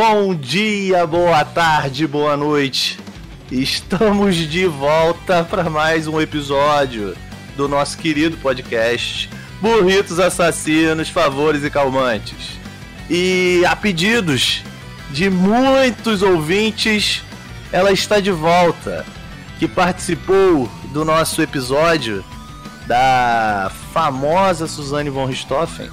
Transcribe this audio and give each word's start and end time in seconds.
Bom 0.00 0.32
dia, 0.32 1.04
boa 1.08 1.44
tarde, 1.44 2.06
boa 2.06 2.36
noite. 2.36 3.00
Estamos 3.50 4.36
de 4.36 4.64
volta 4.64 5.42
para 5.42 5.68
mais 5.68 6.06
um 6.06 6.20
episódio 6.20 7.16
do 7.56 7.66
nosso 7.66 7.98
querido 7.98 8.36
podcast 8.36 9.28
Burritos 9.60 10.20
Assassinos, 10.20 11.08
Favores 11.08 11.64
e 11.64 11.68
Calmantes. 11.68 12.60
E 13.10 13.64
a 13.66 13.74
pedidos 13.74 14.62
de 15.10 15.28
muitos 15.28 16.22
ouvintes, 16.22 17.24
ela 17.72 17.90
está 17.90 18.20
de 18.20 18.30
volta, 18.30 19.04
que 19.58 19.66
participou 19.66 20.70
do 20.92 21.04
nosso 21.04 21.42
episódio 21.42 22.24
da 22.86 23.68
famosa 23.92 24.68
Suzane 24.68 25.10
von 25.10 25.26
Richthofen. 25.26 25.90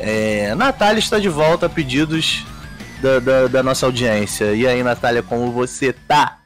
É, 0.00 0.52
Natália 0.56 0.98
está 0.98 1.20
de 1.20 1.28
volta 1.28 1.66
a 1.66 1.68
pedidos 1.68 2.44
da, 3.00 3.18
da, 3.18 3.46
da, 3.46 3.62
nossa 3.62 3.86
audiência. 3.86 4.54
E 4.54 4.66
aí, 4.66 4.82
Natália, 4.82 5.22
como 5.22 5.50
você 5.52 5.92
tá? 5.92 6.40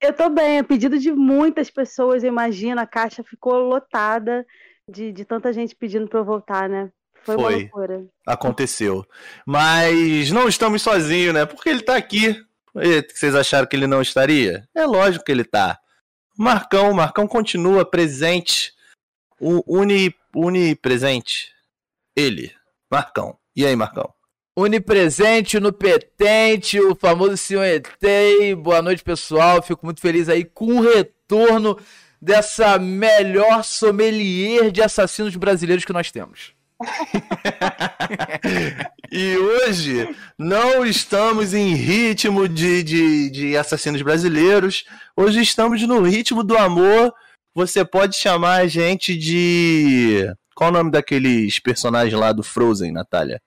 Eu 0.00 0.12
tô 0.12 0.28
bem, 0.28 0.58
a 0.58 0.64
pedido 0.64 0.98
de 0.98 1.12
muitas 1.12 1.70
pessoas, 1.70 2.22
eu 2.22 2.28
imagino, 2.28 2.80
a 2.80 2.86
caixa 2.86 3.22
ficou 3.22 3.54
lotada 3.54 4.46
de, 4.88 5.12
de 5.12 5.24
tanta 5.24 5.52
gente 5.52 5.74
pedindo 5.74 6.08
pra 6.08 6.20
eu 6.20 6.24
voltar, 6.24 6.68
né? 6.68 6.90
Foi, 7.22 7.36
Foi. 7.36 7.54
uma 7.54 7.60
loucura. 7.62 8.06
Aconteceu. 8.26 9.06
Mas 9.46 10.30
não 10.30 10.46
estamos 10.46 10.82
sozinhos, 10.82 11.32
né? 11.32 11.46
Porque 11.46 11.70
ele 11.70 11.82
tá 11.82 11.96
aqui. 11.96 12.36
Vocês 13.14 13.34
acharam 13.34 13.66
que 13.66 13.74
ele 13.74 13.86
não 13.86 14.02
estaria? 14.02 14.68
É 14.74 14.84
lógico 14.84 15.24
que 15.24 15.32
ele 15.32 15.44
tá. 15.44 15.78
Marcão, 16.36 16.90
o 16.90 16.94
Marcão 16.94 17.26
continua 17.26 17.88
presente. 17.88 18.74
Uni, 19.40 20.14
unipresente. 20.34 21.54
Ele, 22.14 22.52
Marcão. 22.90 23.38
E 23.56 23.64
aí, 23.64 23.74
Marcão? 23.74 24.12
Unipresente, 24.56 25.58
no 25.58 25.72
petente, 25.72 26.78
o 26.78 26.94
famoso 26.94 27.36
senhor 27.36 27.64
ET. 27.64 27.88
Boa 28.62 28.80
noite, 28.80 29.02
pessoal. 29.02 29.60
Fico 29.60 29.84
muito 29.84 30.00
feliz 30.00 30.28
aí 30.28 30.44
com 30.44 30.78
o 30.78 30.80
retorno 30.80 31.76
dessa 32.22 32.78
melhor 32.78 33.64
sommelier 33.64 34.70
de 34.70 34.80
assassinos 34.80 35.34
brasileiros 35.34 35.84
que 35.84 35.92
nós 35.92 36.12
temos. 36.12 36.52
e 39.10 39.36
hoje 39.36 40.14
não 40.38 40.86
estamos 40.86 41.52
em 41.52 41.74
ritmo 41.74 42.48
de, 42.48 42.84
de, 42.84 43.30
de 43.30 43.56
assassinos 43.56 44.02
brasileiros. 44.02 44.84
Hoje 45.16 45.42
estamos 45.42 45.82
no 45.82 46.00
ritmo 46.00 46.44
do 46.44 46.56
amor. 46.56 47.12
Você 47.56 47.84
pode 47.84 48.14
chamar 48.14 48.60
a 48.60 48.68
gente 48.68 49.16
de. 49.16 50.32
Qual 50.54 50.70
o 50.70 50.72
nome 50.72 50.92
daqueles 50.92 51.58
personagens 51.58 52.14
lá 52.14 52.30
do 52.30 52.44
Frozen, 52.44 52.92
Natália? 52.92 53.42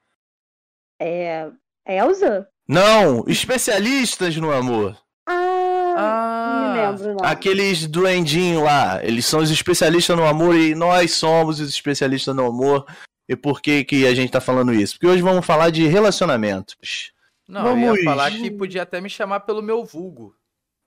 É. 1.00 1.50
Elsa? 1.86 2.48
Não, 2.67 3.23
especialistas 3.28 4.36
no 4.36 4.52
amor. 4.52 4.98
Ah, 5.26 5.95
ah 5.98 6.73
me 6.73 6.81
lembro, 6.81 7.16
não. 7.16 7.26
Aqueles 7.26 7.88
duendinhos 7.88 8.64
lá, 8.64 9.03
eles 9.03 9.25
são 9.25 9.40
os 9.40 9.50
especialistas 9.50 10.16
no 10.16 10.25
amor 10.25 10.56
e 10.56 10.75
nós 10.75 11.14
somos 11.14 11.59
os 11.59 11.70
especialistas 11.70 12.36
no 12.36 12.45
amor. 12.45 12.86
E 13.30 13.36
por 13.36 13.62
que, 13.62 13.84
que 13.84 14.06
a 14.06 14.14
gente 14.14 14.31
tá 14.31 14.42
falando 14.42 14.73
isso? 14.73 14.95
Porque 14.95 15.08
hoje 15.08 15.22
vamos 15.22 15.45
falar 15.45 15.70
de 15.70 15.86
relacionamentos. 15.88 17.12
Não, 17.48 17.64
vamos... 17.64 17.88
eu 17.88 17.95
ia 17.95 18.03
falar 18.03 18.31
que 18.31 18.52
podia 18.52 18.84
até 18.84 19.00
me 19.00 19.09
chamar 19.09 19.42
pelo 19.42 19.62
meu 19.62 19.84
vulgo. 19.86 20.36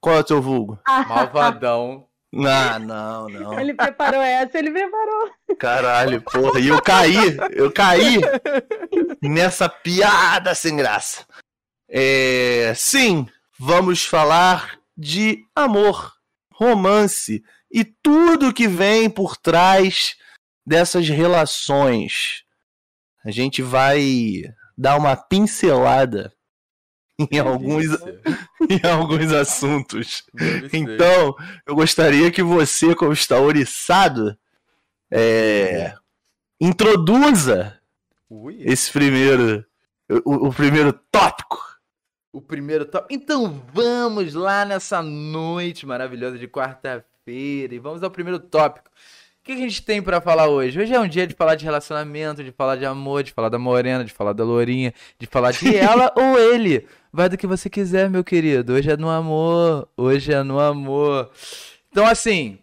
Qual 0.00 0.16
é 0.16 0.20
o 0.20 0.24
teu 0.24 0.40
vulgo? 0.40 0.78
Malvadão. 0.86 2.06
Ah, 2.32 2.78
não, 2.78 3.28
não. 3.28 3.58
Ele 3.58 3.74
preparou 3.74 4.22
essa, 4.22 4.58
ele 4.58 4.70
preparou. 4.70 5.30
Caralho, 5.58 6.22
porra. 6.22 6.60
E 6.60 6.68
eu 6.68 6.80
caí, 6.80 7.36
eu 7.52 7.72
caí 7.72 8.20
nessa 9.20 9.68
piada 9.68 10.54
sem 10.54 10.76
graça. 10.76 11.26
É, 11.88 12.72
sim, 12.76 13.26
vamos 13.58 14.04
falar 14.04 14.78
de 14.96 15.44
amor, 15.56 16.12
romance 16.52 17.42
e 17.70 17.84
tudo 17.84 18.54
que 18.54 18.68
vem 18.68 19.10
por 19.10 19.36
trás 19.36 20.16
dessas 20.64 21.08
relações. 21.08 22.44
A 23.24 23.30
gente 23.32 23.60
vai 23.60 24.44
dar 24.78 24.96
uma 24.96 25.16
pincelada 25.16 26.32
em 27.30 27.38
alguns, 27.38 27.86
em 28.68 28.86
alguns 28.88 29.32
assuntos. 29.32 30.24
Então, 30.72 31.34
eu 31.66 31.74
gostaria 31.74 32.30
que 32.30 32.42
você, 32.42 32.94
como 32.94 33.12
está 33.12 33.40
oriçado, 33.40 34.36
é, 35.10 35.94
introduza 36.60 37.78
Ui. 38.28 38.58
esse 38.60 38.92
primeiro, 38.92 39.64
o, 40.24 40.48
o 40.48 40.52
primeiro 40.52 40.92
tópico. 41.10 41.58
O 42.32 42.40
primeiro 42.40 42.84
tópico. 42.84 43.12
Então 43.12 43.60
vamos 43.72 44.34
lá 44.34 44.64
nessa 44.64 45.02
noite 45.02 45.84
maravilhosa 45.84 46.38
de 46.38 46.46
quarta-feira 46.46 47.74
e 47.74 47.78
vamos 47.78 48.02
ao 48.02 48.10
primeiro 48.10 48.38
tópico. 48.38 48.88
O 49.40 49.42
que 49.42 49.52
a 49.52 49.56
gente 49.56 49.82
tem 49.82 50.02
para 50.02 50.20
falar 50.20 50.48
hoje? 50.48 50.78
Hoje 50.78 50.94
é 50.94 51.00
um 51.00 51.08
dia 51.08 51.26
de 51.26 51.34
falar 51.34 51.54
de 51.54 51.64
relacionamento, 51.64 52.44
de 52.44 52.52
falar 52.52 52.76
de 52.76 52.84
amor, 52.84 53.22
de 53.22 53.32
falar 53.32 53.48
da 53.48 53.58
morena, 53.58 54.04
de 54.04 54.12
falar 54.12 54.34
da 54.34 54.44
lourinha, 54.44 54.92
de 55.18 55.26
falar 55.26 55.50
de 55.50 55.74
ela 55.74 56.12
ou 56.14 56.38
ele. 56.38 56.86
Vai 57.12 57.28
do 57.28 57.36
que 57.36 57.46
você 57.46 57.68
quiser, 57.68 58.08
meu 58.08 58.22
querido. 58.22 58.74
Hoje 58.74 58.90
é 58.90 58.96
no 58.96 59.08
amor. 59.08 59.88
Hoje 59.96 60.32
é 60.32 60.42
no 60.44 60.60
amor. 60.60 61.30
Então, 61.90 62.06
assim, 62.06 62.58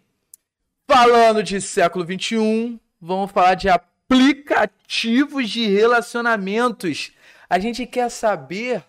falando 0.88 1.44
de 1.44 1.60
século 1.60 2.06
XXI, 2.06 2.80
vamos 3.00 3.30
falar 3.32 3.56
de 3.56 3.68
aplicativos 3.68 5.50
de 5.50 5.68
relacionamentos. 5.68 7.12
A 7.50 7.60
gente 7.60 7.86
quer 7.86 8.10
saber 8.10 8.84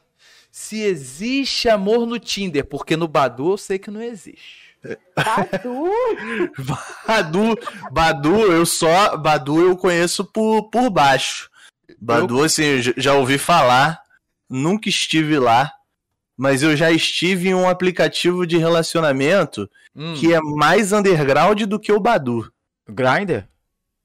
se 0.50 0.80
existe 0.80 1.68
amor 1.68 2.06
no 2.06 2.20
Tinder, 2.20 2.64
porque 2.64 2.96
no 2.96 3.08
Badu 3.08 3.52
eu 3.52 3.58
sei 3.58 3.80
que 3.80 3.90
não 3.90 4.00
existe. 4.02 4.76
Badu? 5.14 5.90
Badu, 7.04 7.58
Badu, 7.90 8.52
eu 8.52 8.64
só. 8.64 9.16
Badu 9.16 9.60
eu 9.60 9.76
conheço 9.76 10.24
por, 10.24 10.70
por 10.70 10.88
baixo. 10.88 11.50
Badu, 12.00 12.38
eu... 12.38 12.44
assim, 12.44 12.80
já 12.96 13.14
ouvi 13.14 13.38
falar, 13.38 14.00
nunca 14.48 14.88
estive 14.88 15.38
lá, 15.38 15.72
mas 16.36 16.62
eu 16.62 16.76
já 16.76 16.90
estive 16.90 17.48
em 17.48 17.54
um 17.54 17.68
aplicativo 17.68 18.46
de 18.46 18.56
relacionamento 18.56 19.68
hum. 19.94 20.14
que 20.14 20.32
é 20.32 20.40
mais 20.40 20.92
underground 20.92 21.62
do 21.62 21.78
que 21.78 21.92
o 21.92 22.00
Badu. 22.00 22.52
Grinder? 22.88 23.48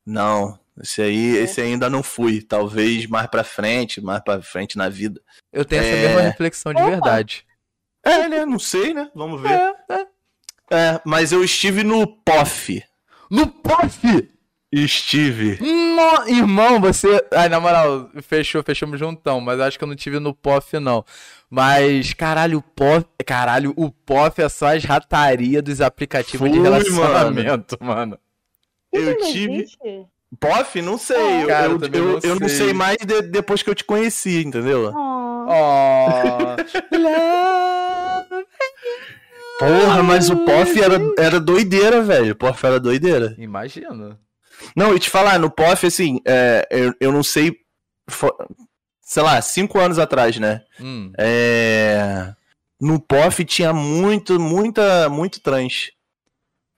Não, 0.05 0.59
esse 0.81 1.01
aí, 1.01 1.37
é. 1.37 1.41
esse 1.41 1.61
ainda 1.61 1.89
não 1.89 2.01
fui. 2.01 2.41
Talvez 2.41 3.05
mais 3.07 3.27
pra 3.27 3.43
frente, 3.43 4.01
mais 4.01 4.21
pra 4.23 4.41
frente 4.41 4.77
na 4.77 4.89
vida. 4.89 5.21
Eu 5.51 5.63
tenho 5.63 5.83
é... 5.83 5.87
essa 5.87 6.07
mesma 6.07 6.21
reflexão 6.21 6.73
de 6.73 6.81
Opa. 6.81 6.89
verdade. 6.89 7.45
É, 8.03 8.27
né? 8.27 8.45
Não 8.45 8.59
sei, 8.59 8.93
né? 8.93 9.09
Vamos 9.15 9.41
ver. 9.41 9.51
É, 9.51 9.75
é. 9.89 10.07
É, 10.71 11.01
mas 11.05 11.31
eu 11.31 11.43
estive 11.43 11.83
no 11.83 12.07
POF. 12.07 12.83
No 13.29 13.47
POF? 13.47 14.32
Estive. 14.75 15.59
No... 15.61 16.27
Irmão, 16.27 16.81
você. 16.81 17.23
Ai, 17.31 17.47
na 17.47 17.59
moral, 17.59 18.09
fechou, 18.23 18.63
fechamos 18.63 18.99
juntão, 18.99 19.39
mas 19.39 19.59
acho 19.59 19.77
que 19.77 19.83
eu 19.83 19.87
não 19.87 19.95
tive 19.95 20.19
no 20.19 20.33
POF, 20.33 20.79
não. 20.79 21.05
Mas, 21.47 22.15
caralho, 22.15 22.57
o 22.57 22.61
POF. 22.63 23.05
Caralho, 23.23 23.71
o 23.77 23.91
POF 23.91 24.41
é 24.41 24.49
só 24.49 24.75
as 24.75 24.83
ratarias 24.83 25.61
dos 25.61 25.79
aplicativos 25.79 26.39
Fui, 26.39 26.49
de 26.49 26.59
relacionamento, 26.59 27.77
mano. 27.79 27.95
mano. 27.95 28.19
Eu 28.91 29.15
tive. 29.31 29.67
POF? 30.39 30.81
Não 30.81 30.97
sei. 30.97 31.17
Oh, 31.17 31.41
eu, 31.41 31.47
Cara, 31.47 31.65
eu, 31.67 31.79
eu, 31.79 31.89
não, 31.89 32.13
eu 32.13 32.21
sei. 32.21 32.39
não 32.39 32.49
sei 32.49 32.73
mais 32.73 32.97
de, 32.97 33.21
depois 33.21 33.61
que 33.61 33.69
eu 33.69 33.75
te 33.75 33.83
conheci, 33.83 34.43
entendeu? 34.43 34.91
Oh. 34.91 35.45
oh. 35.49 36.55
Porra, 39.59 40.01
mas 40.01 40.31
o 40.31 40.37
POF 40.37 40.81
era, 40.81 40.97
era 41.19 41.39
doideira, 41.39 42.01
velho. 42.01 42.31
O 42.31 42.35
POF 42.35 42.65
era 42.65 42.79
doideira. 42.79 43.35
Imagina. 43.37 44.17
Não, 44.75 44.95
e 44.95 44.99
te 44.99 45.09
falar, 45.09 45.39
no 45.39 45.49
POF, 45.49 45.87
assim, 45.87 46.19
é, 46.25 46.67
eu, 46.71 46.93
eu 46.99 47.11
não 47.11 47.23
sei. 47.23 47.57
Sei 49.01 49.21
lá, 49.21 49.41
cinco 49.41 49.79
anos 49.79 49.99
atrás, 49.99 50.37
né? 50.39 50.61
Hum. 50.79 51.11
É, 51.17 52.33
no 52.79 52.99
POF 52.99 53.45
tinha 53.45 53.73
muito, 53.73 54.39
muita, 54.39 55.09
muito 55.09 55.39
trans. 55.41 55.91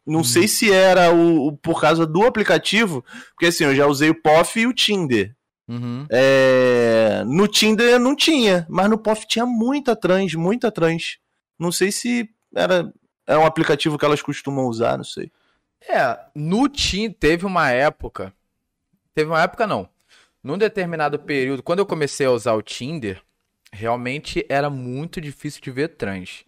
Não 0.05 0.19
hum. 0.19 0.23
sei 0.23 0.47
se 0.47 0.71
era 0.71 1.11
o, 1.13 1.47
o, 1.47 1.57
por 1.57 1.81
causa 1.81 2.05
do 2.05 2.23
aplicativo, 2.25 3.03
porque 3.29 3.47
assim, 3.47 3.63
eu 3.63 3.75
já 3.75 3.87
usei 3.87 4.09
o 4.09 4.21
POF 4.21 4.59
e 4.59 4.67
o 4.67 4.73
Tinder. 4.73 5.35
Uhum. 5.67 6.05
É, 6.11 7.23
no 7.25 7.47
Tinder 7.47 7.99
não 7.99 8.15
tinha, 8.15 8.67
mas 8.69 8.87
no 8.87 8.99
POF 8.99 9.27
tinha 9.27 9.45
muita 9.45 9.95
trans, 9.95 10.35
muita 10.35 10.71
trans. 10.71 11.17
Não 11.57 11.71
sei 11.71 11.91
se 11.91 12.29
era 12.53 12.91
é 13.27 13.37
um 13.37 13.45
aplicativo 13.45 13.97
que 13.97 14.05
elas 14.05 14.21
costumam 14.21 14.65
usar, 14.65 14.97
não 14.97 15.03
sei. 15.03 15.31
É, 15.87 16.19
no 16.33 16.67
Tim 16.67 17.09
teve 17.11 17.45
uma 17.45 17.69
época. 17.69 18.33
Teve 19.13 19.29
uma 19.29 19.41
época 19.41 19.65
não. 19.67 19.87
Num 20.43 20.57
determinado 20.57 21.17
período, 21.19 21.63
quando 21.63 21.79
eu 21.79 21.85
comecei 21.85 22.25
a 22.25 22.31
usar 22.31 22.53
o 22.53 22.61
Tinder, 22.61 23.21
realmente 23.71 24.45
era 24.49 24.69
muito 24.69 25.19
difícil 25.21 25.61
de 25.61 25.71
ver 25.71 25.89
trans. 25.89 26.43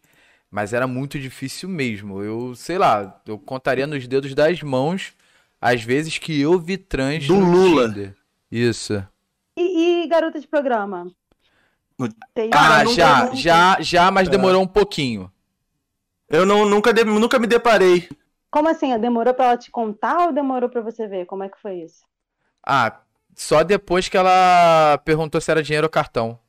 Mas 0.49 0.71
era 0.73 0.87
muito 0.87 1.19
difícil 1.19 1.67
mesmo. 1.67 2.21
Eu, 2.23 2.55
sei 2.55 2.77
lá, 2.77 3.21
eu 3.25 3.37
contaria 3.37 3.85
nos 3.87 4.07
dedos 4.07 4.33
das 4.33 4.61
mãos 4.61 5.13
as 5.59 5.81
vezes 5.83 6.17
que 6.17 6.39
eu 6.39 6.59
vi 6.59 6.77
trans 6.77 7.27
Do 7.27 7.35
no 7.35 7.51
Lula. 7.51 7.87
Tinder. 7.89 8.15
Isso. 8.51 9.05
E, 9.57 10.03
e 10.03 10.07
garota 10.07 10.39
de 10.39 10.47
programa? 10.47 11.11
Tem- 12.33 12.49
Ah, 12.53 12.83
nunca- 12.83 12.95
já, 12.95 13.33
já, 13.33 13.77
já, 13.81 14.11
mas 14.11 14.27
É. 14.27 14.31
demorou 14.31 14.61
um 14.61 14.67
pouquinho. 14.67 15.31
Eu 16.29 16.45
não, 16.45 16.67
nunca, 16.69 16.93
nunca 17.03 17.39
me 17.39 17.47
deparei. 17.47 18.07
Como 18.51 18.69
assim? 18.69 18.97
Demorou 18.99 19.33
pra 19.33 19.45
ela 19.45 19.57
te 19.57 19.69
contar 19.69 20.27
ou 20.27 20.33
demorou 20.33 20.69
pra 20.69 20.81
você 20.81 21.07
ver? 21.07 21.25
Como 21.25 21.43
é 21.43 21.49
que 21.49 21.59
foi 21.59 21.81
isso? 21.81 22.05
Ah, 22.65 23.01
só 23.35 23.63
depois 23.63 24.07
que 24.09 24.17
ela 24.17 24.97
perguntou 25.05 25.39
se 25.39 25.51
era 25.51 25.61
dinheiro 25.63 25.85
ou 25.85 25.91
cartão. 25.91 26.39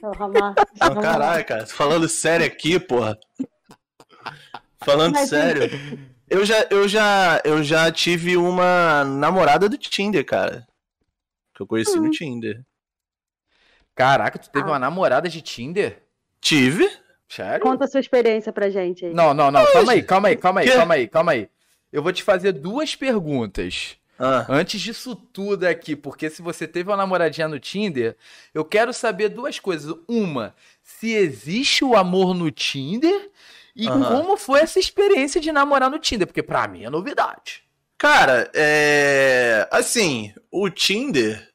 Porra, 0.00 0.28
Marcos, 0.28 0.64
vamos 0.78 0.96
lá. 0.96 1.02
caralho, 1.02 1.44
cara. 1.46 1.66
Falando 1.66 2.08
sério 2.08 2.46
aqui, 2.46 2.78
porra. 2.78 3.18
Falando 4.84 5.14
Mas, 5.14 5.28
sério. 5.28 5.70
Eu 6.28 6.44
já, 6.44 6.66
eu, 6.70 6.88
já, 6.88 7.40
eu 7.44 7.62
já 7.62 7.90
tive 7.92 8.36
uma 8.36 9.04
namorada 9.04 9.68
do 9.68 9.76
Tinder, 9.78 10.24
cara. 10.24 10.66
Que 11.54 11.62
eu 11.62 11.66
conheci 11.66 11.98
Hum. 11.98 12.02
no 12.04 12.10
Tinder. 12.10 12.62
Caraca, 13.94 14.38
tu 14.38 14.50
teve 14.50 14.64
Ah. 14.66 14.72
uma 14.72 14.78
namorada 14.78 15.28
de 15.28 15.40
Tinder? 15.40 16.02
Tive? 16.40 16.90
Sério? 17.28 17.60
Conta 17.60 17.84
a 17.84 17.88
sua 17.88 18.00
experiência 18.00 18.52
pra 18.52 18.70
gente 18.70 19.06
aí. 19.06 19.14
Não, 19.14 19.32
não, 19.34 19.50
não. 19.50 19.64
Calma 19.72 19.92
aí, 19.92 20.02
calma 20.02 20.28
aí, 20.28 20.36
calma 20.36 20.60
aí, 20.60 20.70
calma 20.70 20.94
aí, 20.94 21.08
calma 21.08 21.32
aí. 21.32 21.48
Eu 21.92 22.02
vou 22.02 22.12
te 22.12 22.22
fazer 22.22 22.52
duas 22.52 22.94
perguntas. 22.94 23.96
Ah, 24.18 24.46
Antes 24.48 24.80
disso 24.80 25.16
tudo 25.16 25.64
aqui, 25.64 25.96
porque 25.96 26.30
se 26.30 26.40
você 26.40 26.68
teve 26.68 26.90
uma 26.90 26.96
namoradinha 26.96 27.48
no 27.48 27.58
Tinder, 27.58 28.16
eu 28.52 28.64
quero 28.64 28.92
saber 28.92 29.28
duas 29.28 29.58
coisas. 29.58 29.94
Uma, 30.06 30.54
se 30.82 31.12
existe 31.12 31.84
o 31.84 31.96
amor 31.96 32.34
no 32.34 32.50
Tinder 32.50 33.30
e 33.74 33.88
como 33.88 34.36
foi 34.36 34.60
essa 34.60 34.78
experiência 34.78 35.40
de 35.40 35.50
namorar 35.50 35.90
no 35.90 35.98
Tinder, 35.98 36.26
porque 36.26 36.42
pra 36.42 36.68
mim 36.68 36.84
é 36.84 36.90
novidade. 36.90 37.64
Cara, 37.98 38.50
é. 38.54 39.66
Assim, 39.70 40.32
o 40.50 40.70
Tinder, 40.70 41.48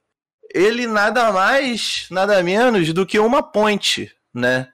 ele 0.53 0.85
nada 0.85 1.31
mais, 1.31 2.07
nada 2.11 2.41
menos 2.43 2.91
do 2.91 3.05
que 3.05 3.19
uma 3.19 3.41
ponte, 3.41 4.11
né? 4.33 4.67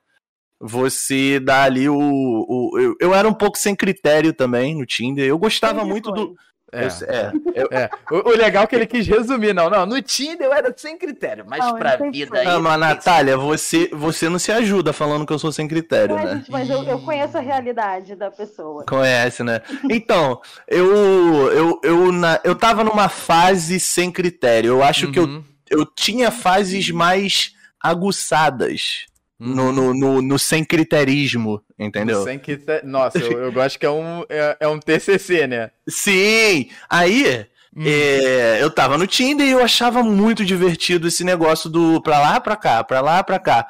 Você 0.59 1.39
dá 1.39 1.63
ali 1.63 1.89
o. 1.89 1.95
o- 1.97 2.79
eu, 2.79 2.95
eu 2.99 3.13
era 3.13 3.27
um 3.27 3.33
pouco 3.33 3.57
sem 3.57 3.75
critério 3.75 4.33
também 4.33 4.75
no 4.75 4.85
Tinder. 4.85 5.25
Eu 5.25 5.37
gostava 5.37 5.83
muito 5.83 6.09
foi. 6.09 6.19
do. 6.19 6.35
É, 6.71 6.87
eu- 6.87 6.87
é, 7.07 7.31
eu- 7.53 7.67
é. 7.71 7.89
O, 8.11 8.29
o 8.29 8.35
legal 8.35 8.63
é 8.63 8.67
que 8.67 8.75
ele 8.75 8.87
quis 8.87 9.05
resumir, 9.07 9.53
não, 9.53 9.69
não. 9.69 9.85
No 9.85 10.01
Tinder 10.01 10.47
eu 10.47 10.53
era 10.53 10.73
sem 10.75 10.97
critério, 10.97 11.45
mas 11.47 11.63
Não, 11.63 11.75
pra 11.75 11.97
vida 11.97 12.39
aí. 12.39 12.47
Ah, 12.47 12.59
mas 12.59 12.79
Natália, 12.79 13.37
você, 13.37 13.89
você 13.93 14.27
não 14.29 14.39
se 14.39 14.51
ajuda 14.51 14.91
falando 14.91 15.25
que 15.25 15.31
eu 15.33 15.39
sou 15.39 15.51
sem 15.51 15.67
critério, 15.67 16.15
né? 16.15 16.35
gente, 16.37 16.51
mas 16.51 16.69
eu, 16.69 16.83
eu 16.83 16.99
conheço 16.99 17.37
a 17.37 17.41
realidade 17.41 18.15
da 18.15 18.31
pessoa. 18.31 18.83
Conhece, 18.85 19.43
né? 19.43 19.61
Então, 19.89 20.41
eu, 20.67 21.51
eu, 21.51 21.79
eu, 21.83 22.11
na, 22.11 22.39
eu 22.43 22.55
tava 22.55 22.83
numa 22.83 23.07
fase 23.09 23.79
sem 23.79 24.11
critério. 24.11 24.69
Eu 24.69 24.83
acho 24.83 25.11
que 25.11 25.19
eu, 25.19 25.25
Uhum, 25.25 25.43
eu 25.69 25.85
tinha 25.85 26.31
fases 26.31 26.89
mais 26.89 27.51
aguçadas 27.81 29.05
no, 29.39 29.63
uhum. 29.63 29.71
no, 29.71 29.93
no, 29.93 30.21
no 30.21 30.39
sem 30.39 30.63
criterismo, 30.63 31.61
entendeu? 31.77 32.23
Sem 32.23 32.39
critério. 32.39 32.87
Nossa, 32.87 33.19
eu, 33.19 33.31
eu 33.43 33.51
gosto 33.51 33.77
que 33.77 33.85
é 33.85 33.91
um, 33.91 34.23
é, 34.29 34.57
é 34.61 34.67
um 34.67 34.79
TCC, 34.79 35.47
né? 35.47 35.71
Sim! 35.87 36.69
Aí, 36.89 37.45
Hum. 37.77 37.83
é, 37.85 38.63
eu 38.63 38.71
tava 38.71 38.97
no 38.97 39.05
Tinder 39.05 39.45
e 39.45 39.51
eu 39.51 39.61
achava 39.61 40.01
muito 40.01 40.45
divertido 40.45 41.09
esse 41.09 41.25
negócio 41.25 41.69
do 41.69 42.01
pra 42.01 42.19
lá, 42.19 42.39
pra 42.39 42.55
cá, 42.55 42.81
pra 42.85 43.01
lá, 43.01 43.21
pra 43.21 43.37
cá. 43.37 43.67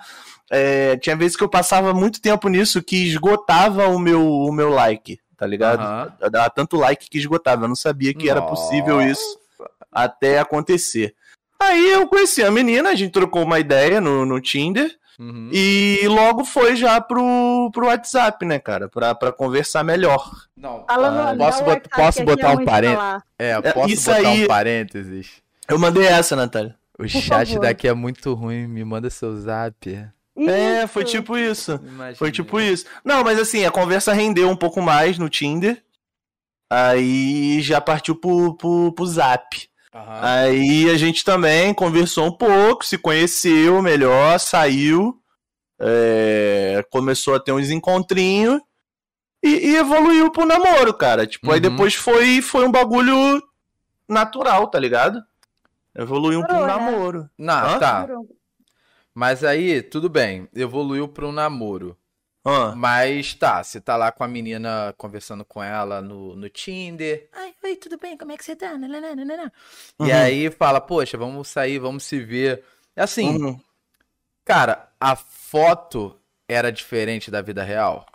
É, 0.51 0.95
tinha 0.97 1.15
vezes 1.15 1.35
que 1.35 1.43
eu 1.43 1.49
passava 1.49 1.91
muito 1.91 2.21
tempo 2.21 2.47
nisso 2.47 2.83
que 2.83 2.97
esgotava 3.07 3.87
o 3.87 3.97
meu, 3.97 4.23
o 4.23 4.51
meu 4.51 4.69
like, 4.69 5.19
tá 5.35 5.47
ligado? 5.47 5.81
Aham. 5.81 6.13
Eu 6.21 6.29
dava 6.29 6.51
tanto 6.51 6.77
like 6.77 7.09
que 7.09 7.17
esgotava. 7.17 7.63
Eu 7.63 7.67
não 7.67 7.75
sabia 7.75 8.13
que 8.13 8.29
era 8.29 8.43
possível 8.43 8.97
Nossa. 8.97 9.09
isso 9.09 9.39
até 9.91 10.37
acontecer. 10.37 11.15
Aí 11.59 11.89
eu 11.89 12.05
conheci 12.05 12.43
a 12.43 12.51
menina, 12.51 12.89
a 12.89 12.95
gente 12.95 13.11
trocou 13.11 13.41
uma 13.41 13.59
ideia 13.59 13.99
no, 13.99 14.23
no 14.23 14.39
Tinder 14.39 14.95
Uhum. 15.17 15.49
e 15.51 16.01
logo 16.07 16.43
foi 16.43 16.75
já 16.75 16.99
pro, 16.99 17.69
pro 17.73 17.87
WhatsApp, 17.87 18.45
né, 18.45 18.59
cara? 18.59 18.89
Pra, 18.89 19.15
pra 19.15 19.31
conversar 19.31 19.83
melhor. 19.83 20.29
Não, 20.57 20.83
Fala 20.85 21.09
no- 21.11 21.19
Ah, 21.21 21.33
dá 21.33 21.45
posso 21.45 21.59
bot- 21.63 21.69
WhatsApp 21.69 21.95
posso 21.95 22.23
botar 22.25 22.47
é 22.47 22.51
um 22.51 22.55
muito 22.55 22.69
parênteses? 22.69 23.21
É, 23.39 23.49
É, 23.51 23.61
posso 23.73 23.89
isso 23.93 24.09
botar 24.11 24.27
aí- 24.29 24.43
um 24.43 24.47
parênteses? 24.47 25.41
Eu 25.67 25.79
mandei 25.79 26.05
essa, 26.05 26.35
Natália. 26.35 26.75
O 26.99 27.07
chat 27.07 27.23
favor. 27.49 27.59
daqui 27.61 27.87
é 27.87 27.93
muito 27.93 28.33
ruim, 28.33 28.67
me 28.67 28.83
manda 28.83 29.09
seu 29.09 29.35
zap. 29.39 29.89
É, 30.37 30.79
Isso. 30.79 30.87
foi 30.89 31.03
tipo 31.05 31.37
isso. 31.37 31.79
Imagina. 31.81 32.15
Foi 32.15 32.31
tipo 32.31 32.59
isso. 32.59 32.85
Não, 33.03 33.23
mas 33.23 33.39
assim, 33.39 33.65
a 33.65 33.71
conversa 33.71 34.11
rendeu 34.13 34.49
um 34.49 34.55
pouco 34.55 34.81
mais 34.81 35.17
no 35.17 35.29
Tinder. 35.29 35.81
Aí 36.69 37.61
já 37.61 37.79
partiu 37.79 38.15
pro, 38.15 38.53
pro, 38.55 38.91
pro 38.93 39.05
Zap. 39.05 39.43
Aham. 39.95 40.21
Aí 40.21 40.89
a 40.89 40.97
gente 40.97 41.23
também 41.23 41.73
conversou 41.73 42.25
um 42.25 42.31
pouco, 42.31 42.85
se 42.85 42.97
conheceu 42.97 43.81
melhor, 43.81 44.37
saiu, 44.39 45.17
é, 45.79 46.85
começou 46.89 47.35
a 47.35 47.39
ter 47.39 47.53
uns 47.53 47.69
encontrinhos 47.69 48.59
e, 49.41 49.71
e 49.71 49.75
evoluiu 49.77 50.29
pro 50.31 50.45
namoro, 50.45 50.93
cara. 50.93 51.25
Tipo, 51.25 51.51
aí 51.51 51.57
Uhum. 51.57 51.69
depois 51.69 51.95
foi, 51.95 52.41
foi 52.41 52.67
um 52.67 52.71
bagulho 52.71 53.41
natural, 54.07 54.67
tá 54.67 54.79
ligado? 54.79 55.23
Evoluiu 55.95 56.43
pro 56.43 56.47
Parou, 56.47 56.67
né? 56.67 56.73
namoro. 56.75 57.29
Não, 57.37 57.61
Hã? 57.61 57.79
tá. 57.79 58.07
Mas 59.13 59.45
aí, 59.45 59.81
tudo 59.81 60.09
bem, 60.09 60.49
evoluiu 60.53 61.09
um 61.23 61.31
namoro. 61.31 61.97
Ah, 62.45 62.75
Mas 62.75 63.33
tá, 63.33 63.63
você 63.63 63.81
tá 63.81 63.95
lá 63.97 64.11
com 64.11 64.23
a 64.23 64.27
menina 64.27 64.93
conversando 64.97 65.43
com 65.43 65.63
ela 65.63 66.01
no, 66.01 66.35
no 66.35 66.49
Tinder. 66.49 67.27
Ai, 67.33 67.53
oi, 67.63 67.75
tudo 67.75 67.97
bem? 67.97 68.17
Como 68.17 68.31
é 68.31 68.37
que 68.37 68.43
você 68.45 68.55
tá? 68.55 68.77
Nananana. 68.77 69.51
E 69.99 70.03
Uhum. 70.03 70.11
aí 70.11 70.51
fala, 70.51 70.79
poxa, 70.79 71.17
vamos 71.17 71.47
sair, 71.47 71.79
vamos 71.79 72.03
se 72.03 72.19
ver. 72.19 72.63
Assim, 72.95 73.37
uhum. 73.37 73.59
cara, 74.43 74.89
a 74.99 75.15
foto 75.15 76.19
era 76.47 76.71
diferente 76.71 77.31
da 77.31 77.41
vida 77.41 77.63
real? 77.63 78.05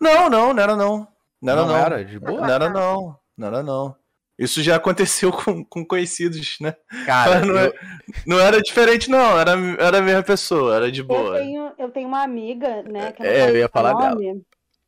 Não, 0.00 0.28
não, 0.28 0.52
não 0.52 0.62
era 0.62 0.76
não. 0.76 1.08
Não 1.40 1.52
era 1.52 1.66
não. 1.66 1.76
era? 1.76 2.04
De 2.04 2.18
boa? 2.18 2.40
Não 2.46 2.54
era 2.54 2.68
não. 2.68 3.18
Não 3.36 3.46
era 3.48 3.62
não. 3.62 3.96
Isso 4.40 4.62
já 4.62 4.76
aconteceu 4.76 5.30
com, 5.30 5.62
com 5.62 5.84
conhecidos, 5.86 6.56
né? 6.60 6.74
Cara, 7.04 7.40
não, 7.44 7.54
eu- 7.54 7.66
é- 7.66 7.72
não 8.26 8.40
era 8.40 8.60
diferente, 8.62 9.10
não. 9.10 9.38
Era, 9.38 9.52
era 9.78 9.98
a 9.98 10.02
mesma 10.02 10.22
pessoa, 10.22 10.76
era 10.76 10.90
de 10.90 11.00
Eu 11.00 11.06
boa. 11.06 11.38
tenho, 11.38 11.72
eu 11.78 11.90
tenho 11.90 12.08
uma 12.08 12.22
amiga, 12.22 12.82
né? 12.84 13.12
Que 13.12 13.22
eu, 13.22 13.26
É, 13.26 13.50
eu 13.50 13.56
ia 13.58 13.68
falar 13.68 13.92
nome. 13.92 14.42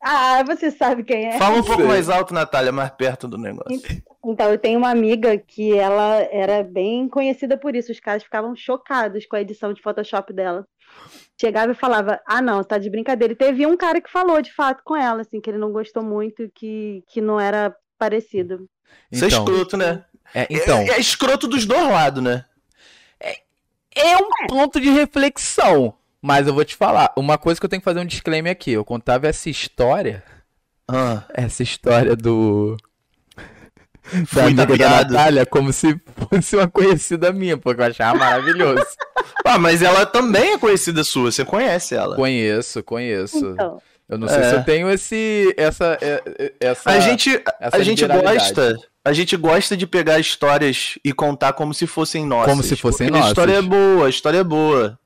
Ah, 0.05 0.43
você 0.43 0.69
sabe 0.69 1.03
quem 1.03 1.27
é. 1.27 1.37
Fala 1.37 1.59
um 1.59 1.63
pouco 1.63 1.83
mais 1.83 2.09
alto, 2.09 2.33
Natália, 2.33 2.73
mais 2.73 2.89
perto 2.89 3.25
do 3.25 3.37
negócio. 3.37 3.81
Então, 4.25 4.51
eu 4.51 4.57
tenho 4.57 4.77
uma 4.77 4.89
amiga 4.89 5.37
que 5.37 5.77
ela 5.77 6.17
era 6.29 6.61
bem 6.61 7.07
conhecida 7.07 7.57
por 7.57 7.73
isso. 7.73 7.89
Os 7.89 8.01
caras 8.01 8.21
ficavam 8.21 8.53
chocados 8.53 9.25
com 9.25 9.37
a 9.37 9.41
edição 9.41 9.71
de 9.71 9.81
Photoshop 9.81 10.33
dela. 10.33 10.65
Chegava 11.39 11.71
e 11.71 11.75
falava, 11.75 12.19
ah, 12.27 12.41
não, 12.41 12.61
tá 12.65 12.77
de 12.77 12.89
brincadeira. 12.89 13.33
E 13.33 13.37
teve 13.37 13.65
um 13.65 13.77
cara 13.77 14.01
que 14.01 14.11
falou, 14.11 14.41
de 14.41 14.51
fato, 14.53 14.81
com 14.83 14.95
ela, 14.95 15.21
assim, 15.21 15.39
que 15.39 15.49
ele 15.49 15.57
não 15.57 15.71
gostou 15.71 16.03
muito, 16.03 16.49
que, 16.53 17.01
que 17.07 17.21
não 17.21 17.39
era 17.39 17.73
parecido. 18.03 18.67
Isso 19.11 19.23
é 19.25 19.27
Então, 19.27 19.39
escroto, 19.39 19.77
né? 19.77 20.03
é, 20.33 20.47
então 20.49 20.79
É, 20.79 20.91
é 20.91 20.99
escroto 20.99 21.47
dos 21.47 21.65
dois 21.65 21.87
lados, 21.87 22.23
né? 22.23 22.45
é 23.95 24.17
um 24.17 24.47
ponto 24.47 24.79
de 24.81 24.89
reflexão. 24.89 25.93
Mas 26.21 26.47
eu 26.47 26.53
vou 26.53 26.63
te 26.65 26.75
falar, 26.75 27.13
uma 27.17 27.37
coisa 27.37 27.59
que 27.59 27.65
eu 27.65 27.69
tenho 27.69 27.81
que 27.81 27.85
fazer 27.85 27.99
um 27.99 28.05
disclaimer 28.05 28.51
aqui. 28.51 28.71
Eu 28.71 28.85
contava 28.85 29.27
essa 29.27 29.49
história, 29.49 30.23
Ah, 30.87 31.23
essa 31.33 31.63
história 31.63 32.15
do 32.15 32.77
da 34.31 34.47
amiga 34.47 34.77
da 34.77 34.89
tapeado. 34.89 35.13
Natália 35.13 35.45
como 35.45 35.71
se 35.73 35.99
fosse 36.29 36.55
uma 36.55 36.67
conhecida 36.67 37.31
minha, 37.31 37.57
porque 37.57 37.81
eu 37.81 37.85
achava 37.85 38.17
maravilhoso. 38.19 38.85
Ah, 39.45 39.57
mas 39.57 39.81
ela 39.81 40.05
também 40.05 40.53
é 40.53 40.57
conhecida 40.57 41.03
sua, 41.03 41.31
você 41.31 41.43
conhece 41.45 41.95
ela. 41.95 42.15
conheço, 42.15 42.83
conheço. 42.83 43.45
Então, 43.53 43.81
Eu 44.09 44.17
não 44.17 44.27
sei 44.27 44.39
É. 44.39 44.49
se 44.49 44.55
eu 44.55 44.63
tenho 44.63 44.89
esse 44.89 45.53
essa 45.57 45.97
é- 46.01 46.21
é- 46.37 46.53
essa 46.59 46.89
A 46.91 46.99
gente, 46.99 47.41
essa 47.59 47.77
a 47.77 47.83
gente 47.83 48.05
gosta, 48.05 48.75
a 49.03 49.13
gente 49.13 49.37
gosta 49.37 49.77
de 49.77 49.87
pegar 49.87 50.19
histórias 50.19 50.99
e 51.03 51.13
contar 51.13 51.53
como 51.53 51.73
se 51.73 51.87
fossem 51.87 52.25
nossas. 52.25 52.51
Como 52.51 52.63
se 52.63 52.75
fossem 52.75 53.07
porque 53.07 53.23
A 53.23 53.27
história 53.27 53.53
é 53.53 53.61
nossas. 53.61 53.69
boa, 53.69 54.05
a 54.05 54.09
história 54.09 54.37
é 54.39 54.43
boa. 54.43 54.99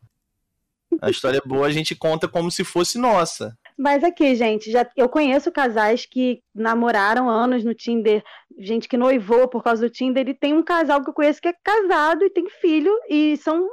A 1.02 1.10
história 1.10 1.38
é 1.44 1.48
boa, 1.48 1.68
a 1.68 1.72
gente 1.72 1.94
conta 1.96 2.28
como 2.28 2.50
se 2.50 2.64
fosse 2.64 2.98
nossa. 2.98 3.56
Mas 3.78 4.04
aqui, 4.04 4.34
gente, 4.36 4.72
já 4.72 4.88
eu 4.96 5.08
conheço 5.08 5.52
casais 5.52 6.06
que 6.10 6.42
namoraram 6.56 7.30
anos 7.30 7.64
no 7.64 7.76
Tinder, 7.76 8.24
gente 8.58 8.88
que 8.88 8.98
noivou 8.98 9.48
por 9.48 9.64
causa 9.64 9.84
do 9.88 9.90
Tinder, 9.92 10.28
e 10.28 10.34
tem 10.34 10.54
um 10.56 10.64
casal 10.64 11.04
que 11.04 11.10
eu 11.10 11.14
conheço 11.14 11.40
que 11.40 11.50
é 11.50 11.54
casado 11.64 12.24
e 12.26 12.30
tem 12.32 12.50
filho, 12.50 12.92
e 13.08 13.38
são. 13.38 13.68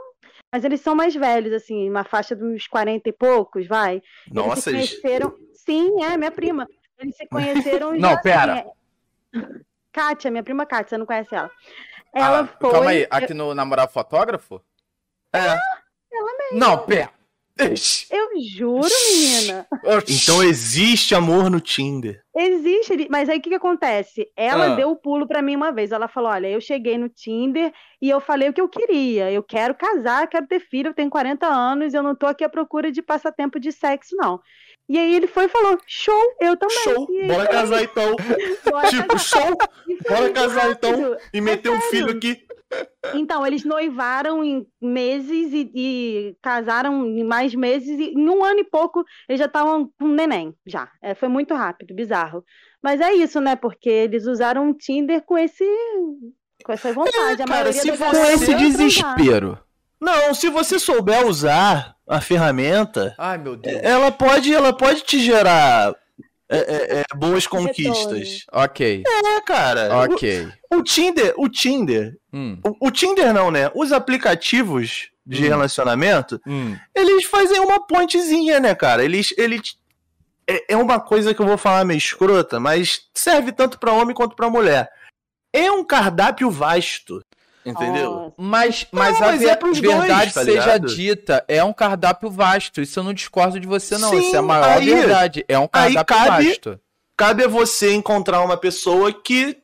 Mas 0.54 0.62
eles 0.62 0.80
são 0.82 0.94
mais 0.94 1.12
velhos, 1.16 1.52
assim, 1.52 1.90
uma 1.90 2.04
faixa 2.04 2.36
dos 2.36 2.68
40 2.68 3.08
e 3.08 3.12
poucos, 3.12 3.66
vai. 3.66 4.00
Nossa, 4.30 4.70
eles 4.70 4.90
se 4.90 5.00
conheceram. 5.00 5.36
Sim, 5.52 6.00
é, 6.04 6.16
minha 6.16 6.30
prima. 6.30 6.68
Eles 6.96 7.16
se 7.16 7.26
conheceram 7.26 7.90
Não, 7.94 8.10
já, 8.10 8.14
assim, 8.14 8.22
pera. 8.22 8.58
é- 8.58 8.72
Kátia, 9.90 10.30
minha 10.30 10.44
prima 10.44 10.64
Kátia, 10.64 10.90
você 10.90 10.98
não 10.98 11.06
conhece 11.06 11.34
ela. 11.34 11.50
Ela 12.14 12.40
Ah, 12.42 12.46
foi. 12.46 12.70
Calma 12.70 12.90
aí, 12.90 13.04
aqui 13.10 13.34
no 13.34 13.52
namorar 13.52 13.88
fotógrafo? 13.88 14.62
é. 15.32 15.58
Não, 16.52 16.86
pera. 16.86 17.10
Eu 17.58 18.28
juro, 18.56 18.88
menina. 19.12 19.66
Então 20.08 20.42
existe 20.42 21.14
amor 21.14 21.48
no 21.48 21.60
Tinder. 21.60 22.20
Existe, 22.36 23.06
mas 23.08 23.28
aí 23.28 23.38
o 23.38 23.40
que, 23.40 23.50
que 23.50 23.54
acontece? 23.54 24.26
Ela 24.36 24.72
Ah. 24.72 24.74
deu 24.74 24.90
o 24.90 24.96
pulo 24.96 25.26
pra 25.26 25.40
mim 25.40 25.54
uma 25.54 25.70
vez. 25.70 25.92
Ela 25.92 26.08
falou: 26.08 26.30
Olha, 26.30 26.48
eu 26.48 26.60
cheguei 26.60 26.98
no 26.98 27.08
Tinder 27.08 27.72
e 28.02 28.10
eu 28.10 28.20
falei 28.20 28.48
o 28.48 28.52
que 28.52 28.60
eu 28.60 28.68
queria. 28.68 29.30
Eu 29.30 29.42
quero 29.42 29.74
casar, 29.74 30.26
quero 30.26 30.46
ter 30.48 30.58
filho, 30.60 30.88
eu 30.88 30.94
tenho 30.94 31.08
40 31.10 31.46
anos, 31.46 31.94
eu 31.94 32.02
não 32.02 32.14
tô 32.16 32.26
aqui 32.26 32.42
à 32.42 32.48
procura 32.48 32.90
de 32.90 33.00
passatempo 33.00 33.60
de 33.60 33.70
sexo, 33.70 34.16
não. 34.16 34.40
E 34.88 34.98
aí 34.98 35.14
ele 35.14 35.28
foi 35.28 35.44
e 35.44 35.48
falou: 35.48 35.78
Show, 35.86 36.20
eu 36.40 36.56
também. 36.56 36.76
Show, 36.82 37.06
aí, 37.08 37.28
bora 37.28 37.46
casar 37.48 37.82
então. 37.84 38.16
bora 38.68 38.88
tipo, 38.88 39.06
casar. 39.08 39.18
show, 39.20 39.58
bora 40.10 40.30
casar 40.30 40.70
então 40.72 41.16
e 41.32 41.40
meter 41.40 41.70
um 41.70 41.80
sério. 41.80 41.90
filho 41.90 42.10
aqui. 42.10 42.44
Então, 43.14 43.46
eles 43.46 43.64
noivaram 43.64 44.42
em 44.42 44.66
meses 44.80 45.52
e, 45.52 45.70
e 45.74 46.36
casaram 46.42 47.06
em 47.06 47.22
mais 47.24 47.54
meses, 47.54 47.98
e 47.98 48.10
em 48.14 48.28
um 48.28 48.44
ano 48.44 48.60
e 48.60 48.64
pouco 48.64 49.04
eles 49.28 49.38
já 49.38 49.46
estavam 49.46 49.90
com 49.98 50.08
neném, 50.08 50.54
já. 50.66 50.88
É, 51.02 51.14
foi 51.14 51.28
muito 51.28 51.54
rápido, 51.54 51.94
bizarro. 51.94 52.44
Mas 52.82 53.00
é 53.00 53.12
isso, 53.12 53.40
né? 53.40 53.56
Porque 53.56 53.88
eles 53.88 54.26
usaram 54.26 54.70
o 54.70 54.74
Tinder 54.74 55.22
com 55.22 55.38
esse. 55.38 55.64
Com 56.64 56.72
essa 56.72 56.92
vontade. 56.92 57.16
É, 57.16 57.32
a 57.32 57.36
cara, 57.46 57.50
maioria 57.50 57.72
se 57.72 57.90
você- 57.90 58.04
Com 58.10 58.24
esse 58.26 58.54
desespero. 58.54 59.58
Não, 60.00 60.34
se 60.34 60.50
você 60.50 60.78
souber 60.78 61.26
usar 61.26 61.94
a 62.06 62.20
ferramenta, 62.20 63.14
Ai, 63.18 63.38
meu 63.38 63.56
Deus. 63.56 63.80
ela 63.82 64.10
pode, 64.12 64.52
ela 64.52 64.72
pode 64.72 65.02
te 65.02 65.18
gerar 65.18 65.94
é, 66.48 66.58
é, 66.58 67.00
é, 67.00 67.04
boas 67.16 67.46
conquistas. 67.46 68.44
Ok, 68.52 69.02
É, 69.06 69.40
cara. 69.42 69.96
ok. 70.04 70.48
O, 70.72 70.76
o 70.76 70.82
Tinder, 70.82 71.34
o 71.36 71.48
Tinder, 71.48 72.16
Hum, 72.32 72.58
o, 72.64 72.88
o 72.88 72.90
Tinder 72.90 73.32
não, 73.32 73.50
né? 73.50 73.70
Os 73.74 73.92
aplicativos 73.92 75.08
de 75.26 75.42
Hum. 75.44 75.48
relacionamento, 75.48 76.40
hum. 76.46 76.76
eles 76.94 77.24
fazem 77.24 77.58
uma 77.60 77.86
pontezinha, 77.86 78.60
né, 78.60 78.74
cara? 78.74 79.02
Eles, 79.04 79.32
eles 79.38 79.76
é, 80.48 80.74
é 80.74 80.76
uma 80.76 81.00
coisa 81.00 81.32
que 81.34 81.40
eu 81.40 81.46
vou 81.46 81.56
falar 81.56 81.84
meio 81.84 81.96
escrota, 81.98 82.60
mas 82.60 83.06
serve 83.14 83.50
tanto 83.52 83.78
pra 83.78 83.92
homem 83.92 84.14
quanto 84.14 84.36
pra 84.36 84.50
mulher. 84.50 84.90
É 85.52 85.70
um 85.70 85.82
cardápio 85.84 86.50
vasto, 86.50 87.22
entendeu? 87.64 88.10
Nossa. 88.12 88.34
Mas, 88.36 88.86
mas 88.92 89.18
Não, 89.18 89.26
a 89.26 89.30
mas 89.32 89.40
ver- 89.40 89.48
é 89.48 89.56
verdade 89.56 89.80
dois, 89.80 90.32
tá 90.34 90.44
seja 90.44 90.78
dita, 90.78 91.44
é 91.48 91.62
um 91.64 91.72
cardápio 91.72 92.30
vasto. 92.30 92.80
Isso 92.80 92.98
eu 92.98 93.04
não 93.04 93.12
discordo 93.14 93.58
de 93.60 93.66
você, 93.66 93.96
não. 93.98 94.10
Sim, 94.10 94.18
Isso 94.18 94.36
é 94.36 94.38
a 94.38 94.42
maior 94.42 94.78
aí- 94.78 94.86
verdade. 94.94 95.44
É 95.48 95.58
um 95.58 95.68
cardápio 95.68 96.04
cabe- 96.16 96.46
vasto. 96.48 96.80
Cabe 97.16 97.44
a 97.44 97.48
você 97.48 97.92
encontrar 97.94 98.40
uma 98.42 98.56
pessoa 98.56 99.12
que 99.12 99.56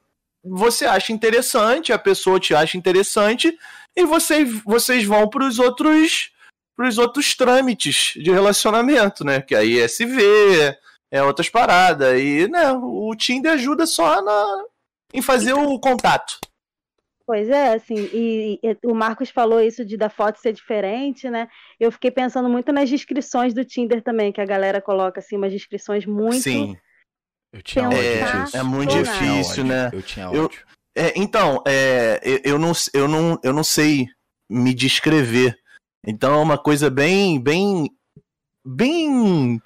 você 0.42 0.86
acha 0.86 1.12
interessante, 1.12 1.92
a 1.92 1.98
pessoa 1.98 2.38
te 2.40 2.54
acha 2.54 2.76
interessante, 2.76 3.56
e 3.96 4.04
você, 4.04 4.44
vocês 4.64 5.04
vão 5.04 5.28
pros 5.28 5.58
outros 5.58 6.30
pros 6.76 6.96
outros 6.96 7.34
trâmites 7.34 8.14
de 8.16 8.30
relacionamento, 8.30 9.22
né? 9.22 9.42
Que 9.42 9.54
aí 9.54 9.78
é 9.78 9.86
se 9.86 10.06
ver, 10.06 10.78
é 11.10 11.22
outras 11.22 11.50
paradas. 11.50 12.18
E, 12.18 12.48
né, 12.48 12.72
o 12.72 13.14
Tinder 13.14 13.52
ajuda 13.52 13.84
só 13.84 14.22
na, 14.22 14.62
em 15.12 15.20
fazer 15.20 15.52
o 15.52 15.78
contato. 15.78 16.38
Pois 17.30 17.48
é, 17.48 17.74
assim, 17.74 17.94
e, 18.12 18.58
e 18.60 18.76
o 18.84 18.92
Marcos 18.92 19.30
falou 19.30 19.60
isso 19.60 19.84
de 19.84 19.96
da 19.96 20.10
foto 20.10 20.40
ser 20.40 20.52
diferente, 20.52 21.30
né? 21.30 21.46
Eu 21.78 21.92
fiquei 21.92 22.10
pensando 22.10 22.48
muito 22.48 22.72
nas 22.72 22.90
descrições 22.90 23.54
do 23.54 23.64
Tinder 23.64 24.02
também, 24.02 24.32
que 24.32 24.40
a 24.40 24.44
galera 24.44 24.80
coloca 24.82 25.20
assim 25.20 25.36
umas 25.36 25.52
descrições 25.52 26.04
muito 26.04 26.42
Sim. 26.42 26.76
Eu 27.54 27.62
tinha 27.62 27.86
ódio 27.86 27.98
É, 28.00 28.42
disso. 28.42 28.56
é 28.56 28.62
muito 28.64 28.96
Eu 28.96 29.02
difícil, 29.04 29.64
né? 29.64 29.90
Eu 29.92 30.02
tinha 30.02 30.26
Eu- 30.26 30.46
ódio. 30.46 30.60
É, 30.96 31.12
então, 31.14 31.62
é, 31.64 32.20
eu, 32.24 32.40
eu 32.54 32.58
não, 32.58 32.72
eu, 32.92 33.06
não, 33.06 33.38
eu 33.44 33.52
não 33.52 33.62
sei 33.62 34.08
me 34.50 34.74
descrever. 34.74 35.56
Então 36.04 36.34
é 36.34 36.42
uma 36.42 36.58
coisa 36.58 36.90
bem, 36.90 37.40
bem, 37.40 37.88
bem, 38.66 39.60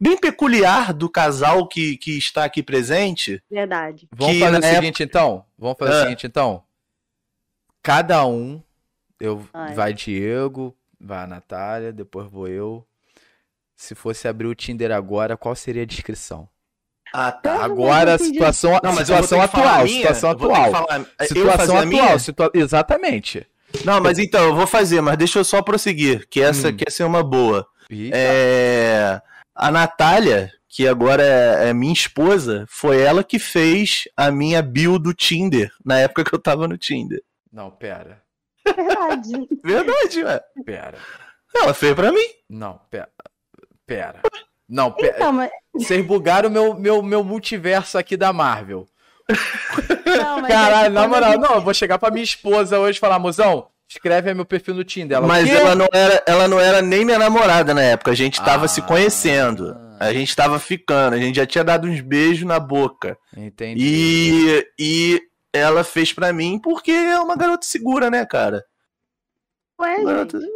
bem 0.00 0.16
peculiar 0.16 0.92
do 0.94 1.10
casal 1.10 1.66
que, 1.66 1.96
que 1.98 2.16
está 2.16 2.44
aqui 2.44 2.62
presente. 2.62 3.42
verdade. 3.50 4.06
Vamos 4.14 4.38
fazer 4.38 4.58
o 4.58 4.62
seguinte, 4.62 5.02
então? 5.02 5.44
Vamos 5.58 5.76
fazer 5.76 5.90
o 5.90 5.94
Ah. 5.96 6.02
seguinte, 6.04 6.26
então? 6.28 6.62
Cada 7.84 8.26
um, 8.26 8.62
eu 9.20 9.46
Vai. 9.52 9.74
vai 9.74 9.92
Diego, 9.94 10.74
vai 10.98 11.22
a 11.22 11.26
Natália, 11.26 11.92
depois 11.92 12.26
vou 12.30 12.48
eu. 12.48 12.84
Se 13.76 13.94
fosse 13.94 14.26
abrir 14.26 14.46
o 14.46 14.54
Tinder 14.54 14.90
agora, 14.90 15.36
qual 15.36 15.54
seria 15.54 15.82
a 15.82 15.86
descrição? 15.86 16.48
Ah, 17.12 17.30
tá. 17.30 17.56
Ah, 17.60 17.64
Agora, 17.66 18.14
entendi. 18.14 18.32
situação, 18.32 18.70
Não, 18.82 18.92
mas 18.94 19.06
situação 19.06 19.40
a 19.40 19.44
atual, 19.44 19.86
situação 19.86 20.30
atual. 20.30 20.70
falar- 20.72 21.04
Situação 21.28 21.76
a 21.76 21.82
atual, 21.82 22.18
situa- 22.18 22.50
exatamente. 22.54 23.46
Não, 23.84 24.00
mas 24.00 24.18
então, 24.18 24.42
eu 24.44 24.54
vou 24.54 24.66
fazer, 24.66 25.00
mas 25.02 25.16
deixa 25.18 25.38
eu 25.38 25.44
só 25.44 25.60
prosseguir, 25.60 26.26
que 26.28 26.40
essa, 26.40 26.68
Hum. 26.70 26.76
que 26.76 26.84
essa 26.88 27.02
é 27.02 27.06
uma 27.06 27.22
boa. 27.22 27.66
Eita. 27.90 28.16
É, 28.16 29.20
a 29.54 29.70
Natália, 29.70 30.50
que 30.68 30.88
agora 30.88 31.22
é, 31.22 31.68
é 31.68 31.74
minha 31.74 31.92
esposa, 31.92 32.64
foi 32.68 33.00
ela 33.02 33.22
que 33.22 33.38
fez 33.38 34.04
a 34.16 34.30
minha 34.30 34.62
bio 34.62 34.98
do 34.98 35.12
Tinder, 35.12 35.70
na 35.84 35.98
época 35.98 36.24
que 36.24 36.34
eu 36.34 36.38
tava 36.38 36.66
no 36.66 36.78
Tinder. 36.78 37.22
Não, 37.54 37.70
pera, 37.70 38.20
Verdade. 38.66 39.32
Verdade, 39.64 40.24
ué. 40.24 40.40
pera. 40.66 40.98
Ela 41.54 41.72
fez 41.72 41.94
pra 41.94 42.10
mim. 42.10 42.26
Não, 42.50 42.80
pera. 42.90 43.08
Pera. 43.86 44.20
Não, 44.68 44.90
pera. 44.90 45.14
Então, 45.14 45.32
mas, 45.32 45.50
Vocês 45.72 46.04
bugaram 46.04 46.50
meu, 46.50 46.74
meu, 46.74 47.00
meu 47.00 47.22
multiverso 47.22 47.96
aqui 47.96 48.16
da 48.16 48.32
Marvel. 48.32 48.88
não, 50.04 50.44
é 50.44 50.48
Caralho, 50.48 50.92
na 50.92 51.06
moral, 51.06 51.38
não, 51.38 51.54
eu 51.54 51.60
vou 51.60 51.72
chegar 51.72 51.96
pra 51.98 52.10
minha 52.10 52.24
esposa 52.24 52.78
hoje 52.80 52.96
e 52.96 53.00
falar, 53.00 53.18
mozão, 53.20 53.68
escreve 53.88 54.30
aí 54.30 54.34
meu 54.34 54.44
perfil 54.44 54.74
no 54.74 54.82
Tinder. 54.82 55.18
Ela, 55.18 55.26
Mas 55.28 55.48
ela 55.48 55.74
não, 55.76 55.86
era, 55.92 56.22
ela 56.26 56.48
não 56.48 56.58
era 56.58 56.82
nem 56.82 57.04
minha 57.04 57.18
namorada 57.20 57.72
na 57.72 57.82
época. 57.82 58.10
A 58.10 58.14
gente 58.16 58.42
tava 58.42 58.64
Ah. 58.64 58.68
se 58.68 58.82
conhecendo. 58.82 59.76
A 60.00 60.12
gente 60.12 60.34
tava 60.34 60.58
ficando. 60.58 61.14
A 61.14 61.18
gente 61.18 61.36
já 61.36 61.46
tinha 61.46 61.62
dado 61.62 61.86
uns 61.86 62.00
beijos 62.00 62.44
na 62.46 62.58
boca. 62.58 63.16
Entendi. 63.36 63.80
E, 63.80 64.66
e 64.78 65.22
ela 65.54 65.84
fez 65.84 66.12
pra 66.12 66.32
mim 66.32 66.58
porque 66.58 66.90
é 66.90 67.18
uma 67.20 67.36
garota 67.36 67.64
segura, 67.64 68.10
né, 68.10 68.26
cara? 68.26 68.66
Ué, 69.80 70.04
Garota- 70.04 70.40
gente, 70.40 70.52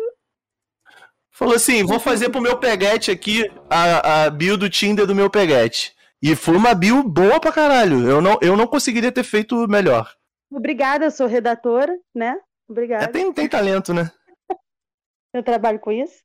Falou 1.30 1.54
assim: 1.54 1.84
vou 1.84 2.00
fazer 2.00 2.30
pro 2.30 2.40
meu 2.40 2.58
peguete 2.58 3.10
aqui 3.12 3.48
a, 3.70 4.24
a 4.24 4.30
bio 4.30 4.56
do 4.56 4.68
Tinder 4.68 5.06
do 5.06 5.14
meu 5.14 5.30
peguete. 5.30 5.94
E 6.20 6.34
foi 6.34 6.56
uma 6.56 6.74
bio 6.74 7.02
boa 7.04 7.38
pra 7.40 7.52
caralho. 7.52 8.08
Eu 8.08 8.20
não, 8.20 8.36
eu 8.42 8.56
não 8.56 8.66
conseguiria 8.66 9.12
ter 9.12 9.22
feito 9.22 9.68
melhor. 9.68 10.12
Obrigada, 10.50 11.04
eu 11.04 11.10
sou 11.12 11.28
redatora, 11.28 11.96
né? 12.12 12.36
É, 12.36 12.72
Obrigada. 12.72 13.08
tem, 13.08 13.32
tem 13.32 13.48
talento, 13.48 13.94
né? 13.94 14.10
Eu 15.32 15.42
trabalho 15.42 15.78
com 15.78 15.92
isso. 15.92 16.22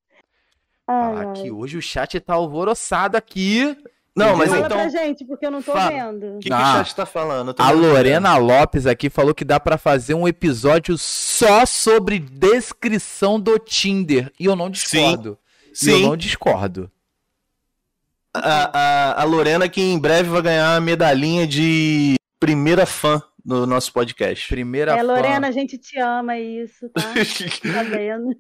Ai. 0.88 1.34
que 1.34 1.52
hoje 1.52 1.78
o 1.78 1.82
chat 1.82 2.20
tá 2.20 2.34
alvoroçado 2.34 3.16
aqui. 3.16 3.78
Não, 4.16 4.38
mas 4.38 4.50
Fala 4.52 4.66
então. 4.68 4.78
pra 4.78 4.90
gente, 4.90 5.26
porque 5.26 5.44
eu 5.46 5.50
não 5.52 5.62
tô 5.62 5.72
Fala. 5.72 5.90
vendo. 5.90 6.36
O 6.36 6.40
que, 6.40 6.48
que 6.48 6.54
Ah. 6.54 6.74
o 6.74 6.78
chat 6.86 6.96
tá 6.96 7.06
falando? 7.06 7.50
Eu 7.58 7.66
A 7.66 7.72
vendo. 7.72 7.82
Lorena 7.82 8.38
Lopes 8.38 8.86
aqui 8.86 9.10
falou 9.10 9.34
que 9.34 9.44
dá 9.44 9.60
pra 9.60 9.76
fazer 9.78 10.14
um 10.14 10.28
episódio 10.28 10.96
só 11.00 11.66
sobre 11.66 12.20
descrição 12.20 13.40
do 13.40 13.58
Tinder. 13.58 14.32
E 14.40 14.46
eu 14.46 14.56
não 14.56 14.70
discordo. 14.70 15.38
E 15.66 15.90
eu 15.90 15.98
Sim, 15.98 16.04
não 16.04 16.16
discordo. 16.16 16.92
a, 18.36 18.80
a, 19.18 19.22
a 19.22 19.24
Lorena 19.24 19.68
que 19.70 19.82
em 19.82 19.98
breve 20.00 20.30
vai 20.30 20.42
ganhar 20.42 20.76
a 20.76 20.82
medalhinha 20.82 21.46
de 21.48 22.16
primeira 22.40 22.86
fã 22.86 23.22
no 23.44 23.66
nosso 23.66 23.92
podcast. 23.92 24.48
Primeira 24.48 24.94
É, 24.94 24.98
fã. 24.98 25.04
Lorena, 25.04 25.48
a 25.48 25.52
gente 25.52 25.78
te 25.78 26.00
ama, 26.00 26.36
é 26.36 26.42
isso, 26.42 26.88
tá? 26.90 27.02
Tá 27.74 27.84
vendo? 27.84 28.36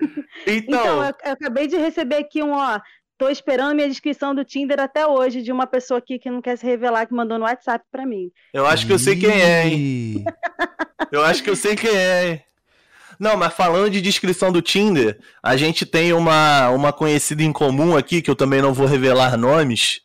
Então, 0.47 0.79
então, 0.79 0.85
eu, 1.03 1.13
eu 1.25 1.31
acabei 1.33 1.67
de 1.67 1.77
receber 1.77 2.17
aqui 2.17 2.41
um, 2.43 2.51
ó. 2.53 2.79
Tô 3.17 3.29
esperando 3.29 3.75
minha 3.75 3.87
descrição 3.87 4.33
do 4.33 4.43
Tinder 4.43 4.79
até 4.79 5.05
hoje 5.07 5.41
de 5.41 5.51
uma 5.51 5.67
pessoa 5.67 5.97
aqui 5.99 6.17
que 6.19 6.29
não 6.29 6.41
quer 6.41 6.57
se 6.57 6.65
revelar, 6.65 7.05
que 7.05 7.13
mandou 7.13 7.37
no 7.37 7.45
WhatsApp 7.45 7.85
pra 7.91 8.05
mim. 8.05 8.31
eu 8.53 8.65
acho 8.65 8.85
que 8.85 8.91
eu 8.93 8.99
sei 8.99 9.15
quem 9.15 9.29
é, 9.31 9.67
hein? 9.67 10.23
Eu 11.11 11.23
acho 11.23 11.43
que 11.43 11.49
eu 11.49 11.55
sei 11.55 11.75
quem 11.75 11.95
é, 11.95 12.27
hein? 12.31 12.41
Não, 13.19 13.37
mas 13.37 13.53
falando 13.53 13.89
de 13.91 14.01
descrição 14.01 14.51
do 14.51 14.61
Tinder, 14.61 15.19
a 15.41 15.55
gente 15.55 15.85
tem 15.85 16.11
uma, 16.11 16.69
uma 16.71 16.91
conhecida 16.91 17.43
em 17.43 17.53
comum 17.53 17.95
aqui, 17.95 18.21
que 18.21 18.29
eu 18.29 18.35
também 18.35 18.61
não 18.61 18.73
vou 18.73 18.87
revelar 18.87 19.37
nomes, 19.37 20.01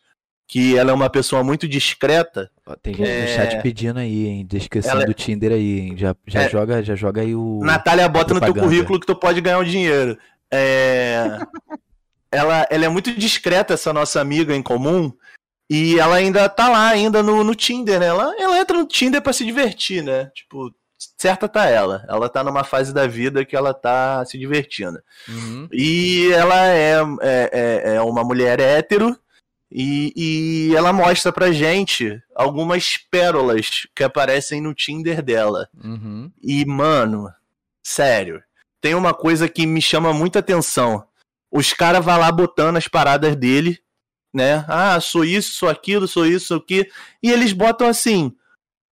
que 0.47 0.77
ela 0.77 0.91
é 0.91 0.93
uma 0.93 1.09
pessoa 1.09 1.43
muito 1.43 1.67
discreta. 1.67 2.49
Tem 2.83 2.93
gente 2.93 3.09
É. 3.09 3.21
no 3.23 3.27
chat 3.29 3.61
pedindo 3.63 3.99
aí, 3.99 4.27
hein? 4.27 4.45
Descrição 4.47 4.91
Ela- 4.91 5.05
do 5.05 5.13
Tinder 5.13 5.51
aí, 5.51 5.79
hein? 5.79 5.97
Já, 5.97 6.15
já, 6.27 6.43
É. 6.43 6.49
joga, 6.49 6.83
já 6.83 6.95
joga 6.95 7.21
aí 7.21 7.33
o. 7.35 7.59
Natália, 7.63 8.07
bota 8.07 8.33
no 8.35 8.39
teu 8.39 8.53
currículo 8.53 8.99
que 8.99 9.07
tu 9.07 9.15
pode 9.15 9.41
ganhar 9.41 9.57
um 9.59 9.63
dinheiro. 9.63 10.15
É... 10.51 11.23
ela, 12.31 12.67
ela 12.69 12.85
é 12.85 12.89
muito 12.89 13.13
discreta, 13.15 13.73
essa 13.73 13.91
nossa 13.93 14.21
amiga 14.21 14.55
em 14.55 14.61
comum, 14.61 15.11
e 15.69 15.99
ela 15.99 16.15
ainda 16.15 16.49
tá 16.49 16.67
lá, 16.67 16.89
ainda 16.89 17.21
no, 17.21 17.43
no 17.43 17.53
Tinder, 17.53 17.99
né? 17.99 18.07
Ela, 18.07 18.35
ela 18.39 18.59
entra 18.59 18.77
no 18.77 18.85
Tinder 18.87 19.21
pra 19.21 19.33
se 19.33 19.45
divertir, 19.45 20.03
né? 20.03 20.31
Tipo, 20.33 20.73
certa 21.17 21.47
tá 21.47 21.65
ela. 21.67 22.03
Ela 22.09 22.27
tá 22.27 22.43
numa 22.43 22.63
fase 22.63 22.93
da 22.93 23.05
vida 23.05 23.45
que 23.45 23.55
ela 23.55 23.73
tá 23.73 24.25
se 24.25 24.37
divertindo. 24.37 24.99
Uhum. 25.27 25.67
E 25.71 26.31
ela 26.33 26.67
é, 26.67 26.95
é, 27.21 27.49
é- 27.51 27.95
é 27.95 28.01
uma 28.01 28.23
mulher 28.23 28.59
hétero 28.59 29.15
e, 29.71 30.11
e 30.71 30.75
ela 30.75 30.91
mostra 30.91 31.31
pra 31.31 31.51
gente 31.51 32.19
algumas 32.35 32.97
pérolas 32.97 33.87
que 33.93 34.03
aparecem 34.03 34.59
no 34.61 34.73
Tinder 34.73 35.21
dela. 35.21 35.69
Uhum. 35.83 36.31
E, 36.41 36.65
mano, 36.65 37.31
sério, 37.83 38.41
tem 38.81 38.95
uma 38.95 39.13
coisa 39.13 39.47
que 39.47 39.67
me 39.67 39.81
chama 39.81 40.11
muita 40.13 40.39
atenção. 40.39 41.03
Os 41.51 41.73
caras 41.73 42.03
vão 42.03 42.17
lá 42.17 42.31
botando 42.31 42.77
as 42.77 42.87
paradas 42.87 43.35
dele, 43.35 43.79
né? 44.33 44.63
Ah, 44.67 44.99
sou 45.01 45.23
isso, 45.25 45.53
sou 45.53 45.69
aquilo, 45.69 46.07
sou 46.07 46.25
isso, 46.25 46.47
sou 46.47 46.57
aquilo. 46.57 46.85
E 47.23 47.31
eles 47.31 47.51
botam 47.53 47.87
assim: 47.87 48.31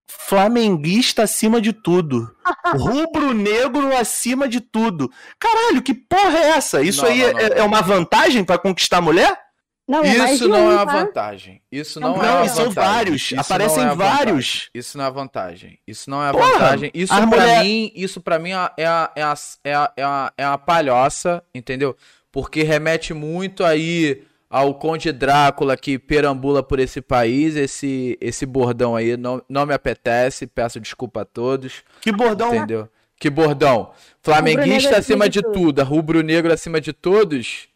flamenguista 0.09 1.23
acima 1.25 1.61
de 1.61 1.73
tudo. 1.73 2.35
Rubro-negro 2.77 3.97
acima 3.97 4.49
de 4.49 4.61
tudo. 4.61 5.11
Caralho, 5.39 5.83
que 5.83 5.95
porra 5.95 6.39
é 6.39 6.49
essa? 6.51 6.83
Isso 6.83 7.03
Não, 7.03 7.09
aí 7.11 7.21
não, 7.23 7.33
não, 7.33 7.39
é, 7.41 7.49
não. 7.51 7.57
é 7.57 7.63
uma 7.63 7.83
vantagem 7.83 8.45
pra 8.45 8.59
conquistar 8.59 9.01
mulher? 9.01 9.45
Não, 9.89 10.03
é 10.03 10.33
Isso 10.35 10.49
não 10.49 10.67
um, 10.67 10.71
é 10.73 10.75
uma 10.75 10.87
tá? 10.87 10.93
vantagem. 11.05 11.63
Isso 11.71 12.01
Não, 12.01 12.17
não, 12.17 12.25
é 12.25 12.27
Não, 12.27 12.37
uma 12.39 12.47
e 12.47 12.49
são 12.49 12.65
vantagem. 12.65 12.75
vários. 12.93 13.23
Isso 13.31 13.41
Aparecem 13.41 13.85
é 13.85 13.87
vantagem. 13.87 14.17
vários. 14.17 14.71
Isso 14.75 14.99
não 14.99 15.05
é 15.05 15.11
vantagem. 15.13 15.79
Isso 15.87 16.11
não 16.11 16.25
é 16.27 16.33
Porra, 16.33 16.49
vantagem. 16.53 16.91
Isso 16.93 17.15
pra 17.15 17.27
mulher- 17.27 17.63
mim, 17.65 17.93
isso 17.95 18.21
para 18.21 18.39
mim 18.41 18.51
é 18.51 18.71
é, 18.79 18.83
é, 18.83 19.23
a, 19.23 19.35
é, 19.65 19.75
a, 19.75 19.93
é, 19.97 20.03
a, 20.03 20.33
é 20.39 20.45
a 20.45 20.59
palhoça, 20.59 21.41
entendeu? 21.55 21.97
Porque 22.37 22.62
remete 22.62 23.14
muito 23.14 23.64
aí 23.64 24.23
ao 24.50 24.75
Conde 24.75 25.11
Drácula 25.11 25.75
que 25.75 25.99
perambula 25.99 26.62
por 26.62 26.78
esse 26.78 27.00
país. 27.00 27.57
Esse, 27.57 28.19
esse 28.21 28.45
bordão 28.45 28.95
aí 28.95 29.16
não, 29.16 29.40
não 29.49 29.64
me 29.64 29.73
apetece. 29.73 30.47
Peço 30.47 30.78
desculpa 30.78 31.23
a 31.23 31.25
todos. 31.25 31.83
Que 31.99 32.12
bordão. 32.12 32.55
Entendeu? 32.55 32.90
Que 33.19 33.31
bordão. 33.31 33.90
Flamenguista 34.23 34.99
acima 34.99 35.31
de 35.31 35.40
tudo, 35.40 35.83
rubro-negro 35.83 36.52
acima 36.52 36.78
de 36.78 36.93
todos. 36.93 37.69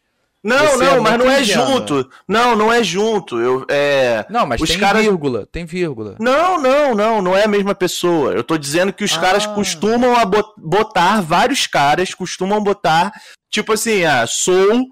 Não, 0.43 0.57
Você 0.67 0.83
não, 0.85 0.95
é 0.95 0.99
mas 0.99 1.17
não 1.17 1.31
é 1.31 1.43
junto. 1.43 2.09
Não, 2.27 2.55
não 2.55 2.71
é 2.71 2.83
junto. 2.83 3.39
Eu, 3.39 3.65
é... 3.67 4.27
Não, 4.29 4.45
mas 4.45 4.61
Os 4.61 4.69
tem 4.69 4.77
caras- 4.79 5.01
vírgula, 5.01 5.47
tem 5.51 5.65
vírgula. 5.65 6.15
Não, 6.19 6.61
não, 6.61 6.93
não, 6.93 7.19
não 7.19 7.35
é 7.35 7.45
a 7.45 7.47
mesma 7.47 7.73
pessoa. 7.73 8.33
Eu 8.33 8.43
tô 8.43 8.59
dizendo 8.59 8.93
que 8.93 9.03
os 9.03 9.13
Ah. 9.17 9.21
caras 9.21 9.47
costumam 9.47 10.13
botar, 10.55 11.19
vários 11.21 11.65
caras 11.65 12.13
costumam 12.13 12.61
botar, 12.61 13.11
tipo 13.51 13.73
assim, 13.73 14.03
ah, 14.05 14.25
sou 14.25 14.87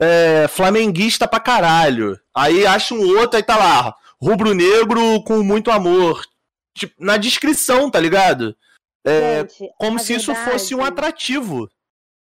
é, 0.00 0.46
flamenguista 0.48 1.26
pra 1.26 1.40
caralho. 1.40 2.18
Aí 2.36 2.66
acha 2.66 2.94
um 2.94 3.00
outro, 3.18 3.36
aí 3.36 3.42
tá 3.42 3.56
lá, 3.56 3.94
rubro-negro 4.20 5.22
com 5.24 5.42
muito 5.42 5.70
amor. 5.70 6.24
Tipo, 6.76 6.94
na 6.98 7.16
descrição, 7.16 7.90
tá 7.90 7.98
ligado? 7.98 8.56
É, 9.04 9.40
Gente, 9.40 9.70
como 9.78 9.98
se 9.98 10.14
isso 10.14 10.34
fosse 10.34 10.74
um 10.74 10.78
verdade- 10.78 11.00
atrativo. 11.00 11.68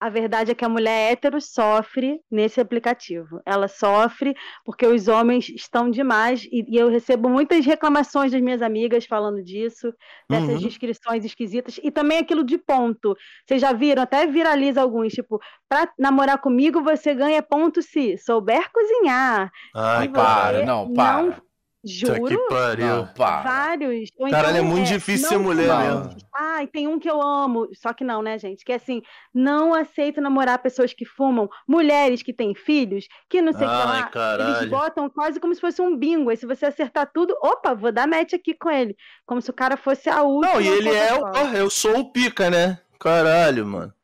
A 0.01 0.09
verdade 0.09 0.53
é 0.53 0.55
que 0.55 0.65
a 0.65 0.69
mulher 0.69 1.13
hétero 1.13 1.41
sofre 1.41 2.21
nesse 2.31 2.61
aplicativo. 2.61 3.41
Ela 3.45 3.67
sofre 3.67 4.33
porque 4.65 4.87
os 4.87 5.09
homens 5.09 5.49
estão 5.49 5.91
demais. 5.91 6.45
E, 6.45 6.65
e 6.69 6.77
eu 6.77 6.89
recebo 6.89 7.29
muitas 7.29 7.67
reclamações 7.67 8.31
das 8.31 8.41
minhas 8.41 8.63
amigas 8.63 9.07
falando 9.07 9.43
disso, 9.43 9.93
dessas 10.31 10.55
Uhum. 10.55 10.61
descrições 10.61 11.25
esquisitas. 11.25 11.81
E 11.83 11.91
também 11.91 12.19
aquilo 12.19 12.45
de 12.45 12.59
ponto. 12.59 13.17
Vocês 13.47 13.61
já 13.61 13.73
viram? 13.73 14.03
Até 14.05 14.25
viraliza 14.27 14.81
alguns. 14.81 15.13
Tipo, 15.13 15.41
pra 15.69 15.93
namorar 15.99 16.39
comigo 16.41 16.81
você 16.83 17.13
ganha 17.15 17.43
ponto 17.43 17.83
se 17.83 18.17
souber 18.19 18.71
cozinhar. 18.71 19.51
Ai, 19.75 20.09
para, 20.09 20.63
não, 20.63 20.93
para. 20.93 21.43
Puta 21.81 22.21
que 22.21 22.35
Juro? 22.35 22.49
pariu. 22.49 23.09
Vários. 23.17 24.11
Ou 24.19 24.29
Caralho, 24.29 24.57
então, 24.57 24.67
é 24.67 24.69
muito 24.69 24.89
difícil 24.89 25.23
não 25.23 25.29
ser 25.29 25.39
mulher 25.39 25.79
mesmo. 25.79 26.17
Ai, 26.35 26.67
tem 26.67 26.89
um 26.89 26.99
que 26.99 27.09
eu 27.09 27.23
amo. 27.23 27.69
Só 27.73 27.93
que 27.93 28.03
não, 28.03 28.21
né, 28.21 28.37
gente? 28.39 28.65
Que 28.65 28.73
é 28.73 28.75
assim, 28.75 29.01
não 29.33 29.73
aceito 29.73 30.21
namorar 30.21 30.59
pessoas 30.59 30.93
que 30.93 31.05
fumam, 31.05 31.49
mulheres 31.67 32.23
que 32.23 32.33
têm 32.33 32.55
filhos, 32.55 33.07
que 33.29 33.41
não 33.41 33.53
sei 33.53 33.67
o 33.67 33.71
que 33.71 33.77
Ai, 33.77 33.87
lá. 33.87 33.99
Eles 33.99 34.11
caralho. 34.11 34.71
botam 34.71 35.09
quase 35.09 35.39
como 35.39 35.55
se 35.55 35.61
fosse 35.61 35.81
um 35.81 35.97
bingo. 35.97 36.31
Aí 36.31 36.37
se 36.37 36.47
você 36.47 36.67
acertar 36.67 37.11
tudo, 37.15 37.37
opa, 37.41 37.75
vou 37.75 37.93
dar 37.93 38.09
match 38.09 38.35
aqui 38.35 38.55
com 38.55 38.71
ele. 38.71 38.97
Como 39.25 39.41
se 39.41 39.51
o 39.51 39.55
cara 39.55 39.77
fosse 39.77 40.11
a 40.11 40.23
última. 40.23 40.55
Não, 40.55 40.61
e 40.61 40.67
ele 40.67 40.91
é 40.91 41.15
o. 41.15 41.29
Eu 41.55 41.71
sou 41.71 42.01
o 42.01 42.13
pica, 42.13 42.51
né? 42.51 42.81
Caralho, 42.99 43.65
mano. 43.65 43.95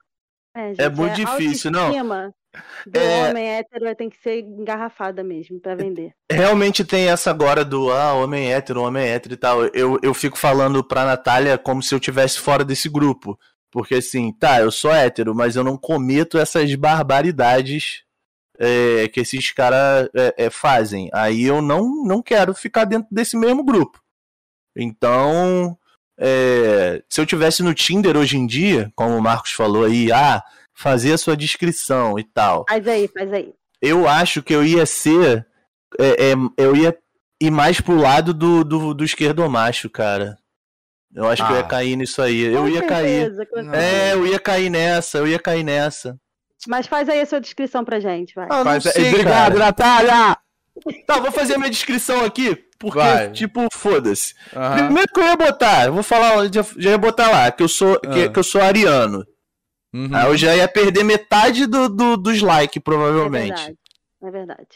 É, 0.56 0.84
é 0.84 0.88
muito 0.88 1.16
difícil, 1.16 1.72
não. 1.72 1.90
Não. 2.54 2.92
Do 2.92 2.98
É- 2.98 3.28
homem 3.28 3.48
hétero 3.48 3.94
tem 3.94 4.08
que 4.08 4.16
ser 4.22 4.40
engarrafada 4.40 5.22
mesmo 5.24 5.60
pra 5.60 5.74
vender. 5.74 6.12
Realmente 6.30 6.84
tem 6.84 7.08
essa 7.08 7.30
agora 7.30 7.64
do 7.64 7.90
ah, 7.90 8.14
homem 8.14 8.52
hétero, 8.52 8.82
homem 8.82 9.06
hétero 9.06 9.34
e 9.34 9.36
tal. 9.36 9.64
Eu, 9.66 9.98
eu 10.02 10.14
fico 10.14 10.38
falando 10.38 10.82
pra 10.82 11.04
Natália 11.04 11.58
como 11.58 11.82
se 11.82 11.94
eu 11.94 12.00
tivesse 12.00 12.38
fora 12.38 12.64
desse 12.64 12.88
grupo. 12.88 13.38
Porque 13.70 13.96
assim, 13.96 14.32
tá, 14.32 14.60
eu 14.60 14.70
sou 14.70 14.92
hétero, 14.92 15.34
mas 15.34 15.56
eu 15.56 15.64
não 15.64 15.76
cometo 15.76 16.38
essas 16.38 16.72
barbaridades 16.76 18.04
é, 18.58 19.08
que 19.08 19.20
esses 19.20 19.50
caras 19.50 20.08
é, 20.14 20.44
é, 20.46 20.50
fazem. 20.50 21.10
Aí 21.12 21.42
eu 21.44 21.60
não, 21.60 22.04
não 22.04 22.22
quero 22.22 22.54
ficar 22.54 22.84
dentro 22.84 23.08
desse 23.10 23.36
mesmo 23.36 23.64
grupo. 23.64 24.00
Então, 24.76 25.76
é, 26.18 27.02
se 27.08 27.20
eu 27.20 27.26
tivesse 27.26 27.62
no 27.62 27.74
Tinder 27.74 28.16
hoje 28.16 28.36
em 28.36 28.46
dia, 28.46 28.92
como 28.94 29.16
o 29.16 29.22
Marcos 29.22 29.52
falou 29.52 29.84
aí, 29.84 30.12
ah, 30.12 30.42
fazer 30.74 31.12
a 31.12 31.18
sua 31.18 31.36
descrição 31.36 32.18
e 32.18 32.24
tal 32.24 32.64
Faz 32.68 32.86
aí, 32.88 33.08
faz 33.08 33.32
aí. 33.32 33.52
eu 33.80 34.08
acho 34.08 34.42
que 34.42 34.54
eu 34.54 34.64
ia 34.64 34.84
ser. 34.86 35.46
é, 35.98 36.32
é, 36.32 36.34
eu 36.56 36.74
ia 36.76 36.96
ir 37.40 37.50
mais 37.50 37.80
pro 37.80 37.96
lado 37.96 38.32
do, 38.34 38.64
do, 38.64 38.94
do 38.94 39.04
esquerdomacho, 39.04 39.88
cara. 39.90 40.36
Eu 41.14 41.28
acho 41.28 41.46
que 41.46 41.52
eu 41.52 41.56
ia 41.56 41.62
Ah. 41.62 41.68
cair 41.68 41.94
nisso 41.96 42.20
aí. 42.20 42.40
Eu 42.42 42.62
Com 42.62 42.68
ia 42.68 42.82
cair. 42.82 43.20
certeza, 43.30 43.36
certeza. 43.36 43.76
É, 43.76 44.12
eu 44.14 44.26
ia 44.26 44.38
cair 44.40 44.68
nessa, 44.70 45.18
eu 45.18 45.28
ia 45.28 45.38
cair 45.38 45.62
nessa. 45.62 46.18
Mas 46.66 46.86
faz 46.86 47.08
aí 47.08 47.20
a 47.20 47.26
sua 47.26 47.40
descrição 47.40 47.84
pra 47.84 48.00
gente, 48.00 48.34
vai. 48.34 48.48
Ah, 48.50 48.64
Faz- 48.64 48.84
sei, 48.84 49.10
Obrigado, 49.10 49.52
cara. 49.52 49.64
Natália! 49.66 50.36
Tá, 51.06 51.20
vou 51.20 51.30
fazer 51.30 51.54
a 51.54 51.58
minha 51.58 51.70
descrição 51.70 52.24
aqui, 52.24 52.56
porque, 52.80 52.98
Vai. 52.98 53.30
tipo, 53.30 53.68
foda-se. 53.72 54.34
Aham. 54.56 54.86
Primeiro 54.86 55.08
que 55.12 55.20
eu 55.20 55.24
ia 55.24 55.36
botar, 55.36 55.86
eu 55.86 55.92
vou 55.92 56.02
falar, 56.02 56.52
já, 56.52 56.64
já 56.76 56.90
ia 56.90 56.98
botar 56.98 57.30
lá, 57.30 57.52
que 57.52 57.62
eu 57.62 57.68
sou, 57.68 58.00
que, 58.00 58.24
Ah. 58.24 58.28
que 58.28 58.38
eu 58.38 58.42
sou 58.42 58.60
ariano. 58.60 59.24
Uhum. 59.94 60.08
Aí 60.12 60.26
eu 60.26 60.36
já 60.36 60.56
ia 60.56 60.66
perder 60.66 61.04
metade 61.04 61.66
do, 61.66 61.88
do- 61.88 62.16
dos 62.16 62.42
likes, 62.42 62.76
É 62.78 62.80
provavelmente. 62.80 63.48
verdade. 63.54 63.78
É 64.24 64.30
verdade. 64.30 64.68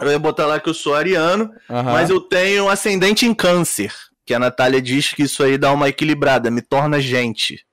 eu 0.00 0.10
ia 0.10 0.18
botar 0.18 0.46
lá 0.46 0.58
que 0.58 0.68
eu 0.70 0.74
sou 0.74 0.94
ariano. 0.94 1.52
Aham. 1.68 1.92
Mas 1.92 2.08
eu 2.10 2.20
tenho 2.20 2.68
ascendente 2.70 3.26
em 3.26 3.34
câncer. 3.34 3.92
Que 4.24 4.32
a 4.32 4.38
Natália 4.38 4.80
diz 4.80 5.12
que 5.12 5.24
isso 5.24 5.42
aí 5.42 5.58
dá 5.58 5.72
uma 5.72 5.88
equilibrada, 5.88 6.50
me 6.50 6.62
torna 6.62 7.00
gente. 7.00 7.64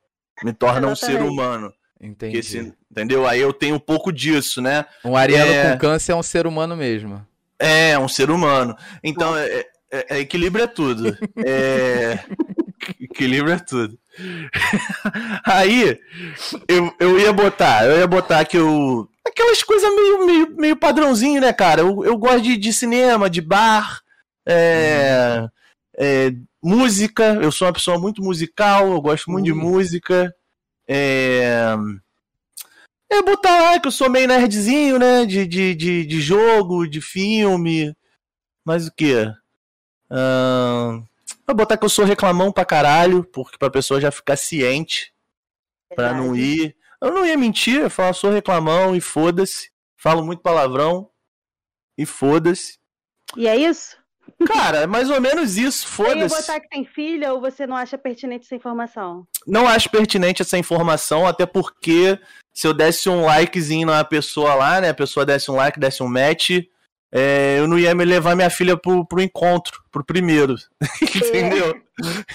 Me 0.43 0.51
torna 0.51 0.87
um 0.87 0.95
ser 0.95 1.21
humano. 1.21 1.71
Entendi. 2.01 2.33
Que 2.33 2.37
esse- 2.39 2.73
entendeu? 2.91 3.25
Aí 3.27 3.39
eu 3.39 3.53
tenho 3.53 3.75
um 3.75 3.79
pouco 3.79 4.11
disso, 4.11 4.61
né? 4.61 4.85
Um 5.05 5.15
ariano 5.15 5.51
É. 5.51 5.71
com 5.71 5.77
câncer 5.77 6.11
é 6.11 6.15
um 6.15 6.23
ser 6.23 6.47
humano 6.47 6.75
mesmo. 6.75 7.25
É, 7.59 7.97
um 7.99 8.07
ser 8.07 8.29
humano. 8.31 8.75
Então, 9.03 9.35
é, 9.37 9.65
é- 9.91 10.05
é- 10.15 10.19
equilíbrio 10.19 10.63
é 10.65 10.67
tudo. 10.67 11.17
É... 11.45 12.19
equilíbrio 13.19 13.53
é 13.53 13.59
tudo. 13.59 13.99
aí, 15.45 15.99
eu, 16.67 16.95
eu 16.99 17.19
ia 17.19 17.33
botar, 17.33 17.85
eu 17.85 17.97
ia 17.97 18.07
botar 18.07 18.45
que 18.45 18.57
eu. 18.57 19.09
Aquelas 19.27 19.61
coisas 19.61 19.93
meio, 19.93 20.25
meio, 20.25 20.55
meio 20.55 20.75
padrãozinho, 20.77 21.41
né, 21.41 21.51
cara? 21.53 21.81
Eu, 21.81 22.03
eu 22.03 22.17
gosto 22.17 22.41
de, 22.41 22.57
de 22.57 22.73
cinema, 22.73 23.29
de 23.29 23.41
bar, 23.41 24.01
é, 24.47 25.47
é, 25.97 26.31
música. 26.63 27.35
Eu 27.35 27.51
sou 27.51 27.67
uma 27.67 27.73
pessoa 27.73 27.99
muito 27.99 28.23
musical, 28.23 28.89
eu 28.89 29.01
gosto 29.01 29.29
muito 29.29 29.45
de 29.45 29.51
Ui. 29.51 29.57
música. 29.57 30.33
É. 30.87 31.75
É 33.11 33.23
botar 33.23 33.59
lá 33.59 33.79
que 33.79 33.87
eu 33.87 33.91
sou 33.91 34.09
meio 34.09 34.27
nerdzinho, 34.27 34.99
né? 34.99 35.25
De, 35.25 35.45
de, 35.45 35.73
de, 35.75 36.05
de 36.05 36.21
jogo, 36.21 36.87
de 36.87 37.01
filme. 37.01 37.95
Mas 38.63 38.87
o 38.87 38.93
quê? 38.95 39.31
Ahn, 40.11 41.03
Vou 41.49 41.55
botar 41.55 41.77
que 41.77 41.83
eu 41.83 41.89
sou 41.89 42.05
reclamão 42.05 42.51
pra 42.51 42.63
caralho, 42.63 43.23
porque 43.23 43.57
pra 43.57 43.71
pessoa 43.71 43.99
já 43.99 44.11
ficar 44.11 44.35
ciente, 44.35 45.11
pra 45.95 46.13
não 46.13 46.33
Verdade. 46.33 46.41
ir. 46.41 46.75
Eu 47.01 47.11
não 47.11 47.25
ia 47.25 47.35
mentir, 47.35 47.81
eu 47.81 47.89
falar 47.89 48.13
sou 48.13 48.29
reclamão 48.29 48.95
e 48.95 49.01
foda-se. 49.01 49.71
Falo 49.97 50.23
muito 50.23 50.43
palavrão 50.43 51.09
e 51.97 52.05
foda-se. 52.05 52.77
E 53.35 53.47
é 53.47 53.57
isso? 53.57 53.97
Cara, 54.45 54.81
é 54.81 54.85
mais 54.85 55.09
ou 55.09 55.19
menos 55.19 55.57
isso, 55.57 55.87
foda-se. 55.89 56.35
botar 56.35 56.59
que 56.59 56.69
tem 56.69 56.85
filha 56.85 57.33
ou 57.33 57.41
você 57.41 57.65
não 57.65 57.75
acha 57.75 57.97
pertinente 57.97 58.45
essa 58.45 58.55
informação? 58.55 59.25
Não 59.47 59.67
acho 59.67 59.89
pertinente 59.89 60.43
essa 60.43 60.55
informação, 60.55 61.25
até 61.25 61.47
porque 61.47 62.19
se 62.53 62.67
eu 62.67 62.75
desse 62.75 63.09
um 63.09 63.25
likezinho 63.25 63.87
na 63.87 64.03
pessoa 64.03 64.53
lá, 64.53 64.79
né? 64.79 64.89
A 64.89 64.93
pessoa 64.93 65.25
desse 65.25 65.49
um 65.49 65.55
like, 65.55 65.79
desse 65.79 66.03
um 66.03 66.07
match, 66.07 66.51
é, 67.11 67.57
eu 67.59 67.67
não 67.67 67.77
ia 67.79 67.93
me 67.95 68.05
levar 68.05 68.35
minha 68.35 68.49
filha 68.49 68.77
pro, 68.77 69.05
pro 69.05 69.21
encontro, 69.21 69.81
pro 69.91 70.05
primeiro. 70.05 70.55
Entendeu? 71.01 71.75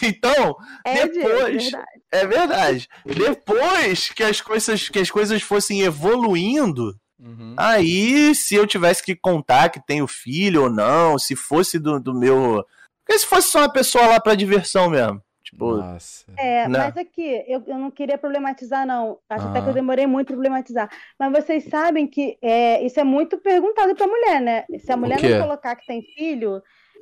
Então, 0.03 0.57
É, 0.85 0.99
é 1.01 1.09
Depois- 1.09 1.63
verdade. 1.71 1.87
é 2.13 2.27
verdade. 2.27 2.89
Depois 3.07 4.09
que 4.11 4.23
as 4.23 4.41
coisas, 4.41 4.89
que 4.89 4.99
as 4.99 5.11
coisas 5.11 5.43
fossem 5.43 5.83
evoluindo, 5.83 6.95
Uhum. 7.19 7.55
aí 7.57 8.35
se 8.35 8.55
eu 8.55 8.67
tivesse 8.67 9.03
que 9.03 9.15
contar 9.17 9.71
que 9.71 9.81
tenho 9.87 10.07
filho 10.07 10.65
ou 10.65 10.71
não, 10.71 11.19
se 11.19 11.35
fosse 11.35 11.79
do, 11.79 11.99
do 11.99 12.13
meu. 12.13 12.63
Porque 13.07 13.19
se 13.19 13.27
fosse 13.27 13.51
só 13.51 13.61
uma 13.61 13.73
pessoa 13.73 14.07
lá 14.07 14.21
pra 14.21 14.35
diversão 14.35 14.91
mesmo. 14.91 15.23
Tipo, 15.55 15.77
Nossa. 15.77 16.25
É, 16.37 16.67
Não. 16.69 16.81
mas 16.81 16.97
aqui, 16.97 17.45
eu, 17.47 17.63
eu 17.67 17.79
não 17.79 17.89
queria 17.91 18.19
problematizar, 18.19 18.85
não. 18.85 19.19
Acho 19.29 19.47
até 19.47 19.63
que 19.63 19.69
eu 19.69 19.73
demorei 19.73 20.05
muito 20.05 20.27
pra 20.27 20.35
problematizar. 20.37 20.91
Mas 21.19 21.31
vocês 21.33 21.65
sabem 21.69 22.09
que 22.09 22.37
é, 22.43 22.85
isso 22.85 22.99
é 22.99 23.05
muito 23.05 23.39
perguntado 23.39 23.95
pra 23.95 24.07
mulher, 24.07 24.41
né? 24.41 24.65
Se 24.81 24.91
a 24.91 24.97
mulher 24.97 25.23
não 25.23 25.43
colocar 25.43 25.77
que 25.77 25.87
tem 25.87 26.03
filho. 26.03 26.61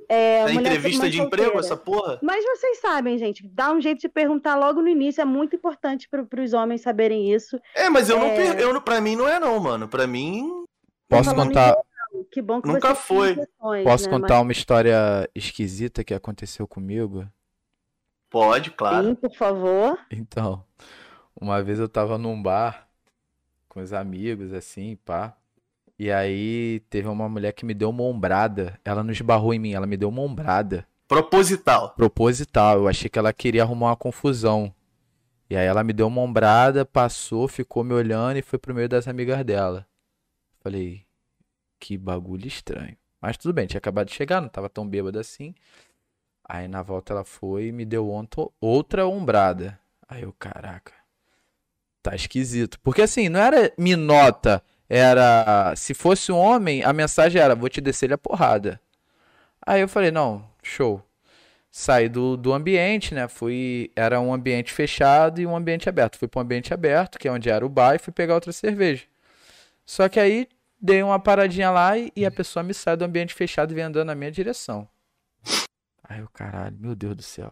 É, 0.09 0.43
a 0.43 0.49
mulher 0.49 0.73
entrevista 0.73 1.09
de 1.09 1.21
emprego, 1.21 1.59
essa 1.59 1.77
porra? 1.77 2.19
Mas 2.23 2.45
vocês 2.45 2.79
sabem, 2.81 3.17
gente, 3.17 3.47
dá 3.49 3.73
um 3.73 3.81
jeito 3.81 4.01
de 4.01 4.09
perguntar 4.09 4.57
logo 4.57 4.83
no 4.83 4.89
início, 4.89 5.23
é 5.23 5.25
muito 5.25 5.57
importante 5.57 6.09
para 6.11 6.43
os 6.43 6.53
homens 6.53 6.83
saberem 6.83 7.33
isso. 7.33 7.59
É, 7.75 7.89
mas 7.89 8.11
eu 8.11 8.19
não. 8.19 8.27
É. 8.27 8.37
Per... 8.37 8.61
Eu, 8.61 8.75
não- 8.75 8.83
pra 8.83 9.01
mim 9.01 9.17
não 9.17 9.27
é, 9.29 9.41
não, 9.41 9.59
mano. 9.59 9.89
Pra 9.89 10.07
mim. 10.07 10.51
Posso 11.09 11.35
contar, 11.35 11.75
Que 12.31 12.43
bom 12.43 12.61
que 12.61 12.69
Nunca 12.69 12.95
foi. 12.95 13.33
exceções, 13.33 13.85
posso 13.85 14.05
né? 14.05 14.11
contar 14.11 14.41
uma 14.41 14.53
história 14.53 15.29
esquisita 15.35 16.05
que 16.05 16.13
aconteceu 16.13 16.67
comigo? 16.67 17.27
Pode, 18.33 18.71
claro. 18.71 19.09
sim, 19.09 19.15
por 19.15 19.33
favor. 19.35 19.99
Então, 20.11 20.65
uma 21.39 21.63
vez 21.63 21.79
eu 21.79 21.89
tava 21.89 22.17
num 22.17 22.43
bar 22.43 22.89
com 23.69 23.81
os 23.81 23.93
amigos, 23.93 24.53
assim, 24.53 24.97
pá. 25.05 25.37
E 25.99 26.11
aí 26.11 26.81
teve 26.91 27.07
uma 27.09 27.29
mulher 27.29 27.53
que 27.53 27.65
me 27.65 27.75
deu 27.75 27.91
uma 27.91 28.03
ombrada. 28.03 28.81
Ela 28.85 29.05
não 29.05 29.13
esbarrou 29.13 29.53
em 29.53 29.59
mim, 29.59 29.73
ela 29.73 29.87
me 29.87 29.97
deu 29.97 30.09
uma 30.09 30.23
ombrada. 30.23 30.87
Proposital. 31.07 31.91
Proposital. 31.91 32.79
Eu 32.79 32.89
achei 32.89 33.11
que 33.11 33.19
ela 33.19 33.33
queria 33.33 33.63
arrumar 33.63 33.91
uma 33.91 33.97
confusão. 33.97 34.75
E 35.49 35.57
aí 35.57 35.67
ela 35.67 35.85
me 35.85 35.93
deu 35.93 36.07
uma 36.07 36.23
ombrada, 36.23 36.87
passou, 36.87 37.47
ficou 37.47 37.85
me 37.85 37.93
olhando 37.93 38.39
e 38.39 38.43
foi 38.43 38.59
pro 38.59 38.75
meio 38.75 38.89
das 38.89 39.07
amigas 39.07 39.45
dela. 39.45 39.87
Falei, 40.61 41.05
que 41.79 41.99
bagulho 41.99 42.47
estranho. 42.47 42.97
Mas 43.21 43.37
tudo 43.37 43.53
bem, 43.53 43.67
tinha 43.67 43.79
acabado 43.79 44.09
de 44.09 44.15
chegar, 44.15 44.41
não 44.41 44.49
tava 44.49 44.71
tão 44.71 44.89
bêbado 44.89 45.19
assim. 45.19 45.55
Aí 46.55 46.69
na 46.69 46.83
volta 46.83 47.15
ela 47.15 47.25
foi 47.25 47.69
e 47.69 47.73
me 47.73 47.83
deu 47.83 48.13
outra 48.61 49.07
ombrada. 49.07 49.81
Aí 50.07 50.21
eu, 50.21 50.35
caraca, 50.35 50.93
tá 52.03 52.15
esquisito. 52.15 52.79
Porque 52.81 53.01
assim, 53.01 53.31
não 53.31 53.41
era 53.41 53.73
me 53.79 53.97
nota, 53.97 54.63
era. 54.87 55.73
Se 55.75 55.95
fosse 55.95 56.31
um 56.31 56.37
homem, 56.37 56.85
a 56.85 56.93
mensagem 56.93 57.41
era: 57.41 57.55
vou 57.55 57.71
te 57.71 57.81
descer 57.81 58.13
a 58.13 58.19
porrada. 58.19 58.79
Aí 59.67 59.81
eu 59.81 59.89
falei: 59.89 60.11
não, 60.11 60.47
show. 60.63 61.03
Saí 61.71 62.07
do, 62.07 62.37
do 62.37 62.53
ambiente, 62.53 63.15
né? 63.15 63.29
Fui. 63.29 63.91
Era 63.97 64.21
um 64.21 64.35
ambiente 64.35 64.75
fechado 64.75 65.41
e 65.41 65.47
um 65.47 65.57
ambiente 65.57 65.89
aberto. 65.89 66.19
Fui 66.19 66.29
para 66.29 66.41
um 66.41 66.43
ambiente 66.43 66.75
aberto, 66.75 67.19
que 67.19 67.29
é 67.29 67.33
onde 67.33 67.49
era 67.49 67.65
o 67.65 67.69
bar, 67.71 67.95
e 67.95 67.99
fui 67.99 68.13
pegar 68.13 68.35
outra 68.35 68.53
cerveja. 68.53 69.05
Só 69.87 70.07
que 70.07 70.21
aí 70.21 70.47
dei 70.79 71.03
uma 71.03 71.19
paradinha 71.19 71.71
lá 71.71 71.97
e, 71.97 72.13
e 72.15 72.27
a 72.27 72.31
pessoa 72.31 72.63
me 72.63 72.75
sai 72.75 72.95
do 72.95 73.07
ambiente 73.07 73.33
fechado 73.33 73.73
e 73.73 73.75
vem 73.75 73.85
andando 73.85 74.09
na 74.09 74.15
minha 74.15 74.31
direção. 74.31 74.87
Aí 76.13 76.21
eu, 76.21 76.29
caralho, 76.29 76.77
meu 76.79 76.95
Deus 76.95 77.17
do 77.17 77.23
céu. 77.23 77.51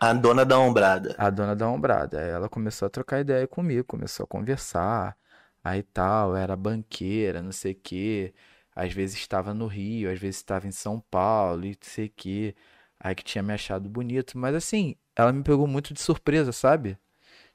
A 0.00 0.12
dona 0.12 0.44
da 0.44 0.58
ombrada. 0.58 1.14
A 1.16 1.30
dona 1.30 1.54
da 1.54 1.68
Ombrada. 1.68 2.20
Aí 2.20 2.28
ela 2.28 2.48
começou 2.48 2.86
a 2.86 2.90
trocar 2.90 3.20
ideia 3.20 3.46
comigo, 3.46 3.84
começou 3.84 4.24
a 4.24 4.26
conversar. 4.26 5.16
Aí 5.62 5.84
tal, 5.84 6.34
era 6.34 6.56
banqueira, 6.56 7.40
não 7.40 7.52
sei 7.52 7.72
o 7.72 7.80
quê. 7.80 8.34
Às 8.74 8.92
vezes 8.92 9.16
estava 9.16 9.54
no 9.54 9.68
Rio, 9.68 10.10
às 10.10 10.18
vezes 10.18 10.36
estava 10.36 10.66
em 10.66 10.72
São 10.72 10.98
Paulo 11.08 11.64
e 11.64 11.68
não 11.68 11.76
sei 11.82 12.06
o 12.06 12.12
quê. 12.16 12.56
Aí 12.98 13.14
que 13.14 13.22
tinha 13.22 13.42
me 13.44 13.52
achado 13.52 13.88
bonito. 13.88 14.36
Mas 14.36 14.56
assim, 14.56 14.96
ela 15.14 15.32
me 15.32 15.44
pegou 15.44 15.68
muito 15.68 15.94
de 15.94 16.00
surpresa, 16.00 16.50
sabe? 16.50 16.98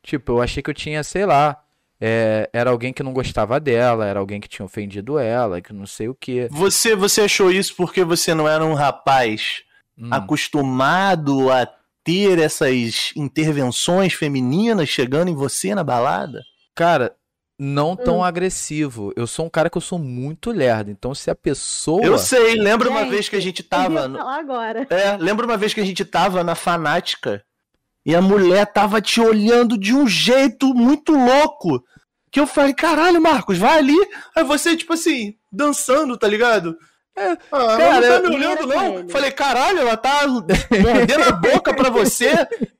Tipo, 0.01 0.33
eu 0.33 0.41
achei 0.41 0.63
que 0.63 0.69
eu 0.69 0.73
tinha, 0.73 1.03
sei 1.03 1.25
lá, 1.25 1.61
é, 1.99 2.49
era 2.53 2.69
alguém 2.69 2.93
que 2.93 3.03
não 3.03 3.11
gostava 3.11 3.59
dela, 3.59 4.05
era 4.05 4.19
alguém 4.19 4.39
que 4.39 4.47
tinha 4.47 4.65
ofendido 4.65 5.19
ela, 5.19 5.59
que 5.59 5.73
não 5.73 5.85
sei 5.85 6.07
o 6.07 6.15
quê. 6.15 6.47
Você, 6.49 6.95
você 6.95 7.21
achou 7.21 7.51
isso 7.51 7.75
porque 7.75 8.05
você 8.05 8.33
não 8.33 8.47
era 8.47 8.63
um 8.63 8.73
rapaz 8.73 9.65
Hum. 9.97 10.09
acostumado 10.11 11.49
a 11.51 11.67
ter 12.03 12.37
essas 12.39 13.11
intervenções 13.15 14.13
femininas 14.13 14.89
chegando 14.89 15.29
em 15.29 15.35
você 15.35 15.73
na 15.73 15.83
balada? 15.83 16.41
Cara, 16.75 17.15
não 17.57 17.95
tão 17.95 18.17
Hum. 18.19 18.23
agressivo. 18.23 19.13
Eu 19.15 19.25
sou 19.25 19.45
um 19.45 19.49
cara 19.49 19.69
que 19.69 19.77
eu 19.77 19.81
sou 19.81 19.97
muito 19.97 20.51
lerdo. 20.51 20.91
Então, 20.91 21.15
se 21.15 21.31
a 21.31 21.35
pessoa. 21.35 22.03
Eu 22.05 22.17
sei, 22.17 22.55
lembra 22.55 22.89
uma 22.89 23.05
vez 23.05 23.29
que 23.29 23.35
a 23.35 23.39
gente 23.41 23.63
tava. 23.63 24.07
no- 24.07 24.17
falar 24.17 24.39
agora. 24.39 24.85
É, 24.89 25.15
lembra 25.17 25.45
uma 25.45 25.57
vez 25.57 25.73
que 25.73 25.79
a 25.81 25.85
gente 25.85 26.03
tava 26.03 26.43
na 26.43 26.53
fanática 26.55 27.41
e 28.05 28.13
a 28.13 28.21
mulher 28.21 28.65
tava 28.67 29.01
te 29.01 29.21
olhando 29.21 29.77
de 29.77 29.93
um 29.95 30.05
jeito 30.07 30.73
muito 30.73 31.13
louco. 31.13 31.81
Que 32.29 32.39
eu 32.41 32.45
falei, 32.45 32.73
caralho, 32.73 33.21
Marcos, 33.21 33.57
vai 33.57 33.77
ali. 33.77 33.95
Aí 34.35 34.43
você, 34.43 34.75
tipo 34.75 34.91
assim, 34.91 35.35
dançando, 35.49 36.17
tá 36.17 36.27
ligado? 36.27 36.75
É, 37.17 37.29
ah, 37.29 37.37
ela 37.51 37.77
cara, 37.77 38.09
não 38.09 38.21
tá 38.23 38.29
me 38.29 38.35
olhando, 38.35 38.67
não. 38.67 38.99
ele. 38.99 39.09
Falei, 39.09 39.31
caralho, 39.31 39.79
ela 39.79 39.95
tá 39.95 40.27
mordendo 40.27 41.23
a 41.23 41.31
boca 41.31 41.73
pra 41.73 41.89
você. 41.89 42.31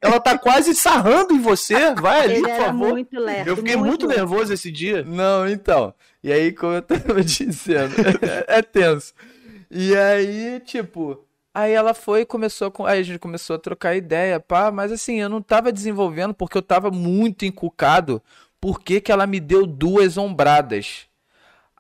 Ela 0.02 0.20
tá 0.20 0.38
quase 0.38 0.76
sarrando 0.76 1.34
em 1.34 1.40
você. 1.40 1.94
Vai 1.96 2.22
ali, 2.22 2.34
Ele 2.34 2.42
por 2.42 2.50
era 2.50 2.66
favor. 2.66 2.90
muito 2.90 3.18
lerdo. 3.20 3.48
Eu 3.50 3.56
fiquei 3.58 3.76
muito 3.78 4.06
lerdo. 4.06 4.20
nervoso 4.20 4.54
esse 4.54 4.70
dia. 4.72 5.04
Não, 5.04 5.48
então. 5.48 5.94
E 6.22 6.34
aí, 6.34 6.52
como 6.52 6.74
eu 6.74 6.82
tava 6.82 7.22
dizendo, 7.24 7.94
é 8.48 8.62
tenso. 8.62 9.14
E 9.72 9.96
aí, 9.96 10.60
tipo, 10.66 11.24
aí 11.54 11.72
ela 11.72 11.94
foi 11.94 12.22
e 12.22 12.26
começou 12.26 12.70
com. 12.70 12.86
Aí 12.86 13.00
a 13.00 13.04
gente 13.04 13.20
começou 13.20 13.56
a 13.56 13.60
trocar 13.60 13.96
ideia, 13.96 14.40
pá, 14.40 14.70
mas 14.72 14.92
assim, 14.92 15.22
eu 15.22 15.30
não 15.30 15.42
tava 15.42 15.72
desenvolvendo 15.72 16.34
porque 16.34 16.58
eu 16.58 16.62
tava 16.62 16.92
muito 16.92 17.46
encucado. 17.46 18.22
Por 18.60 18.82
que 18.82 19.00
que 19.00 19.12
ela 19.12 19.26
me 19.28 19.40
deu 19.40 19.66
duas 19.66 20.18
ombradas? 20.18 21.08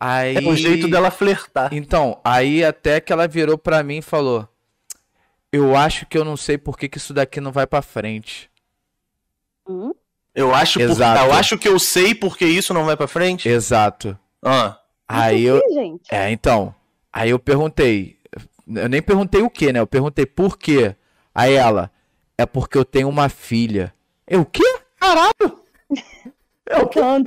Aí. 0.07 0.35
É 0.37 0.39
o 0.41 0.55
jeito 0.55 0.87
dela 0.87 1.09
flertar. 1.09 1.73
Então, 1.73 2.19
aí 2.23 2.63
até 2.63 2.99
que 2.99 3.11
ela 3.11 3.27
virou 3.27 3.57
pra 3.57 3.81
mim 3.81 3.97
e 3.97 4.01
falou: 4.03 4.47
Eu 5.51 5.75
acho 5.75 6.05
que 6.05 6.17
eu 6.17 6.23
não 6.23 6.37
sei 6.37 6.57
por 6.57 6.77
que 6.77 6.87
que 6.87 6.97
isso 6.97 7.13
daqui 7.13 7.41
não 7.41 7.51
vai 7.51 7.65
pra 7.65 7.81
frente. 7.81 8.49
Hum? 9.67 9.93
Eu 10.33 10.53
acho, 10.53 10.79
por- 10.79 10.89
Exato. 10.89 11.25
eu 11.25 11.33
acho 11.33 11.57
que 11.57 11.67
eu 11.67 11.79
sei 11.79 12.13
porque 12.13 12.45
isso 12.45 12.73
não 12.73 12.85
vai 12.85 12.95
pra 12.95 13.07
frente. 13.07 13.47
Exato. 13.49 14.17
Ah. 14.43 14.77
Aí 15.07 15.43
eu. 15.43 15.61
gente. 15.73 16.13
É, 16.13 16.29
então. 16.29 16.75
Aí 17.11 17.29
eu 17.31 17.39
perguntei. 17.39 18.17
Eu 18.67 18.89
nem 18.89 19.01
perguntei 19.01 19.41
o 19.41 19.49
que, 19.49 19.71
né? 19.71 19.79
Eu 19.79 19.87
perguntei 19.87 20.25
por 20.25 20.57
quê. 20.57 20.95
Aí 21.33 21.53
ela, 21.53 21.89
é 22.37 22.45
porque 22.45 22.77
eu 22.77 22.83
tenho 22.85 23.07
uma 23.09 23.29
filha. 23.29 23.93
Eu, 24.27 24.41
o 24.41 24.45
quê? 24.45 24.63
Caralho! 24.99 25.59
É 26.67 26.77
o 26.77 26.85
tum. 26.87 27.23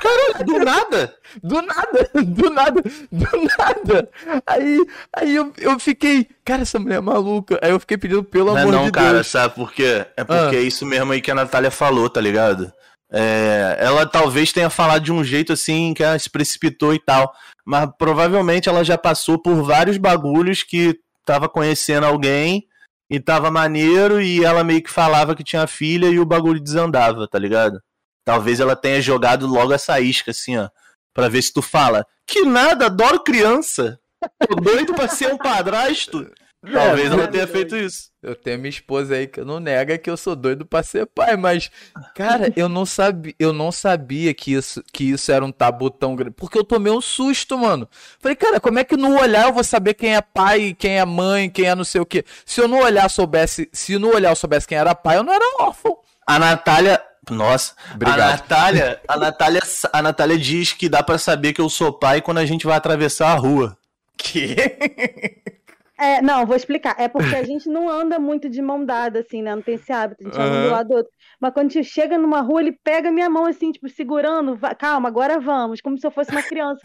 Caralho, 0.00 0.44
do 0.44 0.58
nada. 0.64 1.14
Do 1.42 1.62
nada, 1.62 2.10
do 2.24 2.50
nada, 2.50 2.82
do 3.12 3.26
nada. 3.58 4.10
Aí, 4.46 4.86
aí 5.16 5.34
eu, 5.34 5.52
eu 5.58 5.78
fiquei, 5.78 6.26
cara, 6.44 6.62
essa 6.62 6.78
mulher 6.78 6.96
é 6.98 7.00
maluca. 7.00 7.58
Aí 7.62 7.70
eu 7.70 7.78
fiquei 7.80 7.96
pedindo 7.96 8.24
pelo 8.24 8.46
Não 8.52 8.58
é 8.58 8.62
amor 8.62 8.72
não, 8.72 8.84
de 8.86 8.92
cara, 8.92 9.14
Deus. 9.14 9.26
sabe 9.28 9.54
por 9.54 9.72
quê? 9.72 10.04
É 10.16 10.24
porque 10.24 10.56
Ah. 10.56 10.58
é 10.58 10.62
isso 10.62 10.84
mesmo 10.84 11.12
aí 11.12 11.20
que 11.20 11.30
a 11.30 11.34
Natália 11.34 11.70
falou, 11.70 12.08
tá 12.10 12.20
ligado? 12.20 12.72
É, 13.12 13.76
ela 13.78 14.04
talvez 14.06 14.52
tenha 14.52 14.68
falado 14.68 15.02
de 15.04 15.12
um 15.12 15.22
jeito 15.22 15.52
assim 15.52 15.94
que 15.94 16.02
ela 16.02 16.18
se 16.18 16.28
precipitou 16.28 16.92
e 16.92 16.98
tal, 16.98 17.32
mas 17.64 17.88
provavelmente 17.96 18.68
ela 18.68 18.82
já 18.84 18.98
passou 18.98 19.38
por 19.40 19.62
vários 19.62 19.96
bagulhos 19.98 20.64
que 20.64 20.98
tava 21.24 21.48
conhecendo 21.48 22.06
alguém 22.06 22.66
e 23.14 23.20
tava 23.20 23.50
maneiro 23.50 24.20
e 24.20 24.44
ela 24.44 24.64
meio 24.64 24.82
que 24.82 24.90
falava 24.90 25.34
que 25.34 25.44
tinha 25.44 25.66
filha 25.66 26.08
e 26.08 26.18
o 26.18 26.26
bagulho 26.26 26.60
desandava, 26.60 27.28
tá 27.28 27.38
ligado? 27.38 27.80
Talvez 28.24 28.58
ela 28.58 28.74
tenha 28.74 29.00
jogado 29.00 29.46
logo 29.46 29.72
essa 29.72 30.00
isca 30.00 30.30
assim, 30.30 30.56
ó, 30.56 30.68
pra 31.12 31.28
ver 31.28 31.42
se 31.42 31.52
tu 31.52 31.62
fala 31.62 32.04
que 32.26 32.42
nada, 32.44 32.86
adoro 32.86 33.22
criança. 33.22 34.00
Tô 34.48 34.54
doido 34.56 34.94
pra 34.94 35.06
ser 35.06 35.32
um 35.32 35.36
padrasto. 35.36 36.26
Talvez 36.72 37.12
ela 37.12 37.28
tenha 37.28 37.46
feito 37.46 37.76
isso. 37.76 38.10
Eu 38.22 38.34
tenho 38.34 38.58
minha 38.58 38.70
esposa 38.70 39.14
aí 39.14 39.26
que 39.26 39.42
não 39.42 39.60
nega 39.60 39.98
que 39.98 40.08
eu 40.08 40.16
sou 40.16 40.34
doido 40.34 40.64
pra 40.64 40.82
ser 40.82 41.04
pai, 41.06 41.36
mas, 41.36 41.70
cara, 42.14 42.50
eu 42.56 42.68
não 42.68 42.86
sabia, 42.86 43.34
eu 43.38 43.52
não 43.52 43.70
sabia 43.70 44.32
que 44.32 44.54
isso, 44.54 44.82
que 44.92 45.10
isso 45.10 45.30
era 45.30 45.44
um 45.44 45.52
tabu 45.52 45.90
tão 45.90 46.16
grande, 46.16 46.34
porque 46.34 46.56
eu 46.56 46.64
tomei 46.64 46.90
um 46.90 47.02
susto, 47.02 47.58
mano. 47.58 47.86
Falei, 48.18 48.34
cara, 48.34 48.58
como 48.58 48.78
é 48.78 48.84
que 48.84 48.96
no 48.96 49.20
olhar 49.20 49.46
eu 49.46 49.52
vou 49.52 49.62
saber 49.62 49.92
quem 49.94 50.16
é 50.16 50.22
pai, 50.22 50.74
quem 50.78 50.98
é 50.98 51.04
mãe, 51.04 51.50
quem 51.50 51.66
é 51.66 51.74
não 51.74 51.84
sei 51.84 52.00
o 52.00 52.06
quê? 52.06 52.24
Se 52.46 52.60
eu 52.62 52.68
no 52.68 52.78
olhar 52.78 53.10
soubesse, 53.10 53.68
se 53.72 53.98
no 53.98 54.14
olhar 54.14 54.30
eu 54.30 54.36
soubesse 54.36 54.66
quem 54.66 54.78
era 54.78 54.94
pai, 54.94 55.18
eu 55.18 55.22
não 55.22 55.32
era 55.32 55.44
órfão. 55.60 55.98
A 56.26 56.38
Natália. 56.38 57.02
Nossa, 57.30 57.74
Obrigado. 57.94 58.20
a 58.20 58.26
Natália, 58.32 59.00
a 59.08 59.16
Natália, 59.16 59.62
a 59.92 60.02
Natália 60.02 60.38
diz 60.38 60.74
que 60.74 60.90
dá 60.90 61.02
pra 61.02 61.16
saber 61.16 61.54
que 61.54 61.60
eu 61.60 61.70
sou 61.70 61.90
pai 61.90 62.20
quando 62.20 62.36
a 62.38 62.44
gente 62.44 62.66
vai 62.66 62.76
atravessar 62.76 63.32
a 63.32 63.34
rua. 63.34 63.76
Que? 64.16 64.54
É, 65.98 66.20
não, 66.20 66.44
vou 66.44 66.56
explicar. 66.56 66.96
É 66.98 67.08
porque 67.08 67.34
a 67.36 67.44
gente 67.44 67.68
não 67.68 67.88
anda 67.88 68.18
muito 68.18 68.48
de 68.48 68.60
mão 68.60 68.84
dada, 68.84 69.20
assim, 69.20 69.42
né? 69.42 69.54
Não 69.54 69.62
tem 69.62 69.74
esse 69.76 69.92
hábito, 69.92 70.22
a 70.22 70.24
gente 70.24 70.40
anda 70.40 70.56
um 70.56 70.58
Aham. 70.58 70.62
do 70.62 70.70
lado 70.70 70.88
do 70.88 70.94
outro. 70.96 71.12
Mas 71.40 71.52
quando 71.52 71.66
a 71.66 71.70
gente 71.70 71.84
chega 71.88 72.18
numa 72.18 72.40
rua, 72.40 72.60
ele 72.62 72.72
pega 72.72 73.12
minha 73.12 73.30
mão, 73.30 73.46
assim, 73.46 73.70
tipo, 73.70 73.88
segurando, 73.88 74.56
"Va- 74.56 74.74
calma, 74.74 75.08
agora 75.08 75.38
vamos, 75.40 75.80
como 75.80 75.96
se 75.96 76.06
eu 76.06 76.10
fosse 76.10 76.30
uma 76.32 76.42
criança. 76.42 76.80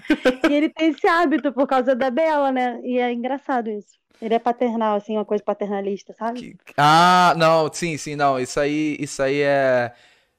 E 0.48 0.54
ele 0.54 0.69
tem 0.69 0.89
esse 0.89 1.08
hábito 1.08 1.52
por 1.52 1.65
causa 1.67 1.95
da 1.95 2.10
Bela, 2.12 2.52
né? 2.52 2.80
E 2.84 3.00
é 3.00 3.12
engraçado 3.12 3.69
isso. 3.69 3.98
Ele 4.22 4.34
é 4.36 4.39
paternal, 4.39 4.95
assim, 4.98 5.15
uma 5.15 5.26
coisa 5.26 5.43
paternalista, 5.43 6.13
sabe? 6.13 6.56
Ah, 6.78 7.34
não, 7.38 7.69
sim, 7.74 7.98
sim, 7.98 8.15
não, 8.15 8.39
isso 8.39 8.60
aí, 8.60 8.95
isso 9.00 9.22
aí 9.24 9.41
é 9.41 9.91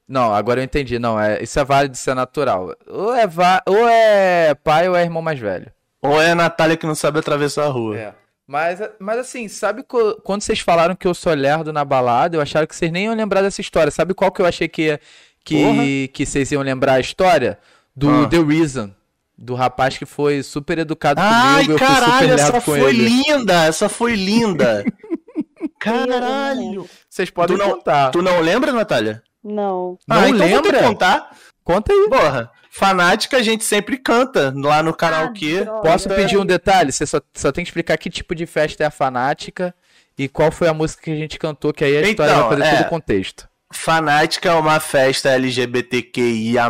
Não, 0.07 0.33
agora 0.33 0.59
eu 0.61 0.65
entendi, 0.65 0.99
não, 0.99 1.19
é, 1.19 1.41
isso 1.43 1.59
é 1.59 1.63
válido, 1.65 1.95
isso 1.95 2.09
é 2.09 2.13
natural. 2.13 2.75
Ou 2.87 3.13
é, 3.15 3.27
va- 3.27 3.63
ou 3.67 3.87
é 3.89 4.53
pai 4.55 4.89
ou 4.89 4.95
é 4.95 5.03
irmão 5.03 5.21
mais 5.21 5.39
velho. 5.39 5.71
Ou 6.01 6.21
é 6.21 6.31
a 6.31 6.35
Natália 6.35 6.77
que 6.77 6.85
não 6.87 6.95
sabe 6.95 7.19
atravessar 7.19 7.65
a 7.65 7.69
rua. 7.69 7.97
É. 7.97 8.15
Mas, 8.51 8.79
mas 8.99 9.17
assim, 9.17 9.47
sabe 9.47 9.81
quando 10.23 10.41
vocês 10.41 10.59
falaram 10.59 10.93
que 10.93 11.07
eu 11.07 11.13
sou 11.13 11.33
lerdo 11.33 11.71
na 11.71 11.85
balada, 11.85 12.35
eu 12.35 12.41
achava 12.41 12.67
que 12.67 12.75
vocês 12.75 12.91
nem 12.91 13.05
iam 13.05 13.15
lembrar 13.15 13.41
dessa 13.41 13.61
história. 13.61 13.89
Sabe 13.89 14.13
qual 14.13 14.29
que 14.29 14.41
eu 14.41 14.45
achei 14.45 14.67
que, 14.67 14.99
que, 15.45 16.09
que 16.13 16.25
vocês 16.25 16.51
iam 16.51 16.61
lembrar 16.61 16.95
a 16.95 16.99
história? 16.99 17.57
Do 17.95 18.09
Ah. 18.09 18.27
The 18.27 18.39
Reason. 18.39 18.91
Do 19.37 19.55
rapaz 19.55 19.97
que 19.97 20.05
foi 20.05 20.43
super 20.43 20.79
educado 20.79 21.19
Ai, 21.23 21.63
comigo, 21.63 21.71
eu 21.73 21.77
fui 21.79 21.87
super 21.87 21.99
caralho, 22.01 22.33
essa 22.33 22.51
com 22.51 22.61
foi 22.61 22.79
ele. 22.89 23.07
linda, 23.09 23.63
essa 23.65 23.87
foi 23.89 24.15
linda. 24.15 24.83
Caralho. 25.79 26.87
Vocês 27.09 27.29
podem 27.29 27.57
Tu 27.57 27.63
não- 27.63 27.71
contar. 27.71 28.11
Tu 28.11 28.21
não 28.21 28.39
lembra, 28.41 28.71
Natália? 28.71 29.23
Não. 29.43 29.97
Não 30.07 30.17
ah, 30.17 30.29
então 30.29 30.47
vou 30.47 30.61
ter 30.61 30.61
que 30.61 30.71
lembra? 30.75 30.83
contar. 30.89 31.37
Conta 31.63 31.91
aí. 31.93 32.07
Porra, 32.09 32.51
Fanática 32.73 33.35
a 33.37 33.43
gente 33.43 33.65
sempre 33.65 33.97
canta 33.97 34.53
lá 34.55 34.81
no 34.81 34.93
karaokê. 34.93 35.59
Adoro. 35.59 35.81
Posso 35.81 36.07
Canta- 36.07 36.21
pedir 36.21 36.37
um 36.37 36.45
detalhe? 36.45 36.91
Você 36.91 37.05
só, 37.05 37.19
só 37.33 37.51
tem 37.51 37.65
que 37.65 37.69
explicar 37.69 37.97
que 37.97 38.09
tipo 38.09 38.33
de 38.33 38.45
festa 38.45 38.83
é 38.83 38.87
a 38.87 38.91
fanática 38.91 39.75
e 40.17 40.29
qual 40.29 40.51
foi 40.51 40.69
a 40.69 40.73
música 40.73 41.03
que 41.03 41.11
a 41.11 41.15
gente 41.15 41.37
cantou, 41.37 41.73
que 41.73 41.83
aí 41.83 41.97
a 41.97 42.01
história 42.01 42.31
Então, 42.31 42.47
vai 42.49 42.57
fazer 42.57 42.69
é. 42.69 42.77
todo 42.77 42.85
o 42.85 42.89
contexto. 42.89 43.49
Fanática 43.73 44.49
é 44.49 44.53
uma 44.53 44.79
festa 44.79 45.29
LGBTQIA+, 45.29 46.69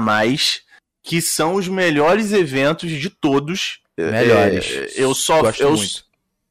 que 1.04 1.22
são 1.22 1.54
os 1.56 1.68
melhores 1.68 2.32
eventos 2.34 2.90
de 2.90 3.10
todos. 3.10 3.80
Melhores. 3.98 4.66
É, 4.72 4.88
eu 5.04 5.14
só... 5.14 5.42
Gosto 5.42 5.62
eu, 5.62 5.76
muito. 5.76 6.04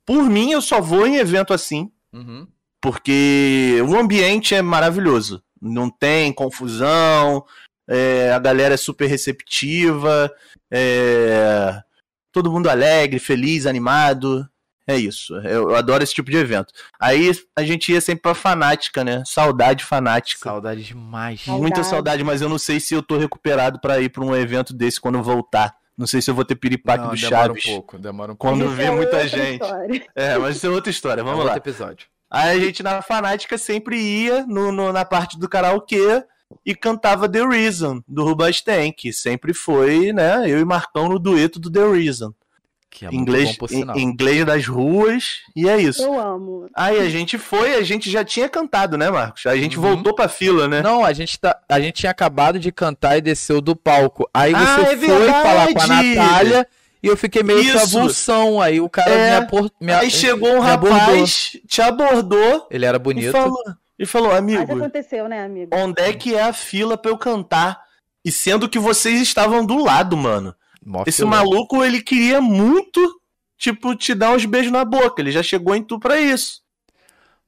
Por 0.06 0.24
mim, 0.28 0.52
eu 0.52 0.60
só 0.62 0.80
vou 0.80 1.06
em 1.06 1.16
evento 1.16 1.52
assim, 1.52 1.90
Uhum. 2.12 2.46
porque 2.80 3.78
o 3.86 3.96
ambiente 3.96 4.54
é 4.54 4.62
maravilhoso. 4.62 5.42
Não 5.60 5.90
tem 5.90 6.32
confusão, 6.32 7.44
é, 7.90 8.33
a 8.33 8.38
galera 8.38 8.74
é 8.74 8.79
super 8.79 9.07
receptiva, 9.07 10.33
é, 10.70 11.81
todo 12.33 12.50
mundo 12.50 12.68
alegre, 12.70 13.18
feliz, 13.18 13.66
animado. 13.66 14.48
É 14.87 14.96
isso. 14.96 15.35
Eu, 15.37 15.70
eu 15.70 15.76
adoro 15.76 16.03
esse 16.03 16.14
tipo 16.14 16.31
de 16.31 16.37
evento. 16.37 16.72
Aí 16.98 17.31
a 17.55 17.62
gente 17.62 17.92
ia 17.92 18.00
sempre 18.00 18.22
pra 18.22 18.35
fanática, 18.35 19.05
né? 19.05 19.22
Saudade 19.24 19.85
fanática. 19.85 20.40
Saudade 20.42 20.83
demais. 20.83 21.42
Saudade. 21.42 21.62
Muita 21.62 21.85
saudade, 21.85 22.24
mas 22.24 22.40
eu 22.42 22.48
não 22.48 22.59
sei 22.59 22.81
se 22.81 22.94
eu 22.94 23.03
tô 23.03 23.16
recuperado 23.16 23.81
pra 23.81 24.00
ir 24.00 24.09
pra 24.09 24.24
um 24.24 24.35
evento 24.35 24.74
desse 24.74 25.00
quando 25.00 25.22
voltar. 25.22 25.76
Não 25.96 26.07
sei 26.09 26.20
se 26.22 26.31
eu 26.31 26.35
vou 26.35 26.44
ter 26.44 26.57
piripaque 26.57 27.05
Não, 27.05 27.11
do 27.11 27.16
demora 27.20 27.46
Chaves. 27.48 27.66
um 27.66 27.70
pouco, 27.72 27.98
demora 27.98 28.33
um 28.33 28.35
pouco. 28.37 28.59
Quando 28.59 28.70
vê 28.74 28.85
é 28.85 28.90
muita 28.90 29.29
gente. 29.29 29.62
história. 29.62 30.07
É, 30.16 30.38
mas 30.38 30.57
isso 30.57 30.66
é 30.66 30.70
outra 30.70 30.90
história. 30.90 31.22
Vamos 31.22 31.40
É 31.40 31.44
lá. 31.44 31.55
outro 31.55 31.70
episódio. 31.70 32.07
Aí 32.29 32.57
a 32.57 32.61
gente 32.61 32.83
na 32.83 33.03
Fanática 33.03 33.59
sempre 33.59 33.96
ia 34.00 34.44
no, 34.46 34.72
no- 34.72 34.92
na 34.92 35.05
parte 35.05 35.38
do 35.38 35.48
karaokê 35.48 36.24
e 36.64 36.74
cantava 36.74 37.28
The 37.28 37.46
Reason, 37.46 38.02
do 38.06 38.24
Rubastank. 38.24 38.92
que 38.96 39.12
Sempre 39.12 39.52
foi, 39.54 40.12
né? 40.12 40.42
Eu 40.48 40.58
e 40.60 40.64
Marcão 40.64 41.08
no 41.08 41.18
dueto 41.18 41.58
do 41.60 41.70
The 41.70 41.86
Reason. 41.88 42.32
Que 42.92 43.06
é 43.06 43.08
muito 43.10 43.20
inglês, 43.22 43.50
bom, 43.50 43.54
por 43.54 43.72
em- 43.72 43.76
sinal. 43.78 43.96
inglês 43.98 44.44
das 44.44 44.66
ruas, 44.66 45.24
e 45.54 45.68
é 45.68 45.80
isso. 45.80 46.02
Eu 46.02 46.18
amo. 46.20 46.68
Aí 46.74 46.98
a 46.98 47.08
gente 47.08 47.38
foi, 47.38 47.74
a 47.76 47.82
gente 47.84 48.10
já 48.10 48.24
tinha 48.24 48.48
cantado, 48.48 48.98
né, 48.98 49.08
Marcos? 49.08 49.46
A 49.46 49.56
gente 49.56 49.76
Uhum. 49.78 49.82
voltou 49.94 50.12
pra 50.12 50.28
fila, 50.28 50.66
né? 50.66 50.82
Não, 50.82 51.04
a 51.04 51.12
gente, 51.12 51.38
tá, 51.38 51.56
a 51.68 51.78
gente 51.80 51.94
tinha 51.94 52.10
acabado 52.10 52.58
de 52.58 52.72
cantar 52.72 53.16
e 53.16 53.20
desceu 53.20 53.60
do 53.60 53.76
palco. 53.76 54.28
Aí 54.34 54.52
Ah, 54.52 54.58
você 54.76 54.80
é 54.92 54.96
foi 54.96 55.28
falar 55.28 55.72
com 55.72 55.78
a 55.80 55.86
verdade! 55.86 56.14
Natália 56.16 56.66
e 57.00 57.06
eu 57.06 57.16
fiquei 57.16 57.44
meio 57.44 57.60
Isso. 57.60 57.78
avulsão. 57.96 58.60
Aí 58.60 58.80
o 58.80 58.88
cara 58.90 59.08
É, 59.12 59.30
me, 59.38 59.44
apor, 59.46 59.70
me 59.80 59.92
Aí 59.92 60.10
chegou 60.10 60.50
um 60.56 60.64
me 60.64 60.70
abordou. 60.70 60.98
rapaz, 60.98 61.56
te 61.68 61.80
abordou 61.80 62.66
Ele 62.72 62.84
era 62.86 62.96
e 62.96 63.00
bonito. 63.00 63.30
falou, 63.30 63.56
e 64.02 64.06
falou, 64.06 64.30
Mas 64.30 64.38
amigo, 64.38 64.72
aconteceu, 64.72 65.28
né, 65.28 65.44
amigo? 65.44 65.70
onde 65.76 66.00
é 66.02 66.12
que 66.12 66.34
é 66.34 66.42
a 66.42 66.52
fila 66.52 66.96
pra 66.96 67.10
eu 67.10 67.18
cantar? 67.18 67.80
E 68.24 68.32
sendo 68.32 68.68
que 68.68 68.78
vocês 68.78 69.20
estavam 69.20 69.64
do 69.64 69.82
lado, 69.82 70.16
mano. 70.16 70.54
Mó 70.84 71.04
Esse 71.06 71.18
filão. 71.18 71.30
maluco, 71.30 71.84
ele 71.84 72.00
queria 72.02 72.40
muito, 72.40 73.00
tipo, 73.58 73.94
te 73.94 74.14
dar 74.14 74.32
uns 74.32 74.44
beijos 74.44 74.72
na 74.72 74.84
boca. 74.84 75.20
Ele 75.22 75.30
já 75.30 75.42
chegou 75.42 75.74
em 75.74 75.82
tu 75.82 75.98
pra 75.98 76.20
isso. 76.20 76.60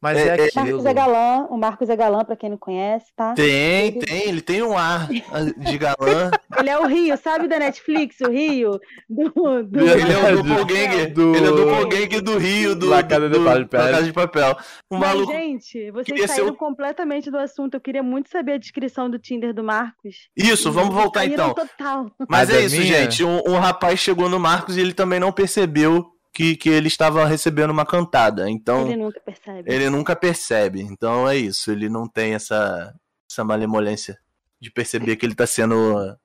Mas 0.02 0.18
é- 0.18 0.22
é, 0.22 0.26
é- 0.26 0.44
aquilo. 0.46 0.64
Marcos 0.64 0.84
é 0.86 0.92
galã, 0.94 1.46
o 1.48 1.56
Marcos 1.56 1.88
é 1.88 1.96
galã, 1.96 2.24
pra 2.24 2.34
quem 2.36 2.50
não 2.50 2.58
conhece, 2.58 3.06
tá? 3.16 3.34
Tem, 3.34 3.86
Ele- 3.86 4.00
tem, 4.00 4.28
ele 4.28 4.40
tem 4.40 4.62
um 4.62 4.76
ar 4.76 5.08
de 5.08 5.78
galã. 5.78 6.30
Ele 6.58 6.68
é 6.70 6.78
o 6.78 6.86
Rio, 6.86 7.16
sabe 7.16 7.48
da 7.48 7.58
Netflix, 7.58 8.20
o 8.20 8.28
Rio? 8.30 8.78
Do, 9.08 9.30
do... 9.64 9.80
ele 9.80 10.12
é 10.12 10.32
o 10.34 10.36
do- 10.36 10.42
doppelganger. 10.42 11.12
do- 11.14 11.34
Ele 11.34 11.46
é 11.46 11.50
o 11.50 11.56
doppelganger 11.56 12.20
do 12.22 12.36
Rio, 12.38 12.74
do, 12.74 12.88
La 12.88 13.02
Casa 13.02 13.28
de 13.28 13.38
do, 13.38 13.44
Papel. 13.44 13.80
La 13.80 13.90
Casa 13.90 14.02
de 14.02 14.12
Papel. 14.12 14.56
O 14.90 14.96
Mas, 14.98 15.08
maluco. 15.08 15.32
gente, 15.32 15.90
vocês 15.92 16.20
ser 16.20 16.28
saíram 16.28 16.48
o- 16.48 16.56
completamente 16.56 17.30
do 17.30 17.38
assunto. 17.38 17.74
Eu 17.74 17.80
queria 17.80 18.02
muito 18.02 18.28
saber 18.28 18.52
a 18.52 18.58
descrição 18.58 19.08
do 19.08 19.18
Tinder 19.18 19.54
do 19.54 19.64
Marcos. 19.64 20.28
Isso, 20.36 20.70
vamos 20.70 20.94
voltar 20.94 21.24
então. 21.24 21.54
Total. 21.54 22.10
Mas 22.28 22.50
A 22.50 22.52
é 22.52 22.56
da 22.58 22.62
isso, 22.66 22.76
minha? 22.76 22.86
gente. 23.02 23.24
Um, 23.24 23.40
um 23.48 23.58
rapaz 23.58 23.98
chegou 23.98 24.28
no 24.28 24.38
Marcos 24.38 24.76
e 24.76 24.80
ele 24.80 24.92
também 24.92 25.18
não 25.20 25.32
percebeu 25.32 26.06
que, 26.32 26.56
que 26.56 26.68
ele 26.68 26.88
estava 26.88 27.24
recebendo 27.26 27.70
uma 27.70 27.84
cantada. 27.84 28.48
Então, 28.48 28.82
Ele 28.82 28.92
ele, 28.92 29.02
nunca 29.02 29.20
percebe. 29.20 29.90
nunca 29.90 30.16
percebe. 30.16 30.80
Então 30.82 31.28
é 31.28 31.36
isso. 31.36 31.70
Ele 31.70 31.88
não 31.88 32.08
tem 32.08 32.34
essa, 32.34 32.94
essa 33.30 33.44
malemolência 33.44 34.18
de 34.60 34.70
perceber 34.70 35.16
que 35.16 35.26
ele 35.26 35.34
tá 35.34 35.46
sendo 35.46 36.16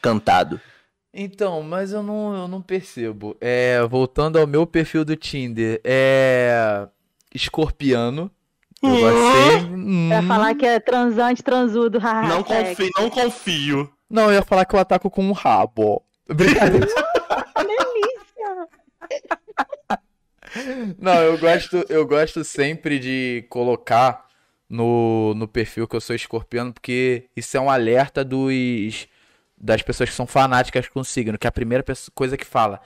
cantado. 0.00 0.60
Então, 1.12 1.62
mas 1.62 1.92
eu 1.92 2.02
não, 2.02 2.36
eu 2.36 2.46
não 2.48 2.60
percebo. 2.60 3.36
É, 3.40 3.80
voltando 3.88 4.38
ao 4.38 4.46
meu 4.46 4.66
perfil 4.66 5.04
do 5.04 5.16
Tinder, 5.16 5.80
é. 5.82 6.86
Escorpiano. 7.34 8.30
Eu 8.82 8.90
gostei. 8.90 9.58
Pra 10.08 10.20
Hum. 10.20 10.26
falar 10.28 10.54
que 10.54 10.66
é 10.66 10.78
transante, 10.78 11.42
transudo. 11.42 11.98
haha, 11.98 12.28
não, 12.28 12.42
confio, 12.42 12.90
não 12.96 13.10
confio. 13.10 13.90
Não, 14.08 14.24
eu 14.24 14.34
ia 14.34 14.42
falar 14.42 14.64
que 14.66 14.76
eu 14.76 14.78
ataco 14.78 15.10
com 15.10 15.24
um 15.24 15.32
rabo. 15.32 16.02
Brincadeira. 16.28 16.86
Delícia! 17.56 18.68
Não, 20.98 21.22
eu 21.22 21.38
gosto, 21.38 21.84
eu 21.88 22.06
gosto 22.06 22.42
sempre 22.44 22.98
de 22.98 23.46
colocar 23.48 24.26
no, 24.68 25.34
no 25.34 25.46
perfil 25.48 25.86
que 25.86 25.96
eu 25.96 26.00
sou 26.00 26.16
escorpiano, 26.16 26.72
porque 26.72 27.28
isso 27.36 27.56
é 27.56 27.60
um 27.60 27.70
alerta 27.70 28.24
dos 28.24 29.06
das 29.58 29.80
pessoas 29.82 30.10
que 30.10 30.14
são 30.16 30.26
fanáticas 30.26 30.86
com 30.88 31.00
o 31.00 31.04
signo, 31.04 31.38
que 31.38 31.46
é 31.46 31.48
a 31.48 31.52
primeira 31.52 31.82
pessoa- 31.82 32.12
coisa 32.14 32.36
que 32.36 32.44
fala. 32.44 32.80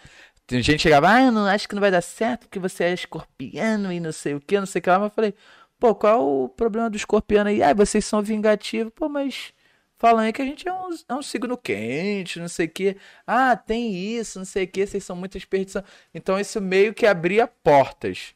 Tem 0.46 0.62
gente 0.62 0.76
que 0.76 0.82
chegava, 0.82 1.10
ah, 1.12 1.22
eu 1.22 1.32
não 1.32 1.46
acho 1.46 1.68
que 1.68 1.74
não 1.74 1.80
vai 1.80 1.90
dar 1.90 2.00
certo 2.02 2.42
porque 2.42 2.58
você 2.60 2.84
é 2.84 2.94
escorpiano 2.94 3.92
e 3.92 3.98
não 4.00 4.12
sei 4.12 4.34
o 4.34 4.40
que, 4.40 4.58
não 4.58 4.66
sei 4.66 4.78
o 4.80 4.82
que 4.82 4.90
lá, 4.90 4.98
mas 4.98 5.10
eu 5.10 5.14
falei, 5.14 5.34
pô, 5.78 5.94
qual 5.94 6.12
é 6.14 6.16
o 6.22 6.48
problema 6.48 6.88
do 6.90 6.96
escorpiano 6.96 7.50
aí? 7.50 7.62
Ah, 7.62 7.74
vocês 7.74 8.04
são 8.04 8.22
vingativos, 8.22 8.92
pô, 8.94 9.08
mas 9.08 9.52
falam 10.00 10.20
aí 10.24 10.32
que 10.32 10.40
a 10.42 10.44
gente 10.44 10.66
é 10.66 10.72
um, 10.72 10.88
é 11.08 11.14
um 11.14 11.22
signo 11.22 11.56
quente, 11.56 12.40
não 12.40 12.48
sei 12.48 12.66
o 12.66 12.70
que. 12.70 12.96
Ah, 13.26 13.54
tem 13.54 13.94
isso, 13.94 14.38
não 14.38 14.46
sei 14.46 14.64
o 14.64 14.68
que, 14.68 14.84
vocês 14.86 15.04
são 15.04 15.14
muito 15.14 15.34
desperdiçados. 15.34 15.88
Então 16.12 16.40
isso 16.40 16.60
meio 16.60 16.92
que 16.92 17.06
abria 17.06 17.46
portas. 17.46 18.34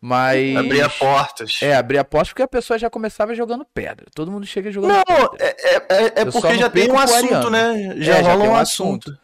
Mas. 0.00 0.56
Abria 0.56 0.88
portas. 0.88 1.58
É, 1.62 1.74
abria 1.76 2.02
portas 2.04 2.28
porque 2.30 2.42
a 2.42 2.48
pessoa 2.48 2.78
já 2.78 2.88
começava 2.90 3.34
jogando 3.34 3.64
pedra. 3.64 4.06
Todo 4.14 4.30
mundo 4.32 4.46
chega 4.46 4.70
jogando 4.70 4.92
Não, 4.94 5.04
pedra. 5.04 5.36
é, 5.38 5.56
é, 5.62 5.76
é- 5.76 6.12
é 6.22 6.24
porque 6.24 6.54
já 6.56 6.70
tem 6.70 6.90
um 6.90 6.98
assunto, 6.98 7.50
né? 7.50 7.94
Já 7.98 8.18
É, 8.18 8.22
já 8.24 8.30
rola 8.30 8.40
tem 8.42 8.50
um 8.50 8.52
um 8.54 8.56
assunto. 8.56 9.18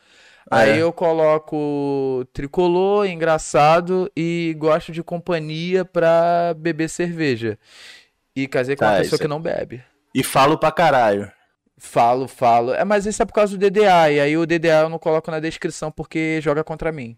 Aí 0.50 0.70
É. 0.78 0.82
eu 0.82 0.92
coloco 0.92 2.24
tricolor, 2.32 3.06
engraçado 3.06 4.10
e 4.16 4.54
gosto 4.58 4.90
de 4.92 5.02
companhia 5.02 5.84
pra 5.84 6.54
beber 6.56 6.88
cerveja. 6.88 7.58
E 8.34 8.46
casei 8.46 8.76
com 8.76 8.84
Tá, 8.84 8.92
uma 8.92 8.98
pessoa 8.98 9.18
é- 9.18 9.22
que 9.22 9.28
não 9.28 9.40
bebe. 9.42 9.82
E 10.14 10.22
falo 10.22 10.56
pra 10.56 10.70
caralho. 10.72 11.30
Falo, 11.78 12.26
falo. 12.26 12.74
É, 12.74 12.84
mas 12.84 13.06
isso 13.06 13.22
é 13.22 13.26
por 13.26 13.32
causa 13.32 13.56
do 13.56 13.58
DDA. 13.70 14.10
E 14.10 14.20
aí 14.20 14.36
o 14.36 14.44
DDA 14.46 14.82
eu 14.82 14.88
não 14.88 14.98
coloco 14.98 15.30
na 15.30 15.38
descrição 15.40 15.90
porque 15.90 16.40
joga 16.42 16.64
contra 16.64 16.90
mim. 16.90 17.16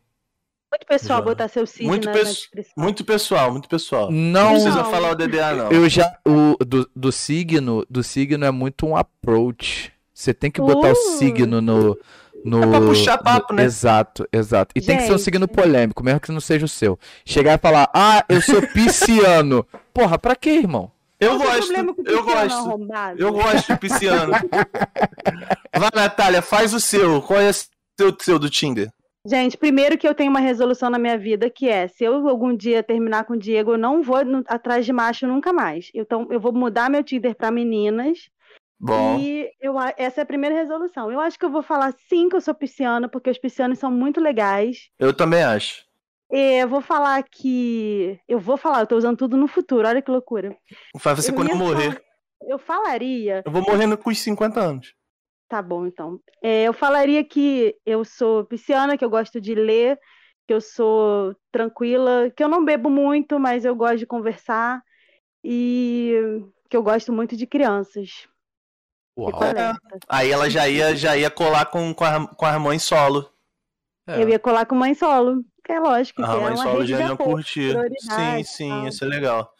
Muito 0.72 0.86
pessoal 0.86 1.18
Já. 1.18 1.24
botar 1.24 1.48
seu 1.48 1.66
signo 1.66 1.88
Muito 1.88 2.04
na, 2.06 2.14
na 2.14 2.22
descrição. 2.22 2.72
Muito 2.76 3.04
pessoal, 3.04 3.50
muito 3.50 3.68
pessoal. 3.68 4.10
Não, 4.10 4.44
Não, 4.44 4.50
precisa 4.52 4.82
Não. 4.82 4.90
falar 4.90 5.10
o 5.10 5.14
DDA, 5.16 5.52
não. 5.54 5.72
eu 5.72 5.88
já. 5.88 6.16
O 6.24 6.56
do, 6.64 6.88
do 6.94 7.10
signo, 7.10 7.84
do 7.90 8.04
signo 8.04 8.44
é 8.44 8.50
muito 8.52 8.86
um 8.86 8.96
approach. 8.96 9.92
Você 10.14 10.32
tem 10.34 10.50
que 10.50 10.60
botar 10.60 10.88
o 10.88 10.92
Uh. 10.92 11.18
signo 11.18 11.60
no. 11.60 11.98
no 12.44 12.62
É 12.62 12.66
pra 12.68 12.80
puxar 12.82 13.18
papo, 13.18 13.52
no- 13.52 13.56
né? 13.56 13.64
Exato, 13.64 14.28
exato. 14.32 14.72
E 14.76 14.80
tem 14.80 14.96
que 14.98 15.02
ser 15.04 15.08
um 15.08 15.12
Gente. 15.16 15.24
signo 15.24 15.48
polêmico, 15.48 16.04
mesmo 16.04 16.20
que 16.20 16.30
não 16.30 16.40
seja 16.40 16.66
o 16.66 16.68
seu. 16.68 16.96
Chegar 17.24 17.54
e 17.54 17.58
falar, 17.58 17.90
ah, 17.92 18.24
eu 18.28 18.40
sou 18.40 18.60
pisciano. 18.68 19.66
Porra, 19.92 20.18
pra 20.18 20.36
quê, 20.36 20.50
irmão? 20.50 20.92
Eu 21.20 21.38
gosto, 21.38 21.72
eu 22.06 22.24
gosto. 22.24 22.52
arrombado? 22.54 23.20
Eu 23.20 23.32
gosto 23.32 23.72
de 23.72 23.78
pisciano. 23.78 24.32
Vai, 24.32 25.90
Natália, 25.94 26.40
faz 26.40 26.72
o 26.72 26.80
seu. 26.80 27.20
Qual 27.20 27.38
é 27.38 27.50
o 27.50 27.52
seu, 27.52 28.16
seu 28.18 28.38
do 28.38 28.48
Tinder? 28.48 28.90
Gente, 29.26 29.58
primeiro 29.58 29.98
que 29.98 30.08
eu 30.08 30.14
tenho 30.14 30.30
uma 30.30 30.40
resolução 30.40 30.88
na 30.88 30.98
minha 30.98 31.18
vida 31.18 31.50
que 31.50 31.68
é, 31.68 31.88
se 31.88 32.04
eu 32.04 32.26
algum 32.26 32.56
dia 32.56 32.82
terminar 32.82 33.24
com 33.24 33.34
o 33.34 33.38
Diego, 33.38 33.72
eu 33.72 33.78
não 33.78 34.02
vou 34.02 34.16
atrás 34.46 34.86
de 34.86 34.94
macho 34.94 35.26
nunca 35.26 35.52
mais. 35.52 35.90
Então, 35.94 36.26
eu 36.30 36.40
vou 36.40 36.52
mudar 36.54 36.88
meu 36.88 37.04
Tinder 37.04 37.34
pra 37.36 37.50
meninas. 37.50 38.30
Bom, 38.80 39.18
E 39.20 39.50
eu, 39.60 39.74
essa 39.98 40.22
é 40.22 40.24
a 40.24 40.26
primeira 40.26 40.56
resolução. 40.56 41.12
Eu 41.12 41.20
acho 41.20 41.38
que 41.38 41.44
eu 41.44 41.50
vou 41.50 41.62
falar 41.62 41.92
sim 42.08 42.30
que 42.30 42.36
eu 42.36 42.40
sou 42.40 42.54
pisciana, 42.54 43.10
porque 43.10 43.28
os 43.28 43.36
piscianos 43.36 43.78
são 43.78 43.90
muito 43.90 44.18
legais. 44.22 44.88
eu 44.98 45.12
também 45.12 45.42
acho. 45.42 45.84
É, 46.32 46.62
eu 46.62 46.68
vou 46.68 46.80
falar 46.80 47.22
que. 47.24 48.18
Eu 48.28 48.38
vou 48.38 48.56
falar, 48.56 48.80
eu 48.80 48.86
tô 48.86 48.96
usando 48.96 49.16
tudo 49.16 49.36
no 49.36 49.48
futuro, 49.48 49.86
olha 49.88 50.00
que 50.02 50.10
loucura. 50.10 50.56
Faz 50.98 51.18
você 51.24 51.30
Eu 51.30 51.34
quando 51.34 51.54
morrer. 51.56 51.92
falar- 51.92 52.02
Eu 52.42 52.58
falaria. 52.58 53.42
Eu 53.44 53.52
vou 53.52 53.62
morrendo 53.62 53.98
com 53.98 54.08
os 54.10 54.18
50 54.18 54.60
anos. 54.60 54.94
Tá 55.48 55.60
bom, 55.60 55.86
então. 55.86 56.20
É, 56.42 56.62
eu 56.64 56.72
falaria 56.72 57.24
que 57.24 57.76
eu 57.84 58.04
sou 58.04 58.44
pisciana, 58.44 58.96
que 58.96 59.04
eu 59.04 59.10
gosto 59.10 59.40
de 59.40 59.54
ler, 59.54 59.98
que 60.46 60.54
eu 60.54 60.60
sou 60.60 61.34
tranquila, 61.52 62.30
que 62.34 62.42
eu 62.42 62.48
não 62.48 62.64
bebo 62.64 62.88
muito, 62.88 63.38
mas 63.38 63.64
eu 63.64 63.74
gosto 63.74 63.98
de 63.98 64.06
conversar 64.06 64.80
e 65.44 66.14
que 66.68 66.76
eu 66.76 66.82
gosto 66.82 67.12
muito 67.12 67.36
de 67.36 67.46
crianças. 67.46 68.28
Uau. 69.18 69.34
alerta. 69.34 69.76
Aí 70.08 70.30
ela 70.30 70.48
já 70.48 70.68
ia, 70.68 70.94
já 70.94 71.16
ia 71.16 71.30
colar 71.30 71.66
com, 71.66 71.92
com, 71.92 72.04
a, 72.04 72.26
com 72.28 72.46
as 72.46 72.60
mães 72.60 72.82
solo. 72.84 73.28
É. 74.06 74.22
Eu 74.22 74.28
ia 74.28 74.38
colar 74.38 74.64
com 74.66 74.74
mãe 74.74 74.94
solo, 74.94 75.44
é 75.70 75.80
lógico, 75.80 76.22
que 76.22 76.28
A 76.28 76.34
é 76.34 76.72
rede 76.72 76.86
já 76.86 76.96
de 76.96 77.02
ia 77.02 77.12
apoio, 77.12 77.30
curtir. 77.30 77.76
Sim, 78.00 78.44
sim, 78.44 78.68
tal. 78.68 78.88
isso 78.88 79.04
é 79.04 79.08
legal. 79.08 79.54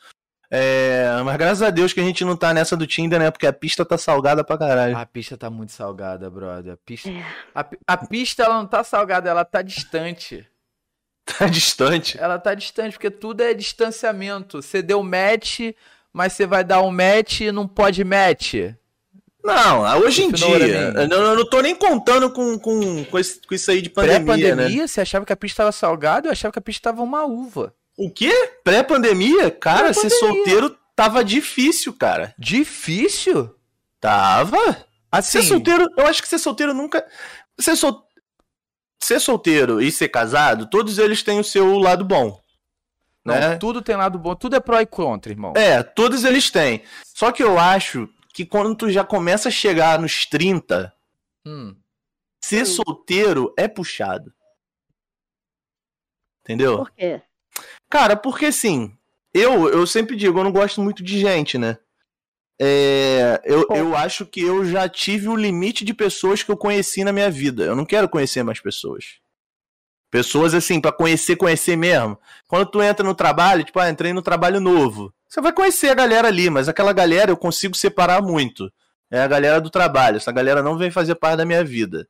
É, 0.52 1.06
mas 1.24 1.36
graças 1.36 1.62
a 1.62 1.70
Deus 1.70 1.92
que 1.92 2.00
a 2.00 2.02
gente 2.02 2.24
não 2.24 2.36
tá 2.36 2.52
nessa 2.52 2.76
do 2.76 2.86
Tinder, 2.86 3.20
né? 3.20 3.30
Porque 3.30 3.46
a 3.46 3.52
pista 3.52 3.84
tá 3.84 3.96
salgada 3.96 4.42
pra 4.42 4.58
caralho. 4.58 4.96
A 4.96 5.06
pista 5.06 5.36
tá 5.38 5.48
muito 5.48 5.70
salgada, 5.70 6.28
brother. 6.28 6.72
A 6.72 6.76
pista, 6.76 7.08
a, 7.54 7.66
a 7.86 7.96
pista 7.96 8.42
ela 8.42 8.56
não 8.56 8.66
tá 8.66 8.82
salgada, 8.82 9.30
ela 9.30 9.44
tá 9.44 9.62
distante. 9.62 10.46
Tá 11.38 11.46
distante? 11.46 12.18
Ela 12.18 12.40
tá 12.40 12.54
distante, 12.54 12.94
porque 12.94 13.10
tudo 13.10 13.42
é 13.42 13.54
distanciamento. 13.54 14.60
Você 14.60 14.82
deu 14.82 15.00
match, 15.00 15.60
mas 16.12 16.32
você 16.32 16.44
vai 16.44 16.64
dar 16.64 16.82
um 16.82 16.90
match 16.90 17.42
e 17.42 17.52
não 17.52 17.68
pode 17.68 18.02
match. 18.02 18.54
Não, 19.42 20.00
hoje 20.00 20.24
em 20.24 20.30
dia, 20.30 20.92
eu 20.94 21.08
não, 21.08 21.16
eu 21.16 21.36
não 21.36 21.48
tô 21.48 21.60
nem 21.60 21.74
contando 21.74 22.30
com, 22.30 22.58
com, 22.58 23.04
com, 23.04 23.18
esse, 23.18 23.40
com 23.46 23.54
isso 23.54 23.70
aí 23.70 23.80
de 23.80 23.88
pandemia, 23.88 24.20
Pré-pandemia, 24.20 24.82
né? 24.82 24.86
você 24.86 25.00
achava 25.00 25.24
que 25.24 25.32
a 25.32 25.36
pista 25.36 25.62
tava 25.62 25.72
salgada, 25.72 26.28
eu 26.28 26.32
achava 26.32 26.52
que 26.52 26.58
a 26.58 26.62
pista 26.62 26.90
tava 26.90 27.02
uma 27.02 27.24
uva. 27.24 27.74
O 27.96 28.10
quê? 28.10 28.32
Pré-pandemia? 28.62 29.50
Cara, 29.50 29.92
Pré 29.92 29.94
ser 29.94 30.10
solteiro 30.10 30.76
tava 30.94 31.24
difícil, 31.24 31.94
cara. 31.94 32.34
Difícil? 32.38 33.54
Tava. 33.98 34.86
Assim... 35.10 35.40
Ser 35.40 35.48
solteiro, 35.48 35.86
eu 35.96 36.06
acho 36.06 36.22
que 36.22 36.28
ser 36.28 36.38
solteiro 36.38 36.74
nunca... 36.74 37.04
Ser, 37.58 37.76
sol... 37.76 38.04
ser 39.02 39.20
solteiro 39.20 39.80
e 39.80 39.90
ser 39.90 40.08
casado, 40.08 40.68
todos 40.68 40.98
eles 40.98 41.22
têm 41.22 41.40
o 41.40 41.44
seu 41.44 41.78
lado 41.78 42.04
bom. 42.04 42.38
Não, 43.24 43.34
né? 43.34 43.56
tudo 43.56 43.82
tem 43.82 43.96
lado 43.96 44.18
bom, 44.18 44.34
tudo 44.34 44.56
é 44.56 44.60
pró 44.60 44.80
e 44.80 44.86
contra, 44.86 45.32
irmão. 45.32 45.52
É, 45.56 45.82
todos 45.82 46.24
eles 46.24 46.50
têm. 46.50 46.82
Só 47.14 47.32
que 47.32 47.42
eu 47.42 47.58
acho 47.58 48.08
que 48.32 48.46
quando 48.46 48.74
tu 48.74 48.90
já 48.90 49.04
começa 49.04 49.48
a 49.48 49.52
chegar 49.52 49.98
nos 49.98 50.26
30, 50.26 50.92
hum. 51.46 51.76
ser 52.44 52.66
solteiro 52.66 53.52
é 53.56 53.66
puxado. 53.66 54.32
Entendeu? 56.42 56.78
Por 56.78 56.90
quê? 56.90 57.22
Cara, 57.90 58.16
porque 58.16 58.46
assim, 58.46 58.96
eu, 59.34 59.68
eu 59.68 59.86
sempre 59.86 60.16
digo, 60.16 60.38
eu 60.38 60.44
não 60.44 60.52
gosto 60.52 60.80
muito 60.80 61.02
de 61.02 61.18
gente, 61.18 61.58
né? 61.58 61.78
É, 62.62 63.40
eu, 63.44 63.66
eu 63.70 63.96
acho 63.96 64.26
que 64.26 64.42
eu 64.42 64.64
já 64.66 64.86
tive 64.86 65.28
o 65.28 65.36
limite 65.36 65.82
de 65.84 65.94
pessoas 65.94 66.42
que 66.42 66.50
eu 66.50 66.56
conheci 66.56 67.02
na 67.02 67.12
minha 67.12 67.30
vida. 67.30 67.64
Eu 67.64 67.74
não 67.74 67.86
quero 67.86 68.08
conhecer 68.08 68.42
mais 68.42 68.60
pessoas. 68.60 69.18
Pessoas 70.10 70.54
assim, 70.54 70.80
para 70.80 70.90
conhecer, 70.90 71.36
conhecer 71.36 71.76
mesmo. 71.76 72.18
Quando 72.48 72.66
tu 72.66 72.82
entra 72.82 73.06
no 73.06 73.14
trabalho, 73.14 73.62
tipo, 73.62 73.78
ah, 73.78 73.88
entrei 73.88 74.12
no 74.12 74.22
trabalho 74.22 74.60
novo. 74.60 75.14
Você 75.28 75.40
vai 75.40 75.52
conhecer 75.52 75.88
a 75.88 75.94
galera 75.94 76.26
ali, 76.26 76.50
mas 76.50 76.68
aquela 76.68 76.92
galera 76.92 77.30
eu 77.30 77.36
consigo 77.36 77.76
separar 77.76 78.20
muito. 78.20 78.72
É 79.10 79.20
a 79.20 79.28
galera 79.28 79.60
do 79.60 79.70
trabalho. 79.70 80.16
Essa 80.16 80.32
galera 80.32 80.62
não 80.62 80.76
vem 80.76 80.90
fazer 80.90 81.14
parte 81.14 81.38
da 81.38 81.44
minha 81.44 81.64
vida. 81.64 82.08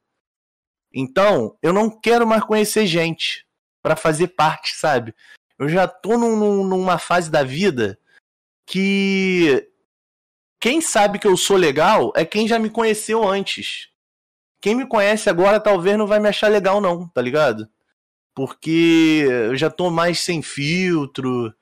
Então, 0.92 1.56
eu 1.62 1.72
não 1.72 1.90
quero 1.90 2.26
mais 2.26 2.42
conhecer 2.42 2.86
gente 2.86 3.46
para 3.82 3.94
fazer 3.94 4.28
parte, 4.28 4.74
sabe? 4.76 5.14
Eu 5.58 5.68
já 5.68 5.86
tô 5.86 6.16
num, 6.16 6.64
numa 6.64 6.98
fase 6.98 7.30
da 7.30 7.42
vida 7.42 7.98
que 8.66 9.68
quem 10.58 10.80
sabe 10.80 11.18
que 11.18 11.26
eu 11.26 11.36
sou 11.36 11.56
legal 11.56 12.12
é 12.16 12.24
quem 12.24 12.48
já 12.48 12.58
me 12.58 12.70
conheceu 12.70 13.28
antes. 13.28 13.88
Quem 14.60 14.74
me 14.74 14.86
conhece 14.86 15.28
agora 15.28 15.60
talvez 15.60 15.98
não 15.98 16.06
vai 16.06 16.18
me 16.18 16.28
achar 16.28 16.48
legal, 16.48 16.80
não, 16.80 17.08
tá 17.08 17.20
ligado? 17.20 17.68
Porque 18.34 19.24
eu 19.28 19.56
já 19.56 19.70
tô 19.70 19.90
mais 19.90 20.20
sem 20.20 20.42
filtro, 20.42 21.52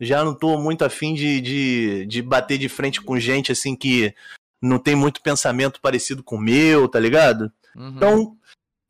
já 0.00 0.24
não 0.24 0.34
tô 0.34 0.58
muito 0.58 0.84
afim 0.84 1.14
de, 1.14 1.40
de, 1.40 2.06
de 2.06 2.22
bater 2.22 2.58
de 2.58 2.68
frente 2.68 3.00
com 3.00 3.18
gente 3.18 3.50
assim 3.50 3.74
que 3.74 4.14
não 4.62 4.78
tem 4.78 4.94
muito 4.94 5.22
pensamento 5.22 5.80
parecido 5.80 6.22
com 6.22 6.36
o 6.36 6.40
meu, 6.40 6.88
tá 6.88 6.98
ligado? 6.98 7.50
Uhum. 7.76 7.88
Então, 7.96 8.36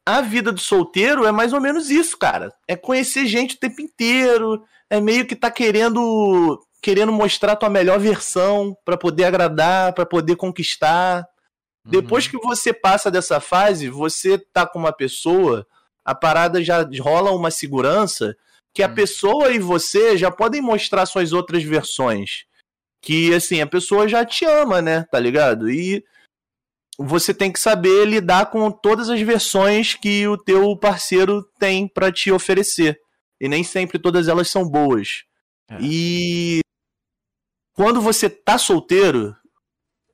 a 0.07 0.21
vida 0.21 0.51
do 0.51 0.61
solteiro 0.61 1.27
é 1.27 1.33
mais 1.33 1.53
ou 1.53 1.61
menos 1.61 1.91
isso, 1.91 2.17
cara. 2.17 2.53
É 2.67 2.75
conhecer 2.75 3.27
gente 3.27 3.57
o 3.57 3.59
tempo 3.59 3.81
inteiro, 3.81 4.65
é 4.89 5.01
meio 5.01 5.27
que 5.27 5.37
tá 5.37 5.51
querendo 5.51 6.63
querendo 6.81 7.13
mostrar 7.13 7.57
tua 7.57 7.69
melhor 7.69 7.99
versão 7.99 8.77
para 8.85 8.97
poder 8.97 9.25
agradar, 9.25 9.93
para 9.93 10.07
poder 10.07 10.37
conquistar. 10.37 11.27
Uhum. 11.85 11.91
Depois 11.91 12.29
que 12.29 12.39
você 12.39 12.73
passa 12.73 13.11
dessa 13.11 13.41
fase, 13.41 13.89
você 13.89 14.39
tá 14.39 14.67
com 14.67 14.79
uma 14.79 14.93
pessoa 14.93 15.67
a 16.09 16.15
parada 16.15 16.65
já 16.65 16.89
rola 17.03 17.33
uma 17.33 17.51
segurança 17.51 18.35
que 18.73 18.83
a 18.83 18.89
hum. 18.89 18.95
pessoa 18.95 19.53
e 19.53 19.59
você 19.59 20.17
já 20.17 20.31
podem 20.31 20.63
mostrar 20.63 21.05
suas 21.05 21.35
outras 21.35 21.63
versões. 21.63 22.47
Que, 23.03 23.35
assim, 23.35 23.61
a 23.61 23.67
pessoa 23.67 24.09
já 24.09 24.25
te 24.25 24.47
ama, 24.47 24.81
né? 24.81 25.05
Tá 25.11 25.21
ligado? 25.21 25.71
E 25.71 26.03
você 26.99 27.35
tem 27.35 27.53
que 27.53 27.61
saber 27.61 28.07
lidar 28.07 28.47
com 28.47 28.71
todas 28.71 29.11
as 29.11 29.21
versões 29.21 29.95
que 29.95 30.27
o 30.27 30.39
teu 30.39 30.75
parceiro 30.79 31.43
tem 31.59 31.87
para 31.87 32.11
te 32.11 32.33
oferecer. 32.33 32.99
E 33.39 33.47
nem 33.47 33.63
sempre 33.63 33.99
todas 33.99 34.29
elas 34.29 34.49
são 34.49 34.67
boas. 34.67 35.25
É. 35.71 35.77
E 35.83 36.61
quando 37.75 38.01
você 38.01 38.31
tá 38.31 38.57
solteiro, 38.57 39.37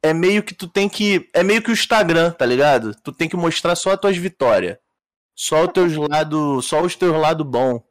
é 0.03 0.13
meio 0.13 0.43
que 0.43 0.55
tu 0.55 0.67
tem 0.67 0.89
que. 0.89 1.31
É 1.33 1.45
meio 1.45 1.63
que 1.63 1.71
o 1.71 1.73
Instagram, 1.73 2.33
tá 2.33 2.45
ligado? 2.45 2.97
Tu 2.97 3.13
tem 3.13 3.29
que 3.29 3.37
mostrar 3.37 3.77
só 3.77 3.93
as 3.93 4.01
tuas 4.01 4.17
vitórias. 4.17 4.77
Só 5.35 5.65
os 5.65 5.73
teus 5.73 5.93
lados, 5.97 6.65
só 6.67 6.83
os 6.83 6.95
teus 6.95 7.17
lados 7.17 7.47
bom. 7.47 7.83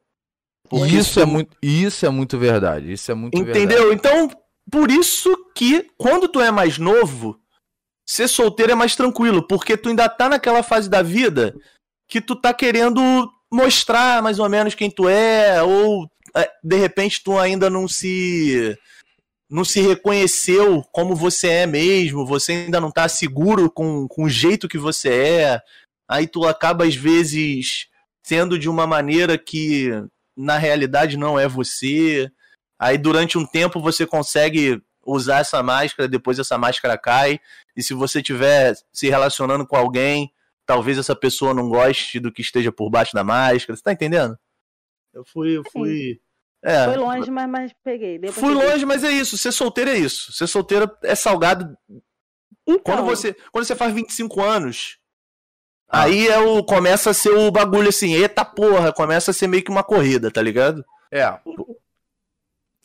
Porque 0.70 0.96
isso 0.96 1.20
é 1.20 1.26
muito, 1.26 1.58
isso 1.62 2.06
é 2.06 2.10
muito 2.10 2.38
verdade. 2.38 2.92
Isso 2.92 3.12
é 3.12 3.14
muito 3.14 3.38
Entendeu? 3.38 3.90
Verdade. 3.90 3.96
Então, 3.96 4.30
por 4.72 4.90
isso 4.90 5.30
que 5.54 5.88
quando 5.98 6.28
tu 6.28 6.40
é 6.40 6.52
mais 6.52 6.78
novo, 6.78 7.38
ser 8.06 8.28
solteiro 8.28 8.72
é 8.72 8.76
mais 8.76 8.96
tranquilo, 8.96 9.46
porque 9.46 9.78
tu 9.78 9.90
ainda 9.90 10.08
tá 10.10 10.30
naquela 10.30 10.64
fase 10.64 10.90
da 10.90 11.02
vida 11.02 11.56
que 12.08 12.22
tu 12.22 12.36
tá 12.36 12.54
querendo 12.54 13.30
mostrar 13.52 14.22
mais 14.22 14.40
ou 14.40 14.50
menos 14.50 14.74
quem 14.74 14.90
tu 14.90 15.08
é, 15.08 15.62
ou 15.62 16.10
é, 16.36 16.50
de 16.64 16.76
repente 16.76 17.24
tu 17.24 17.38
ainda 17.38 17.70
não 17.70 17.88
se 17.88 18.78
não 19.50 19.64
se 19.64 19.80
reconheceu 19.82 20.84
como 20.92 21.16
você 21.16 21.48
é 21.48 21.68
mesmo, 21.68 22.26
você 22.26 22.54
ainda 22.54 22.82
não 22.82 22.90
tá 22.90 23.08
seguro 23.08 23.70
com, 23.70 24.08
com 24.08 24.24
o 24.24 24.30
jeito 24.30 24.68
que 24.68 24.80
você 24.80 25.10
é 25.10 25.62
aí 26.14 26.28
tu 26.28 26.46
acaba 26.46 26.86
às 26.86 26.96
vezes 26.96 27.88
sendo 28.22 28.60
de 28.60 28.70
uma 28.70 28.86
maneira 28.86 29.36
que 29.36 29.90
na 30.38 30.60
realidade 30.60 31.18
não 31.18 31.40
é 31.40 31.48
você. 31.48 32.32
Aí 32.80 33.00
durante 33.00 33.36
um 33.36 33.46
tempo 33.46 33.82
você 33.82 34.06
consegue 34.06 34.80
usar 35.04 35.40
essa 35.40 35.64
máscara, 35.64 36.08
depois 36.08 36.38
essa 36.38 36.56
máscara 36.56 36.98
cai, 36.98 37.40
e 37.76 37.82
se 37.82 37.96
você 37.96 38.20
estiver 38.20 38.76
se 38.92 39.10
relacionando 39.10 39.66
com 39.66 39.76
alguém, 39.76 40.32
talvez 40.68 41.00
essa 41.00 41.16
pessoa 41.16 41.54
não 41.54 41.68
goste 41.68 42.20
do 42.20 42.32
que 42.32 42.44
esteja 42.44 42.72
por 42.72 42.92
baixo 42.92 43.14
da 43.16 43.24
máscara. 43.24 43.76
Você 43.76 43.84
tá 43.84 43.92
entendendo? 43.92 44.38
Eu 45.12 45.26
fui, 45.26 45.58
eu 45.58 45.64
fui. 45.72 46.22
É, 46.64 46.86
Foi 46.86 46.96
longe, 46.96 47.32
mas, 47.32 47.50
mas 47.50 47.74
peguei. 47.84 48.20
Fui 48.32 48.54
peguei. 48.54 48.70
longe, 48.70 48.86
mas 48.86 49.04
é 49.04 49.12
isso. 49.12 49.36
Ser 49.38 49.52
solteiro 49.52 49.90
é 49.90 49.98
isso. 49.98 50.32
Ser 50.32 50.48
solteiro 50.48 50.90
é 51.02 51.16
salgado. 51.16 51.76
Então... 52.68 52.80
Quando, 52.84 53.04
você, 53.04 53.36
quando 53.52 53.66
você 53.66 53.76
faz 53.76 53.94
25 53.94 54.42
anos, 54.42 54.98
ah. 55.94 56.04
Aí 56.04 56.28
é 56.28 56.40
o, 56.40 56.64
começa 56.64 57.12
a 57.12 57.14
ser 57.14 57.30
o 57.30 57.52
bagulho 57.52 57.90
assim, 57.90 58.14
eita 58.14 58.44
porra, 58.44 58.92
começa 58.92 59.30
a 59.30 59.34
ser 59.34 59.46
meio 59.46 59.64
que 59.64 59.70
uma 59.70 59.84
corrida, 59.84 60.32
tá 60.32 60.42
ligado? 60.42 60.84
É. 61.12 61.32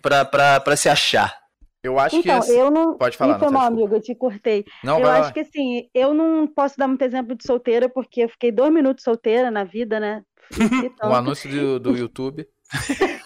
Pra, 0.03 0.27
pra, 0.27 0.61
pra 0.61 0.77
se 0.77 0.91
achar. 0.91 1.35
Eu 1.83 1.99
acho 1.99 2.17
então, 2.17 2.41
que. 2.41 2.51
Eu 2.51 2.71
não... 2.71 2.99
Pode 2.99 3.17
falar, 3.17 3.37
então, 3.37 3.51
não. 3.51 3.61
Então, 3.61 3.67
amigo, 3.67 3.95
eu 3.95 4.01
te 4.03 4.15
cortei. 4.15 4.67
Não, 4.85 5.01
eu 5.01 5.09
acho 5.09 5.29
lá. 5.29 5.33
que 5.33 5.41
assim, 5.41 5.89
eu 5.95 6.13
não 6.13 6.47
posso 6.47 6.77
dar 6.77 6.87
muito 6.87 7.01
exemplo 7.01 7.35
de 7.35 7.47
solteira, 7.47 7.89
porque 7.89 8.25
eu 8.25 8.29
fiquei 8.29 8.53
dois 8.53 8.71
minutos 8.71 9.05
solteira 9.05 9.51
na 9.51 9.65
vida, 9.65 9.99
né? 9.99 10.23
o 11.03 11.15
anúncio 11.15 11.51
do, 11.51 11.81
do 11.81 11.97
YouTube. 11.97 12.47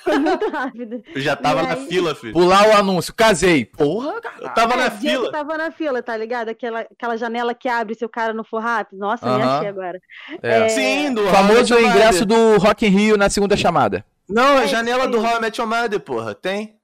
Foi 0.04 0.18
muito 0.18 0.48
rápido. 0.50 1.02
Eu 1.14 1.20
já 1.20 1.34
tava 1.34 1.62
na 1.62 1.76
fila, 1.76 2.14
filho. 2.14 2.32
Pular 2.32 2.68
o 2.68 2.72
anúncio, 2.72 3.14
casei. 3.14 3.64
Porra, 3.64 4.20
cara. 4.20 4.36
Eu 4.40 4.48
tava 4.54 4.74
é, 4.74 4.76
na 4.76 4.90
fila. 4.90 5.26
Eu 5.26 5.32
tava 5.32 5.58
na 5.58 5.70
fila, 5.70 6.02
tá 6.02 6.16
ligado? 6.16 6.48
Aquela, 6.48 6.80
aquela 6.80 7.16
janela 7.16 7.54
que 7.54 7.68
abre 7.68 7.94
se 7.94 8.04
o 8.04 8.08
cara 8.08 8.32
não 8.32 8.44
for 8.44 8.60
rápido. 8.60 8.98
Nossa, 8.98 9.26
uh 9.26 9.30
-huh. 9.30 9.36
me 9.36 9.42
achei 9.42 9.68
agora. 9.68 10.00
É. 10.42 10.58
É... 10.58 10.68
Sim, 10.68 11.14
do 11.14 11.26
famoso 11.28 11.78
ingresso 11.78 12.24
do 12.24 12.56
Rock 12.58 12.86
in 12.86 12.90
Rio 12.90 13.16
na 13.16 13.28
segunda 13.28 13.56
chamada. 13.56 14.04
Não, 14.28 14.58
a 14.58 14.64
é, 14.64 14.68
janela 14.68 15.08
do 15.08 15.18
How 15.18 15.38
I 15.38 15.40
Met 15.40 15.60
Your 15.60 15.68
Mother, 15.68 16.00
porra. 16.00 16.34
Tem. 16.34 16.76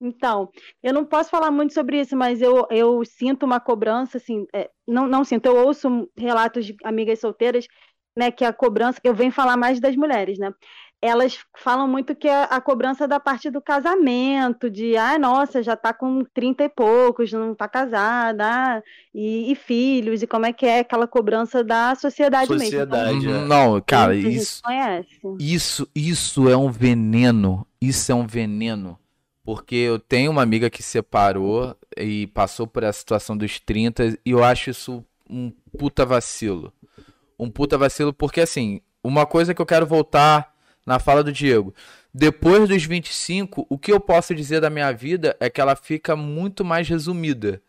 Então, 0.00 0.50
eu 0.82 0.92
não 0.92 1.04
posso 1.04 1.30
falar 1.30 1.52
muito 1.52 1.72
sobre 1.72 2.00
isso, 2.00 2.16
mas 2.16 2.42
eu, 2.42 2.66
eu 2.70 3.04
sinto 3.04 3.46
uma 3.46 3.60
cobrança, 3.60 4.18
assim, 4.18 4.44
é, 4.52 4.68
não, 4.86 5.06
não 5.06 5.22
sinto, 5.24 5.46
eu 5.46 5.56
ouço 5.64 6.10
relatos 6.18 6.66
de 6.66 6.76
amigas 6.82 7.20
solteiras, 7.20 7.68
né, 8.18 8.32
que 8.32 8.44
a 8.44 8.52
cobrança, 8.52 9.00
eu 9.04 9.14
venho 9.14 9.30
falar 9.30 9.56
mais 9.56 9.78
das 9.78 9.94
mulheres, 9.94 10.40
né, 10.40 10.52
elas 11.02 11.36
falam 11.58 11.88
muito 11.88 12.14
que 12.14 12.28
a, 12.28 12.44
a, 12.44 12.60
cobrança 12.60 13.08
da 13.08 13.18
parte 13.18 13.50
do 13.50 13.60
casamento, 13.60 14.70
de, 14.70 14.96
ah, 14.96 15.18
nossa, 15.18 15.60
já 15.60 15.74
tá 15.74 15.92
com 15.92 16.24
30 16.32 16.62
e 16.62 16.68
poucos, 16.68 17.32
não 17.32 17.56
tá 17.56 17.66
casada, 17.66 18.44
ah, 18.46 18.82
e, 19.12 19.50
e, 19.50 19.54
filhos, 19.56 20.22
e 20.22 20.28
como 20.28 20.46
é 20.46 20.52
que 20.52 20.64
é 20.64 20.78
aquela 20.78 21.08
cobrança 21.08 21.64
da 21.64 21.92
sociedade, 21.96 22.46
sociedade 22.46 23.14
mesmo. 23.16 23.32
Uhum. 23.32 23.46
Não, 23.46 23.80
cara, 23.80 24.14
isso, 24.14 24.62
isso, 25.40 25.88
isso 25.92 26.48
é 26.48 26.56
um 26.56 26.70
veneno, 26.70 27.66
isso 27.80 28.12
é 28.12 28.14
um 28.14 28.24
veneno, 28.24 28.96
porque 29.44 29.74
eu 29.74 29.98
tenho 29.98 30.30
uma 30.30 30.42
amiga 30.42 30.70
que 30.70 30.84
separou 30.84 31.76
e 31.96 32.28
passou 32.28 32.64
por 32.64 32.84
essa 32.84 33.00
situação 33.00 33.36
dos 33.36 33.58
30, 33.58 34.18
e 34.24 34.30
eu 34.30 34.44
acho 34.44 34.70
isso 34.70 35.04
um 35.28 35.50
puta 35.76 36.06
vacilo. 36.06 36.72
Um 37.36 37.50
puta 37.50 37.76
vacilo, 37.76 38.12
porque 38.12 38.40
assim, 38.40 38.80
uma 39.02 39.26
coisa 39.26 39.52
que 39.52 39.60
eu 39.60 39.66
quero 39.66 39.84
voltar 39.84 40.51
na 40.86 40.98
fala 40.98 41.22
do 41.22 41.32
Diego. 41.32 41.74
Depois 42.12 42.68
dos 42.68 42.84
25, 42.84 43.66
o 43.68 43.78
que 43.78 43.92
eu 43.92 43.98
posso 43.98 44.34
dizer 44.34 44.60
da 44.60 44.68
minha 44.68 44.92
vida 44.92 45.36
é 45.40 45.48
que 45.48 45.60
ela 45.60 45.74
fica 45.74 46.14
muito 46.14 46.64
mais 46.64 46.88
resumida. 46.88 47.62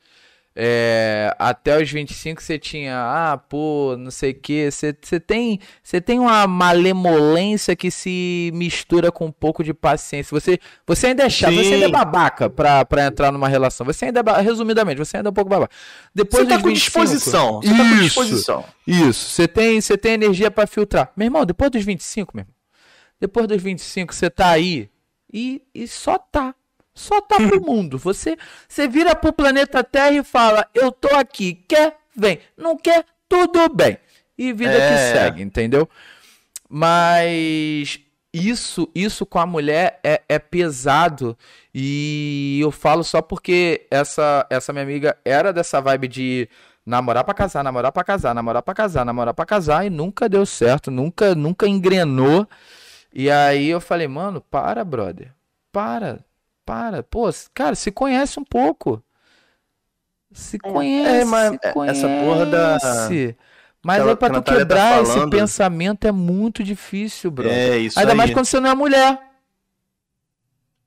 É, 0.56 1.36
até 1.40 1.82
os 1.82 1.90
25 1.90 2.42
você 2.42 2.60
tinha, 2.60 2.96
ah, 2.96 3.38
pô, 3.38 3.96
não 3.98 4.12
sei 4.12 4.32
o 4.32 4.36
que. 4.36 4.70
Você, 4.70 4.96
você, 5.02 5.20
tem, 5.20 5.60
você 5.82 6.00
tem 6.00 6.20
uma 6.20 6.46
malemolência 6.46 7.76
que 7.76 7.90
se 7.90 8.52
mistura 8.54 9.12
com 9.12 9.26
um 9.26 9.32
pouco 9.32 9.64
de 9.64 9.74
paciência. 9.74 10.40
Você, 10.40 10.60
você 10.86 11.08
ainda 11.08 11.24
é 11.24 11.30
chato, 11.30 11.56
você 11.56 11.74
ainda 11.74 11.86
é 11.88 11.90
babaca 11.90 12.50
pra, 12.50 12.86
pra 12.86 13.06
entrar 13.06 13.32
numa 13.32 13.48
relação. 13.48 13.84
Você 13.86 14.06
ainda 14.06 14.20
é, 14.20 14.42
resumidamente, 14.42 15.00
você 15.00 15.18
ainda 15.18 15.30
é 15.30 15.32
um 15.32 15.34
pouco 15.34 15.50
babaca. 15.50 15.74
Depois 16.14 16.44
você 16.44 16.50
tá 16.50 16.62
com 16.62 16.68
25, 16.68 16.74
disposição. 16.74 17.62
Você 17.62 17.68
isso, 17.70 17.78
tá 17.78 17.90
com 17.90 17.98
disposição. 17.98 18.66
Isso, 18.86 19.30
você 19.32 19.48
tem, 19.48 19.82
você 19.82 19.98
tem 19.98 20.14
energia 20.14 20.52
para 20.52 20.68
filtrar. 20.68 21.12
Meu 21.18 21.26
irmão, 21.26 21.46
depois 21.46 21.72
dos 21.72 21.84
25, 21.84 22.32
meu 22.36 22.44
irmão, 22.44 22.54
depois 23.24 23.48
dos 23.48 23.64
25, 23.64 24.14
você 24.14 24.30
tá 24.30 24.50
aí 24.50 24.90
e, 25.34 25.62
e 25.74 25.88
só 25.88 26.18
tá. 26.18 26.54
Só 26.94 27.22
tá 27.22 27.38
pro 27.38 27.62
mundo. 27.64 27.98
Você, 27.98 28.36
você 28.68 28.86
vira 28.86 29.16
pro 29.16 29.32
planeta 29.32 29.82
Terra 29.82 30.12
e 30.12 30.24
fala: 30.26 30.68
Eu 30.76 30.92
tô 30.92 31.08
aqui. 31.16 31.54
Quer? 31.66 31.96
Vem. 32.14 32.40
Não 32.58 32.76
quer? 32.76 33.06
Tudo 33.30 33.70
bem. 33.74 33.98
E 34.38 34.52
vida 34.52 34.74
é. 34.74 34.90
que 34.90 35.18
segue, 35.18 35.42
entendeu? 35.42 35.88
Mas 36.70 37.98
isso 38.34 38.92
isso 38.94 39.26
com 39.26 39.40
a 39.40 39.46
mulher 39.46 40.02
é, 40.04 40.22
é 40.28 40.38
pesado. 40.38 41.38
E 41.74 42.60
eu 42.62 42.72
falo 42.72 43.06
só 43.06 43.22
porque 43.22 43.88
essa, 43.90 44.46
essa 44.50 44.74
minha 44.74 44.84
amiga 44.84 45.18
era 45.24 45.54
dessa 45.54 45.80
vibe 45.80 46.10
de 46.10 46.50
namorar 46.86 47.24
para 47.24 47.34
casar, 47.34 47.64
namorar 47.64 47.94
para 47.94 48.04
casar, 48.04 48.36
namorar 48.36 48.62
para 48.62 48.74
casar, 48.74 49.06
namorar 49.06 49.34
para 49.34 49.46
casar 49.46 49.86
e 49.86 49.90
nunca 49.90 50.28
deu 50.28 50.46
certo, 50.46 50.92
nunca 50.92 51.34
nunca 51.34 51.66
engrenou. 51.70 52.46
E 53.14 53.30
aí 53.30 53.70
eu 53.70 53.80
falei, 53.80 54.08
mano, 54.08 54.42
para, 54.42 54.84
brother. 54.84 55.32
Para. 55.72 56.20
Para, 56.66 57.04
pô, 57.04 57.30
cara, 57.54 57.76
se 57.76 57.92
conhece 57.92 58.40
um 58.40 58.44
pouco. 58.44 59.04
Se 60.32 60.56
é. 60.56 60.60
conhece, 60.60 61.22
é, 61.22 61.26
mas 61.26 61.52
se 61.52 61.74
conhece. 61.74 62.06
essa 62.06 62.24
porra 62.24 62.46
da. 62.46 62.78
Mas 63.86 63.98
Aquela, 63.98 64.12
é 64.12 64.16
pra 64.16 64.30
tu 64.30 64.42
tá 64.42 64.56
quebrar 64.56 64.96
tá 64.96 65.02
esse 65.02 65.30
pensamento 65.30 66.08
é 66.08 66.12
muito 66.12 66.64
difícil, 66.64 67.30
bro. 67.30 67.50
É, 67.50 67.78
isso 67.78 68.00
Ainda 68.00 68.14
aí. 68.14 68.18
mais 68.18 68.32
quando 68.32 68.46
você 68.46 68.60
não 68.62 68.70
é 68.70 68.76
mulher. 68.76 69.20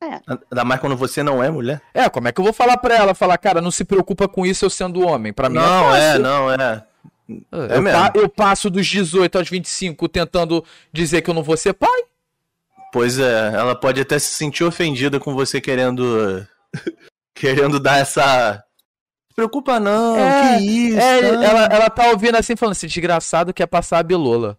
É. 0.01 0.21
Ainda 0.27 0.65
mais 0.65 0.81
quando 0.81 0.97
você 0.97 1.23
não 1.23 1.45
é 1.45 1.51
mulher. 1.51 1.83
É, 1.93 2.09
como 2.09 2.27
é 2.27 2.33
que 2.33 2.41
eu 2.41 2.45
vou 2.45 2.55
falar 2.55 2.79
pra 2.79 2.97
ela? 2.97 3.15
Falar, 3.15 3.37
cara, 3.37 3.61
não 3.61 3.71
se 3.71 3.85
preocupa 3.85 4.27
com 4.27 4.47
isso 4.47 4.65
eu 4.65 4.71
sendo 4.71 5.07
homem. 5.07 5.31
Pra 5.31 5.51
mim 5.51 5.57
não, 5.57 5.95
é, 5.95 6.15
é 6.15 6.19
não, 6.19 6.51
é. 6.51 6.85
é 7.29 7.77
eu, 7.77 7.83
pa 7.83 8.13
eu 8.15 8.29
passo 8.31 8.71
dos 8.71 8.87
18 8.87 9.37
aos 9.37 9.49
25 9.49 10.09
tentando 10.09 10.65
dizer 10.91 11.21
que 11.21 11.29
eu 11.29 11.35
não 11.35 11.43
vou 11.43 11.57
ser 11.57 11.75
pai. 11.75 12.05
Pois 12.93 13.19
é, 13.19 13.53
ela 13.55 13.75
pode 13.75 14.01
até 14.01 14.19
se 14.19 14.29
sentir 14.35 14.65
ofendida 14.65 15.21
com 15.21 15.35
você 15.35 15.61
querendo. 15.61 16.47
querendo 17.35 17.79
dar 17.79 17.99
essa. 17.99 18.65
Se 19.29 19.35
preocupa 19.35 19.79
não, 19.79 20.17
é, 20.17 20.59
que 20.59 20.65
isso. 20.65 20.99
É, 20.99 21.19
ela, 21.21 21.65
ela 21.67 21.91
tá 21.91 22.09
ouvindo 22.09 22.37
assim, 22.37 22.57
falando 22.57 22.73
assim: 22.73 22.87
desgraçado 22.87 23.53
quer 23.53 23.67
passar 23.67 23.99
a 23.99 24.03
bilola. 24.03 24.59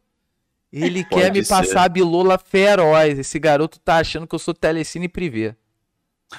Ele 0.71 1.03
pode 1.05 1.21
quer 1.21 1.31
me 1.31 1.43
ser. 1.43 1.49
passar 1.49 1.83
a 1.83 1.89
bilola 1.89 2.37
feroz. 2.37 3.17
Esse 3.17 3.39
garoto 3.39 3.79
tá 3.79 3.97
achando 3.97 4.27
que 4.27 4.35
eu 4.35 4.39
sou 4.39 4.53
telecine 4.53 5.07
privê. 5.07 5.55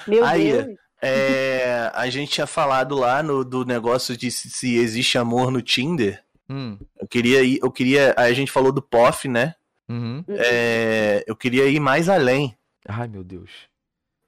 Meu 0.07 0.23
Aí, 0.23 0.51
Deus. 0.51 0.77
É, 1.01 1.91
a 1.93 2.09
gente 2.09 2.31
tinha 2.31 2.47
falado 2.47 2.95
lá 2.95 3.23
no, 3.23 3.43
do 3.43 3.65
negócio 3.65 4.17
de 4.17 4.29
se, 4.29 4.49
se 4.49 4.77
existe 4.77 5.17
amor 5.17 5.49
no 5.51 5.61
Tinder. 5.61 6.23
Hum. 6.49 6.77
Eu 6.99 7.07
queria 7.07 7.41
ir, 7.41 7.59
eu 7.61 7.71
queria. 7.71 8.13
Aí 8.17 8.31
a 8.31 8.35
gente 8.35 8.51
falou 8.51 8.71
do 8.71 8.81
POF, 8.81 9.27
né? 9.27 9.55
Uhum. 9.89 10.23
É, 10.29 11.23
eu 11.25 11.35
queria 11.35 11.65
ir 11.65 11.79
mais 11.79 12.07
além. 12.07 12.55
Ai, 12.87 13.07
meu 13.07 13.23
Deus. 13.23 13.49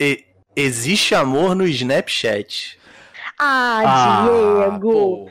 E, 0.02 0.26
existe 0.56 1.14
amor 1.14 1.56
no 1.56 1.68
Snapchat. 1.68 2.80
Ah, 3.38 3.82
ah 3.86 4.70
Diego! 4.70 5.30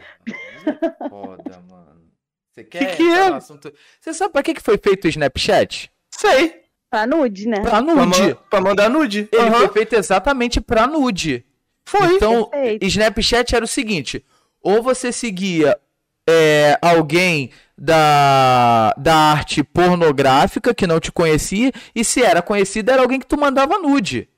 Foda, 1.09 1.63
mano. 1.69 2.11
Você 2.53 2.65
quer 2.65 2.97
que 2.97 2.97
que 2.97 3.03
é? 3.03 3.29
assunto... 3.29 3.73
Você 4.01 4.15
sabe 4.15 4.33
pra 4.33 4.43
que, 4.43 4.55
que 4.55 4.63
foi 4.63 4.79
feito 4.79 5.05
o 5.05 5.09
Snapchat? 5.09 5.91
Sei. 6.15 6.61
Pra 6.89 7.07
nude, 7.07 7.49
né? 7.49 7.61
Pra 7.61 7.81
nude. 7.81 8.35
Pra, 8.35 8.35
pra 8.51 8.61
mandar 8.61 8.91
nude. 8.91 9.29
Ele 9.33 9.43
uhum. 9.43 9.53
foi 9.53 9.69
feito 9.69 9.95
exatamente 9.95 10.61
pra 10.61 10.87
nude. 10.87 11.45
Foi. 11.85 12.17
Então, 12.17 12.47
Perfeito. 12.47 12.87
Snapchat 12.87 13.55
era 13.55 13.65
o 13.65 13.69
seguinte: 13.69 14.25
ou 14.61 14.83
você 14.83 15.13
seguia 15.13 15.79
é, 16.31 16.79
alguém 16.81 17.51
da, 17.77 18.95
da 18.97 19.15
arte 19.15 19.65
pornográfica 19.65 20.75
que 20.75 20.87
não 20.87 21.01
te 21.01 21.11
conhecia, 21.11 21.73
e 21.95 22.05
se 22.05 22.23
era 22.23 22.43
conhecido, 22.43 22.91
era 22.91 23.03
alguém 23.03 23.19
que 23.19 23.27
tu 23.27 23.39
mandava 23.39 23.79
nude. 23.79 24.29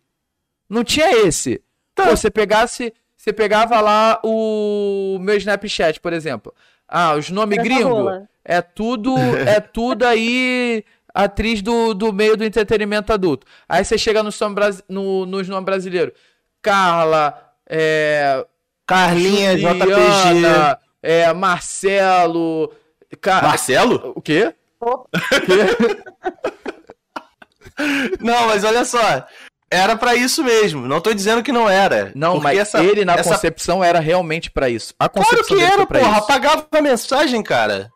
Não 0.68 0.82
tinha 0.82 1.26
esse. 1.26 1.60
Tá. 1.94 2.10
Você 2.10 2.30
pegasse. 2.30 2.94
Você 3.16 3.32
pegava 3.32 3.80
lá 3.80 4.18
o 4.24 5.18
meu 5.20 5.36
Snapchat, 5.36 6.00
por 6.00 6.12
exemplo. 6.12 6.52
Ah, 6.88 7.14
os 7.14 7.30
nomes 7.30 7.62
gringos 7.62 8.22
é 8.44 8.60
tudo 8.60 9.16
é 9.46 9.60
tudo 9.62 10.04
aí 10.04 10.84
atriz 11.14 11.62
do, 11.62 11.94
do 11.94 12.12
meio 12.12 12.36
do 12.36 12.44
entretenimento 12.44 13.12
adulto. 13.12 13.46
Aí 13.68 13.84
você 13.84 13.96
chega 13.96 14.22
no, 14.22 14.30
no, 14.88 15.26
nos 15.26 15.48
nomes 15.48 15.64
brasileiros. 15.64 16.14
Carla, 16.60 17.38
é, 17.68 18.44
Carlinha, 18.86 19.56
JPG, 19.56 20.78
é, 21.02 21.32
Marcelo, 21.32 22.72
Ca... 23.20 23.42
Marcelo? 23.42 24.12
O 24.16 24.22
quê? 24.22 24.54
O 24.80 25.04
quê? 25.46 25.66
não, 28.20 28.46
mas 28.48 28.64
olha 28.64 28.84
só. 28.84 29.26
Era 29.70 29.96
para 29.96 30.14
isso 30.14 30.44
mesmo. 30.44 30.86
Não 30.86 31.00
tô 31.00 31.14
dizendo 31.14 31.42
que 31.42 31.50
não 31.50 31.68
era. 31.68 32.12
Não, 32.14 32.38
mas 32.38 32.58
essa, 32.58 32.84
ele 32.84 33.04
na 33.04 33.14
essa... 33.14 33.30
concepção 33.30 33.82
era 33.82 34.00
realmente 34.00 34.50
para 34.50 34.68
isso. 34.68 34.94
A 34.98 35.08
concepção 35.08 35.56
claro 35.56 35.60
que 35.60 35.72
era, 35.72 35.86
porra. 35.86 36.00
Isso. 36.00 36.24
Apagava 36.24 36.68
a 36.70 36.82
mensagem, 36.82 37.42
cara. 37.42 37.90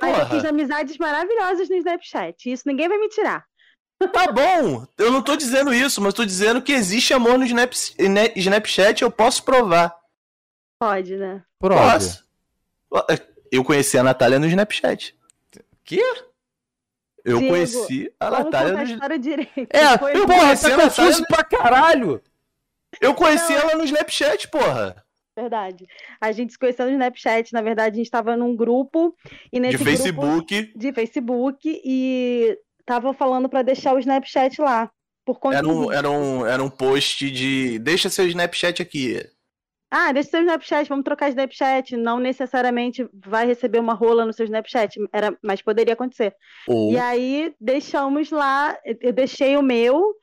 Mas 0.00 0.18
eu 0.18 0.26
fiz 0.26 0.44
amizades 0.44 0.98
maravilhosas 0.98 1.68
no 1.68 1.76
Snapchat. 1.76 2.50
Isso 2.50 2.64
ninguém 2.66 2.88
vai 2.88 2.98
me 2.98 3.08
tirar. 3.08 3.44
Tá 4.12 4.32
bom, 4.32 4.84
eu 4.98 5.12
não 5.12 5.22
tô 5.22 5.36
dizendo 5.36 5.72
isso, 5.72 6.00
mas 6.00 6.12
tô 6.12 6.24
dizendo 6.24 6.60
que 6.60 6.72
existe 6.72 7.14
amor 7.14 7.38
no 7.38 7.44
Snap... 7.44 7.72
Snapchat, 8.34 9.02
eu 9.02 9.12
posso 9.12 9.44
provar. 9.44 9.94
Pode, 10.80 11.16
né? 11.16 11.44
Posso. 11.68 12.24
Eu 13.50 13.64
conheci 13.64 13.98
a 13.98 14.02
Natália 14.02 14.38
no 14.38 14.46
Snapchat. 14.46 15.16
Que? 15.84 16.00
Eu 17.24 17.38
Diego, 17.38 17.54
conheci 17.54 18.12
a 18.18 18.30
Natália 18.30 18.72
no 18.72 18.82
Snapchat. 18.82 19.68
É, 19.70 19.98
Foi 19.98 20.16
eu 20.16 20.26
porra, 20.26 20.56
tá 20.56 20.76
confuso 20.76 21.20
no... 21.20 21.26
pra 21.26 21.44
caralho. 21.44 22.22
Eu 23.00 23.14
conheci 23.14 23.52
Não. 23.52 23.60
ela 23.60 23.74
no 23.76 23.84
Snapchat, 23.84 24.48
porra. 24.48 25.04
Verdade. 25.36 25.86
A 26.20 26.30
gente 26.32 26.52
se 26.52 26.58
conheceu 26.58 26.86
no 26.86 26.92
Snapchat, 26.92 27.52
na 27.52 27.62
verdade, 27.62 27.94
a 27.94 27.96
gente 27.96 28.06
estava 28.06 28.36
num 28.36 28.54
grupo 28.54 29.16
e 29.52 29.58
nesse 29.58 29.78
de 29.78 29.84
Facebook. 29.84 30.72
de 30.76 30.92
Facebook 30.92 31.80
e 31.84 32.58
tava 32.84 33.14
falando 33.14 33.48
para 33.48 33.62
deixar 33.62 33.94
o 33.94 33.98
Snapchat 33.98 34.60
lá. 34.60 34.90
Por 35.24 35.38
conta 35.38 35.56
era 35.56 35.68
um, 35.68 35.92
era, 35.92 36.10
um, 36.10 36.46
era 36.46 36.62
um 36.62 36.68
post 36.68 37.30
de 37.30 37.78
deixa 37.78 38.10
seu 38.10 38.26
Snapchat 38.26 38.82
aqui. 38.82 39.24
Ah, 39.94 40.10
deixa 40.10 40.30
seu 40.30 40.40
Snapchat, 40.40 40.88
vamos 40.88 41.04
trocar 41.04 41.28
Snapchat. 41.28 41.98
Não 41.98 42.18
necessariamente 42.18 43.06
vai 43.12 43.46
receber 43.46 43.78
uma 43.78 43.92
rola 43.92 44.24
no 44.24 44.32
seu 44.32 44.44
Snapchat, 44.44 44.98
era, 45.12 45.36
mas 45.42 45.60
poderia 45.60 45.92
acontecer. 45.92 46.34
E 46.90 46.96
aí 46.96 47.54
deixamos 47.60 48.30
lá, 48.30 48.74
eu 49.02 49.12
deixei 49.12 49.54
o 49.54 49.62
meu 49.62 50.14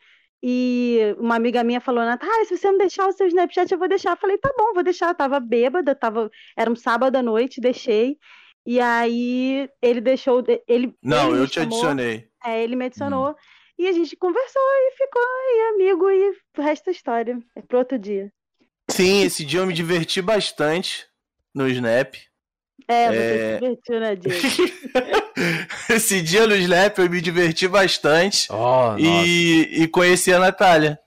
e 0.41 1.15
uma 1.20 1.36
amiga 1.36 1.63
minha 1.63 1.80
falou, 1.80 2.03
Natália, 2.03 2.45
se 2.45 2.57
você 2.57 2.72
não 2.72 2.80
deixar 2.80 3.07
o 3.07 3.11
seu 3.11 3.28
Snapchat, 3.28 3.72
eu 3.72 3.78
vou 3.78 3.88
deixar. 3.88 4.13
Eu 4.13 4.17
falei, 4.17 4.39
tá 4.39 4.51
bom, 4.57 4.74
vou 4.74 4.82
deixar. 4.82 5.09
Eu 5.09 5.15
tava 5.15 5.39
bêbada, 5.39 5.93
tava... 5.93 6.32
era 6.57 6.72
um 6.72 6.76
sábado 6.76 7.15
à 7.15 7.22
noite, 7.22 7.61
deixei. 7.61 8.17
E 8.65 8.80
aí 8.80 9.70
ele 9.84 10.01
deixou. 10.01 10.43
Ele, 10.67 10.95
não, 11.03 11.30
ele 11.30 11.43
eu 11.43 11.47
te 11.47 11.55
chamou, 11.55 11.78
adicionei. 11.78 12.28
É, 12.43 12.63
ele 12.63 12.76
me 12.76 12.86
adicionou. 12.86 13.30
Hum. 13.30 13.36
E 13.78 13.88
a 13.88 13.91
gente 13.91 14.15
conversou 14.15 14.61
e 14.61 14.91
ficou 14.97 15.22
amigo, 15.76 16.09
e 16.09 16.32
o 16.57 16.61
resto 16.61 16.86
da 16.86 16.91
história. 16.91 17.38
É 17.55 17.61
pro 17.61 17.78
outro 17.78 17.99
dia. 17.99 18.32
Sim, 18.89 19.23
esse 19.23 19.45
dia 19.45 19.59
eu 19.59 19.67
me 19.67 19.73
diverti 19.73 20.21
bastante 20.21 21.05
no 21.53 21.67
Snap. 21.67 22.15
É, 22.87 23.07
você 23.07 23.17
é... 23.17 23.53
se 23.53 23.59
divertiu, 23.59 23.99
né, 23.99 24.15
Diego? 24.15 24.39
esse 25.89 26.21
dia 26.21 26.47
no 26.47 26.55
Snap 26.55 26.97
eu 26.97 27.09
me 27.09 27.21
diverti 27.21 27.67
bastante 27.67 28.47
oh, 28.51 28.97
e, 28.97 29.83
e 29.83 29.87
conheci 29.87 30.33
a 30.33 30.39
Natália. 30.39 30.99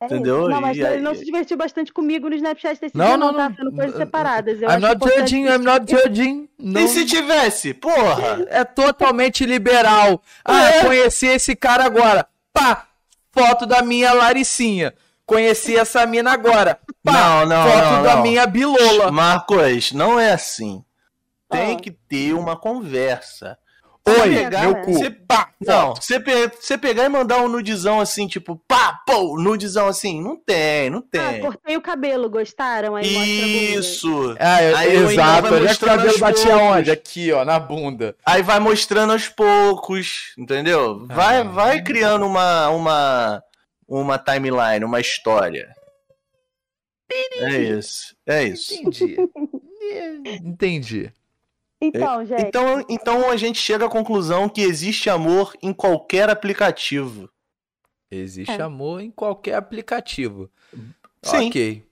É 0.00 0.04
Entendeu? 0.04 0.48
Não, 0.48 0.60
mas 0.60 0.76
e, 0.76 0.82
ele 0.82 1.00
não 1.00 1.14
se 1.14 1.24
divertiu 1.24 1.56
bastante 1.56 1.90
comigo 1.90 2.28
no 2.28 2.34
Snapchat 2.34 2.78
desse 2.78 2.96
não, 2.96 3.06
dia, 3.06 3.16
não, 3.16 3.32
não, 3.32 3.48
tá 3.48 3.54
sendo 3.56 3.72
coisas 3.72 3.96
separadas. 3.96 4.60
Eu 4.60 4.68
I'm 4.68 4.80
not 4.80 4.98
judging, 5.02 5.46
I'm 5.46 5.64
not 5.64 5.90
judging. 5.90 6.48
Não. 6.58 6.82
E 6.82 6.88
se 6.88 7.06
tivesse? 7.06 7.72
Porra! 7.72 8.46
É 8.50 8.62
totalmente 8.62 9.46
liberal. 9.46 10.22
Ah, 10.44 10.68
é. 10.68 10.84
conheci 10.84 11.26
esse 11.28 11.56
cara 11.56 11.84
agora. 11.84 12.26
Pá! 12.52 12.88
Foto 13.32 13.64
da 13.64 13.80
minha 13.82 14.12
Laricinha. 14.12 14.92
Conheci 15.26 15.76
essa 15.76 16.06
mina 16.06 16.32
agora. 16.32 16.78
Pá, 17.02 17.12
não, 17.12 17.46
não, 17.46 17.70
foto 17.70 17.84
não, 17.84 18.02
da 18.04 18.16
minha 18.18 18.46
bilola. 18.46 19.10
Marcos, 19.10 19.92
não 19.92 20.18
é 20.20 20.32
assim. 20.32 20.84
Tem 21.50 21.74
ah. 21.74 21.76
que 21.76 21.90
ter 21.90 22.32
uma 22.32 22.56
conversa. 22.56 23.58
Oi, 24.08 24.36
pegar, 24.36 24.60
meu 24.60 24.72
né? 24.72 24.84
cu. 24.84 24.92
Você, 24.92 25.10
Pá, 25.10 25.48
não, 25.60 25.96
você, 25.96 26.20
pe- 26.20 26.52
você 26.60 26.78
pegar 26.78 27.06
e 27.06 27.08
mandar 27.08 27.38
um 27.38 27.48
nudizão 27.48 27.98
assim, 27.98 28.28
tipo, 28.28 28.54
pá, 28.68 29.00
pô, 29.04 29.36
nudizão 29.36 29.88
assim, 29.88 30.22
não 30.22 30.36
tem, 30.36 30.88
não 30.90 30.98
Ah, 31.00 31.02
tem. 31.10 31.40
cortei 31.40 31.76
o 31.76 31.80
cabelo, 31.80 32.30
gostaram? 32.30 32.94
Aí. 32.94 33.74
Isso. 33.74 34.36
Ah, 34.38 34.62
eu- 34.62 34.76
Aí 34.76 34.96
exato. 34.96 35.52
Olha 35.52 35.72
o 35.72 35.78
cabelo 35.78 36.18
batia 36.20 36.56
onde? 36.56 36.90
Aqui, 36.92 37.32
ó, 37.32 37.44
na 37.44 37.58
bunda. 37.58 38.14
Aí 38.24 38.42
vai 38.42 38.60
mostrando 38.60 39.12
aos 39.12 39.28
poucos, 39.28 40.32
entendeu? 40.38 41.04
Vai, 41.08 41.38
Ah. 41.40 41.42
vai 41.42 41.82
criando 41.82 42.26
uma, 42.26 42.68
uma, 42.68 43.42
uma 43.86 44.18
timeline, 44.18 44.84
uma 44.84 45.00
história. 45.00 45.74
É 47.38 47.58
isso, 47.58 48.16
é 48.26 48.44
isso. 48.44 48.74
Entendi. 48.74 49.16
Entendi. 50.42 51.12
Então, 51.80 52.24
gente. 52.24 52.42
Então, 52.42 52.84
então 52.88 53.30
a 53.30 53.36
gente 53.36 53.58
chega 53.58 53.86
à 53.86 53.88
conclusão 53.88 54.48
que 54.48 54.62
existe 54.62 55.08
amor 55.10 55.54
em 55.62 55.72
qualquer 55.72 56.28
aplicativo. 56.30 57.30
Existe 58.10 58.52
É. 58.52 58.62
amor 58.62 59.00
em 59.00 59.10
qualquer 59.10 59.54
aplicativo. 59.54 60.50
Sim. 61.22 61.48
Ok. 61.48 61.84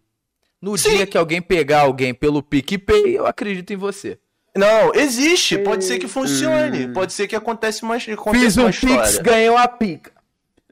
No 0.60 0.78
Sim. 0.78 0.96
dia 0.96 1.06
que 1.06 1.18
alguém 1.18 1.42
pegar 1.42 1.82
alguém 1.82 2.14
pelo 2.14 2.42
PicPay, 2.42 3.18
eu 3.18 3.26
acredito 3.26 3.72
em 3.72 3.76
você. 3.76 4.18
Não, 4.56 4.94
existe. 4.94 5.58
Pode 5.58 5.84
ser 5.84 5.98
que 5.98 6.08
funcione. 6.08 6.86
Hum. 6.86 6.92
Pode 6.92 7.12
ser 7.12 7.26
que 7.26 7.36
aconteça 7.36 7.84
uma, 7.84 7.98
Fiz 7.98 8.14
aconteça 8.14 8.60
um 8.60 8.64
uma 8.64 8.72
Pix, 8.72 9.18
ganhei 9.18 9.50
uma 9.50 9.68
pica. 9.68 10.12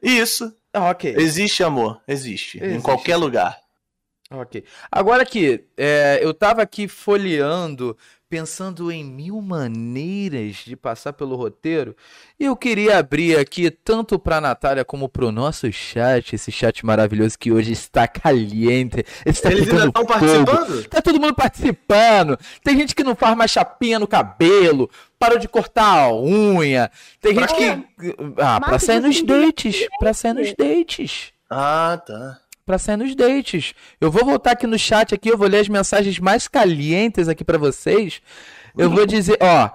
Isso. 0.01 0.55
Ah, 0.73 0.89
ok. 0.89 1.15
Existe 1.17 1.63
amor. 1.63 2.01
Existe. 2.07 2.57
Em 2.57 2.63
Existe. 2.63 2.81
qualquer 2.83 3.15
lugar. 3.15 3.59
Ok. 4.31 4.63
Agora 4.91 5.21
aqui, 5.21 5.63
é, 5.77 6.19
eu 6.21 6.33
tava 6.33 6.63
aqui 6.63 6.87
folheando, 6.87 7.95
pensando 8.33 8.91
em 8.91 9.03
mil 9.03 9.39
maneiras 9.43 10.55
de 10.65 10.75
passar 10.75 11.13
pelo 11.13 11.35
roteiro, 11.35 11.95
e 12.39 12.45
eu 12.45 12.55
queria 12.57 12.97
abrir 12.97 13.37
aqui 13.37 13.69
tanto 13.69 14.17
pra 14.17 14.41
Natália 14.41 14.83
como 14.83 15.07
pro 15.07 15.31
nosso 15.31 15.71
chat, 15.71 16.33
esse 16.33 16.51
chat 16.51 16.83
maravilhoso 16.83 17.37
que 17.37 17.51
hoje 17.51 17.71
está 17.71 18.07
caliente, 18.07 19.05
está 19.23 19.51
Eles 19.51 19.69
ainda 19.69 19.85
estão 19.85 20.03
participando? 20.03 20.83
Tá 20.85 20.99
todo 20.99 21.21
mundo 21.21 21.35
participando. 21.35 22.39
Tem 22.63 22.75
gente 22.75 22.95
que 22.95 23.03
não 23.03 23.15
faz 23.15 23.37
mais 23.37 23.51
chapinha 23.51 23.99
no 23.99 24.07
cabelo, 24.07 24.89
parou 25.19 25.37
de 25.37 25.47
cortar 25.47 26.05
a 26.05 26.11
unha. 26.11 26.89
Tem 27.21 27.35
Pra 27.35 27.45
gente 27.45 27.55
que. 27.55 28.15
Ah, 28.39 28.59
pra 28.59 28.69
Marcos, 28.71 28.83
sair 28.83 28.99
nos 28.99 29.21
dates. 29.21 29.87
Pra 29.99 30.11
sair 30.11 30.33
nos 30.33 30.51
dates 30.55 31.33
Ah, 31.51 32.01
tá. 32.03 32.39
Pra 32.65 32.77
sair 32.77 32.97
nos 32.97 33.15
dates. 33.15 33.73
Eu 33.99 34.11
vou 34.11 34.25
voltar 34.25 34.51
aqui 34.51 34.67
no 34.67 34.77
chat 34.77 35.13
aqui, 35.13 35.29
eu 35.29 35.37
vou 35.37 35.47
ler 35.47 35.59
as 35.59 35.69
mensagens 35.69 36.19
mais 36.19 36.47
calientes 36.47 37.27
aqui 37.27 37.43
pra 37.43 37.57
vocês. 37.57 38.21
Eu 38.77 38.89
vou 38.89 39.05
dizer, 39.05 39.37
ó, 39.41 39.69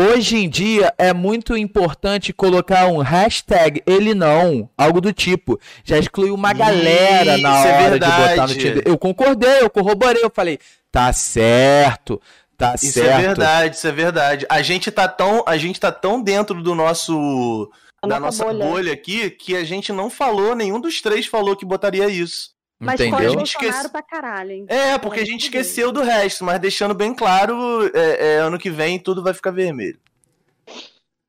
hoje 0.00 0.36
em 0.36 0.48
dia 0.48 0.94
é 0.96 1.12
muito 1.12 1.56
importante 1.56 2.32
colocar 2.32 2.86
um 2.86 2.98
hashtag 2.98 3.82
ele 3.86 4.14
não, 4.14 4.68
algo 4.76 5.00
do 5.00 5.12
tipo. 5.12 5.58
Já 5.84 5.98
excluiu 5.98 6.34
uma 6.34 6.52
galera 6.52 7.38
na 7.38 7.58
Isso 7.58 7.68
é 7.68 7.82
hora 7.82 7.98
de 7.98 8.06
botar 8.06 8.46
no. 8.46 8.54
Tinder. 8.54 8.82
Eu 8.86 8.98
concordei, 8.98 9.60
eu 9.60 9.70
corroborei, 9.70 10.22
eu 10.22 10.30
falei, 10.30 10.58
tá 10.92 11.12
certo. 11.12 12.20
Tá 12.56 12.74
Isso 12.74 12.92
certo. 12.92 13.08
é 13.08 13.22
verdade, 13.22 13.76
isso 13.76 13.88
é 13.88 13.92
verdade. 13.92 14.46
A 14.46 14.60
gente 14.60 14.90
tá 14.90 15.08
tão, 15.08 15.42
a 15.46 15.56
gente 15.56 15.80
tá 15.80 15.90
tão 15.90 16.22
dentro 16.22 16.62
do 16.62 16.74
nosso 16.74 17.70
da 18.08 18.20
nossa 18.20 18.44
bolha. 18.44 18.64
bolha. 18.64 18.92
aqui 18.92 19.30
que 19.30 19.56
a 19.56 19.64
gente 19.64 19.92
não 19.92 20.08
falou, 20.10 20.54
nenhum 20.54 20.80
dos 20.80 21.00
três 21.00 21.26
falou 21.26 21.54
que 21.56 21.64
botaria 21.66 22.08
isso. 22.08 22.50
Mas 22.78 22.94
Entendeu? 22.98 23.18
foi 23.18 23.26
A 23.26 23.28
o 23.28 23.32
gente 23.32 23.52
Bolsonaro 23.52 23.68
esquece- 23.76 23.88
pra 23.90 24.02
caralho, 24.02 24.50
hein? 24.52 24.64
É, 24.68 24.96
porque 24.96 25.20
a 25.20 25.24
gente 25.26 25.42
esqueceu 25.44 25.92
do 25.92 26.02
resto, 26.02 26.42
mas 26.44 26.58
deixando 26.58 26.94
bem 26.94 27.12
claro, 27.14 27.54
é, 27.94 28.34
é, 28.34 28.36
ano 28.38 28.58
que 28.58 28.70
vem 28.70 28.98
tudo 28.98 29.22
vai 29.22 29.34
ficar 29.34 29.50
vermelho. 29.50 29.98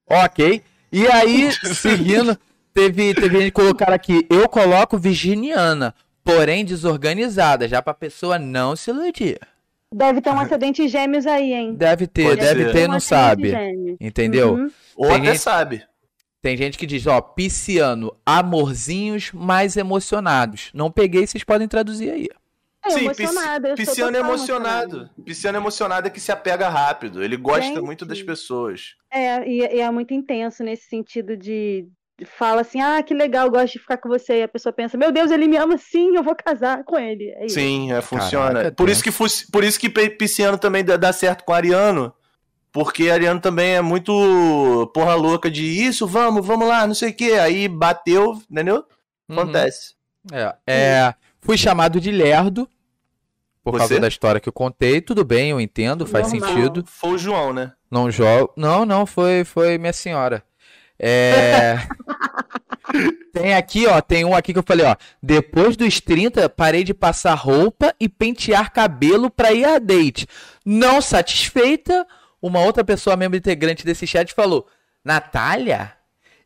Ok. 0.10 0.62
E 0.92 1.08
aí, 1.08 1.50
seguindo, 1.76 2.38
teve, 2.74 3.14
teve 3.14 3.40
gente 3.42 3.52
colocar 3.52 3.92
aqui, 3.94 4.26
eu 4.30 4.48
coloco 4.48 4.98
virginiana, 4.98 5.94
porém 6.24 6.64
desorganizada, 6.66 7.68
já 7.68 7.82
pra 7.82 7.94
pessoa 7.94 8.38
não 8.40 8.76
se 8.76 8.90
iludir. 8.92 9.40
Deve 9.94 10.22
ter 10.22 10.30
um 10.30 10.40
acidente 10.40 10.88
gêmeos 10.88 11.26
aí, 11.28 11.52
hein? 11.54 11.76
Deve 11.76 12.08
ter, 12.08 12.24
Pode 12.24 12.40
deve 12.40 12.64
ser. 12.66 12.72
ter, 12.72 12.86
um 12.86 12.92
não 12.92 12.96
acidente 12.98 13.52
sabe. 13.52 13.98
Entendeu? 14.00 14.54
Uhum. 14.54 14.72
Ou 14.96 15.08
Tem 15.10 15.18
até 15.18 15.26
gente- 15.32 15.40
sabe. 15.40 15.84
Tem 16.42 16.58
gente 16.58 16.78
que 16.78 16.88
diz, 16.88 17.06
ó, 17.06 17.22
pisciano, 17.22 18.16
amorzinhos 18.26 19.32
mais 19.32 19.78
emocionados. 19.78 20.72
Não 20.74 20.92
peguei, 20.92 21.28
vocês 21.28 21.44
podem 21.44 21.68
traduzir 21.68 22.12
aí. 22.12 22.28
É, 22.84 22.90
Sim, 22.90 23.06
sou 23.06 23.76
Pisciano 23.76 24.18
é 24.18 24.20
total 24.20 24.32
emocionado. 24.32 25.10
Pisciano 25.24 25.58
é 25.58 25.62
emocionado 25.62 26.08
é 26.08 26.10
que 26.10 26.20
se 26.20 26.32
apega 26.32 26.68
rápido. 26.68 27.24
Ele 27.24 27.38
gosta 27.38 27.62
Gente. 27.62 27.82
muito 27.82 28.06
das 28.06 28.24
pessoas. 28.24 28.96
É, 29.12 29.48
e, 29.48 29.60
e 29.60 29.80
é 29.80 29.92
muito 29.92 30.16
intenso 30.16 30.64
nesse 30.64 30.90
sentido 30.90 31.38
de, 31.38 31.88
fala 32.26 32.62
assim, 32.62 32.82
ah, 32.82 33.02
que 33.04 33.14
legal, 33.14 33.50
gosto 33.50 33.74
de 33.74 33.80
ficar 33.80 33.98
com 33.98 34.10
você. 34.10 34.40
E 34.40 34.44
a 34.44 34.48
pessoa 34.48 34.74
pensa, 34.74 34.98
meu 34.98 35.12
Deus, 35.12 35.30
ele 35.30 35.48
me 35.48 35.58
ama 35.58 35.78
sim, 35.78 36.16
eu 36.16 36.24
vou 36.24 36.36
casar 36.36 36.84
com 36.84 36.98
ele. 36.98 37.30
É 37.38 37.46
isso. 37.46 37.56
Sim, 37.56 37.92
é, 37.92 38.02
funciona. 38.02 38.54
Caraca, 38.54 38.72
por, 38.72 38.90
isso 38.90 39.04
que, 39.04 39.12
por 39.52 39.64
isso 39.64 39.80
que 39.80 39.90
Pisciano 39.90 40.58
também 40.58 40.84
dá, 40.84 40.98
dá 40.98 41.14
certo 41.14 41.44
com 41.44 41.54
Ariano. 41.54 42.14
Porque 42.72 43.10
Ariano 43.10 43.42
também 43.42 43.76
é 43.76 43.82
muito 43.82 44.90
porra 44.94 45.14
louca 45.14 45.52
de 45.52 45.64
isso, 45.64 46.08
vamos, 46.08 46.46
vamos 46.46 46.68
lá, 46.68 46.88
não 46.88 46.96
sei 46.96 47.10
o 47.10 47.14
que. 47.14 47.34
Aí 47.34 47.68
bateu, 47.68 48.42
entendeu? 48.50 48.86
Uhum. 49.28 49.40
Acontece. 49.40 49.96
É, 50.32 50.56
é, 50.68 51.16
fui 51.42 51.58
chamado 51.58 52.00
de 52.00 52.12
lerdo 52.12 52.70
por 53.64 53.78
causa 53.78 53.96
Você? 53.96 54.00
da 54.00 54.08
história 54.08 54.40
que 54.40 54.50
eu 54.50 54.54
contei. 54.54 55.02
Tudo 55.02 55.24
bem, 55.24 55.50
eu 55.52 55.60
entendo, 55.60 56.06
faz 56.06 56.32
Normal. 56.32 56.50
sentido. 56.50 56.84
Foi 56.88 57.12
o 57.12 57.18
João, 57.18 57.54
né? 57.54 57.74
Não 57.90 58.10
jogo. 58.10 58.54
Não, 58.56 58.86
não, 58.86 59.06
foi, 59.06 59.44
foi 59.44 59.78
minha 59.78 59.94
senhora. 59.94 60.44
É. 60.98 61.78
tem 63.34 63.54
aqui, 63.54 63.86
ó, 63.88 64.02
tem 64.02 64.26
um 64.26 64.36
aqui 64.36 64.54
que 64.54 64.60
eu 64.60 64.64
falei, 64.66 64.86
ó. 64.86 64.96
Depois 65.22 65.76
dos 65.76 66.00
30, 66.00 66.48
parei 66.50 66.84
de 66.84 66.94
passar 66.94 67.34
roupa 67.36 67.94
e 68.00 68.08
pentear 68.08 68.72
cabelo 68.72 69.30
pra 69.30 69.52
ir 69.52 69.66
a 69.66 69.78
date. 69.78 70.28
Não 70.66 71.02
satisfeita, 71.02 72.08
uma 72.42 72.60
outra 72.62 72.84
pessoa, 72.84 73.16
membro 73.16 73.38
integrante 73.38 73.86
desse 73.86 74.06
chat, 74.08 74.34
falou: 74.34 74.68
Natália, 75.04 75.94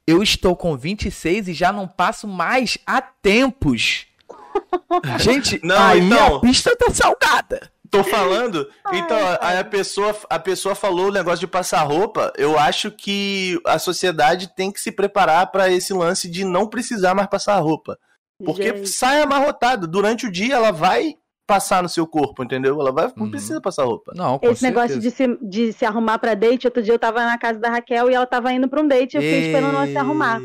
eu 0.08 0.22
estou 0.22 0.56
com 0.56 0.76
26 0.78 1.48
e 1.50 1.54
já 1.54 1.72
não 1.72 1.88
passo 1.88 2.28
mais 2.28 2.78
há 2.86 3.02
tempos. 3.02 4.06
Gente, 5.20 5.60
Não, 5.64 5.78
aí 5.88 6.00
então- 6.02 6.38
a 6.38 6.42
pista 6.42 6.76
tá 6.76 6.90
salgada. 6.92 7.72
Tô 7.92 8.04
falando. 8.04 8.68
Então, 8.92 9.18
aí 9.40 9.58
a 9.58 9.64
pessoa, 9.64 10.14
a 10.30 10.38
pessoa 10.40 10.76
falou 10.76 11.08
o 11.08 11.12
negócio 11.12 11.40
de 11.40 11.48
passar 11.48 11.82
roupa. 11.84 12.34
Eu 12.36 12.58
acho 12.60 12.92
que 12.92 13.58
a 13.66 13.80
sociedade 13.80 14.54
tem 14.54 14.70
que 14.72 14.82
se 14.82 14.92
preparar 14.92 15.50
pra 15.50 15.70
esse 15.70 15.94
lance 15.94 16.30
de 16.30 16.44
não 16.44 16.68
precisar 16.68 17.14
mais 17.14 17.30
passar 17.30 17.58
roupa. 17.60 17.98
Porque 18.44 18.64
Gente, 18.76 18.90
sai 18.90 19.22
amarrotado. 19.22 19.88
Durante 19.88 20.26
o 20.26 20.32
dia 20.32 20.56
ela 20.56 20.72
vai 20.72 21.16
passar 21.48 21.84
no 21.84 21.90
seu 21.90 22.08
corpo, 22.08 22.44
entendeu? 22.44 22.80
Ela 22.80 22.92
vai, 22.92 23.12
não 23.16 23.26
Uhum. 23.26 23.32
precisa 23.32 23.62
passar 23.62 23.84
roupa. 23.86 24.12
Não, 24.16 24.40
com 24.40 24.48
Esse 24.50 24.64
negócio 24.64 25.00
de 25.00 25.12
se, 25.12 25.38
de 25.42 25.74
se 25.74 25.86
arrumar 25.86 26.18
pra 26.20 26.34
date, 26.34 26.66
outro 26.68 26.82
dia 26.82 26.94
eu 26.94 27.00
tava 27.00 27.24
na 27.24 27.38
casa 27.38 27.60
da 27.60 27.70
Raquel 27.70 28.10
e 28.10 28.14
ela 28.14 28.26
tava 28.26 28.52
indo 28.52 28.68
pra 28.68 28.82
um 28.82 28.88
date, 28.88 29.16
eu 29.16 29.22
fiquei 29.22 29.42
esperando 29.42 29.76
ela 29.76 29.88
se 29.88 29.98
arrumar. 29.98 30.42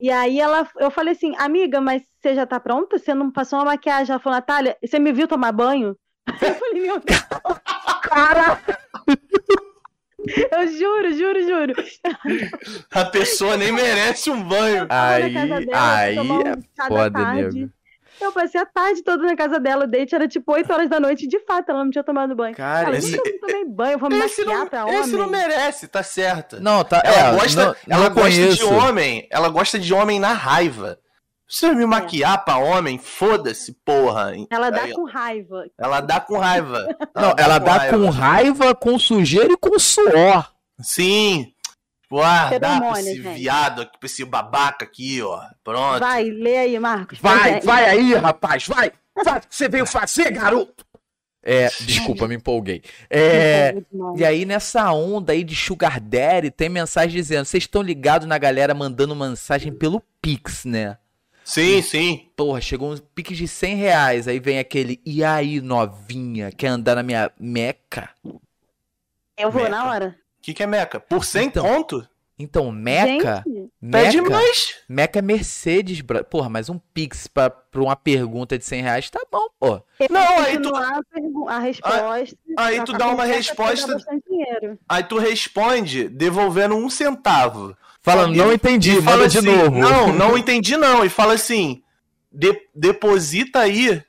E 0.00 0.10
aí 0.10 0.40
ela, 0.40 0.66
eu 0.78 0.90
falei 0.90 1.12
assim, 1.12 1.34
amiga, 1.36 1.80
mas 1.80 2.02
você 2.20 2.34
já 2.34 2.46
tá 2.46 2.58
pronta? 2.60 2.98
Você 2.98 3.12
não 3.14 3.30
passou 3.30 3.58
uma 3.58 3.66
maquiagem? 3.66 4.12
Ela 4.12 4.20
falou, 4.20 4.36
Natália, 4.38 4.76
você 4.82 4.98
me 4.98 5.12
viu 5.12 5.26
tomar 5.28 5.52
banho? 5.52 5.96
Eu 6.40 6.54
falei, 6.54 6.82
meu 6.82 7.00
Deus, 7.00 7.26
cara! 8.02 8.60
Eu 10.52 10.66
juro, 10.68 11.12
juro, 11.14 11.42
juro. 11.42 11.74
A 12.92 13.04
pessoa 13.06 13.56
nem 13.56 13.72
merece 13.72 14.30
um 14.30 14.42
banho. 14.42 14.86
Aí, 14.90 15.32
dela, 15.32 15.60
aí 15.72 16.18
um 16.18 16.40
é 16.40 16.58
foda, 16.88 17.32
nego. 17.34 17.70
Eu 18.20 18.32
passei 18.32 18.60
a 18.60 18.66
tarde 18.66 19.02
toda 19.02 19.22
na 19.24 19.36
casa 19.36 19.58
dela, 19.60 19.84
o 19.84 19.86
date 19.88 20.14
era 20.14 20.26
tipo 20.28 20.52
8 20.52 20.72
horas 20.72 20.88
da 20.90 20.98
noite, 21.00 21.24
e 21.24 21.28
de 21.28 21.38
fato 21.40 21.70
ela 21.70 21.84
não 21.84 21.90
tinha 21.90 22.04
tomado 22.04 22.34
banho. 22.34 22.54
Cara, 22.54 22.88
ela, 22.88 22.96
esse- 22.98 23.16
eu 23.16 23.22
não 23.24 23.40
tomei 23.40 23.64
banho, 23.64 23.92
eu 23.92 23.98
vou 23.98 24.08
me 24.10 24.18
Esse 24.18 24.40
maquiar 24.44 24.60
não, 24.60 24.68
pra 24.68 24.84
homem. 24.86 25.00
esse 25.00 25.16
não 25.16 25.26
merece, 25.28 25.88
tá 25.88 26.02
certa. 26.02 26.60
Não, 26.60 26.82
tá. 26.84 27.00
Ela 27.04 27.28
é, 27.28 27.32
gosta, 27.38 27.64
não, 27.66 27.76
ela 27.88 28.08
não 28.08 28.14
gosta 28.14 28.48
de 28.48 28.64
homem. 28.64 29.28
Ela 29.30 29.48
gosta 29.48 29.78
de 29.78 29.94
homem 29.94 30.18
na 30.20 30.32
raiva. 30.32 30.98
Se 31.50 31.64
eu 31.64 31.74
me 31.74 31.86
maquiar 31.86 32.44
pra 32.44 32.58
homem, 32.58 32.98
foda-se, 32.98 33.72
porra. 33.84 34.32
Ela 34.50 34.68
dá 34.68 34.82
Aí, 34.82 34.92
com 34.92 35.04
raiva. 35.04 35.64
ela 35.78 36.00
dá 36.02 36.20
com 36.20 36.36
raiva. 36.36 36.86
Não, 37.16 37.34
ela 37.38 37.58
dá 37.58 37.72
raiva. 37.78 37.96
com 37.98 38.10
raiva, 38.10 38.74
com 38.74 38.98
sujeira 38.98 39.52
e 39.52 39.56
com 39.56 39.78
suor. 39.78 40.46
Sim. 40.80 41.46
Tipo, 42.08 42.22
ah, 42.22 42.58
dá 42.58 42.80
pra 42.80 43.00
esse 43.00 43.16
gente. 43.16 43.38
viado 43.38 43.82
aqui, 43.82 43.98
pra 43.98 44.06
esse 44.06 44.24
babaca 44.24 44.82
aqui, 44.86 45.20
ó. 45.20 45.42
Pronto. 45.62 46.00
Vai, 46.00 46.24
lê 46.24 46.56
aí, 46.56 46.78
Marcos. 46.78 47.18
Vai, 47.18 47.60
vai 47.60 47.84
aí, 47.84 48.14
rapaz, 48.14 48.66
vai. 48.66 48.90
Vai, 49.14 49.38
o 49.38 49.40
que 49.42 49.54
você 49.54 49.68
veio 49.68 49.84
fazer, 49.84 50.30
garoto. 50.30 50.86
É, 51.42 51.68
desculpa, 51.80 52.26
me 52.26 52.36
empolguei. 52.36 52.82
É, 53.10 53.74
e 54.16 54.24
aí, 54.24 54.46
nessa 54.46 54.90
onda 54.90 55.32
aí 55.32 55.44
de 55.44 55.54
Sugar 55.54 56.00
Daddy, 56.00 56.50
tem 56.50 56.70
mensagem 56.70 57.14
dizendo: 57.14 57.44
vocês 57.44 57.64
estão 57.64 57.82
ligados 57.82 58.26
na 58.26 58.38
galera 58.38 58.72
mandando 58.72 59.14
mensagem 59.14 59.70
pelo 59.70 60.02
Pix, 60.22 60.64
né? 60.64 60.96
Sim, 61.44 61.82
sim. 61.82 62.30
Porra, 62.34 62.60
chegou 62.62 62.92
um 62.92 62.96
Pix 62.96 63.36
de 63.36 63.46
100 63.46 63.76
reais. 63.76 64.28
Aí 64.28 64.40
vem 64.40 64.58
aquele, 64.58 64.98
e 65.04 65.22
aí, 65.22 65.60
novinha, 65.60 66.50
quer 66.50 66.68
andar 66.68 66.94
na 66.94 67.02
minha 67.02 67.30
meca? 67.38 68.10
Eu 69.36 69.50
vou 69.50 69.62
Meca. 69.62 69.76
na 69.76 69.90
hora. 69.90 70.27
O 70.48 70.50
que, 70.50 70.54
que 70.54 70.62
é 70.62 70.66
meca? 70.66 70.98
Por 70.98 71.24
100 71.26 71.46
Então. 71.48 71.62
conto? 71.64 72.08
Então, 72.38 72.70
Meca. 72.70 73.42
Gente, 73.46 73.68
Pede 73.90 74.20
Meca, 74.22 74.30
mais. 74.30 74.74
Meca 74.88 75.18
é 75.18 75.22
Mercedes. 75.22 76.00
bro- 76.00 76.24
Porra, 76.24 76.48
mas 76.48 76.70
um 76.70 76.78
Pix 76.94 77.26
pra, 77.26 77.50
pra 77.50 77.82
uma 77.82 77.96
pergunta 77.96 78.56
de 78.56 78.64
100 78.64 78.82
reais 78.82 79.10
tá 79.10 79.20
bom, 79.30 79.48
pô. 79.58 79.82
Não, 80.08 80.38
aí 80.38 80.56
tu, 80.58 80.72
a, 80.74 81.58
resposta. 81.58 82.38
aí 82.56 82.76
já 82.76 82.84
tu 82.84 82.92
tá 82.92 82.98
dá 82.98 83.08
uma 83.08 83.24
resposta- 83.24 83.96
aí 84.88 85.02
tu 85.04 85.18
responde 85.18 86.08
devolvendo 86.08 86.76
um 86.76 86.88
centavo. 86.88 87.76
Falando, 88.00 88.34
E- 88.34 88.38
não 88.38 88.52
entendi, 88.52 88.92
E 88.92 88.94
manda 89.00 89.10
fala 89.10 89.28
de 89.28 89.38
assim, 89.38 89.54
novo. 89.56 89.76
Não, 89.78 90.12
não 90.12 90.38
entendi 90.38 90.76
não. 90.78 91.04
E 91.04 91.08
fala 91.10 91.34
assim, 91.34 91.82
de- 92.32 92.68
deposita 92.74 93.58
aí 93.58 94.00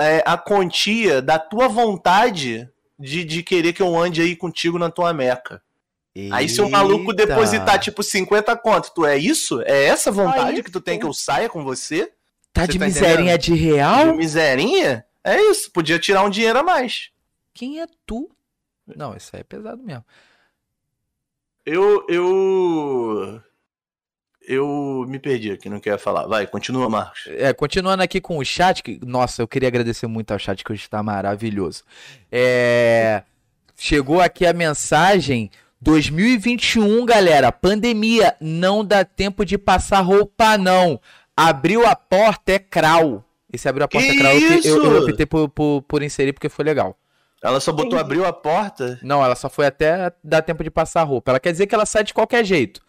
é, 0.00 0.22
a 0.26 0.36
quantia 0.38 1.20
da 1.22 1.38
tua 1.38 1.68
vontade 1.68 2.68
de, 2.98 3.24
de 3.24 3.42
querer 3.42 3.72
que 3.72 3.82
eu 3.82 3.96
ande 3.96 4.20
aí 4.22 4.36
contigo 4.36 4.78
na 4.78 4.90
tua 4.90 5.12
meca. 5.12 5.62
Aí 6.30 6.48
se 6.48 6.60
o 6.60 6.70
maluco 6.70 7.10
Eita. 7.10 7.26
depositar 7.26 7.78
tipo 7.80 8.02
50 8.02 8.56
conto, 8.58 8.92
tu 8.94 9.04
é 9.04 9.16
isso? 9.16 9.60
É 9.62 9.86
essa 9.86 10.12
vontade 10.12 10.62
que 10.62 10.70
tu 10.70 10.80
tem 10.80 10.98
que 10.98 11.04
eu 11.04 11.12
saia 11.12 11.48
com 11.48 11.64
você? 11.64 12.12
Tá 12.52 12.62
Você 12.62 12.72
de 12.72 12.78
tá 12.78 12.84
miserinha 12.84 13.36
de 13.36 13.52
real? 13.52 14.12
De 14.12 14.16
miserinha? 14.16 15.04
É 15.24 15.40
isso, 15.50 15.72
podia 15.72 15.98
tirar 15.98 16.22
um 16.22 16.30
dinheiro 16.30 16.60
a 16.60 16.62
mais. 16.62 17.10
Quem 17.52 17.80
é 17.80 17.86
tu? 18.06 18.30
Não, 18.86 19.16
isso 19.16 19.30
aí 19.34 19.40
é 19.40 19.44
pesado 19.44 19.82
mesmo. 19.82 20.04
Eu. 21.66 22.04
Eu. 22.08 23.42
Eu 24.46 25.04
me 25.08 25.18
perdi 25.18 25.50
aqui, 25.50 25.68
não 25.68 25.80
quero 25.80 25.98
falar. 25.98 26.26
Vai, 26.26 26.46
continua, 26.46 26.88
Marcos. 26.88 27.26
É, 27.28 27.52
continuando 27.52 28.02
aqui 28.02 28.20
com 28.20 28.38
o 28.38 28.44
chat, 28.44 28.82
que, 28.82 29.00
nossa, 29.04 29.40
eu 29.40 29.48
queria 29.48 29.68
agradecer 29.68 30.06
muito 30.06 30.32
ao 30.32 30.38
chat, 30.38 30.62
que 30.62 30.72
hoje 30.72 30.82
está 30.82 31.02
maravilhoso. 31.02 31.82
É, 32.30 33.22
chegou 33.76 34.20
aqui 34.20 34.46
a 34.46 34.52
mensagem 34.52 35.50
2021, 35.80 37.04
galera. 37.06 37.50
Pandemia, 37.50 38.36
não 38.40 38.84
dá 38.84 39.04
tempo 39.04 39.44
de 39.44 39.56
passar 39.56 40.00
roupa, 40.00 40.58
não. 40.58 41.00
Abriu 41.36 41.86
a 41.86 41.96
porta, 41.96 42.52
é 42.52 42.58
crau. 42.58 43.24
Esse 43.52 43.68
abriu 43.68 43.84
a 43.84 43.88
porta 43.88 44.06
Que 44.06 44.18
crau, 44.18 44.32
eu, 44.32 44.40
eu, 44.40 44.50
eu 44.50 44.58
isso? 44.58 45.08
optei 45.08 45.26
por, 45.26 45.48
por, 45.48 45.82
por 45.82 46.02
inserir 46.02 46.32
porque 46.32 46.48
foi 46.48 46.64
legal. 46.64 46.96
Ela 47.42 47.60
só 47.60 47.72
botou, 47.72 47.98
abriu 47.98 48.24
a 48.24 48.32
porta. 48.32 48.98
Não, 49.02 49.22
ela 49.22 49.36
só 49.36 49.50
foi 49.50 49.66
até 49.66 50.10
dar 50.22 50.40
tempo 50.40 50.64
de 50.64 50.70
passar 50.70 51.02
roupa. 51.02 51.30
Ela 51.30 51.40
quer 51.40 51.52
dizer 51.52 51.66
que 51.66 51.74
ela 51.74 51.84
sai 51.84 52.02
de 52.02 52.14
qualquer 52.14 52.42
jeito. 52.42 52.80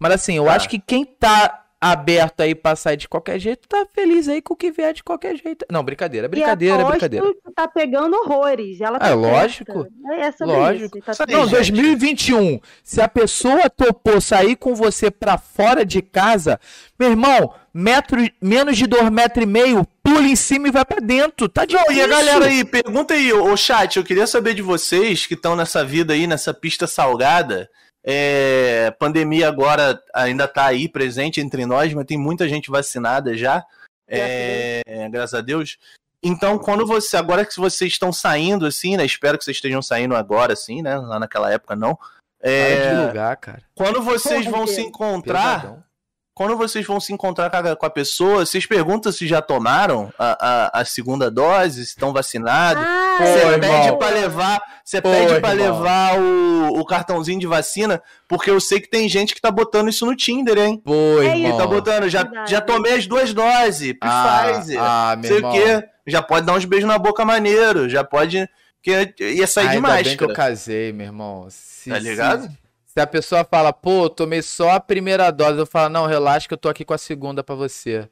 Mas 0.00 0.12
assim, 0.14 0.36
eu 0.36 0.44
Tá. 0.46 0.54
acho 0.54 0.68
que 0.68 0.78
quem 0.80 1.04
tá 1.04 1.58
aberto 1.82 2.42
aí 2.42 2.54
pra 2.54 2.76
sair 2.76 2.98
de 2.98 3.08
qualquer 3.08 3.38
jeito, 3.38 3.66
tá 3.66 3.86
feliz 3.94 4.28
aí 4.28 4.42
com 4.42 4.52
o 4.52 4.56
que 4.56 4.70
vier 4.70 4.92
de 4.92 5.02
qualquer 5.02 5.34
jeito. 5.36 5.64
Não, 5.70 5.82
brincadeira, 5.82 6.28
brincadeira, 6.28 6.74
e 6.74 6.78
aposto 6.80 6.90
brincadeira. 6.92 7.26
que 7.32 7.52
tá 7.54 7.66
pegando 7.68 8.14
horrores. 8.18 8.82
Ela 8.82 8.98
tá 8.98 9.08
É, 9.08 9.14
lógico. 9.14 9.86
É 10.18 10.30
sobre 10.32 10.56
Lógico. 10.56 10.98
isso. 10.98 11.06
Tá 11.18 11.24
Não, 11.26 11.44
gente. 11.44 11.52
2021. 11.52 12.60
Se 12.84 13.00
a 13.00 13.08
pessoa 13.08 13.70
topou 13.70 14.20
sair 14.20 14.56
com 14.56 14.74
você 14.74 15.10
pra 15.10 15.38
fora 15.38 15.82
de 15.82 16.02
casa, 16.02 16.60
meu 16.98 17.08
irmão, 17.10 17.54
metro, 17.72 18.18
menos 18.42 18.76
de 18.76 18.86
dois 18.86 19.08
metros 19.08 19.42
e 19.44 19.46
meio, 19.46 19.86
pula 20.02 20.26
em 20.28 20.36
cima 20.36 20.68
e 20.68 20.70
vai 20.70 20.84
pra 20.84 21.00
dentro. 21.00 21.48
Tá 21.48 21.62
Não, 21.62 21.66
difícil. 21.68 21.94
e 21.94 22.02
a 22.02 22.06
galera 22.06 22.44
aí, 22.44 22.62
pergunta 22.62 23.14
aí, 23.14 23.32
ô 23.32 23.56
chat, 23.56 23.96
eu 23.96 24.04
queria 24.04 24.26
saber 24.26 24.52
de 24.52 24.60
vocês 24.60 25.24
que 25.24 25.32
estão 25.32 25.56
nessa 25.56 25.82
vida 25.82 26.12
aí, 26.12 26.26
nessa 26.26 26.52
pista 26.52 26.86
salgada. 26.86 27.70
É, 28.02 28.90
pandemia 28.98 29.48
agora 29.48 30.02
ainda 30.14 30.48
tá 30.48 30.66
aí 30.66 30.88
presente 30.88 31.40
entre 31.40 31.66
nós, 31.66 31.92
mas 31.92 32.06
tem 32.06 32.16
muita 32.18 32.48
gente 32.48 32.70
vacinada 32.70 33.36
já. 33.36 33.64
É, 34.08 34.82
graças 35.10 35.34
a 35.34 35.40
Deus. 35.40 35.78
Então, 36.22 36.58
quando 36.58 36.86
você. 36.86 37.16
Agora 37.16 37.44
que 37.44 37.56
vocês 37.58 37.92
estão 37.92 38.12
saindo, 38.12 38.66
assim, 38.66 38.96
né? 38.96 39.04
Espero 39.04 39.38
que 39.38 39.44
vocês 39.44 39.56
estejam 39.56 39.80
saindo 39.80 40.14
agora, 40.14 40.52
assim, 40.52 40.82
né? 40.82 40.96
Lá 40.98 41.18
naquela 41.18 41.50
época, 41.52 41.74
não. 41.76 41.96
Para 41.96 42.50
É, 42.50 42.94
de 42.94 43.06
lugar, 43.06 43.36
cara. 43.36 43.62
quando 43.74 44.02
vocês 44.02 44.44
Porra, 44.44 44.56
vão 44.56 44.64
Deus. 44.64 44.76
se 44.76 44.82
encontrar. 44.82 45.60
Pesadão. 45.60 45.89
Quando 46.34 46.56
vocês 46.56 46.86
vão 46.86 46.98
se 47.00 47.12
encontrar 47.12 47.50
com 47.50 47.56
a, 47.56 47.76
com 47.76 47.84
a 47.86 47.90
pessoa, 47.90 48.46
vocês 48.46 48.64
perguntam 48.64 49.12
se 49.12 49.26
já 49.26 49.42
tomaram 49.42 50.10
a, 50.18 50.70
a, 50.78 50.80
a 50.80 50.84
segunda 50.84 51.30
dose, 51.30 51.84
se 51.84 51.90
estão 51.90 52.12
vacinados. 52.12 52.82
Ah, 52.86 53.18
Você 53.20 53.38
irmão. 53.46 53.60
pede 53.60 53.98
pra 53.98 54.08
levar, 54.08 54.60
você 54.84 55.02
Pô, 55.02 55.10
pede 55.10 55.34
irmão. 55.34 55.52
levar 55.54 56.18
o, 56.18 56.80
o 56.80 56.84
cartãozinho 56.86 57.38
de 57.40 57.46
vacina, 57.46 58.00
porque 58.26 58.50
eu 58.50 58.58
sei 58.60 58.80
que 58.80 58.88
tem 58.88 59.06
gente 59.08 59.34
que 59.34 59.40
tá 59.40 59.50
botando 59.50 59.88
isso 59.90 60.06
no 60.06 60.16
Tinder, 60.16 60.56
hein? 60.56 60.80
Pô, 60.82 61.20
É 61.20 61.36
irmão. 61.36 61.58
Tá 61.58 61.66
botando, 61.66 62.08
já, 62.08 62.22
Verdade. 62.22 62.50
já 62.50 62.60
tomei 62.60 62.94
as 62.94 63.06
duas 63.06 63.34
doses, 63.34 63.94
Ah, 64.00 64.52
Pfizer, 64.54 64.80
ah, 64.80 65.12
não 65.16 65.20
meu 65.22 65.28
sei 65.28 65.36
irmão. 65.38 65.50
o 65.50 65.54
quê. 65.54 65.84
Já 66.06 66.22
pode 66.22 66.46
dar 66.46 66.54
uns 66.54 66.64
beijos 66.64 66.88
na 66.88 66.96
boca 66.98 67.24
maneiro, 67.24 67.88
já 67.88 68.02
pode. 68.02 68.48
Que 68.82 69.12
ia 69.20 69.46
sair 69.46 69.68
de 69.68 69.76
Ainda 69.76 70.02
bem 70.02 70.16
que 70.16 70.24
eu 70.24 70.32
casei, 70.32 70.90
meu 70.90 71.04
irmão. 71.06 71.46
Se, 71.50 71.90
Tá 71.90 71.98
ligado? 71.98 72.44
Se, 72.44 72.58
se 72.92 73.00
a 73.00 73.06
pessoa 73.06 73.44
fala, 73.44 73.72
pô, 73.72 74.06
eu 74.06 74.10
tomei 74.10 74.42
só 74.42 74.70
a 74.70 74.80
primeira 74.80 75.30
dose, 75.30 75.60
eu 75.60 75.66
falo, 75.66 75.90
não, 75.90 76.06
relaxa 76.06 76.48
que 76.48 76.54
eu 76.54 76.58
tô 76.58 76.68
aqui 76.68 76.84
com 76.84 76.92
a 76.92 76.98
segunda 76.98 77.40
pra 77.44 77.54
você. 77.54 78.08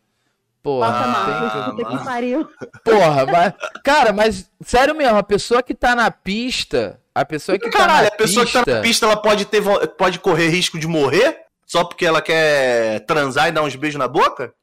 Porra, 0.63 0.89
Nossa, 0.89 1.75
tem 1.75 1.85
que 1.85 2.05
pariu. 2.05 2.49
Porra, 2.85 3.27
mas. 3.27 3.55
Cara, 3.83 4.13
mas 4.13 4.49
sério 4.65 4.95
mesmo, 4.95 5.17
a 5.17 5.23
pessoa 5.23 5.65
que 5.65 5.75
tá 5.75 5.97
na 5.97 6.13
pista. 6.13 7.01
A 7.13 7.25
pessoa 7.25 7.59
que 7.59 7.69
Caralho, 7.71 7.89
tá 7.89 8.03
na 8.03 8.09
a 8.09 8.19
pessoa 8.19 8.45
pista. 8.45 8.59
que 8.61 8.65
tá 8.67 8.77
na 8.77 8.81
pista, 8.81 9.07
ela 9.07 9.17
pode, 9.17 9.45
ter, 9.47 9.63
pode 9.97 10.21
correr 10.21 10.49
risco 10.49 10.79
de 10.79 10.87
morrer? 10.87 11.41
Só 11.67 11.83
porque 11.83 12.07
ela 12.07 12.23
quer 12.23 13.01
transar 13.01 13.49
e 13.49 13.53
dar 13.53 13.63
uns 13.63 13.75
beijos 13.75 13.99
na 13.99 14.07
boca? 14.07 14.55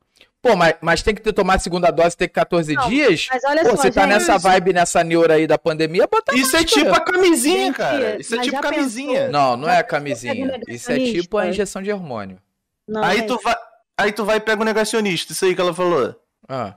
Pô, 0.46 0.56
mas, 0.56 0.76
mas 0.80 1.02
tem 1.02 1.16
que 1.16 1.22
ter 1.24 1.34
tomar 1.34 1.56
a 1.56 1.60
segunda 1.60 1.90
dose, 1.90 2.16
tem 2.16 2.28
que 2.28 2.34
14 2.36 2.74
Não, 2.76 2.88
dias. 2.88 3.28
Mas 3.32 3.44
olha 3.46 3.64
Pô, 3.64 3.72
só, 3.72 3.78
você 3.78 3.92
tá 3.92 4.06
nessa 4.06 4.38
vibe, 4.38 4.74
nessa 4.74 5.04
neura 5.04 5.34
aí 5.34 5.48
da 5.48 5.58
pandemia, 5.58 6.06
bota 6.06 6.36
Isso 6.36 6.56
é 6.56 6.64
tipo 6.64 6.94
a 6.94 7.00
camisinha, 7.00 7.66
Gente, 7.66 7.76
cara. 7.78 8.22
Isso 8.22 8.34
é 8.36 8.38
mas 8.38 8.46
tipo 8.48 8.62
camisinha. 8.62 9.20
pensou? 9.22 9.32
Não, 9.32 9.58
não 9.58 9.68
é 9.70 9.78
a 9.80 9.84
camisinha. 9.84 10.62
Isso 10.68 10.92
é 10.92 11.00
tipo 11.00 11.38
a 11.40 11.48
injeção 11.48 11.82
de 11.82 11.92
hormônio. 11.92 12.38
Não, 12.88 13.04
Aí 13.04 13.20
é 13.20 13.24
tu 13.24 13.40
vai, 13.44 13.56
aí 13.98 14.12
tu 14.12 14.24
vai 14.24 14.38
e 14.38 14.40
pega 14.40 14.62
o 14.62 14.66
negacionista, 14.66 15.34
isso 15.34 15.44
aí 15.46 15.56
que 15.56 15.62
ela 15.62 15.74
falou. 15.74 16.16
Ah. 16.48 16.76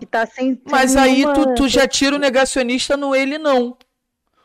que 0.00 0.06
tá 0.06 0.26
sem, 0.26 0.60
Mas 0.68 0.90
sem 0.90 1.00
aí 1.00 1.22
tu, 1.22 1.28
nenhuma- 1.32 1.54
tu 1.54 1.68
já 1.68 1.86
tira 1.86 2.16
o 2.16 2.18
negacionista 2.18 2.96
no 2.96 3.14
ele 3.14 3.38
não. 3.38 3.76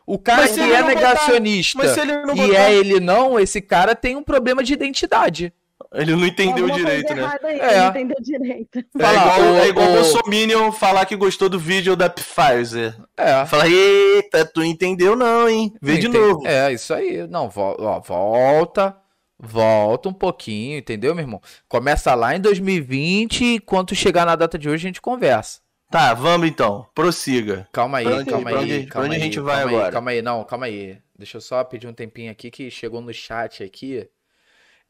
O 0.06 0.20
cara 0.20 0.42
Mas 0.44 0.52
que 0.52 0.60
é 0.60 0.68
botar- 0.84 0.88
negacionista 0.88 1.78
Mas 1.80 1.92
se 1.92 2.00
ele 2.00 2.12
não 2.26 2.36
e 2.36 2.48
botar, 2.48 2.60
é 2.60 2.74
ele 2.76 3.00
não, 3.00 3.40
esse 3.40 3.60
cara 3.60 3.96
tem 3.96 4.16
um 4.16 4.22
problema 4.24 4.64
de 4.64 4.72
identidade. 4.74 5.52
Ele 5.94 6.16
não 6.16 6.26
entendeu 6.26 6.66
Alguma 6.66 6.74
direito, 6.78 7.14
né? 7.14 7.38
aí, 7.44 7.60
É. 7.60 7.80
Não 7.80 7.90
entendeu 7.90 8.18
direito. 8.22 8.80
É 8.80 8.84
Fala, 9.02 9.18
igual, 9.18 9.40
o- 9.54 9.58
é 9.58 9.68
igual 9.70 9.90
o- 9.90 9.94
Bolsominion 9.94 10.72
falar 10.72 11.06
que 11.06 11.16
gostou 11.16 11.50
do 11.50 11.60
vídeo 11.60 11.96
da 11.96 12.10
Pfizer. 12.10 12.96
É. 13.18 13.46
Fala, 13.46 13.68
eita, 13.68 14.46
tu 14.46 14.64
entendeu 14.64 15.16
não, 15.16 15.48
hein? 15.50 15.74
Vê 15.82 15.98
de 15.98 16.08
Entendi. 16.08 16.18
novo. 16.26 16.48
É, 16.48 16.72
isso 16.74 16.94
aí. 16.94 17.28
Não, 17.28 17.50
vo- 17.50 17.76
ó, 17.80 18.00
volta. 18.00 18.96
Volta 19.44 20.08
um 20.08 20.14
pouquinho, 20.14 20.78
entendeu, 20.78 21.16
meu 21.16 21.24
irmão? 21.24 21.42
Começa 21.68 22.14
lá 22.14 22.36
em 22.36 22.40
2020 22.40 23.44
e 23.56 23.60
quando 23.60 23.96
chegar 23.96 24.24
na 24.26 24.36
data 24.36 24.58
de 24.58 24.70
hoje 24.70 24.86
a 24.86 24.90
gente 24.90 25.02
conversa. 25.02 25.60
Tá, 25.90 26.14
vamos 26.14 26.48
então, 26.48 26.86
prossiga. 26.94 27.68
Calma 27.74 27.98
aí, 27.98 28.06
Pra 28.06 28.16
onde- 28.18 28.30
calma 28.30 28.50
pra 28.52 28.60
aí, 28.60 28.64
onde- 28.78 28.84
pra 28.86 28.92
calma 28.94 29.06
onde 29.08 29.16
a 29.16 29.18
aí, 29.18 29.24
gente 29.24 29.40
vai 29.40 29.56
calma 29.56 29.70
aí, 29.72 29.76
agora? 29.76 29.92
calma 29.92 30.12
aí, 30.12 30.22
não, 30.22 30.44
calma 30.44 30.66
aí. 30.68 30.98
Deixa 31.18 31.38
eu 31.38 31.42
só 31.42 31.64
pedir 31.64 31.88
um 31.88 31.94
tempinho 31.94 32.32
aqui 32.32 32.50
que 32.52 32.70
chegou 32.72 33.02
no 33.02 33.12
chat 33.14 33.64
aqui. 33.64 34.08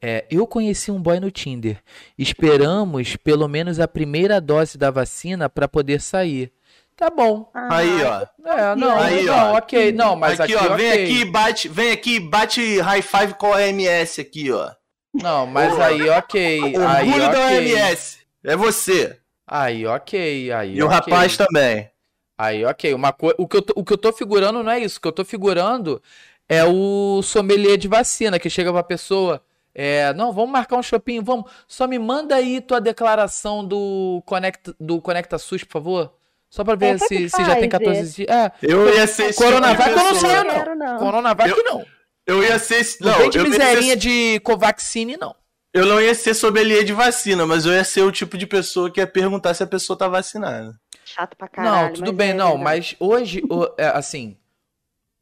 É, 0.04 0.24
eu 0.28 0.46
conheci 0.48 0.90
um 0.90 1.00
boy 1.00 1.20
no 1.20 1.30
Tinder. 1.30 1.78
Esperamos 2.18 3.14
pelo 3.14 3.46
menos 3.46 3.78
a 3.78 3.86
primeira 3.86 4.40
dose 4.40 4.76
da 4.76 4.90
vacina 4.90 5.48
para 5.48 5.68
poder 5.68 6.00
sair. 6.00 6.52
Tá 6.96 7.08
bom. 7.08 7.48
Ah, 7.54 7.76
Aí, 7.76 8.02
ó. 8.02 8.26
É, 8.44 8.74
não, 8.76 8.98
Aí, 8.98 9.22
não, 9.24 9.52
ó. 9.52 9.58
ok. 9.58 9.92
Não, 9.92 10.16
mas 10.16 10.40
aqui, 10.40 10.54
aqui, 10.56 10.66
ó, 10.66 10.76
vem 10.76 10.90
aqui 10.90 11.20
e 11.20 11.24
bate, 11.24 11.68
vem 11.68 11.92
aqui 11.92 12.16
e 12.16 12.20
bate 12.20 12.80
high 12.80 13.00
five 13.02 13.34
com 13.34 13.46
a 13.46 13.56
OMS 13.56 14.20
aqui, 14.20 14.50
ó. 14.50 14.70
Não, 15.14 15.46
mas 15.46 15.78
aí, 15.78 16.08
ok. 16.10 16.60
Aí, 16.76 17.08
Orgulho 17.08 17.30
da 17.32 17.46
ok. 17.46 17.74
OMS. 17.74 18.18
É 18.44 18.56
você. 18.56 19.18
Aí, 19.46 19.86
ok. 19.86 20.52
Aí, 20.52 20.76
E 20.76 20.82
o 20.82 20.86
ok. 20.86 20.96
rapaz 20.96 21.36
também. 21.36 21.90
Aí, 22.36 22.64
ok. 22.64 22.92
Uma 22.94 23.12
co... 23.12 23.32
o, 23.38 23.46
que 23.46 23.56
eu 23.56 23.62
tô, 23.62 23.72
o 23.76 23.84
que 23.84 23.92
eu 23.92 23.98
tô 23.98 24.12
figurando 24.12 24.62
não 24.62 24.72
é 24.72 24.80
isso. 24.80 24.98
O 24.98 25.00
que 25.00 25.08
eu 25.08 25.12
tô 25.12 25.24
figurando 25.24 26.02
é 26.48 26.64
o 26.64 27.20
sommelier 27.22 27.76
de 27.76 27.86
vacina, 27.88 28.38
que 28.38 28.50
chega 28.50 28.72
pra 28.72 28.82
pessoa. 28.82 29.42
É, 29.74 30.12
não, 30.14 30.32
vamos 30.32 30.50
marcar 30.50 30.76
um 30.76 30.82
shopping, 30.82 31.22
vamos. 31.22 31.50
Só 31.66 31.86
me 31.86 31.98
manda 31.98 32.34
aí 32.36 32.60
tua 32.60 32.80
declaração 32.80 33.64
do 33.64 34.22
Conecta, 34.26 34.74
do 34.78 35.00
Conecta 35.00 35.38
SUS, 35.38 35.64
por 35.64 35.72
favor. 35.72 36.14
Só 36.50 36.62
pra 36.62 36.74
ver 36.74 36.96
É, 36.96 36.98
se, 36.98 37.30
se 37.30 37.44
já 37.44 37.54
tem 37.56 37.70
faz, 37.70 37.82
14 37.84 38.14
dias. 38.16 38.28
É, 38.28 38.52
Eu 38.62 38.94
ia 38.94 39.06
ser 39.06 39.30
esse 39.30 39.38
Coronavac 39.42 39.88
tipo 39.88 39.94
de 39.94 40.06
eu 40.06 40.12
não 40.12 40.20
sei, 40.20 40.44
Não 40.44 40.74
não. 40.76 40.98
Coronavac 40.98 41.50
Eu- 41.50 41.64
não. 41.64 41.84
Eu 42.26 42.44
ia 42.44 42.58
ser 42.58 42.76
esse. 42.76 43.00
Não, 43.02 43.10
Não, 43.10 43.18
vem 43.18 43.30
de 43.30 43.38
eu, 43.38 43.44
ia 43.44 43.50
miserinha 43.50 43.94
ser, 43.94 43.96
de 43.96 44.40
Covaxine, 44.40 45.16
não. 45.16 45.34
eu 45.74 45.86
não 45.86 46.00
ia 46.00 46.14
ser 46.14 46.34
sommelier 46.34 46.84
de 46.84 46.92
vacina, 46.92 47.46
mas 47.46 47.64
eu 47.64 47.72
ia 47.72 47.82
ser 47.82 48.02
o 48.02 48.12
tipo 48.12 48.36
de 48.38 48.46
pessoa 48.46 48.90
que 48.90 49.00
ia 49.00 49.06
perguntar 49.06 49.54
se 49.54 49.62
a 49.62 49.66
pessoa 49.66 49.98
tá 49.98 50.06
vacinada. 50.06 50.78
Chato 51.04 51.34
pra 51.36 51.48
caralho. 51.48 51.86
não, 51.86 51.92
tudo 51.94 52.12
bem, 52.12 52.30
é 52.30 52.34
não, 52.34 52.58
verdade. 52.58 52.64
mas 52.64 52.96
hoje, 53.00 53.42
é, 53.78 53.86
assim, 53.88 54.36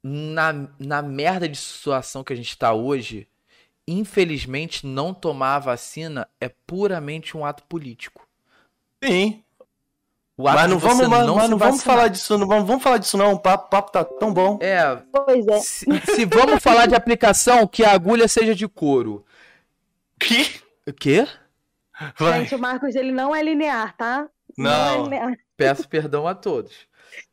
na, 0.03 0.69
na 0.79 1.01
merda 1.03 1.49
de 1.49 1.57
situação 1.57 2.25
que 2.25 2.33
a 2.33 2.37
gente 2.37 2.57
tá 2.59 2.73
hoje, 2.75 3.27
infelizmente, 3.93 4.87
não 4.87 5.13
tomar 5.13 5.57
a 5.57 5.61
vacina 5.61 6.29
é 6.41 6.49
puramente 6.49 7.37
um 7.37 7.45
ato 7.45 7.63
político. 7.65 8.27
Sim. 9.03 9.43
O 10.37 10.49
ato 10.49 10.57
Mas 10.59 10.71
não 10.71 10.79
vamos, 10.79 11.09
mas, 11.09 11.27
não 11.27 11.35
mas 11.37 11.51
não 11.51 11.59
vamos 11.59 11.83
falar 11.83 12.09
disso, 12.09 12.39
não 12.39 12.47
vamos, 12.47 12.67
vamos 12.67 12.83
falar 12.83 12.99
disso 12.99 13.19
não. 13.19 13.33
O 13.35 13.39
papo, 13.39 13.69
papo 13.69 13.93
tá 13.93 14.05
tão 14.05 14.33
bom. 14.33 14.59
É, 14.61 14.97
Pois 15.13 15.47
é. 15.47 15.59
se, 15.61 15.87
se 16.07 16.25
vamos 16.25 16.63
falar 16.63 16.87
de 16.87 16.95
aplicação, 16.95 17.67
que 17.67 17.85
a 17.85 17.93
agulha 17.93 18.27
seja 18.27 18.55
de 18.55 18.67
couro. 18.67 19.25
O 20.87 20.93
quê? 20.93 21.27
Vai. 22.19 22.41
Gente, 22.41 22.55
o 22.55 22.59
Marcos, 22.59 22.95
ele 22.95 23.13
não 23.13 23.35
é 23.35 23.43
linear, 23.43 23.95
tá? 23.97 24.27
é 24.27 24.63
Não. 24.63 25.05
linear. 25.05 25.35
Peço 25.57 25.87
perdão 25.89 26.27
a 26.27 26.35
todos. 26.35 26.73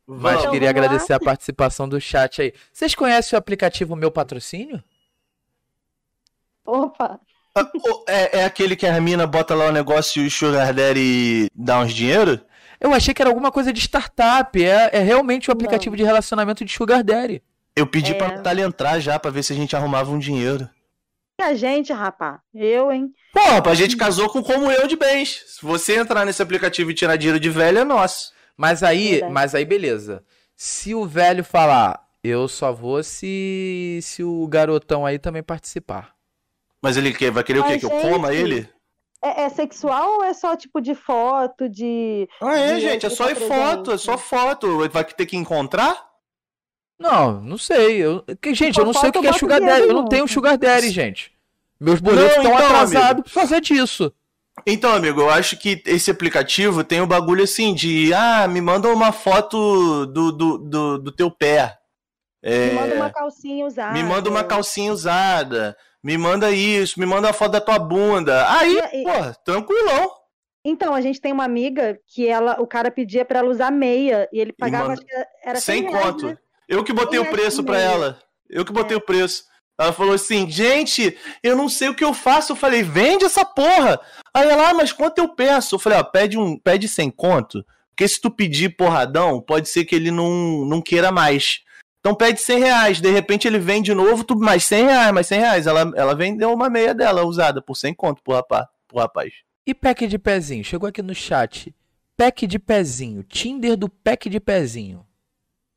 Mas. 0.06 0.40
Então, 0.40 0.52
queria 0.52 0.70
agradecer 0.70 1.12
a 1.12 1.20
participação 1.20 1.88
do 1.88 2.00
chat 2.00 2.42
aí. 2.42 2.52
Vocês 2.72 2.94
conhecem 2.94 3.36
o 3.36 3.38
aplicativo 3.38 3.96
Meu 3.96 4.10
Patrocínio? 4.10 4.82
Opa, 6.68 7.18
Ah, 7.54 7.66
É, 8.06 8.40
é 8.40 8.44
aquele 8.44 8.76
que 8.76 8.86
a 8.86 9.00
mina 9.00 9.26
bota 9.26 9.54
lá 9.54 9.66
o 9.68 9.72
negócio 9.72 10.22
e 10.22 10.26
o 10.26 10.30
Sugar 10.30 10.72
Daddy 10.74 11.48
dá 11.54 11.80
uns 11.80 11.92
dinheiro? 11.94 12.40
Eu 12.80 12.92
achei 12.94 13.12
que 13.12 13.20
era 13.22 13.30
alguma 13.30 13.50
coisa 13.50 13.72
de 13.72 13.80
startup. 13.80 14.62
É, 14.62 14.90
é 14.92 14.98
realmente 15.00 15.48
o 15.50 15.52
aplicativo 15.52 15.96
de 15.96 16.04
relacionamento 16.04 16.64
de 16.64 16.72
Sugar 16.72 17.02
Daddy. 17.02 17.42
Eu 17.74 17.86
pedi 17.86 18.12
É. 18.12 18.14
pra 18.14 18.28
Natália 18.36 18.64
entrar 18.64 19.00
já 19.00 19.18
pra 19.18 19.30
ver 19.30 19.42
se 19.42 19.52
a 19.52 19.56
gente 19.56 19.74
arrumava 19.74 20.10
um 20.10 20.18
dinheiro. 20.18 20.68
e 21.40 21.42
a 21.42 21.54
gente, 21.54 21.92
rapá? 21.92 22.40
Eu, 22.54 22.90
hein? 22.92 23.12
Porra, 23.32 23.70
a 23.70 23.74
gente 23.74 23.96
casou 23.96 24.28
com 24.28 24.42
como 24.42 24.70
eu 24.70 24.86
de 24.88 24.96
bens. 24.96 25.42
Se 25.46 25.64
você 25.64 25.96
entrar 25.96 26.24
nesse 26.26 26.42
aplicativo 26.42 26.90
e 26.90 26.94
tirar 26.94 27.16
dinheiro 27.16 27.38
de 27.40 27.48
velho, 27.50 27.78
é 27.78 27.84
nosso. 27.84 28.32
Mas 28.56 28.82
aí, 28.82 29.10
Verdade. 29.12 29.32
mas 29.32 29.54
aí 29.54 29.64
beleza. 29.64 30.22
Se 30.56 30.94
o 30.94 31.06
velho 31.06 31.44
falar, 31.44 32.00
eu 32.24 32.48
só 32.48 32.72
vou 32.72 33.02
se 33.04 34.00
se 34.02 34.22
o 34.24 34.46
garotão 34.48 35.06
aí 35.06 35.18
também 35.18 35.42
participar. 35.42 36.10
Mas 36.82 36.96
ele 36.96 37.12
quer, 37.12 37.30
vai 37.30 37.42
querer 37.44 37.60
o 37.60 37.64
quê? 37.64 37.70
Mas, 37.72 37.80
Que 37.80 37.86
eu 37.86 37.90
coma 37.90 38.32
ele? 38.32 38.68
É, 39.22 39.42
é 39.42 39.48
sexual 39.48 40.18
ou 40.18 40.24
é 40.24 40.32
só 40.32 40.56
tipo 40.56 40.80
de 40.80 40.94
foto, 40.94 41.68
de. 41.68 42.28
Ah, 42.40 42.56
é, 42.56 42.74
de 42.74 42.80
gente, 42.80 43.06
é 43.06 43.10
só 43.10 43.28
foto, 43.34 43.92
é 43.92 43.98
só 43.98 44.16
foto. 44.16 44.88
Vai 44.88 45.04
ter 45.04 45.26
que 45.26 45.36
encontrar? 45.36 46.06
Não, 46.98 47.40
não 47.40 47.58
sei. 47.58 47.98
Eu, 47.98 48.24
que, 48.40 48.54
gente, 48.54 48.78
eu 48.78 48.84
não 48.84 48.92
sei 48.92 49.10
o 49.10 49.12
que 49.12 49.26
é 49.26 49.32
Sugar 49.32 49.60
Daddy. 49.60 49.88
Eu 49.88 49.94
não 49.94 50.06
tenho 50.06 50.28
Sugar 50.28 50.56
Daddy, 50.56 50.90
gente. 50.90 51.32
Meus 51.80 52.00
boletos 52.00 52.36
estão 52.36 52.52
então, 52.52 52.66
atrasados 52.66 53.24
por 53.24 53.32
causa 53.32 53.60
disso. 53.60 54.12
Então, 54.66 54.92
amigo, 54.92 55.20
eu 55.20 55.30
acho 55.30 55.56
que 55.56 55.80
esse 55.86 56.10
aplicativo 56.10 56.82
tem 56.82 57.00
o 57.00 57.06
bagulho 57.06 57.44
assim 57.44 57.72
de 57.72 58.12
ah, 58.12 58.48
me 58.48 58.60
manda 58.60 58.88
uma 58.88 59.12
foto 59.12 60.06
do, 60.06 60.32
do, 60.32 60.58
do, 60.58 60.98
do 60.98 61.12
teu 61.12 61.30
pé. 61.30 61.77
É, 62.42 62.68
Me 62.68 62.74
manda 62.74 62.94
uma 62.94 63.10
calcinha 63.10 63.66
usada. 63.66 63.92
me 63.92 64.02
manda 64.02 64.30
uma 64.30 64.44
calcinha 64.44 64.92
usada. 64.92 65.76
Me 66.02 66.16
manda 66.16 66.50
isso, 66.52 67.00
me 67.00 67.04
manda 67.06 67.26
uma 67.26 67.32
foto 67.32 67.52
da 67.52 67.60
tua 67.60 67.78
bunda. 67.78 68.46
Aí, 68.52 68.78
E- 68.92 69.00
e- 69.00 69.04
pô, 69.04 69.34
tranquilão. 69.44 70.10
Então, 70.64 70.94
a 70.94 71.00
gente 71.00 71.20
tem 71.20 71.32
uma 71.32 71.44
amiga 71.44 71.98
que 72.06 72.28
ela, 72.28 72.60
o 72.60 72.66
cara 72.66 72.90
pedia 72.90 73.24
pra 73.24 73.40
ela 73.40 73.48
usar 73.50 73.70
meia 73.72 74.28
e 74.32 74.38
ele 74.38 74.52
pagava, 74.52 74.88
manda- 74.88 75.00
acho 75.00 75.06
que 75.06 75.48
era 75.48 75.60
Sem 75.60 75.82
100 75.82 75.90
reais, 75.90 76.06
conto. 76.06 76.26
né? 76.26 76.38
Eu 76.68 76.84
que 76.84 76.92
botei 76.92 77.18
o 77.18 77.26
preço 77.30 77.62
mês. 77.62 77.82
ela. 77.82 78.18
Eu 78.48 78.64
que 78.64 78.72
botei 78.72 78.96
o 78.96 79.00
preço. 79.00 79.44
Ela 79.80 79.92
falou 79.92 80.14
assim, 80.14 80.48
gente, 80.50 81.16
eu 81.42 81.56
não 81.56 81.68
sei 81.68 81.88
o 81.88 81.94
que 81.94 82.04
eu 82.04 82.12
faço. 82.12 82.52
Eu 82.52 82.56
falei, 82.56 82.82
vende 82.82 83.24
essa 83.24 83.44
porra. 83.44 83.98
Aí 84.34 84.48
ela, 84.48 84.70
ah, 84.70 84.74
mas 84.74 84.92
quanto 84.92 85.18
eu 85.18 85.28
peço? 85.28 85.74
Eu 85.76 85.78
falei, 85.78 85.98
ó, 85.98 86.02
pede, 86.04 86.36
um, 86.38 86.58
pede 86.58 86.86
sem 86.88 87.10
conto. 87.10 87.64
Porque 87.90 88.06
se 88.06 88.20
tu 88.20 88.30
pedir 88.30 88.76
porradão, 88.76 89.40
pode 89.40 89.68
ser 89.68 89.84
que 89.84 89.94
ele 89.94 90.10
não, 90.10 90.64
não 90.64 90.80
queira 90.82 91.10
mais. 91.10 91.60
Então 92.00 92.14
pede 92.14 92.40
100 92.40 92.58
reais. 92.60 93.00
De 93.00 93.10
repente 93.10 93.46
ele 93.48 93.58
vem 93.58 93.82
de 93.82 93.92
novo, 93.94 94.24
tu 94.24 94.36
mais 94.38 94.64
100 94.64 94.84
reais, 94.86 95.12
mais 95.12 95.26
100 95.26 95.38
reais. 95.40 95.66
Ela, 95.66 95.92
ela 95.96 96.14
vendeu 96.14 96.52
uma 96.52 96.70
meia 96.70 96.94
dela 96.94 97.24
usada 97.24 97.60
por 97.60 97.74
100 97.76 97.94
conto 97.94 98.22
pro 98.22 98.34
rapaz. 98.34 98.66
Pro 98.86 98.98
rapaz. 98.98 99.32
E 99.66 99.74
pack 99.74 100.06
de 100.06 100.18
pezinho? 100.18 100.64
Chegou 100.64 100.88
aqui 100.88 101.02
no 101.02 101.14
chat. 101.14 101.74
Pack 102.16 102.46
de 102.46 102.58
pezinho. 102.58 103.22
Tinder 103.22 103.76
do 103.76 103.88
pack 103.88 104.28
de 104.30 104.40
pezinho. 104.40 105.04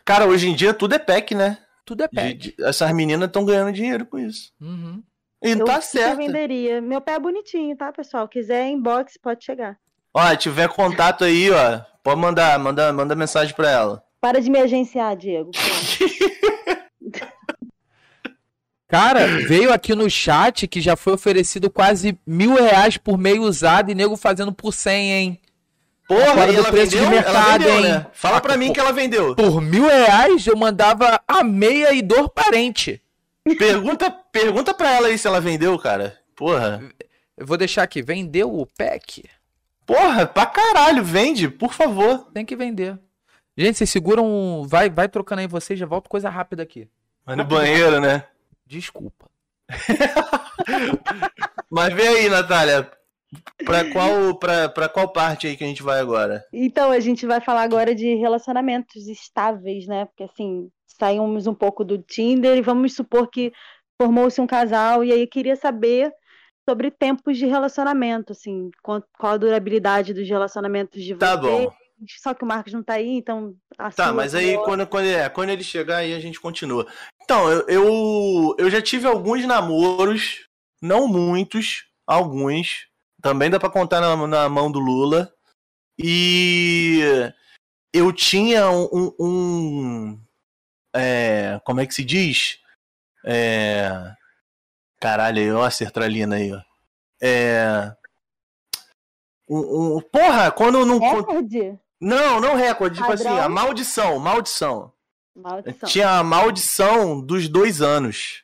Cara, 0.05 0.26
hoje 0.26 0.47
em 0.49 0.55
dia 0.55 0.74
tudo 0.74 0.95
é 0.95 0.99
pack, 0.99 1.36
né? 1.36 1.57
Tudo 1.86 2.03
é 2.03 2.07
De- 2.07 2.15
pack. 2.15 2.34
de- 2.38 2.55
essas 2.63 2.91
meninas 2.93 3.28
estão 3.28 3.43
ganhando 3.43 3.72
dinheiro 3.74 4.05
com 4.05 4.17
isso. 4.17 4.51
Uhum. 4.61 5.03
E 5.43 5.51
Eu 5.51 5.65
tá 5.65 5.82
certo. 5.82 6.17
venderia. 6.17 6.80
Meu 6.82 7.01
pé 7.01 7.13
é 7.13 7.19
bonitinho, 7.19 7.76
tá, 7.76 7.91
pessoal? 7.91 8.28
Quiser 8.28 8.67
inbox, 8.69 9.17
pode 9.17 9.43
chegar. 9.43 9.78
Ó, 10.13 10.36
tiver 10.36 10.69
contato 10.69 11.24
aí, 11.24 11.49
ó, 11.49 11.82
pode 12.03 12.19
mandar, 12.19 12.57
manda, 12.59 12.91
manda 12.93 13.15
mensagem 13.15 13.55
pra 13.55 13.69
ela. 13.69 14.03
Para 14.22 14.39
de 14.39 14.49
me 14.51 14.59
agenciar, 14.59 15.15
Diego. 15.17 15.49
Cara, 18.88 19.26
veio 19.47 19.72
aqui 19.72 19.95
no 19.95 20.09
chat 20.09 20.67
que 20.67 20.82
já 20.82 20.95
foi 20.97 21.13
oferecido 21.13 21.69
quase 21.69 22.19
mil 22.28 22.53
reais 22.55 22.97
por 22.97 23.17
meio 23.17 23.41
usado 23.43 23.89
e 23.89 23.95
nego 23.95 24.17
fazendo 24.17 24.51
por 24.51 24.74
100, 24.74 25.11
hein? 25.11 25.39
Porra, 26.07 26.47
e 26.49 26.53
do 26.53 26.59
ela 26.59 26.69
preço 26.72 26.91
de 26.91 26.97
vendeu? 26.97 27.19
ela 27.19 27.24
mercado, 27.24 27.61
vendeu, 27.63 27.76
hein? 27.78 27.82
né? 27.84 28.05
Fala 28.11 28.38
Ah, 28.38 28.41
pra 28.41 28.57
mim 28.57 28.67
pô. 28.67 28.74
que 28.74 28.80
ela 28.82 28.91
vendeu. 28.91 29.34
Por 29.34 29.61
mil 29.61 29.86
reais 29.88 30.45
eu 30.45 30.57
mandava 30.57 31.22
a 31.26 31.41
meia 31.41 31.93
e 31.93 32.01
dor 32.01 32.30
parente. 32.30 33.01
Pergunta, 33.57 34.11
pergunta 34.11 34.74
pra 34.74 34.91
ela 34.91 35.07
aí 35.07 35.17
se 35.17 35.26
ela 35.26 35.39
vendeu, 35.39 35.80
cara. 35.80 36.19
Porra. 36.36 36.84
Eu 37.38 37.45
vou 37.47 37.55
deixar 37.57 37.84
aqui. 37.84 38.01
Vendeu 38.01 38.53
o 38.53 38.65
pack? 38.65 39.24
Porra, 39.86 40.26
pra 40.28 40.45
caralho, 40.45 41.01
vende, 41.01 41.47
por 41.47 41.74
favor. 41.74 42.28
Tem 42.34 42.45
que 42.45 42.57
vender. 42.57 42.99
Gente, 43.62 43.78
vocês 43.78 43.89
seguram. 43.89 44.26
um- 44.26 44.68
Vai, 44.68 44.89
vai 44.89 45.07
trocando 45.07 45.41
aí 45.41 45.47
vocês, 45.47 45.78
já 45.78 45.86
volto 45.86 46.09
coisa 46.09 46.30
rápida 46.30 46.64
aqui. 46.64 46.88
Vai 47.26 47.36
no 47.36 47.45
banheiro, 47.45 47.99
né? 48.01 48.26
Desculpa. 48.66 49.30
Mas 51.70 51.93
vem 51.93 52.07
aí, 52.07 52.30
Natália. 52.30 52.89
Pra 53.66 53.89
qual, 53.91 54.36
pra, 54.38 54.68
pra 54.68 54.89
qual 54.89 55.12
parte 55.14 55.47
aí 55.47 55.55
que 55.55 55.64
a 55.64 55.68
gente 55.68 55.82
vai 55.84 55.99
agora? 55.99 56.43
Então, 56.51 56.91
a 56.91 56.99
gente 56.99 57.26
vai 57.26 57.39
falar 57.39 57.62
agora 57.62 57.95
de 57.95 58.16
relacionamentos 58.16 59.07
estáveis, 59.07 59.88
né? 59.88 60.05
Porque 60.05 60.24
assim, 60.24 60.70
saímos 60.99 61.47
um 61.47 61.53
pouco 61.53 61.86
do 61.86 61.97
Tinder 61.97 62.57
e 62.57 62.62
vamos 62.62 62.93
supor 62.93 63.30
que 63.30 63.53
formou-se 64.01 64.41
um 64.41 64.47
casal, 64.47 65.03
e 65.03 65.14
aí 65.14 65.22
eu 65.22 65.28
queria 65.28 65.55
saber 65.55 66.12
sobre 66.68 66.91
tempos 66.91 67.38
de 67.38 67.45
relacionamento, 67.45 68.34
assim, 68.34 68.70
qual, 68.84 69.01
a 69.20 69.38
durabilidade 69.38 70.14
dos 70.14 70.28
relacionamentos 70.28 71.01
de 71.03 71.16
Tá 71.16 71.36
vocês. 71.38 71.66
bom. 71.66 71.72
Só 72.20 72.34
que 72.34 72.43
o 72.43 72.47
Marcos 72.47 72.74
não 72.74 72.84
tá 72.84 72.93
aí, 72.93 73.18
então. 73.18 73.56
Tá, 73.95 74.12
mas 74.14 74.34
aí 74.34 74.56
quando, 74.64 74.88
quando, 74.88 75.06
é, 75.06 75.30
quando 75.30 75.49
ele 75.49 75.64
chegar 75.64 75.97
aí 75.97 76.14
a 76.14 76.20
gente 76.20 76.39
continua. 76.39 76.88
Então, 77.22 77.49
eu, 77.49 77.68
eu, 77.68 78.56
eu 78.58 78.70
já 78.70 78.82
tive 78.82 79.08
alguns 79.08 79.45
namoros, 79.45 80.47
não 80.82 81.08
muitos, 81.08 81.86
alguns. 82.08 82.88
Também 83.22 83.49
dá 83.49 83.60
pra 83.60 83.70
contar 83.70 84.02
na, 84.02 84.28
na 84.28 84.49
mão 84.49 84.72
do 84.72 84.80
Lula. 84.80 85.32
E 85.97 86.99
eu 87.93 88.12
tinha 88.12 88.70
um. 88.70 88.89
um- 88.91 89.16
um- 89.20 90.22
é, 90.95 91.62
como 91.64 91.80
é 91.80 91.86
que 91.86 91.93
se 91.93 92.04
diz? 92.04 92.60
É, 93.24 93.91
caralho, 94.99 95.39
aí, 95.41 95.52
ó, 95.52 95.64
a 95.64 95.72
sertralina 95.72 96.36
aí, 96.38 96.52
ó. 96.52 96.62
É. 97.22 97.95
Um, 99.47 99.97
um- 99.97 100.02
porra, 100.02 100.52
quando 100.52 100.86
não. 100.86 100.97
Recorde? 100.97 101.78
Não, 102.02 102.41
não 102.41 102.56
recorde. 102.56 102.97
Tipo 102.97 103.12
assim, 103.12 103.28
a 103.28 103.47
maldição, 103.47 104.18
maldição. 104.18 104.91
Maldição. 105.36 105.88
Tinha 105.88 106.18
a 106.18 106.24
maldição 106.24 107.22
dos 107.22 107.47
dois 107.47 107.80
anos. 107.80 108.43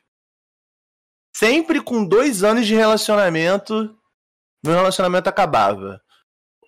Sempre 1.36 1.80
com 1.80 2.04
dois 2.04 2.44
anos 2.44 2.66
de 2.66 2.74
relacionamento, 2.74 3.94
meu 4.64 4.74
relacionamento 4.74 5.28
acabava. 5.28 6.00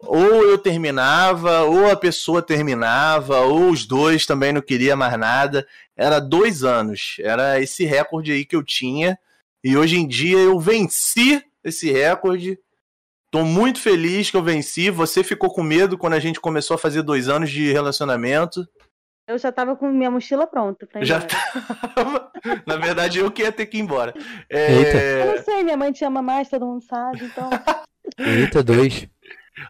Ou 0.02 0.44
eu 0.44 0.58
terminava, 0.58 1.62
ou 1.62 1.90
a 1.90 1.96
pessoa 1.96 2.42
terminava, 2.42 3.40
ou 3.40 3.70
os 3.70 3.86
dois 3.86 4.26
também 4.26 4.52
não 4.52 4.62
queria 4.62 4.96
mais 4.96 5.16
nada. 5.18 5.66
Era 5.96 6.18
dois 6.18 6.64
anos. 6.64 7.16
Era 7.20 7.60
esse 7.60 7.84
recorde 7.84 8.32
aí 8.32 8.44
que 8.44 8.56
eu 8.56 8.64
tinha. 8.64 9.18
E 9.62 9.76
hoje 9.76 9.96
em 9.96 10.08
dia 10.08 10.38
eu 10.38 10.58
venci 10.58 11.44
esse 11.62 11.90
recorde. 11.92 12.58
Tô 13.30 13.44
muito 13.44 13.80
feliz 13.80 14.30
que 14.30 14.36
eu 14.36 14.42
venci. 14.42 14.90
Você 14.90 15.22
ficou 15.22 15.52
com 15.52 15.62
medo 15.62 15.96
quando 15.96 16.14
a 16.14 16.18
gente 16.18 16.40
começou 16.40 16.74
a 16.74 16.78
fazer 16.78 17.02
dois 17.02 17.28
anos 17.28 17.50
de 17.50 17.72
relacionamento. 17.72 18.66
Eu 19.28 19.38
já 19.38 19.52
tava 19.52 19.76
com 19.76 19.88
minha 19.88 20.10
mochila 20.10 20.44
pronta 20.46 20.86
pra 20.86 21.00
ir 21.00 21.04
Já 21.04 21.20
tava. 21.20 22.32
Na 22.66 22.76
verdade, 22.76 23.20
eu 23.20 23.30
que 23.30 23.42
ia 23.42 23.52
ter 23.52 23.66
que 23.66 23.78
ir 23.78 23.80
embora. 23.80 24.12
É, 24.50 25.22
Eu 25.22 25.36
não 25.36 25.44
sei, 25.44 25.62
minha 25.62 25.76
mãe 25.76 25.92
te 25.92 26.04
ama 26.04 26.20
mais, 26.20 26.48
todo 26.48 26.66
mundo 26.66 26.82
sabe, 26.82 27.24
então. 27.24 27.48
Eita, 28.18 28.62
dois. 28.64 29.06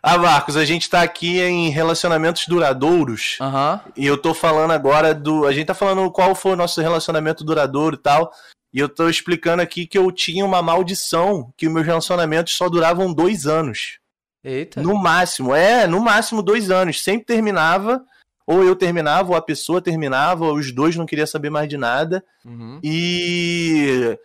Ah, 0.02 0.16
Marcos, 0.16 0.56
a 0.56 0.64
gente 0.64 0.88
tá 0.88 1.02
aqui 1.02 1.40
em 1.40 1.68
relacionamentos 1.68 2.46
duradouros. 2.46 3.36
Aham. 3.40 3.80
E 3.96 4.06
eu 4.06 4.16
tô 4.16 4.32
falando 4.32 4.70
agora 4.70 5.14
do. 5.14 5.46
A 5.46 5.52
gente 5.52 5.66
tá 5.66 5.74
falando 5.74 6.10
qual 6.10 6.34
foi 6.34 6.52
o 6.52 6.56
nosso 6.56 6.80
relacionamento 6.80 7.44
duradouro 7.44 7.96
e 7.96 7.98
tal. 7.98 8.32
E 8.72 8.78
eu 8.78 8.88
tô 8.88 9.08
explicando 9.08 9.62
aqui 9.62 9.86
que 9.86 9.98
eu 9.98 10.10
tinha 10.12 10.44
uma 10.44 10.62
maldição, 10.62 11.52
que 11.56 11.68
meus 11.68 11.84
relacionamentos 11.86 12.54
só 12.56 12.68
duravam 12.68 13.12
dois 13.12 13.46
anos. 13.46 13.98
Eita. 14.44 14.80
No 14.80 14.94
máximo, 14.94 15.54
é, 15.54 15.86
no 15.86 16.00
máximo 16.00 16.40
dois 16.42 16.70
anos. 16.70 17.02
Sempre 17.02 17.26
terminava, 17.26 18.04
ou 18.46 18.62
eu 18.64 18.74
terminava, 18.76 19.30
ou 19.30 19.36
a 19.36 19.42
pessoa 19.42 19.82
terminava, 19.82 20.44
ou 20.46 20.54
os 20.54 20.72
dois 20.72 20.96
não 20.96 21.04
queriam 21.04 21.26
saber 21.26 21.50
mais 21.50 21.68
de 21.68 21.76
nada. 21.76 22.24
Uhum. 22.44 22.78
E 22.82 24.16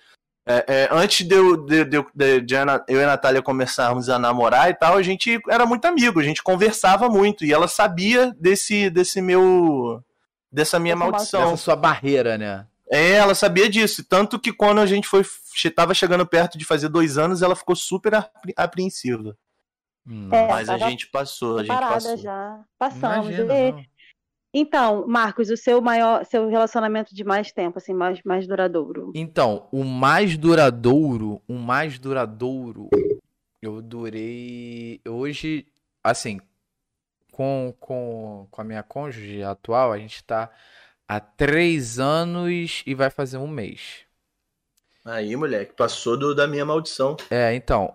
é, 0.47 0.65
é, 0.67 0.89
antes 0.91 1.25
de, 1.27 1.33
eu, 1.35 1.57
de, 1.57 1.83
de, 1.83 2.05
de- 2.13 2.45
eu 2.87 2.99
e 2.99 3.03
a 3.03 3.07
Natália 3.07 3.41
começarmos 3.41 4.09
a 4.09 4.19
namorar 4.19 4.69
e 4.69 4.75
tal, 4.75 4.95
a 4.95 5.01
gente 5.01 5.39
era 5.49 5.65
muito 5.65 5.85
amigo, 5.85 6.19
a 6.19 6.23
gente 6.23 6.43
conversava 6.43 7.09
muito. 7.09 7.43
E 7.43 7.51
ela 7.51 7.67
sabia 7.67 8.31
desse, 8.39 8.89
desse 8.91 9.21
meu. 9.21 10.03
dessa 10.51 10.79
minha 10.79 10.95
Dessa 10.95 11.11
maldição. 11.11 11.41
Essa 11.47 11.57
sua 11.57 11.75
barreira, 11.75 12.37
né? 12.37 12.65
É, 12.89 13.13
ela 13.13 13.33
sabia 13.35 13.69
disso. 13.69 14.03
Tanto 14.03 14.39
que 14.39 14.53
quando 14.53 14.79
a 14.79 14.85
gente 14.85 15.07
foi. 15.07 15.23
Tava 15.75 15.93
chegando 15.93 16.25
perto 16.25 16.57
de 16.57 16.65
fazer 16.65 16.89
dois 16.89 17.17
anos, 17.17 17.41
ela 17.41 17.55
ficou 17.55 17.75
super 17.75 18.13
apre- 18.15 18.53
apreensiva. 18.55 19.37
Hum, 20.07 20.29
É, 20.31 20.47
Mas 20.47 20.69
a 20.69 20.77
gente 20.77 21.07
passou, 21.07 21.57
a 21.57 21.59
gente 21.61 21.67
Parada 21.67 21.93
passou. 21.95 22.17
já. 22.17 22.63
Passamos. 22.77 23.27
imagina, 23.29 23.79
E-. 23.81 23.89
Então, 24.53 25.05
Marcos, 25.07 25.49
o 25.49 25.57
seu 25.57 25.81
maior, 25.81 26.23
seu 26.25 26.47
relacionamento 26.47 27.13
de 27.13 27.23
mais 27.25 27.51
tempo, 27.51 27.77
assim, 27.77 27.93
mais, 27.93 28.21
mais 28.23 28.47
duradouro. 28.47 29.11
Então, 29.13 29.67
o 29.71 29.83
mais 29.83 30.37
duradouro, 30.37 31.41
o 31.47 31.55
mais 31.55 31.99
duradouro, 31.99 32.87
eu 33.61 33.81
durei. 33.81 35.01
Hoje, 35.05 35.67
assim, 36.03 36.39
com, 37.31 37.73
com, 37.79 38.47
com 38.49 38.61
a 38.61 38.63
minha 38.63 38.81
cônjuge 38.83 39.43
atual, 39.43 39.91
a 39.91 39.97
gente 39.97 40.23
tá 40.23 40.49
há 41.07 41.19
três 41.19 41.99
anos 41.99 42.83
e 42.85 42.93
vai 42.95 43.09
fazer 43.09 43.37
um 43.37 43.47
mês. 43.47 44.05
Aí, 45.03 45.35
moleque, 45.35 45.73
passou 45.75 46.17
do- 46.17 46.33
da 46.33 46.47
minha 46.47 46.65
maldição. 46.65 47.15
É, 47.29 47.53
então, 47.53 47.93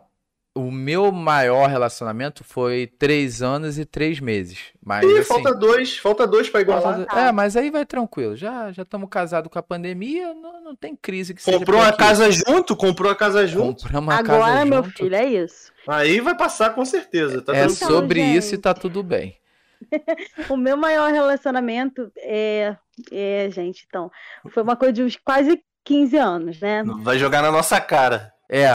o 0.55 0.71
meu 0.71 1.11
maior 1.11 1.69
relacionamento 1.69 2.45
foi 2.45 2.87
três 2.87 3.43
anos 3.43 3.79
e 3.79 3.85
três 3.85 4.21
meses. 4.21 4.59
Mas 4.85 5.05
Ih, 5.05 5.19
assim. 5.19 5.25
falta 5.25 5.53
dois, 5.55 5.99
falta 5.99 6.25
dois 6.27 6.49
pra 6.49 6.61
igualar. 6.61 6.99
falta- 7.07 7.19
É, 7.21 7.33
mas 7.33 7.57
aí 7.57 7.69
vai 7.71 7.85
tranquilo. 7.85 8.37
Já 8.37 8.71
já 8.71 8.83
estamos 8.83 9.09
casados 9.11 9.51
com 9.51 9.59
a 9.59 9.63
pandemia, 9.63 10.33
não, 10.35 10.63
não 10.63 10.77
tem 10.77 10.95
crise 10.95 11.35
que 11.35 11.43
seja 11.43 11.59
Comprou 11.59 11.81
uma 11.81 11.93
casa 11.93 12.31
junto? 12.31 12.77
Comprou 12.77 13.11
a 13.11 13.17
casa 13.17 13.45
junto? 13.45 13.83
Compramos 13.83 14.15
uma 14.15 14.21
Agora, 14.21 14.41
casa 14.53 14.65
meu 14.67 14.85
junto. 14.85 14.97
filho, 14.97 15.15
é 15.17 15.25
isso. 15.27 15.73
Aí 15.89 16.21
vai 16.21 16.37
passar 16.37 16.75
com 16.77 16.85
certeza. 16.85 17.43
Tá 17.43 17.57
É. 17.57 17.65
Então, 17.65 17.75
sobre 17.89 18.23
isso 18.23 18.55
e 18.55 18.59
tá 18.59 18.73
tudo 18.73 19.03
bem. 19.03 19.37
O 20.49 20.57
meu 20.57 20.77
maior 20.77 21.13
relacionamento 21.13 22.11
é, 22.19 22.77
é, 23.11 23.49
gente, 23.51 23.85
então, 23.89 24.11
foi 24.51 24.63
uma 24.63 24.77
coisa 24.77 24.93
de 24.93 25.03
uns 25.03 25.17
quase 25.17 25.63
15 25.85 26.17
anos, 26.17 26.61
né? 26.61 26.83
Vai 27.03 27.19
jogar 27.19 27.43
na 27.43 27.51
nossa 27.51 27.81
cara. 27.81 28.33
É, 28.53 28.67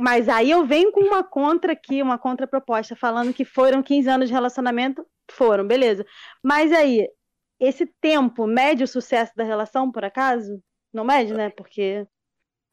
Mas 0.00 0.30
aí 0.30 0.50
eu 0.50 0.66
venho 0.66 0.90
com 0.90 1.02
uma 1.02 1.22
contra 1.22 1.72
aqui, 1.72 2.00
uma 2.00 2.18
contraproposta, 2.18 2.96
falando 2.96 3.34
que 3.34 3.44
foram 3.44 3.82
15 3.82 4.08
anos 4.08 4.28
de 4.28 4.34
relacionamento. 4.34 5.04
Foram, 5.30 5.66
beleza. 5.66 6.06
Mas 6.42 6.72
aí, 6.72 7.06
esse 7.60 7.86
tempo 8.00 8.46
mede 8.46 8.82
o 8.82 8.88
sucesso 8.88 9.32
da 9.36 9.44
relação, 9.44 9.92
por 9.92 10.04
acaso? 10.04 10.58
Não 10.92 11.04
mede, 11.04 11.34
né? 11.34 11.50
Porque. 11.50 12.06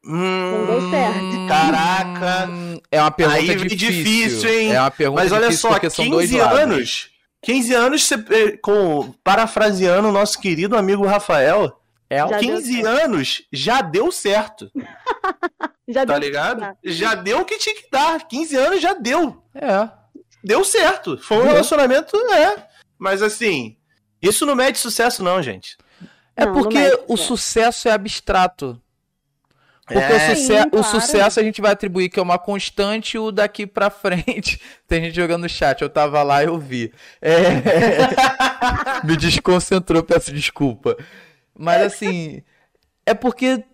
Hum, 0.04 0.66
deu 0.66 0.90
certo. 0.90 1.48
Caraca. 1.48 2.48
É 2.90 3.00
uma 3.00 3.10
pergunta 3.10 3.40
difícil. 3.42 3.76
difícil, 3.76 4.50
hein? 4.50 4.72
É 4.72 4.80
uma 4.80 4.90
pergunta 4.90 5.22
Mas 5.22 5.32
olha 5.32 5.48
difícil 5.48 5.60
só, 5.60 5.70
porque 5.74 5.90
são 5.90 6.08
dois 6.08 6.30
15 6.30 6.40
lados. 6.40 7.11
Anos. 7.42 7.58
15 7.60 7.74
anos, 7.74 8.02
você, 8.06 8.14
eh, 8.30 8.56
com, 8.62 9.12
parafraseando 9.24 10.08
o 10.08 10.12
nosso 10.12 10.38
querido 10.40 10.76
amigo 10.76 11.06
Rafael, 11.06 11.78
É, 12.10 12.18
Já 12.18 12.26
deu 12.26 12.38
15 12.40 12.82
certo. 12.82 12.86
anos 13.04 13.42
já 13.52 13.80
deu 13.82 14.12
certo, 14.12 14.70
Já 15.88 16.04
tá 16.06 16.12
deu- 16.12 16.18
ligado? 16.18 16.76
Já 16.84 17.14
deu 17.14 17.40
o 17.40 17.44
que 17.44 17.56
tinha 17.58 17.74
que 17.74 17.88
dar. 17.90 18.26
15 18.28 18.54
anos 18.56 18.80
já 18.82 18.92
deu. 18.94 19.42
é. 19.54 19.88
Deu 20.44 20.64
certo. 20.64 21.16
Foi 21.18 21.36
um 21.38 21.42
Deu. 21.42 21.50
relacionamento, 21.52 22.16
é. 22.32 22.66
Mas 22.98 23.22
assim, 23.22 23.76
isso 24.20 24.44
não 24.44 24.56
mede 24.56 24.76
sucesso, 24.76 25.22
não, 25.22 25.40
gente. 25.40 25.76
É 26.36 26.44
Não, 26.44 26.52
não 26.52 26.62
porque 26.62 26.78
mede 26.78 26.96
o 27.06 27.16
sucesso. 27.16 27.26
sucesso 27.28 27.88
é 27.88 27.92
abstrato. 27.92 28.82
Porque 29.92 30.12
É. 30.12 30.16
o, 30.16 30.36
suce- 30.36 30.46
Sim, 30.46 30.60
o 30.60 30.70
claro. 30.70 30.84
sucesso 30.84 31.40
a 31.40 31.42
gente 31.42 31.60
vai 31.60 31.72
atribuir 31.72 32.08
que 32.08 32.18
é 32.18 32.22
uma 32.22 32.38
constante 32.38 33.14
e 33.16 33.18
o 33.18 33.30
daqui 33.30 33.66
pra 33.66 33.90
frente. 33.90 34.60
Tem 34.88 35.02
gente 35.02 35.14
jogando 35.16 35.42
no 35.42 35.48
chat, 35.48 35.82
eu 35.82 35.88
tava 35.90 36.22
lá 36.22 36.42
e 36.42 36.46
eu 36.46 36.58
vi. 36.58 36.92
É... 37.20 37.38
Me 39.04 39.16
desconcentrou, 39.16 40.02
peço 40.02 40.32
desculpa. 40.32 40.96
Mas 41.56 41.82
assim, 41.82 42.42
é 43.04 43.14
porque 43.14 43.64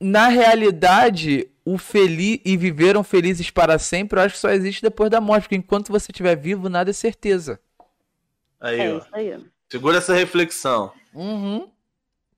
na 0.00 0.28
realidade 0.28 1.48
o 1.64 1.78
feliz 1.78 2.38
e 2.44 2.56
viveram 2.56 3.02
felizes 3.02 3.50
para 3.50 3.78
sempre, 3.78 4.18
eu 4.18 4.24
acho 4.24 4.34
que 4.34 4.40
só 4.40 4.50
existe 4.50 4.82
depois 4.82 5.10
da 5.10 5.20
morte, 5.20 5.42
porque 5.44 5.56
enquanto 5.56 5.88
você 5.90 6.10
estiver 6.12 6.36
vivo, 6.36 6.68
nada 6.68 6.90
é 6.90 6.92
certeza. 6.92 7.58
Aí, 8.60 8.80
É 8.80 8.92
ó. 8.94 8.98
isso 8.98 9.08
aí. 9.12 9.36
Segura 9.68 9.98
essa 9.98 10.14
reflexão. 10.14 10.92
Uhum. 11.12 11.68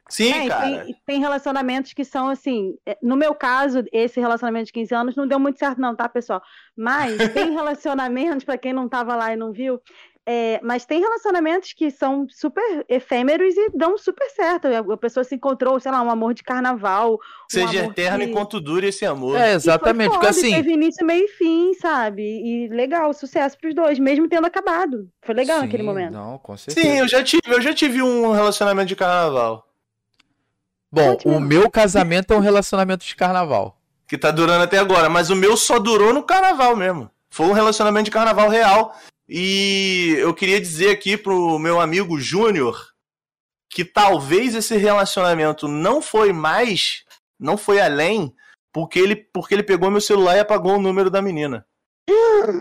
Sim, 0.09 0.32
É, 0.32 0.48
cara. 0.48 0.62
tem, 0.84 0.96
tem 1.06 1.20
relacionamentos 1.20 1.92
que 1.92 2.04
são 2.04 2.28
assim. 2.28 2.74
é, 2.86 2.96
No 3.02 3.16
meu 3.16 3.34
caso, 3.34 3.84
esse 3.92 4.18
relacionamento 4.18 4.66
de 4.66 4.72
15 4.72 4.94
anos 4.94 5.14
não 5.16 5.26
deu 5.26 5.38
muito 5.38 5.59
certo, 5.59 5.80
não, 5.80 5.94
tá, 5.94 6.09
pessoal? 6.09 6.42
Mas 6.76 7.18
tem 7.50 7.52
relacionamentos, 7.52 8.44
pra 8.44 8.56
quem 8.59 8.72
não 8.72 8.88
tava 8.88 9.14
lá 9.14 9.32
e 9.32 9.36
não 9.36 9.52
viu, 9.52 9.80
é, 10.30 10.61
mas 10.62 10.84
tem 10.84 11.00
relacionamentos 11.00 11.72
que 11.72 11.90
são 11.90 12.26
super 12.28 12.84
efêmeros 12.86 13.54
e 13.56 13.70
dão 13.74 13.96
super 13.96 14.28
certo. 14.30 14.66
A 14.66 14.96
pessoa 14.98 15.24
se 15.24 15.34
encontrou, 15.34 15.80
sei 15.80 15.90
lá, 15.90 16.02
um 16.02 16.11
amor 16.11 16.34
de 16.34 16.42
carnaval. 16.42 17.12
um 17.14 17.18
Seja 17.48 17.84
eterno 17.86 18.18
que- 18.18 18.24
enquanto 18.26 18.61
dure 18.61 18.88
esse 18.88 19.06
amor. 19.06 19.36
É, 19.36 19.40
e 19.40 19.44
foi 19.48 19.54
exatamente, 19.56 20.11
porque 20.11 20.26
foda, 20.26 20.28
assim, 20.38 20.54
Teve 20.54 20.72
início, 20.72 21.06
meio 21.06 21.24
e 21.24 21.28
fim, 21.28 21.72
sabe? 21.74 22.22
E 22.22 22.68
legal, 22.68 23.12
sucesso 23.14 23.56
pros 23.59 23.74
dois, 23.74 23.98
mesmo 23.98 24.28
tendo 24.28 24.46
acabado. 24.46 25.09
Foi 25.22 25.34
legal 25.34 25.61
naquele 25.61 25.82
Sim, 25.82 25.88
momento. 25.88 26.12
Não, 26.12 26.36
com 26.38 26.56
certeza. 26.59 26.86
Sim, 26.86 26.98
eu 26.98 27.09
já 27.09 27.22
tive, 27.22 27.42
eu 27.46 27.61
já 27.62 27.72
tive 27.72 28.02
um 28.02 28.30
relacionamento 28.32 28.88
de 28.88 28.96
carnaval. 28.96 29.66
Bom, 30.91 31.16
o 31.24 31.30
mesmo. 31.32 31.41
meu 31.41 31.70
casamento 31.70 32.32
é 32.32 32.36
um 32.36 32.41
relacionamento 32.41 33.05
de 33.05 33.14
carnaval. 33.14 33.78
Que 34.07 34.16
tá 34.16 34.30
durando 34.30 34.64
até 34.64 34.78
agora, 34.78 35.09
mas 35.09 35.28
o 35.30 35.36
meu 35.36 35.57
só 35.57 35.78
durou 35.78 36.14
no 36.14 36.22
carnaval 36.22 36.74
mesmo. 36.74 37.11
Foi 37.30 37.47
um 37.47 37.53
relacionamento 37.53 38.07
de 38.07 38.11
carnaval 38.11 38.49
real. 38.49 38.95
E 39.28 40.14
eu 40.18 40.32
queria 40.32 40.59
dizer 40.59 40.91
aqui 40.91 41.16
pro 41.16 41.59
meu 41.59 41.78
amigo 41.80 42.18
Júnior 42.18 42.93
que 43.70 43.84
talvez 43.84 44.55
esse 44.55 44.76
relacionamento 44.78 45.68
não 45.68 46.01
foi 46.01 46.32
mais, 46.32 47.05
não 47.39 47.59
foi 47.59 47.80
além, 47.80 48.34
porque 48.72 48.99
ele, 48.99 49.14
porque 49.14 49.55
ele 49.55 49.62
pegou 49.62 49.91
meu 49.91 50.01
celular 50.01 50.36
e 50.36 50.41
apagou 50.41 50.76
o 50.76 50.80
número 50.80 51.11
da 51.11 51.20
menina. 51.20 51.66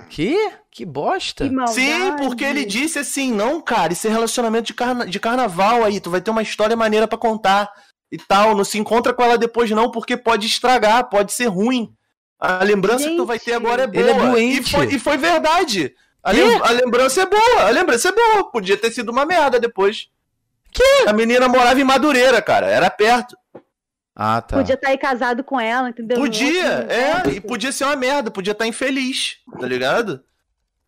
Que? 0.09 0.51
Que 0.69 0.85
bosta. 0.85 1.45
Que 1.47 1.53
maldade. 1.53 1.79
Sim, 1.79 2.15
porque 2.17 2.43
ele 2.43 2.65
disse 2.65 2.99
assim: 2.99 3.31
não, 3.31 3.61
cara, 3.61 3.93
esse 3.93 4.07
é 4.07 4.11
relacionamento 4.11 4.67
de, 4.67 4.73
carna 4.73 5.07
de 5.07 5.19
carnaval 5.19 5.83
aí, 5.83 5.99
tu 5.99 6.09
vai 6.09 6.19
ter 6.19 6.29
uma 6.29 6.41
história 6.41 6.75
maneira 6.75 7.07
pra 7.07 7.17
contar 7.17 7.71
e 8.11 8.17
tal. 8.17 8.55
Não 8.55 8.63
se 8.63 8.77
encontra 8.77 9.13
com 9.13 9.23
ela 9.23 9.37
depois, 9.37 9.69
não, 9.71 9.89
porque 9.91 10.15
pode 10.17 10.47
estragar, 10.47 11.09
pode 11.09 11.33
ser 11.33 11.47
ruim. 11.47 11.93
A 12.39 12.63
lembrança 12.63 13.09
que 13.09 13.15
tu 13.15 13.25
vai 13.25 13.39
ter 13.39 13.51
Gente, 13.53 13.65
agora 13.65 13.83
é 13.83 13.87
boa. 13.87 13.99
ele 13.99 14.11
é 14.11 14.13
doente. 14.13 14.59
E 14.59 14.71
foi, 14.71 14.85
e 14.93 14.99
foi 14.99 15.17
verdade. 15.17 15.93
A, 16.23 16.31
lem- 16.31 16.61
a 16.61 16.69
lembrança 16.71 17.21
é 17.21 17.25
boa, 17.25 17.61
a 17.63 17.69
lembrança 17.69 18.09
é 18.09 18.11
boa. 18.11 18.51
Podia 18.51 18.77
ter 18.77 18.91
sido 18.91 19.09
uma 19.11 19.25
merda 19.25 19.59
depois. 19.59 20.07
Que? 20.71 21.07
A 21.07 21.13
menina 21.13 21.47
morava 21.47 21.79
em 21.79 21.83
Madureira, 21.83 22.41
cara, 22.41 22.67
era 22.67 22.89
perto. 22.89 23.35
Ah, 24.15 24.41
tá. 24.41 24.57
Podia 24.57 24.75
estar 24.75 24.89
aí 24.89 24.97
casado 24.97 25.43
com 25.43 25.59
ela, 25.59 25.89
entendeu? 25.89 26.17
Podia, 26.17 26.79
Outro 26.79 26.91
é, 26.91 27.35
e 27.35 27.39
podia 27.39 27.71
ser 27.71 27.83
uma 27.85 27.95
merda, 27.95 28.31
podia 28.31 28.51
estar 28.51 28.67
infeliz, 28.67 29.37
tá 29.59 29.65
ligado? 29.67 30.23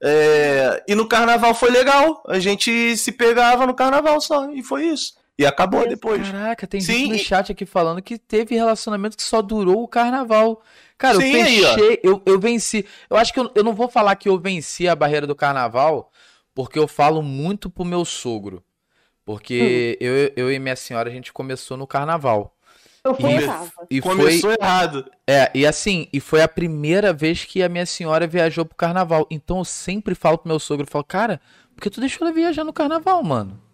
É, 0.02 0.84
e 0.88 0.96
no 0.96 1.08
carnaval 1.08 1.54
foi 1.54 1.70
legal, 1.70 2.24
a 2.28 2.40
gente 2.40 2.98
se 2.98 3.12
pegava 3.12 3.68
no 3.68 3.74
carnaval 3.76 4.20
só, 4.20 4.50
e 4.52 4.64
foi 4.64 4.86
isso. 4.88 5.14
E 5.40 5.46
acabou 5.46 5.88
depois. 5.88 6.30
Caraca, 6.30 6.68
tem 6.68 6.82
Sim, 6.82 6.94
gente 6.94 7.12
no 7.14 7.18
chat 7.18 7.50
aqui 7.50 7.66
falando 7.66 8.02
que 8.02 8.18
teve 8.18 8.56
relacionamento 8.56 9.16
que 9.16 9.24
só 9.24 9.42
durou 9.42 9.82
o 9.82 9.88
carnaval. 9.88 10.62
Cara, 10.98 11.16
eu 11.16 11.22
Sim, 11.22 11.42
aí, 11.42 11.64
ó. 11.64 11.76
fechei, 11.76 12.00
eu, 12.04 12.22
eu 12.26 12.38
venci. 12.38 12.86
Eu 13.10 13.16
acho 13.16 13.32
que 13.34 13.40
eu, 13.40 13.50
eu 13.56 13.64
não 13.64 13.74
vou 13.74 13.88
falar 13.88 14.18
que 14.18 14.28
eu 14.28 14.38
venci 14.38 14.86
a 14.86 14.94
barreira 14.98 15.26
do 15.26 15.34
carnaval, 15.34 16.12
porque 16.54 16.78
eu 16.78 16.90
falo 16.90 17.22
muito 17.24 17.70
pro 17.70 17.86
meu 17.86 18.04
sogro. 18.04 18.62
Porque 19.24 19.98
Hum. 20.02 20.06
eu, 20.06 20.34
eu 20.36 20.52
e 20.52 20.60
minha 20.60 20.76
senhora, 20.76 21.10
a 21.10 21.14
gente 21.14 21.32
começou 21.32 21.78
no 21.78 21.88
carnaval. 21.88 22.54
Eu 23.02 23.16
fui 23.16 23.32
E-. 23.32 23.46
E 23.90 24.02
foi, 24.02 24.18
Começou 24.18 24.52
errado. 24.60 25.10
É, 25.26 25.50
e 25.56 25.66
assim, 25.66 26.10
e 26.12 26.20
foi 26.20 26.42
a 26.42 26.50
primeira 26.50 27.14
vez 27.14 27.46
que 27.46 27.64
a 27.64 27.70
minha 27.70 27.86
senhora 27.86 28.28
viajou 28.28 28.66
pro 28.66 28.76
carnaval. 28.76 29.26
Então 29.32 29.60
eu 29.60 29.66
sempre 29.66 30.16
falo 30.16 30.38
pro 30.38 30.50
meu 30.50 30.60
sogro, 30.60 30.86
eu 30.86 30.92
falo, 30.92 31.06
cara, 31.06 31.40
por 31.74 31.82
que 31.82 31.90
tu 31.90 32.02
deixou 32.02 32.28
ela 32.28 32.36
viajar 32.36 32.66
no 32.66 32.74
carnaval, 32.74 33.24
mano? 33.24 33.69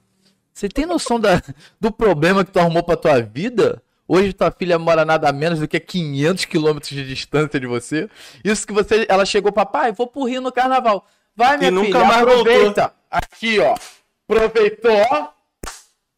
Você 0.55 0.69
tem 0.69 0.85
noção 0.85 1.19
da, 1.19 1.41
do 1.81 1.91
problema 1.91 2.45
que 2.45 2.51
tu 2.51 2.59
arrumou 2.59 2.81
pra 2.81 2.95
tua 2.95 3.21
vida? 3.21 3.83
Hoje 4.07 4.31
tua 4.31 4.49
filha 4.51 4.79
mora 4.79 5.03
nada 5.03 5.29
menos 5.33 5.59
do 5.59 5.67
que 5.67 5.79
500 5.79 6.45
quilômetros 6.45 6.89
de 6.91 7.05
distância 7.05 7.59
de 7.59 7.67
você. 7.67 8.09
Isso 8.43 8.65
que 8.65 8.71
você, 8.71 9.05
ela 9.09 9.25
chegou, 9.25 9.51
papai, 9.51 9.91
vou 9.91 10.07
pro 10.07 10.23
Rio 10.23 10.39
no 10.41 10.51
carnaval. 10.53 11.05
Vai, 11.35 11.57
minha 11.57 11.67
E 11.67 11.71
nunca 11.71 11.87
filha, 11.87 12.05
mais 12.05 12.21
aproveita. 12.21 12.93
Aqui, 13.11 13.59
ó. 13.59 13.75
Aproveitou. 14.29 15.29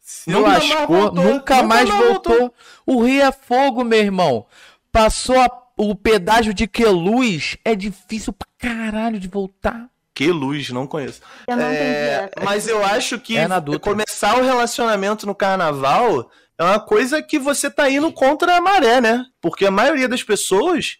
Se 0.00 0.30
Nunca 0.30 0.48
mais 0.50 0.68
lascou, 0.68 0.86
voltou, 0.96 1.14
nunca, 1.24 1.32
nunca 1.32 1.62
mais 1.64 1.88
mais 1.88 2.04
voltou. 2.06 2.54
O 2.86 3.02
Rio 3.02 3.22
é 3.22 3.32
fogo, 3.32 3.82
meu 3.82 3.98
irmão. 3.98 4.46
Passou 4.92 5.38
a- 5.40 5.50
o 5.76 5.94
pedágio 5.94 6.54
de 6.54 6.66
Queluz, 6.68 7.56
é 7.64 7.74
difícil 7.74 8.32
pra 8.32 8.48
caralho 8.58 9.18
de 9.18 9.28
voltar. 9.28 9.88
Que 10.18 10.32
luz, 10.32 10.70
não 10.70 10.84
conheço. 10.84 11.22
Eu 11.46 11.56
não 11.56 11.72
entendi 11.72 11.84
É, 11.84 12.30
mas 12.42 12.66
eu 12.66 12.84
acho 12.84 13.20
que 13.20 13.36
É 13.36 13.46
começar 13.80 14.36
o 14.36 14.42
relacionamento 14.42 15.24
no 15.24 15.32
carnaval 15.32 16.28
é 16.58 16.64
uma 16.64 16.80
coisa 16.80 17.22
que 17.22 17.38
você 17.38 17.70
tá 17.70 17.88
indo 17.88 18.12
contra 18.12 18.56
a 18.56 18.60
maré, 18.60 19.00
né? 19.00 19.24
Porque 19.40 19.64
a 19.64 19.70
maioria 19.70 20.08
das 20.08 20.24
pessoas 20.24 20.98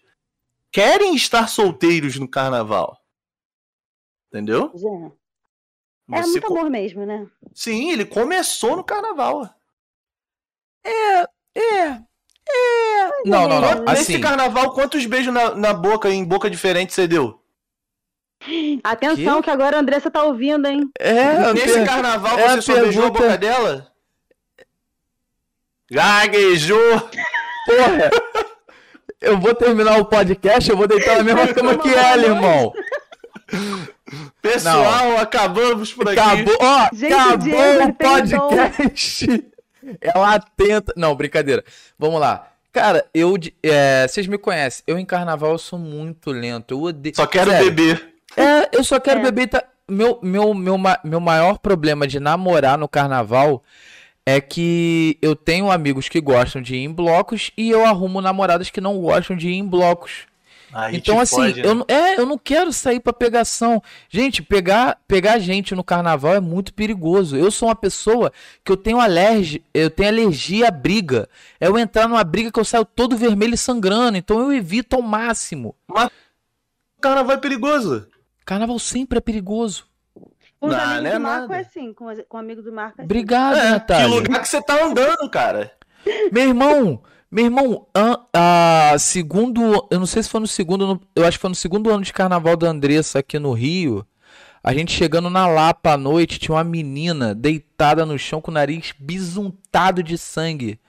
querem 0.71 1.15
estar 1.15 1.49
solteiros 1.49 2.17
no 2.17 2.29
carnaval. 2.29 2.97
Entendeu? 4.29 4.71
É, 6.13 6.19
é 6.19 6.21
muito 6.21 6.47
amor 6.47 6.69
mesmo, 6.69 7.05
né? 7.05 7.27
Sim, 7.53 7.91
ele 7.91 8.05
começou 8.05 8.77
no 8.77 8.85
carnaval. 8.85 9.53
É. 10.81 11.23
É. 11.57 12.05
Não, 13.25 13.49
não, 13.49 13.59
não. 13.59 13.83
Nesse 13.83 14.13
Assim. 14.13 14.21
carnaval, 14.21 14.73
quantos 14.73 15.05
beijos 15.05 15.33
na, 15.33 15.53
na 15.55 15.73
boca, 15.73 16.09
em 16.09 16.23
boca 16.23 16.49
diferente 16.49 16.93
você 16.93 17.05
deu? 17.05 17.39
Atenção, 18.83 19.41
que 19.41 19.49
agora 19.49 19.77
a 19.77 19.79
Andressa 19.81 20.09
tá 20.09 20.23
ouvindo, 20.23 20.65
hein? 20.67 20.89
É, 20.99 21.53
Nesse 21.53 21.73
per- 21.73 21.85
carnaval, 21.85 22.39
é 22.39 22.49
você 22.55 22.61
só 22.61 22.73
beijou 22.79 23.05
a 23.07 23.09
boca 23.09 23.37
dela? 23.37 23.87
Gaguejou! 25.91 26.99
porra. 27.65 28.09
Eu 29.21 29.37
vou 29.37 29.53
terminar 29.53 29.99
o 29.99 30.05
podcast, 30.05 30.69
eu 30.69 30.77
vou 30.77 30.87
deitar 30.87 31.17
na 31.17 31.23
mesma 31.23 31.53
cama 31.53 31.77
que 31.77 31.89
ela, 31.93 32.25
irmão. 32.25 32.73
Pessoal, 34.41 35.17
acabamos 35.17 35.93
por 35.93 36.07
aqui. 36.07 36.19
Acabou, 36.19 36.57
ó, 36.61 36.89
Gente, 36.93 37.13
acabou 37.13 37.83
o 37.83 37.93
podcast. 37.93 39.51
Ela 39.99 40.39
tenta. 40.55 40.93
Não, 40.95 41.13
brincadeira. 41.15 41.63
Vamos 41.97 42.19
lá. 42.21 42.47
Cara, 42.71 43.05
eu. 43.13 43.35
é, 43.63 44.07
vocês 44.07 44.25
me 44.27 44.37
conhecem. 44.37 44.83
Eu 44.87 44.97
em 44.97 45.05
carnaval 45.05 45.51
eu 45.51 45.57
sou 45.57 45.77
muito 45.77 46.31
lento. 46.31 46.73
Eu 46.73 46.81
odeio. 46.83 47.15
Só 47.15 47.25
quero 47.27 47.49
Sério. 47.51 47.65
beber. 47.71 48.08
É, 48.35 48.69
eu 48.77 48.83
só 48.83 48.99
quero 48.99 49.19
É. 49.19 49.23
beber. 49.23 49.43
e 49.43 49.47
Tá... 49.47 49.63
Meu, 49.87 50.19
meu, 50.21 50.53
meu, 50.53 50.77
meu 51.03 51.19
maior 51.19 51.57
problema 51.57 52.05
de 52.07 52.19
namorar 52.19 52.77
no 52.77 52.87
carnaval 52.87 53.63
é 54.23 54.39
que 54.39 55.17
eu 55.19 55.35
tenho 55.35 55.71
amigos 55.71 56.07
que 56.07 56.21
gostam 56.21 56.61
de 56.61 56.75
ir 56.75 56.83
em 56.83 56.93
blocos 56.93 57.49
e 57.57 57.71
eu 57.71 57.83
arrumo 57.83 58.21
namoradas 58.21 58.69
que 58.69 58.79
não 58.79 58.99
gostam 58.99 59.35
de 59.35 59.49
ir 59.49 59.55
em 59.55 59.65
blocos. 59.65 60.27
Aí 60.71 60.95
Então, 60.97 61.19
assim, 61.19 61.35
fode, 61.37 61.61
né? 61.63 61.67
eu, 61.67 61.73
não- 61.73 61.85
é, 61.87 62.19
eu 62.19 62.27
não 62.27 62.37
quero 62.37 62.71
sair 62.71 62.99
pra 62.99 63.11
pegação. 63.11 63.81
Gente, 64.07 64.43
pegar, 64.43 64.99
pegar 65.07 65.39
gente 65.39 65.73
no 65.73 65.83
carnaval 65.83 66.35
é 66.35 66.39
muito 66.39 66.71
perigoso. 66.75 67.35
Eu 67.35 67.49
sou 67.49 67.69
uma 67.69 67.75
pessoa 67.75 68.31
que 68.63 68.71
eu 68.71 68.77
tenho 68.77 68.99
alergia, 68.99 69.59
eu 69.73 69.89
tenho 69.89 70.09
alergia 70.09 70.67
à 70.67 70.71
briga. 70.71 71.27
É 71.59 71.67
eu 71.67 71.79
entrar 71.79 72.07
numa 72.07 72.23
briga 72.23 72.51
que 72.51 72.59
eu 72.59 72.63
saio 72.65 72.85
todo 72.85 73.17
vermelho 73.17 73.55
e 73.55 73.57
sangrando. 73.57 74.15
Então 74.19 74.39
eu 74.39 74.53
evito 74.53 74.95
ao 74.95 75.01
máximo. 75.01 75.75
Carnaval 77.01 77.35
é 77.35 77.39
perigoso. 77.39 78.07
Carnaval 78.45 78.79
sempre 78.79 79.17
é 79.17 79.21
perigoso. 79.21 79.85
Com 80.59 80.67
os 80.67 80.73
Não, 80.73 80.79
amigos 80.79 81.03
não 81.03 81.09
é 81.09 81.13
do 81.13 81.19
Marco 81.21 81.47
nada. 81.47 81.55
é 81.55 81.59
assim, 81.61 81.93
com, 81.93 82.05
com 82.27 82.37
amigos 82.37 82.63
do 82.65 82.71
Marco 82.73 82.95
é 82.99 83.01
assim. 83.01 83.05
Obrigado, 83.05 83.57
É, 83.57 83.61
que 83.65 83.69
Natália. 83.69 84.07
lugar 84.07 84.41
que 84.41 84.47
você 84.47 84.61
tá 84.61 84.83
andando, 84.83 85.29
cara. 85.29 85.71
Meu 86.31 86.43
irmão, 86.49 87.01
meu 87.31 87.45
irmão, 87.45 87.87
an- 87.93 88.17
a, 88.33 88.95
segundo, 88.97 89.87
eu 89.91 89.99
não 89.99 90.05
sei 90.05 90.23
se 90.23 90.29
foi 90.29 90.39
no 90.39 90.47
segundo, 90.47 90.87
no- 90.87 91.01
eu 91.15 91.25
acho 91.25 91.37
que 91.37 91.41
foi 91.41 91.49
no 91.49 91.55
segundo 91.55 91.89
ano 91.91 92.03
de 92.03 92.11
carnaval 92.11 92.57
da 92.57 92.67
Andressa 92.69 93.19
aqui 93.19 93.37
no 93.37 93.51
Rio. 93.53 94.05
A 94.63 94.73
gente 94.73 94.91
chegando 94.91 95.29
na 95.29 95.45
Lapa 95.47 95.91
à 95.93 95.97
noite, 95.97 96.39
tinha 96.39 96.55
uma 96.55 96.63
menina 96.63 97.35
deitada 97.35 98.05
no 98.05 98.17
chão 98.17 98.41
com 98.41 98.49
o 98.51 98.53
nariz 98.53 98.93
bisuntado 98.99 100.01
de 100.03 100.17
sangue. 100.17 100.79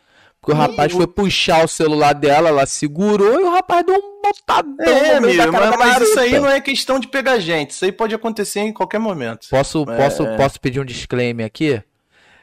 Porque 0.41 0.53
o 0.53 0.57
rapaz 0.57 0.93
foi 0.93 1.07
puxar 1.07 1.64
o 1.64 1.68
celular 1.68 2.14
dela, 2.14 2.49
ela 2.49 2.64
segurou 2.64 3.41
e 3.41 3.45
o 3.45 3.51
rapaz 3.51 3.84
deu 3.84 3.95
um 3.95 4.22
botadão 4.22 4.86
É, 4.97 5.16
amigo, 5.16 5.53
cara 5.53 5.76
mas, 5.76 5.78
mas 5.78 6.09
isso 6.09 6.18
aí 6.18 6.38
não 6.38 6.49
é 6.49 6.61
questão 6.61 6.99
de 6.99 7.09
pegar 7.09 7.38
gente. 7.38 7.72
Isso 7.72 7.84
aí 7.84 7.93
pode 7.93 8.14
acontecer 8.14 8.61
em 8.61 8.72
qualquer 8.72 8.99
momento. 8.99 9.47
Posso, 9.51 9.82
É. 9.82 9.97
posso, 9.97 10.26
posso 10.36 10.59
pedir 10.61 10.80
um 10.80 10.84
disclaimer 10.84 11.45
aqui? 11.45 11.82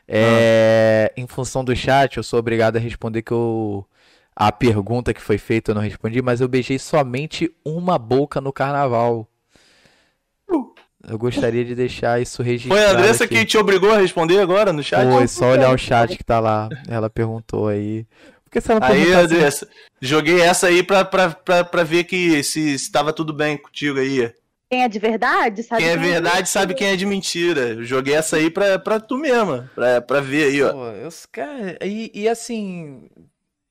É, 0.08 1.12
Em 1.18 1.26
função 1.28 1.66
do 1.66 1.76
chat, 1.76 2.18
eu 2.18 2.24
sou 2.24 2.40
obrigado 2.40 2.78
a 2.78 2.80
responder 2.80 3.22
que 3.24 3.32
eu. 3.32 3.86
A 4.36 4.52
pergunta 4.52 5.14
que 5.16 5.22
foi 5.22 5.40
feita 5.40 5.72
eu 5.72 5.76
não 5.76 5.82
respondi, 5.82 6.22
mas 6.22 6.40
eu 6.40 6.48
beijei 6.48 6.78
somente 6.78 7.52
uma 7.66 7.98
boca 7.98 8.40
no 8.40 8.54
carnaval. 8.54 9.28
Eu 11.06 11.18
gostaria 11.18 11.64
de 11.64 11.76
deixar 11.76 12.22
isso 12.22 12.42
registrado. 12.42 12.82
Foi 12.82 12.90
a 12.90 12.98
Andressa 12.98 13.24
aqui. 13.26 13.36
que 13.36 13.46
te 13.46 13.58
obrigou 13.58 13.92
a 13.92 13.98
responder 13.98 14.40
agora 14.40 14.74
no 14.74 14.84
chat? 14.84 15.10
Foi, 15.10 15.28
só 15.28 15.52
olhar 15.52 15.74
o 15.74 15.78
chat 15.78 16.18
que 16.18 16.24
tá 16.24 16.40
lá. 16.40 16.70
Ela 16.88 17.10
perguntou 17.10 17.68
aí. 17.68 18.06
Por 18.44 18.52
que 18.52 18.62
você 18.62 18.74
não 18.74 18.84
Aí, 18.84 19.14
assim? 19.14 19.14
Andressa, 19.14 19.68
joguei 20.02 20.42
essa 20.42 20.68
aí 20.68 20.82
pra, 20.82 21.04
pra, 21.04 21.30
pra, 21.32 21.64
pra 21.64 21.84
ver 21.84 22.06
que 22.06 22.42
se 22.44 22.74
estava 22.74 23.12
tudo 23.14 23.34
bem 23.34 23.58
contigo 23.58 24.00
aí. 24.00 24.32
Quem 24.70 24.84
é 24.84 24.90
de 24.90 25.00
verdade, 25.00 25.64
sabe? 25.64 25.82
Quem 25.82 25.92
é 25.92 25.98
verdade 25.98 26.50
sabe 26.50 26.74
quem 26.74 26.88
é 26.88 26.96
de 26.96 27.06
mentira. 27.06 27.70
Eu 27.70 27.84
joguei 27.86 28.14
essa 28.14 28.36
aí 28.36 28.50
pra, 28.50 28.78
pra 28.78 29.00
tu 29.00 29.18
mesma, 29.18 29.70
pra, 29.74 30.02
pra 30.02 30.20
ver 30.20 30.46
aí, 30.46 30.64
ó. 30.64 30.74
Pô, 30.74 30.88
eu, 30.88 31.10
cara, 31.32 31.78
e, 31.82 32.12
e 32.14 32.28
assim. 32.28 33.10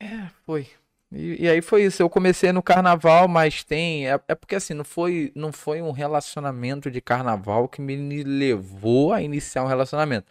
É, 0.00 0.28
foi. 0.46 0.66
E, 1.12 1.44
e 1.44 1.48
aí 1.48 1.62
foi 1.62 1.84
isso. 1.84 2.02
Eu 2.02 2.11
comecei 2.11 2.52
no 2.52 2.62
carnaval, 2.62 3.28
mas 3.28 3.62
tem. 3.62 4.09
É, 4.09 4.20
é 4.28 4.34
porque 4.34 4.57
assim, 4.57 4.74
não 4.74 4.84
foi, 4.84 5.30
não 5.34 5.52
foi 5.52 5.80
um 5.80 5.92
relacionamento 5.92 6.90
de 6.90 7.00
carnaval 7.00 7.68
que 7.68 7.80
me 7.80 8.22
levou 8.24 9.12
a 9.12 9.22
iniciar 9.22 9.62
um 9.62 9.68
relacionamento. 9.68 10.26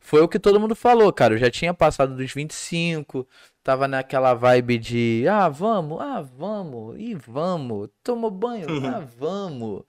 Foi 0.00 0.20
o 0.22 0.28
que 0.28 0.38
todo 0.38 0.60
mundo 0.60 0.74
falou, 0.74 1.12
cara. 1.12 1.34
Eu 1.34 1.38
já 1.38 1.50
tinha 1.50 1.74
passado 1.74 2.14
dos 2.16 2.32
25, 2.32 3.26
tava 3.62 3.86
naquela 3.88 4.32
vibe 4.34 4.78
de, 4.78 5.24
ah, 5.28 5.48
vamos, 5.48 6.00
ah, 6.00 6.22
vamos, 6.36 6.96
e 6.98 7.14
vamos. 7.14 7.88
Tomou 8.02 8.30
banho, 8.30 8.70
Uhum. 8.70 8.86
ah, 8.86 9.04
vamos. 9.18 9.82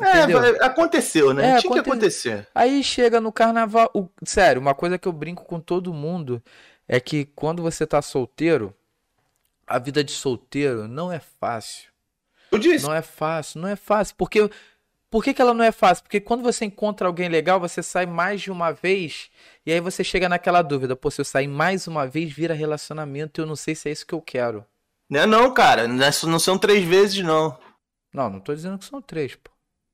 É, 0.00 0.18
Entendeu? 0.24 0.40
vai- 0.40 0.56
aconteceu, 0.62 1.32
né? 1.34 1.42
É, 1.42 1.48
Tinha 1.58 1.60
que 1.60 1.66
aconte- 1.78 1.80
acontecer. 1.90 2.46
Aí 2.54 2.82
chega 2.82 3.20
no 3.20 3.30
carnaval. 3.32 3.90
o- 3.94 4.08
Sério, 4.24 4.60
uma 4.60 4.74
coisa 4.74 4.98
que 4.98 5.06
eu 5.06 5.12
brinco 5.12 5.44
com 5.44 5.60
todo 5.60 5.92
mundo 5.92 6.42
é 6.88 6.98
que 6.98 7.26
quando 7.36 7.62
você 7.62 7.86
tá 7.86 8.00
solteiro, 8.02 8.74
a 9.66 9.78
vida 9.78 10.02
de 10.04 10.12
solteiro 10.12 10.86
não 10.88 11.10
é 11.12 11.20
fácil. 11.40 11.90
Eu 12.50 12.58
disse. 12.58 12.84
Não 12.84 12.92
é 12.94 13.02
fácil, 13.02 13.60
não 13.60 13.68
é 13.68 13.76
fácil. 13.76 14.14
Porque. 14.16 14.48
Por 15.10 15.22
que 15.22 15.34
que 15.34 15.42
ela 15.42 15.52
não 15.52 15.62
é 15.62 15.70
fácil? 15.70 16.04
Porque 16.04 16.20
quando 16.20 16.42
você 16.42 16.64
encontra 16.64 17.06
alguém 17.06 17.28
legal, 17.28 17.60
você 17.60 17.82
sai 17.82 18.06
mais 18.06 18.40
de 18.40 18.50
uma 18.50 18.72
vez 18.72 19.30
e 19.66 19.70
aí 19.70 19.78
você 19.78 20.02
chega 20.02 20.26
naquela 20.26 20.62
dúvida: 20.62 20.96
pô, 20.96 21.10
se 21.10 21.20
eu 21.20 21.24
sair 21.24 21.46
mais 21.48 21.86
uma 21.86 22.06
vez, 22.06 22.32
vira 22.32 22.54
relacionamento 22.54 23.38
e 23.38 23.42
eu 23.42 23.46
não 23.46 23.54
sei 23.56 23.74
se 23.74 23.90
é 23.90 23.92
isso 23.92 24.06
que 24.06 24.14
eu 24.14 24.22
quero. 24.22 24.64
Não 25.10 25.20
é 25.20 25.26
não, 25.26 25.52
cara. 25.52 25.86
Não 25.86 26.02
é- 26.02 26.10
são 26.12 26.56
três 26.58 26.82
vezes, 26.84 27.22
não. 27.22 27.58
Não, 28.12 28.30
não 28.30 28.40
tô 28.40 28.54
dizendo 28.54 28.78
que 28.78 28.86
são 28.86 29.02
três, 29.02 29.34
pô. 29.34 29.50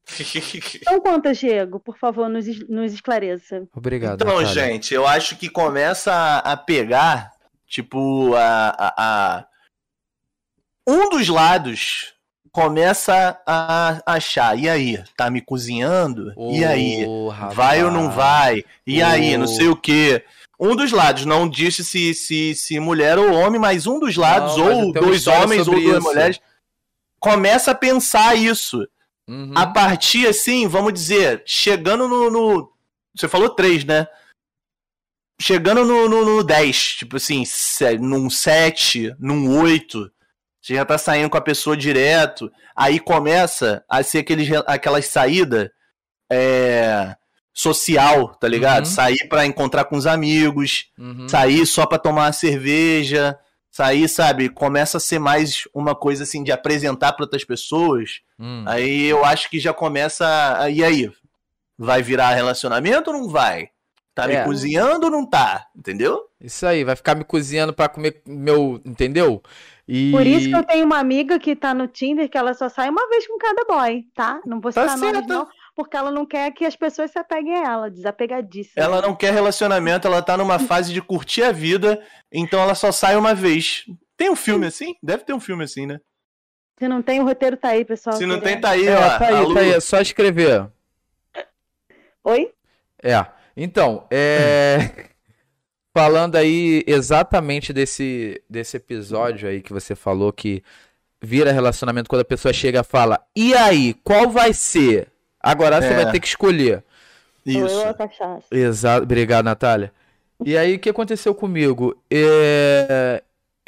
Então 0.80 1.00
conta, 1.00 1.32
Diego, 1.34 1.80
por 1.80 1.98
favor, 1.98 2.28
nos, 2.28 2.46
nos 2.68 2.92
esclareça. 2.92 3.66
Obrigado. 3.74 4.14
Então, 4.22 4.40
Natália. 4.40 4.52
gente, 4.72 4.94
eu 4.94 5.06
acho 5.06 5.36
que 5.36 5.48
começa 5.50 6.12
a, 6.12 6.52
a 6.52 6.56
pegar, 6.56 7.32
tipo, 7.66 8.34
a, 8.34 8.68
a, 8.68 8.94
a- 9.38 9.46
Um 10.88 11.10
dos 11.10 11.28
lados 11.28 12.14
começa 12.50 13.38
a 13.46 14.00
achar, 14.06 14.58
e 14.58 14.68
aí? 14.68 15.04
Tá 15.16 15.30
me 15.30 15.40
cozinhando? 15.42 16.32
e 16.50 16.64
aí? 16.64 17.04
Ô, 17.06 17.30
Vai 17.52 17.84
ou 17.84 17.90
não 17.90 18.06
rapaz. 18.08 18.16
vai? 18.16 18.64
E 18.86 19.02
aí? 19.02 19.36
Não 19.36 19.46
sei 19.46 19.68
o 19.68 19.76
quê. 19.76 20.24
Um 20.58 20.74
dos 20.74 20.90
lados, 20.90 21.24
não 21.24 21.48
disse 21.48 21.84
se, 21.84 22.14
se, 22.14 22.54
se 22.54 22.80
mulher 22.80 23.16
ou 23.18 23.32
homem, 23.32 23.60
mas 23.60 23.86
um 23.86 24.00
dos 24.00 24.16
lados, 24.16 24.56
Não, 24.56 24.86
ou 24.86 24.92
dois 24.92 25.26
homens 25.28 25.68
ou 25.68 25.74
duas 25.74 25.98
isso. 25.98 26.02
mulheres, 26.02 26.40
começa 27.20 27.70
a 27.70 27.74
pensar 27.76 28.34
isso. 28.34 28.84
Uhum. 29.28 29.52
A 29.54 29.66
partir, 29.66 30.26
assim, 30.26 30.66
vamos 30.66 30.92
dizer, 30.94 31.42
chegando 31.46 32.08
no. 32.08 32.30
no- 32.30 32.72
você 33.14 33.28
falou 33.28 33.50
três, 33.50 33.84
né? 33.84 34.08
Chegando 35.40 35.84
no, 35.84 36.08
no, 36.08 36.24
no 36.24 36.42
10, 36.42 36.94
tipo 36.96 37.16
assim, 37.16 37.44
num 38.00 38.28
7, 38.28 39.14
num 39.20 39.60
8, 39.60 40.10
você 40.60 40.74
já 40.74 40.84
tá 40.84 40.98
saindo 40.98 41.30
com 41.30 41.36
a 41.38 41.40
pessoa 41.42 41.76
direto, 41.76 42.50
aí 42.74 42.98
começa 43.00 43.84
a 43.88 44.02
ser 44.02 44.18
aqueles, 44.18 44.48
re- 44.48 44.64
aquelas 44.66 45.06
saídas 45.06 45.70
é, 46.30 47.16
social, 47.52 48.34
tá 48.36 48.46
ligado? 48.48 48.84
Uhum. 48.86 48.90
Sair 48.92 49.28
pra 49.28 49.46
encontrar 49.46 49.84
com 49.84 49.96
os 49.96 50.06
amigos, 50.06 50.86
Uhum. 50.98 51.28
sair 51.28 51.66
só 51.66 51.86
pra 51.86 51.98
tomar 51.98 52.26
uma 52.26 52.32
cerveja, 52.32 53.38
sair, 53.70 54.08
sabe? 54.08 54.48
Começa 54.48 54.96
a 54.98 55.00
ser 55.00 55.18
mais 55.18 55.64
uma 55.74 55.94
coisa 55.94 56.22
assim 56.24 56.42
de 56.42 56.52
apresentar 56.52 57.12
pra 57.12 57.24
outras 57.24 57.44
pessoas. 57.44 58.20
Hum. 58.38 58.64
Aí 58.66 59.06
eu 59.06 59.24
acho 59.24 59.48
que 59.50 59.58
já 59.60 59.72
começa. 59.72 60.26
a- 60.60 60.70
E 60.70 60.82
aí? 60.84 61.10
Vai 61.78 62.02
virar 62.02 62.34
relacionamento 62.34 63.10
ou 63.10 63.16
não 63.18 63.28
vai? 63.28 63.68
Tá 64.14 64.26
me 64.26 64.34
É. 64.34 64.42
cozinhando 64.42 65.04
ou 65.06 65.12
não 65.12 65.24
tá? 65.24 65.66
Entendeu? 65.76 66.24
Isso 66.40 66.66
aí, 66.66 66.82
vai 66.82 66.96
ficar 66.96 67.14
me 67.14 67.22
cozinhando 67.24 67.72
pra 67.72 67.88
comer 67.88 68.20
meu, 68.26 68.80
entendeu? 68.84 69.40
E 69.90 70.10
Por 70.12 70.26
isso 70.26 70.48
que 70.50 70.54
eu 70.54 70.62
tenho 70.64 70.84
uma 70.84 70.98
amiga 70.98 71.38
que 71.38 71.56
tá 71.56 71.72
no 71.72 71.88
Tinder 71.88 72.28
que 72.28 72.36
ela 72.36 72.52
só 72.52 72.68
sai 72.68 72.90
uma 72.90 73.08
vez 73.08 73.26
com 73.26 73.38
cada 73.38 73.64
boy, 73.64 74.04
tá? 74.14 74.38
Não 74.44 74.60
vou 74.60 74.70
Tá 74.70 74.82
citar 74.82 74.98
nomes, 74.98 75.14
certo. 75.16 75.28
não, 75.28 75.48
porque 75.74 75.96
ela 75.96 76.10
não 76.10 76.26
quer 76.26 76.50
que 76.52 76.66
as 76.66 76.76
pessoas 76.76 77.10
se 77.10 77.18
apeguem 77.18 77.54
a 77.54 77.64
ela, 77.72 77.90
desapegadíssima. 77.90 78.84
Ela 78.84 79.00
não 79.00 79.16
quer 79.16 79.32
relacionamento, 79.32 80.06
ela 80.06 80.20
tá 80.20 80.36
numa 80.36 80.58
fase 80.58 80.92
de 80.92 81.00
curtir 81.00 81.42
a 81.42 81.52
vida, 81.52 82.04
então 82.30 82.60
ela 82.60 82.74
só 82.74 82.92
sai 82.92 83.16
uma 83.16 83.34
vez. 83.34 83.86
Tem 84.14 84.28
um 84.28 84.36
filme 84.36 84.66
assim? 84.66 84.94
Deve 85.02 85.24
ter 85.24 85.32
um 85.32 85.40
filme 85.40 85.64
assim, 85.64 85.86
né? 85.86 85.98
Se 86.78 86.86
não 86.86 87.00
tem, 87.00 87.18
o 87.20 87.24
roteiro 87.24 87.56
tá 87.56 87.68
aí, 87.70 87.82
pessoal. 87.84 88.14
Se 88.14 88.26
não 88.26 88.40
tem, 88.40 88.60
tá 88.60 88.70
aí, 88.70 88.86
É, 88.86 88.94
ó. 88.94 89.18
tá 89.18 89.26
aí, 89.26 89.54
tá 89.54 89.60
aí, 89.60 89.70
é 89.72 89.80
só 89.80 90.00
escrever. 90.00 90.68
Oi? 92.24 92.52
É. 93.02 93.24
Então, 93.56 94.06
é. 94.10 95.08
Falando 95.98 96.36
aí 96.36 96.84
exatamente 96.86 97.72
desse, 97.72 98.40
desse 98.48 98.76
episódio 98.76 99.48
aí 99.48 99.60
que 99.60 99.72
você 99.72 99.96
falou 99.96 100.32
que 100.32 100.62
vira 101.20 101.50
relacionamento 101.50 102.08
quando 102.08 102.22
a 102.22 102.24
pessoa 102.24 102.52
chega 102.52 102.82
e 102.82 102.84
fala: 102.84 103.20
E 103.34 103.52
aí, 103.52 103.94
qual 104.04 104.30
vai 104.30 104.52
ser? 104.52 105.08
Agora 105.40 105.82
você 105.82 105.88
É. 105.88 105.94
vai 106.04 106.12
ter 106.12 106.20
que 106.20 106.28
escolher. 106.28 106.84
Eu 107.44 107.66
Isso. 107.66 107.80
a 107.82 107.94
cachaça. 107.94 108.44
Exato, 108.52 109.02
obrigado, 109.02 109.46
Natália. 109.46 109.92
E 110.44 110.56
aí, 110.56 110.76
o 110.76 110.78
que 110.78 110.88
aconteceu 110.88 111.34
comigo? 111.34 112.00
É, 112.08 113.20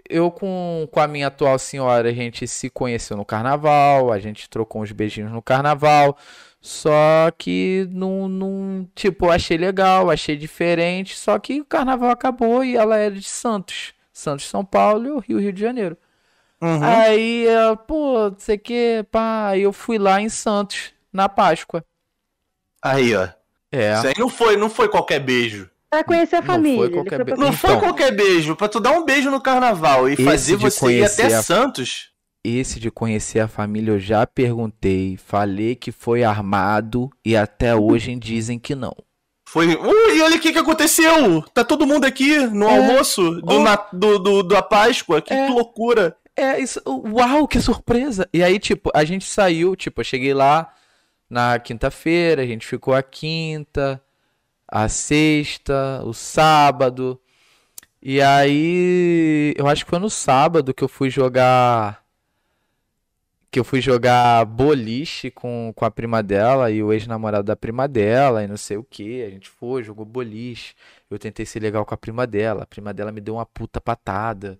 eu 0.09 0.31
com, 0.31 0.87
com 0.89 1.01
a 1.01 1.09
minha 1.09 1.26
atual 1.26 1.59
senhora, 1.59 2.11
a 2.11 2.12
gente 2.12 2.47
se 2.47 2.70
conheceu 2.70 3.16
no 3.16 3.24
carnaval, 3.24 4.12
a 4.12 4.20
gente 4.20 4.49
trocou 4.49 4.83
uns 4.83 4.93
beijinhos 4.93 5.33
no 5.33 5.43
carnaval. 5.43 6.16
Só 6.61 7.31
que 7.39 7.89
não, 7.91 8.29
não, 8.29 8.89
tipo, 8.95 9.27
eu 9.27 9.31
achei 9.33 9.57
legal, 9.57 10.11
achei 10.11 10.37
diferente. 10.37 11.17
Só 11.17 11.39
que 11.39 11.61
o 11.61 11.65
carnaval 11.65 12.11
acabou 12.11 12.63
e 12.63 12.77
ela 12.77 12.97
era 12.97 13.15
de 13.15 13.23
Santos. 13.29 13.95
Santos, 14.13 14.47
São 14.47 14.65
Paulo 14.65 15.07
e 15.07 15.11
o 15.11 15.19
Rio, 15.19 15.39
Rio 15.41 15.53
de 15.53 15.61
Janeiro. 15.61 15.97
Uhum. 16.61 16.83
Aí, 16.83 17.47
ela, 17.47 17.75
pô, 17.75 18.29
não 18.31 18.39
sei 18.39 18.57
o 18.57 18.59
que, 18.59 19.07
pá. 19.11 19.49
Aí 19.49 19.63
eu 19.63 19.73
fui 19.73 19.97
lá 19.99 20.21
em 20.21 20.29
Santos, 20.29 20.93
na 21.11 21.27
Páscoa. 21.29 21.83
Aí, 22.83 23.15
ó. 23.15 23.29
É. 23.73 23.95
Isso 23.95 24.07
aí 24.09 24.15
não 24.19 24.29
foi, 24.29 24.57
não 24.59 24.69
foi 24.69 24.89
qualquer 24.89 25.21
beijo. 25.21 25.71
Pra 25.89 26.05
conhecer 26.05 26.37
a 26.37 26.41
Não 26.41 26.47
foi 26.47 26.55
família. 26.55 26.91
qualquer 26.91 27.17
foi 27.17 27.17
pra 27.17 27.25
be- 27.25 27.31
Não 27.33 27.39
conhecer- 27.39 27.57
foi 27.59 27.71
Então. 27.71 27.81
qualquer 27.81 28.11
beijo. 28.15 28.57
Pra 28.57 28.69
tu 28.69 28.79
dar 28.81 28.91
um 28.93 29.05
beijo 29.05 29.31
no 29.31 29.41
carnaval 29.41 30.09
e 30.09 30.17
fazer 30.17 30.57
você 30.57 30.87
ir 30.99 31.05
até 31.05 31.17
conhecer 31.23 31.35
a- 31.35 31.43
Santos. 31.43 32.10
Esse 32.43 32.80
de 32.80 32.91
conhecer 32.91 33.41
a 33.41 33.49
família 33.49 33.93
eu 33.93 33.99
já 33.99 34.26
perguntei, 34.26 35.16
falei 35.18 35.74
que 35.74 35.93
foi 35.93 36.24
armado 36.24 37.11
e 37.24 37.36
até 37.36 37.74
hoje 37.76 38.14
dizem 38.16 38.59
que 38.59 38.74
não. 38.74 38.97
Foi. 39.47 39.74
Uh, 39.74 40.11
e 40.14 40.22
olha 40.22 40.36
o 40.36 40.41
que, 40.41 40.53
que 40.53 40.59
aconteceu! 40.59 41.43
Tá 41.53 41.64
todo 41.64 41.86
mundo 41.86 42.05
aqui 42.07 42.38
no 42.47 42.66
É. 42.68 42.78
almoço 42.78 43.30
do, 43.43 43.57
Oh. 43.57 43.62
na- 43.62 43.76
do, 43.93 44.18
do- 44.18 44.43
da 44.43 44.62
Páscoa. 44.62 45.20
Que 45.20 45.34
É. 45.34 45.49
loucura! 45.51 46.16
É, 46.36 46.59
isso. 46.59 46.80
Uau, 46.86 47.47
que 47.49 47.61
surpresa! 47.61 48.26
E 48.32 48.43
aí, 48.43 48.59
tipo, 48.59 48.91
a 48.95 49.05
gente 49.05 49.24
saiu, 49.26 49.76
tipo, 49.76 50.01
eu 50.01 50.05
cheguei 50.05 50.32
lá 50.32 50.72
na 51.28 51.59
quinta-feira, 51.59 52.43
a 52.43 52.47
gente 52.47 52.66
ficou 52.66 52.95
a 52.95 53.03
quinta, 53.03 54.01
a 54.66 54.88
sexta, 54.88 56.01
o 56.05 56.14
sábado. 56.14 57.20
E 58.01 58.22
aí, 58.22 59.53
eu 59.59 59.66
acho 59.66 59.84
que 59.84 59.91
foi 59.91 59.99
no 59.99 60.09
sábado 60.09 60.72
que 60.72 60.82
eu 60.84 60.88
fui 60.88 61.11
jogar. 61.11 61.99
Que 63.51 63.59
eu 63.59 63.64
fui 63.64 63.80
jogar 63.80 64.44
boliche 64.46 65.30
com, 65.30 65.72
com 65.74 65.84
a 65.84 65.90
prima 65.90 66.22
dela 66.22 66.70
e 66.70 66.82
o 66.82 66.92
ex-namorado 66.92 67.44
da 67.44 67.57
prima 67.57 67.88
dela 67.88 68.44
e 68.44 68.46
não 68.46 68.57
sei 68.57 68.76
o 68.76 68.84
que. 68.84 69.22
A 69.24 69.30
gente 69.30 69.48
foi, 69.51 69.82
jogou 69.82 70.05
boliche. 70.05 70.74
Eu 71.11 71.18
tentei 71.18 71.44
ser 71.44 71.61
legal 71.61 71.84
com 71.84 71.92
a 71.94 71.96
prima 71.98 72.26
dela. 72.28 72.62
A 72.62 72.66
prima 72.66 72.94
dela 72.94 73.11
me 73.11 73.20
deu 73.20 73.34
uma 73.34 73.46
puta 73.46 73.80
patada. 73.80 74.59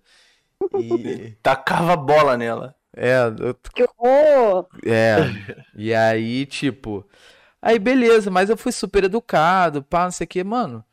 E. 0.79 1.35
Tacava 1.41 1.95
bola 1.95 2.37
nela. 2.37 2.75
É, 2.95 3.17
eu- 3.39 3.55
Que 3.73 3.83
horror! 3.97 4.67
é. 4.85 5.17
E 5.75 5.93
aí, 5.93 6.45
tipo. 6.45 7.07
Aí, 7.61 7.79
beleza, 7.79 8.31
mas 8.31 8.49
eu 8.49 8.57
fui 8.57 8.71
super 8.71 9.03
educado, 9.05 9.83
pá, 9.83 10.05
não 10.05 10.11
sei 10.11 10.25
o 10.25 10.27
que. 10.27 10.43
Mano, 10.43 10.83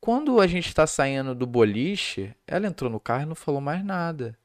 quando 0.00 0.40
a 0.40 0.46
gente 0.46 0.74
tá 0.74 0.86
saindo 0.86 1.34
do 1.34 1.46
boliche, 1.46 2.34
ela 2.46 2.66
entrou 2.66 2.90
no 2.90 3.00
carro 3.00 3.24
e 3.24 3.26
não 3.26 3.34
falou 3.36 3.60
mais 3.60 3.84
nada. 3.84 4.36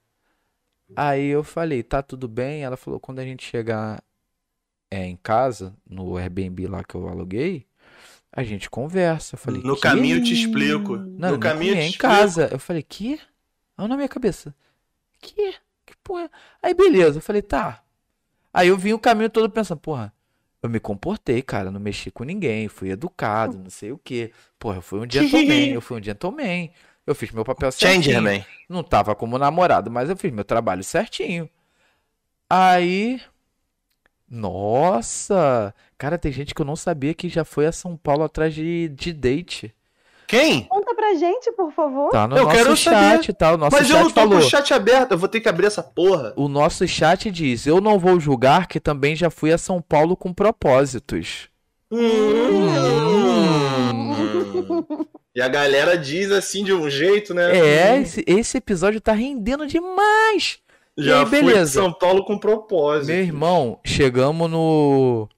Aí 0.96 1.28
eu 1.28 1.44
falei, 1.44 1.84
tá 1.84 2.02
tudo 2.02 2.28
bem? 2.28 2.64
Ela 2.64 2.78
falou, 2.78 3.00
quando 3.00 3.20
a 3.20 3.24
gente 3.24 3.46
chegar 3.46 4.04
é, 4.90 5.06
em 5.06 5.16
casa, 5.16 5.76
no 5.88 6.18
Airbnb 6.18 6.68
lá 6.68 6.84
que 6.84 6.96
eu 6.96 7.08
aluguei, 7.08 7.66
a 8.32 8.44
gente 8.44 8.70
conversa. 8.70 9.36
Eu 9.36 9.40
falei, 9.40 9.62
No 9.62 9.80
caminho 9.80 10.18
eu 10.18 10.24
te 10.24 10.34
explico. 10.34 10.98
Não, 10.98 11.32
no 11.32 11.40
caminho 11.40 11.72
eu 11.72 11.76
te 11.76 11.82
em 11.82 11.90
explico. 11.90 12.02
casa. 12.02 12.50
Eu 12.52 12.60
falei, 12.60 12.84
que? 12.84 13.20
Olha 13.78 13.88
na 13.88 13.96
minha 13.96 14.10
cabeça. 14.10 14.54
Que? 15.22 15.54
Que 15.86 15.96
porra? 16.04 16.24
é? 16.24 16.30
Aí 16.68 16.74
beleza, 16.74 17.18
eu 17.18 17.22
falei, 17.22 17.42
tá. 17.42 17.84
Aí 18.54 18.68
eu 18.68 18.78
vim 18.78 18.94
o 18.94 19.00
caminho 19.00 19.30
todo 19.30 19.50
pensando, 19.50 19.80
porra, 19.80 20.14
eu 20.62 20.70
me 20.70 20.80
comportei, 20.80 21.42
cara, 21.42 21.72
não 21.72 21.80
mexi 21.80 22.12
com 22.12 22.24
ninguém, 22.24 22.68
fui 22.68 22.90
educado, 22.90 23.58
não 23.58 23.70
sei 23.70 23.92
o 23.92 23.98
quê. 23.98 24.32
Porra, 24.58 24.78
eu 24.78 24.82
fui 24.82 25.00
um 25.00 25.10
gentleman, 25.10 25.70
eu 25.74 25.82
fui 25.82 26.00
um 26.00 26.04
gentleman. 26.04 26.72
Eu 27.10 27.16
fiz 27.16 27.32
meu 27.32 27.44
papel 27.44 27.72
certinho. 27.72 28.04
Changerman. 28.04 28.46
Não 28.70 28.84
tava 28.84 29.16
como 29.16 29.40
namorado, 29.40 29.90
mas 29.90 30.12
eu 30.12 30.16
fiz 30.16 30.32
meu 30.32 30.44
trabalho 30.46 30.84
certinho. 30.84 31.50
Aí. 32.48 33.20
Nossa! 34.30 35.74
Cara, 35.98 36.20
tem 36.20 36.32
gente 36.32 36.54
que 36.54 36.62
eu 36.62 36.66
não 36.66 36.76
sabia 36.76 37.16
que 37.16 37.28
já 37.28 37.44
foi 37.44 37.66
a 37.66 37.72
São 37.72 37.98
Paulo 37.98 38.24
atrás 38.24 38.54
de, 38.54 38.90
de 38.90 39.12
date. 39.12 39.74
Quem? 40.28 40.66
Conta 40.66 40.94
pra 40.94 41.16
gente, 41.16 41.52
por 41.54 41.72
favor. 41.74 42.12
Tá 42.12 42.28
no 42.28 42.38
Eu 42.38 42.44
nosso 42.44 42.56
quero 42.56 42.78
chat, 42.78 43.22
saber. 43.26 43.34
tá? 43.34 43.54
O 43.54 43.58
nosso 43.58 43.76
Mas 43.76 43.90
eu 43.90 43.96
chat 43.96 44.04
não 44.04 44.12
tô 44.12 44.22
falou. 44.22 44.40
com 44.40 44.46
o 44.46 44.50
chat 44.50 44.72
aberto, 44.76 45.12
eu 45.14 45.18
vou 45.18 45.28
ter 45.28 45.42
que 45.42 45.50
abrir 45.50 45.66
essa 45.66 45.82
porra. 45.82 46.32
O 46.36 46.48
nosso 46.48 46.88
chat 46.88 47.32
diz: 47.32 47.66
Eu 47.66 47.82
não 47.82 47.98
vou 47.98 48.20
julgar 48.20 48.68
que 48.68 48.80
também 48.80 49.16
já 49.16 49.32
fui 49.32 49.52
a 49.52 49.58
São 49.58 49.82
Paulo 49.82 50.16
com 50.16 50.32
propósitos. 50.32 51.50
Hum. 51.92 53.29
E 55.40 55.42
a 55.42 55.48
galera 55.48 55.98
diz 55.98 56.34
assim 56.34 56.66
de 56.66 56.74
um 56.74 56.90
jeito, 56.90 57.34
né? 57.34 57.58
É, 57.58 58.02
esse, 58.02 58.26
esse 58.28 58.58
episódio 58.58 59.00
tá 59.00 59.14
rendendo 59.14 59.66
demais. 59.66 60.60
Já 60.98 61.20
e 61.20 61.24
aí, 61.24 61.26
beleza. 61.26 61.80
São 61.80 61.94
Paulo 61.94 62.26
com 62.26 62.38
propósito. 62.38 63.08
Meu 63.08 63.22
irmão, 63.22 63.80
chegamos 63.86 64.52
no. 64.52 65.30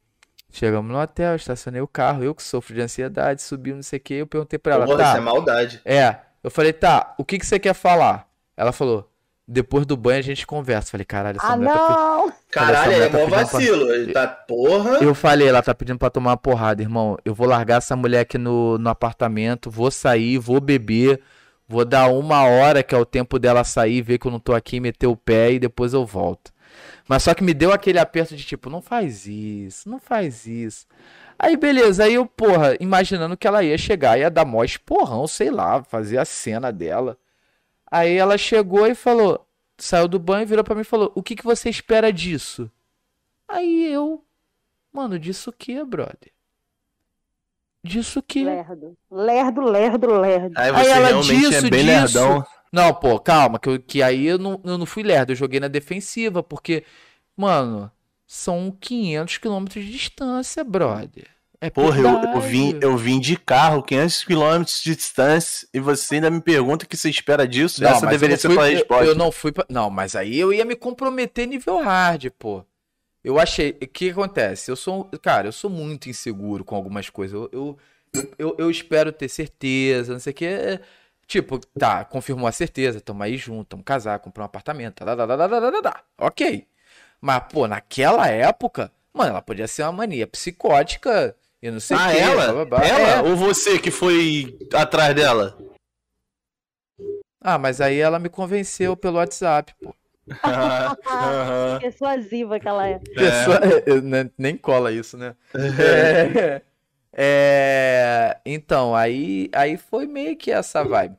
Chegamos 0.52 0.92
no 0.92 1.00
hotel, 1.00 1.36
estacionei 1.36 1.82
o 1.82 1.88
carro. 1.88 2.24
Eu 2.24 2.34
que 2.34 2.42
sofro 2.42 2.74
de 2.74 2.82
ansiedade, 2.82 3.44
subi, 3.44 3.74
não 3.74 3.84
sei 3.84 3.98
o 3.98 4.02
que. 4.02 4.16
Eu 4.16 4.26
perguntei 4.26 4.58
pra 4.58 4.74
ela: 4.74 4.86
Porra, 4.88 4.98
Tá, 4.98 5.10
isso 5.10 5.18
é 5.18 5.22
maldade. 5.22 5.82
É, 5.86 6.16
eu 6.44 6.50
falei, 6.50 6.74
tá, 6.74 7.14
o 7.20 7.24
que 7.24 7.38
que 7.38 7.46
você 7.46 7.60
quer 7.60 7.76
falar? 7.76 8.28
Ela 8.58 8.72
falou, 8.72 9.08
depois 9.48 9.86
do 9.86 9.98
banho 9.98 10.20
a 10.20 10.24
gente 10.24 10.46
conversa. 10.48 10.92
Falei, 10.92 11.06
caralho, 11.06 11.38
essa 11.38 11.48
Ah, 11.54 11.56
mulher 11.58 11.74
tá 11.74 11.88
pe- 11.88 11.94
não! 11.94 12.34
Caralho, 12.52 12.92
mulher 12.92 13.06
é 13.06 13.10
tá 13.10 13.18
mó 13.18 13.24
pedindo 13.26 13.30
pra- 13.36 13.44
vacilo. 13.60 13.92
Ele 13.94 14.14
tá 14.14 14.28
porra. 14.28 14.92
Eu 15.04 15.14
falei, 15.16 15.48
ela 15.48 15.62
tá 15.62 15.74
pedindo 15.74 16.00
pra 16.00 16.10
tomar 16.10 16.32
uma 16.32 16.38
porrada, 16.38 16.82
irmão. 16.82 17.18
Eu 17.26 17.34
vou 17.34 17.48
largar 17.48 17.78
essa 17.78 17.96
mulher 17.96 18.22
aqui 18.22 18.38
no, 18.38 18.78
no 18.78 18.90
apartamento, 18.90 19.70
vou 19.70 19.90
sair, 19.92 20.38
vou 20.38 20.60
beber, 20.62 21.22
vou 21.68 21.84
dar 21.86 22.08
uma 22.10 22.44
hora, 22.44 22.84
que 22.84 22.94
é 22.96 22.98
o 22.98 23.06
tempo 23.06 23.38
dela 23.40 23.64
sair, 23.64 24.02
ver 24.02 24.18
que 24.18 24.28
eu 24.28 24.32
não 24.32 24.40
tô 24.40 24.54
aqui, 24.54 24.80
meter 24.80 25.08
o 25.08 25.16
pé 25.16 25.54
e 25.54 25.60
depois 25.60 25.94
eu 25.94 26.06
volto. 26.06 26.52
Mas 27.08 27.24
só 27.24 27.34
que 27.34 27.44
me 27.44 27.54
deu 27.54 27.74
aquele 27.74 28.00
aperto 28.00 28.36
de 28.36 28.44
tipo, 28.46 28.70
não 28.70 28.82
faz 28.82 29.26
isso, 29.26 29.90
não 29.90 30.00
faz 30.00 30.46
isso. 30.46 30.86
Aí 31.38 31.58
beleza, 31.58 32.04
aí 32.06 32.14
eu, 32.14 32.26
porra, 32.26 32.78
imaginando 32.80 33.36
que 33.36 33.46
ela 33.48 33.64
ia 33.64 33.78
chegar, 33.78 34.18
ia 34.18 34.30
dar 34.30 34.46
mó 34.46 34.64
esporrão, 34.64 35.28
sei 35.28 35.50
lá, 35.50 35.84
fazer 35.84 36.18
a 36.20 36.24
cena 36.26 36.72
dela. 36.72 37.18
Aí 37.92 38.16
ela 38.16 38.38
chegou 38.38 38.88
e 38.88 38.96
falou, 38.96 39.46
saiu 39.78 40.08
do 40.08 40.18
banho, 40.20 40.48
virou 40.48 40.64
pra 40.64 40.76
mim 40.76 40.82
e 40.82 40.86
falou: 40.86 41.12
O 41.16 41.22
que 41.24 41.36
que 41.36 41.44
você 41.44 41.70
espera 41.70 42.12
disso? 42.14 42.72
Aí 43.48 43.92
eu, 43.92 44.24
mano, 44.94 45.20
disso 45.20 45.50
o 45.52 45.54
que, 45.54 45.84
brother? 45.86 46.32
Disso 47.84 48.20
o 48.20 48.24
que? 48.24 48.44
Lerdo. 48.44 48.98
Lerdo, 49.10 49.62
lerdo, 49.62 50.08
lerdo. 50.20 50.54
Aí 50.58 50.70
Aí 50.70 50.84
você 50.86 50.92
ela 50.92 51.08
realmente 51.08 51.40
disso, 51.50 51.66
é 51.66 51.70
bem 51.70 51.80
disso. 51.84 52.18
lerdão. 52.20 52.46
Não, 52.72 52.94
pô, 52.94 53.20
calma, 53.20 53.60
que, 53.60 53.68
eu- 53.70 53.82
que 53.82 54.02
aí 54.04 54.26
eu 54.26 54.38
não, 54.38 54.62
eu 54.64 54.78
não 54.78 54.86
fui 54.86 55.04
lerdo, 55.04 55.32
eu 55.32 55.36
joguei 55.36 55.60
na 55.60 55.68
defensiva, 55.68 56.42
porque, 56.44 56.86
mano, 57.36 57.92
são 58.26 58.72
500 58.80 59.38
quilômetros 59.40 59.84
de 59.84 59.92
distância, 59.92 60.64
brother. 60.64 61.28
É 61.64 61.70
Porra, 61.70 62.00
eu, 62.00 62.34
eu, 62.34 62.42
vim, 62.42 62.80
eu 62.82 62.98
vim 62.98 63.20
de 63.20 63.38
carro, 63.38 63.84
500 63.84 64.24
km 64.24 64.64
de 64.84 64.96
distância, 64.96 65.68
e 65.72 65.80
você 65.80 66.16
ainda 66.16 66.32
me 66.32 66.42
pergunta 66.42 66.86
o 66.86 66.88
que 66.88 66.98
você 66.98 67.08
espera 67.08 67.48
disso? 67.48 67.84
Não, 67.84 67.92
Essa 67.92 68.08
deveria 68.08 68.36
ser 68.36 68.48
fui- 68.50 68.58
eu- 68.58 68.78
resposta. 68.78 69.06
Eu, 69.06 69.16
não 69.16 69.32
fui 69.32 69.52
pra... 69.52 69.64
Não, 69.70 69.88
mas 69.90 70.16
aí 70.16 70.40
eu 70.40 70.52
ia 70.52 70.66
me 70.66 70.76
comprometer 70.76 71.48
nível 71.48 71.78
hard, 71.78 72.32
pô. 72.40 72.66
Eu 73.24 73.40
achei. 73.40 73.78
O 73.80 73.88
que 73.88 74.10
acontece? 74.10 74.72
Eu 74.72 74.76
sou. 74.76 75.06
Cara, 75.22 75.48
eu 75.48 75.52
sou 75.52 75.70
muito 75.70 76.10
inseguro 76.10 76.66
com 76.66 76.76
algumas 76.76 77.08
coisas. 77.12 77.36
Eu, 77.36 77.48
eu, 77.54 77.78
eu, 78.40 78.56
eu 78.58 78.72
espero 78.72 79.12
ter 79.12 79.30
certeza, 79.30 80.14
não 80.14 80.20
sei 80.20 80.32
o 80.32 80.36
que. 80.36 80.80
Tipo, 81.28 81.60
tá, 81.60 82.04
confirmou 82.04 82.48
a 82.48 82.52
certeza, 82.52 83.00
tamo 83.00 83.22
aí 83.22 83.38
junto, 83.38 83.68
tamo 83.70 83.84
casar, 83.84 84.18
comprar 84.18 84.44
um 84.44 84.46
apartamento, 84.48 84.96
tá, 84.96 85.06
tá, 85.06 85.16
tá, 85.16 85.38
tá, 85.38 85.48
tá, 85.48 85.72
tá, 85.72 85.82
tá. 85.84 86.04
ok. 86.18 86.66
Mas, 87.22 87.44
pô, 87.52 87.68
naquela 87.68 88.28
época, 88.28 88.92
mano, 89.14 89.30
ela 89.30 89.42
podia 89.44 89.68
ser 89.68 89.84
uma 89.84 89.92
mania 89.92 90.26
psicótica 90.26 91.36
e 91.62 91.70
não 91.72 91.80
sei 91.80 91.98
Ah, 91.98 92.12
que. 92.12 92.18
ela? 92.18 92.68
Ela? 92.84 93.30
Ou 93.30 93.36
você 93.36 93.78
que 93.80 93.92
foi 93.92 94.58
atrás 94.74 95.14
dela? 95.16 95.58
Ah, 97.40 97.58
mas 97.58 97.82
aí 97.82 97.98
ela 97.98 98.20
me 98.20 98.30
convenceu 98.30 98.96
pelo 98.96 99.18
WhatsApp, 99.18 99.74
pô. 99.82 99.96
Persuasiva 101.80 102.60
que 102.60 102.68
ela 102.68 102.88
é. 102.88 103.00
Pessoa- 103.00 103.60
eu 103.86 104.02
ne- 104.02 104.32
nem 104.38 104.56
cola 104.58 104.92
isso, 104.92 105.18
né? 105.18 105.36
É, 105.80 106.62
é, 107.14 108.38
então, 108.46 108.96
aí, 108.96 109.50
aí 109.54 109.78
foi 109.78 110.06
meio 110.06 110.38
que 110.38 110.52
essa 110.52 110.84
vibe. 110.84 111.16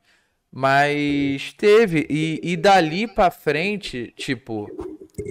Mas 0.55 1.52
teve, 1.55 2.06
e, 2.10 2.39
e 2.43 2.56
dali 2.56 3.06
pra 3.09 3.31
frente, 3.31 4.12
tipo, 4.16 4.69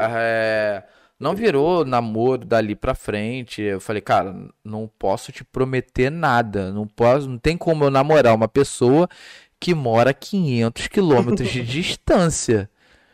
é, 0.02 0.84
não 1.22 1.36
virou 1.36 1.86
namoro 1.86 2.44
dali 2.46 2.76
pra 2.76 2.96
frente. 2.96 3.62
Eu 3.62 3.80
falei, 3.80 4.02
cara, 4.02 4.36
não 4.64 4.90
posso 5.00 5.32
te 5.32 5.44
prometer 5.44 6.10
nada. 6.10 6.72
Não 6.72 6.88
posso, 6.88 7.30
não 7.30 7.38
tem 7.38 7.56
como 7.56 7.84
eu 7.86 7.92
namorar 7.92 8.34
uma 8.34 8.48
pessoa 8.48 9.08
que 9.60 9.76
mora 9.76 10.10
a 10.10 10.14
500 10.14 10.88
quilômetros 10.88 11.50
de 11.50 11.62
distância. 11.64 12.70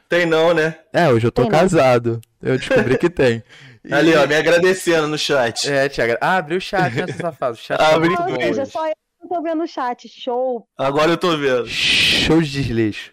Tem 0.08 0.26
não, 0.26 0.54
né? 0.54 0.78
É, 0.94 1.10
hoje 1.10 1.28
eu 1.28 1.32
tô 1.32 1.42
Tem 1.42 1.52
não. 1.52 1.60
casado. 1.60 2.22
Eu 2.42 2.58
descobri 2.58 2.98
que 2.98 3.10
tem. 3.10 3.44
E- 3.84 3.92
Ali, 3.94 4.16
ó, 4.16 4.26
me 4.26 4.36
agradecendo 4.36 5.08
no 5.08 5.18
chat. 5.18 5.70
É, 5.70 5.90
Tiago. 5.90 6.18
Ah, 6.22 6.38
abriu 6.38 6.58
o 6.60 6.62
chat, 6.62 6.94
né, 6.96 7.08
safado? 7.08 7.56
O 7.56 7.60
chat 7.60 7.80
Abri 7.82 8.16
tá 8.16 8.24
Ou 8.24 8.30
muito 8.30 8.42
seja, 8.42 8.66
só 8.66 8.88
eu 8.88 8.94
não 9.22 9.28
tô 9.30 9.42
vendo 9.42 9.64
o 9.64 9.68
chat. 9.68 10.08
Show. 10.08 10.66
Agora 10.78 11.12
eu 11.12 11.18
tô 11.18 11.36
vendo. 11.38 11.68
Show 11.68 12.42
de 12.42 12.50
desleixo. 12.50 13.12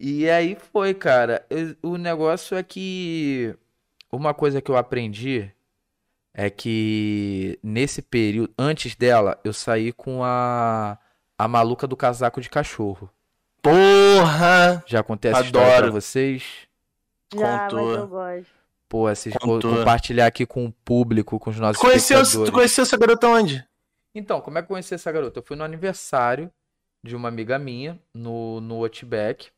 E 0.00 0.28
aí 0.30 0.56
foi, 0.72 0.94
cara. 0.94 1.44
O 1.82 1.98
negócio 1.98 2.56
é 2.56 2.62
que 2.62 3.54
uma 4.16 4.34
coisa 4.34 4.60
que 4.60 4.70
eu 4.70 4.76
aprendi 4.76 5.50
é 6.32 6.50
que 6.50 7.58
nesse 7.62 8.02
período, 8.02 8.52
antes 8.58 8.94
dela, 8.94 9.38
eu 9.44 9.52
saí 9.52 9.92
com 9.92 10.22
a, 10.24 10.98
a 11.38 11.48
maluca 11.48 11.86
do 11.86 11.96
casaco 11.96 12.40
de 12.40 12.50
cachorro. 12.50 13.08
Porra! 13.62 14.82
Já 14.86 15.00
essa 15.00 15.40
história 15.42 15.50
pra 15.50 15.76
Adoro. 15.78 15.92
vocês? 15.92 16.42
Já, 17.34 17.40
mas 17.40 17.72
Contou. 17.72 17.90
eu 17.92 18.08
gosto. 18.08 18.52
Pô, 18.88 19.10
esses, 19.10 19.34
Contou. 19.34 19.76
compartilhar 19.76 20.26
aqui 20.26 20.44
com 20.44 20.66
o 20.66 20.72
público, 20.84 21.38
com 21.38 21.50
os 21.50 21.58
nossos 21.58 21.80
conheceu, 21.80 22.18
espectadores. 22.20 22.50
tu 22.50 22.54
conheceu 22.54 22.82
essa 22.82 22.96
garota 22.96 23.28
onde? 23.28 23.66
Então, 24.14 24.40
como 24.40 24.58
é 24.58 24.62
que 24.62 24.66
eu 24.66 24.68
conheci 24.68 24.94
essa 24.94 25.10
garota? 25.10 25.38
Eu 25.40 25.42
fui 25.42 25.56
no 25.56 25.64
aniversário 25.64 26.50
de 27.02 27.16
uma 27.16 27.28
amiga 27.28 27.58
minha, 27.58 27.98
no, 28.12 28.60
no 28.60 28.84
Outback. 28.84 29.48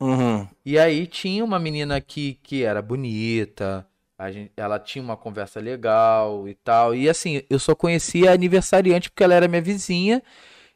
Uhum. 0.00 0.46
E 0.64 0.78
aí 0.78 1.06
tinha 1.06 1.44
uma 1.44 1.58
menina 1.58 2.00
que, 2.00 2.34
que 2.42 2.62
era 2.64 2.82
bonita, 2.82 3.86
a 4.18 4.30
gente, 4.30 4.52
ela 4.56 4.78
tinha 4.78 5.02
uma 5.02 5.16
conversa 5.16 5.60
legal 5.60 6.48
e 6.48 6.54
tal. 6.54 6.94
E 6.94 7.08
assim, 7.08 7.42
eu 7.48 7.58
só 7.58 7.74
conhecia 7.74 8.30
a 8.30 8.34
aniversariante 8.34 9.10
porque 9.10 9.24
ela 9.24 9.34
era 9.34 9.48
minha 9.48 9.62
vizinha 9.62 10.22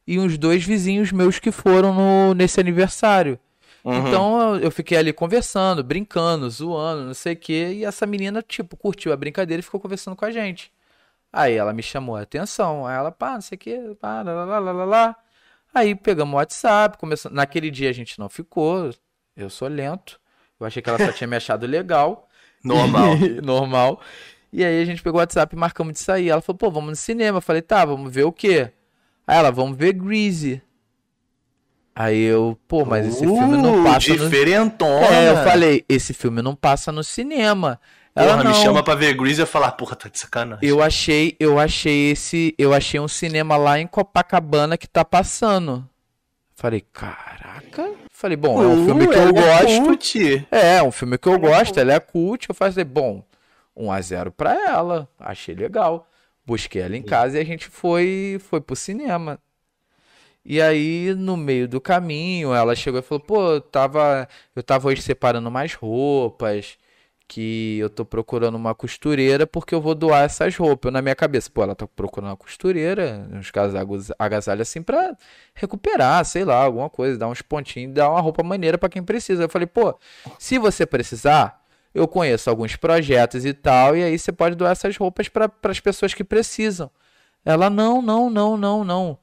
e 0.07 0.19
uns 0.19 0.39
dois 0.39 0.65
vizinhos 0.65 1.13
meus 1.13 1.39
que 1.39 1.53
foram 1.53 1.95
no, 1.95 2.35
nesse 2.35 2.61
aniversário. 2.61 3.39
Uhum. 3.85 4.09
Então 4.09 4.57
eu- 4.57 4.71
fiquei 4.71 4.99
ali 4.99 5.13
conversando, 5.13 5.85
brincando, 5.85 6.49
zoando, 6.51 7.05
não 7.07 7.15
sei 7.15 7.35
o 7.35 7.37
quê. 7.37 7.73
E 7.77 7.85
essa 7.85 8.07
menina, 8.07 8.43
tipo, 8.43 8.77
curtiu 8.77 9.13
a 9.13 9.17
brincadeira 9.17 9.61
e 9.61 9.65
ficou 9.65 9.81
conversando 9.81 10.17
com 10.17 10.25
a 10.25 10.31
gente. 10.31 10.73
Aí 11.33 11.55
ela 11.55 11.73
me 11.73 11.83
chamou 11.83 12.17
a 12.17 12.23
atenção. 12.23 12.87
Aí 12.87 12.97
ela, 12.97 13.13
pá, 13.13 13.35
não 13.35 13.41
sei 13.43 13.57
o 13.57 13.59
quê, 13.59 13.79
pá, 14.01 14.23
lá, 14.23 14.45
lá, 14.45 14.59
lá, 14.61 14.73
lá, 14.73 14.85
lá. 14.85 15.17
Aí 15.75 15.95
pegamos 15.95 16.35
o 16.35 16.37
WhatsApp, 16.37 16.99
começamos... 16.99 17.37
naquele 17.37 17.71
dia 17.71 17.91
a 17.91 17.93
gente 17.93 18.19
não 18.19 18.29
ficou. 18.29 18.91
Eu 19.43 19.51
sou 19.51 19.69
lento. 19.69 20.21
Eu 20.59 20.67
achei 20.67 20.83
que 20.83 20.89
ela 20.89 20.99
só 20.99 21.13
tinha 21.13 21.27
me 21.27 21.37
achado 21.37 21.67
legal. 21.67 22.29
Normal. 22.63 23.17
Normal. 23.43 24.01
E 24.53 24.65
aí 24.65 24.83
a 24.83 24.85
gente 24.85 25.03
pegou 25.03 25.19
o 25.19 25.23
WhatsApp 25.23 25.55
e 25.55 25.59
marcamos 25.59 25.95
de 25.95 26.01
sair. 26.01 26.29
Ela 26.29 26.41
falou, 26.41 26.59
pô, 26.59 26.71
vamos 26.71 26.91
no 26.91 26.97
cinema. 26.97 27.39
Eu 27.39 27.43
falei, 27.43 27.63
tá, 27.63 27.85
vamos 27.85 28.13
ver 28.13 28.25
o 28.25 28.33
quê? 28.33 28.73
Aí 29.27 29.39
ela, 29.39 29.51
vamos 29.51 29.77
ver 29.77 29.93
Greasy. 29.93 30.61
Aí 31.95 32.23
eu, 32.23 32.59
pô, 32.67 32.85
mas 32.85 33.07
esse 33.07 33.19
filme 33.19 33.57
não 33.57 33.81
Uh, 33.81 33.85
passa 33.85 34.15
no... 34.15 34.25
Diferentona. 34.25 35.07
É, 35.07 35.31
eu 35.31 35.37
falei, 35.45 35.85
esse 35.89 36.15
filme 36.15 36.41
não 36.41 36.55
passa 36.55 36.91
no 36.91 37.05
cinema. 37.05 37.81
Ela 38.15 38.33
Porra, 38.33 38.45
não. 38.45 38.51
me 38.51 38.57
chama 38.57 38.83
pra 38.83 38.95
ver 38.95 39.15
Grease 39.15 39.41
e 39.41 39.43
eu 39.43 39.47
falar, 39.47 39.73
porra, 39.73 39.95
tá 39.95 40.09
de 40.09 40.19
sacanagem. 40.19 40.67
Eu 40.67 40.83
achei, 40.83 41.37
eu 41.39 41.59
achei 41.59 42.11
esse, 42.11 42.55
eu 42.59 42.73
achei 42.75 42.99
um 42.99 43.07
cinema 43.07 43.57
lá 43.57 43.79
em 43.79 43.87
Copacabana 43.87 44.77
que 44.77 44.89
tá 44.89 45.05
passando. 45.05 45.89
Falei, 46.55 46.81
caraca. 46.93 47.40
Falei, 48.21 48.37
bom, 48.37 48.63
é 48.63 48.67
um 48.67 48.85
filme 48.85 49.09
que 49.09 49.15
eu 49.15 49.29
é 49.29 49.33
gosto. 49.33 49.83
cult. 49.83 50.47
É, 50.51 50.77
é 50.77 50.83
um 50.83 50.91
filme 50.93 51.17
que 51.17 51.27
eu 51.27 51.33
Ela 51.37 51.47
é 51.47 51.49
gosto, 51.49 51.65
cult. 51.69 51.81
ela 51.81 51.93
é 51.95 52.01
cult. 52.01 52.47
Eu 52.51 52.55
falei, 52.55 52.85
bom, 52.85 53.25
1 53.75 53.91
a 53.91 54.01
0 54.03 54.31
pra 54.31 54.53
ela. 54.53 55.09
Achei 55.19 55.55
legal. 55.55 56.07
Busquei 56.45 56.83
ela 56.83 56.95
em 56.99 57.03
casa 57.03 57.39
e 57.39 57.41
a 57.41 57.45
gente 57.45 57.67
foi, 57.69 58.39
foi 58.39 58.61
pro 58.61 58.77
cinema. 58.77 59.39
E 60.45 60.61
aí, 60.61 61.15
no 61.17 61.35
meio 61.35 61.67
do 61.67 61.81
caminho, 61.81 62.53
ela 62.53 62.77
chegou 62.77 63.01
e 63.01 63.03
falou: 63.03 63.21
pô, 63.25 63.53
eu 63.53 63.61
tava, 63.63 64.29
eu 64.55 64.63
tava 64.63 64.89
hoje 64.89 65.01
separando 65.01 65.51
mais 65.51 65.73
roupas, 65.73 66.77
que 67.31 67.79
eu 67.79 67.89
tô 67.89 68.05
procurando 68.05 68.57
uma 68.57 68.75
costureira 68.75 69.47
porque 69.47 69.73
eu 69.73 69.81
vou 69.81 69.95
doar 69.95 70.25
essas 70.25 70.57
roupas. 70.57 70.93
Na 70.93 71.01
minha 71.01 71.15
cabeça, 71.15 71.49
pô, 71.49 71.63
ela 71.63 71.77
tá 71.77 71.87
procurando 71.87 72.31
uma 72.31 72.37
costureira, 72.37 73.25
uns 73.33 73.53
casacos, 73.53 74.11
agasalhos 74.19 74.69
assim 74.69 74.83
pra 74.83 75.17
recuperar, 75.55 76.25
sei 76.25 76.45
lá, 76.45 76.57
alguma 76.57 76.91
coisa, 76.91 77.17
dar 77.17 77.29
uns 77.29 77.41
pontinhos, 77.41 77.95
dar 77.95 78.11
uma 78.11 78.21
roupa 78.21 78.43
maneira 78.43 78.77
pra 78.77 78.89
quem 78.89 79.01
precisa. 79.01 79.45
Eu 79.45 79.49
falei, 79.49 79.69
pô, 79.69 79.97
se 80.41 80.59
você 80.59 80.85
precisar, 80.85 81.65
eu 81.95 82.09
conheço 82.09 82.51
alguns 82.51 82.75
projetos 82.75 83.45
e 83.45 83.53
tal, 83.53 83.97
e 83.97 84.03
aí 84.03 84.19
você 84.19 84.33
pode 84.33 84.57
doar 84.57 84.73
essas 84.73 84.97
roupas 84.97 85.29
para 85.29 85.49
as 85.63 85.79
pessoas 85.79 86.13
que 86.13 86.25
precisam. 86.25 86.91
Ela, 87.45 87.71
não, 87.71 88.03
não, 88.03 88.29
não, 88.29 88.57
não, 88.57 88.83
não. 88.83 89.19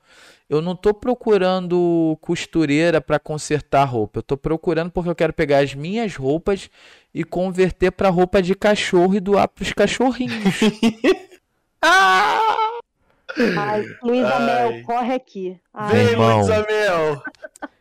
Eu 0.50 0.62
não 0.62 0.78
tô 0.78 0.94
procurando 0.94 2.18
costureira 2.22 3.02
para 3.02 3.20
consertar 3.20 3.84
roupa. 3.84 4.20
Eu 4.20 4.24
tô 4.24 4.38
procurando 4.38 4.90
porque 4.90 5.10
eu 5.10 5.16
quero 5.16 5.34
pegar 5.34 5.60
as 5.60 5.76
minhas 5.76 6.16
roupas 6.16 6.70
e 7.18 7.24
converter 7.24 7.92
para 7.92 8.10
roupa 8.10 8.44
de 8.44 8.54
cachorro 8.54 9.16
e 9.16 9.20
doar 9.20 9.48
pros 9.48 9.74
cachorrinhos. 9.74 10.56
Ah! 11.80 12.80
Ai, 13.56 13.86
Luísa. 14.02 14.40
Mel, 14.40 14.82
corre 14.84 15.14
aqui. 15.14 15.60
Ai, 15.72 15.92
Vem. 15.94 16.16
Luísa 16.16 16.66
Mel. 16.68 17.24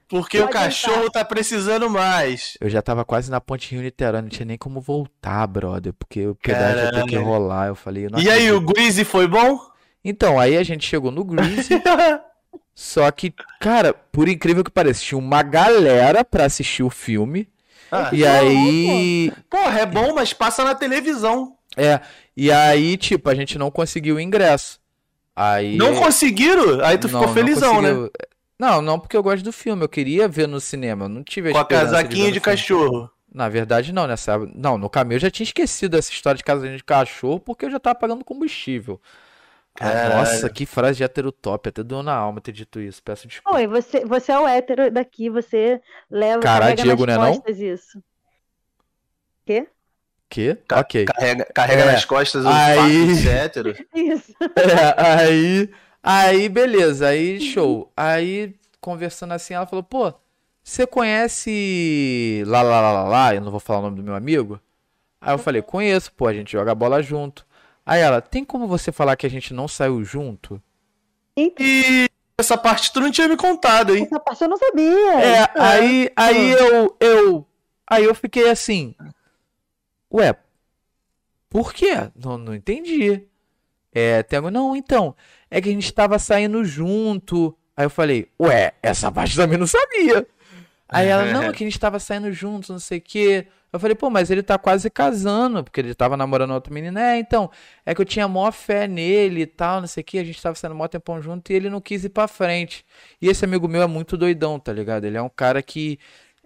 Porque 0.07 0.39
o 0.39 0.43
Pode 0.43 0.53
cachorro 0.53 1.07
entrar. 1.07 1.11
tá 1.11 1.25
precisando 1.25 1.89
mais. 1.89 2.59
Eu 2.61 2.69
já 2.69 2.83
tava 2.83 3.07
quase 3.07 3.31
na 3.31 3.41
ponte 3.41 3.73
Rio 3.75 3.83
Niterói, 3.83 4.21
não 4.21 4.29
tinha 4.29 4.45
nem 4.45 4.59
como 4.59 4.83
voltar, 4.83 5.47
brother, 5.47 5.95
porque 5.95 6.27
o 6.27 6.35
pedágio 6.35 6.85
ia 6.85 6.93
ter 6.93 7.07
que 7.07 7.17
rolar. 7.17 7.69
Eu 7.69 7.75
falei, 7.75 8.05
eu 8.05 8.11
E 8.19 8.31
aí, 8.31 8.53
o 8.53 8.61
Greasy 8.61 9.03
foi 9.03 9.27
bom? 9.27 9.59
Então, 10.05 10.39
aí 10.39 10.59
a 10.59 10.63
gente 10.63 10.87
chegou 10.87 11.11
no 11.11 11.25
Greasy. 11.25 11.71
Só 12.75 13.11
que, 13.11 13.33
cara, 13.59 13.95
por 13.95 14.29
incrível 14.29 14.63
que 14.63 14.71
pareça, 14.71 15.01
tinha 15.01 15.19
uma 15.19 15.43
galera 15.43 16.23
pra 16.23 16.45
assistir 16.45 16.83
o 16.83 16.91
filme. 16.91 17.49
Ah, 17.91 18.11
E 18.13 18.27
aí. 18.27 19.33
Porra, 19.49 19.81
é 19.81 19.87
bom, 19.87 20.15
mas 20.15 20.33
passa 20.33 20.65
na 20.65 20.75
televisão. 20.75 21.57
É, 21.77 22.01
e 22.37 22.51
aí, 22.51 22.97
tipo, 22.97 23.29
a 23.29 23.35
gente 23.35 23.59
não 23.59 23.71
conseguiu 23.71 24.17
o 24.17 24.21
ingresso. 24.21 24.79
Aí. 25.35 25.77
Não 25.77 25.95
conseguiram? 25.97 26.83
Aí 26.85 26.97
tu 26.99 27.09
Não, 27.09 27.21
ficou 27.21 27.27
não 27.27 27.35
felizão, 27.35 27.83
né? 27.83 27.89
conseguiu. 27.91 28.11
Não, 28.59 28.81
não 28.81 28.99
porque 28.99 29.17
eu 29.17 29.23
gosto 29.23 29.45
do 29.45 29.53
filme, 29.53 29.85
eu 29.85 29.89
queria 29.89 30.27
ver 30.27 30.49
no 30.49 30.59
cinema, 30.61 31.05
eu 31.05 31.09
não 31.11 31.23
tive 31.23 31.51
a 31.51 31.53
Com 31.53 31.59
a 31.59 31.65
casaquinha 31.65 32.25
de 32.33 32.41
filme. 32.41 32.41
cachorro. 32.41 33.11
Na 33.33 33.51
verdade, 33.51 33.93
não, 33.93 34.07
nessa. 34.07 34.39
Não, 34.55 34.79
no 34.79 34.89
caminho 34.89 35.17
eu 35.17 35.21
já 35.21 35.31
tinha 35.31 35.45
esquecido 35.45 35.95
essa 35.99 36.11
história 36.11 36.39
de 36.39 36.45
casaquinha 36.45 36.77
de 36.79 36.83
cachorro 36.85 37.39
porque 37.39 37.67
eu 37.67 37.71
já 37.71 37.79
tava 37.79 37.95
pagando 37.99 38.25
combustível. 38.25 38.99
Caralho. 39.77 40.16
nossa, 40.16 40.48
que 40.51 40.65
frase 40.66 40.98
de 40.98 41.05
hétero 41.05 41.31
top, 41.32 41.69
até 41.69 41.82
doeu 41.82 42.03
na 42.03 42.15
alma 42.15 42.40
ter 42.40 42.53
dito 42.53 42.81
isso, 42.81 43.03
peço 43.03 43.27
desculpa. 43.28 43.57
Oi, 43.59 43.66
você, 43.66 44.05
você 44.05 44.32
é 44.32 44.39
o 44.39 44.47
hétero 44.47 44.90
daqui, 44.90 45.28
você 45.31 45.81
leva 46.11 46.40
Caralho, 46.40 46.77
Diego, 46.77 47.07
nas 47.07 47.16
né, 47.19 47.23
não? 47.24 47.32
costas 47.35 47.59
isso. 47.61 48.03
Quê? 49.44 49.69
Que? 50.28 50.55
Ca- 50.66 50.81
Ok. 50.81 51.05
Carrega, 51.05 51.44
carrega 51.55 51.82
É. 51.82 51.93
nas 51.93 52.05
costas 52.05 52.44
o 52.44 52.48
Aí- 52.48 53.28
hétero. 53.28 53.74
Isso. 53.94 54.35
É, 54.57 55.01
aí, 55.23 55.70
aí, 56.03 56.48
beleza, 56.48 57.09
aí 57.09 57.40
show. 57.40 57.93
Aí, 57.97 58.55
conversando 58.81 59.35
assim, 59.35 59.55
ela 59.55 59.66
falou, 59.66 59.85
pô, 59.85 60.12
você 60.65 60.85
conhece 60.86 62.43
lá, 62.47 62.61
lá, 62.62 62.81
lá, 62.81 62.93
lá, 62.93 63.05
lá, 63.05 63.35
eu 63.35 63.40
não 63.40 63.51
vou 63.53 63.61
falar 63.61 63.78
o 63.78 63.82
nome 63.82 63.97
do 63.98 64.03
meu 64.03 64.15
amigo? 64.16 64.61
Aí 65.20 65.32
eu 65.32 65.39
falei, 65.39 65.62
conheço, 65.62 66.12
pô, 66.12 66.27
a 66.27 66.32
gente 66.35 66.51
joga 66.53 66.74
bola 66.74 67.01
junto. 67.03 67.47
Aí 67.87 68.01
ela, 68.01 68.21
tem 68.21 68.45
como 68.45 68.67
você 68.67 68.91
falar 68.91 69.15
que 69.15 69.27
a 69.27 69.31
gente 69.31 69.55
não 69.55 69.69
saiu 69.69 70.03
junto? 70.03 70.61
E 71.37 72.11
essa 72.37 72.59
parte 72.59 72.93
tu 72.93 73.01
não 73.01 73.13
tinha 73.13 73.29
me 73.29 73.37
contado, 73.37 73.95
hein? 73.95 74.05
Essa 74.05 74.19
parte 74.19 74.43
eu 74.43 74.49
não 74.49 74.59
sabia. 74.59 75.21
É, 75.23 75.49
aí, 75.55 76.11
aí 76.17 76.51
eu, 76.51 76.97
eu, 76.99 77.47
aí 77.89 78.05
eu 78.05 78.15
fiquei 78.15 78.51
assim, 78.51 78.95
ué, 80.13 80.35
por 81.49 81.73
quê? 81.73 82.11
Não, 82.17 82.37
não 82.37 82.55
entendi. 82.55 83.23
É, 83.93 84.23
tem 84.23 84.39
algo, 84.39 84.51
não, 84.51 84.75
então, 84.75 85.15
é 85.49 85.61
que 85.61 85.69
a 85.69 85.73
gente 85.73 85.93
tava 85.95 86.19
saindo 86.19 86.65
junto. 86.65 87.57
Aí 87.77 87.87
eu 87.87 87.91
falei, 87.91 88.29
ué, 88.41 88.75
essa 88.83 89.13
parte 89.13 89.37
também 89.37 89.59
não 89.59 89.67
sabia. 89.67 90.27
Aí 90.89 91.07
ela, 91.07 91.27
não, 91.33 91.45
é 91.45 91.53
que 91.53 91.63
a 91.63 91.67
gente 91.67 91.79
tava 91.79 91.99
saindo 91.99 92.33
junto, 92.33 92.73
não 92.73 92.79
sei 92.79 92.99
o 92.99 93.03
quê. 93.03 93.47
Eu 93.72 93.80
falei, 93.80 93.94
pô, 93.94 94.09
mas 94.09 94.30
ele 94.30 94.43
tá 94.43 94.56
quase 94.56 94.88
casando, 94.88 95.62
porque 95.62 95.80
ele 95.80 95.94
tava 95.94 96.16
namorando 96.16 96.52
outra 96.52 96.72
menina. 96.72 97.01
É, 97.12 97.18
então, 97.18 97.51
é 97.84 97.94
que 97.94 98.01
eu 98.01 98.05
tinha 98.06 98.26
maior 98.26 98.52
fé 98.52 98.86
nele 98.88 99.43
e 99.43 99.47
tal, 99.47 99.80
não 99.80 99.88
sei 99.88 100.02
o 100.02 100.05
quê. 100.05 100.18
A 100.18 100.24
gente 100.24 100.40
tava 100.40 100.55
saindo 100.55 100.74
mó 100.74 100.86
tempão 100.88 101.20
junto 101.20 101.51
e 101.52 101.55
ele 101.55 101.68
não 101.68 101.80
quis 101.80 102.05
ir 102.05 102.09
pra 102.09 102.26
frente. 102.28 102.84
E 103.20 103.28
esse 103.28 103.44
amigo 103.44 103.68
meu 103.68 103.82
é 103.82 103.86
muito 103.86 104.16
doidão, 104.16 104.59
tá 104.59 104.72
ligado? 104.72 105.05
Ele 105.05 105.16
é 105.16 105.22
um 105.22 105.28
cara 105.28 105.62
que. 105.62 105.98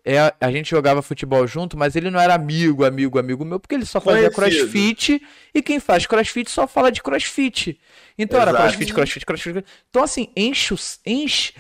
É, 0.03 0.17
a 0.41 0.51
gente 0.51 0.71
jogava 0.71 1.03
futebol 1.03 1.47
junto, 1.47 1.77
mas 1.77 1.95
ele 1.95 2.11
não 2.11 2.19
era 2.19 2.35
amigo, 2.35 2.87
amigo, 2.87 3.19
amigo 3.19 3.45
meu, 3.45 3.61
porque 3.61 3.75
ele 3.75 3.85
só 3.85 4.01
fazia 4.01 4.31
Conhecido. 4.31 4.63
crossfit. 4.63 5.23
E 5.55 5.61
quem 5.63 5.79
faz 5.79 6.07
crossfit 6.07 6.51
só 6.51 6.67
fala 6.67 6.91
de 6.91 7.03
crossfit. 7.03 7.79
Então 8.17 8.41
era 8.41 8.51
Exato. 8.51 8.65
crossfit, 8.65 8.95
crossfit, 8.95 9.27
crossfit. 9.27 9.65
Então, 9.91 10.03
assim, 10.03 10.29
enche, 10.35 10.75
enche. 11.05 11.53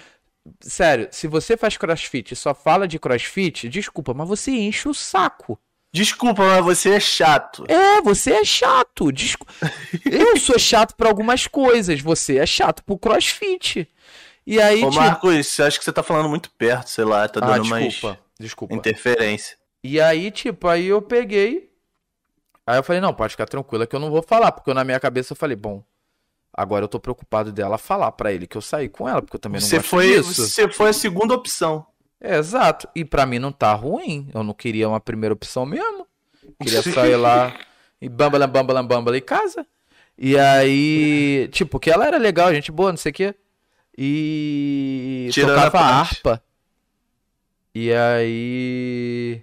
Sério, 0.60 1.08
se 1.10 1.26
você 1.26 1.56
faz 1.56 1.76
crossfit 1.76 2.32
e 2.32 2.36
só 2.36 2.54
fala 2.54 2.88
de 2.88 2.98
crossfit, 2.98 3.68
desculpa, 3.68 4.14
mas 4.14 4.28
você 4.28 4.50
enche 4.50 4.88
o 4.88 4.94
saco. 4.94 5.58
Desculpa, 5.92 6.42
mas 6.44 6.64
você 6.64 6.90
é 6.90 7.00
chato. 7.00 7.64
É, 7.68 8.00
você 8.00 8.32
é 8.32 8.44
chato. 8.44 9.10
Descu... 9.10 9.44
Eu 10.10 10.36
sou 10.38 10.58
chato 10.58 10.94
pra 10.94 11.08
algumas 11.08 11.46
coisas, 11.46 12.00
você 12.00 12.38
é 12.38 12.46
chato 12.46 12.82
pro 12.84 12.96
crossfit. 12.98 13.88
E 14.46 14.60
aí, 14.60 14.82
Ô, 14.84 14.90
tipo... 14.90 15.02
Marcos, 15.02 15.60
acho 15.60 15.78
que 15.78 15.84
você 15.84 15.92
tá 15.92 16.02
falando 16.02 16.28
muito 16.28 16.50
perto, 16.52 16.88
sei 16.88 17.04
lá, 17.04 17.28
tá 17.28 17.40
Ah, 17.42 17.56
dando 17.56 17.66
mais 17.66 17.88
desculpa, 17.92 18.18
desculpa. 18.38 18.74
interferência. 18.74 19.56
E 19.82 20.00
aí, 20.00 20.30
tipo, 20.30 20.68
aí 20.68 20.86
eu 20.86 21.02
peguei. 21.02 21.70
Aí 22.66 22.78
eu 22.78 22.82
falei, 22.82 23.00
não, 23.00 23.12
pode 23.12 23.32
ficar 23.32 23.46
tranquila 23.46 23.86
que 23.86 23.94
eu 23.94 24.00
não 24.00 24.10
vou 24.10 24.22
falar, 24.22 24.52
porque 24.52 24.70
eu, 24.70 24.74
na 24.74 24.84
minha 24.84 25.00
cabeça 25.00 25.32
eu 25.32 25.36
falei, 25.36 25.56
bom, 25.56 25.82
agora 26.60 26.84
eu 26.84 26.88
tô 26.88 27.00
preocupado 27.00 27.50
dela 27.52 27.78
falar 27.78 28.12
pra 28.12 28.32
ele 28.32 28.46
que 28.46 28.56
eu 28.56 28.60
saí 28.62 28.88
com 28.88 29.08
ela, 29.08 29.20
porque 29.22 29.36
eu 29.36 29.40
também 29.40 29.60
não 29.60 29.66
Você 29.66 29.76
gosto 29.76 29.88
foi, 29.88 30.06
disso. 30.08 30.46
você 30.48 30.68
foi 30.68 30.90
a 30.90 30.92
segunda 30.92 31.34
opção. 31.34 31.86
É, 32.20 32.36
exato. 32.36 32.88
E 32.94 33.04
pra 33.04 33.24
mim 33.26 33.38
não 33.38 33.50
tá 33.52 33.72
ruim. 33.72 34.28
Eu 34.34 34.42
não 34.42 34.52
queria 34.52 34.88
uma 34.88 35.00
primeira 35.00 35.32
opção 35.32 35.64
mesmo. 35.64 36.06
Queria 36.62 36.82
só 36.82 37.06
ir 37.06 37.16
lá 37.16 37.54
e 38.00 38.08
bambalam, 38.08 38.48
bambalam, 38.48 38.86
bambalam 38.86 39.16
em 39.18 39.22
casa. 39.22 39.66
E 40.18 40.38
aí, 40.38 41.48
tipo, 41.50 41.80
que 41.80 41.90
ela 41.90 42.06
era 42.06 42.18
legal, 42.18 42.52
gente 42.52 42.70
boa, 42.70 42.90
não 42.90 42.98
sei 42.98 43.10
o 43.10 43.14
quê. 43.14 43.34
E 43.96 45.28
Tirando 45.32 45.52
a 45.52 45.54
tocava 45.70 45.70
parte. 45.78 46.14
harpa. 46.16 46.42
E 47.74 47.92
aí. 47.92 49.42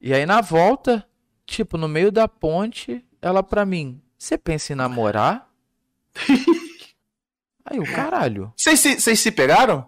E 0.00 0.12
aí 0.14 0.24
na 0.26 0.40
volta, 0.40 1.06
tipo, 1.46 1.76
no 1.76 1.88
meio 1.88 2.10
da 2.12 2.28
ponte, 2.28 3.04
ela 3.20 3.42
pra 3.42 3.64
mim, 3.66 4.00
você 4.18 4.36
pensa 4.38 4.72
em 4.72 4.76
namorar? 4.76 5.48
Aí 7.64 7.78
o 7.78 7.84
caralho. 7.94 8.52
Vocês 8.56 8.80
se, 8.80 9.00
vocês 9.00 9.20
se 9.20 9.30
pegaram? 9.30 9.86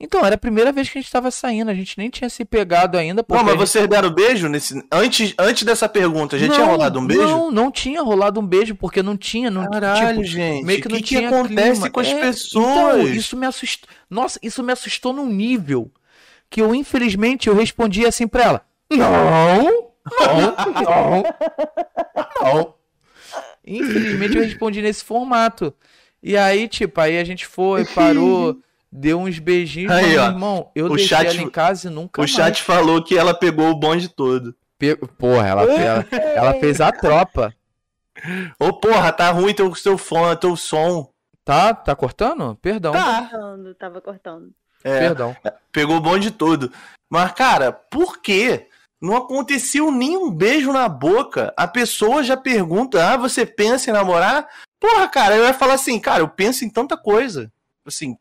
Então, 0.00 0.26
era 0.26 0.34
a 0.34 0.38
primeira 0.38 0.72
vez 0.72 0.88
que 0.90 0.98
a 0.98 1.00
gente 1.00 1.10
tava 1.10 1.30
saindo, 1.30 1.70
a 1.70 1.74
gente 1.74 1.96
nem 1.96 2.10
tinha 2.10 2.28
se 2.28 2.44
pegado 2.44 2.98
ainda. 2.98 3.22
Porque 3.22 3.42
mas 3.42 3.52
gente- 3.52 3.60
vocês 3.68 3.88
deram 3.88 4.10
beijo 4.10 4.48
nesse. 4.48 4.84
Antes, 4.92 5.32
antes 5.38 5.62
dessa 5.62 5.88
pergunta, 5.88 6.36
já 6.36 6.46
tinha 6.48 6.58
Não, 6.58 6.72
rolado 6.72 6.98
um 6.98 7.06
beijo? 7.06 7.22
Não, 7.22 7.50
não 7.50 7.70
tinha 7.70 8.02
rolado 8.02 8.40
um 8.40 8.46
beijo, 8.46 8.74
porque 8.74 9.02
não 9.02 9.16
tinha, 9.16 9.50
não 9.50 9.70
Caralho, 9.70 10.16
tipo, 10.18 10.24
gente. 10.24 10.64
meio 10.64 10.82
que 10.82 10.88
que, 10.88 10.96
que 10.96 11.02
tinha 11.02 11.28
acontece 11.28 11.72
clima. 11.80 11.90
com 11.90 12.00
as 12.00 12.08
É, 12.08 12.20
pessoas? 12.20 12.66
Então, 12.66 13.08
isso 13.08 13.36
me 13.36 13.46
assustou. 13.46 13.88
Nossa, 14.10 14.38
isso 14.42 14.62
me 14.64 14.72
assustou 14.72 15.12
num 15.12 15.26
nível 15.28 15.90
que 16.50 16.60
eu, 16.60 16.74
infelizmente, 16.74 17.48
eu 17.48 17.54
respondi 17.54 18.04
assim 18.04 18.26
pra 18.26 18.42
ela: 18.42 18.62
Não, 18.90 18.98
não, 19.10 19.62
não, 20.82 21.22
não. 22.52 22.74
Infelizmente, 23.66 24.36
eu 24.36 24.42
respondi 24.42 24.82
nesse 24.82 25.04
formato. 25.04 25.72
E 26.22 26.36
aí, 26.36 26.68
tipo, 26.68 27.00
aí 27.00 27.18
a 27.18 27.24
gente 27.24 27.46
foi, 27.46 27.84
parou, 27.94 28.56
deu 28.90 29.20
uns 29.20 29.38
beijinhos, 29.38 29.90
Aí, 29.92 30.16
mas, 30.16 30.18
ó, 30.18 30.26
irmão, 30.30 30.70
eu 30.74 30.86
o 30.86 30.96
deixei 30.96 31.08
chat- 31.08 31.26
ela 31.26 31.42
em 31.42 31.50
casa 31.50 31.88
e 31.88 31.90
nunca 31.90 32.20
O 32.20 32.22
mais. 32.22 32.30
chat 32.30 32.62
falou 32.62 33.02
que 33.02 33.16
ela 33.16 33.34
pegou 33.34 33.70
o 33.70 33.74
bonde 33.78 34.08
todo. 34.08 34.54
Pe- 34.78 34.96
Porra, 34.96 35.46
ela, 35.46 35.62
ela, 35.64 36.06
ela 36.12 36.54
fez 36.60 36.80
a 36.80 36.90
tropa. 36.92 37.54
Ô, 38.58 38.72
porra, 38.72 39.12
tá 39.12 39.30
ruim 39.30 39.52
teu, 39.54 39.70
teu 39.72 39.98
fone, 39.98 40.36
teu 40.36 40.56
som. 40.56 41.10
Tá? 41.44 41.74
Tá 41.74 41.94
cortando? 41.94 42.56
Perdão. 42.62 42.92
Tá. 42.92 43.28
Cortando, 43.30 43.74
tava 43.74 44.00
cortando. 44.00 44.50
É, 44.82 44.98
Perdão. 45.00 45.36
pegou 45.72 45.96
o 45.96 46.00
bonde 46.00 46.30
todo. 46.30 46.72
Mas, 47.10 47.32
cara, 47.32 47.70
por 47.72 48.18
quê? 48.20 48.68
Não 49.04 49.16
aconteceu 49.16 49.90
nenhum 49.90 50.30
beijo 50.30 50.72
na 50.72 50.88
boca. 50.88 51.52
A 51.58 51.68
pessoa 51.68 52.22
já 52.22 52.38
pergunta: 52.38 53.06
ah, 53.12 53.18
você 53.18 53.44
pensa 53.44 53.90
em 53.90 53.92
namorar? 53.92 54.48
Porra, 54.80 55.06
cara, 55.08 55.36
eu 55.36 55.44
ia 55.44 55.52
falar 55.52 55.74
assim, 55.74 56.00
cara, 56.00 56.22
eu 56.22 56.28
penso 56.28 56.64
em 56.64 56.70
tanta 56.70 56.96
coisa. 56.96 57.52
Assim, 57.86 58.16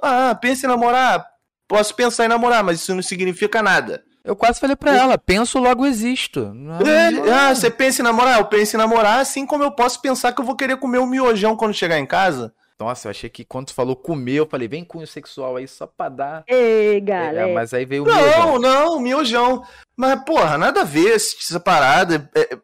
ah, 0.00 0.32
pensa 0.40 0.66
em 0.66 0.68
namorar. 0.68 1.26
Posso 1.66 1.94
pensar 1.96 2.26
em 2.26 2.28
namorar, 2.28 2.62
mas 2.62 2.80
isso 2.80 2.94
não 2.94 3.02
significa 3.02 3.60
nada. 3.60 4.04
Eu 4.22 4.36
quase 4.36 4.60
falei 4.60 4.76
pra 4.76 4.94
ela, 4.96 5.18
penso 5.18 5.58
logo 5.58 5.84
existo. 5.84 6.52
Não, 6.54 6.78
É, 6.86 7.10
não- 7.10 7.34
ah, 7.34 7.52
você 7.54 7.68
pensa 7.68 8.00
em 8.00 8.04
namorar? 8.04 8.38
Eu 8.38 8.44
penso 8.46 8.76
em 8.76 8.78
namorar, 8.78 9.18
assim 9.18 9.44
como 9.44 9.64
eu 9.64 9.72
posso 9.72 10.00
pensar 10.00 10.32
que 10.32 10.40
eu 10.40 10.44
vou 10.44 10.54
querer 10.54 10.76
comer 10.76 10.98
um 11.00 11.06
miojão 11.06 11.56
quando 11.56 11.74
chegar 11.74 11.98
em 11.98 12.06
casa. 12.06 12.54
Nossa, 12.84 13.08
eu 13.08 13.10
achei 13.10 13.30
que 13.30 13.44
quando 13.46 13.68
tu 13.68 13.74
falou 13.74 13.96
comer, 13.96 14.34
eu 14.40 14.46
falei, 14.46 14.68
vem 14.68 14.84
cunho 14.84 15.06
sexual 15.06 15.56
aí 15.56 15.66
só 15.66 15.86
pra 15.86 16.08
dar. 16.10 16.44
Ei, 16.46 16.96
É, 16.98 17.00
galera. 17.00 17.54
mas 17.54 17.72
aí 17.72 17.84
veio 17.86 18.02
o 18.02 18.06
Não, 18.06 18.14
miojão. 18.14 18.58
não, 18.58 19.00
miojão. 19.00 19.64
Mas, 19.96 20.22
porra, 20.24 20.58
nada 20.58 20.82
a 20.82 20.84
ver 20.84 21.14
essa 21.14 21.58
parada. 21.58 22.30
É, 22.34 22.58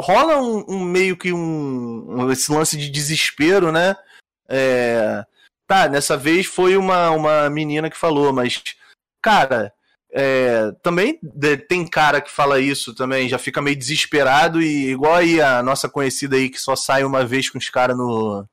rola 0.00 0.36
um, 0.38 0.64
um 0.68 0.84
meio 0.84 1.16
que 1.16 1.32
um, 1.32 2.04
um- 2.08 2.30
esse 2.30 2.52
lance 2.52 2.76
de 2.76 2.88
desespero, 2.88 3.72
né? 3.72 3.96
É, 4.48 5.24
tá, 5.66 5.88
nessa 5.88 6.16
vez 6.16 6.46
foi 6.46 6.76
uma, 6.76 7.10
uma 7.10 7.50
menina 7.50 7.90
que 7.90 7.96
falou, 7.96 8.32
mas, 8.32 8.62
cara, 9.20 9.72
é, 10.12 10.70
também 10.82 11.18
de- 11.22 11.56
tem 11.56 11.86
cara 11.86 12.20
que 12.20 12.30
fala 12.30 12.60
isso 12.60 12.94
também, 12.94 13.28
já 13.28 13.38
fica 13.38 13.60
meio 13.60 13.76
desesperado 13.76 14.62
e 14.62 14.90
igual 14.92 15.14
aí 15.16 15.40
a 15.42 15.62
nossa 15.62 15.88
conhecida 15.88 16.36
aí 16.36 16.48
que 16.48 16.58
só 16.60 16.74
sai 16.76 17.02
uma 17.04 17.24
vez 17.26 17.50
com 17.50 17.58
os 17.58 17.68
caras 17.68 17.96
no 17.96 18.46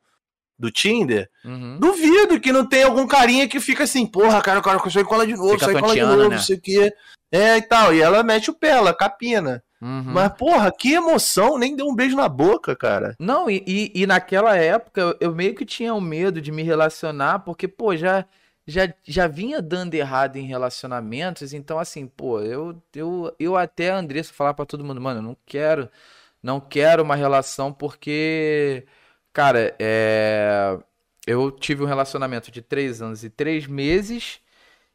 do 0.57 0.71
Tinder. 0.71 1.29
Uhum. 1.43 1.77
Duvido 1.79 2.39
que 2.39 2.51
não 2.51 2.65
tenha 2.65 2.85
algum 2.85 3.05
carinha 3.07 3.47
que 3.47 3.59
fica 3.59 3.83
assim, 3.83 4.05
porra, 4.05 4.41
cara, 4.41 4.59
o 4.59 4.63
cara 4.63 4.79
consegue 4.79 5.07
colar 5.07 5.25
de 5.25 5.33
novo, 5.35 5.53
Fica 5.53 5.65
sai 5.65 5.79
cola 5.79 5.93
de 5.93 6.01
novo, 6.01 6.29
né? 6.29 6.35
não 6.35 6.41
sei 6.41 6.55
o 6.55 6.61
quê. 6.61 6.93
É, 7.31 7.57
e 7.57 7.61
tal. 7.61 7.93
E 7.93 8.01
ela 8.01 8.23
mete 8.23 8.49
o 8.49 8.53
pé, 8.53 8.69
ela 8.69 8.93
capina. 8.93 9.61
Uhum. 9.81 10.03
Mas, 10.07 10.31
porra, 10.37 10.71
que 10.71 10.93
emoção, 10.93 11.57
nem 11.57 11.75
deu 11.75 11.85
um 11.87 11.95
beijo 11.95 12.15
na 12.15 12.29
boca, 12.29 12.75
cara. 12.75 13.15
Não, 13.19 13.49
e, 13.49 13.61
e, 13.67 13.91
e 13.93 14.07
naquela 14.07 14.55
época 14.55 15.15
eu- 15.19 15.35
meio 15.35 15.53
que 15.53 15.65
tinha 15.65 15.93
um 15.93 15.99
medo 16.01 16.41
de 16.41 16.51
me 16.51 16.63
relacionar, 16.63 17.39
porque, 17.39 17.67
pô, 17.67 17.95
já, 17.95 18.25
já, 18.65 18.91
já 19.03 19.27
vinha 19.27 19.61
dando 19.61 19.93
errado 19.93 20.37
em 20.37 20.45
relacionamentos, 20.47 21.53
então 21.53 21.77
assim, 21.77 22.07
pô, 22.07 22.39
eu, 22.39 22.81
eu, 22.95 23.35
eu 23.37 23.57
até, 23.57 23.89
Andressa, 23.89 24.33
falar 24.33 24.53
pra 24.53 24.65
todo 24.65 24.83
mundo, 24.83 25.01
mano, 25.01 25.19
eu 25.19 25.23
não 25.23 25.37
quero, 25.45 25.89
não 26.41 26.59
quero 26.61 27.03
uma 27.03 27.15
relação 27.15 27.71
porque, 27.73 28.85
cara, 29.35 29.75
é, 29.77 30.77
eu 31.27 31.51
tive 31.51 31.83
um 31.83 31.85
relacionamento 31.85 32.49
de 32.49 32.61
três 32.61 33.01
anos 33.01 33.21
e 33.21 33.29
três 33.29 33.67
meses, 33.67 34.39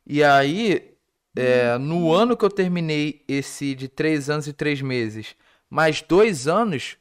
e 0.07 0.25
aí, 0.25 0.95
é, 1.37 1.77
no 1.77 2.11
ano 2.11 2.35
que 2.35 2.43
eu 2.43 2.49
terminei 2.49 3.23
esse 3.29 3.75
de 3.75 3.87
três 3.87 4.31
anos 4.31 4.49
e 4.49 4.55
três 4.55 4.81
meses, 4.81 5.37
mais 5.69 6.01
dois 6.01 6.49
anos, 6.49 6.97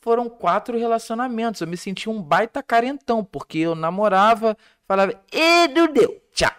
foram 0.00 0.30
quatro 0.30 0.78
relacionamentos. 0.78 1.60
Eu 1.60 1.66
me 1.66 1.76
senti 1.76 2.08
um 2.08 2.22
baita 2.22 2.62
carentão, 2.62 3.22
porque 3.22 3.58
eu 3.58 3.74
namorava, 3.74 4.56
falava, 4.86 5.12
e 5.30 5.68
não 5.68 5.92
deu, 5.92 6.18
tchau. 6.32 6.50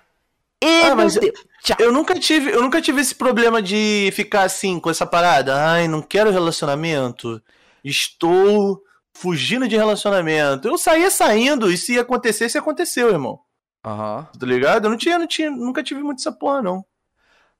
E 0.63 0.81
Ah, 0.83 0.93
não 0.93 1.07
deu, 1.07 1.33
tchau. 1.63 1.77
Eu 1.79 1.91
nunca 1.91 2.19
tive, 2.19 2.51
eu 2.51 2.61
nunca 2.61 2.79
tive 2.79 3.01
esse 3.01 3.15
problema 3.15 3.63
de 3.63 4.11
ficar 4.13 4.43
assim 4.43 4.79
com 4.79 4.91
essa 4.91 5.07
parada. 5.07 5.55
Ai, 5.55 5.87
não 5.87 6.03
quero 6.03 6.29
relacionamento. 6.29 7.41
Estou 7.83 8.83
fugindo 9.21 9.67
de 9.67 9.75
relacionamento. 9.75 10.67
Eu 10.67 10.77
saía 10.77 11.11
saindo 11.11 11.69
e 11.71 11.77
se 11.77 11.99
acontecesse, 11.99 12.57
aconteceu, 12.57 13.09
irmão. 13.09 13.39
Aham. 13.83 14.27
Tá 14.37 14.45
ligado? 14.45 14.85
Eu 14.85 14.91
não 14.91 14.97
tinha, 14.97 15.19
não 15.19 15.27
tinha, 15.27 15.51
nunca 15.51 15.83
tive 15.83 16.01
muito 16.01 16.19
essa 16.19 16.31
porra, 16.31 16.61
não. 16.61 16.85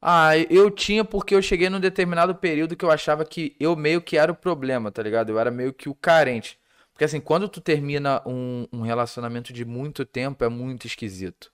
Ah, 0.01 0.37
eu 0.49 0.71
tinha 0.71 1.03
porque 1.03 1.35
eu 1.35 1.41
cheguei 1.41 1.69
num 1.69 1.79
determinado 1.79 2.33
período 2.33 2.75
que 2.75 2.85
eu 2.85 2.91
achava 2.91 3.25
que 3.25 3.55
eu 3.59 3.75
meio 3.75 4.01
que 4.01 4.17
era 4.17 4.31
o 4.31 4.35
problema, 4.35 4.89
tá 4.91 5.03
ligado? 5.03 5.29
Eu 5.29 5.39
era 5.39 5.51
meio 5.51 5.73
que 5.73 5.89
o 5.89 5.93
carente. 5.95 6.57
Porque 6.93 7.03
assim, 7.03 7.19
quando 7.19 7.49
tu 7.49 7.59
termina 7.59 8.21
um, 8.25 8.65
um 8.71 8.81
relacionamento 8.81 9.51
de 9.51 9.65
muito 9.65 10.05
tempo, 10.05 10.43
é 10.45 10.49
muito 10.49 10.87
esquisito. 10.87 11.51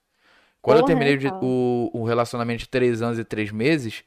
Quando 0.62 0.78
eu 0.78 0.82
Porra, 0.82 0.86
terminei 0.86 1.16
de- 1.16 1.28
cara. 1.30 1.40
o, 1.44 1.90
o 1.92 2.04
relacionamento 2.04 2.60
de 2.60 2.68
três 2.68 3.02
anos 3.02 3.18
e 3.18 3.24
três 3.24 3.50
meses, 3.50 4.04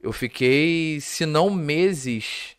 eu 0.00 0.12
fiquei, 0.12 1.00
se 1.00 1.24
não 1.26 1.50
meses, 1.50 2.55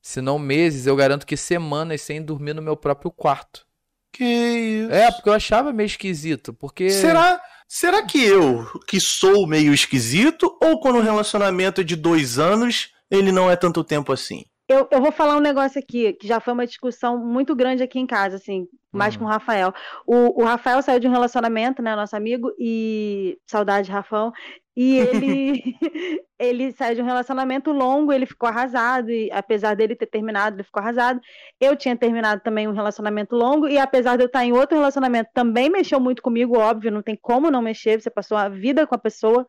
se 0.00 0.20
não 0.20 0.38
meses, 0.38 0.86
eu 0.86 0.96
garanto 0.96 1.26
que 1.26 1.36
semanas 1.36 2.02
sem 2.02 2.22
dormir 2.22 2.54
no 2.54 2.62
meu 2.62 2.76
próprio 2.76 3.10
quarto. 3.10 3.66
Que 4.12 4.24
isso? 4.24 4.92
É, 4.92 5.10
porque 5.12 5.28
eu 5.28 5.34
achava 5.34 5.72
meio 5.72 5.86
esquisito, 5.86 6.52
porque... 6.52 6.90
Será, 6.90 7.40
será 7.66 8.02
que 8.02 8.22
eu, 8.22 8.66
que 8.86 8.98
sou 9.00 9.46
meio 9.46 9.72
esquisito, 9.72 10.56
ou 10.62 10.80
quando 10.80 10.96
o 10.96 11.02
relacionamento 11.02 11.80
é 11.80 11.84
de 11.84 11.94
dois 11.94 12.38
anos, 12.38 12.90
ele 13.10 13.30
não 13.30 13.50
é 13.50 13.56
tanto 13.56 13.84
tempo 13.84 14.12
assim? 14.12 14.44
Eu, 14.68 14.86
eu 14.90 15.00
vou 15.00 15.10
falar 15.10 15.34
um 15.36 15.40
negócio 15.40 15.78
aqui, 15.78 16.12
que 16.12 16.26
já 16.26 16.40
foi 16.40 16.52
uma 16.52 16.66
discussão 16.66 17.16
muito 17.18 17.56
grande 17.56 17.82
aqui 17.82 17.98
em 17.98 18.06
casa, 18.06 18.36
assim, 18.36 18.66
mais 18.92 19.16
Hum. 19.16 19.20
com 19.20 19.24
o 19.24 19.28
Rafael. 19.28 19.72
O, 20.06 20.42
o 20.42 20.44
Rafael 20.44 20.82
saiu 20.82 21.00
de 21.00 21.08
um 21.08 21.10
relacionamento, 21.10 21.80
né, 21.80 21.96
nosso 21.96 22.14
amigo, 22.14 22.52
e. 22.58 23.38
Saudade, 23.46 23.90
Rafão. 23.90 24.30
E 24.76 24.98
ele, 24.98 25.62
ele 26.38 26.72
saiu 26.72 26.96
de 26.96 27.02
um 27.02 27.06
relacionamento 27.06 27.72
longo, 27.72 28.12
ele 28.12 28.26
ficou 28.26 28.48
arrasado, 28.48 29.10
e 29.10 29.30
apesar 29.32 29.74
dele 29.74 29.96
ter 29.96 30.06
terminado, 30.06 30.56
ele 30.56 30.64
ficou 30.64 30.82
arrasado. 30.82 31.18
Eu 31.58 31.74
tinha 31.74 31.96
terminado 31.96 32.42
também 32.42 32.68
um 32.68 32.72
relacionamento 32.72 33.34
longo, 33.34 33.66
e 33.68 33.78
apesar 33.78 34.16
de 34.16 34.24
eu 34.24 34.26
estar 34.26 34.44
em 34.44 34.52
outro 34.52 34.76
relacionamento, 34.76 35.30
também 35.32 35.70
mexeu 35.70 35.98
muito 35.98 36.22
comigo, 36.22 36.58
óbvio, 36.58 36.92
não 36.92 37.02
tem 37.02 37.16
como 37.20 37.50
não 37.50 37.62
mexer, 37.62 38.00
você 38.00 38.10
passou 38.10 38.36
a 38.36 38.48
vida 38.50 38.86
com 38.86 38.94
a 38.94 38.98
pessoa. 38.98 39.46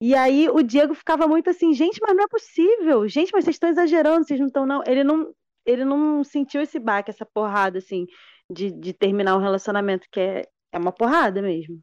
E 0.00 0.14
aí 0.14 0.48
o 0.48 0.62
Diego 0.62 0.94
ficava 0.94 1.26
muito 1.26 1.50
assim, 1.50 1.72
gente, 1.72 1.98
mas 2.02 2.16
não 2.16 2.24
é 2.24 2.28
possível. 2.28 3.08
Gente, 3.08 3.30
mas 3.32 3.44
vocês 3.44 3.56
estão 3.56 3.70
exagerando, 3.70 4.26
vocês 4.26 4.38
não 4.38 4.46
estão, 4.46 4.66
não. 4.66 4.82
Ele 4.86 5.04
não, 5.04 5.32
ele 5.64 5.84
não 5.84 6.22
sentiu 6.24 6.60
esse 6.60 6.78
baque, 6.78 7.10
essa 7.10 7.24
porrada, 7.24 7.78
assim, 7.78 8.06
de, 8.50 8.70
de 8.70 8.92
terminar 8.92 9.36
um 9.36 9.40
relacionamento, 9.40 10.06
que 10.10 10.20
é, 10.20 10.42
é 10.72 10.78
uma 10.78 10.92
porrada 10.92 11.40
mesmo. 11.40 11.78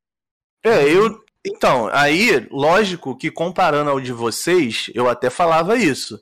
É, 0.63 0.83
eu. 0.83 1.19
Então, 1.45 1.89
aí, 1.91 2.47
lógico 2.51 3.17
que 3.17 3.31
comparando 3.31 3.89
ao 3.89 3.99
de 3.99 4.13
vocês, 4.13 4.91
eu 4.93 5.09
até 5.09 5.29
falava 5.29 5.75
isso. 5.75 6.21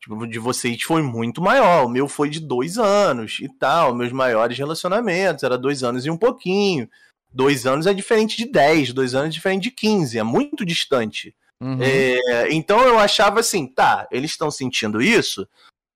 Tipo, 0.00 0.16
o 0.16 0.26
de 0.26 0.38
vocês 0.40 0.82
foi 0.82 1.02
muito 1.02 1.40
maior. 1.40 1.84
O 1.84 1.88
meu 1.88 2.08
foi 2.08 2.28
de 2.28 2.40
dois 2.40 2.76
anos 2.78 3.38
e 3.40 3.48
tal. 3.48 3.94
Meus 3.94 4.12
maiores 4.12 4.58
relacionamentos 4.58 5.44
era 5.44 5.56
dois 5.56 5.84
anos 5.84 6.04
e 6.04 6.10
um 6.10 6.16
pouquinho. 6.16 6.88
Dois 7.36 7.66
anos 7.66 7.86
é 7.86 7.92
diferente 7.92 8.34
de 8.36 8.46
dez, 8.46 8.92
dois 8.94 9.14
anos 9.14 9.28
é 9.28 9.32
diferente 9.32 9.64
de 9.64 9.70
quinze. 9.70 10.18
É 10.18 10.22
muito 10.22 10.64
distante. 10.64 11.34
Uhum. 11.60 11.78
É, 11.82 12.50
então 12.52 12.80
eu 12.80 12.98
achava 12.98 13.40
assim, 13.40 13.66
tá, 13.66 14.08
eles 14.10 14.30
estão 14.30 14.50
sentindo 14.50 15.00
isso 15.02 15.46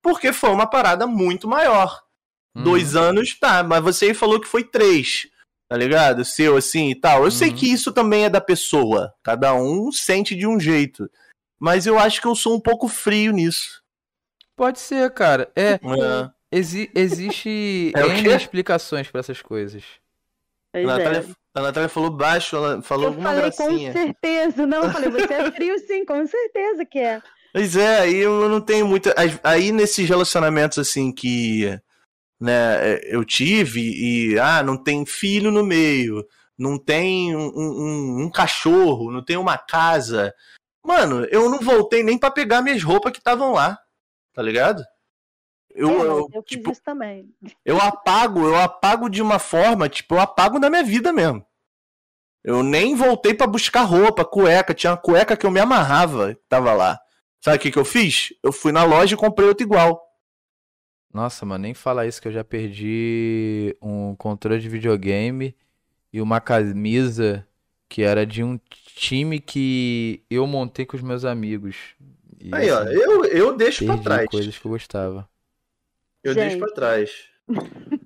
porque 0.03 0.33
foi 0.33 0.51
uma 0.51 0.67
parada 0.67 1.07
muito 1.07 1.49
maior. 1.49 2.03
Uhum. 2.55 2.63
Dois 2.65 2.95
anos, 2.97 3.39
tá, 3.39 3.63
mas 3.63 3.83
você 3.83 4.13
falou 4.13 4.39
que 4.41 4.47
foi 4.49 4.65
três. 4.65 5.29
tá 5.69 5.77
ligado? 5.77 6.25
Seu 6.25 6.57
assim 6.57 6.91
e 6.91 6.95
tal. 6.97 7.25
Eu 7.25 7.31
sei 7.31 7.51
Uhum. 7.51 7.55
que 7.55 7.73
isso 7.73 7.93
também 7.93 8.25
é 8.25 8.29
da 8.29 8.41
pessoa. 8.41 9.15
Cada 9.23 9.55
um 9.55 9.93
sente 9.93 10.35
de 10.35 10.45
um 10.45 10.59
jeito. 10.59 11.09
Mas 11.61 11.87
eu 11.87 11.97
acho 11.97 12.21
que 12.21 12.27
eu 12.27 12.35
sou 12.35 12.57
um 12.57 12.61
pouco 12.61 12.89
frio 12.89 13.31
nisso. 13.33 13.81
Pode 14.57 14.81
ser, 14.81 15.09
cara. 15.15 15.49
É, 15.55 15.75
É. 15.75 15.79
exi- 16.51 16.91
existe 16.93 17.93
É 17.95 18.01
N 18.05 18.29
explicações 18.35 19.09
pra 19.11 19.21
essas 19.21 19.41
coisas. 19.43 19.85
Pois 20.73 20.89
A 20.89 20.93
é. 20.93 20.99
Natália, 20.99 21.27
a 21.55 21.61
Natália 21.63 21.89
falou 21.89 22.11
baixo, 22.11 22.57
ela 22.57 22.83
falou 22.83 23.05
Eu 23.05 23.09
alguma 23.11 23.29
falei 23.31 23.43
gracinha. 23.51 23.93
com 23.93 23.99
certeza. 23.99 24.67
Não, 24.67 24.85
eu 24.85 24.91
falei, 24.91 25.11
você 25.11 25.33
é 25.35 25.51
frio 25.53 25.79
sim, 25.81 26.05
com 26.05 26.27
certeza 26.27 26.85
que 26.85 26.99
é. 26.99 27.21
Pois 27.53 27.77
é, 27.77 28.01
aí 28.01 28.17
eu 28.17 28.49
não 28.49 28.61
tenho 28.61 28.87
muita. 28.87 29.15
Aí 29.43 29.73
nesses 29.73 30.09
relacionamentos 30.09 30.79
assim 30.79 31.13
que 31.13 31.77
né, 32.41 32.99
eu 33.05 33.25
tive 33.25 33.81
e 33.81 34.39
ah, 34.39 34.63
não 34.63 34.77
tem 34.83 35.05
filho 35.05 35.51
no 35.51 35.65
meio, 35.65 36.25
não 36.59 36.79
tem 36.79 37.35
um, 37.35 37.49
um- 37.55 38.23
um 38.25 38.31
cachorro, 38.31 39.11
não 39.11 39.25
tem 39.25 39.37
uma 39.37 39.59
casa. 39.59 40.33
Mano, 40.87 41.25
eu 41.31 41.51
não 41.51 41.59
voltei 41.59 42.03
nem 42.03 42.17
pra 42.17 42.31
pegar 42.31 42.63
minhas 42.63 42.83
roupas 42.83 43.13
que 43.13 43.19
estavam 43.19 43.53
lá, 43.53 43.77
tá 44.33 44.41
ligado? 44.41 44.83
Eu, 45.75 45.89
É, 45.89 45.93
eu, 45.93 46.31
eu 46.33 46.43
fiz 46.43 46.59
tipo, 46.59 46.73
isso 46.73 46.83
também. 46.83 47.33
eu 47.65 47.79
apago, 47.79 48.41
eu 48.41 48.57
apago 48.57 49.09
de 49.09 49.23
uma 49.23 49.39
forma, 49.39 49.89
tipo, 49.89 50.15
eu 50.15 50.21
apago 50.21 50.59
da 50.59 50.71
minha 50.71 50.83
vida 50.83 51.13
mesmo. 51.13 51.45
Eu 52.43 52.63
nem 52.63 52.95
voltei 52.95 53.35
pra 53.35 53.47
buscar 53.47 53.83
roupa, 53.83 54.25
cueca. 54.25 54.73
Tinha 54.73 54.93
uma 54.93 54.97
cueca 54.97 55.37
que 55.37 55.45
eu 55.45 55.51
me 55.51 55.61
amarrava, 55.61 56.35
que 56.35 56.41
tava 56.49 56.73
lá. 56.73 56.99
Sabe 57.41 57.57
o 57.57 57.61
que, 57.61 57.71
que 57.71 57.79
eu 57.79 57.85
fiz? 57.85 58.33
Eu 58.43 58.53
fui 58.53 58.73
na 58.73 58.85
loja 58.85 59.15
e 59.15 59.19
comprei 59.19 59.49
outra 59.49 59.65
igual. 59.65 60.03
Nossa, 61.13 61.45
mano, 61.45 61.63
nem 61.63 61.75
fala 61.75 62.07
isso 62.07 62.21
que 62.23 62.29
eu 62.29 62.33
já 62.33 62.45
perdi 62.45 63.77
um 63.83 64.15
controle 64.15 64.61
de 64.61 64.69
videogame 64.69 65.57
e 66.13 66.21
uma 66.21 66.41
camisa 66.41 67.47
que 67.89 68.03
era 68.03 68.25
de 68.25 68.45
um 68.45 68.59
time 68.97 69.41
que 69.41 70.25
eu 70.31 70.47
montei 70.47 70.87
com 70.87 70.97
os 70.97 71.03
meus 71.03 71.25
amigos. 71.25 71.77
E, 72.39 72.55
Aí, 72.55 72.71
ó, 72.71 72.83
assim, 72.83 72.95
eu, 72.95 73.25
eu 73.25 73.57
deixo 73.57 73.85
pra 73.85 73.99
trás. 73.99 74.27
coisas 74.31 74.57
que 74.57 74.65
eu 74.65 74.71
gostava. 74.71 75.29
Eu 76.23 76.35
Gente. 76.35 76.43
deixo 76.43 76.59
pra 76.59 76.75
trás. 76.75 77.11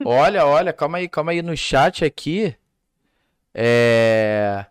Olha, 0.05 0.47
olha, 0.47 0.73
calma 0.73 0.99
aí, 0.99 1.09
calma 1.09 1.33
aí. 1.33 1.43
No 1.43 1.57
chat 1.57 2.05
aqui, 2.05 2.57
é... 3.55 4.67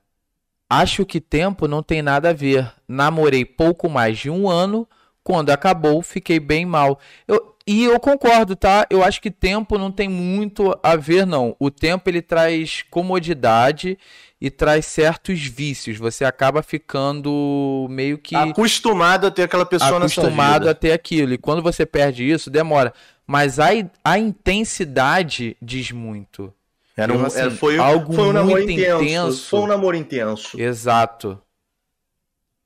Acho 0.69 1.05
que 1.05 1.21
tempo 1.21 1.67
não 1.67 1.83
tem 1.83 2.01
nada 2.01 2.29
a 2.29 2.33
ver. 2.33 2.71
Namorei 2.87 3.45
pouco 3.45 3.87
mais 3.87 4.17
de 4.17 4.29
um 4.29 4.49
ano. 4.49 4.87
Quando 5.23 5.51
acabou, 5.51 6.01
fiquei 6.01 6.39
bem 6.39 6.65
mal. 6.65 6.99
Eu... 7.27 7.52
E 7.65 7.85
eu 7.85 7.97
concordo, 7.99 8.55
tá? 8.57 8.85
Eu 8.89 9.01
acho 9.03 9.21
que 9.21 9.31
tempo 9.31 9.77
não 9.77 9.89
tem 9.89 10.09
muito 10.09 10.77
a 10.83 10.95
ver, 10.97 11.25
não. 11.25 11.55
O 11.57 11.71
tempo 11.71 12.09
ele 12.09 12.21
traz 12.21 12.83
comodidade 12.91 13.97
e 14.41 14.49
traz 14.51 14.85
certos 14.85 15.39
vícios. 15.39 15.97
Você 15.97 16.25
acaba 16.25 16.61
ficando 16.61 17.87
meio 17.89 18.17
que 18.17 18.35
Acostumado 18.35 19.27
a 19.27 19.31
ter 19.31 19.43
aquela 19.43 19.65
pessoa 19.65 19.97
na 19.97 20.09
sua 20.09 20.23
acostumado 20.23 20.61
vida. 20.63 20.71
a 20.71 20.75
ter 20.75 20.91
aquilo. 20.91 21.33
E 21.33 21.37
quando 21.37 21.61
você 21.61 21.85
perde 21.85 22.29
isso, 22.29 22.49
demora. 22.49 22.93
Mas 23.25 23.57
a, 23.59 23.67
a 24.03 24.19
intensidade 24.19 25.55
diz 25.61 25.91
muito. 25.91 26.53
Era 26.95 27.11
um, 27.11 27.15
Então, 27.15 27.27
assim, 27.27 27.39
era- 27.39 27.51
foi, 27.51 27.77
algo 27.77 28.13
foi 28.13 28.27
um 28.27 28.33
namoro 28.33 28.51
muito 28.57 28.71
intenso. 28.71 29.03
intenso. 29.03 29.49
Foi 29.49 29.59
um 29.61 29.67
namoro 29.67 29.95
intenso. 29.97 30.59
Exato. 30.61 31.39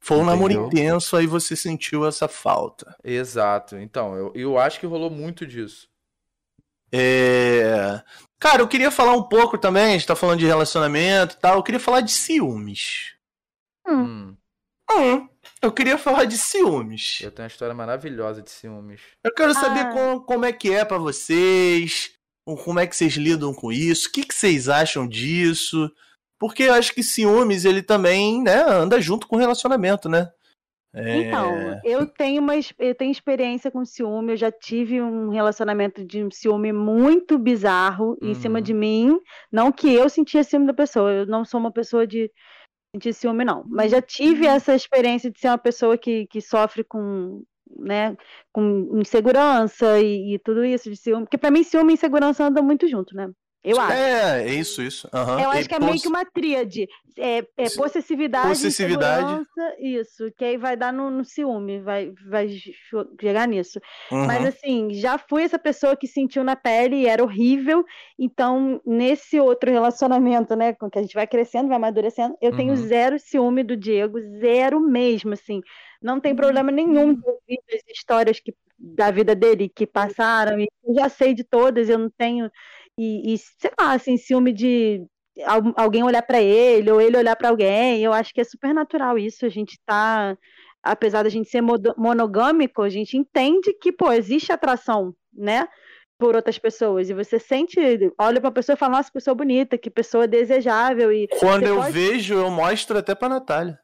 Foi 0.08 0.18
um 0.18 0.26
namoro 0.26 0.54
intenso, 0.54 1.18
aí 1.18 1.28
você 1.28 1.54
sentiu 1.56 2.06
essa 2.08 2.28
falta. 2.30 2.96
Exato. 3.04 3.76
Então, 3.78 4.16
eu, 4.16 4.32
eu 4.34 4.58
acho 4.58 4.80
que 4.80 4.86
rolou 4.86 5.10
muito 5.10 5.46
disso. 5.46 5.88
É... 6.92 8.02
Cara, 8.40 8.62
eu 8.62 8.68
queria 8.68 8.90
falar 8.92 9.14
um 9.14 9.24
pouco 9.24 9.58
também, 9.58 9.84
a 9.84 9.90
gente 9.90 10.08
tá 10.08 10.16
falando 10.16 10.40
de 10.40 10.46
relacionamento 10.46 11.36
e 11.36 11.40
tal, 11.40 11.58
eu 11.58 11.64
queria 11.64 11.80
falar 11.80 12.02
de 12.02 12.12
ciúmes. 12.12 13.16
Hum, 13.88 14.36
Hum, 14.90 15.28
eu 15.62 15.72
queria 15.74 15.98
falar 15.98 16.24
de 16.24 16.38
ciúmes. 16.38 17.20
eu 17.22 17.30
tenho 17.32 17.44
uma 17.46 17.52
história 17.52 17.76
maravilhosa 17.76 18.42
de 18.42 18.50
ciúmes. 18.50 19.02
Eu 19.22 19.34
quero 19.34 19.54
saber 19.54 19.82
Ah. 19.82 19.92
como, 19.92 20.22
como 20.22 20.46
é 20.46 20.54
que 20.54 20.72
é 20.74 20.86
pra 20.86 20.98
vocês, 20.98 22.12
como 22.64 22.80
é 22.80 22.88
que 22.88 22.96
vocês 22.96 23.14
lidam 23.16 23.54
com 23.54 23.70
isso, 23.70 24.08
o 24.08 24.12
que, 24.14 24.24
que 24.24 24.34
vocês 24.34 24.70
acham 24.70 25.06
disso, 25.06 25.92
porque 26.40 26.64
eu 26.64 26.74
acho 26.74 26.94
que 26.94 27.04
ciúmes, 27.04 27.66
ele 27.66 27.82
também, 27.82 28.42
né, 28.44 28.64
anda 28.68 29.00
junto 29.02 29.28
com 29.28 29.36
relacionamento, 29.36 30.08
né? 30.10 30.32
É... 30.94 31.18
Então, 31.18 31.80
eu 31.84 32.08
tenho 32.08 32.42
uma 32.42 32.54
eu 32.56 32.96
tenho 32.96 33.12
experiência 33.12 33.70
com 33.70 33.86
ciúme, 33.86 34.34
eu 34.34 34.38
já 34.38 34.52
tive 34.52 35.02
um 35.02 35.30
relacionamento 35.30 36.04
de 36.04 36.24
um 36.24 36.32
ciúme 36.32 36.72
muito 36.72 37.38
bizarro 37.38 38.18
em 38.22 38.34
cima 38.34 38.60
Uhum. 38.60 38.64
de 38.64 38.74
mim. 38.74 39.20
Não 39.52 39.72
que 39.72 39.94
eu 39.94 40.10
sentia 40.10 40.44
ciúme 40.44 40.66
da 40.66 40.74
pessoa, 40.74 41.12
eu 41.12 41.26
não 41.26 41.46
sou 41.46 41.60
uma 41.60 41.72
pessoa 41.72 42.08
de 42.08 42.32
sentir 42.96 43.14
ciúme, 43.14 43.46
não. 43.46 43.64
Mas 43.68 43.92
já 43.92 44.02
tive 44.02 44.48
essa 44.48 44.74
experiência 44.74 45.30
de 45.30 45.40
ser 45.40 45.50
uma 45.50 45.58
pessoa 45.58 45.98
que, 45.98 46.26
que 46.28 46.42
sofre 46.42 46.84
com, 46.84 47.44
né, 47.78 48.16
com 48.52 48.90
insegurança 49.00 50.00
e, 50.00 50.36
e 50.36 50.40
tudo 50.40 50.64
isso 50.66 50.90
de 50.90 50.96
ciúme. 50.96 51.26
Porque 51.26 51.38
pra 51.38 51.52
mim, 51.52 51.64
ciúme 51.64 51.94
e 51.94 51.96
insegurança 51.96 52.46
andam 52.46 52.64
muito 52.64 52.88
junto, 52.88 53.16
né? 53.16 53.30
Eu 53.70 53.80
acho. 53.80 53.94
É, 53.94 54.44
é 54.44 54.54
isso, 54.54 54.82
isso. 54.82 55.10
aham. 55.14 55.40
Eu 55.42 55.54
E 55.54 55.58
acho 55.58 55.70
que 55.70 55.76
é 55.76 55.80
meio 55.80 55.92
poss- 55.94 56.02
que 56.02 56.08
uma 56.08 56.26
tríade. 56.26 56.88
É, 57.20 57.44
é 57.58 57.66
Se- 57.68 57.76
possessividade, 57.78 58.48
possessividade. 58.50 59.44
isso. 59.80 60.32
Que 60.38 60.46
aí 60.46 60.58
vai 60.58 60.78
dar 60.78 60.94
no, 60.94 61.10
no 61.10 61.26
ciúme, 61.26 61.80
vai, 61.82 62.14
vai 62.30 62.48
chegar 63.20 63.48
nisso. 63.48 63.80
Uhum. 64.12 64.26
Mas 64.28 64.46
assim, 64.46 64.94
já 64.94 65.18
fui 65.18 65.44
essa 65.44 65.58
pessoa 65.58 65.96
que 65.96 66.08
sentiu 66.08 66.44
na 66.44 66.56
pele 66.56 66.96
e 66.98 67.08
era 67.08 67.24
horrível. 67.24 67.84
Então, 68.20 68.80
nesse 68.86 69.40
outro 69.40 69.72
relacionamento, 69.72 70.56
né, 70.56 70.74
com 70.74 70.90
que 70.90 71.00
a 71.00 71.02
gente 71.02 71.16
vai 71.16 71.26
crescendo, 71.28 71.68
vai 71.68 71.78
amadurecendo, 71.78 72.36
eu 72.42 72.56
tenho 72.56 72.72
Uhum. 72.74 72.88
zero 72.88 73.20
ciúme 73.20 73.64
do 73.64 73.76
Diego, 73.76 74.20
zero 74.40 74.80
mesmo, 74.80 75.34
assim. 75.34 75.62
Não 76.02 76.20
tem 76.20 76.36
problema 76.36 76.72
nenhum 76.72 77.16
de 77.16 77.22
ouvir 77.28 77.60
as 77.74 77.82
histórias 77.98 78.40
que, 78.40 78.54
da 78.78 79.10
vida 79.10 79.34
dele 79.34 79.68
que 79.68 79.88
passaram, 79.88 80.60
e 80.60 80.68
eu 80.88 80.94
já 80.94 81.10
sei 81.10 81.34
de 81.34 81.44
todas, 81.44 81.90
eu 81.90 81.98
não 81.98 82.12
tenho. 82.16 82.52
E, 83.00 83.34
e 83.34 83.38
sei 83.38 83.72
lá, 83.80 83.94
assim, 83.94 84.18
ciúme 84.18 84.52
de 84.54 85.06
al- 85.46 85.74
alguém 85.76 86.04
olhar 86.04 86.22
pra 86.24 86.42
ele, 86.42 86.90
ou 86.92 87.00
ele 87.00 87.18
olhar 87.18 87.36
pra 87.36 87.50
alguém, 87.50 88.04
eu 88.04 88.12
acho 88.14 88.34
que 88.34 88.42
é 88.42 88.44
super 88.44 88.74
natural 88.74 89.18
isso. 89.18 89.46
A 89.46 89.50
gente 89.50 89.78
tá 89.86 90.36
apesar 90.84 91.24
da 91.24 91.30
gente 91.30 91.50
ser 91.50 91.62
monogâmico, 91.98 92.82
a 92.82 92.88
gente 92.90 93.18
entende 93.18 93.74
que, 93.74 93.92
pô, 93.92 94.10
existe 94.12 94.54
atração, 94.54 95.14
né? 95.34 95.68
Por 96.18 96.34
outras 96.36 96.58
pessoas. 96.58 97.10
E 97.10 97.14
você 97.14 97.38
sente, 97.40 97.78
olha 98.18 98.40
pra 98.40 98.52
pessoa 98.52 98.76
e 98.76 98.78
fala, 98.78 98.96
nossa, 98.98 99.10
que 99.10 99.14
pessoa 99.16 99.36
bonita, 99.36 99.78
que 99.78 99.90
pessoa 99.90 100.28
desejável. 100.28 101.12
E 101.12 101.28
Quando 101.40 101.64
eu 101.68 101.76
pode- 101.78 101.92
vejo, 101.92 102.36
eu 102.36 102.50
mostro 102.50 102.98
até 102.98 103.14
pra 103.14 103.28
Natália. 103.28 103.78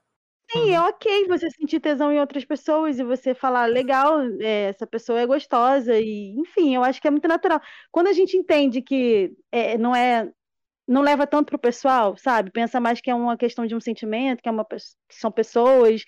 Sim, 0.54 0.72
é 0.72 0.80
ok 0.82 1.28
você 1.28 1.50
sentir 1.50 1.80
tesão 1.80 2.12
em 2.12 2.20
outras 2.20 2.46
pessoas 2.46 3.00
e 3.00 3.04
você 3.04 3.34
falar, 3.34 3.66
legal, 3.66 4.22
é, 4.40 4.70
essa 4.70 4.88
pessoa 4.88 5.20
é 5.20 5.26
gostosa. 5.26 6.00
E, 6.00 6.36
enfim, 6.38 6.76
eu 6.76 6.84
acho 6.84 7.02
que 7.02 7.08
é 7.08 7.12
muito 7.12 7.28
natural. 7.28 7.60
Quando 7.92 8.08
a 8.08 8.14
gente 8.14 8.38
entende 8.38 8.82
que 8.82 9.32
é, 9.52 9.78
não 9.78 9.96
é. 9.96 10.30
Não 10.86 11.02
leva 11.02 11.26
tanto 11.26 11.46
pro 11.48 11.58
pessoal, 11.58 12.18
sabe? 12.18 12.52
Pensa 12.52 12.78
mais 12.78 13.00
que 13.00 13.10
é 13.10 13.16
uma 13.16 13.38
questão 13.38 13.66
de 13.66 13.74
um 13.74 13.80
sentimento, 13.80 14.44
que, 14.44 14.50
é 14.50 14.52
uma, 14.52 14.66
que 14.66 15.16
são 15.16 15.32
pessoas. 15.32 16.04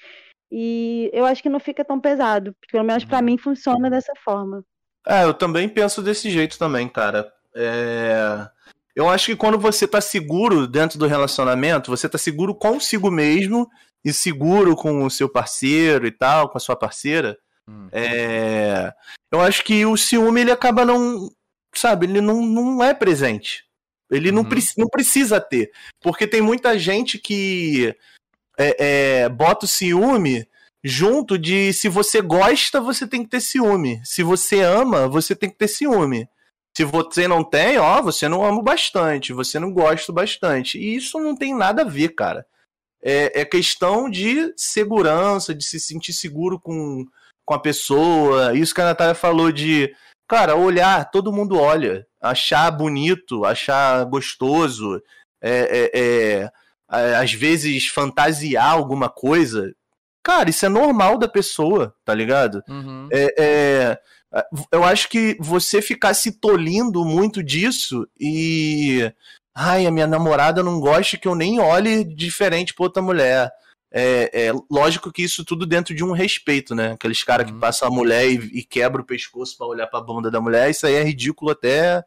E 0.51 1.09
eu 1.13 1.25
acho 1.25 1.41
que 1.41 1.49
não 1.49 1.61
fica 1.61 1.83
tão 1.85 1.97
pesado. 1.99 2.53
Pelo 2.69 2.83
menos 2.83 3.05
pra 3.05 3.19
Uhum. 3.19 3.23
mim 3.23 3.37
funciona 3.37 3.89
dessa 3.89 4.11
forma. 4.23 4.65
É, 5.07 5.23
eu 5.23 5.33
também 5.33 5.69
penso 5.69 6.01
desse 6.01 6.29
jeito 6.29 6.57
também, 6.59 6.89
cara. 6.89 7.31
É... 7.55 8.47
Eu 8.95 9.09
acho 9.09 9.27
que 9.27 9.35
quando 9.35 9.59
você 9.59 9.87
tá 9.87 9.99
seguro 9.99 10.67
dentro 10.67 10.97
do 10.97 11.05
relacionamento, 11.07 11.91
você 11.91 12.07
tá 12.07 12.17
seguro 12.17 12.55
consigo 12.55 13.11
mesmo 13.11 13.69
e 14.05 14.13
seguro 14.13 14.75
com 14.75 15.03
o 15.03 15.09
seu 15.09 15.27
parceiro 15.27 16.05
e 16.07 16.11
tal, 16.11 16.47
com 16.47 16.57
a 16.57 16.61
sua 16.61 16.75
parceira. 16.77 17.35
Hum. 17.67 17.89
É... 17.91 18.93
Eu 19.33 19.41
acho 19.41 19.63
que 19.63 19.85
o 19.85 19.97
ciúme 19.97 20.41
ele 20.41 20.51
acaba 20.51 20.85
não, 20.85 21.29
sabe, 21.75 22.05
ele 22.05 22.21
não, 22.21 22.41
não 22.45 22.83
é 22.83 22.93
presente. 22.93 23.65
Ele 24.11 24.31
não, 24.31 24.43
Uhum. 24.43 24.49
preci- 24.49 24.73
não 24.79 24.87
precisa 24.87 25.41
ter. 25.41 25.71
Porque 26.01 26.27
tem 26.27 26.39
muita 26.41 26.77
gente 26.77 27.17
que 27.17 27.93
é, 28.57 29.23
é, 29.23 29.29
bota 29.29 29.65
o 29.65 29.67
ciúme 29.67 30.47
junto 30.83 31.37
de 31.39 31.73
se 31.73 31.89
você 31.89 32.21
gosta, 32.21 32.79
você 32.79 33.07
tem 33.07 33.23
que 33.23 33.29
ter 33.31 33.41
ciúme. 33.41 33.99
Se 34.05 34.21
você 34.21 34.61
ama, 34.61 35.07
você 35.07 35.35
tem 35.35 35.49
que 35.49 35.57
ter 35.57 35.67
ciúme. 35.67 36.29
Se 36.77 36.83
você 36.83 37.27
não 37.27 37.43
tem, 37.43 37.79
ó, 37.79 38.01
você 38.01 38.29
não 38.29 38.45
ama 38.45 38.61
bastante, 38.61 39.33
você 39.33 39.57
não 39.59 39.71
gosta 39.73 40.13
bastante. 40.13 40.77
E 40.77 40.95
isso 40.95 41.17
não 41.19 41.35
tem 41.35 41.55
nada 41.55 41.81
a 41.81 41.85
ver, 41.85 42.09
cara. 42.09 42.45
É, 43.05 43.41
é 43.41 43.45
questão 43.45 44.09
de 44.09 44.51
segurança, 44.57 45.53
de 45.53 45.63
se 45.63 45.79
sentir 45.79 46.11
seguro 46.11 46.59
com, 46.59 47.05
com 47.45 47.53
a 47.53 47.59
pessoa. 47.59 48.57
Isso 48.57 48.73
que 48.73 48.81
a 48.81 48.85
Natália 48.85 49.13
falou 49.13 49.51
de, 49.51 49.93
cara, 50.27 50.55
olhar, 50.55 51.11
todo 51.11 51.31
mundo 51.31 51.59
olha. 51.59 52.07
Achar 52.19 52.71
bonito, 52.71 53.45
achar 53.45 54.03
gostoso, 54.05 54.99
é, 55.39 55.91
é, 55.93 56.51
é, 56.99 57.15
às 57.15 57.31
vezes 57.31 57.87
fantasiar 57.87 58.71
alguma 58.71 59.07
coisa. 59.07 59.71
Cara, 60.23 60.49
isso 60.49 60.65
é 60.65 60.69
normal 60.69 61.19
da 61.19 61.27
pessoa, 61.27 61.93
tá 62.03 62.15
ligado? 62.15 62.63
Uhum. 62.67 63.07
É, 63.13 63.35
é, 63.37 63.99
eu 64.71 64.83
acho 64.83 65.07
que 65.07 65.37
você 65.39 65.81
ficar 65.81 66.15
se 66.15 66.39
tolindo 66.39 67.05
muito 67.05 67.43
disso 67.43 68.07
e 68.19 69.13
Ai, 69.55 69.85
a 69.85 69.91
minha 69.91 70.05
namorada 70.07 70.61
não 70.61 70.79
gosta 70.79 71.17
que 71.17 71.27
eu 71.27 71.33
nem 71.35 71.59
olhe 71.59 72.03
diferente 72.03 72.73
pra 72.73 72.83
outra 72.85 73.01
mulher. 73.01 73.49
É, 73.91 74.47
é 74.47 74.51
lógico 74.69 75.11
que 75.11 75.23
isso 75.23 75.45
tudo 75.45 75.65
dentro 75.65 75.95
de 75.95 76.03
um 76.03 76.11
respeito, 76.11 76.75
né? 76.75 76.91
Aqueles 76.91 77.23
caras 77.23 77.45
que 77.47 77.53
Uhum. 77.53 77.59
passam 77.61 77.87
a 77.87 77.91
mulher 77.91 78.27
e, 78.29 78.35
e 78.59 78.63
quebra 78.63 79.01
o 79.01 79.05
pescoço 79.05 79.57
pra 79.57 79.65
olhar 79.67 79.87
pra 79.87 80.01
bunda 80.01 80.29
da 80.29 80.41
mulher, 80.41 80.69
isso 80.69 80.85
aí 80.85 80.95
é 80.95 81.03
ridículo 81.03 81.51
até 81.51 82.03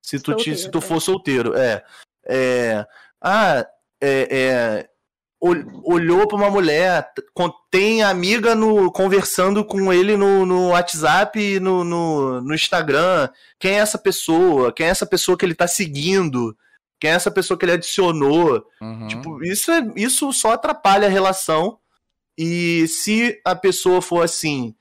se 0.00 0.20
tu, 0.20 0.34
te- 0.36 0.54
se 0.56 0.70
tu 0.70 0.80
Solteiro, 0.80 0.86
for 0.86 1.00
solteiro. 1.00 1.56
É. 1.56 1.82
é 2.28 2.86
ah, 3.20 3.66
é, 4.00 4.28
é, 4.30 4.88
ol- 5.40 5.82
olhou 5.82 6.28
pra 6.28 6.36
uma 6.36 6.50
mulher, 6.50 7.10
tem 7.70 8.02
amiga 8.04 8.54
no, 8.54 8.92
conversando 8.92 9.64
com 9.64 9.92
ele 9.92 10.16
no, 10.16 10.46
no 10.46 10.68
WhatsApp 10.68 11.40
e 11.40 11.58
no, 11.58 11.82
no, 11.82 12.40
no 12.42 12.54
Instagram. 12.54 13.28
Quem 13.58 13.72
é 13.72 13.78
essa 13.78 13.98
pessoa? 13.98 14.72
Quem 14.72 14.86
é 14.86 14.90
essa 14.90 15.06
pessoa 15.06 15.36
que 15.36 15.44
ele 15.44 15.54
tá 15.56 15.66
seguindo? 15.66 16.56
Quem 17.00 17.10
é 17.10 17.14
essa 17.14 17.30
pessoa 17.30 17.58
que 17.58 17.64
ele 17.64 17.72
adicionou? 17.72 18.66
Uhum. 18.80 19.08
Tipo, 19.08 19.44
isso, 19.44 19.70
é, 19.70 19.92
isso 19.96 20.32
só 20.32 20.52
atrapalha 20.52 21.06
a 21.06 21.10
relação. 21.10 21.78
E 22.38 22.86
se 22.88 23.40
a 23.44 23.54
pessoa 23.54 24.00
for 24.02 24.22
assim, 24.24 24.74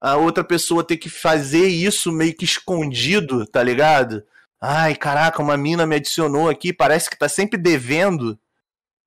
a 0.00 0.16
outra 0.16 0.44
pessoa 0.44 0.84
ter 0.84 0.96
que 0.96 1.08
fazer 1.08 1.66
isso 1.66 2.12
meio 2.12 2.34
que 2.34 2.44
escondido, 2.44 3.46
tá 3.46 3.62
ligado? 3.62 4.22
Ai, 4.60 4.94
caraca, 4.94 5.42
uma 5.42 5.56
mina 5.56 5.86
me 5.86 5.96
adicionou 5.96 6.48
aqui, 6.48 6.72
parece 6.72 7.08
que 7.08 7.18
tá 7.18 7.28
sempre 7.28 7.58
devendo. 7.58 8.38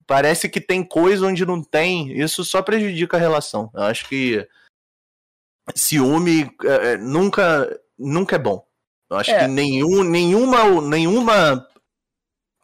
Parece 0.06 0.50
que 0.50 0.60
tem 0.60 0.84
coisa 0.84 1.26
onde 1.28 1.46
não 1.46 1.64
tem. 1.64 2.12
Isso 2.20 2.44
só 2.44 2.62
prejudica 2.62 3.16
a 3.16 3.20
relação. 3.20 3.70
Eu 3.74 3.84
acho 3.84 4.08
que 4.10 4.46
ciúme 5.76 6.52
é, 6.64 6.92
é, 6.94 6.98
nunca, 6.98 7.80
nunca 7.98 8.36
é 8.36 8.40
bom. 8.40 8.66
Eu 9.10 9.18
acho 9.18 9.32
É. 9.32 9.40
que 9.40 9.48
nenhum, 9.48 10.04
nenhuma, 10.04 10.82
nenhuma. 10.82 11.68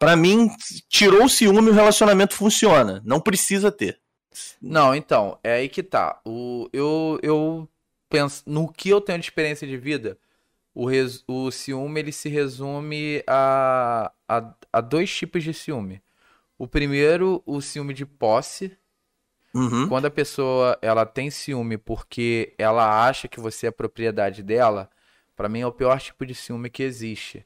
Pra 0.00 0.16
mim, 0.16 0.50
tirou 0.88 1.26
o 1.26 1.28
ciúme, 1.28 1.70
o 1.70 1.74
relacionamento 1.74 2.34
funciona. 2.34 3.02
Não 3.04 3.20
precisa 3.20 3.70
ter. 3.70 4.00
Não, 4.60 4.94
então, 4.94 5.38
é 5.44 5.54
aí 5.54 5.68
que 5.68 5.82
tá. 5.82 6.20
O, 6.24 6.68
eu, 6.72 7.20
eu 7.22 7.68
penso, 8.08 8.42
no 8.46 8.72
que 8.72 8.88
eu 8.88 9.00
tenho 9.00 9.18
de 9.18 9.26
experiência 9.26 9.68
de 9.68 9.76
vida, 9.76 10.18
o, 10.74 10.86
res- 10.86 11.24
o 11.28 11.50
ciúme 11.50 12.00
ele 12.00 12.12
se 12.12 12.28
resume 12.30 13.22
a, 13.26 14.12
a, 14.28 14.54
a 14.72 14.80
dois 14.80 15.14
tipos 15.14 15.44
de 15.44 15.54
ciúme. 15.54 16.02
O 16.58 16.66
primeiro, 16.68 17.42
o 17.46 17.60
ciúme 17.60 17.94
de 17.94 18.06
posse, 18.06 18.76
Uhum. 19.54 19.88
Quando 19.88 20.06
a 20.06 20.10
pessoa 20.10 20.78
ela 20.80 21.04
tem 21.04 21.30
ciúme 21.30 21.76
porque 21.76 22.54
ela 22.58 23.06
acha 23.08 23.26
que 23.28 23.40
você 23.40 23.66
é 23.66 23.70
propriedade 23.72 24.42
dela, 24.44 24.88
pra 25.34 25.48
mim 25.48 25.60
é 25.60 25.66
o 25.66 25.72
pior 25.72 26.00
tipo 26.00 26.24
de 26.24 26.34
ciúme 26.34 26.70
que 26.70 26.82
existe. 26.84 27.44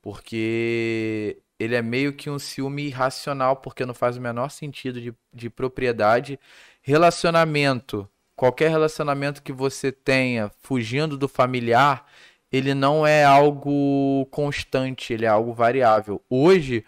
Porque 0.00 1.38
ele 1.62 1.74
é 1.76 1.82
meio 1.82 2.12
que 2.12 2.28
um 2.30 2.38
ciúme 2.38 2.84
irracional, 2.84 3.56
porque 3.56 3.84
não 3.86 3.94
faz 3.94 4.16
o 4.16 4.20
menor 4.20 4.50
sentido 4.50 5.00
de, 5.00 5.14
de 5.32 5.50
propriedade. 5.50 6.38
Relacionamento, 6.82 8.08
qualquer 8.36 8.70
relacionamento 8.70 9.42
que 9.42 9.52
você 9.52 9.92
tenha 9.92 10.50
fugindo 10.62 11.16
do 11.16 11.28
familiar, 11.28 12.06
ele 12.50 12.74
não 12.74 13.06
é 13.06 13.24
algo 13.24 14.26
constante, 14.30 15.12
ele 15.12 15.24
é 15.24 15.28
algo 15.28 15.52
variável. 15.52 16.20
Hoje, 16.28 16.84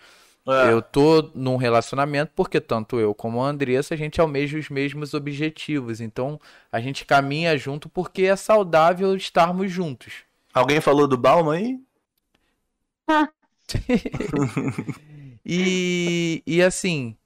É. 0.47 0.71
eu 0.73 0.83
tô 0.83 1.31
num 1.35 1.57
relacionamento 1.57 2.33
porque 2.37 2.61
tanto 2.61 2.99
eu 3.01 3.15
como 3.15 3.43
a 3.43 3.49
Andressa, 3.49 3.95
a 3.95 3.97
gente 3.97 4.21
almeja 4.21 4.59
os 4.59 4.69
mesmos 4.69 5.15
objetivos. 5.15 6.01
Então, 6.01 6.39
a 6.71 6.81
gente 6.81 7.05
caminha 7.07 7.57
junto 7.57 7.89
porque 7.89 8.25
é 8.25 8.37
saudável 8.37 9.17
estarmos 9.17 9.71
juntos. 9.73 10.13
Alguém 10.53 10.81
falou 10.81 11.07
do 11.09 11.17
Bauman 11.17 11.57
aí? 11.57 11.79
E, 15.47 16.43
e 16.47 16.63
assim, 16.63 17.17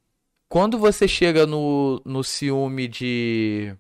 quando 0.49 0.79
você 0.79 1.07
chega 1.07 1.47
no, 1.47 2.03
no 2.05 2.25
ciúme 2.25 2.89
de, 2.89 3.77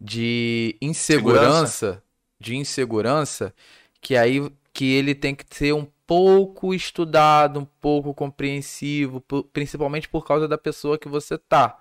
de 0.00 0.76
insegurança, 0.80 2.02
de 2.40 2.56
insegurança, 2.56 3.54
que 4.00 4.16
aí 4.16 4.50
que 4.72 4.92
ele 4.92 5.14
tem 5.14 5.34
que 5.34 5.44
ser 5.50 5.72
um 5.74 5.86
pouco 6.06 6.74
estudado, 6.74 7.60
um 7.60 7.64
pouco 7.64 8.12
compreensivo, 8.14 9.20
principalmente 9.52 10.08
por 10.08 10.26
causa 10.26 10.48
da 10.48 10.58
pessoa 10.58 10.98
que 10.98 11.08
você 11.08 11.38
tá. 11.38 11.78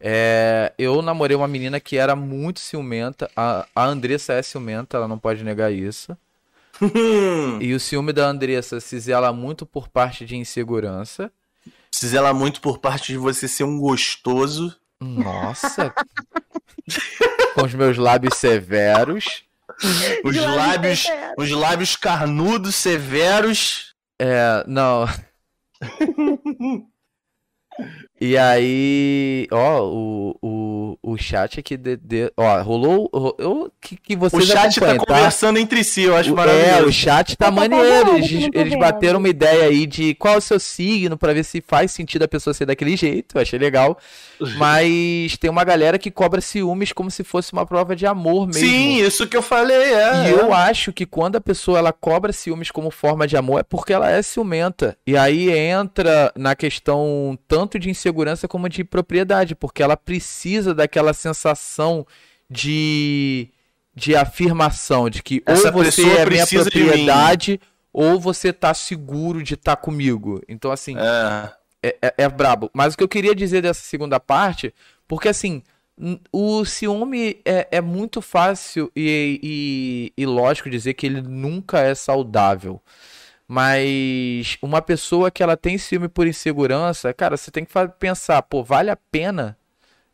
É, 0.00 0.74
eu 0.76 1.00
namorei 1.00 1.36
uma 1.36 1.48
menina 1.48 1.80
que 1.80 1.96
era 1.96 2.14
muito 2.16 2.60
ciumenta, 2.60 3.30
a, 3.36 3.66
a 3.74 3.84
Andressa 3.86 4.34
é 4.34 4.42
ciumenta, 4.42 4.96
ela 4.96 5.08
não 5.08 5.18
pode 5.18 5.42
negar 5.44 5.72
isso. 5.72 6.16
E 7.60 7.72
o 7.74 7.80
ciúme 7.80 8.12
da 8.12 8.26
Andressa 8.26 8.80
se 8.80 8.98
zela 8.98 9.32
muito 9.32 9.64
por 9.64 9.88
parte 9.88 10.24
de 10.24 10.36
insegurança. 10.36 11.30
Se 11.90 12.08
zela 12.08 12.34
muito 12.34 12.60
por 12.60 12.78
parte 12.78 13.12
de 13.12 13.18
você 13.18 13.46
ser 13.46 13.64
um 13.64 13.78
gostoso. 13.78 14.76
Nossa! 15.00 15.94
Com 17.54 17.64
os 17.64 17.74
meus 17.74 17.96
lábios 17.96 18.36
severos. 18.36 19.44
Os 20.24 20.36
lábios 20.36 20.56
lábios, 20.56 21.02
severos. 21.02 21.34
os 21.38 21.50
lábios 21.50 21.96
carnudos, 21.96 22.74
severos. 22.74 23.94
É, 24.18 24.64
não. 24.66 25.06
E 28.20 28.38
aí, 28.38 29.48
ó, 29.50 29.82
o, 29.82 30.38
o, 30.40 30.93
o 31.14 31.18
chat 31.18 31.58
aqui, 31.60 31.76
de, 31.76 31.96
de- 31.96 32.32
ó, 32.36 32.60
rolou, 32.62 33.08
ro- 33.12 33.34
eu, 33.38 33.72
que, 33.80 33.96
que 33.96 34.14
O 34.14 34.18
vocês 34.18 34.46
chat 34.46 34.78
tá 34.80 34.94
tá? 34.94 34.98
conversando 35.06 35.58
entre 35.58 35.82
si, 35.82 36.02
eu 36.02 36.16
acho 36.16 36.30
O- 36.30 36.32
É, 36.34 36.36
maravilhoso. 36.36 36.88
o 36.88 36.92
chat 36.92 37.36
tá 37.36 37.50
maneiro. 37.50 38.16
Eles, 38.16 38.48
eles 38.52 38.78
bateram 38.78 39.18
uma 39.18 39.28
ideia 39.28 39.64
aí 39.64 39.86
de 39.86 40.14
qual 40.14 40.34
é 40.34 40.36
o 40.38 40.40
seu 40.40 40.58
signo 40.60 41.16
pra 41.16 41.32
ver 41.32 41.44
se 41.44 41.62
faz 41.66 41.90
sentido 41.92 42.22
a 42.24 42.28
pessoa 42.28 42.52
ser 42.52 42.66
daquele 42.66 42.96
jeito. 42.96 43.36
Eu 43.36 43.42
achei 43.42 43.58
legal. 43.58 43.98
Mas 44.58 45.36
tem 45.38 45.50
uma 45.50 45.64
galera 45.64 45.98
que 45.98 46.10
cobra 46.10 46.40
ciúmes 46.40 46.92
como 46.92 47.10
se 47.10 47.22
fosse 47.22 47.52
uma 47.52 47.64
prova 47.66 47.94
de 47.94 48.06
amor 48.06 48.46
mesmo. 48.46 48.60
Sim, 48.60 48.96
isso 49.02 49.26
que 49.26 49.36
eu 49.36 49.42
falei, 49.42 49.94
é. 49.94 50.28
E 50.28 50.30
eu 50.30 50.52
acho 50.52 50.92
que 50.92 51.06
quando 51.06 51.36
a 51.36 51.40
pessoa 51.40 51.78
ela 51.78 51.92
cobra 51.92 52.32
ciúmes 52.32 52.70
como 52.70 52.90
forma 52.90 53.26
de 53.26 53.36
amor 53.36 53.60
é 53.60 53.62
porque 53.62 53.92
ela 53.92 54.10
é 54.10 54.22
ciumenta. 54.22 54.96
E 55.06 55.16
aí 55.16 55.50
entra 55.50 56.32
na 56.36 56.54
questão 56.56 57.38
tanto 57.46 57.78
de 57.78 57.90
insegurança 57.90 58.48
como 58.48 58.68
de 58.68 58.82
propriedade, 58.84 59.54
porque 59.54 59.82
ela 59.82 59.96
precisa 59.96 60.74
daquela 60.74 61.03
sensação 61.12 62.06
de, 62.48 63.48
de 63.94 64.16
afirmação, 64.16 65.10
de 65.10 65.22
que 65.22 65.42
Essa 65.44 65.68
ou 65.68 65.84
você 65.84 66.02
é 66.02 66.26
minha 66.26 66.46
propriedade 66.46 67.60
ou 67.92 68.18
você 68.18 68.52
tá 68.52 68.74
seguro 68.74 69.42
de 69.42 69.54
estar 69.54 69.76
comigo. 69.76 70.42
Então, 70.48 70.72
assim, 70.72 70.96
É. 70.96 71.52
é, 71.82 71.96
é, 72.02 72.14
é 72.18 72.28
brabo. 72.28 72.70
Mas 72.72 72.94
o 72.94 72.96
que 72.96 73.04
eu 73.04 73.08
queria 73.08 73.34
dizer 73.34 73.62
dessa 73.62 73.82
segunda 73.82 74.18
parte, 74.18 74.74
porque 75.06 75.28
assim, 75.28 75.62
o 76.32 76.64
ciúme 76.64 77.40
é, 77.44 77.68
é 77.70 77.80
muito 77.80 78.20
fácil 78.20 78.90
e, 78.96 80.12
e, 80.16 80.22
e 80.22 80.26
lógico 80.26 80.68
dizer 80.68 80.94
que 80.94 81.06
ele 81.06 81.22
nunca 81.22 81.78
é 81.80 81.94
saudável. 81.94 82.80
Mas 83.46 84.56
uma 84.62 84.80
pessoa 84.80 85.30
que 85.30 85.42
ela 85.42 85.56
tem 85.56 85.76
ciúme 85.78 86.08
por 86.08 86.26
insegurança, 86.26 87.12
cara, 87.12 87.36
você 87.36 87.50
tem 87.50 87.64
que 87.64 87.72
pensar, 87.98 88.42
pô, 88.42 88.64
vale 88.64 88.90
a 88.90 88.96
pena 88.96 89.56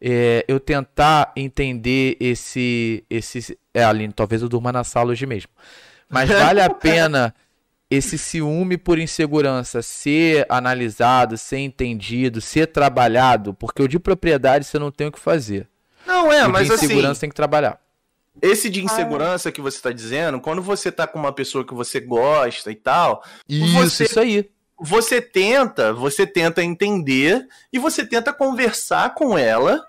é, 0.00 0.44
eu 0.48 0.58
tentar 0.58 1.32
entender 1.36 2.16
esse, 2.20 3.04
esse, 3.10 3.58
é, 3.74 3.84
Aline, 3.84 4.12
talvez 4.12 4.42
eu 4.42 4.48
durma 4.48 4.72
na 4.72 4.82
sala 4.84 5.10
hoje 5.12 5.26
mesmo. 5.26 5.50
Mas 6.08 6.28
vale 6.30 6.60
a 6.60 6.70
pena 6.70 7.34
esse 7.90 8.16
ciúme 8.16 8.76
por 8.78 8.98
insegurança 8.98 9.82
ser 9.82 10.46
analisado, 10.48 11.36
ser 11.36 11.58
entendido, 11.58 12.40
ser 12.40 12.66
trabalhado, 12.68 13.52
porque 13.54 13.82
o 13.82 13.88
de 13.88 13.98
propriedade 13.98 14.64
você 14.64 14.78
não 14.78 14.90
tem 14.90 15.08
o 15.08 15.12
que 15.12 15.18
fazer. 15.18 15.68
Não, 16.06 16.32
é, 16.32 16.42
o 16.42 16.46
de 16.46 16.52
mas 16.52 16.70
assim, 16.70 16.86
insegurança 16.86 17.20
tem 17.20 17.28
que 17.28 17.34
trabalhar. 17.34 17.78
esse 18.40 18.70
de 18.70 18.82
insegurança 18.84 19.50
que 19.52 19.60
você 19.60 19.80
tá 19.80 19.90
dizendo, 19.92 20.40
quando 20.40 20.62
você 20.62 20.90
tá 20.90 21.06
com 21.06 21.18
uma 21.18 21.32
pessoa 21.32 21.66
que 21.66 21.74
você 21.74 22.00
gosta 22.00 22.70
e 22.70 22.76
tal, 22.76 23.22
Isso, 23.48 23.74
Você- 23.74 24.04
isso 24.04 24.20
aí. 24.20 24.48
você 24.80 25.20
tenta, 25.20 25.92
você 25.92 26.26
tenta 26.26 26.62
entender 26.64 27.46
e 27.72 27.78
você 27.78 28.06
tenta 28.06 28.32
conversar 28.32 29.14
com 29.14 29.36
ela 29.36 29.84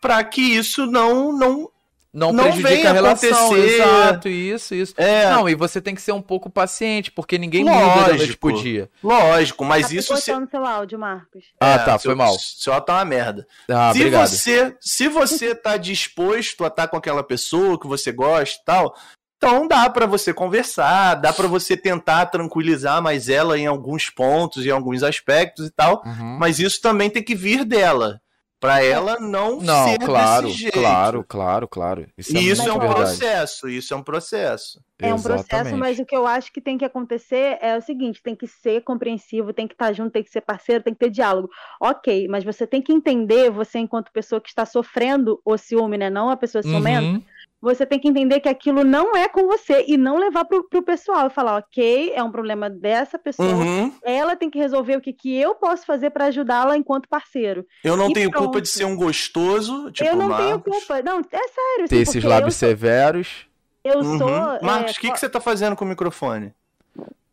pra 0.00 0.22
que 0.24 0.40
isso 0.40 0.86
não 0.86 1.32
não 1.36 1.70
Não, 2.12 2.32
Não 2.32 2.42
prejudica 2.42 2.90
a 2.90 2.92
relação, 2.92 3.30
acontecer. 3.46 3.74
exato, 3.76 4.28
isso, 4.28 4.74
isso. 4.74 4.94
é 4.96 5.30
Não, 5.30 5.48
e 5.48 5.54
você 5.54 5.80
tem 5.80 5.94
que 5.94 6.02
ser 6.02 6.10
um 6.10 6.20
pouco 6.20 6.50
paciente, 6.50 7.08
porque 7.12 7.38
ninguém 7.38 7.62
muda 7.64 7.78
da 7.78 7.94
noite 8.08 8.10
Lógico. 8.22 8.38
pro 8.40 8.60
dia. 8.60 8.90
lógico, 9.00 9.64
mas 9.64 9.86
tá 9.88 9.94
isso 9.94 10.16
se... 10.16 10.22
seu 10.22 10.66
áudio, 10.66 10.98
Marcos. 10.98 11.44
Ah, 11.60 11.70
É, 11.74 11.78
tá, 11.78 11.96
seu- 11.98 12.08
foi 12.08 12.14
mal. 12.16 12.36
Seu 12.36 12.72
áudio 12.72 12.86
tá 12.86 12.94
uma 12.94 13.04
merda. 13.04 13.46
Ah, 13.70 13.92
se 13.92 13.98
obrigado. 14.00 14.26
você 14.28 14.76
se 14.80 15.06
você 15.08 15.54
tá 15.54 15.76
disposto 15.76 16.64
a 16.64 16.66
estar 16.66 16.88
com 16.88 16.96
aquela 16.96 17.22
pessoa 17.22 17.78
que 17.78 17.86
você 17.86 18.10
gosta 18.10 18.58
e 18.60 18.64
tal, 18.64 18.92
então 19.36 19.68
dá 19.68 19.88
pra 19.88 20.04
você 20.04 20.34
conversar, 20.34 21.14
dá 21.14 21.32
pra 21.32 21.46
você 21.46 21.76
tentar 21.76 22.26
tranquilizar 22.26 23.00
mais 23.00 23.28
ela 23.28 23.56
em 23.56 23.68
alguns 23.68 24.10
pontos, 24.10 24.66
em 24.66 24.70
alguns 24.70 25.04
aspectos 25.04 25.68
e 25.68 25.70
tal, 25.70 26.02
Uhum. 26.04 26.36
mas 26.40 26.58
isso 26.58 26.80
também 26.80 27.08
tem 27.08 27.22
que 27.22 27.36
vir 27.36 27.64
dela. 27.64 28.20
Pra 28.60 28.84
ela 28.84 29.18
não, 29.18 29.58
Não, 29.58 29.88
ser 29.88 29.98
claro, 29.98 30.46
desse 30.48 30.58
jeito. 30.58 30.78
claro, 30.78 31.24
claro, 31.26 31.66
claro. 31.66 32.06
Isso 32.16 32.36
é, 32.36 32.40
E 32.40 32.50
isso 32.50 32.68
é 32.68 32.72
um 32.74 32.78
verdade. 32.78 32.94
processo, 32.94 33.68
isso 33.70 33.94
é 33.94 33.96
um 33.96 34.02
processo. 34.02 34.84
É 35.00 35.06
um 35.14 35.22
processo, 35.22 35.46
Exatamente. 35.46 35.78
mas 35.78 35.98
o 35.98 36.04
que 36.04 36.14
eu 36.14 36.26
acho 36.26 36.52
que 36.52 36.60
tem 36.60 36.76
que 36.76 36.84
acontecer 36.84 37.56
é 37.62 37.74
o 37.74 37.80
seguinte: 37.80 38.22
tem 38.22 38.36
que 38.36 38.46
ser 38.46 38.82
compreensivo, 38.82 39.54
tem 39.54 39.66
que 39.66 39.72
estar 39.72 39.94
junto, 39.94 40.10
tem 40.12 40.22
que 40.22 40.28
ser 40.28 40.42
parceiro, 40.42 40.84
tem 40.84 40.92
que 40.92 41.00
ter 41.00 41.08
diálogo. 41.08 41.48
Ok, 41.80 42.28
mas 42.28 42.44
você 42.44 42.66
tem 42.66 42.82
que 42.82 42.92
entender, 42.92 43.50
você, 43.50 43.78
enquanto 43.78 44.12
pessoa 44.12 44.42
que 44.42 44.50
está 44.50 44.66
sofrendo 44.66 45.40
o 45.42 45.56
ciúme, 45.56 45.96
né? 45.96 46.10
Não 46.10 46.28
a 46.28 46.36
pessoa 46.36 46.62
ciumenta, 46.62 47.00
Uhum. 47.00 47.24
Você 47.60 47.84
tem 47.84 47.98
que 47.98 48.08
entender 48.08 48.40
que 48.40 48.48
aquilo 48.48 48.82
não 48.84 49.14
é 49.16 49.28
com 49.28 49.46
você 49.46 49.84
e 49.86 49.96
não 49.96 50.16
levar 50.16 50.44
pro, 50.46 50.66
pro 50.68 50.82
pessoal 50.82 51.26
e 51.26 51.30
falar, 51.30 51.56
ok, 51.58 52.12
é 52.14 52.22
um 52.22 52.30
problema 52.32 52.70
dessa 52.70 53.18
pessoa. 53.18 53.48
Uhum. 53.48 53.92
Ela 54.02 54.34
tem 54.36 54.48
que 54.48 54.58
resolver 54.58 54.96
o 54.96 55.00
que, 55.00 55.12
que 55.12 55.36
eu 55.36 55.54
posso 55.54 55.84
fazer 55.84 56.10
para 56.10 56.26
ajudá-la 56.26 56.76
enquanto 56.76 57.08
parceiro. 57.08 57.66
Eu 57.84 57.96
não 57.96 58.10
E 58.10 58.12
tenho 58.14 58.30
culpa 58.30 58.50
pronto. 58.52 58.62
de 58.62 58.68
ser 58.68 58.84
um 58.84 58.96
gostoso, 58.96 59.90
tipo 59.92 60.08
eu 60.08 60.16
não 60.16 60.34
tenho 60.36 60.50
Marcos. 60.50 60.72
culpa. 60.78 61.02
Não, 61.02 61.18
é 61.20 61.22
sério. 61.48 61.88
Ter 61.88 61.96
assim, 61.96 61.96
esses 62.02 62.24
lábios 62.24 62.54
eu, 62.54 62.58
sou- 62.58 62.68
severos. 62.68 63.46
eu 63.84 63.98
Uhum. 63.98 64.18
sou. 64.18 64.28
Marcos, 64.62 64.94
é, 64.96 64.98
o 64.98 65.00
que, 65.00 65.10
que 65.12 65.20
você 65.20 65.28
tá 65.28 65.40
fazendo 65.40 65.76
com 65.76 65.84
o 65.84 65.88
microfone? 65.88 66.54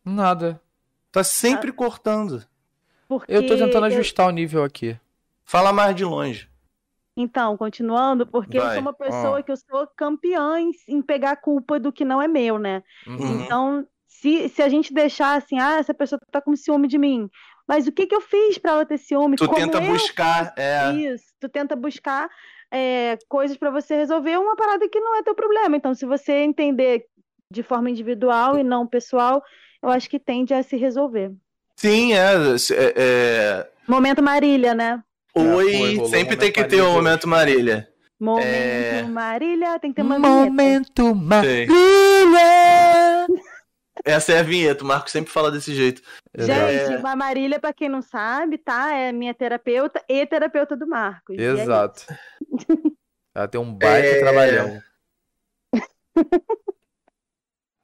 Nada. 0.04 0.60
Tá 1.10 1.24
sempre 1.24 1.72
cortando. 1.72 2.44
porque 3.08 3.32
Eu 3.32 3.46
tô 3.46 3.56
tentando 3.56 3.86
eu- 3.86 3.92
ajustar 3.92 4.26
o 4.26 4.30
nível 4.30 4.62
aqui. 4.62 4.94
Fala 5.44 5.72
mais 5.72 5.96
de 5.96 6.04
longe. 6.04 6.46
Então, 7.20 7.56
continuando, 7.56 8.24
porque 8.28 8.56
eu 8.56 8.62
Vai. 8.62 8.74
sou 8.74 8.80
uma 8.80 8.92
pessoa 8.92 9.40
Ó. 9.40 9.42
que 9.42 9.50
eu 9.50 9.56
sou 9.56 9.88
campeã 9.96 10.60
em, 10.60 10.70
em 10.86 11.02
pegar 11.02 11.32
a 11.32 11.36
culpa 11.36 11.80
do 11.80 11.92
que 11.92 12.04
não 12.04 12.22
é 12.22 12.28
meu, 12.28 12.60
né? 12.60 12.80
Uhum. 13.04 13.42
Então, 13.42 13.86
se, 14.06 14.48
se 14.48 14.62
a 14.62 14.68
gente 14.68 14.94
deixar 14.94 15.36
assim, 15.36 15.58
ah, 15.58 15.78
essa 15.78 15.92
pessoa 15.92 16.20
tá 16.30 16.40
com 16.40 16.54
ciúme 16.54 16.86
de 16.86 16.96
mim, 16.96 17.28
mas 17.66 17.88
o 17.88 17.92
que 17.92 18.06
que 18.06 18.14
eu 18.14 18.20
fiz 18.20 18.56
pra 18.56 18.70
ela 18.70 18.86
ter 18.86 18.98
ciúme? 18.98 19.36
Tu 19.36 19.46
Como 19.46 19.58
tenta 19.58 19.78
eu 19.78 19.92
buscar, 19.92 20.54
é, 20.56 20.92
Isso, 20.92 21.26
tu 21.40 21.48
tenta 21.48 21.74
buscar 21.74 22.30
é, 22.70 23.18
coisas 23.28 23.56
pra 23.56 23.70
você 23.70 23.96
resolver 23.96 24.38
uma 24.38 24.54
parada 24.54 24.88
que 24.88 25.00
não 25.00 25.16
é 25.16 25.22
teu 25.24 25.34
problema. 25.34 25.76
Então, 25.76 25.94
se 25.94 26.06
você 26.06 26.34
entender 26.34 27.04
de 27.52 27.64
forma 27.64 27.90
individual 27.90 28.56
e 28.56 28.62
não 28.62 28.86
pessoal, 28.86 29.42
eu 29.82 29.90
acho 29.90 30.08
que 30.08 30.20
tende 30.20 30.54
a 30.54 30.62
se 30.62 30.76
resolver. 30.76 31.32
sim, 31.74 32.12
é, 32.12 32.34
é, 32.72 32.94
é, 32.96 33.70
Momento 33.88 34.22
Marília, 34.22 34.72
né? 34.72 35.02
Oi, 35.38 35.72
foi, 35.72 35.94
rolou 35.96 36.10
sempre 36.10 36.34
um 36.36 36.38
tem 36.38 36.52
que 36.52 36.64
ter 36.64 36.76
o 36.76 36.78
Marília 36.84 36.94
momento 37.02 37.28
Marília. 37.28 37.88
Momento 38.20 38.44
É. 38.46 39.02
Marília, 39.04 39.78
tem 39.78 39.90
que 39.92 39.96
ter 39.96 40.02
uma 40.02 40.16
vinheta. 40.18 40.44
Momento 40.44 41.14
Marília. 41.14 41.68
Essa 44.04 44.32
é 44.32 44.38
a 44.38 44.42
vinheta, 44.42 44.84
o 44.84 44.86
Marcos 44.86 45.12
sempre 45.12 45.32
fala 45.32 45.50
desse 45.50 45.74
jeito. 45.74 46.02
Gente, 46.36 46.50
É. 46.50 47.00
a 47.04 47.16
Marília, 47.16 47.58
pra 47.60 47.72
quem 47.72 47.88
não 47.88 48.00
sabe, 48.00 48.56
tá? 48.58 48.92
É 48.94 49.12
minha 49.12 49.34
terapeuta 49.34 50.02
e 50.08 50.24
terapeuta 50.26 50.76
do 50.76 50.86
Marcos. 50.86 51.36
E 51.36 51.42
é. 51.42 51.46
Exato. 51.50 52.04
Ela 53.34 53.48
tem 53.48 53.60
um 53.60 53.72
baita 53.72 54.08
É. 54.08 54.20
trabalhão. 54.20 54.82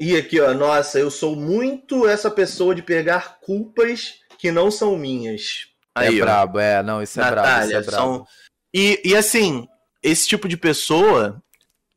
E 0.00 0.16
aqui, 0.16 0.40
ó, 0.40 0.52
nossa, 0.52 0.98
eu 0.98 1.10
sou 1.10 1.36
muito 1.36 2.06
essa 2.08 2.30
pessoa 2.30 2.74
de 2.74 2.82
pegar 2.82 3.38
culpas 3.40 4.20
que 4.38 4.50
não 4.50 4.70
são 4.70 4.96
minhas. 4.96 5.68
Aí, 5.96 6.18
é 6.18 6.22
ó. 6.22 6.24
brabo, 6.24 6.58
é. 6.58 6.82
Não, 6.82 7.02
isso 7.02 7.20
é 7.20 7.30
brabo, 7.30 7.48
isso 7.48 7.54
Natália, 7.54 7.76
é 7.76 7.82
brabo. 7.82 7.96
são... 7.96 8.26
E, 8.74 9.00
e 9.04 9.16
assim, 9.16 9.68
esse 10.02 10.26
tipo 10.26 10.48
de 10.48 10.56
pessoa, 10.56 11.42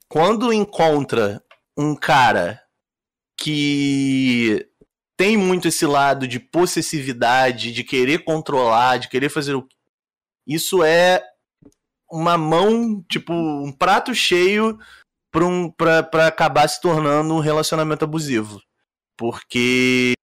quando 0.07 0.53
encontra 0.53 1.41
um 1.77 1.95
cara 1.95 2.61
que 3.39 4.67
tem 5.17 5.35
muito 5.35 5.67
esse 5.67 5.85
lado 5.85 6.27
de 6.27 6.39
possessividade, 6.39 7.71
de 7.71 7.83
querer 7.83 8.23
controlar, 8.23 8.97
de 8.97 9.09
querer 9.09 9.29
fazer 9.29 9.55
o. 9.55 9.67
Isso 10.45 10.83
é 10.83 11.23
uma 12.09 12.37
mão, 12.37 13.03
tipo, 13.09 13.33
um 13.33 13.71
prato 13.71 14.13
cheio 14.13 14.77
pra, 15.31 15.45
um, 15.45 15.69
pra, 15.69 16.03
pra 16.03 16.27
acabar 16.27 16.67
se 16.67 16.79
tornando 16.79 17.33
um 17.33 17.39
relacionamento 17.39 18.05
abusivo. 18.05 18.61
Porque 19.17 20.13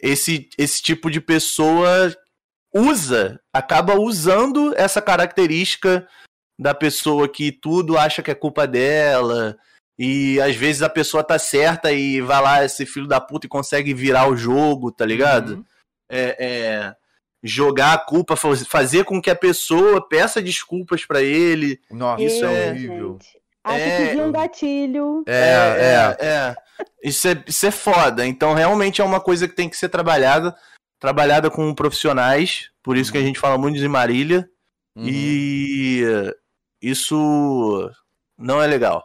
esse, 0.00 0.48
esse 0.58 0.82
tipo 0.82 1.10
de 1.10 1.20
pessoa 1.20 2.14
usa, 2.74 3.40
acaba 3.52 3.94
usando 3.98 4.72
essa 4.76 5.00
característica 5.02 6.06
da 6.58 6.74
pessoa 6.74 7.28
que 7.28 7.50
tudo 7.50 7.96
acha 7.98 8.22
que 8.22 8.30
é 8.30 8.34
culpa 8.34 8.66
dela. 8.66 9.56
E 9.98 10.40
às 10.40 10.56
vezes 10.56 10.82
a 10.82 10.88
pessoa 10.88 11.22
tá 11.22 11.38
certa 11.38 11.92
e 11.92 12.20
vai 12.20 12.40
lá, 12.40 12.64
esse 12.64 12.86
filho 12.86 13.06
da 13.06 13.20
puta, 13.20 13.46
e 13.46 13.50
consegue 13.50 13.92
virar 13.92 14.28
o 14.28 14.36
jogo, 14.36 14.90
tá 14.90 15.04
ligado? 15.04 15.56
Uhum. 15.56 15.64
É, 16.10 16.36
é, 16.40 16.94
jogar 17.42 17.92
a 17.94 17.98
culpa, 17.98 18.34
faz- 18.36 18.66
fazer 18.66 19.04
com 19.04 19.20
que 19.20 19.30
a 19.30 19.36
pessoa 19.36 20.06
peça 20.06 20.40
desculpas 20.42 21.04
pra 21.04 21.20
ele. 21.22 21.78
Nossa, 21.90 22.22
Isso 22.22 22.36
isso 22.36 22.44
é- 22.46 22.66
é 22.66 22.70
horrível. 22.70 23.12
gente. 23.20 23.40
Acho 23.62 23.76
É. 23.84 23.96
que 24.08 24.14
viu 24.14 24.24
um 24.24 24.32
gatilho. 24.32 25.22
É, 25.26 26.16
é. 26.20 26.26
é. 26.26 26.56
Isso 27.04 27.28
é, 27.28 27.44
isso 27.46 27.66
é 27.66 27.70
foda. 27.70 28.26
Então, 28.26 28.54
realmente 28.54 29.02
é 29.02 29.04
uma 29.04 29.20
coisa 29.20 29.46
que 29.46 29.54
tem 29.54 29.68
que 29.68 29.76
ser 29.76 29.90
trabalhada, 29.90 30.56
trabalhada 31.00 31.50
com 31.50 31.74
profissionais. 31.74 32.70
Por 32.82 32.96
isso 32.96 33.10
que 33.10 33.18
a 33.18 33.22
gente 33.22 33.40
fala 33.40 33.58
muito 33.58 33.78
de 33.78 33.88
Marília. 33.88 34.48
Uhum. 34.94 35.04
E 35.06 36.04
isso 36.80 37.90
não 38.38 38.62
é 38.62 38.66
legal. 38.66 39.04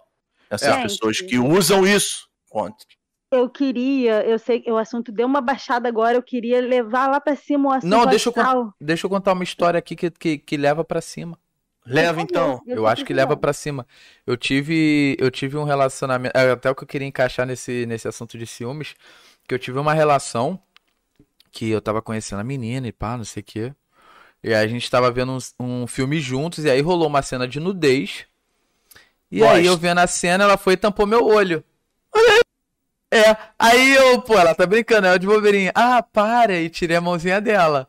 Essas 0.49 0.75
É. 0.75 0.81
pessoas 0.83 1.19
que 1.21 1.39
usam 1.39 1.87
isso 1.87 2.27
contra. 2.49 2.85
Eu 3.31 3.49
queria, 3.49 4.23
eu 4.25 4.37
sei 4.37 4.61
que 4.61 4.71
o 4.71 4.77
assunto 4.77 5.11
deu 5.11 5.25
uma 5.25 5.41
baixada 5.41 5.89
agora, 5.89 6.15
eu 6.15 6.21
queria 6.21 6.61
levar 6.61 7.07
lá 7.07 7.19
pra 7.19 7.35
cima 7.35 7.69
o 7.69 7.71
assunto 7.71 7.89
Não, 7.89 8.05
deixa 8.05 8.29
eu. 8.29 8.73
Deixa 8.79 9.05
eu 9.05 9.09
contar 9.09 9.33
uma 9.33 9.43
história 9.43 9.77
aqui 9.77 9.95
que, 9.95 10.11
que, 10.11 10.37
que 10.37 10.57
leva 10.57 10.83
pra 10.83 11.01
cima. 11.01 11.37
Leva 11.85 12.21
então. 12.21 12.61
Eu 12.65 12.77
tô 12.77 12.87
acho 12.87 13.05
que 13.05 13.13
leva 13.13 13.35
pra 13.37 13.53
cima. 13.53 13.85
Eu 14.25 14.35
tive, 14.37 15.15
eu 15.19 15.29
tive 15.29 15.57
um 15.57 15.63
relacionamento, 15.63 16.35
é, 16.35 16.51
até 16.51 16.69
o 16.69 16.75
que 16.75 16.83
eu 16.83 16.87
queria 16.87 17.07
encaixar 17.07 17.45
nesse, 17.45 17.85
nesse 17.85 18.07
assunto 18.07 18.37
de 18.37 18.47
ciúmes, 18.47 18.95
que 19.47 19.53
eu 19.53 19.59
tive 19.59 19.77
uma 19.77 19.93
relação 19.93 20.59
que 21.55 21.69
eu 21.69 21.81
tava 21.81 22.01
conhecendo 22.01 22.41
a 22.41 22.43
menina 22.43 22.85
e 22.85 22.91
pá, 22.91 23.15
não 23.15 23.23
sei 23.23 23.39
o 23.41 23.45
quê. 23.45 23.73
E 24.43 24.53
aí 24.53 24.65
a 24.65 24.67
gente 24.67 24.91
tava 24.91 25.09
vendo 25.09 25.31
um, 25.59 25.83
um 25.83 25.87
filme 25.87 26.19
juntos 26.19 26.65
e 26.65 26.69
aí 26.69 26.81
rolou 26.81 27.07
uma 27.07 27.21
cena 27.21 27.47
de 27.47 27.61
nudez. 27.61 28.25
E 29.31 29.41
aí 29.41 29.63
Gosto. 29.63 29.65
eu 29.73 29.77
vendo 29.77 29.99
a 29.99 30.05
cena, 30.07 30.43
ela 30.43 30.57
foi 30.57 30.73
e 30.73 30.77
tampou 30.77 31.07
meu 31.07 31.25
olho. 31.25 31.63
É, 33.11 33.37
aí 33.57 33.95
eu, 33.95 34.21
pô, 34.21 34.37
ela 34.37 34.53
tá 34.53 34.65
brincando, 34.65 35.07
ela 35.07 35.17
de 35.17 35.25
bobeirinha. 35.25 35.71
Ah, 35.73 36.03
para, 36.03 36.55
e 36.59 36.69
tirei 36.69 36.97
a 36.97 37.01
mãozinha 37.01 37.39
dela. 37.39 37.87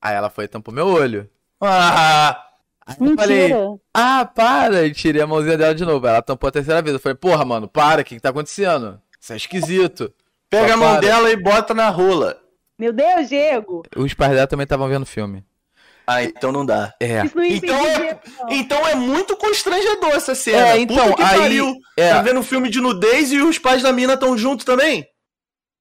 Aí 0.00 0.14
ela 0.14 0.30
foi 0.30 0.44
e 0.44 0.48
tampou 0.48 0.72
meu 0.72 0.86
olho. 0.86 1.28
Ah, 1.60 2.40
Aí 2.86 2.96
eu 3.00 3.16
falei, 3.16 3.48
Mentira. 3.48 3.78
ah, 3.92 4.24
para! 4.26 4.86
E 4.86 4.92
tirei 4.92 5.20
a 5.22 5.26
mãozinha 5.26 5.56
dela 5.56 5.74
de 5.74 5.84
novo. 5.84 6.06
Ela 6.06 6.22
tampou 6.22 6.46
a 6.48 6.52
terceira 6.52 6.82
vez. 6.82 6.94
Eu 6.94 7.00
falei, 7.00 7.16
porra, 7.16 7.44
mano, 7.44 7.66
para, 7.66 8.02
o 8.02 8.04
que, 8.04 8.14
que 8.16 8.20
tá 8.20 8.28
acontecendo? 8.28 9.00
Isso 9.18 9.32
é 9.32 9.36
esquisito. 9.36 10.12
pega 10.50 10.68
Só 10.68 10.74
a 10.74 10.76
mão 10.76 10.90
para. 10.92 11.00
dela 11.00 11.30
e 11.30 11.36
bota 11.36 11.72
na 11.74 11.88
rola. 11.88 12.38
Meu 12.78 12.92
Deus, 12.92 13.28
Diego. 13.28 13.82
Os 13.96 14.14
pais 14.14 14.32
dela 14.32 14.46
também 14.46 14.64
estavam 14.64 14.88
vendo 14.88 15.02
o 15.02 15.06
filme. 15.06 15.44
Ah, 16.06 16.22
então 16.22 16.52
não 16.52 16.66
dá. 16.66 16.92
É. 17.00 17.24
Isso 17.24 17.34
não 17.36 17.44
Então 17.44 17.86
é-. 17.86 18.18
Então 18.50 18.86
é 18.86 18.94
muito 18.94 19.36
constrangedor 19.36 20.10
essa 20.10 20.34
cena. 20.34 20.68
É, 20.68 20.78
então, 20.78 21.10
Puta 21.10 21.16
que 21.16 21.22
aí- 21.22 21.38
pariu. 21.38 21.74
é. 21.96 22.10
Tá 22.10 22.20
vendo 22.22 22.40
um 22.40 22.42
filme 22.42 22.68
de 22.68 22.80
nudez 22.80 23.32
e 23.32 23.38
os 23.40 23.58
pais 23.58 23.82
da 23.82 23.92
mina 23.92 24.14
estão 24.14 24.36
juntos 24.36 24.64
também? 24.66 25.06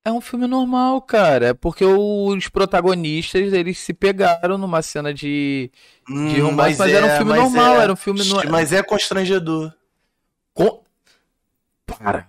É 0.06 0.12
um 0.12 0.22
filme 0.22 0.48
normal, 0.48 1.02
cara. 1.02 1.48
É 1.48 1.54
porque 1.54 1.84
os 1.84 2.48
protagonistas, 2.50 3.52
eles 3.54 3.80
se 3.80 3.94
pegaram 3.94 4.58
numa 4.58 4.82
cena 4.82 5.14
de, 5.14 5.72
de 6.08 6.14
Hum, 6.42 6.46
romance, 6.46 6.78
mas, 6.78 6.94
era 6.94 7.06
um 7.06 7.18
filme 7.18 7.32
mas 7.32 7.40
normal, 7.42 7.76
é- 7.76 7.84
era 7.84 7.94
um 7.94 7.96
filme... 7.96 8.24
No... 8.24 8.50
Mas 8.52 8.72
é 8.74 8.84
constrangedor. 8.84 9.74
Com... 10.54 10.84
Para. 11.86 12.28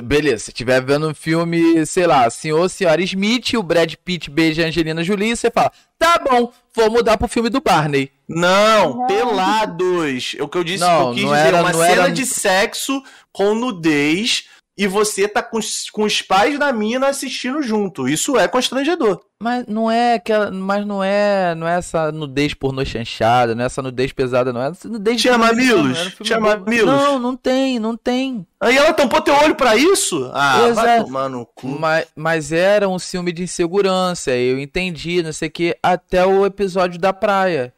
Beleza, 0.00 0.44
se 0.44 0.52
tiver 0.52 0.80
vendo 0.82 1.08
um 1.08 1.14
filme, 1.14 1.84
sei 1.84 2.06
lá, 2.06 2.30
Senhor 2.30 2.60
ou 2.60 2.68
Senhora 2.68 3.02
Smith, 3.02 3.52
o 3.54 3.62
Brad 3.62 3.92
Pitt 4.02 4.30
beija 4.30 4.64
a 4.64 4.68
Angelina 4.68 5.04
Jolie, 5.04 5.36
você 5.36 5.50
fala, 5.50 5.70
tá 5.98 6.18
bom, 6.18 6.50
vou 6.74 6.90
mudar 6.90 7.18
pro 7.18 7.28
filme 7.28 7.50
do 7.50 7.60
Barney. 7.60 8.10
Não, 8.26 8.96
Não. 8.96 9.06
pelados. 9.06 10.34
É 10.38 10.42
o 10.42 10.48
que 10.48 10.56
eu 10.56 10.64
disse, 10.64 10.80
Não, 10.84 10.98
que 10.98 11.02
eu 11.10 11.14
quis 11.14 11.24
não 11.24 11.32
dizer. 11.34 11.46
era- 11.48 11.60
uma 11.62 11.72
não 11.72 11.80
cena 11.80 11.92
era- 12.04 12.08
de 12.10 12.24
sexo 12.24 13.02
com 13.30 13.54
nudez 13.54 14.44
e 14.76 14.86
você 14.86 15.28
tá 15.28 15.42
com, 15.42 15.58
os- 15.58 15.90
com 15.90 16.02
os 16.04 16.22
pais 16.22 16.58
da 16.58 16.72
mina 16.72 17.08
assistindo 17.08 17.60
junto. 17.62 18.08
Isso 18.08 18.38
é 18.38 18.48
constrangedor. 18.48 19.20
Mas 19.40 19.66
não 19.66 19.90
é 19.90 20.14
aquela, 20.14 20.50
mas 20.52 20.86
não 20.86 21.02
é, 21.02 21.54
não 21.56 21.66
é 21.66 21.76
essa 21.76 22.12
nudez 22.12 22.54
pornô 22.54 22.84
chanchada, 22.84 23.54
não 23.54 23.64
é 23.64 23.66
essa 23.66 23.82
nudez 23.82 24.12
pesada, 24.12 24.52
não 24.52 24.62
é 24.62 24.68
essa 24.70 24.88
nudez 24.88 25.22
não, 25.24 25.34
um 25.40 25.94
filme 25.94 26.14
Tinha 26.22 26.38
bobo. 26.40 26.64
mamilos? 26.64 26.86
Não, 26.86 27.18
não 27.18 27.36
tem, 27.36 27.78
não 27.80 27.96
tem. 27.96 28.46
Aí 28.60 28.76
ela 28.76 28.92
tampou 28.94 29.20
teu 29.20 29.34
olho 29.34 29.54
pra 29.56 29.74
isso? 29.76 30.30
Ah, 30.32 30.58
vai 30.60 30.70
Exato. 30.70 31.04
tomar 31.06 31.28
no 31.28 31.44
cu. 31.44 31.66
Mas, 31.66 32.06
mas 32.14 32.52
era 32.52 32.88
um 32.88 32.98
filme 33.00 33.32
de 33.32 33.42
insegurança, 33.42 34.30
eu 34.30 34.60
entendi, 34.60 35.22
não 35.22 35.32
sei 35.32 35.48
o 35.48 35.50
que, 35.52 35.76
até 35.82 36.24
o 36.24 36.46
episódio 36.46 36.98
da 37.00 37.12
praia. 37.12 37.74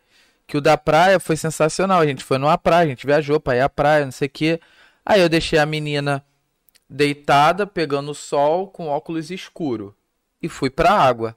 Que 0.46 0.58
o 0.58 0.60
da 0.60 0.76
praia 0.76 1.18
foi 1.18 1.36
sensacional. 1.38 2.00
A 2.00 2.06
gente 2.06 2.22
foi 2.22 2.36
numa 2.36 2.58
praia, 2.58 2.84
a 2.84 2.88
gente 2.88 3.06
viajou 3.06 3.40
pra 3.40 3.56
ir 3.56 3.60
à 3.62 3.68
praia, 3.70 4.04
não 4.04 4.12
sei 4.12 4.28
o 4.28 4.30
que. 4.30 4.60
Aí 5.04 5.18
eu 5.22 5.28
deixei 5.30 5.58
a 5.58 5.64
menina 5.64 6.22
deitada, 6.88 7.66
pegando 7.66 8.10
o 8.10 8.14
sol, 8.14 8.68
com 8.68 8.88
óculos 8.88 9.30
escuro. 9.30 9.94
E 10.42 10.48
fui 10.48 10.70
pra 10.70 10.92
água. 10.92 11.36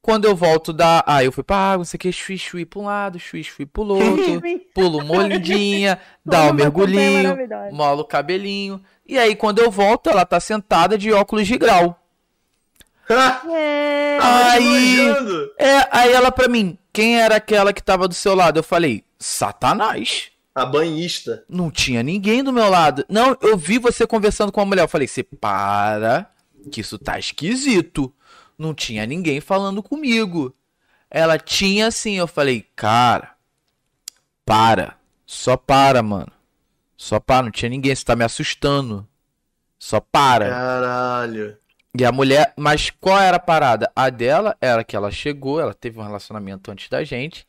quando 0.00 0.26
eu 0.26 0.36
volto 0.36 0.72
da. 0.72 1.02
Ah, 1.06 1.24
eu 1.24 1.32
fui 1.32 1.42
pra 1.42 1.56
água, 1.56 1.78
não 1.78 1.84
sei 1.84 1.96
o 1.96 2.00
que, 2.00 2.12
chui, 2.12 2.36
chui 2.38 2.64
pra 2.66 2.78
um 2.80 2.84
lado, 2.84 3.18
chui, 3.18 3.42
chui 3.42 3.64
pro 3.66 3.82
outro, 3.88 4.42
pulo 4.74 5.02
molhadinha, 5.04 5.98
dá 6.24 6.42
um 6.42 6.50
Uma 6.50 6.50
campanha 6.50 7.34
mergulhinho, 7.34 7.36
molo 7.72 8.02
o 8.02 8.04
cabelinho. 8.04 8.82
E 9.06 9.18
aí, 9.18 9.34
quando 9.34 9.60
eu 9.60 9.70
volto, 9.70 10.08
ela 10.10 10.24
tá 10.24 10.38
sentada 10.40 10.96
de 10.98 11.12
óculos 11.12 11.46
de 11.46 11.56
grau. 11.58 11.98
É. 13.52 14.18
Aí-. 14.20 15.08
É, 15.58 15.88
aí 15.90 16.12
ela 16.12 16.32
pra 16.32 16.48
mim, 16.48 16.78
quem 16.92 17.20
era 17.20 17.36
aquela 17.36 17.72
que 17.72 17.82
tava 17.82 18.08
do 18.08 18.14
seu 18.14 18.34
lado? 18.34 18.58
Eu 18.58 18.62
falei, 18.62 19.04
Satanás. 19.18 20.30
A 20.54 20.64
banhista. 20.64 21.44
Não 21.48 21.70
tinha 21.70 22.02
ninguém 22.02 22.44
do 22.44 22.52
meu 22.52 22.70
lado. 22.70 23.04
Não, 23.08 23.36
eu 23.40 23.56
vi 23.56 23.78
você 23.78 24.06
conversando 24.06 24.52
com 24.52 24.60
uma 24.60 24.66
mulher. 24.66 24.82
Eu 24.82 24.88
falei, 24.88 25.08
você 25.08 25.22
para, 25.22 26.30
que 26.70 26.80
isso 26.80 26.98
tá 26.98 27.18
esquisito. 27.18 28.14
Não 28.56 28.72
tinha 28.72 29.04
ninguém 29.04 29.40
falando 29.40 29.82
comigo. 29.82 30.54
Ela 31.10 31.38
tinha 31.38 31.90
sim. 31.90 32.14
Eu 32.14 32.28
falei, 32.28 32.66
cara, 32.76 33.34
para. 34.44 34.96
Só 35.26 35.56
para, 35.56 36.02
mano. 36.02 36.30
Só 36.96 37.18
para, 37.18 37.44
não 37.44 37.50
tinha 37.50 37.68
ninguém. 37.68 37.94
Você 37.94 38.04
tá 38.04 38.14
me 38.14 38.24
assustando. 38.24 39.06
Só 39.78 39.98
para. 39.98 40.48
Caralho. 40.50 41.56
E 41.96 42.04
a 42.04 42.10
mulher, 42.10 42.52
mas 42.56 42.90
qual 42.90 43.20
era 43.20 43.36
a 43.36 43.40
parada? 43.40 43.90
A 43.94 44.10
dela 44.10 44.56
era 44.60 44.82
que 44.82 44.96
ela 44.96 45.12
chegou, 45.12 45.60
ela 45.60 45.72
teve 45.72 46.00
um 46.00 46.02
relacionamento 46.02 46.70
antes 46.70 46.88
da 46.88 47.04
gente, 47.04 47.46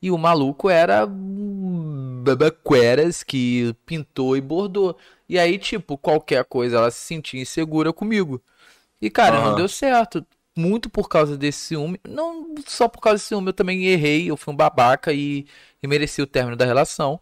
e 0.00 0.10
o 0.10 0.18
maluco 0.18 0.68
era 0.68 1.06
babaqueras 1.06 3.22
que 3.22 3.74
pintou 3.84 4.36
e 4.36 4.40
bordou. 4.40 4.96
E 5.28 5.38
aí, 5.38 5.58
tipo, 5.58 5.98
qualquer 5.98 6.44
coisa 6.44 6.76
ela 6.76 6.90
se 6.90 7.00
sentia 7.00 7.40
insegura 7.40 7.92
comigo. 7.92 8.40
E, 9.00 9.10
cara, 9.10 9.38
não 9.38 9.48
Aham. 9.48 9.56
deu 9.56 9.68
certo. 9.68 10.24
Muito 10.56 10.88
por 10.88 11.08
causa 11.08 11.36
desse 11.36 11.58
ciúme. 11.58 12.00
Não 12.08 12.54
só 12.66 12.88
por 12.88 13.00
causa 13.00 13.16
desse 13.16 13.28
ciúme, 13.28 13.48
eu 13.48 13.52
também 13.52 13.86
errei, 13.86 14.30
eu 14.30 14.36
fui 14.36 14.54
um 14.54 14.56
babaca 14.56 15.12
e, 15.12 15.46
e 15.82 15.86
mereci 15.86 16.22
o 16.22 16.26
término 16.26 16.56
da 16.56 16.64
relação. 16.64 17.20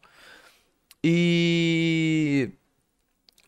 E. 1.03 2.51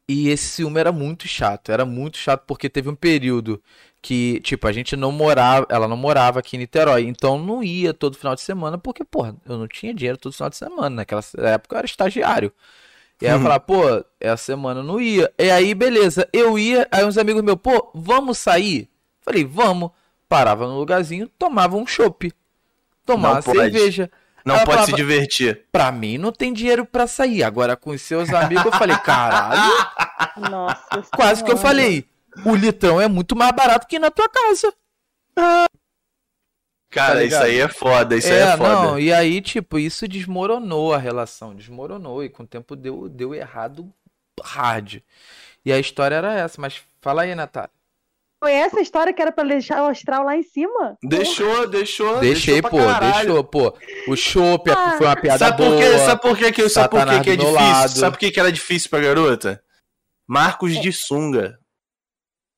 E 0.09 0.29
esse 0.29 0.47
ciúme 0.49 0.79
era 0.79 0.93
muito 0.93 1.27
chato, 1.27 1.73
era 1.73 1.85
muito 1.85 2.17
chato 2.17 2.45
porque 2.47 2.69
teve 2.71 2.89
um 2.89 2.95
período 2.95 3.61
que, 4.01 4.41
tipo, 4.41 4.67
a 4.69 4.73
gente 4.73 4.95
não 4.97 5.11
morava, 5.11 5.67
ela 5.69 5.89
não 5.89 5.97
morava 5.97 6.39
aqui 6.39 6.57
em 6.57 6.61
Niterói, 6.61 7.03
então 7.09 7.37
não 7.39 7.63
ia 7.63 7.93
todo 7.93 8.17
final 8.17 8.37
de 8.37 8.41
semana 8.41 8.79
porque, 8.79 9.05
porra, 9.05 9.35
eu 9.45 9.59
não 9.59 9.67
tinha 9.67 9.93
dinheiro 9.93 10.17
todo 10.17 10.33
final 10.33 10.49
de 10.49 10.57
semana, 10.57 10.91
naquela 10.97 11.23
época 11.39 11.75
eu 11.75 11.79
era 11.79 11.87
estagiário. 11.87 12.53
E 13.21 13.27
aí 13.27 13.33
eu 13.35 13.39
Uhum. 13.39 13.43
falava, 13.43 13.61
pô, 13.61 13.83
essa 14.21 14.45
semana 14.45 14.81
eu 14.81 14.85
não 14.85 15.01
ia. 15.01 15.33
E 15.39 15.51
aí, 15.51 15.75
beleza, 15.75 16.29
eu 16.33 16.59
ia, 16.59 16.87
aí 16.93 17.05
uns 17.05 17.19
amigos 17.19 17.43
meus, 17.43 17.59
pô, 17.59 17.91
vamos 17.95 18.39
sair? 18.39 18.89
Falei, 19.23 19.45
vamos. 19.45 19.91
Parava 20.29 20.67
no 20.67 20.79
lugarzinho, 20.79 21.29
tomava 21.39 21.77
um 21.77 21.87
chopp. 21.87 22.33
Tomava 23.05 23.37
Não 23.39 23.43
pode. 23.43 23.95
Não 24.47 24.55
Ela 24.55 24.65
pode 24.65 24.85
se 24.85 24.91
falava, 24.93 24.97
divertir. 24.97 25.65
Pra 25.73 25.91
mim 25.91 26.19
não 26.19 26.31
tem 26.31 26.53
dinheiro 26.53 26.87
pra 26.87 27.09
sair. 27.09 27.43
Agora 27.43 27.77
com 27.77 27.91
os 27.91 28.01
seus 28.01 28.33
amigos 28.33 28.65
eu 28.65 28.73
falei, 28.73 28.97
caralho. 28.99 29.61
Nossa 30.49 31.03
Quase 31.17 31.43
que 31.43 31.51
eu 31.51 31.57
falei. 31.57 32.09
O 32.45 32.55
litrão 32.55 33.01
é 33.01 33.09
muito 33.09 33.35
mais 33.35 33.51
barato 33.51 33.89
que 33.89 33.99
na 33.99 34.11
tua 34.11 34.29
casa. 34.29 34.73
Cara, 36.89 37.15
Tá 37.19 37.25
isso 37.25 37.37
aí 37.37 37.59
é 37.59 37.69
foda, 37.69 38.17
isso 38.17 38.29
aí 38.29 38.39
é 38.39 38.57
foda. 38.57 38.69
não, 38.69 38.99
e 38.99 39.13
aí, 39.13 39.41
tipo, 39.43 39.79
isso 39.79 40.07
desmoronou 40.07 40.95
a 40.95 40.99
relação, 40.99 41.55
desmoronou, 41.55 42.23
e 42.25 42.29
com 42.29 42.45
o 42.45 42.47
tempo 42.47 42.77
deu, 42.77 43.09
deu 43.09 43.35
errado 43.35 43.93
hard. 44.43 45.03
E 45.65 45.73
a 45.73 45.79
história 45.79 46.15
era 46.15 46.35
essa, 46.35 46.61
mas 46.61 46.81
fala 47.03 47.23
aí, 47.23 47.35
Natália. 47.35 47.71
Foi 48.47 48.53
essa 48.55 48.81
história 48.81 49.13
que 49.13 49.21
era 49.21 49.33
pra 49.33 49.43
deixar 49.43 49.83
o 49.83 49.87
astral 49.89 50.23
lá 50.25 50.37
em 50.37 50.43
cima? 50.45 50.97
Deixou, 51.03 51.67
deixou. 51.69 52.21
Deixei, 52.21 52.63
deixou 52.63 52.71
pô, 52.71 53.01
deixou, 53.01 53.43
pô. 53.43 53.77
O 54.07 54.15
chopp 54.15 54.71
Ah. 54.71 54.95
foi 54.97 55.05
uma 55.09 55.17
piada 55.17 55.39
Sabe 55.41 55.57
por 55.57 55.67
boa. 55.71 55.77
quê? 55.83 55.99
Sabe 55.99 56.23
por 56.23 56.39
quê 56.39 56.53
que, 56.53 56.69
sabe 56.69 56.89
por 56.89 56.97
quê 56.99 57.01
Satanás 57.01 57.23
que 57.25 57.31
é 57.31 57.37
difícil? 57.37 57.55
lado. 57.55 57.89
Sabe 57.91 58.13
por 58.13 58.19
quê 58.21 58.31
que 58.31 58.39
era 58.39 58.53
difícil 58.53 58.89
pra 58.89 59.01
garota? 59.01 59.61
Marcos 60.29 60.77
É. 60.77 60.81
de 60.81 60.93
sunga. 60.93 61.59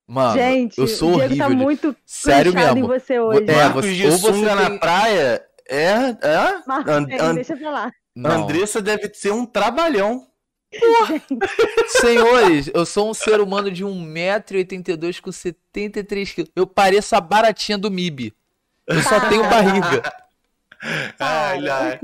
Mano, 0.07 0.35
Gente, 0.39 0.79
eu 0.79 0.87
sou 0.87 1.09
o 1.09 1.13
Diego 1.13 1.25
horrível. 1.25 1.47
tá 1.49 1.55
de- 1.55 1.57
muito 1.57 1.97
Sério 2.05 2.53
mesmo. 2.53 2.79
em 2.79 2.83
você 2.83 3.19
hoje. 3.19 3.45
É, 3.51 3.55
Marcos 3.57 3.87
você- 3.87 3.95
de 3.95 4.13
sunga 4.19 4.57
tem- 4.57 4.69
na 4.71 4.79
praia 4.79 5.43
é. 5.71 5.85
é? 6.23 6.63
Marcos, 6.67 6.93
And- 6.93 7.35
deixa 7.35 7.55
eu 7.55 7.59
falar. 7.61 7.91
Não. 8.15 8.43
Andressa 8.43 8.83
deve 8.83 9.09
ser 9.15 9.31
um 9.33 9.47
trabalhão. 9.47 10.27
Senhores, 11.89 12.71
eu 12.75 12.85
sou 12.85 13.11
um 13.11 13.15
ser 13.15 13.41
humano 13.41 13.71
de 13.71 13.85
1,82m 13.85 15.21
com 15.21 15.31
73kg. 15.31 16.49
Eu 16.55 16.67
pareço 16.67 17.15
a 17.17 17.21
baratinha 17.21 17.79
do 17.79 17.91
MIB. 17.91 18.35
Eu 18.87 19.03
só 19.03 19.21
tenho 19.29 19.43
barriga. 19.49 20.03
Ai, 21.19 21.69
ai. 21.69 22.01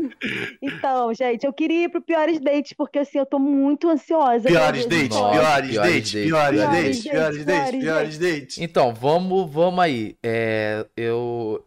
Então, 0.60 1.14
gente, 1.14 1.44
eu 1.46 1.52
queria 1.52 1.84
ir 1.84 1.88
pro 1.88 2.02
Piores 2.02 2.40
Dates, 2.40 2.72
porque 2.72 2.98
assim, 2.98 3.18
eu 3.18 3.26
tô 3.26 3.38
muito 3.38 3.88
ansiosa. 3.88 4.48
Piores 4.48 4.84
dates, 4.86 5.16
piores 5.16 5.30
piores 5.38 5.74
dates, 5.74 5.76
dates, 5.76 6.10
piores 6.12 6.30
piores 6.30 6.60
dates, 6.60 7.02
piores 7.02 7.44
dates, 7.44 7.80
piores 7.80 8.18
dates. 8.18 8.58
Então, 8.58 8.92
vamos, 8.92 9.48
vamos 9.50 9.78
aí. 9.78 10.16
É, 10.22 10.84
eu, 10.96 11.64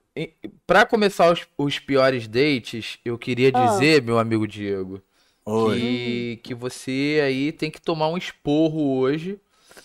pra 0.65 0.86
começar 0.86 1.32
os, 1.32 1.48
os 1.57 1.80
piores 1.80 2.28
dates, 2.28 2.99
eu 3.06 3.18
queria 3.18 3.52
Ah. 3.53 3.65
dizer, 3.68 4.02
meu 4.02 4.19
amigo 4.19 4.45
Diego, 4.45 5.02
Oi. 5.52 5.80
que, 5.80 6.40
que 6.44 6.56
você 6.56 7.22
aí 7.24 7.52
tem 7.52 7.72
que 7.72 7.82
tomar 7.82 8.10
um 8.10 8.18
esporro 8.18 8.98
hoje. 8.98 9.40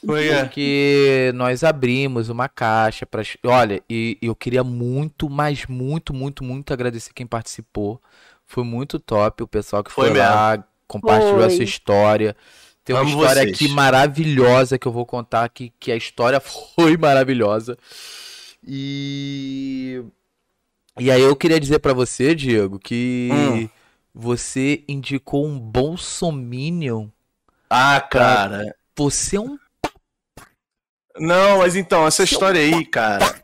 Oi, 0.07 0.29
é. 0.29 0.45
Porque 0.45 1.31
nós 1.35 1.63
abrimos 1.63 2.29
uma 2.29 2.49
caixa 2.49 3.07
para. 3.07 3.23
Olha, 3.45 3.83
e 3.89 4.19
eu 4.21 4.35
queria 4.35 4.65
muito, 4.65 5.29
mas 5.31 5.67
muito, 5.67 6.13
muito, 6.13 6.43
muito 6.43 6.73
agradecer 6.73 7.13
quem 7.15 7.27
participou. 7.27 8.01
Foi 8.47 8.65
muito 8.65 8.99
top 8.99 9.43
o 9.45 9.49
pessoal 9.49 9.83
que 9.85 9.93
foi, 9.93 10.09
Foi 10.09 10.19
lá, 10.19 10.63
compartilhou 10.89 11.45
a 11.45 11.49
Foi. 11.49 11.57
sua 11.57 11.65
história. 11.65 12.37
Tem 12.85 12.97
uma 12.97 13.03
Amo 13.03 13.11
história 13.11 13.43
vocês. 13.43 13.55
aqui 13.55 13.69
maravilhosa 13.69 14.77
que 14.79 14.87
eu 14.89 14.93
vou 14.93 15.07
contar 15.07 15.45
aqui, 15.45 15.73
que 15.79 15.93
a 15.93 15.97
história 15.97 16.41
foi 16.75 16.97
maravilhosa. 16.97 17.79
E. 18.67 20.03
E 20.99 21.11
aí 21.11 21.23
eu 21.23 21.35
queria 21.35 21.59
dizer 21.59 21.79
pra 21.79 21.93
você, 21.95 22.35
Diego, 22.35 22.79
que 22.79 23.29
Hum. 23.33 23.69
Você 24.15 24.85
indicou 24.89 25.47
um 25.47 25.59
Bolsominion. 25.59 27.09
Ah, 27.71 28.01
cara. 28.01 28.75
Você 28.97 29.37
é 29.37 29.41
um 29.41 29.59
Não, 31.19 31.59
mas 31.59 31.77
então, 31.77 32.07
essa 32.07 32.23
história 32.23 32.61
aí, 32.61 32.85
cara. 32.85 33.43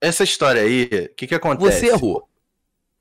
Essa 0.00 0.24
história 0.24 0.62
aí, 0.62 0.84
o 1.10 1.14
que 1.14 1.26
que 1.26 1.34
acontece? 1.34 1.80
Você 1.80 1.86
errou. 1.88 2.28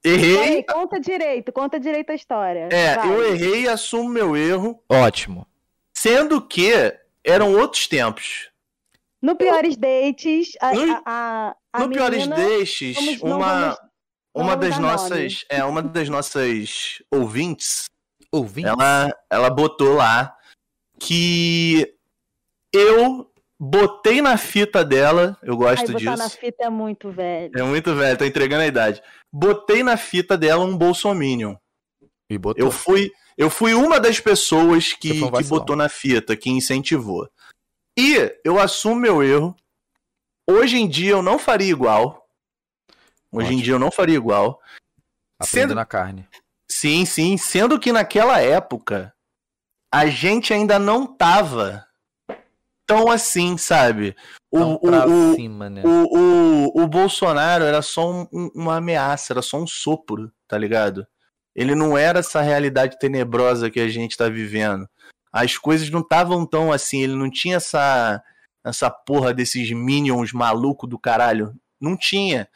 Errei. 0.04 0.64
Conta 0.64 1.00
direito, 1.00 1.52
conta 1.52 1.80
direito 1.80 2.12
a 2.12 2.16
história. 2.16 2.68
É, 2.72 2.96
Vai. 2.96 3.10
eu 3.10 3.34
errei 3.34 3.62
e 3.64 3.70
assumo 3.70 4.10
meu 4.10 4.36
erro, 4.36 4.82
Ótimo. 4.90 5.48
sendo 5.94 6.42
que 6.42 6.72
eram 7.24 7.54
outros 7.54 7.88
tempos. 7.88 8.50
No 9.22 9.36
Piores 9.38 9.78
Dates, 9.78 10.54
a, 10.60 10.74
No- 10.74 10.94
a, 10.94 11.02
a, 11.06 11.56
a 11.74 11.80
no 11.80 11.90
Piores 11.90 12.28
menina- 12.28 12.36
Dates, 12.36 12.94
vamos- 12.96 13.22
uma, 13.22 13.38
vamos- 13.62 13.78
uma 14.34 14.56
das 14.56 14.80
nossas, 14.80 15.46
é, 15.50 15.64
uma 15.64 15.82
das 15.82 16.10
nossas 16.10 17.02
ouvintes, 17.12 17.90
Ouvindo? 18.32 18.68
ela, 18.68 19.10
ela 19.30 19.50
botou 19.50 19.94
lá 19.94 20.36
que 21.00 21.94
eu 22.74 23.32
botei 23.60 24.22
na 24.22 24.38
fita 24.38 24.84
dela, 24.84 25.38
eu 25.44 25.54
Ai, 25.54 25.60
gosto 25.60 25.92
botar 25.92 25.98
disso. 26.00 26.18
na 26.18 26.30
fita 26.30 26.66
é 26.66 26.70
muito 26.70 27.12
velho. 27.12 27.52
É 27.56 27.64
muito 27.64 27.96
velho, 27.96 28.18
tô 28.18 28.26
entregando 28.26 28.64
a 28.64 28.68
idade. 28.68 29.02
Botei 29.32 29.84
na 29.84 29.98
fita 29.98 30.38
dela 30.38 30.66
um 30.66 30.78
bolsominion. 30.78 31.56
E 32.30 32.38
botou. 32.38 32.66
Eu 32.66 32.72
fui, 32.72 33.12
eu 33.38 33.50
fui 33.50 33.74
uma 33.74 34.00
das 34.00 34.20
pessoas 34.20 34.94
que, 34.94 35.24
um 35.24 35.32
que 35.32 35.44
botou 35.44 35.76
na 35.76 35.90
fita, 35.90 36.36
que 36.36 36.50
incentivou. 36.50 37.30
E 37.98 38.34
eu 38.44 38.60
assumo 38.60 38.96
meu 38.96 39.22
erro. 39.22 39.56
Hoje 40.50 40.78
em 40.78 40.88
dia 40.88 41.12
eu 41.12 41.22
não 41.22 41.38
faria 41.38 41.70
igual. 41.70 42.23
Hoje 43.34 43.54
em 43.54 43.58
dia 43.58 43.74
eu 43.74 43.80
não 43.80 43.92
faria 43.92 44.16
igual. 44.16 44.60
Aprendendo 45.40 45.70
Sendo- 45.70 45.76
na 45.76 45.86
carne. 45.86 46.28
Sim, 46.70 47.06
sim. 47.06 47.38
Sendo 47.38 47.80
que 47.80 47.92
naquela 47.92 48.40
época 48.40 49.14
a 49.94 50.06
gente 50.08 50.54
ainda 50.54 50.80
não 50.80 51.06
tava 51.06 51.86
tão 52.88 53.10
assim, 53.10 53.58
sabe? 53.58 54.16
O, 54.52 54.60
o, 55.12 55.36
cima, 55.36 55.70
né? 55.70 55.82
o, 55.86 56.70
o, 56.78 56.84
o 56.84 56.88
Bolsonaro 56.88 57.64
era 57.64 57.82
só 57.82 58.12
um- 58.12 58.28
um- 58.32 58.52
uma 58.56 58.78
ameaça, 58.78 59.34
era 59.34 59.42
só 59.42 59.58
um 59.58 59.66
sopro, 59.68 60.32
tá 60.48 60.58
ligado? 60.58 61.06
Ele 61.56 61.76
não 61.76 61.98
era 61.98 62.20
essa 62.20 62.42
realidade 62.42 62.98
tenebrosa 63.00 63.70
que 63.70 63.80
a 63.80 63.88
gente 63.88 64.18
tá 64.18 64.28
vivendo. 64.30 64.88
As 65.32 65.58
coisas 65.58 65.90
não 65.90 66.02
estavam 66.02 66.46
tão 66.46 66.72
assim, 66.72 67.02
ele 67.02 67.16
não 67.16 67.30
tinha 67.30 67.58
essa, 67.58 68.22
essa 68.64 68.90
porra 68.90 69.34
desses 69.34 69.72
minions 69.72 70.32
maluco 70.34 70.86
do 70.88 71.00
caralho. 71.00 71.54
Não 71.82 71.98
tinha. 71.98 72.48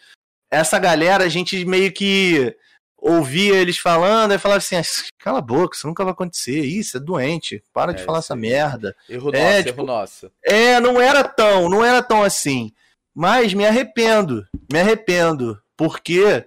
Essa 0.52 0.80
galera, 0.80 1.24
a 1.24 1.30
gente 1.30 1.64
meio 1.66 1.92
que 1.92 2.56
ouvia 2.98 3.56
eles 3.56 3.78
falando, 3.78 4.34
e 4.34 4.40
falava 4.40 4.58
assim: 4.58 4.76
"Ah, 4.76 4.82
cala 5.20 5.40
a 5.40 5.42
boca, 5.42 5.76
isso 5.76 5.88
nunca 5.88 6.04
vai 6.04 6.14
acontecer, 6.14 6.62
isso 6.62 6.98
é 6.98 7.00
doente, 7.00 7.64
para 7.74 7.94
de 7.94 8.02
É, 8.02 8.06
falar 8.06 8.20
isso 8.20 8.28
essa 8.28 8.36
merda. 8.36 8.96
Erro 9.10 9.30
É, 9.34 9.44
nosso, 9.44 9.64
tipo, 9.68 9.80
erro 9.80 9.88
nosso. 9.88 10.32
É, 10.44 10.80
não 10.80 11.00
era 11.00 11.24
tão, 11.24 11.70
não 11.70 11.84
era 11.84 12.02
tão 12.02 12.24
assim. 12.24 12.72
Mas 13.14 13.54
me 13.54 13.66
arrependo, 13.66 14.48
me 14.72 14.80
arrependo, 14.80 15.62
porque 15.76 16.46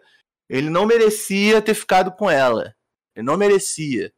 ele 0.48 0.70
não 0.70 0.86
merecia 0.86 1.60
ter 1.60 1.74
ficado 1.74 2.12
com 2.12 2.30
ela. 2.30 2.74
Ele 3.14 3.26
não 3.26 3.36
merecia. 3.36 4.12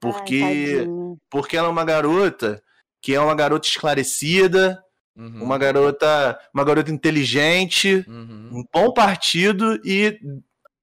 Porque, 0.00 0.42
Ai, 0.42 1.16
porque 1.30 1.56
ela 1.56 1.68
é 1.68 1.70
uma 1.70 1.84
garota 1.84 2.62
que 3.02 3.14
é 3.14 3.20
uma 3.20 3.34
garota 3.34 3.66
esclarecida, 3.66 4.82
Uhum. 5.20 5.42
uma 5.42 5.58
garota, 5.58 6.40
uma 6.54 6.64
garota 6.64 6.90
inteligente, 6.90 8.02
Uhum. 8.08 8.48
um 8.52 8.64
bom 8.72 8.92
partido 8.94 9.78
e 9.84 10.18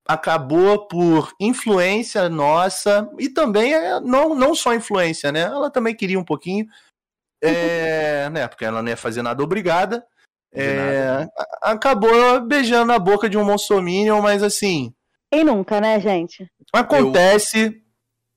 acabou 0.07 0.87
por 0.87 1.33
influência 1.39 2.29
nossa 2.29 3.09
e 3.17 3.27
também 3.29 3.73
é, 3.73 3.99
não, 3.99 4.35
não 4.35 4.53
só 4.55 4.73
influência, 4.75 5.31
né? 5.31 5.41
Ela 5.41 5.69
também 5.71 5.95
queria 5.95 6.19
um 6.19 6.23
pouquinho, 6.23 6.65
é, 7.41 8.29
né? 8.31 8.47
Porque 8.47 8.63
ela 8.63 8.81
não 8.81 8.89
ia 8.89 8.95
fazer 8.97 9.21
nada 9.21 9.41
obrigada. 9.43 10.05
É, 10.53 10.73
nada. 11.07 11.31
a- 11.61 11.71
acabou 11.71 12.39
beijando 12.41 12.93
a 12.93 12.99
boca 12.99 13.29
de 13.29 13.37
um 13.37 13.43
Monsominion, 13.43 14.21
mas 14.21 14.41
assim, 14.43 14.93
Quem 15.31 15.43
nunca, 15.43 15.81
né, 15.81 15.99
gente? 15.99 16.49
acontece. 16.71 17.81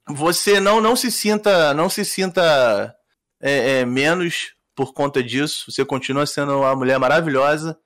Você 0.08 0.58
não 0.58 0.80
não 0.80 0.96
se 0.96 1.10
sinta 1.12 1.72
não 1.72 1.88
se 1.88 2.04
sinta 2.04 2.96
é, 3.40 3.80
é, 3.80 3.84
menos 3.84 4.54
por 4.80 4.94
conta 4.94 5.22
disso. 5.22 5.70
Você 5.70 5.84
continua 5.84 6.24
sendo 6.24 6.56
uma 6.58 6.74
mulher 6.74 6.98
maravilhosa 6.98 7.78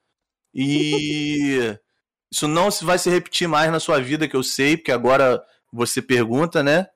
e 0.55 1.59
isso 2.33 2.47
não 2.47 2.71
se- 2.71 2.85
vai 2.85 2.99
se 2.99 3.11
repetir 3.11 3.49
mais 3.49 3.73
na 3.73 3.81
sua 3.81 4.01
vida, 4.01 4.29
que 4.29 4.37
eu 4.37 4.45
sei, 4.45 4.77
porque 4.77 4.93
agora 4.93 5.43
você 5.73 6.01
pergunta, 6.01 6.63
né? 6.63 6.87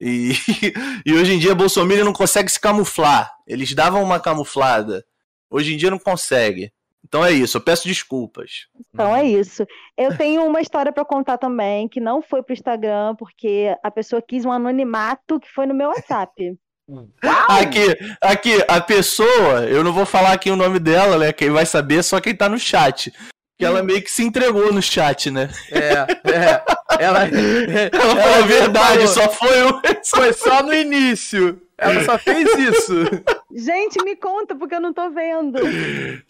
E, 0.00 0.30
e 1.04 1.12
hoje 1.12 1.32
em 1.32 1.40
dia 1.40 1.56
Bolsonaro 1.56 2.04
não 2.04 2.12
consegue 2.12 2.48
se 2.48 2.60
camuflar. 2.60 3.32
Eles 3.48 3.74
davam 3.74 4.00
uma 4.00 4.20
camuflada. 4.20 5.04
Hoje 5.50 5.74
em 5.74 5.76
dia 5.76 5.90
não 5.90 5.98
consegue. 5.98 6.72
Então 7.04 7.24
é 7.24 7.32
isso. 7.32 7.56
Eu 7.56 7.60
peço 7.60 7.88
desculpas. 7.88 8.68
Então 8.94 9.16
é 9.16 9.24
isso. 9.24 9.66
Eu 9.96 10.16
tenho 10.16 10.44
uma 10.46 10.60
história 10.60 10.92
pra 10.92 11.04
contar 11.04 11.36
também, 11.38 11.88
que 11.88 11.98
não 11.98 12.22
foi 12.22 12.44
pro 12.44 12.52
Instagram, 12.52 13.16
porque 13.16 13.74
a 13.82 13.90
pessoa 13.90 14.22
quis 14.22 14.44
um 14.44 14.52
anonimato 14.52 15.40
que 15.40 15.50
foi 15.50 15.66
no 15.66 15.74
meu 15.74 15.88
WhatsApp. 15.88 16.56
Aqui, 17.48 17.96
aqui, 18.20 18.64
a 18.66 18.80
pessoa, 18.80 19.64
eu 19.68 19.84
não 19.84 19.92
vou 19.92 20.06
falar 20.06 20.32
aqui 20.32 20.50
o 20.50 20.56
nome 20.56 20.78
dela, 20.78 21.18
né? 21.18 21.32
Quem 21.32 21.50
vai 21.50 21.66
saber 21.66 21.98
é 21.98 22.02
só 22.02 22.20
quem 22.20 22.34
tá 22.34 22.48
no 22.48 22.58
chat. 22.58 23.12
Que 23.58 23.64
ela 23.64 23.82
meio 23.82 24.00
que 24.00 24.10
se 24.10 24.22
entregou 24.22 24.72
no 24.72 24.80
chat, 24.80 25.30
né? 25.30 25.50
É, 25.72 26.06
é. 26.30 26.62
Ela, 27.00 27.24
Ela 27.92 28.16
falou 28.16 28.34
a 28.36 28.46
verdade, 28.46 29.06
falou, 29.08 29.08
só 29.08 29.28
foi 29.30 29.64
um. 29.64 29.80
Foi 30.08 30.32
só 30.32 30.62
no 30.62 30.72
início. 30.72 31.60
Ela 31.76 32.04
só 32.04 32.18
fez 32.18 32.48
isso. 32.56 32.94
Gente, 33.54 34.02
me 34.02 34.16
conta, 34.16 34.54
porque 34.54 34.74
eu 34.74 34.80
não 34.80 34.92
tô 34.92 35.10
vendo. 35.10 35.58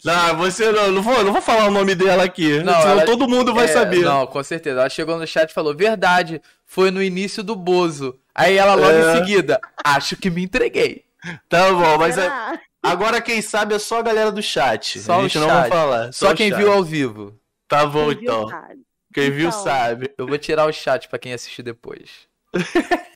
Não, 0.03 0.37
você 0.37 0.71
não, 0.71 0.91
não 0.91 1.01
vou, 1.01 1.23
não 1.23 1.31
vou 1.31 1.41
falar 1.41 1.67
o 1.67 1.71
nome 1.71 1.95
dela 1.95 2.23
aqui. 2.23 2.61
Não, 2.63 2.73
senão 2.73 2.91
ela- 2.91 3.05
todo 3.05 3.27
mundo 3.27 3.53
vai 3.53 3.65
É, 3.65 3.67
saber. 3.69 4.01
Não, 4.01 4.27
com 4.27 4.43
certeza. 4.43 4.79
Ela 4.81 4.89
chegou 4.89 5.17
no 5.17 5.25
chat 5.25 5.49
e 5.49 5.53
falou: 5.53 5.75
Verdade, 5.75 6.41
foi 6.65 6.91
no 6.91 7.01
início 7.01 7.41
do 7.43 7.55
Bozo. 7.55 8.15
Aí 8.39 8.57
ela 8.57 8.73
logo 8.75 8.89
É. 8.91 9.13
em 9.13 9.17
seguida, 9.17 9.59
acho 9.83 10.15
que 10.15 10.29
me 10.29 10.43
entreguei. 10.43 11.03
Tá 11.49 11.71
bom, 11.73 11.97
mas 11.97 12.17
é- 12.17 12.31
agora 12.81 13.19
quem 13.21 13.41
sabe 13.41 13.75
é 13.75 13.79
só 13.79 13.99
a 13.99 14.01
galera 14.03 14.31
do 14.31 14.41
chat. 14.41 14.99
Só 14.99 15.13
a 15.13 15.17
o 15.17 15.21
gente 15.23 15.37
não 15.39 15.47
vai 15.47 15.61
chat. 15.63 15.69
falar. 15.69 16.13
Só 16.13 16.31
o 16.31 16.35
quem 16.35 16.49
chat. 16.49 16.57
viu 16.57 16.71
ao 16.71 16.83
vivo. 16.83 17.37
Tá 17.67 17.85
bom, 17.85 18.07
Quem 18.07 18.15
viu 18.15 18.23
então. 18.23 18.47
sabe. 18.49 18.79
Quem 19.13 19.31
viu 19.31 19.47
Então. 19.49 19.63
sabe. 19.63 20.11
Eu 20.17 20.25
vou 20.27 20.37
tirar 20.37 20.65
o 20.67 20.71
chat 20.71 21.09
pra 21.09 21.19
quem 21.19 21.33
assistir 21.33 21.61
depois. 21.63 22.09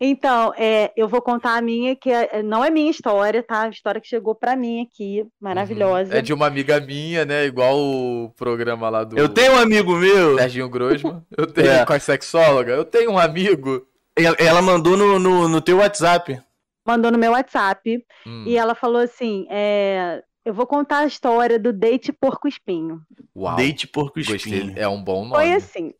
Então, 0.00 0.52
é, 0.56 0.92
eu 0.96 1.08
vou 1.08 1.20
contar 1.20 1.56
a 1.56 1.62
minha, 1.62 1.96
que 1.96 2.08
é- 2.10 2.40
não 2.42 2.64
é 2.64 2.70
minha 2.70 2.90
história, 2.90 3.42
tá? 3.42 3.62
A 3.62 3.68
história 3.68 4.00
que 4.00 4.06
chegou 4.06 4.32
pra 4.34 4.54
mim 4.54 4.80
aqui, 4.82 5.24
maravilhosa. 5.40 6.16
É 6.16 6.22
de 6.22 6.32
uma 6.32 6.46
amiga 6.46 6.78
minha, 6.80 7.24
né? 7.24 7.46
Igual 7.46 7.76
o 7.76 8.30
programa 8.36 8.88
lá 8.88 9.02
do 9.02 9.18
Eu 9.18 9.28
tenho 9.28 9.52
um 9.54 9.58
amigo 9.58 9.96
meu. 9.96 10.38
Serginho 10.38 10.68
Grosman. 10.68 11.24
Eu 11.36 11.46
tenho 11.46 11.68
É. 11.70 11.84
com 11.84 11.92
a 11.92 11.98
sexóloga. 11.98 12.72
Eu 12.72 12.84
tenho 12.84 13.12
um 13.12 13.18
amigo. 13.18 13.84
Ela, 14.16 14.60
mandou 14.60 14.96
no, 14.96 15.18
no, 15.18 15.48
no 15.48 15.60
teu 15.60 15.78
WhatsApp. 15.78 16.40
Mandou 16.86 17.10
no 17.10 17.18
meu 17.18 17.32
WhatsApp 17.32 18.04
Hum, 18.26 18.44
e 18.46 18.56
ela 18.56 18.74
falou 18.74 19.00
assim: 19.00 19.46
é, 19.50 20.22
eu 20.44 20.52
vou 20.52 20.66
contar 20.66 20.98
a 20.98 21.06
história 21.06 21.58
do 21.58 21.72
date 21.72 22.12
porco 22.12 22.46
espinho. 22.48 23.00
Uau. 23.34 23.56
Deite 23.56 23.86
porco 23.86 24.18
Gostei. 24.18 24.36
espinho. 24.36 24.74
É 24.76 24.86
um 24.88 25.02
bom 25.02 25.22
nome. 25.24 25.34
Foi 25.36 25.52
assim, 25.54 25.94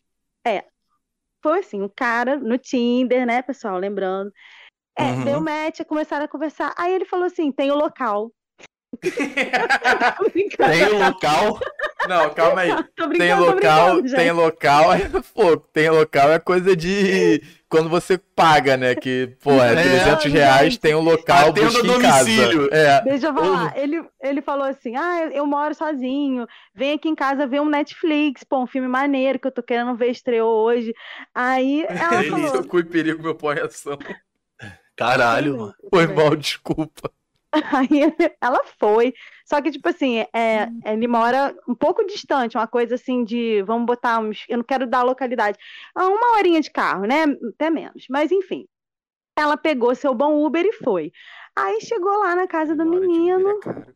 é. 0.47 0.64
Foi 1.43 1.60
assim, 1.60 1.80
um 1.82 1.89
cara 1.89 2.36
no 2.36 2.59
Tinder, 2.59 3.26
né, 3.26 3.43
pessoal? 3.43 3.78
Lembrando. 3.78 4.32
É, 4.98 5.05
Uhum. 5.05 5.24
deu 5.24 5.40
match, 5.40 5.80
começaram 5.89 6.24
a 6.24 6.28
conversar. 6.28 6.74
Aí 6.76 6.93
ele 6.94 7.05
falou 7.06 7.26
assim: 7.26 7.51
tem 7.51 7.70
o 7.70 7.76
local. 7.76 8.30
Tô 9.01 9.01
brincando, 10.30 10.70
Tem 10.70 10.84
o 10.84 10.98
local. 10.98 11.59
Não, 12.09 12.34
calma 12.34 12.60
aí. 12.60 12.70
tô 12.94 13.09
Tem 13.09 13.18
brincando, 13.18 13.44
tô 13.47 13.52
local, 13.55 13.93
brincando, 14.02 14.16
tem 14.16 14.30
local, 14.32 14.93
é, 14.93 14.98
pô, 15.34 15.56
tem 15.56 15.89
local 15.90 16.30
é 16.32 16.39
coisa 16.39 16.76
de 16.76 17.40
quando 17.73 17.89
você 17.89 18.19
paga, 18.19 18.77
né? 18.77 18.94
Que, 18.94 19.35
pô, 19.43 19.51
é 19.53 19.73
É, 19.73 19.82
300 19.82 20.23
gente. 20.24 20.32
reais, 20.35 20.77
tem 20.77 20.94
um 20.94 21.01
local, 21.01 21.55
busca 21.55 21.81
em 21.86 21.99
casa. 21.99 22.24
domicílio. 22.24 22.69
É. 22.70 23.01
Deixa 23.01 23.28
eu 23.28 23.35
falar. 23.35 23.78
Ele, 23.78 24.05
ele 24.23 24.43
falou 24.43 24.66
assim: 24.66 24.94
Ah, 24.94 25.31
eu 25.32 25.47
moro 25.47 25.74
sozinho. 25.74 26.47
Vem 26.74 26.93
aqui 26.93 27.09
em 27.09 27.15
casa 27.15 27.47
ver 27.47 27.62
um 27.62 27.69
Netflix, 27.70 28.44
pô, 28.44 28.62
um 28.62 28.66
filme 28.66 28.86
maneiro 28.89 29.39
que 29.39 29.47
eu 29.47 29.53
tô 29.53 29.62
querendo 29.62 29.97
ver, 29.97 30.11
estreou 30.11 30.53
hoje. 30.66 30.93
Aí 31.35 31.86
ela 31.89 32.23
falou. 32.24 32.49
Seu 32.51 32.65
cu 32.66 32.81
e 32.81 32.85
perigo, 32.85 33.23
meu 33.23 33.35
põe 33.35 33.59
ação. 33.59 33.99
Caralho, 34.94 35.57
mano. 35.57 35.74
Foi 35.89 36.07
mal, 36.07 36.36
desculpa. 36.36 37.11
Aí 37.53 38.15
ela 38.40 38.61
foi. 38.78 39.15
Só 39.52 39.60
que, 39.60 39.70
tipo 39.70 39.88
assim, 39.88 40.18
é, 40.32 40.70
ele 40.84 41.06
mora 41.06 41.54
um 41.68 41.74
pouco 41.74 42.04
distante, 42.06 42.56
uma 42.56 42.66
coisa 42.66 42.94
assim 42.94 43.24
de, 43.24 43.62
vamos 43.64 43.86
botar 43.86 44.18
uns. 44.18 44.44
Eu 44.48 44.58
não 44.58 44.64
quero 44.64 44.86
dar 44.86 45.00
a 45.00 45.02
localidade. 45.02 45.58
a 45.94 46.08
Uma 46.08 46.36
horinha 46.38 46.60
de 46.60 46.70
carro, 46.70 47.04
né? 47.04 47.24
Até 47.54 47.70
menos. 47.70 48.06
Mas 48.08 48.32
enfim. 48.32 48.66
Ela 49.38 49.56
pegou 49.56 49.94
seu 49.94 50.14
bom 50.14 50.44
Uber 50.44 50.64
e 50.64 50.72
foi. 50.74 51.12
Aí 51.56 51.80
chegou 51.82 52.18
lá 52.20 52.36
na 52.36 52.46
casa 52.46 52.74
do 52.76 52.84
menino. 52.86 53.50
Uber 53.50 53.86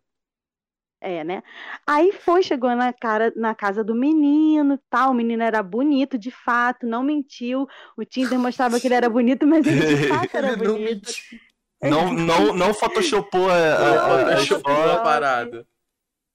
é. 1.02 1.18
É, 1.20 1.22
né? 1.24 1.42
Aí 1.86 2.10
foi, 2.12 2.42
chegou 2.42 2.74
na, 2.74 2.92
cara, 2.92 3.32
na 3.36 3.54
casa 3.54 3.84
do 3.84 3.94
menino, 3.94 4.78
tal. 4.90 5.10
O 5.12 5.14
menino 5.14 5.42
era 5.42 5.62
bonito, 5.62 6.18
de 6.18 6.30
fato, 6.30 6.86
não 6.86 7.02
mentiu. 7.02 7.66
O 7.96 8.04
Tinder 8.04 8.38
mostrava 8.38 8.80
que 8.80 8.86
ele 8.88 8.94
era 8.94 9.08
bonito, 9.08 9.46
mas 9.46 9.66
ele 9.66 9.84
de 9.84 9.96
fato 10.08 10.36
era 10.36 10.48
Ele 10.48 10.62
não 10.62 10.78
bonito. 10.78 10.80
mentiu. 10.80 11.45
Não, 11.90 12.12
não, 12.14 12.54
não 12.54 12.74
photoshopou 12.74 13.48
a, 13.50 13.54
a, 13.54 14.34
a- 14.34 14.94
a 14.94 15.00
parada. 15.02 15.66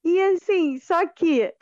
E 0.04 0.20
assim, 0.22 0.80
só 0.80 1.06
que 1.08 1.54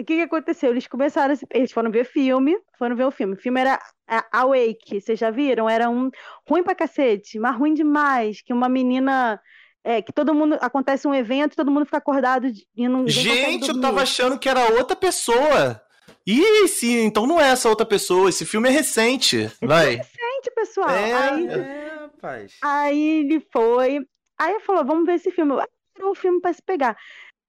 o 0.00 0.04
que, 0.04 0.16
que 0.16 0.22
aconteceu? 0.22 0.70
Eles 0.70 0.86
começaram. 0.86 1.34
Eles 1.52 1.72
foram 1.72 1.90
ver 1.90 2.04
filme, 2.04 2.56
foram 2.78 2.94
ver 2.94 3.04
o 3.04 3.10
filme. 3.10 3.34
O 3.34 3.38
filme 3.40 3.60
era 3.60 3.80
a- 4.06 4.26
Awake, 4.40 5.00
vocês 5.00 5.18
já 5.18 5.30
viram? 5.30 5.68
Era 5.68 5.88
um 5.88 6.10
ruim 6.48 6.62
pra 6.62 6.74
cacete, 6.74 7.38
mas 7.38 7.56
ruim 7.56 7.72
demais. 7.74 8.42
Que 8.42 8.52
uma 8.52 8.68
menina. 8.68 9.40
É, 9.82 10.02
que 10.02 10.12
todo 10.12 10.34
mundo. 10.34 10.58
Acontece 10.60 11.08
um 11.08 11.14
evento 11.14 11.54
e 11.54 11.56
todo 11.56 11.70
mundo 11.70 11.86
fica 11.86 11.96
acordado 11.98 12.48
e 12.76 12.88
não. 12.88 13.08
Gente, 13.08 13.68
eu 13.70 13.80
tava 13.80 14.02
achando 14.02 14.38
que 14.38 14.48
era 14.48 14.74
outra 14.74 14.94
pessoa. 14.96 15.80
Ih, 16.26 16.66
sim, 16.68 17.04
então 17.04 17.24
não 17.26 17.40
é 17.40 17.50
essa 17.50 17.68
outra 17.68 17.86
pessoa. 17.86 18.28
Esse 18.28 18.44
filme 18.44 18.68
é 18.68 18.72
recente. 18.72 19.48
Vai. 19.62 19.92
Gente, 19.92 20.50
pessoal. 20.54 20.90
É, 20.90 21.12
aí, 21.14 21.46
É, 21.46 21.95
rapaz. 22.26 22.56
aí 22.62 23.20
ele 23.20 23.40
foi. 23.52 24.06
Aí 24.38 24.50
ele 24.52 24.60
falou: 24.60 24.84
vamos 24.84 25.06
ver 25.06 25.14
esse 25.14 25.30
filme. 25.30 25.54
Era 25.54 26.08
um 26.08 26.14
filme 26.14 26.40
pra 26.40 26.52
se 26.52 26.62
pegar. 26.62 26.96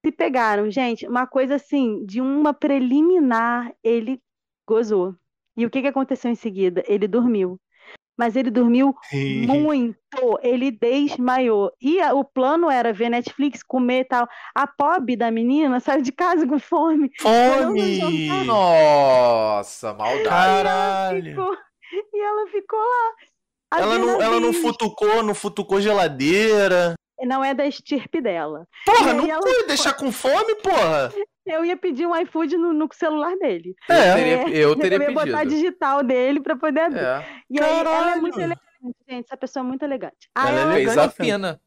Se 0.06 0.12
pegaram, 0.12 0.70
gente, 0.72 1.06
uma 1.08 1.28
coisa 1.28 1.56
assim, 1.56 2.06
de 2.06 2.22
uma 2.22 2.54
preliminar, 2.54 3.74
ele 3.84 4.22
gozou. 4.68 5.16
E 5.58 5.66
o 5.66 5.70
que, 5.70 5.82
que 5.82 5.88
aconteceu 5.88 6.32
em 6.32 6.36
seguida? 6.36 6.84
Ele 6.88 7.08
dormiu. 7.08 7.60
Mas 8.20 8.36
ele 8.36 8.50
dormiu 8.50 8.96
muito, 9.48 10.40
ele 10.42 10.72
desmaiou. 10.72 11.72
E 11.80 12.00
a- 12.02 12.14
o 12.16 12.24
plano 12.24 12.70
era 12.70 12.92
ver 12.92 13.10
Netflix, 13.10 13.62
comer 13.62 14.02
e 14.02 14.06
tal. 14.06 14.28
A 14.56 14.66
pobre 14.66 15.16
da 15.16 15.30
menina 15.30 15.80
saiu 15.80 16.02
de 16.02 16.12
casa 16.12 16.48
com 16.48 16.58
fome. 16.58 17.12
Fome! 17.22 18.28
Nossa, 18.28 19.94
maldade. 19.94 20.30
Caralho! 20.30 21.58
E 22.14 22.20
ela 22.20 22.48
ficou 22.48 22.80
lá. 22.80 23.14
A 23.72 23.82
Ela 23.82 23.98
não, 23.98 24.22
ela 24.22 24.40
não 24.40 24.54
futucou, 24.54 25.22
não 25.24 25.36
futucou 25.36 25.82
geladeira. 25.82 26.96
Não 27.26 27.44
é 27.44 27.54
da 27.54 27.66
estirpe 27.66 28.22
dela. 28.22 28.68
Porra, 28.86 29.14
não 29.14 29.26
ela 29.28 29.42
pode 29.42 29.66
deixar 29.68 29.94
com 29.94 30.12
fome, 30.12 30.56
porra. 30.62 31.12
Eu 31.46 31.66
ia 31.66 31.76
pedir 31.78 32.06
um 32.06 32.16
iFood 32.16 32.56
no, 32.58 32.74
no 32.74 32.88
celular 32.94 33.36
dele. 33.38 33.74
Eu 33.90 33.96
É. 33.96 34.14
teria, 34.16 34.50
eu 34.58 34.76
teria 34.76 34.98
ia 35.02 35.12
botar 35.12 35.38
a 35.38 35.40
pedido. 35.40 35.50
digital 35.56 36.04
dele 36.04 36.42
pra 36.42 36.56
poder 36.56 36.82
abrir. 36.82 37.00
É. 37.00 37.26
E 37.50 37.60
aí, 37.60 37.80
ela 37.80 38.12
é 38.12 38.16
muito 38.18 38.38
elegante, 38.40 38.62
gente. 39.10 39.26
Essa 39.26 39.38
pessoa 39.38 39.64
é 39.64 39.68
muito 39.68 39.82
elegante. 39.84 40.30
Ela 40.38 40.50
é 40.50 40.62
ela, 40.62 40.74
Fez 40.74 40.88
elegante. 40.88 41.08
a 41.08 41.10
fina. 41.24 41.62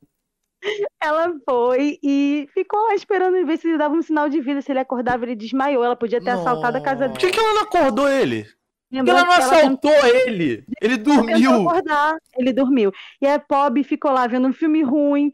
ela 1.03 1.33
foi 1.49 1.99
e 2.03 2.47
ficou 2.53 2.79
lá 2.89 2.95
esperando 2.95 3.45
ver 3.47 3.57
se 3.57 3.67
ele 3.67 3.79
dava 3.79 3.95
um 3.95 4.03
sinal 4.03 4.29
de 4.29 4.41
vida. 4.41 4.61
Se 4.63 4.71
ele 4.71 4.79
acordava, 4.81 5.25
ele 5.25 5.35
desmaiou. 5.35 5.83
Ela 5.83 5.97
podia 5.97 6.21
ter 6.23 6.31
assaltado 6.31 6.77
a 6.77 6.83
casa 6.83 7.09
Por 7.09 7.19
dele. 7.19 7.19
que, 7.19 7.31
que 7.33 7.41
ela 7.45 7.55
não 7.55 7.63
acordou 7.63 8.09
ele? 8.09 8.47
Porque 8.91 9.11
ela 9.11 9.25
não 9.25 9.33
assaltou 9.33 9.93
ele. 10.05 10.65
Ele 10.81 10.99
tentou 10.99 11.15
dormiu. 11.17 11.69
acordar, 11.69 12.17
ele 12.37 12.53
dormiu. 12.53 12.93
E 13.21 13.27
a 13.27 13.39
Pob 13.39 13.83
ficou 13.85 14.11
lá 14.11 14.27
vendo 14.27 14.49
um 14.49 14.53
filme 14.53 14.83
ruim. 14.83 15.33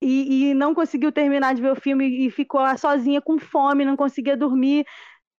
e, 0.00 0.50
e 0.50 0.54
não 0.54 0.74
conseguiu 0.74 1.10
terminar 1.10 1.54
de 1.54 1.62
ver 1.62 1.72
o 1.72 1.80
filme 1.80 2.26
e 2.26 2.30
ficou 2.30 2.60
lá 2.60 2.76
sozinha 2.76 3.20
com 3.20 3.38
fome, 3.38 3.84
não 3.84 3.96
conseguia 3.96 4.36
dormir. 4.36 4.84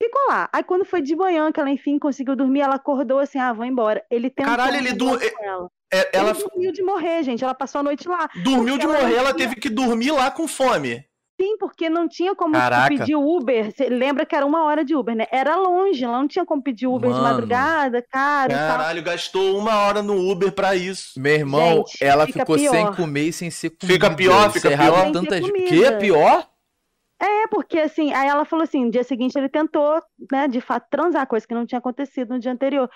Ficou 0.02 0.22
lá. 0.30 0.50
Aí 0.54 0.64
quando 0.64 0.86
foi 0.86 1.02
de 1.02 1.16
manhã 1.16 1.52
que 1.52 1.60
ela, 1.60 1.70
enfim, 1.70 2.00
conseguiu 2.00 2.36
dormir, 2.36 2.62
ela 2.62 2.76
acordou 2.76 3.20
assim, 3.20 3.38
ah, 3.38 3.54
vou 3.54 3.66
embora. 3.66 4.04
Ele 4.10 4.30
tentou 4.30 4.56
Caralho, 4.56 4.78
ele 4.78 4.98
com 4.98 5.44
ela. 5.44 5.70
É, 5.92 6.18
ela 6.18 6.32
Ele 6.32 6.40
dormiu 6.40 6.72
de 6.72 6.84
morrer, 6.84 7.24
gente. 7.24 7.44
Ela 7.44 7.56
passou 7.56 7.80
a 7.80 7.84
noite 7.84 8.08
lá. 8.08 8.30
dormiu 8.44 8.78
de 8.78 8.86
ela 8.86 8.94
morrer, 8.94 9.16
ela 9.16 9.34
teve 9.34 9.56
que 9.56 9.70
dormir 9.70 10.12
lá 10.12 10.30
com 10.32 10.48
fome. 10.48 11.04
Sim, 11.40 11.58
porque 11.58 11.90
não 11.90 12.06
tinha 12.08 12.36
como 12.36 12.54
Caraca. 12.54 12.90
pedir 12.90 13.16
Uber. 13.16 13.72
Você 13.72 13.88
lembra 13.88 14.26
que 14.26 14.36
era 14.36 14.46
uma 14.46 14.66
hora 14.66 14.84
de 14.84 14.94
Uber, 14.94 15.16
né? 15.16 15.26
Era 15.32 15.56
longe, 15.56 16.04
ela 16.04 16.18
não 16.18 16.28
tinha 16.28 16.46
como 16.46 16.62
pedir 16.62 16.86
Uber 16.86 17.10
de 17.10 17.16
Mano. 17.16 17.30
madrugada, 17.30 18.02
caro 18.12 18.52
e 18.52 18.56
tal. 18.56 18.78
Caralho, 18.78 19.02
gastou 19.02 19.58
uma 19.58 19.78
hora 19.84 20.02
no 20.02 20.30
Uber 20.30 20.52
pra 20.52 20.76
isso. 20.76 21.18
Meu 21.18 21.36
irmão, 21.36 21.86
Gente, 21.88 22.04
ela 22.04 22.28
ficou 22.28 22.58
sem 22.58 22.70
pior. 22.70 22.96
comer 22.96 23.24
e 23.30 23.34
sem 23.34 23.50
ser 23.50 23.70
comida. 23.70 23.94
Fica 23.94 24.10
pior, 24.14 24.52
fica 24.52 24.70
errado 24.70 24.92
pior. 24.92 25.04
Sem 25.04 25.12
tantas... 25.14 25.50
Que 25.70 25.86
é 25.86 25.92
pior? 25.94 26.49
É, 27.22 27.48
porque 27.48 27.80
assim, 27.80 28.14
aí 28.14 28.30
ela 28.30 28.46
falou 28.46 28.64
assim, 28.64 28.86
no 28.86 28.92
dia 28.92 29.04
seguinte 29.04 29.38
ele 29.38 29.50
tentou, 29.50 30.02
né, 30.32 30.48
de 30.48 30.62
fato, 30.62 30.88
transar, 30.90 31.28
coisa 31.28 31.46
que 31.46 31.54
não 31.54 31.66
tinha 31.66 31.80
acontecido 31.80 32.34
no 32.34 32.40
dia 32.40 32.52
anterior. 32.52 32.90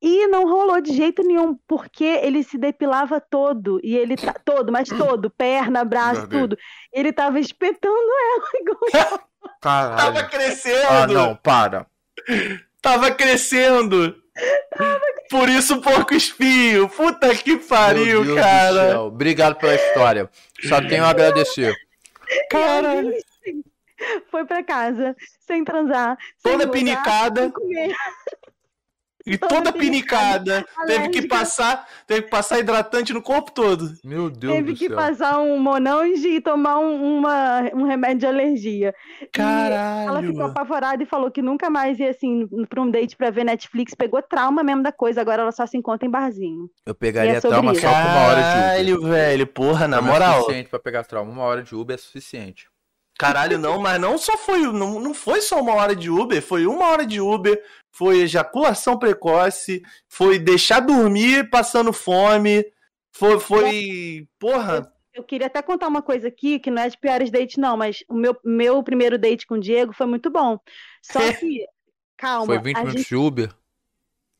E 0.00 0.26
não 0.28 0.44
rolou 0.48 0.80
de 0.80 0.94
jeito 0.94 1.22
nenhum, 1.22 1.58
porque 1.68 2.04
ele 2.04 2.42
se 2.42 2.56
depilava 2.56 3.20
todo, 3.20 3.78
e 3.84 3.94
ele 3.94 4.16
tá, 4.16 4.34
todo, 4.44 4.72
mas 4.72 4.88
todo, 4.96 5.28
perna, 5.30 5.84
braço, 5.84 6.20
Meu 6.22 6.28
Deus. 6.28 6.40
tudo. 6.42 6.58
Ele 6.92 7.12
tava 7.12 7.38
espetando 7.38 7.94
ela 7.94 8.48
igual 8.60 9.20
Tava 9.60 9.96
Caralho. 10.14 10.28
crescendo. 10.30 10.86
Ah, 10.88 11.06
não, 11.06 11.36
para. 11.36 11.86
Tava 12.80 13.10
crescendo. 13.10 14.16
Por 15.30 15.48
isso 15.48 15.80
pouco 15.80 16.14
espinho. 16.14 16.88
Puta 16.88 17.34
que 17.34 17.56
pariu, 17.56 18.04
Meu 18.04 18.24
Deus 18.24 18.36
do 18.36 18.42
cara. 18.42 18.90
céu. 18.90 19.00
Obrigado 19.02 19.56
pela 19.56 19.74
história. 19.74 20.30
Só 20.68 20.80
tenho 20.80 21.04
a 21.04 21.10
agradecer. 21.10 21.74
Caralho. 22.50 23.12
foi 24.30 24.44
pra 24.44 24.62
casa, 24.62 25.14
sem 25.40 25.64
transar, 25.64 26.16
sem 26.38 26.52
Toda 26.52 26.64
gozar, 26.66 26.72
pinicada. 26.72 27.40
sem 27.42 27.50
comer. 27.50 27.94
E 29.28 29.36
toda 29.36 29.56
toda 29.56 29.72
pinicada, 29.72 30.62
pinicada. 30.62 30.86
Teve 30.86 31.08
que 31.08 31.26
passar, 31.26 31.84
teve 32.06 32.22
que 32.22 32.30
passar 32.30 32.60
hidratante 32.60 33.12
no 33.12 33.20
corpo 33.20 33.50
todo. 33.50 33.90
Meu 34.04 34.30
Deus 34.30 34.54
Teve 34.54 34.72
do 34.72 34.78
que 34.78 34.86
céu. 34.86 34.94
passar 34.96 35.40
um 35.40 35.58
monange 35.58 36.28
e 36.28 36.40
tomar 36.40 36.78
um, 36.78 37.18
uma, 37.18 37.62
um 37.74 37.82
remédio 37.82 38.18
de 38.20 38.26
alergia. 38.26 38.94
E 39.20 39.40
Ela 39.40 40.20
ficou 40.22 40.36
Caralho. 40.36 40.42
apavorada 40.44 41.02
e 41.02 41.06
falou 41.06 41.28
que 41.28 41.42
nunca 41.42 41.68
mais 41.68 41.98
ia 41.98 42.10
assim 42.10 42.46
pra 42.68 42.80
um 42.80 42.88
date 42.88 43.16
pra 43.16 43.30
ver 43.30 43.42
Netflix. 43.42 43.94
Pegou 43.96 44.22
trauma 44.22 44.62
mesmo 44.62 44.84
da 44.84 44.92
coisa. 44.92 45.22
Agora 45.22 45.42
ela 45.42 45.50
só 45.50 45.66
se 45.66 45.76
encontra 45.76 46.06
em 46.06 46.10
barzinho. 46.10 46.70
Eu 46.86 46.94
pegaria 46.94 47.32
E 47.32 47.36
é 47.36 47.40
trauma 47.40 47.72
isso. 47.72 47.80
só 47.80 47.88
com 47.88 47.94
uma 47.96 48.26
hora 48.28 48.40
de 48.40 48.46
Uber. 48.46 48.60
Caralho, 48.62 49.02
velho. 49.02 49.46
Porra, 49.48 49.88
na 49.88 49.96
É 49.96 50.00
moral. 50.02 50.40
suficiente 50.42 50.68
pra 50.68 50.78
pegar 50.78 51.02
trauma. 51.02 51.32
Uma 51.32 51.42
hora 51.42 51.64
de 51.64 51.74
Uber 51.74 51.94
é 51.96 51.98
suficiente. 51.98 52.68
Caralho, 53.18 53.58
não, 53.58 53.78
mas 53.80 54.00
não 54.00 54.18
só 54.18 54.36
foi, 54.36 54.60
não, 54.60 55.00
não 55.00 55.14
foi 55.14 55.40
só 55.40 55.60
uma 55.60 55.72
hora 55.74 55.96
de 55.96 56.10
Uber, 56.10 56.42
foi 56.42 56.66
uma 56.66 56.86
hora 56.88 57.06
de 57.06 57.20
Uber, 57.20 57.62
foi 57.90 58.20
ejaculação 58.20 58.98
precoce, 58.98 59.82
foi 60.06 60.38
deixar 60.38 60.80
dormir 60.80 61.48
passando 61.48 61.92
fome, 61.94 62.62
foi, 63.10 63.40
foi, 63.40 64.28
porra, 64.38 64.92
Eu 65.14 65.24
queria 65.24 65.46
até 65.46 65.62
contar 65.62 65.88
uma 65.88 66.02
coisa 66.02 66.28
aqui, 66.28 66.58
que 66.58 66.70
não 66.70 66.82
é 66.82 66.88
de 66.90 66.98
piores 66.98 67.30
dates, 67.30 67.56
não, 67.56 67.74
mas 67.74 68.04
o 68.06 68.12
meu, 68.14 68.36
meu 68.44 68.82
primeiro 68.82 69.16
date 69.18 69.46
com 69.46 69.54
o 69.54 69.60
Diego 69.60 69.94
foi 69.94 70.04
muito 70.06 70.28
bom. 70.30 70.58
Só 71.00 71.18
que, 71.32 71.64
calma, 72.18 72.44
Foi 72.46 72.58
20 72.58 72.76
a 72.76 72.80
minutos 72.80 73.00
gente... 73.00 73.08
de 73.08 73.16
Uber? 73.16 73.50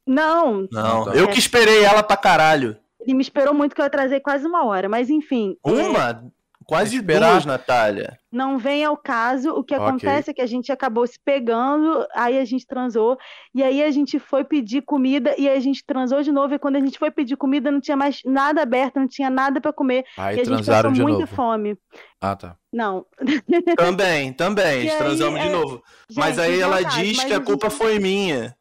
Não, 0.06 0.68
não, 0.70 1.04
Tá. 1.06 1.14
eu 1.14 1.28
que 1.28 1.38
esperei 1.38 1.82
ela 1.82 2.02
pra 2.02 2.16
caralho. 2.16 2.76
ele 3.00 3.14
me 3.14 3.22
esperou 3.22 3.54
muito 3.54 3.74
que 3.74 3.80
eu 3.80 3.86
atrasei 3.86 4.20
quase 4.20 4.46
uma 4.46 4.64
hora, 4.66 4.88
mas 4.88 5.08
enfim. 5.10 5.56
é, 5.64 5.70
Uma, 5.70 6.30
quase 6.66 6.96
Esperar. 6.96 7.32
duas, 7.32 7.46
Natália. 7.46 8.18
Não 8.32 8.58
vem 8.58 8.84
ao 8.84 8.96
caso. 8.96 9.50
O 9.50 9.62
que 9.64 9.74
Ok. 9.74 9.86
acontece 9.86 10.30
é 10.30 10.34
que 10.34 10.42
a 10.42 10.46
gente 10.46 10.70
acabou 10.70 11.06
se 11.06 11.18
pegando, 11.24 12.06
aí 12.14 12.38
a 12.38 12.44
gente 12.44 12.66
transou, 12.66 13.16
e 13.54 13.62
aí 13.62 13.82
a 13.82 13.90
gente 13.90 14.18
foi 14.18 14.44
pedir 14.44 14.82
comida 14.82 15.34
e 15.38 15.48
aí 15.48 15.56
a 15.56 15.60
gente 15.60 15.82
transou 15.86 16.22
de 16.22 16.30
novo. 16.32 16.54
E 16.54 16.58
quando 16.58 16.76
a 16.76 16.80
gente 16.80 16.98
foi 16.98 17.10
pedir 17.10 17.36
comida, 17.36 17.70
não 17.70 17.80
tinha 17.80 17.96
mais 17.96 18.20
nada 18.24 18.60
aberto, 18.62 18.96
não 18.98 19.08
tinha 19.08 19.30
nada 19.30 19.60
pra 19.60 19.72
comer. 19.72 20.04
Aí 20.18 20.36
e 20.36 20.40
a 20.40 20.44
gente 20.44 20.54
transaram 20.54 20.90
passou 20.90 20.94
de 20.94 21.02
muita 21.10 21.20
novo. 21.20 21.34
fome. 21.34 21.78
Ah, 22.20 22.36
tá. 22.36 22.56
Não. 22.72 23.06
Também, 23.78 24.32
também, 24.32 24.84
E 24.86 24.90
aí, 24.90 24.98
transamos 24.98 25.40
de 25.40 25.46
é, 25.48 25.50
novo. 25.52 25.82
Mas 26.14 26.36
Gente, 26.36 26.40
aí 26.46 26.56
não 26.58 26.62
ela 26.68 26.82
caso, 26.82 26.96
diz 27.00 27.16
mas 27.16 27.26
que 27.26 27.32
a 27.32 27.36
gente- 27.36 27.46
culpa 27.46 27.70
foi 27.70 27.98
minha. 27.98 28.54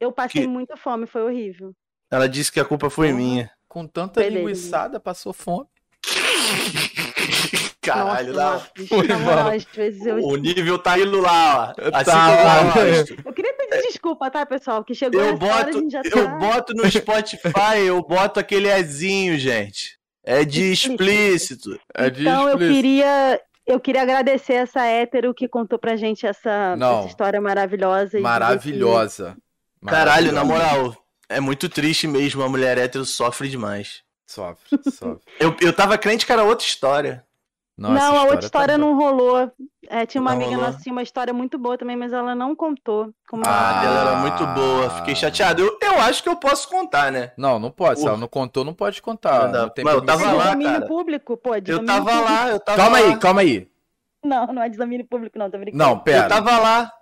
Eu 0.00 0.12
passei 0.12 0.42
que- 0.42 0.46
muita 0.48 0.76
fome, 0.76 1.06
foi 1.06 1.22
horrível. 1.22 1.72
Ela 2.10 2.28
disse 2.28 2.50
que 2.52 2.60
a 2.60 2.64
culpa 2.64 2.88
foi 2.88 3.12
minha. 3.12 3.50
Com 3.68 3.86
tanta 3.86 4.20
Beleza. 4.20 4.38
linguiçada, 4.38 4.98
passou 5.00 5.32
fome. 5.34 5.66
Caralho, 7.94 8.32
Nossa, 8.32 8.44
não. 8.44 8.50
Marcos, 8.58 8.88
Foi 8.88 9.06
na 9.06 9.18
moral, 9.18 9.44
mal. 9.44 9.52
às 9.54 9.64
vezes 9.64 10.06
eu... 10.06 10.16
O 10.16 10.36
nível 10.36 10.78
tá 10.78 10.98
indo 10.98 11.20
lá, 11.20 11.74
ó. 11.78 11.82
Assim 11.96 12.10
Tá. 12.10 12.58
como 12.74 12.80
eu 12.86 12.96
gosto. 12.96 13.16
eu 13.26 13.32
queria 13.32 13.52
pedir 13.54 13.82
desculpa, 13.82 14.30
tá, 14.30 14.44
pessoal? 14.46 14.84
Que 14.84 14.94
chegou 14.94 15.20
Eu 15.20 15.34
essa 15.34 15.44
hora, 15.44 15.54
a 15.54 15.64
boto, 15.64 15.78
gente 15.78 15.92
já 15.92 16.02
tá... 16.02 16.08
eu 16.18 16.28
boto 16.38 16.72
no 16.74 16.90
Spotify, 16.90 17.78
eu 17.86 18.02
boto 18.02 18.40
aquele 18.40 18.68
Ezinho, 18.70 19.38
gente. 19.38 19.98
É 20.24 20.44
de 20.44 20.72
explícito. 20.72 21.78
É 21.94 22.10
de 22.10 22.22
Então 22.22 22.42
eu 22.42 22.48
explícito. 22.50 22.74
queria, 22.74 23.40
eu 23.66 23.80
queria 23.80 24.02
agradecer 24.02 24.54
essa 24.54 24.84
hétero 24.84 25.32
que 25.34 25.48
contou 25.48 25.78
pra 25.78 25.96
gente 25.96 26.26
essa, 26.26 26.74
essa 26.76 27.06
história 27.08 27.40
maravilhosa. 27.40 28.18
e 28.18 28.22
Maravilhosa. 28.22 29.36
Caralho, 29.86 30.32
na 30.32 30.44
moral, 30.44 30.94
é 31.28 31.40
muito 31.40 31.68
triste 31.68 32.06
mesmo. 32.06 32.42
A 32.42 32.48
mulher 32.48 32.76
hétero 32.78 33.04
sofre 33.04 33.48
demais. 33.48 34.02
Sofre, 34.26 34.78
sofre. 34.92 35.20
Eu, 35.40 35.56
eu 35.62 35.72
tava 35.72 35.96
crente 35.96 36.26
que 36.26 36.32
era 36.32 36.42
outra 36.44 36.66
história. 36.66 37.24
Que- 37.86 37.94
Não, 37.94 38.16
a 38.16 38.22
outra 38.22 38.38
tá 38.38 38.44
história 38.46 38.76
boa. 38.78 38.88
não 38.90 38.96
rolou. 38.98 39.52
É, 39.88 40.04
tinha 40.04 40.20
uma 40.20 40.30
Não 40.32 40.36
amiga 40.36 40.50
rolou? 40.56 40.66
nossa, 40.66 40.82
tinha 40.82 40.92
uma 40.92 41.02
história 41.02 41.32
muito 41.32 41.56
boa 41.58 41.78
também, 41.78 41.96
mas 41.96 42.12
ela 42.12 42.34
não 42.34 42.54
contou. 42.56 43.10
Como 43.28 43.42
Ah, 43.46 43.78
Ah. 43.78 43.82
dela 43.82 44.00
era 44.00 44.16
muito 44.18 44.46
boa. 44.48 44.90
Fiquei 44.90 45.14
chateado. 45.14 45.62
Eu, 45.62 45.78
eu 45.80 46.00
acho 46.00 46.22
que 46.22 46.28
eu 46.28 46.36
posso 46.36 46.68
contar, 46.68 47.12
né? 47.12 47.32
Não, 47.38 47.58
não 47.58 47.70
pode. 47.70 47.96
Se 48.00 48.02
Porra. 48.04 48.12
ela 48.14 48.20
não 48.20 48.28
contou, 48.28 48.64
não 48.64 48.74
pode 48.74 49.00
contar. 49.00 49.48
Não. 49.48 49.62
Não 49.62 49.68
tem 49.68 49.84
Mas 49.84 49.94
eu 49.94 50.02
tava 50.04 50.22
é 50.22 50.24
permissão. 50.24 50.38
de 50.40 50.44
lá, 50.46 50.52
domínio 50.52 50.72
cara. 50.74 50.86
público, 50.86 51.36
pô. 51.36 51.54
é 51.54 51.60
de 51.60 51.70
Eu 51.70 51.78
domínio 51.78 51.94
tava 52.04 52.10
público. 52.10 52.32
lá, 52.32 52.48
eu 52.50 52.60
tava 52.60 52.76
Calma 52.78 53.00
lá. 53.00 53.06
aí, 53.06 53.16
calma 53.18 53.40
aí. 53.42 53.68
Não, 54.24 54.46
não 54.48 54.62
é 54.62 54.68
de 54.68 54.76
domínio 54.76 55.06
público, 55.06 55.38
não, 55.38 55.48
tô 55.48 55.56
brincando. 55.58 55.82
Não, 55.84 55.98
pera. 56.00 56.24
Eu 56.24 56.28
tava 56.28 56.58
lá. 56.58 56.92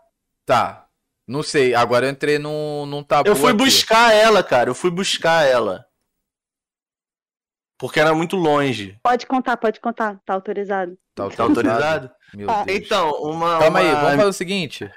Tá. 0.45 0.85
Não 1.27 1.43
sei. 1.43 1.75
Agora 1.75 2.07
eu 2.07 2.11
entrei 2.11 2.39
num, 2.39 2.85
num 2.87 3.03
tabu 3.03 3.29
Eu 3.29 3.35
fui 3.35 3.49
aqui. 3.53 3.57
buscar 3.65 4.13
ela, 4.15 4.43
cara. 4.43 4.69
Eu 4.71 4.75
fui 4.75 4.91
buscar 4.91 5.45
ela. 5.47 5.86
Porque 7.79 8.01
era 8.01 8.15
muito 8.15 8.37
longe. 8.37 8.99
Pode 9.03 9.27
contar, 9.27 9.57
pode 9.57 9.81
contar, 9.81 10.19
tá 10.25 10.33
autorizado. 10.35 10.97
Tá 11.15 11.29
Tá 11.29 11.43
autorizado? 11.43 12.11
Meu 12.35 12.47
Tá. 12.47 12.65
Deus. 12.65 12.79
Então, 12.79 13.11
uma. 13.23 13.59
Calma 13.59 13.79
aí, 13.81 13.87
uma- 13.89 14.01
vamos 14.01 14.17
fazer 14.17 14.29
o 14.29 14.33
seguinte. 14.33 14.91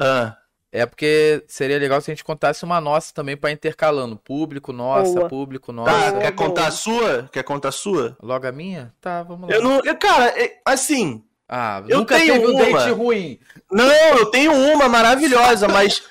Ah, 0.00 0.36
É 0.72 0.84
porque 0.84 1.42
seria 1.48 1.78
legal 1.78 2.00
se 2.02 2.10
a 2.10 2.14
gente 2.14 2.24
contasse 2.24 2.62
uma 2.64 2.80
nossa 2.82 3.14
também 3.14 3.34
pra 3.36 3.50
intercalando. 3.50 4.14
Público, 4.16 4.72
nossa, 4.74 5.14
Boa. 5.14 5.28
público, 5.28 5.68
tá, 5.68 5.72
nossa. 5.72 6.10
Boa, 6.10 6.20
quer 6.20 6.32
boa. 6.32 6.48
contar 6.48 6.66
a 6.66 6.70
sua? 6.70 7.30
Quer 7.32 7.42
contar 7.44 7.68
a 7.68 7.72
sua? 7.72 8.16
Logo 8.22 8.46
a 8.46 8.52
minha? 8.52 8.92
Tá, 9.00 9.22
vamos 9.22 9.48
lá. 9.48 9.54
Eu 9.56 9.62
não. 9.62 9.80
eu- 9.84 9.96
cara, 9.96 10.26
é- 10.38 10.58
assim. 10.66 11.24
Ah, 11.48 11.82
Eu 11.88 11.98
nunca 12.00 12.18
tenho 12.18 12.32
teve 12.34 12.46
um 12.46 12.50
uma. 12.56 12.64
date 12.80 12.90
ruim. 12.90 13.38
Não, 13.70 13.90
eu 14.18 14.26
tenho 14.26 14.52
uma 14.52 14.86
maravilhosa, 14.88 15.66
mas 15.68 16.02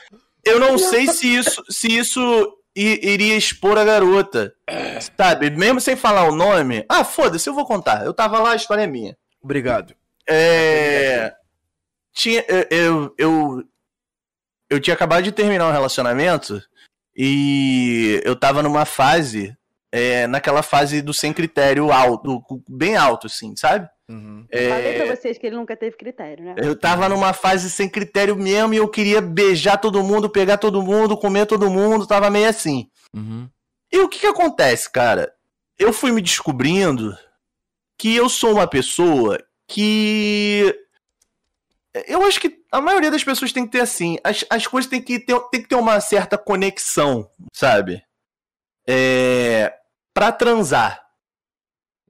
eu 0.44 0.60
não 0.60 0.78
sei 0.80 1.06
se 1.08 1.28
isso, 1.36 1.62
se 1.70 1.88
isso 1.96 2.58
i- 2.76 3.00
iria 3.14 3.38
expor 3.38 3.78
a 3.78 3.84
garota. 3.86 4.54
Sabe? 5.18 5.50
Mesmo 5.52 5.80
sem 5.80 5.96
falar 5.96 6.28
o 6.28 6.36
nome. 6.36 6.86
Ah, 6.90 7.04
foda-se, 7.04 7.48
eu 7.50 7.54
vou 7.54 7.66
contar. 7.66 8.06
Eu 8.06 8.14
tava 8.14 8.40
lá, 8.40 8.52
a 8.52 8.56
história 8.56 8.82
é 8.84 8.88
minha. 8.88 9.18
Obrigado. 9.42 9.94
É. 10.28 11.34
Tinha. 12.14 12.44
eu- 12.48 12.66
Eu. 12.70 13.16
Eu, 13.18 13.64
eu 14.70 14.80
tinha 14.80 14.94
acabado 14.94 15.24
de 15.24 15.32
terminar 15.32 15.68
um 15.68 15.72
relacionamento 15.72 16.62
e 17.16 18.22
eu 18.26 18.36
tava 18.36 18.62
numa 18.64 18.86
fase. 18.86 19.56
é, 19.98 20.28
naquela 20.28 20.62
fase 20.62 21.02
do 21.02 21.14
sem 21.14 21.32
critério 21.32 21.90
alto, 21.90 22.44
bem 22.70 22.98
alto, 22.98 23.28
assim, 23.28 23.56
sabe? 23.56 23.88
Uhum. 24.08 24.46
É, 24.52 24.70
Falei 24.70 24.94
pra 24.94 25.16
vocês 25.16 25.38
que 25.38 25.48
ele 25.48 25.56
nunca 25.56 25.76
teve 25.76 25.98
critério, 25.98 26.46
né? 26.46 26.56
eu 26.58 26.76
tava 26.76 27.10
numa 27.10 27.34
fase 27.34 27.72
sem 27.72 27.90
critério 27.90 28.36
mesmo 28.36 28.74
e 28.74 28.78
eu 28.78 28.88
queria 28.88 29.20
beijar 29.20 29.78
todo 29.78 30.04
mundo, 30.04 30.30
pegar 30.30 30.58
todo 30.58 30.82
mundo, 30.82 31.18
comer 31.18 31.48
todo 31.48 31.72
mundo, 31.72 32.06
tava 32.06 32.30
meio 32.30 32.48
assim. 32.48 32.88
Uhum. 33.14 33.50
E 33.92 33.98
o 34.00 34.08
que 34.08 34.20
que 34.20 34.28
acontece, 34.28 34.92
cara? 34.92 35.34
Eu 35.78 35.92
fui 35.92 36.12
me 36.12 36.22
descobrindo 36.22 37.18
que 37.98 38.16
eu 38.16 38.30
sou 38.30 38.54
uma 38.54 38.68
pessoa 38.68 39.44
que. 39.68 40.74
Eu 42.08 42.24
acho 42.24 42.42
que 42.42 42.64
a 42.72 42.82
maioria 42.82 43.10
das 43.10 43.24
pessoas 43.24 43.54
tem 43.54 43.66
que 43.66 43.72
ter 43.72 43.82
assim. 43.82 44.18
As, 44.24 44.46
as 44.50 44.68
coisas 44.68 44.90
tem 44.90 45.02
que, 45.02 45.20
ter, 45.20 45.40
tem 45.50 45.62
que 45.62 45.70
ter 45.70 45.76
uma 45.76 46.00
certa 46.02 46.38
conexão, 46.38 47.30
sabe? 47.54 48.04
É. 48.88 49.74
Pra 50.14 50.32
transar. 50.32 51.06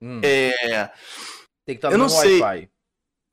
Hum. 0.01 0.21
É. 0.23 0.89
Tem 1.65 1.75
que 1.75 1.79
estar 1.79 1.91
eu 1.91 1.97
no 1.97 2.03
não 2.05 2.09
sei. 2.09 2.39
Wi-Fi. 2.39 2.69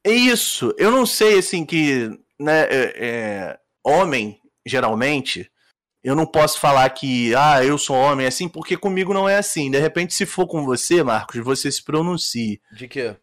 É 0.05 0.11
isso. 0.13 0.75
Eu 0.79 0.91
não 0.91 1.07
sei, 1.07 1.39
assim, 1.39 1.65
que. 1.65 2.09
Né, 2.41 2.63
é, 2.65 2.93
é, 2.97 3.61
homem, 3.85 4.41
geralmente. 4.67 5.51
Eu 6.03 6.17
não 6.17 6.27
posso 6.27 6.59
falar 6.59 6.91
que, 6.91 7.33
ah, 7.37 7.65
eu 7.65 7.79
sou 7.79 7.95
homem 7.95 8.27
assim, 8.27 8.49
porque 8.49 8.77
comigo 8.77 9.15
não 9.15 9.29
é 9.29 9.37
assim. 9.37 9.71
De 9.71 9.79
repente, 9.79 10.13
se 10.13 10.27
for 10.27 10.49
com 10.49 10.65
você, 10.65 11.01
Marcos, 11.05 11.39
você 11.45 11.71
se 11.71 11.81
pronuncie. 11.85 12.61
De 12.73 12.89
quê? 12.89 13.17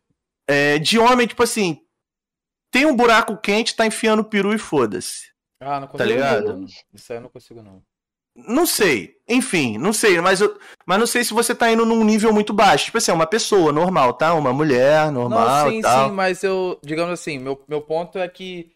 É, 0.48 0.80
de 0.80 0.98
homem, 0.98 1.28
tipo 1.28 1.44
assim, 1.44 1.82
tem 2.72 2.86
um 2.86 2.96
buraco 2.96 3.36
quente, 3.36 3.76
tá 3.76 3.86
enfiando 3.86 4.24
peru 4.24 4.54
e 4.54 4.58
foda-se. 4.58 5.28
Ah, 5.60 5.82
não 5.82 5.88
Tá 5.88 5.92
consigo. 5.92 6.10
ligado? 6.10 6.54
não. 6.58 6.66
Isso 6.94 7.12
aí 7.12 7.18
eu 7.18 7.22
não 7.22 7.30
consigo, 7.30 7.62
não. 7.62 7.84
Não 8.48 8.66
sei. 8.66 9.18
Enfim, 9.28 9.78
não 9.78 9.94
sei, 9.94 10.20
mas 10.22 10.42
eu, 10.42 10.60
mas 10.86 10.98
não 11.00 11.06
sei 11.06 11.24
se 11.24 11.34
você 11.34 11.54
tá 11.54 11.72
indo 11.72 11.86
num 11.86 12.04
nível 12.04 12.34
muito 12.34 12.54
baixo. 12.54 12.86
Tipo 12.86 12.98
assim, 12.98 13.12
é 13.12 13.14
uma 13.14 13.28
pessoa 13.28 13.72
normal, 13.72 14.14
tá? 14.14 14.34
Uma 14.34 14.52
mulher 14.52 15.12
normal 15.12 15.66
não, 15.66 15.72
sim, 15.72 15.82
tal. 15.82 16.08
sim, 16.08 16.16
mas 16.16 16.44
eu, 16.44 16.80
digamos 16.84 17.14
assim, 17.14 17.38
meu, 17.38 17.64
meu 17.68 17.82
ponto 17.82 18.18
é 18.18 18.28
que 18.28 18.72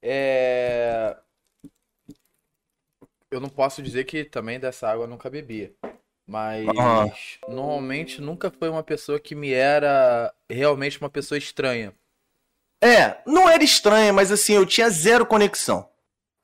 é, 0.00 1.16
eu 3.30 3.40
não 3.40 3.48
posso 3.48 3.82
dizer 3.82 4.04
que 4.04 4.24
também 4.24 4.58
dessa 4.58 4.88
água 4.88 5.04
eu 5.04 5.08
nunca 5.08 5.30
bebia. 5.30 5.72
Mas 6.26 6.68
Aham. 6.68 7.10
normalmente 7.48 8.20
nunca 8.20 8.50
foi 8.50 8.68
uma 8.68 8.82
pessoa 8.82 9.18
que 9.18 9.34
me 9.34 9.52
era 9.52 10.32
realmente 10.48 11.00
uma 11.00 11.08
pessoa 11.08 11.38
estranha. 11.38 11.94
É, 12.82 13.22
não 13.26 13.48
era 13.48 13.64
estranha, 13.64 14.12
mas 14.12 14.30
assim, 14.30 14.52
eu 14.54 14.66
tinha 14.66 14.88
zero 14.90 15.26
conexão. 15.26 15.88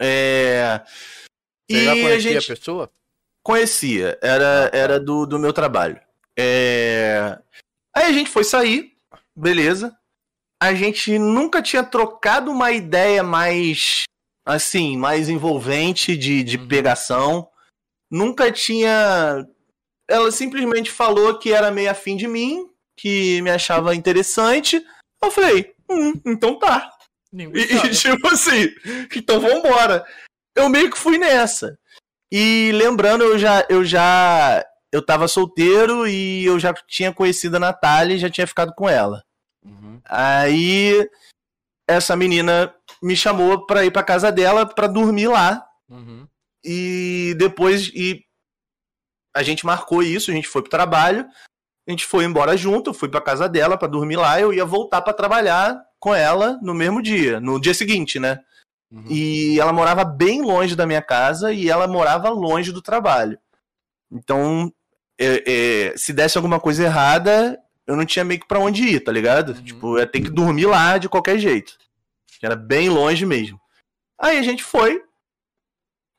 É. 0.01 0.81
Você 1.71 1.77
e 1.79 1.85
já 1.85 1.93
a 1.93 1.95
conhecia 1.95 2.19
gente 2.41 2.53
a 2.53 2.57
pessoa? 2.57 2.91
conhecia, 3.43 4.19
era, 4.23 4.71
era 4.73 4.99
do, 5.01 5.27
do 5.27 5.39
meu 5.39 5.53
trabalho. 5.53 6.01
É... 6.37 7.39
Aí 7.95 8.07
a 8.07 8.13
gente 8.13 8.31
foi 8.31 8.43
sair, 8.45 8.97
beleza. 9.37 9.97
A 10.63 10.75
gente 10.75 11.19
nunca 11.19 11.61
tinha 11.63 11.85
trocado 11.85 12.51
uma 12.51 12.73
ideia 12.73 13.23
mais, 13.23 14.05
assim, 14.47 14.97
mais 14.97 15.29
envolvente 15.29 16.17
de, 16.17 16.43
de 16.43 16.57
Uhum. 16.57 16.69
pegação. 16.69 17.49
Nunca 18.11 18.51
tinha. 18.51 19.47
Ela 20.09 20.31
simplesmente 20.31 20.91
falou 20.91 21.39
que 21.39 21.53
era 21.53 21.71
meio 21.71 21.91
afim 21.91 22.17
de 22.17 22.27
mim, 22.27 22.71
que 22.97 23.43
me 23.43 23.51
achava 23.51 23.95
interessante. 23.95 24.85
Eu 25.23 25.31
falei, 25.31 25.75
hum, 25.91 26.13
então 26.27 26.59
tá. 26.59 26.91
E, 27.33 27.43
e, 27.87 27.91
tipo 27.91 28.29
assim, 28.29 28.69
então 29.15 29.41
vambora. 29.41 30.07
Eu 30.55 30.69
meio 30.69 30.91
que 30.91 30.99
fui 30.99 31.19
nessa. 31.19 31.79
E 32.33 32.73
lembrando, 32.73 33.25
eu 33.25 33.39
já, 33.39 33.65
eu 33.69 33.85
já. 33.85 34.65
Eu 34.93 35.05
tava 35.05 35.27
solteiro 35.27 36.07
e 36.07 36.45
eu 36.45 36.59
já 36.59 36.73
tinha 36.87 37.13
conhecido 37.13 37.57
a 37.57 37.61
Natália 37.61 38.15
e 38.15 38.19
já 38.19 38.31
tinha 38.31 38.47
ficado 38.47 38.73
com 38.75 38.89
ela. 38.89 39.25
Uhum. 39.65 40.01
Aí 40.05 41.09
essa 41.89 42.15
menina 42.15 42.73
me 43.03 43.17
chamou 43.17 43.67
pra 43.67 43.85
ir 43.85 43.91
pra 43.91 44.05
casa 44.05 44.31
dela 44.31 44.65
pra 44.65 44.87
dormir 44.87 45.29
lá. 45.29 45.67
Uhum. 45.89 46.27
E 46.65 47.35
depois 47.37 47.89
e 47.89 48.25
a 49.35 49.43
gente 49.43 49.67
marcou 49.67 50.03
isso, 50.03 50.31
a 50.31 50.35
gente 50.35 50.47
foi 50.47 50.63
pro 50.63 50.71
trabalho. 50.71 51.27
A 51.87 51.91
gente 51.91 52.07
foi 52.07 52.25
embora 52.25 52.57
junto, 52.57 52.91
eu 52.91 52.95
fui 52.95 53.09
pra 53.09 53.21
casa 53.21 53.49
dela 53.49 53.77
pra 53.77 53.89
dormir 53.89 54.17
lá, 54.17 54.41
eu 54.41 54.55
ia 54.55 54.65
voltar 54.65 55.03
pra 55.03 55.13
trabalhar 55.13 55.79
com 56.01 56.15
ela 56.15 56.59
no 56.63 56.73
mesmo 56.73 57.03
dia, 57.03 57.41
no 57.41 57.61
dia 57.61 57.75
seguinte, 57.75 58.19
né? 58.19 58.41
Uhum. 58.91 59.05
E 59.09 59.59
ela 59.59 59.73
morava 59.73 60.05
bem 60.05 60.43
longe 60.43 60.77
da 60.77 60.87
minha 60.87 61.03
casa 61.03 61.53
e 61.53 61.69
ela 61.69 61.87
morava 61.87 62.29
longe 62.29 62.73
do 62.73 62.83
trabalho. 62.83 63.39
Então, 64.11 64.73
é, 65.19 65.43
é, 65.93 65.97
se 65.97 66.13
desse 66.13 66.37
alguma 66.39 66.61
coisa 66.61 66.85
errada, 66.85 67.59
eu 67.87 67.97
não 67.97 68.05
tinha 68.05 68.25
meio 68.25 68.41
que 68.41 68.47
pra 68.47 68.59
onde 68.59 68.83
ir, 68.83 69.01
tá 69.01 69.13
ligado? 69.13 69.51
Uhum. 69.51 69.63
Tipo, 69.63 69.95
eu 69.95 70.01
ia 70.01 70.07
ter 70.07 70.21
que 70.21 70.31
dormir 70.31 70.67
lá 70.67 70.99
de 70.99 71.09
qualquer 71.09 71.39
jeito. 71.39 71.77
Era 72.43 72.57
bem 72.57 72.89
longe 72.89 73.25
mesmo. 73.25 73.59
Aí 74.21 74.39
a 74.39 74.43
gente 74.43 74.63
foi. 74.63 75.03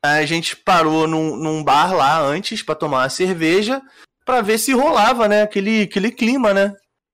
A 0.04 0.26
gente 0.26 0.56
parou 0.56 1.08
num, 1.08 1.36
num 1.36 1.64
bar 1.64 1.96
lá 1.96 2.20
antes 2.20 2.62
pra 2.62 2.76
tomar 2.76 3.04
uma 3.04 3.10
cerveja 3.10 3.82
pra 4.26 4.42
ver 4.42 4.58
se 4.58 4.72
rolava, 4.74 5.28
né? 5.28 5.44
Aquele, 5.44 5.84
aquele 5.84 6.12
clima, 6.12 6.54
né? 6.54 6.74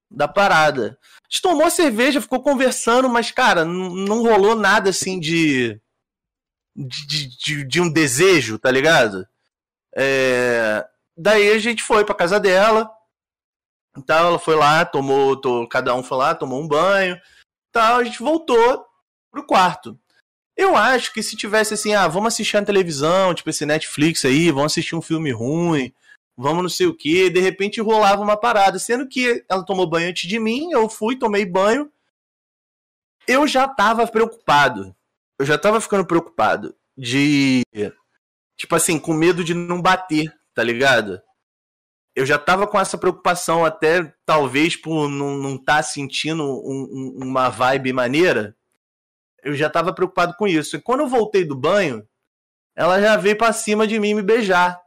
Da 0.09 0.27
parada. 0.27 0.97
Gente 1.31 1.41
tomou 1.43 1.69
cerveja, 1.71 2.19
ficou 2.21 2.41
conversando, 2.43 3.07
mas, 3.07 3.31
cara, 3.31 3.63
não 3.63 4.21
rolou 4.21 4.53
nada 4.55 4.89
assim 4.89 5.17
de. 5.17 5.79
de, 6.75 7.27
de- 7.37 7.63
de, 7.65 7.81
um 7.81 7.89
desejo, 7.91 8.59
tá 8.59 8.69
ligado? 8.69 9.25
É, 9.95 10.85
Daí 11.17 11.51
a 11.51 11.57
gente 11.57 11.83
foi 11.83 12.03
pra 12.03 12.15
casa 12.15 12.37
dela. 12.39 12.89
Então 13.97 14.27
ela 14.27 14.39
foi 14.39 14.55
lá, 14.55 14.83
tomou. 14.85 15.35
to- 15.39 15.67
Cada 15.69 15.95
um 15.95 16.03
foi 16.03 16.17
lá, 16.17 16.35
tomou 16.35 16.61
um 16.61 16.67
banho. 16.67 17.17
Tal, 17.71 17.99
a 17.99 18.03
gente 18.03 18.19
voltou 18.19 18.85
pro 19.31 19.45
quarto. 19.45 19.97
Eu 20.57 20.75
acho 20.75 21.13
que 21.13 21.23
se 21.23 21.37
tivesse 21.37 21.73
assim, 21.73 21.93
ah, 21.93 22.07
vamos 22.09 22.33
assistir 22.33 22.57
na 22.59 22.65
televisão, 22.65 23.33
tipo 23.33 23.49
esse 23.49 23.65
Netflix 23.65 24.25
aí, 24.25 24.51
vamos 24.51 24.73
assistir 24.73 24.95
um 24.95 25.01
filme 25.01 25.31
ruim, 25.31 25.93
vamos 26.41 26.63
não 26.63 26.69
sei 26.69 26.87
o 26.87 26.95
que, 26.95 27.29
de 27.29 27.39
repente 27.39 27.79
rolava 27.81 28.21
uma 28.21 28.35
parada, 28.37 28.79
sendo 28.79 29.07
que 29.07 29.43
ela 29.49 29.65
tomou 29.65 29.87
banho 29.89 30.09
antes 30.09 30.27
de 30.29 30.39
mim, 30.39 30.71
eu 30.71 30.89
fui, 30.89 31.17
tomei 31.17 31.45
banho, 31.45 31.91
eu 33.27 33.47
já 33.47 33.67
tava 33.67 34.07
preocupado, 34.07 34.95
eu 35.39 35.45
já 35.45 35.57
tava 35.57 35.79
ficando 35.79 36.05
preocupado 36.05 36.75
de, 36.97 37.61
tipo 38.57 38.75
assim, 38.75 38.99
com 38.99 39.13
medo 39.13 39.43
de 39.43 39.53
não 39.53 39.81
bater, 39.81 40.33
tá 40.53 40.63
ligado? 40.63 41.21
Eu 42.15 42.25
já 42.25 42.37
tava 42.37 42.67
com 42.67 42.77
essa 42.79 42.97
preocupação 42.97 43.63
até, 43.63 44.13
talvez, 44.25 44.75
por 44.75 45.07
não, 45.07 45.37
não 45.37 45.57
tá 45.57 45.81
sentindo 45.81 46.43
um- 46.43 46.89
um- 47.21 47.25
uma 47.29 47.47
vibe 47.49 47.93
maneira, 47.93 48.55
eu 49.43 49.53
já 49.53 49.69
tava 49.69 49.93
preocupado 49.93 50.35
com 50.37 50.47
isso. 50.47 50.75
E 50.75 50.81
quando 50.81 51.01
eu 51.01 51.07
voltei 51.07 51.45
do 51.45 51.55
banho, 51.55 52.05
ela 52.75 52.99
já 53.01 53.15
veio 53.15 53.37
pra 53.37 53.53
cima 53.53 53.87
de 53.87 53.99
mim 53.99 54.13
me 54.13 54.21
beijar. 54.21 54.80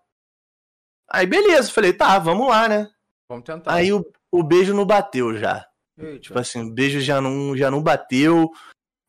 Aí 1.10 1.26
beleza, 1.26 1.70
falei, 1.70 1.92
tá, 1.92 2.18
vamos 2.18 2.48
lá, 2.48 2.68
né? 2.68 2.88
Vamos 3.28 3.44
tentar. 3.44 3.72
Aí 3.72 3.92
o, 3.92 4.04
o 4.32 4.42
beijo 4.42 4.74
não 4.74 4.84
bateu 4.84 5.36
já. 5.36 5.66
Eita. 5.98 6.18
Tipo 6.18 6.38
assim, 6.38 6.62
o 6.62 6.70
beijo 6.70 7.00
já 7.00 7.20
não, 7.20 7.56
já 7.56 7.70
não 7.70 7.82
bateu. 7.82 8.50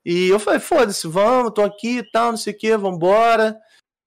E 0.05 0.27
eu 0.27 0.39
falei, 0.39 0.59
foda-se, 0.59 1.07
vamos, 1.07 1.51
tô 1.53 1.63
aqui 1.63 1.97
e 1.97 2.11
tal, 2.11 2.31
não 2.31 2.37
sei 2.37 2.53
o 2.53 2.57
que, 2.57 2.77
vambora. 2.77 3.57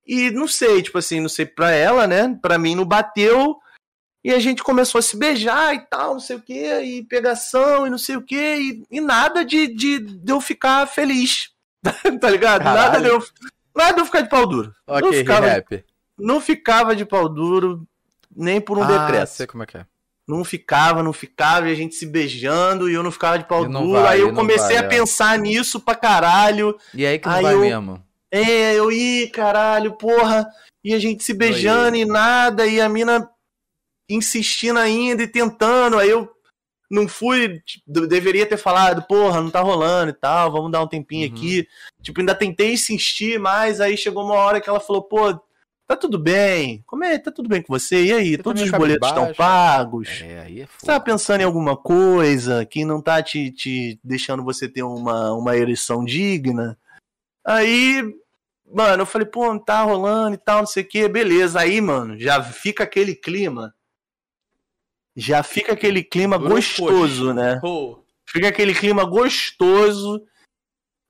E 0.07 0.31
não 0.31 0.47
sei, 0.47 0.81
tipo 0.81 0.97
assim, 0.97 1.21
não 1.21 1.29
sei 1.29 1.45
pra 1.45 1.71
ela, 1.71 2.07
né? 2.07 2.39
Pra 2.41 2.57
mim 2.57 2.75
não 2.75 2.85
bateu. 2.85 3.59
E 4.25 4.33
a 4.33 4.39
gente 4.39 4.63
começou 4.63 4.99
a 4.99 5.03
se 5.03 5.17
beijar 5.17 5.75
e 5.75 5.81
tal, 5.87 6.15
não 6.15 6.21
sei 6.21 6.37
o 6.37 6.41
que, 6.43 6.81
e 6.81 7.05
pegação 7.05 7.87
e 7.87 7.91
não 7.91 7.99
sei 7.99 8.17
o 8.17 8.23
que, 8.23 8.37
e, 8.37 8.85
e 8.91 9.01
nada 9.01 9.45
de, 9.45 9.69
de, 9.69 9.99
de 9.99 10.33
eu 10.33 10.41
ficar 10.41 10.87
feliz. 10.87 11.51
tá 12.21 12.31
ligado? 12.31 12.65
Nada 12.65 12.99
Caralho. 12.99 13.03
de, 13.03 13.09
eu, 13.11 13.25
nada 13.75 13.95
de 13.95 14.01
eu 14.01 14.07
ficar 14.07 14.23
de 14.23 14.29
pau 14.29 14.47
duro. 14.47 14.73
ok, 14.87 15.13
ficava, 15.13 15.47
rap. 15.47 15.85
Não 16.19 16.41
ficava 16.41 16.95
de 16.97 17.05
pau 17.05 17.29
duro, 17.29 17.87
nem 18.35 18.61
por 18.61 18.79
um 18.79 18.83
ah, 18.83 18.87
decreto. 19.07 19.29
sei 19.29 19.47
como 19.47 19.63
é 19.63 19.67
que 19.67 19.77
é. 19.79 19.87
Não 20.27 20.45
ficava, 20.45 21.03
não 21.03 21.13
ficava, 21.13 21.69
e 21.69 21.73
a 21.73 21.75
gente 21.75 21.95
se 21.95 22.05
beijando, 22.05 22.91
e 22.91 22.95
eu 22.95 23.03
não 23.03 23.11
ficava 23.11 23.39
de 23.39 23.45
pau 23.47 23.67
duro. 23.67 23.93
vai, 23.93 24.17
aí 24.17 24.21
eu 24.21 24.35
comecei 24.35 24.77
vai, 24.77 24.85
a 24.85 24.87
é. 24.87 24.89
pensar 24.89 25.39
nisso 25.39 25.81
pra 25.81 25.95
caralho. 25.95 26.77
E 26.93 27.07
aí 27.07 27.19
que 27.19 27.27
não 27.27 27.35
Aí 27.35 27.43
vai 27.43 27.55
eu- 27.55 27.61
mesmo. 27.61 28.05
É, 28.31 28.75
eu 28.75 28.93
ia, 28.93 29.31
caralho, 29.31 29.93
porra. 29.95 30.47
E 30.85 30.93
a 30.93 30.99
gente 30.99 31.25
se 31.25 31.33
beijando 31.33 31.97
e 31.97 32.05
nada, 32.05 32.67
e 32.67 32.79
a 32.79 32.89
mina 32.89 33.27
insistindo 34.09 34.79
ainda 34.79 35.23
e 35.23 35.27
tentando. 35.29 35.99
Aí 35.99 36.11
eu 36.11 36.31
não 36.91 37.07
fui, 37.09 37.61
tipo, 37.61 38.07
deveria 38.07 38.47
ter 38.47 38.57
falado, 38.57 39.03
porra, 39.03 39.41
não 39.41 39.51
tá 39.51 39.61
rolando 39.61 40.11
e 40.11 40.15
tal, 40.15 40.51
vamos 40.53 40.71
dar 40.71 40.83
um 40.83 40.87
tempinho 40.87 41.29
Uhum. 41.29 41.35
aqui. 41.37 41.67
Tipo, 42.03 42.21
ainda 42.21 42.35
tentei 42.35 42.73
insistir, 42.73 43.39
mas 43.39 43.81
aí 43.81 43.97
chegou 43.97 44.25
uma 44.25 44.35
hora 44.35 44.61
que 44.61 44.69
ela 44.69 44.81
falou, 44.81 45.03
pô, 45.03 45.39
tá 45.89 45.97
tudo 45.97 46.19
bem, 46.19 46.85
como 46.87 47.03
é, 47.03 47.19
tá 47.19 47.33
tudo 47.33 47.49
bem 47.49 47.63
com 47.63 47.73
você? 47.73 48.05
E 48.05 48.13
aí, 48.13 48.31
Você 48.33 48.43
todos 48.43 48.61
os 48.61 48.71
boletos 48.71 49.09
estão 49.09 49.33
pagos? 49.33 50.21
É, 50.23 50.41
aí 50.41 50.61
é 50.61 50.67
Você 50.67 50.87
tá 50.87 50.93
foda. 50.93 51.01
pensando 51.01 51.41
em 51.41 51.45
alguma 51.45 51.75
coisa 51.75 52.67
que 52.67 52.85
não 52.85 53.01
tá 53.01 53.23
te, 53.23 53.51
te 53.51 53.99
deixando 54.05 54.45
você 54.45 54.69
ter 54.69 54.83
uma, 54.83 55.33
uma 55.33 55.57
ereção 55.57 56.05
digna? 56.05 56.79
Aí, 57.43 58.03
mano, 58.71 59.03
eu 59.03 59.07
falei, 59.07 59.27
pô, 59.27 59.47
não 59.47 59.59
tá 59.59 59.83
rolando 59.83 60.35
e 60.35 60.39
tal, 60.39 60.59
não 60.59 60.67
sei 60.67 60.83
o 60.83 60.87
que, 60.87 61.09
beleza. 61.09 61.59
Aí, 61.59 61.81
mano, 61.81 62.19
já 62.19 62.43
fica 62.43 62.85
aquele 62.85 63.15
clima. 63.15 63.75
Já 65.17 65.43
fica 65.43 65.73
aquele 65.73 66.05
clima 66.05 66.37
gostoso, 66.37 67.33
né? 67.33 67.59
Fica 68.27 68.49
aquele 68.49 68.75
clima 68.75 69.05
gostoso. 69.05 70.23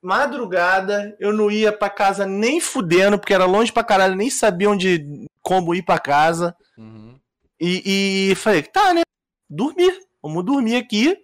Madrugada, 0.03 1.17
eu 1.19 1.33
não 1.33 1.51
ia 1.51 1.73
pra 1.73 1.91
casa 1.91 2.25
nem 2.25 2.61
fudendo, 2.61 3.19
porque 3.19 3.35
era 3.35 3.45
longe 3.45 3.73
pra 3.73 3.83
caralho, 3.85 4.15
nem 4.15 4.31
sabia 4.31 4.71
onde, 4.71 5.27
como 5.43 5.75
ir 5.75 5.83
pra 5.83 5.99
casa. 5.99 6.57
uhum. 6.77 7.19
E, 7.61 8.31
e 8.31 8.35
falei, 8.37 8.63
tá, 8.63 8.95
né? 8.95 9.03
Dormir. 9.51 10.01
Vamos 10.23 10.45
dormir 10.45 10.77
aqui. 10.77 11.17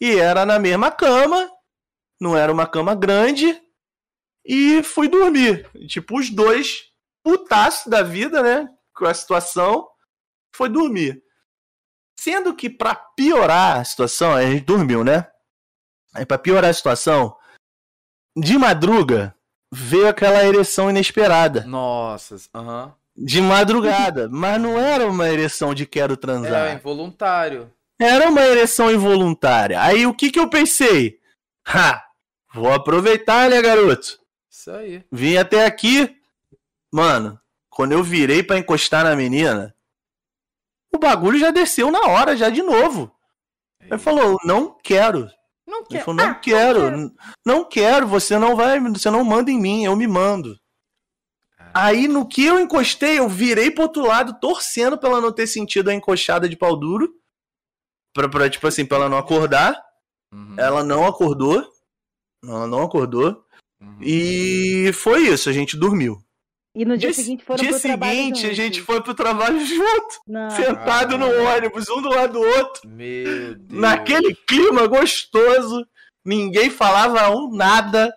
E 0.00 0.18
era 0.18 0.46
na 0.46 0.58
mesma 0.58 0.90
cama. 0.90 1.50
Não 2.18 2.34
era 2.36 2.50
uma 2.50 2.66
cama 2.66 2.94
grande. 2.94 3.60
E 4.44 4.82
fui 4.82 5.08
dormir. 5.08 5.68
Tipo, 5.86 6.18
os 6.18 6.30
dois, 6.30 6.90
putaço 7.22 7.90
da 7.90 8.02
vida, 8.02 8.42
né? 8.42 8.66
Com 8.94 9.04
a 9.04 9.12
situação. 9.12 9.86
Foi 10.54 10.70
dormir. 10.70 11.22
Sendo 12.18 12.54
que, 12.54 12.70
pra 12.70 12.94
piorar 12.94 13.80
a 13.80 13.84
situação, 13.84 14.32
a 14.32 14.42
gente 14.42 14.64
dormiu, 14.64 15.04
né? 15.04 15.30
Aí, 16.14 16.24
pra 16.24 16.38
piorar 16.38 16.70
a 16.70 16.74
situação, 16.74 17.36
de 18.36 18.58
madruga, 18.58 19.34
veio 19.70 20.08
aquela 20.08 20.44
ereção 20.44 20.90
inesperada. 20.90 21.64
Nossa, 21.66 22.36
aham. 22.54 22.94
De 23.16 23.40
madrugada. 23.40 24.28
Mas 24.32 24.60
não 24.60 24.78
era 24.78 25.06
uma 25.06 25.28
ereção 25.28 25.74
de 25.74 25.86
quero 25.86 26.16
transar. 26.16 26.68
É, 26.70 26.74
involuntário. 26.74 27.72
Era 27.98 28.28
uma 28.28 28.42
ereção 28.42 28.90
involuntária. 28.90 29.80
Aí 29.80 30.06
o 30.06 30.14
que 30.14 30.30
que 30.30 30.38
eu 30.38 30.48
pensei? 30.48 31.20
Ha! 31.66 32.02
Vou 32.52 32.72
aproveitar, 32.72 33.50
né, 33.50 33.60
garoto? 33.62 34.18
Isso 34.50 34.70
aí. 34.70 35.04
Vim 35.10 35.36
até 35.36 35.66
aqui. 35.66 36.16
Mano, 36.92 37.40
quando 37.68 37.92
eu 37.92 38.02
virei 38.02 38.42
pra 38.42 38.58
encostar 38.58 39.04
na 39.04 39.16
menina, 39.16 39.74
o 40.92 40.98
bagulho 40.98 41.38
já 41.38 41.50
desceu 41.50 41.90
na 41.90 42.02
hora, 42.06 42.36
já 42.36 42.48
de 42.48 42.62
novo. 42.62 43.10
Ele 43.80 43.98
falou, 43.98 44.38
não 44.44 44.76
quero. 44.82 45.28
Não 45.66 45.78
Ele 45.78 45.86
quero. 45.88 46.04
falou, 46.04 46.16
não 46.24 46.30
Ah, 46.30 46.34
quero, 46.34 46.80
n- 46.90 47.12
não 47.44 47.64
quero, 47.64 48.06
você 48.06 48.38
não 48.38 48.54
vai, 48.54 48.78
você 48.80 49.10
não 49.10 49.24
manda 49.24 49.50
em 49.50 49.58
mim, 49.60 49.84
eu 49.84 49.96
me 49.96 50.06
mando. 50.06 50.58
Aí 51.72 52.06
no 52.06 52.26
que 52.28 52.44
eu 52.44 52.60
encostei, 52.60 53.18
eu 53.18 53.28
virei 53.28 53.70
pro 53.70 53.84
outro 53.84 54.06
lado, 54.06 54.38
torcendo 54.40 54.96
pra 54.98 55.08
ela 55.08 55.20
não 55.20 55.32
ter 55.32 55.46
sentido 55.46 55.88
a 55.88 55.94
encoxada 55.94 56.48
de 56.48 56.56
pau 56.56 56.76
duro. 56.76 57.12
Pra, 58.12 58.28
pra, 58.28 58.48
tipo 58.48 58.66
assim, 58.68 58.84
pra 58.86 58.98
ela 58.98 59.08
não 59.08 59.18
acordar. 59.18 59.76
Uhum, 60.32 60.54
Ela 60.56 60.84
não 60.84 61.04
acordou. 61.06 61.66
Ela 62.44 62.66
não 62.68 62.82
acordou. 62.82 63.44
uhum. 63.80 63.98
E 64.00 64.92
foi 64.92 65.22
isso, 65.28 65.48
a 65.48 65.52
gente 65.52 65.76
dormiu. 65.76 66.23
E 66.74 66.84
no 66.84 66.98
dia, 66.98 67.10
Dia, 67.12 67.22
seguinte 67.22 67.44
foram 67.44 67.62
dia 67.62 67.70
pro 67.70 67.80
trabalho 67.80 68.12
seguinte, 68.18 68.46
a 68.46 68.52
gente 68.52 68.80
foi 68.80 69.00
pro 69.00 69.14
trabalho 69.14 69.60
junto, 69.64 70.20
Não. 70.26 70.50
sentado 70.50 71.16
no 71.16 71.26
Ah. 71.26 71.54
ônibus, 71.56 71.88
um 71.88 72.02
do 72.02 72.08
lado 72.08 72.32
do 72.32 72.40
outro. 72.40 72.88
Meu 72.88 73.54
Deus. 73.54 73.80
Naquele 73.80 74.34
clima 74.34 74.86
gostoso, 74.86 75.86
ninguém 76.24 76.70
falava 76.70 77.30
um 77.30 77.50
nada. 77.54 78.12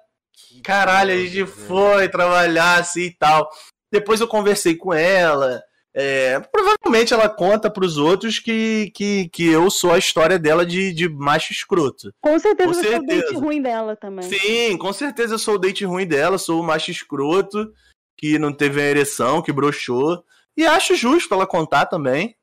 Que 0.49 0.61
Caralho, 0.61 1.11
a 1.11 1.15
doido, 1.15 1.27
gente 1.29 1.43
velho. 1.43 1.67
foi 1.67 2.09
trabalhar 2.09 2.79
assim 2.79 3.01
e 3.03 3.11
tal. 3.15 3.47
Depois 3.91 4.19
eu 4.21 4.27
conversei 4.27 4.75
com 4.75 4.91
ela. 4.93 5.61
é, 5.99 6.39
provavelmente 6.51 7.11
ela 7.13 7.27
conta 7.27 7.71
pros 7.71 7.97
outros 7.97 8.38
que, 8.38 8.91
que, 8.93 9.29
que 9.29 9.47
eu 9.47 9.67
sou 9.71 9.91
a 9.91 9.97
história 9.97 10.38
dela 10.38 10.63
de, 10.63 10.93
de 10.93 11.09
macho 11.09 11.51
escroto. 11.51 12.13
Com 12.21 12.38
certeza 12.38 12.69
Com 12.69 12.73
você 12.75 12.88
é 12.93 12.97
o 12.99 13.01
date 13.03 13.19
certeza. 13.21 13.39
ruim 13.39 13.61
dela 13.61 13.95
também. 13.95 14.23
Sim, 14.29 14.77
com 14.77 14.93
certeza 14.93 15.34
eu 15.35 15.39
sou 15.39 15.55
o 15.55 15.57
date 15.57 15.85
ruim 15.85 16.05
dela, 16.05 16.38
sou 16.38 16.59
o 16.59 16.63
macho 16.63 16.91
escroto, 16.91 17.71
que 18.18 18.39
não 18.39 18.52
teve 18.52 18.81
a 18.81 18.85
ereção, 18.85 19.41
que 19.41 19.53
broxou. 19.53 20.23
E 20.56 20.65
acho 20.65 20.95
justo 20.95 21.34
ela 21.34 21.45
contar 21.45 21.85
também. 21.85 22.35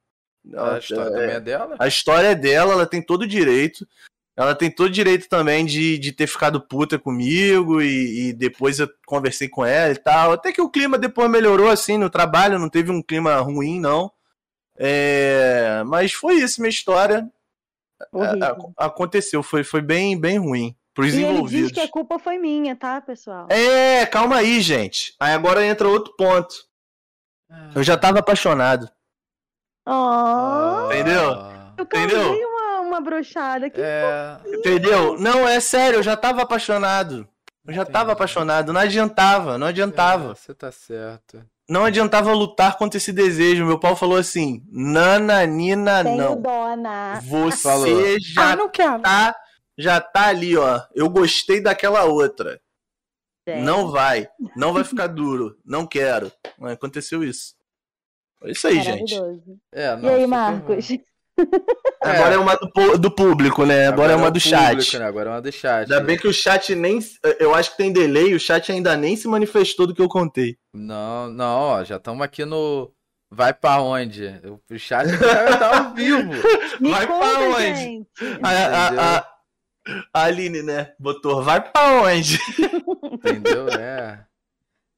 A 0.56 0.78
história 0.78 1.08
É, 1.08 1.12
também 1.12 1.30
é 1.36 1.40
dela? 1.40 1.76
a 1.78 1.88
história 1.88 2.28
é 2.28 2.34
dela, 2.34 2.72
ela 2.74 2.86
tem 2.86 3.02
todo 3.02 3.22
o 3.22 3.26
direito. 3.26 3.86
Ela 4.36 4.54
tem 4.54 4.68
todo 4.70 4.86
o 4.88 4.92
direito 4.92 5.28
também 5.28 5.64
de, 5.64 5.96
de 5.96 6.10
ter 6.12 6.26
ficado 6.26 6.60
puta 6.60 6.98
comigo 6.98 7.80
e, 7.80 8.28
e 8.28 8.32
depois 8.32 8.78
eu 8.80 8.88
conversei 9.06 9.48
com 9.48 9.64
ela 9.64 9.92
e 9.92 9.96
tal. 9.96 10.32
Até 10.32 10.52
que 10.52 10.60
o 10.60 10.68
clima 10.68 10.98
depois 10.98 11.30
melhorou 11.30 11.68
assim 11.68 11.96
no 11.96 12.10
trabalho, 12.10 12.58
não 12.58 12.68
teve 12.68 12.90
um 12.90 13.00
clima 13.02 13.36
ruim, 13.36 13.78
não. 13.80 14.10
É, 14.76 15.82
mas 15.86 16.12
foi 16.12 16.34
isso, 16.34 16.60
minha 16.60 16.70
história. 16.70 17.28
Horrível. 18.12 18.74
A- 18.76 18.86
aconteceu, 18.86 19.42
foi, 19.42 19.62
foi 19.62 19.80
bem, 19.80 20.18
bem 20.18 20.38
ruim 20.38 20.74
pros 20.94 21.12
E 21.14 21.22
ele 21.22 21.32
envolvidos. 21.32 21.68
diz 21.68 21.72
que 21.72 21.80
a 21.80 21.88
culpa 21.88 22.18
foi 22.18 22.38
minha, 22.38 22.76
tá, 22.76 23.00
pessoal? 23.00 23.48
É, 23.50 24.06
calma 24.06 24.36
aí, 24.36 24.60
gente. 24.60 25.14
Aí 25.20 25.32
agora 25.34 25.64
entra 25.66 25.88
outro 25.88 26.14
ponto. 26.16 26.54
Eu 27.74 27.82
já 27.82 27.96
tava 27.96 28.18
apaixonado. 28.20 28.88
Oh, 29.86 30.86
Entendeu? 30.92 31.32
eu 31.76 31.84
entendeu? 31.84 32.32
uma, 32.48 32.80
uma 32.80 33.00
brochada 33.00 33.66
aqui. 33.66 33.80
É. 33.80 34.38
Entendeu? 34.46 35.18
Não, 35.18 35.46
é 35.46 35.60
sério, 35.60 35.98
eu 35.98 36.02
já 36.02 36.16
tava 36.16 36.42
apaixonado. 36.42 37.28
Eu 37.66 37.72
já 37.74 37.84
tava 37.84 38.04
Entendi. 38.04 38.12
apaixonado. 38.12 38.72
Não 38.72 38.80
adiantava, 38.80 39.58
não 39.58 39.66
É, 39.66 39.70
adiantava. 39.70 40.34
Você 40.34 40.54
tá 40.54 40.70
certo. 40.72 41.44
Não 41.68 41.84
adiantava 41.84 42.32
lutar 42.32 42.76
contra 42.76 42.98
esse 42.98 43.10
desejo. 43.12 43.64
Meu 43.64 43.78
pau 43.78 43.96
falou 43.96 44.18
assim: 44.18 44.62
Nananina, 44.70 46.02
Tenho 46.04 46.16
não. 46.16 46.40
dona. 46.42 47.20
Você 47.22 47.56
Falou. 47.62 48.18
já 48.20 48.52
Ah, 48.52 48.56
não 48.56 48.68
quero. 48.68 49.00
tá. 49.02 49.34
Já 49.76 50.00
tá 50.00 50.28
ali, 50.28 50.56
ó. 50.56 50.80
Eu 50.94 51.08
gostei 51.08 51.60
daquela 51.60 52.04
outra. 52.04 52.60
Gente, 53.46 53.62
Não 53.64 53.90
vai. 53.90 54.28
Não 54.56 54.72
vai 54.72 54.84
ficar 54.84 55.06
duro. 55.08 55.56
Não 55.64 55.86
quero. 55.86 56.30
Mas 56.58 56.72
Aconteceu 56.72 57.22
isso. 57.24 57.54
Foi 58.38 58.52
isso 58.52 58.66
aí, 58.68 58.80
gente. 58.80 59.14
É, 59.72 59.96
não, 59.96 60.10
E 60.10 60.14
aí, 60.14 60.26
Marcos? 60.26 60.88
Agora 62.00 62.34
é 62.34 62.38
uma 62.38 62.54
do, 62.56 62.98
do 62.98 63.10
público, 63.10 63.64
né? 63.66 63.88
Agora, 63.88 64.12
é 64.12 64.16
uma 64.16 64.28
o 64.28 64.30
do 64.30 64.40
público, 64.40 64.82
chat. 64.82 64.98
né? 64.98 65.04
Agora 65.06 65.30
é 65.30 65.32
uma 65.32 65.42
do 65.42 65.50
chat. 65.50 65.82
Ainda 65.90 66.00
bem 66.00 66.16
que 66.16 66.28
o 66.28 66.32
chat 66.32 66.74
nem. 66.74 67.00
Eu 67.40 67.54
acho 67.54 67.72
que 67.72 67.76
tem 67.78 67.92
delay, 67.92 68.34
o 68.34 68.40
chat 68.40 68.70
ainda 68.70 68.96
nem 68.96 69.16
se 69.16 69.26
manifestou 69.26 69.86
do 69.86 69.94
que 69.94 70.00
eu 70.02 70.08
contei. 70.08 70.56
Não, 70.74 71.28
não, 71.30 71.58
ó, 71.60 71.84
já 71.84 71.96
estamos 71.96 72.22
aqui 72.22 72.44
no. 72.44 72.92
Vai 73.32 73.52
pra 73.52 73.80
onde? 73.82 74.26
O 74.70 74.78
chat 74.78 75.08
já 75.08 75.58
tá 75.58 75.78
ao 75.88 75.94
vivo. 75.94 76.30
Me 76.80 76.90
Vai 76.90 77.06
pra 77.06 77.18
conta, 77.18 77.40
onde? 77.40 77.76
gente. 77.76 78.08
A, 78.42 78.48
a- 78.48 79.16
a- 79.18 79.33
a 80.12 80.24
Aline, 80.24 80.62
né? 80.62 80.94
Botou, 80.98 81.42
vai 81.42 81.60
pra 81.60 82.02
onde? 82.02 82.38
Entendeu? 83.12 83.68
É. 83.68 84.24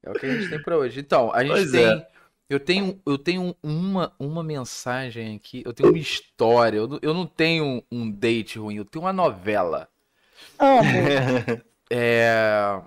É 0.03 0.09
o 0.09 0.13
que 0.13 0.25
a 0.25 0.33
gente 0.33 0.49
tem 0.49 0.61
pra 0.61 0.77
hoje. 0.77 0.99
Então, 0.99 1.31
a 1.33 1.43
gente 1.43 1.51
Pois 1.53 1.71
tem. 1.71 1.85
é. 1.85 2.07
Eu 2.49 2.61
tenho, 2.61 3.01
eu 3.05 3.17
tenho 3.17 3.53
uma, 3.61 4.15
uma 4.17 4.41
mensagem 4.41 5.35
aqui, 5.35 5.61
eu 5.65 5.73
tenho 5.73 5.89
uma 5.89 5.97
história. 5.97 6.77
Eu 6.77 6.87
não, 6.87 6.99
eu 7.01 7.13
não 7.13 7.27
tenho 7.27 7.83
um 7.91 8.09
date 8.09 8.57
ruim, 8.57 8.77
eu 8.77 8.85
tenho 8.85 9.03
uma 9.03 9.13
novela. 9.13 9.89
Amo. 10.59 10.83
É, 11.89 12.81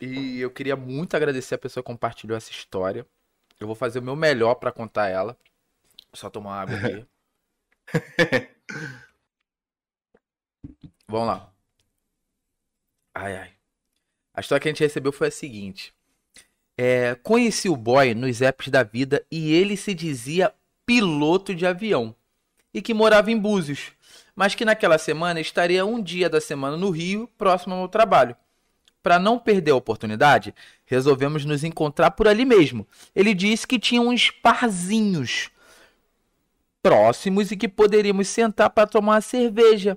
e 0.00 0.38
eu 0.40 0.48
queria 0.48 0.76
muito 0.76 1.16
agradecer 1.16 1.56
a 1.56 1.58
pessoa 1.58 1.82
que 1.82 1.90
compartilhou 1.90 2.36
essa 2.36 2.52
história. 2.52 3.04
Eu 3.58 3.66
vou 3.66 3.74
fazer 3.74 3.98
o 3.98 4.02
meu 4.02 4.14
melhor 4.14 4.54
pra 4.54 4.70
contar 4.70 5.08
ela. 5.08 5.36
Só 6.12 6.30
tomar 6.30 6.60
água 6.60 6.76
aqui. 6.76 7.04
Vamos 11.08 11.28
lá. 11.28 11.52
Ai, 13.14 13.36
ai. 13.36 13.50
A 14.32 14.40
história 14.40 14.60
que 14.60 14.68
a 14.68 14.72
gente 14.72 14.82
recebeu 14.82 15.12
foi 15.12 15.28
a 15.28 15.30
seguinte. 15.30 15.94
É, 16.76 17.14
conheci 17.22 17.68
o 17.68 17.76
boy 17.76 18.14
nos 18.14 18.42
apps 18.42 18.68
da 18.68 18.82
vida 18.82 19.24
e 19.30 19.52
ele 19.52 19.76
se 19.76 19.94
dizia 19.94 20.52
piloto 20.84 21.54
de 21.54 21.64
avião 21.64 22.14
e 22.72 22.82
que 22.82 22.92
morava 22.92 23.30
em 23.30 23.38
Búzios, 23.38 23.92
mas 24.34 24.56
que 24.56 24.64
naquela 24.64 24.98
semana 24.98 25.40
estaria 25.40 25.86
um 25.86 26.02
dia 26.02 26.28
da 26.28 26.40
semana 26.40 26.76
no 26.76 26.90
Rio, 26.90 27.28
próximo 27.38 27.74
ao 27.74 27.80
meu 27.80 27.88
trabalho. 27.88 28.36
Para 29.00 29.18
não 29.18 29.38
perder 29.38 29.70
a 29.70 29.76
oportunidade, 29.76 30.52
resolvemos 30.84 31.44
nos 31.44 31.62
encontrar 31.62 32.10
por 32.12 32.26
ali 32.26 32.44
mesmo. 32.44 32.88
Ele 33.14 33.34
disse 33.34 33.66
que 33.66 33.78
tinha 33.78 34.00
uns 34.00 34.30
parzinhos 34.30 35.50
próximos 36.82 37.52
e 37.52 37.56
que 37.56 37.68
poderíamos 37.68 38.28
sentar 38.28 38.70
para 38.70 38.86
tomar 38.86 39.12
uma 39.12 39.20
cerveja. 39.20 39.96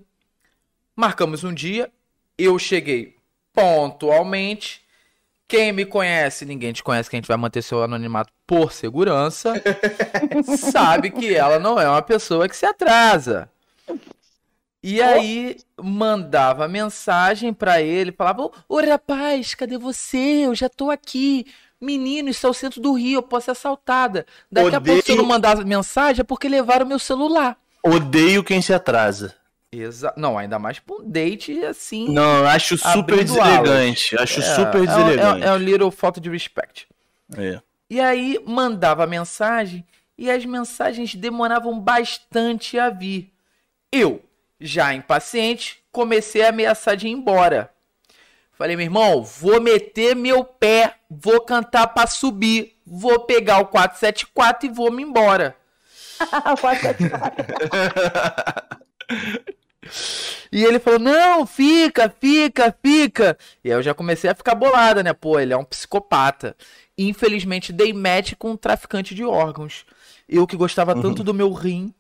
Marcamos 1.00 1.44
um 1.44 1.54
dia, 1.54 1.92
eu 2.36 2.58
cheguei 2.58 3.16
pontualmente. 3.54 4.82
Quem 5.48 5.72
me 5.72 5.86
conhece, 5.86 6.44
ninguém 6.44 6.74
te 6.74 6.84
conhece, 6.84 7.08
que 7.08 7.16
a 7.16 7.20
gente 7.20 7.28
vai 7.28 7.38
manter 7.38 7.62
seu 7.62 7.84
anonimato 7.84 8.34
por 8.48 8.74
segurança, 8.74 9.54
sabe 10.72 11.12
que 11.12 11.36
ela 11.36 11.60
não 11.60 11.80
é 11.80 11.88
uma 11.88 12.02
pessoa 12.02 12.50
que 12.50 12.58
se 12.58 12.66
atrasa. 12.66 13.48
E 14.82 15.00
aí 15.02 15.58
mandava 15.80 16.68
mensagem 16.68 17.54
pra 17.54 17.80
ele, 17.82 18.12
falava: 18.12 18.50
Ô 18.68 18.82
rapaz, 18.82 19.54
cadê 19.54 19.78
você? 19.78 20.46
Eu 20.46 20.56
já 20.56 20.68
tô 20.68 20.90
aqui. 20.90 21.46
Menino, 21.80 22.30
isso 22.30 22.48
é 22.48 22.50
o 22.50 22.54
centro 22.54 22.82
do 22.82 22.94
Rio, 22.94 23.20
eu 23.20 23.24
posso 23.24 23.46
ser 23.46 23.52
assaltada. 23.52 24.26
Daqui 24.52 24.76
a 24.76 24.82
pouco, 24.82 25.02
se 25.06 25.12
eu 25.12 25.16
não 25.18 25.24
Odeio- 25.26 25.28
mandar 25.36 25.64
mensagem, 25.64 26.22
é 26.22 26.24
porque 26.24 26.50
levaram 26.50 26.88
meu 26.88 26.98
celular. 26.98 27.56
Odeio 27.84 28.44
quem 28.44 28.62
se 28.64 28.74
atrasa. 28.74 29.36
Exa 29.80 30.14
não, 30.18 30.38
ainda 30.38 30.58
mais 30.60 30.80
pra 30.80 30.96
um 30.96 31.10
date 31.10 31.64
assim. 31.66 32.10
Não, 32.10 32.40
eu 32.40 32.48
acho 32.48 32.78
super 32.78 33.24
deselegante. 33.24 34.16
Acho 34.20 34.40
É, 34.40 34.44
super 34.56 34.78
é, 34.78 34.82
um- 34.82 34.86
deselegante. 34.86 35.44
é, 35.44 35.48
é 35.48 35.52
um 35.54 35.58
little 35.58 35.92
falta 35.92 36.20
de 36.22 36.30
respect. 36.30 36.88
É. 37.38 37.62
E 37.90 38.00
aí 38.00 38.40
mandava 38.46 39.06
mensagem 39.08 39.86
e 40.18 40.30
as 40.32 40.44
mensagens 40.46 41.14
demoravam 41.16 41.80
bastante 41.80 42.78
a 42.80 42.90
vir. 42.90 43.32
Eu, 43.92 44.22
já 44.60 44.94
impaciente, 44.94 45.80
comecei 45.92 46.44
a 46.44 46.50
ameaçar 46.50 46.96
de 46.98 47.08
ir 47.08 47.12
embora. 47.12 47.72
Falei, 48.58 48.76
meu 48.76 48.86
irmão, 48.86 49.24
vou 49.24 49.62
meter 49.62 50.16
meu 50.16 50.44
pé, 50.44 50.96
vou 51.10 51.40
cantar 51.42 51.88
pra 51.88 52.08
subir, 52.08 52.76
vou 52.86 53.20
pegar 53.20 53.60
o 53.60 53.68
474 53.68 54.66
e 54.68 54.72
vou 54.74 54.92
me 54.92 55.04
embora. 55.04 55.56
Quatro, 56.60 56.82
sete, 56.82 57.10
quatro. 57.10 57.46
E 60.52 60.64
ele 60.64 60.80
falou: 60.80 61.00
Não, 61.00 61.46
fica, 61.46 62.10
fica, 62.10 62.76
fica. 62.84 63.38
E 63.64 63.72
aí 63.72 63.78
eu 63.78 63.84
já 63.84 63.94
comecei 63.94 64.30
a 64.30 64.36
ficar 64.36 64.56
bolada, 64.56 65.04
né? 65.04 65.14
Pô, 65.14 65.40
ele 65.40 65.54
é 65.54 65.58
um 65.58 65.64
psicopata. 65.64 66.56
Infelizmente, 66.98 67.72
dei 67.72 67.94
match 67.94 68.34
com 68.38 68.52
um 68.52 68.58
traficante 68.58 69.14
de 69.14 69.24
órgãos. 69.24 69.86
Eu 70.28 70.48
que 70.48 70.58
gostava 70.58 70.96
tanto 71.00 71.24
do 71.24 71.34
meu 71.34 71.52
rim. 71.54 71.94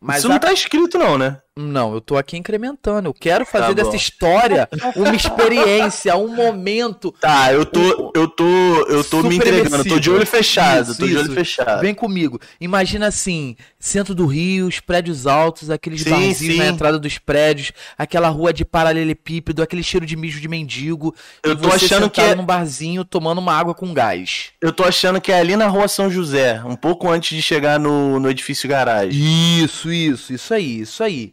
Mas 0.00 0.18
Isso 0.18 0.28
não 0.28 0.36
a- 0.36 0.40
tá 0.40 0.52
escrito, 0.52 0.98
não, 0.98 1.18
né? 1.18 1.40
Não, 1.58 1.94
eu 1.94 2.02
tô 2.02 2.18
aqui 2.18 2.36
incrementando. 2.36 3.08
Eu 3.08 3.14
quero 3.14 3.46
fazer 3.46 3.68
Tá 3.68 3.72
dessa 3.72 3.96
história 3.96 4.68
uma 4.94 5.14
experiência, 5.16 6.14
um 6.14 6.28
momento. 6.28 7.10
Tá, 7.12 7.50
eu 7.50 7.64
tô, 7.64 8.12
eu 8.14 8.28
tô, 8.28 8.44
eu 8.88 9.02
tô 9.02 9.22
me 9.22 9.36
entregando, 9.36 9.82
tô 9.82 9.98
de 9.98 10.10
olho 10.10 10.26
fechado, 10.26 10.90
Isso, 10.90 11.00
tô 11.00 11.06
de 11.06 11.16
olho 11.16 11.24
isso. 11.24 11.34
fechado. 11.34 11.80
Vem 11.80 11.94
comigo. 11.94 12.38
Imagina 12.60 13.06
assim, 13.06 13.56
centro 13.80 14.14
do 14.14 14.26
Rio, 14.26 14.66
os 14.66 14.80
prédios 14.80 15.26
altos, 15.26 15.70
aqueles 15.70 16.02
Sim, 16.02 16.10
barzinhos 16.10 16.58
na 16.58 16.66
entrada 16.66 16.98
dos 16.98 17.16
prédios, 17.16 17.72
aquela 17.96 18.28
rua 18.28 18.52
de 18.52 18.62
paralelepípedo, 18.62 19.62
aquele 19.62 19.82
cheiro 19.82 20.04
de 20.04 20.14
mijo 20.14 20.38
de 20.42 20.48
mendigo. 20.48 21.14
Eu 21.42 21.56
tô 21.56 21.68
achando 21.72 22.10
que 22.10 22.20
é- 22.20 22.34
num 22.34 22.44
barzinho 22.44 23.02
tomando 23.02 23.38
uma 23.38 23.54
água 23.54 23.74
com 23.74 23.94
gás. 23.94 24.50
Eu 24.60 24.74
tô 24.74 24.84
achando 24.84 25.22
que 25.22 25.32
é 25.32 25.38
ali 25.40 25.56
na 25.56 25.68
rua 25.68 25.88
São 25.88 26.10
José, 26.10 26.62
um 26.66 26.76
pouco 26.76 27.08
antes 27.10 27.34
de 27.34 27.40
chegar 27.40 27.80
no, 27.80 28.20
no 28.20 28.28
edifício 28.28 28.68
garagem. 28.68 29.18
Isso, 29.64 29.90
isso, 29.90 30.34
isso 30.34 30.52
aí, 30.52 30.80
isso 30.82 31.02
aí. 31.02 31.32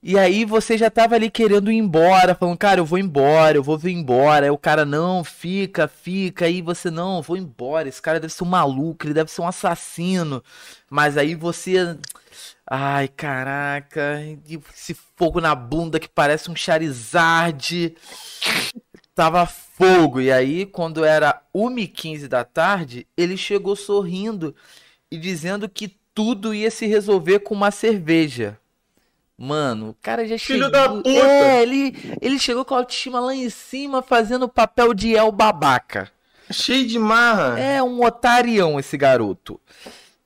E 0.00 0.16
aí 0.16 0.44
você 0.44 0.78
já 0.78 0.88
tava 0.88 1.16
ali 1.16 1.28
querendo 1.28 1.72
ir 1.72 1.76
embora, 1.76 2.34
falando, 2.34 2.56
cara, 2.56 2.78
eu 2.78 2.84
vou 2.84 2.98
embora, 2.98 3.56
eu 3.56 3.62
vou 3.64 3.76
vir 3.76 3.92
embora. 3.92 4.46
Aí 4.46 4.50
o 4.50 4.56
cara, 4.56 4.84
não, 4.84 5.24
fica, 5.24 5.88
fica. 5.88 6.44
Aí 6.44 6.62
você, 6.62 6.88
não, 6.90 7.20
vou 7.20 7.36
embora. 7.36 7.88
Esse 7.88 8.00
cara 8.00 8.20
deve 8.20 8.32
ser 8.32 8.44
um 8.44 8.46
maluco, 8.46 9.06
ele 9.06 9.14
deve 9.14 9.30
ser 9.30 9.40
um 9.40 9.48
assassino. 9.48 10.42
Mas 10.88 11.16
aí 11.16 11.34
você. 11.34 11.98
Ai, 12.70 13.08
caraca, 13.08 14.20
esse 14.74 14.94
fogo 15.16 15.40
na 15.40 15.54
bunda 15.54 15.98
que 15.98 16.08
parece 16.08 16.50
um 16.50 16.54
Charizard. 16.56 17.96
Tava 19.14 19.46
fogo. 19.46 20.20
E 20.20 20.30
aí, 20.30 20.64
quando 20.64 21.04
era 21.04 21.42
1h15 21.54 22.28
da 22.28 22.44
tarde, 22.44 23.06
ele 23.16 23.36
chegou 23.36 23.74
sorrindo 23.74 24.54
e 25.10 25.18
dizendo 25.18 25.68
que 25.68 25.96
tudo 26.14 26.54
ia 26.54 26.70
se 26.70 26.86
resolver 26.86 27.40
com 27.40 27.54
uma 27.54 27.70
cerveja. 27.72 28.58
Mano, 29.40 29.90
o 29.90 29.96
cara 30.02 30.26
já 30.26 30.36
Filho 30.36 30.64
chegou. 30.64 30.70
da 30.70 30.88
puta! 30.88 31.08
É, 31.08 31.62
ele, 31.62 31.94
ele 32.20 32.38
chegou 32.40 32.64
com 32.64 32.74
a 32.74 32.78
autoestima 32.78 33.20
lá 33.20 33.32
em 33.32 33.48
cima, 33.48 34.02
fazendo 34.02 34.46
o 34.46 34.48
papel 34.48 34.92
de 34.92 35.14
El 35.14 35.30
Babaca. 35.30 36.10
Cheio 36.50 36.84
de 36.86 36.98
marra. 36.98 37.58
É 37.58 37.80
um 37.80 38.02
otarião 38.02 38.80
esse 38.80 38.96
garoto. 38.96 39.60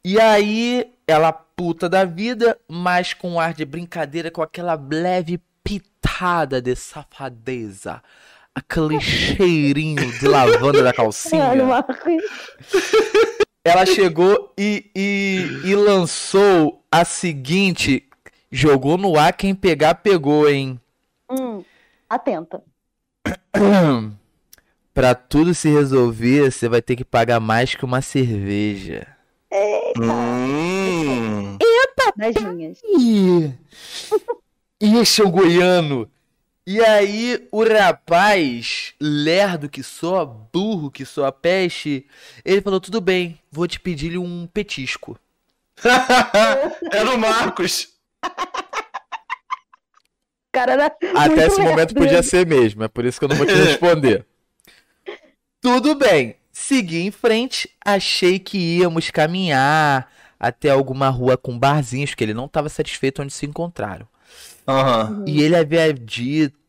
E 0.02 0.18
aí, 0.18 0.90
ela 1.06 1.30
puta 1.30 1.88
da 1.88 2.04
vida, 2.04 2.58
mas 2.66 3.12
com 3.12 3.32
um 3.32 3.40
ar 3.40 3.52
de 3.52 3.66
brincadeira, 3.66 4.30
com 4.30 4.40
aquela 4.40 4.80
leve 4.90 5.38
pitada 5.62 6.62
de 6.62 6.74
safadeza. 6.74 8.02
Aquele 8.54 9.00
cheirinho 9.00 10.10
de 10.18 10.26
lavanda 10.28 10.82
da 10.82 10.92
calcinha. 10.92 11.44
Ela 13.64 13.86
chegou 13.86 14.52
e, 14.58 14.90
e, 14.96 15.60
e 15.64 15.74
lançou 15.74 16.82
a 16.90 17.04
seguinte. 17.04 18.08
Jogou 18.54 18.98
no 18.98 19.18
ar, 19.18 19.32
quem 19.32 19.54
pegar, 19.54 19.94
pegou, 19.94 20.46
hein? 20.46 20.78
Hum, 21.30 21.64
atenta. 22.08 22.62
Pra 24.92 25.14
tudo 25.14 25.54
se 25.54 25.70
resolver, 25.70 26.52
você 26.52 26.68
vai 26.68 26.82
ter 26.82 26.94
que 26.94 27.04
pagar 27.04 27.40
mais 27.40 27.74
que 27.74 27.82
uma 27.82 28.02
cerveja. 28.02 29.06
Hum. 29.98 31.56
Das 32.16 32.34
minhas. 32.34 32.78
Ih, 32.84 33.54
e 34.80 34.96
esse 34.98 35.22
é 35.22 35.24
o 35.24 35.30
goiano. 35.30 36.10
E 36.66 36.80
aí, 36.80 37.48
o 37.50 37.64
rapaz, 37.64 38.92
lerdo 39.00 39.68
que 39.68 39.82
só, 39.82 40.24
burro 40.24 40.90
que 40.90 41.04
só, 41.04 41.30
peste, 41.30 42.06
ele 42.44 42.60
falou: 42.60 42.80
tudo 42.80 43.00
bem, 43.00 43.38
vou 43.50 43.66
te 43.66 43.80
pedir 43.80 44.18
um 44.18 44.46
petisco. 44.46 45.18
Era 46.92 47.10
o 47.14 47.18
Marcos. 47.18 47.88
Cara, 50.52 50.72
era 50.72 50.86
Até 51.14 51.46
esse 51.46 51.60
momento 51.60 51.94
podia 51.94 52.22
ser 52.22 52.46
mesmo, 52.46 52.84
é 52.84 52.88
por 52.88 53.04
isso 53.06 53.18
que 53.18 53.24
eu 53.24 53.28
não 53.28 53.36
vou 53.36 53.46
te 53.46 53.54
responder. 53.54 54.26
Tudo 55.62 55.94
bem, 55.94 56.36
segui 56.52 57.00
em 57.00 57.10
frente, 57.10 57.70
achei 57.84 58.38
que 58.38 58.58
íamos 58.58 59.10
caminhar 59.10 60.10
até 60.38 60.70
alguma 60.70 61.08
rua 61.08 61.36
com 61.36 61.58
barzinhos, 61.58 62.10
porque 62.10 62.24
ele 62.24 62.34
não 62.34 62.46
estava 62.46 62.68
satisfeito 62.68 63.22
onde 63.22 63.32
se 63.32 63.46
encontraram. 63.46 64.06
Aham. 64.66 65.24
E 65.26 65.40
ele 65.40 65.56
havia 65.56 65.92
dito. 65.92 66.61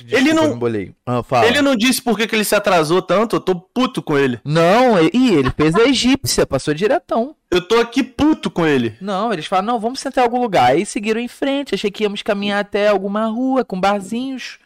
Desculpa, 0.00 0.16
Ele 0.16 0.32
não-. 0.32 0.94
Ah, 1.04 1.22
fala. 1.22 1.46
Ele 1.46 1.60
não 1.60 1.76
disse 1.76 2.00
por 2.00 2.16
que, 2.16 2.26
que 2.26 2.34
ele 2.34 2.44
se 2.44 2.54
atrasou 2.54 3.02
tanto, 3.02 3.36
eu 3.36 3.40
tô 3.40 3.54
puto 3.54 4.02
com 4.02 4.16
ele. 4.16 4.40
Não, 4.44 4.98
e 5.12 5.34
ele 5.34 5.50
fez 5.50 5.74
a 5.74 5.82
egípcia, 5.82 6.46
passou 6.46 6.72
diretão. 6.72 7.36
Eu 7.50 7.60
tô 7.60 7.78
aqui 7.78 8.02
puto 8.02 8.50
com 8.50 8.66
ele. 8.66 8.96
Não, 9.00 9.32
eles 9.32 9.46
falaram, 9.46 9.74
não, 9.74 9.80
vamos 9.80 10.00
sentar 10.00 10.22
em 10.22 10.26
algum 10.26 10.40
lugar. 10.40 10.70
Aí 10.70 10.86
seguiram 10.86 11.20
em 11.20 11.28
frente, 11.28 11.74
achei 11.74 11.90
que 11.90 12.04
íamos 12.04 12.22
caminhar 12.22 12.60
até 12.60 12.88
alguma 12.88 13.26
rua 13.26 13.64
com 13.64 13.78
barzinhos. 13.78 14.58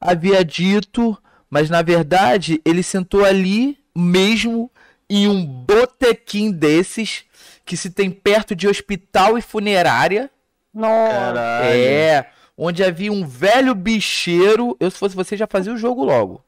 Havia 0.00 0.44
dito, 0.44 1.16
mas 1.50 1.68
na 1.68 1.82
verdade 1.82 2.60
ele 2.64 2.82
sentou 2.82 3.24
ali 3.24 3.78
mesmo 3.94 4.70
em 5.08 5.28
um 5.28 5.44
botequim 5.44 6.50
desses 6.50 7.24
que 7.64 7.76
se 7.76 7.90
tem 7.90 8.10
perto 8.10 8.54
de 8.54 8.66
hospital 8.66 9.38
e 9.38 9.42
funerária. 9.42 10.30
Nossa. 10.72 11.12
Caralho. 11.12 11.66
É, 11.68 12.26
onde 12.56 12.82
havia 12.84 13.12
um 13.12 13.26
velho 13.26 13.74
bicheiro. 13.74 14.76
Eu, 14.80 14.90
se 14.90 14.98
fosse 14.98 15.14
você, 15.16 15.36
já 15.36 15.46
fazia 15.46 15.72
o 15.72 15.76
jogo 15.78 16.04
logo. 16.04 16.44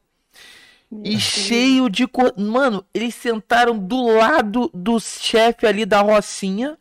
E 1.03 1.19
cheio 1.19 1.89
de. 1.91 2.07
co- 2.07 2.33
Mano, 2.41 2.85
eles 2.95 3.15
sentaram 3.15 3.77
do 3.77 4.07
lado 4.17 4.71
do 4.73 5.01
chefe 5.01 5.67
ali 5.67 5.85
da 5.85 6.01
Rocinha 6.01 6.79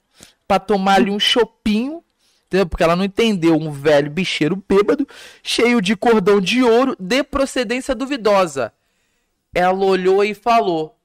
pra 0.48 0.60
tomar 0.60 0.96
ali 0.96 1.10
um 1.10 1.20
chopinho. 1.20 2.04
Entendeu? 2.48 2.68
Porque 2.68 2.84
ela 2.84 2.96
não 2.96 3.04
entendeu. 3.04 3.56
Um 3.56 3.72
velho 3.72 4.12
bicheiro 4.12 4.64
bêbado, 4.70 5.08
cheio 5.42 5.82
de 5.82 5.96
cordão 5.96 6.40
de 6.40 6.62
ouro, 6.64 6.96
de 7.00 7.24
procedência 7.24 7.96
duvidosa. 7.96 8.72
Ela 9.54 9.84
olhou 9.84 10.24
e 10.24 10.36
falou: 10.36 10.96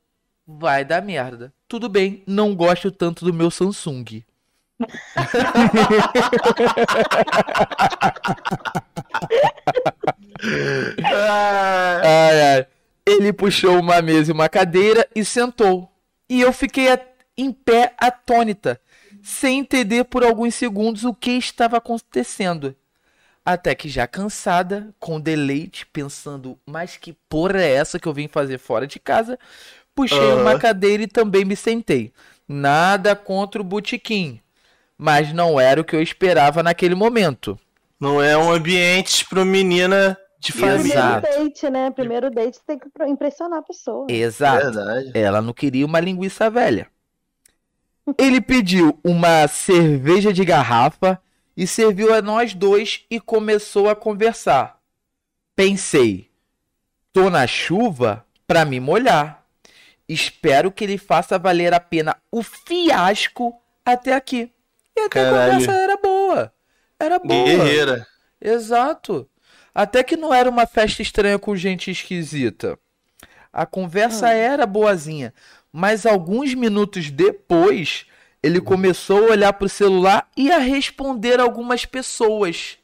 Vai 0.46 0.84
dar 0.84 1.00
merda. 1.02 1.52
Tudo 1.66 1.88
bem, 1.88 2.22
não 2.26 2.54
gosto 2.54 2.90
tanto 2.90 3.24
do 3.24 3.32
meu 3.32 3.50
Samsung. 3.50 4.22
Ai, 12.02 12.42
ai. 12.42 12.66
Ele 13.06 13.32
puxou 13.32 13.78
uma 13.78 14.00
mesa 14.00 14.30
e 14.30 14.34
uma 14.34 14.48
cadeira 14.48 15.06
e 15.14 15.24
sentou. 15.24 15.90
E 16.28 16.40
eu 16.40 16.52
fiquei 16.52 16.86
em 17.36 17.52
pé 17.52 17.94
atônita, 17.98 18.80
sem 19.22 19.60
entender 19.60 20.04
por 20.04 20.22
alguns 20.22 20.54
segundos 20.54 21.04
o 21.04 21.14
que 21.14 21.32
estava 21.32 21.76
acontecendo. 21.78 22.74
Até 23.44 23.74
que 23.74 23.88
já 23.88 24.06
cansada, 24.06 24.94
com 25.00 25.18
deleite, 25.18 25.86
pensando, 25.86 26.58
mas 26.66 26.96
que 26.96 27.16
porra 27.28 27.60
é 27.60 27.72
essa 27.72 27.98
que 27.98 28.06
eu 28.06 28.12
vim 28.12 28.28
fazer 28.28 28.58
fora 28.58 28.86
de 28.86 29.00
casa? 29.00 29.38
Puxei 29.94 30.18
Aham. 30.18 30.42
uma 30.42 30.58
cadeira 30.58 31.02
e 31.02 31.08
também 31.08 31.44
me 31.44 31.56
sentei. 31.56 32.12
Nada 32.46 33.16
contra 33.16 33.60
o 33.60 33.64
botequim, 33.64 34.40
mas 35.00 35.32
não 35.32 35.58
era 35.58 35.80
o 35.80 35.84
que 35.84 35.96
eu 35.96 36.02
esperava 36.02 36.62
naquele 36.62 36.94
momento. 36.94 37.58
não 37.98 38.22
é 38.22 38.36
um 38.36 38.52
ambiente 38.52 39.26
pra 39.26 39.44
menina 39.46 40.16
de 40.38 40.52
família. 40.52 40.92
Exato. 40.92 41.20
Primeiro 41.22 41.44
date, 41.48 41.70
né? 41.70 41.90
Primeiro 41.90 42.30
date 42.30 42.58
tem 42.66 42.78
que 42.78 42.86
impressionar 43.06 43.60
a 43.60 43.62
pessoa. 43.62 44.06
Exato. 44.10 44.72
Verdade. 44.72 45.10
Ela 45.14 45.40
não 45.40 45.54
queria 45.54 45.86
uma 45.86 46.00
linguiça 46.00 46.50
velha. 46.50 46.86
Ele 48.18 48.40
pediu 48.40 48.98
uma 49.04 49.48
cerveja 49.48 50.32
de 50.32 50.44
garrafa 50.44 51.20
e 51.56 51.66
serviu 51.66 52.12
a 52.12 52.20
nós 52.20 52.54
dois 52.54 53.04
e 53.10 53.18
começou 53.20 53.88
a 53.88 53.96
conversar. 53.96 54.78
Pensei, 55.56 56.30
tô 57.12 57.30
na 57.30 57.46
chuva 57.46 58.24
pra 58.46 58.64
me 58.64 58.80
molhar. 58.80 59.44
Espero 60.08 60.70
que 60.72 60.84
ele 60.84 60.98
faça 60.98 61.38
valer 61.38 61.72
a 61.72 61.80
pena 61.80 62.16
o 62.30 62.42
fiasco 62.42 63.54
até 63.84 64.14
aqui. 64.14 64.50
E 64.96 65.00
até 65.00 65.20
a 65.20 65.24
Caralho. 65.24 65.52
conversa 65.52 65.72
era 65.72 65.96
boa. 65.96 66.52
Era 66.98 67.18
boa. 67.18 67.44
Guerreira. 67.44 68.06
Exato. 68.40 69.28
Até 69.74 70.02
que 70.02 70.16
não 70.16 70.34
era 70.34 70.48
uma 70.50 70.66
festa 70.66 71.00
estranha 71.02 71.38
com 71.38 71.54
gente 71.56 71.90
esquisita. 71.90 72.78
A 73.52 73.64
conversa 73.66 74.26
Ah. 74.28 74.32
era 74.34 74.66
boazinha, 74.66 75.32
mas 75.72 76.06
alguns 76.06 76.54
minutos 76.54 77.10
depois, 77.10 78.04
ele 78.42 78.60
começou 78.60 79.28
a 79.28 79.30
olhar 79.32 79.52
pro 79.52 79.68
celular 79.68 80.28
e 80.36 80.50
a 80.52 80.58
responder 80.58 81.40
algumas 81.40 81.84
pessoas. 81.84 82.76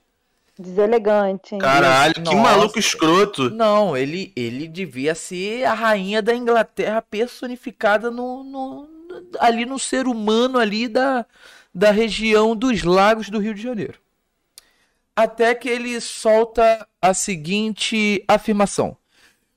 Deselegante. 0.59 1.55
hein? 1.55 1.61
Caralho, 1.61 2.15
que 2.15 2.21
Nossa. 2.21 2.37
maluco 2.37 2.79
escroto. 2.79 3.51
Não, 3.51 3.95
ele, 3.97 4.33
ele 4.35 4.67
devia 4.67 5.15
ser 5.15 5.65
a 5.65 5.75
rainha 5.75 6.23
da 6.23 6.35
Inglaterra 6.35 7.03
personificada 7.03 8.11
no, 8.11 8.43
no- 8.43 8.83
no- 8.87 9.27
ali 9.39 9.67
no 9.67 9.79
ser 9.79 10.07
humano 10.07 10.59
ali 10.59 10.89
da, 10.89 11.27
da 11.77 11.91
região 11.91 12.57
dos 12.57 12.83
lagos 12.83 13.29
do 13.29 13.39
Rio 13.39 13.53
de 13.53 13.61
Janeiro. 13.61 13.99
Até 15.15 15.55
que 15.55 15.69
ele 15.69 16.01
solta 16.01 16.89
a 17.03 17.13
seguinte 17.13 18.25
afirmação. 18.27 18.97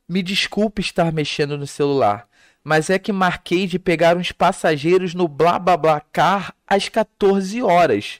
Me 0.08 0.22
desculpe 0.22 0.82
estar 0.82 1.14
mexendo 1.14 1.58
no 1.58 1.66
celular, 1.66 2.28
mas 2.62 2.90
é 2.90 3.00
que 3.00 3.14
marquei 3.14 3.66
de 3.68 3.80
pegar 3.80 4.18
uns 4.18 4.34
passageiros 4.34 5.14
no 5.14 5.30
blá 5.30 5.58
blá 5.58 5.78
blá 5.78 6.02
car 6.02 6.54
às 6.68 6.90
14 6.90 7.62
horas. 7.62 8.20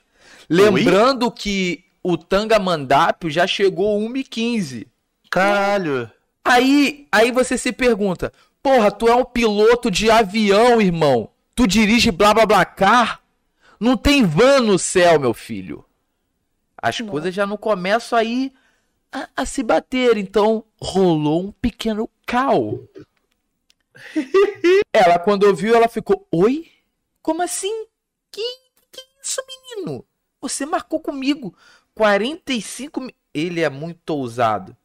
Lembrando 0.50 1.30
que 1.30 1.84
o 2.02 2.18
Tangamandápio 2.18 3.30
já 3.30 3.46
chegou 3.46 4.00
1h15. 4.00 4.88
Caralho. 5.30 6.10
Aí, 6.46 7.06
aí 7.12 7.34
você 7.34 7.58
se 7.58 7.74
pergunta, 7.74 8.32
porra, 8.64 8.92
tu 8.92 9.10
é 9.10 9.16
um 9.16 9.26
piloto 9.26 9.92
de 9.92 10.10
avião, 10.10 10.80
irmão. 10.80 11.30
Tu 11.54 11.68
dirige 11.68 12.12
blá 12.12 12.34
blá 12.34 12.46
blá 12.46 12.64
car? 12.64 13.19
Não 13.80 13.96
tem 13.96 14.26
van 14.26 14.60
no 14.62 14.78
céu, 14.78 15.20
meu 15.20 15.34
filho. 15.34 15.86
As 16.82 17.00
Nossa. 17.00 17.12
coisas 17.12 17.34
já 17.34 17.46
não 17.46 17.58
começam 17.58 18.18
aí 18.18 18.52
a, 19.12 19.30
a 19.38 19.46
se 19.46 19.64
bater. 19.64 20.18
Então, 20.18 20.64
rolou 20.82 21.46
um 21.46 21.52
pequeno 21.52 22.10
cal. 22.26 22.80
ela, 24.94 25.20
quando 25.20 25.44
ouviu, 25.44 25.76
ela 25.76 25.88
ficou: 25.88 26.28
Oi? 26.32 26.70
Como 27.22 27.42
assim? 27.42 27.86
Que, 28.32 28.42
que 28.92 29.02
isso, 29.22 29.42
menino? 29.48 30.06
Você 30.42 30.66
marcou 30.66 31.00
comigo 31.00 31.54
45 31.94 33.02
mi- 33.02 33.16
Ele 33.34 33.62
é 33.62 33.70
muito 33.70 34.10
ousado. 34.12 34.76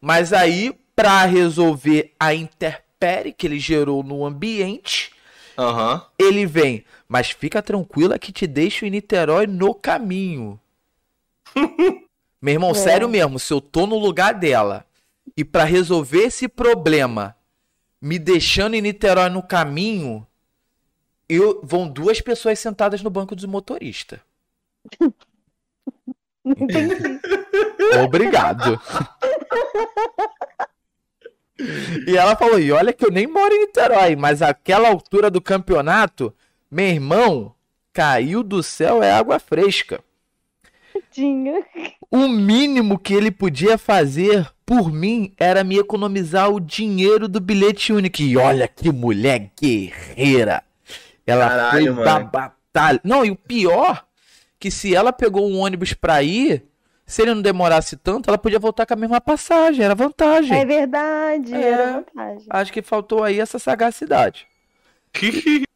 Mas 0.00 0.32
aí, 0.32 0.72
pra 0.94 1.24
resolver 1.24 2.12
a 2.18 2.34
interpérie 2.34 3.32
que 3.32 3.46
ele 3.46 3.58
gerou 3.58 4.02
no 4.02 4.24
ambiente, 4.26 5.12
Aham. 5.58 6.04
ele 6.18 6.44
vem. 6.46 6.84
Mas 7.08 7.30
fica 7.30 7.62
tranquila 7.62 8.18
que 8.18 8.32
te 8.32 8.46
deixo 8.46 8.84
em 8.84 8.90
Niterói 8.90 9.46
no 9.46 9.74
caminho. 9.74 10.60
Meu 12.42 12.54
irmão, 12.54 12.70
É. 12.70 12.74
sério 12.74 13.08
mesmo, 13.08 13.38
se 13.38 13.52
eu 13.52 13.60
tô 13.60 13.86
no 13.86 13.98
lugar 13.98 14.34
dela 14.34 14.84
e 15.36 15.44
pra 15.44 15.64
resolver 15.64 16.24
esse 16.24 16.48
problema, 16.48 17.36
me 18.00 18.18
deixando 18.18 18.74
em 18.74 18.82
Niterói 18.82 19.28
no 19.28 19.42
caminho, 19.42 20.26
eu 21.28 21.60
vão 21.62 21.88
duas 21.88 22.20
pessoas 22.20 22.58
sentadas 22.58 23.02
no 23.02 23.10
banco 23.10 23.34
do 23.34 23.48
motorista. 23.48 24.20
Obrigado. 28.04 28.80
e 32.06 32.16
ela 32.16 32.36
falou: 32.36 32.58
e 32.58 32.70
olha 32.70 32.92
que 32.92 33.04
eu 33.04 33.10
nem 33.10 33.26
moro 33.26 33.52
em 33.54 33.60
Niterói, 33.66 34.16
mas 34.16 34.42
aquela 34.42 34.88
altura 34.88 35.30
do 35.30 35.40
campeonato, 35.40 36.34
meu 36.70 36.86
irmão, 36.86 37.54
caiu 37.92 38.42
do 38.42 38.62
céu 38.62 39.02
é 39.02 39.10
água 39.12 39.38
fresca. 39.38 40.00
Tinha. 41.10 41.64
O 42.10 42.28
mínimo 42.28 42.98
que 42.98 43.12
ele 43.14 43.30
podia 43.30 43.76
fazer 43.78 44.50
por 44.64 44.90
mim 44.92 45.32
era 45.38 45.62
me 45.62 45.78
economizar 45.78 46.50
o 46.50 46.60
dinheiro 46.60 47.28
do 47.28 47.40
bilhete 47.40 47.92
único. 47.92 48.20
E 48.22 48.36
olha 48.36 48.66
que 48.66 48.90
mulher 48.90 49.50
guerreira. 49.60 50.62
Ela 51.26 51.48
Caralho, 51.48 51.94
foi 51.94 52.04
da 52.04 52.20
batalha. 52.20 53.00
Não, 53.04 53.24
e 53.24 53.30
o 53.30 53.36
pior, 53.36 54.06
que 54.58 54.70
se 54.70 54.94
ela 54.94 55.12
pegou 55.12 55.48
um 55.50 55.58
ônibus 55.58 55.92
pra 55.92 56.22
ir, 56.22 56.64
se 57.04 57.22
ele 57.22 57.34
não 57.34 57.42
demorasse 57.42 57.96
tanto, 57.96 58.28
ela 58.30 58.38
podia 58.38 58.58
voltar 58.58 58.86
com 58.86 58.94
a 58.94 58.96
mesma 58.96 59.20
passagem. 59.20 59.84
Era 59.84 59.94
vantagem. 59.94 60.56
É 60.58 60.64
verdade, 60.64 61.54
É. 61.54 61.60
era 61.62 61.92
vantagem. 61.92 62.46
Acho 62.48 62.72
que 62.72 62.82
faltou 62.82 63.22
aí 63.22 63.38
essa 63.40 63.58
sagacidade. 63.58 64.46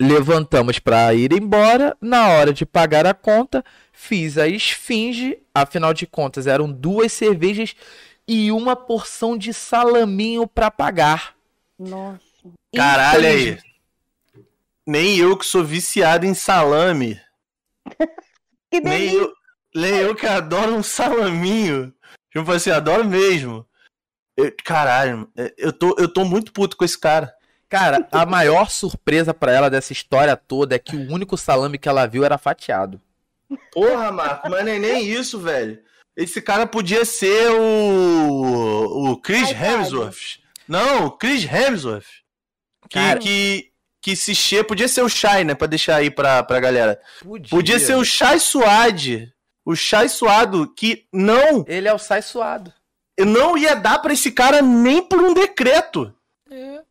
Levantamos 0.00 0.78
para 0.78 1.12
ir 1.14 1.32
embora. 1.32 1.96
Na 2.00 2.28
hora 2.28 2.52
de 2.52 2.64
pagar 2.64 3.06
a 3.06 3.14
conta, 3.14 3.64
fiz 3.92 4.38
a 4.38 4.48
esfinge. 4.48 5.38
Afinal 5.54 5.92
de 5.92 6.06
contas, 6.06 6.46
eram 6.46 6.70
duas 6.70 7.12
cervejas 7.12 7.74
e 8.26 8.50
uma 8.50 8.74
porção 8.74 9.36
de 9.36 9.52
salaminho 9.52 10.46
para 10.46 10.70
pagar. 10.70 11.34
Nossa. 11.78 12.20
Caralho 12.74 13.26
aí. 13.26 13.58
Nem 14.86 15.16
eu 15.18 15.36
que 15.36 15.44
sou 15.46 15.64
viciado 15.64 16.26
em 16.26 16.34
salame. 16.34 17.20
Que 18.70 18.80
Nem 18.80 18.98
delícia. 19.10 19.18
eu, 19.18 19.32
nem 19.74 19.94
eu 19.96 20.14
que 20.14 20.26
adoro 20.26 20.74
um 20.74 20.82
salaminho. 20.82 21.92
Tipo 22.32 22.50
assim, 22.52 22.70
adoro 22.70 23.04
mesmo. 23.04 23.68
Eu- 24.34 24.50
caralho, 24.64 25.30
eu 25.58 25.70
tô, 25.74 25.94
eu 25.98 26.10
tô 26.10 26.24
muito 26.24 26.54
puto 26.54 26.74
com 26.74 26.82
esse 26.86 26.98
cara. 26.98 27.34
Cara, 27.72 28.06
a 28.12 28.26
maior 28.26 28.68
surpresa 28.70 29.32
para 29.32 29.50
ela 29.50 29.70
dessa 29.70 29.94
história 29.94 30.36
toda 30.36 30.74
é 30.74 30.78
que 30.78 30.94
o 30.94 31.10
único 31.10 31.38
salame 31.38 31.78
que 31.78 31.88
ela 31.88 32.06
viu 32.06 32.22
era 32.22 32.36
fatiado. 32.36 33.00
Porra, 33.72 34.12
Marco, 34.12 34.50
mas 34.50 34.62
nem, 34.62 34.78
nem 34.78 35.06
isso, 35.08 35.38
velho. 35.38 35.78
Esse 36.14 36.42
cara 36.42 36.66
podia 36.66 37.02
ser 37.06 37.50
o. 37.50 39.12
O 39.12 39.16
Chris 39.16 39.48
Ai. 39.48 39.70
Hemsworth. 39.74 40.38
Não, 40.68 41.06
o 41.06 41.10
Chris 41.12 41.44
Hemsworth. 41.50 42.04
Que, 42.90 42.98
Cara. 42.98 43.18
que, 43.18 43.70
que 44.02 44.14
se 44.14 44.34
che... 44.34 44.62
Podia 44.62 44.86
ser 44.86 45.00
o 45.00 45.08
Shai, 45.08 45.42
né? 45.42 45.54
Pra 45.54 45.66
deixar 45.66 45.96
aí 45.96 46.10
pra, 46.10 46.42
pra 46.42 46.60
galera. 46.60 47.00
Podia 47.48 47.78
ser 47.78 47.94
o 47.94 48.04
Shai 48.04 48.38
Suade. 48.38 49.32
O 49.64 49.74
Shai 49.74 50.10
Suado, 50.10 50.70
que 50.76 51.06
não, 51.10 51.64
Ele 51.66 51.88
é 51.88 51.94
o 51.94 51.98
sai 51.98 52.20
suado. 52.20 52.70
eu 53.16 53.24
não 53.24 53.56
ia 53.56 53.74
dar 53.74 54.00
pra 54.00 54.12
esse 54.12 54.30
cara 54.30 54.60
nem 54.60 55.00
por 55.00 55.22
um 55.22 55.32
decreto. 55.32 56.14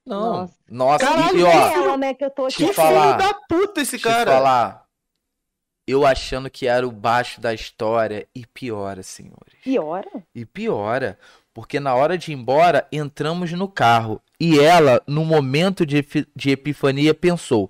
Não. 0.05 0.19
Nossa. 0.41 0.53
Nossa, 0.69 1.05
Caralho, 1.05 1.37
e, 1.37 1.41
É 1.41 1.45
ó, 1.45 1.51
ela, 1.83 1.97
né, 1.97 2.13
que 2.13 2.25
eu 2.25 2.31
tô 2.31 2.47
Te 2.47 2.55
aqui. 2.63 2.67
Que 2.67 2.73
falar. 2.73 3.17
filho 3.17 3.29
da 3.29 3.33
puta 3.47 3.81
esse 3.81 3.97
te 3.97 4.03
cara. 4.03 4.31
falar, 4.31 4.83
eu 5.87 6.05
achando 6.05 6.49
que 6.49 6.67
era 6.67 6.87
o 6.87 6.91
baixo 6.91 7.39
da 7.41 7.53
história 7.53 8.27
e 8.35 8.45
piora, 8.45 9.03
senhores. 9.03 9.57
Piora? 9.63 10.09
E 10.33 10.45
piora, 10.45 11.17
porque 11.53 11.79
na 11.79 11.93
hora 11.95 12.17
de 12.17 12.31
ir 12.31 12.35
embora, 12.35 12.87
entramos 12.91 13.51
no 13.51 13.67
carro 13.67 14.21
e 14.39 14.59
ela, 14.59 15.01
no 15.05 15.23
momento 15.25 15.85
de, 15.85 16.03
de 16.35 16.49
epifania, 16.51 17.13
pensou: 17.13 17.69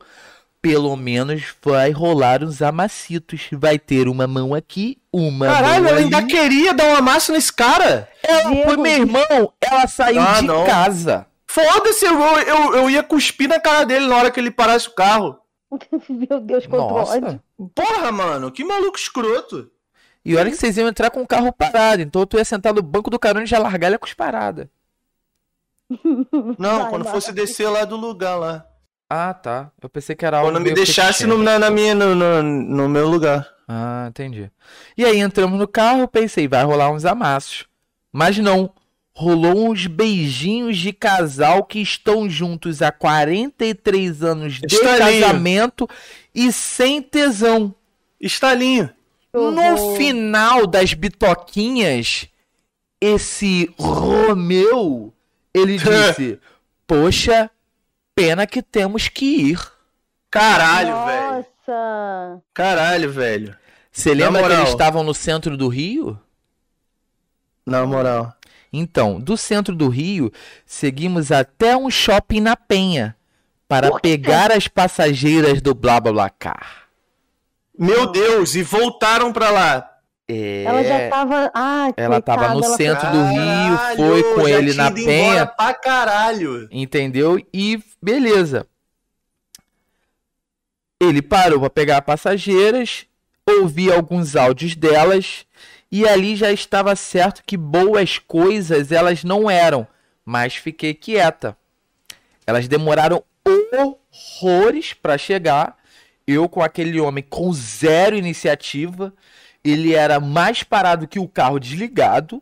pelo 0.61 0.95
menos 0.95 1.43
vai 1.63 1.91
rolar 1.91 2.43
uns 2.43 2.61
amacitos, 2.61 3.47
vai 3.51 3.79
ter 3.79 4.07
uma 4.07 4.27
mão 4.27 4.53
aqui, 4.53 4.97
uma 5.11 5.47
Caralho, 5.47 5.83
mão 5.83 5.91
ela 5.91 5.99
ainda 6.01 6.23
queria 6.25 6.73
dar 6.73 6.85
uma 6.89 7.01
massa 7.01 7.33
nesse 7.33 7.51
cara. 7.51 8.07
Ela 8.23 8.43
foi, 8.43 8.53
Diego. 8.63 8.81
meu 8.83 8.91
irmão, 8.91 9.53
ela 9.59 9.87
saiu 9.87 10.21
Ah, 10.21 10.39
de 10.39 10.47
não. 10.47 10.65
casa. 10.65 11.25
Foda-se, 11.53 12.05
eu, 12.05 12.17
eu, 12.21 12.75
eu 12.75 12.89
ia 12.89 13.03
cuspir 13.03 13.49
na 13.49 13.59
cara 13.59 13.85
dele 13.85 14.07
na 14.07 14.15
hora 14.15 14.31
que 14.31 14.39
ele 14.39 14.49
parasse 14.51 14.87
o 14.87 14.95
carro. 14.95 15.37
Meu 16.09 16.39
Deus, 16.39 16.65
quanto 16.65 16.93
ódio. 16.93 17.21
Nossa. 17.21 17.43
Porra, 17.75 18.11
mano, 18.11 18.51
que 18.51 18.63
maluco 18.63 18.97
escroto. 18.97 19.69
E 20.23 20.35
olha 20.37 20.49
que 20.49 20.55
vocês 20.55 20.77
iam 20.77 20.87
entrar 20.87 21.09
com 21.09 21.21
o 21.21 21.27
carro 21.27 21.51
parado, 21.51 22.01
então 22.01 22.25
tu 22.25 22.37
ia 22.37 22.45
sentar 22.45 22.73
no 22.73 22.81
banco 22.81 23.09
do 23.09 23.19
carona 23.19 23.43
e 23.43 23.47
já 23.47 23.59
largar 23.59 23.87
ele 23.87 23.97
com 23.97 24.05
as 24.05 24.13
paradas. 24.13 24.67
Não, 26.57 26.83
Vai, 26.83 26.89
quando 26.89 27.03
vai. 27.03 27.13
fosse 27.13 27.33
descer 27.33 27.67
lá 27.67 27.83
do 27.83 27.97
lugar 27.97 28.35
lá. 28.37 28.65
Ah, 29.09 29.33
tá. 29.33 29.71
Eu 29.81 29.89
pensei 29.89 30.15
que 30.15 30.25
era 30.25 30.37
algo 30.37 30.49
Quando 30.51 30.63
me 30.63 30.73
deixasse 30.73 31.27
no, 31.27 31.37
na, 31.37 31.59
na 31.59 31.69
minha, 31.69 31.93
no, 31.93 32.15
no, 32.15 32.41
no 32.41 32.87
meu 32.87 33.09
lugar. 33.09 33.45
Ah, 33.67 34.05
entendi. 34.07 34.49
E 34.97 35.03
aí 35.03 35.19
entramos 35.19 35.59
no 35.59 35.67
carro, 35.67 36.07
pensei, 36.07 36.47
vai 36.47 36.63
rolar 36.63 36.89
uns 36.91 37.03
amassos. 37.03 37.67
Mas 38.09 38.37
não. 38.37 38.73
Rolou 39.13 39.69
uns 39.71 39.88
beijinhos 39.88 40.77
de 40.77 40.93
casal 40.93 41.63
que 41.65 41.79
estão 41.79 42.29
juntos 42.29 42.81
há 42.81 42.91
43 42.91 44.23
anos 44.23 44.53
de 44.59 44.73
Estalinho. 44.73 45.21
casamento 45.21 45.89
e 46.33 46.51
sem 46.51 47.01
tesão. 47.01 47.75
Estalinho. 48.19 48.89
Que 49.33 49.38
No 49.38 49.95
final 49.95 50.65
das 50.65 50.93
bitoquinhas, 50.93 52.27
esse 53.01 53.73
Romeu, 53.77 55.13
ele 55.53 55.77
disse: 55.79 56.39
Poxa, 56.88 57.49
pena 58.15 58.47
que 58.47 58.61
temos 58.61 59.07
que 59.09 59.25
ir. 59.51 59.71
Caralho, 60.29 61.05
velho. 61.05 61.45
Nossa. 61.67 62.41
Caralho, 62.53 63.11
velho. 63.11 63.57
Você 63.91 64.13
lembra 64.13 64.41
que 64.41 64.47
moral. 64.47 64.59
eles 64.59 64.69
estavam 64.69 65.03
no 65.03 65.13
centro 65.13 65.57
do 65.57 65.67
Rio? 65.67 66.17
Na 67.65 67.85
moral. 67.85 68.33
Então, 68.73 69.19
do 69.19 69.35
centro 69.35 69.76
do 69.76 69.89
Rio, 69.89 70.31
seguimos 70.65 71.31
até 71.31 71.76
um 71.76 71.89
shopping 71.89 72.39
na 72.39 72.56
Penha 72.56 73.15
para 73.68 73.99
pegar 73.99 74.52
as 74.52 74.68
passageiras 74.68 75.61
do 75.61 75.73
BlaBlaCar. 75.73 76.84
Meu 77.77 78.11
Deus, 78.11 78.56
e 78.56 78.64
voltaram 78.64 79.34
pra 79.34 79.49
lá. 79.49 79.88
É, 80.27 80.64
Ela 80.64 80.84
já 80.84 81.10
tava. 81.10 81.52
Ah, 81.53 81.91
ela 81.98 82.22
tava 82.22 82.39
coitada, 82.53 82.60
no 82.60 82.65
ela- 82.65 82.77
centro 82.77 83.11
do 83.11 83.23
Rio, 83.26 83.77
Caralho, 83.77 83.98
foi 83.98 84.23
com 84.35 84.48
ele 84.48 84.73
na 84.73 84.91
Penha, 84.91 85.45
Pra 85.45 85.73
caralho. 85.73 86.68
entendeu? 86.72 87.38
E 87.53 87.84
beleza. 88.02 88.65
Ele 90.99 91.22
parou 91.22 91.60
para 91.60 91.69
pegar 91.69 92.02
passageiras, 92.03 93.06
ouvi 93.49 93.91
alguns 93.91 94.35
áudios 94.35 94.76
delas 94.76 95.45
e 95.91 96.07
ali 96.07 96.35
já 96.35 96.51
estava 96.51 96.95
certo 96.95 97.43
que 97.45 97.57
boas 97.57 98.18
coisas 98.18 98.91
elas 98.91 99.23
não 99.23 99.49
eram, 99.49 99.85
mas 100.23 100.55
fiquei 100.55 100.93
quieta. 100.93 101.57
Elas 102.47 102.68
demoraram 102.68 103.23
horrores 103.45 104.93
para 104.93 105.18
chegar. 105.18 105.77
Eu 106.26 106.47
com 106.47 106.61
aquele 106.61 106.99
homem 106.99 107.23
com 107.27 107.51
zero 107.51 108.15
iniciativa, 108.15 109.13
ele 109.63 109.93
era 109.93 110.19
mais 110.19 110.63
parado 110.63 111.07
que 111.07 111.19
o 111.19 111.27
carro 111.27 111.59
desligado, 111.59 112.41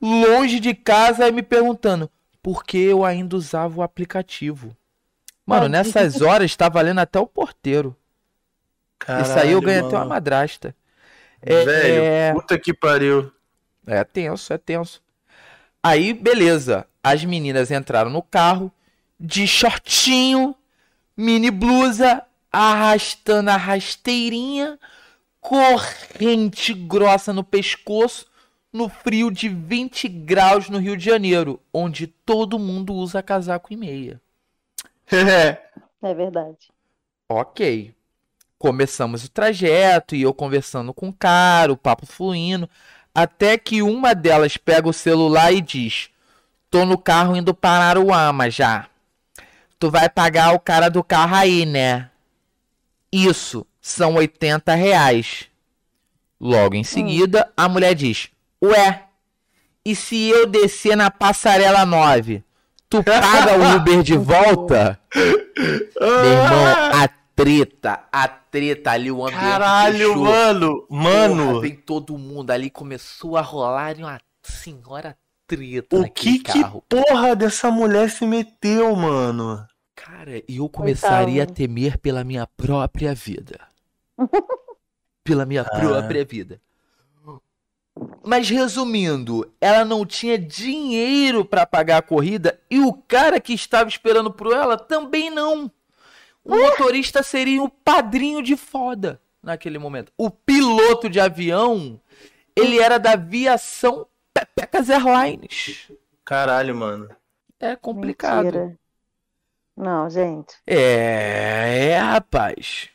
longe 0.00 0.58
de 0.58 0.74
casa 0.74 1.28
e 1.28 1.32
me 1.32 1.42
perguntando 1.42 2.10
por 2.42 2.64
que 2.64 2.78
eu 2.78 3.04
ainda 3.04 3.36
usava 3.36 3.78
o 3.78 3.82
aplicativo. 3.82 4.76
Mano, 5.46 5.68
nessas 5.68 6.20
horas 6.20 6.56
tá 6.56 6.68
valendo 6.68 6.98
até 7.00 7.20
o 7.20 7.26
porteiro. 7.26 7.96
Isso 9.20 9.38
aí 9.38 9.52
eu 9.52 9.60
ganho 9.60 9.82
Caralho, 9.82 9.86
até 9.86 9.96
uma 9.96 10.00
mano. 10.00 10.10
madrasta. 10.10 10.74
É, 11.42 11.64
Velho, 11.64 12.02
é- 12.02 12.32
puta 12.32 12.58
que 12.58 12.72
pariu. 12.72 13.32
É 13.86 14.04
tenso, 14.04 14.52
é 14.52 14.58
tenso. 14.58 15.02
Aí, 15.82 16.12
beleza. 16.14 16.86
As 17.02 17.24
meninas 17.24 17.70
entraram 17.70 18.10
no 18.10 18.22
carro, 18.22 18.70
de 19.18 19.46
shortinho, 19.46 20.54
mini 21.16 21.50
blusa, 21.50 22.22
arrastando 22.52 23.50
a 23.50 23.56
rasteirinha, 23.56 24.78
corrente 25.40 26.72
grossa 26.72 27.32
no 27.32 27.42
pescoço, 27.42 28.26
no 28.72 28.88
frio 28.88 29.30
de 29.30 29.48
20 29.48 30.08
graus 30.08 30.68
no 30.70 30.78
Rio 30.78 30.96
de 30.96 31.04
Janeiro, 31.04 31.60
onde 31.72 32.06
todo 32.06 32.58
mundo 32.58 32.94
usa 32.94 33.22
casaco 33.22 33.72
e 33.72 33.76
meia. 33.76 34.20
É 36.04 36.14
verdade. 36.14 36.68
Ok. 37.28 37.94
Começamos 38.62 39.24
o 39.24 39.28
trajeto 39.28 40.14
e 40.14 40.22
eu 40.22 40.32
conversando 40.32 40.94
com 40.94 41.08
o 41.08 41.12
cara, 41.12 41.72
o 41.72 41.76
papo 41.76 42.06
fluindo, 42.06 42.70
até 43.12 43.58
que 43.58 43.82
uma 43.82 44.14
delas 44.14 44.56
pega 44.56 44.88
o 44.88 44.92
celular 44.92 45.52
e 45.52 45.60
diz: 45.60 46.10
Tô 46.70 46.84
no 46.84 46.96
carro 46.96 47.34
indo 47.34 47.52
para 47.52 47.86
Aruama 47.86 48.48
já. 48.48 48.86
Tu 49.80 49.90
vai 49.90 50.08
pagar 50.08 50.54
o 50.54 50.60
cara 50.60 50.88
do 50.88 51.02
carro 51.02 51.34
aí, 51.34 51.66
né? 51.66 52.08
Isso, 53.10 53.66
são 53.80 54.14
80 54.14 54.72
reais. 54.76 55.46
Logo 56.40 56.76
em 56.76 56.84
seguida, 56.84 57.50
a 57.56 57.68
mulher 57.68 57.96
diz: 57.96 58.30
Ué, 58.62 59.06
e 59.84 59.96
se 59.96 60.28
eu 60.28 60.46
descer 60.46 60.96
na 60.96 61.10
passarela 61.10 61.84
9? 61.84 62.44
Tu 62.88 63.02
paga 63.02 63.58
o 63.58 63.74
Uber 63.74 64.04
de 64.04 64.16
volta? 64.16 65.00
Meu 65.12 66.24
irmão, 66.24 66.66
a 67.02 67.21
treta, 67.34 68.04
a 68.12 68.28
treta 68.28 68.90
ali, 68.92 69.10
o 69.10 69.24
ambiente 69.24 69.40
Caralho, 69.40 70.08
fechou. 70.08 70.16
mano. 70.24 70.82
Porra, 70.86 71.02
Mano, 71.02 71.60
vem 71.60 71.76
todo 71.76 72.16
mundo 72.18 72.50
ali, 72.50 72.70
começou 72.70 73.36
a 73.36 73.40
rolar 73.40 73.96
uma 73.96 74.20
senhora 74.42 75.16
treta 75.46 75.96
o 75.96 76.10
que 76.10 76.38
que 76.38 76.60
carro. 76.62 76.82
porra 76.88 77.34
dessa 77.36 77.70
mulher 77.70 78.10
se 78.10 78.26
meteu, 78.26 78.94
mano? 78.96 79.66
Cara, 79.94 80.42
eu 80.48 80.68
começaria 80.68 81.42
a 81.42 81.46
temer 81.46 81.98
pela 81.98 82.24
minha 82.24 82.46
própria 82.46 83.14
vida. 83.14 83.60
pela 85.24 85.44
minha 85.46 85.62
Ah. 85.62 85.78
própria 85.80 86.24
vida. 86.24 86.60
Mas 88.24 88.48
resumindo, 88.48 89.52
ela 89.60 89.84
não 89.84 90.06
tinha 90.06 90.38
dinheiro 90.38 91.44
pra 91.44 91.66
pagar 91.66 91.98
a 91.98 92.02
corrida 92.02 92.58
e 92.70 92.80
o 92.80 92.92
cara 92.94 93.38
que 93.38 93.52
estava 93.52 93.88
esperando 93.88 94.30
por 94.32 94.52
ela 94.52 94.78
também 94.78 95.28
não. 95.30 95.70
O 96.44 96.56
motorista 96.56 97.22
seria 97.22 97.62
o 97.62 97.68
padrinho 97.68 98.42
de 98.42 98.56
foda 98.56 99.20
naquele 99.42 99.78
momento. 99.78 100.12
O 100.16 100.30
piloto 100.30 101.08
de 101.08 101.20
avião, 101.20 102.00
ele 102.56 102.80
era 102.80 102.98
da 102.98 103.12
aviação 103.12 104.06
Pepecas 104.32 104.88
Airlines. 104.90 105.90
Caralho, 106.24 106.74
mano. 106.74 107.08
É 107.60 107.76
complicado. 107.76 108.44
Mentira. 108.44 108.78
Não, 109.76 110.08
gente. 110.10 110.54
É, 110.66 111.90
é, 111.90 111.98
rapaz. 111.98 112.88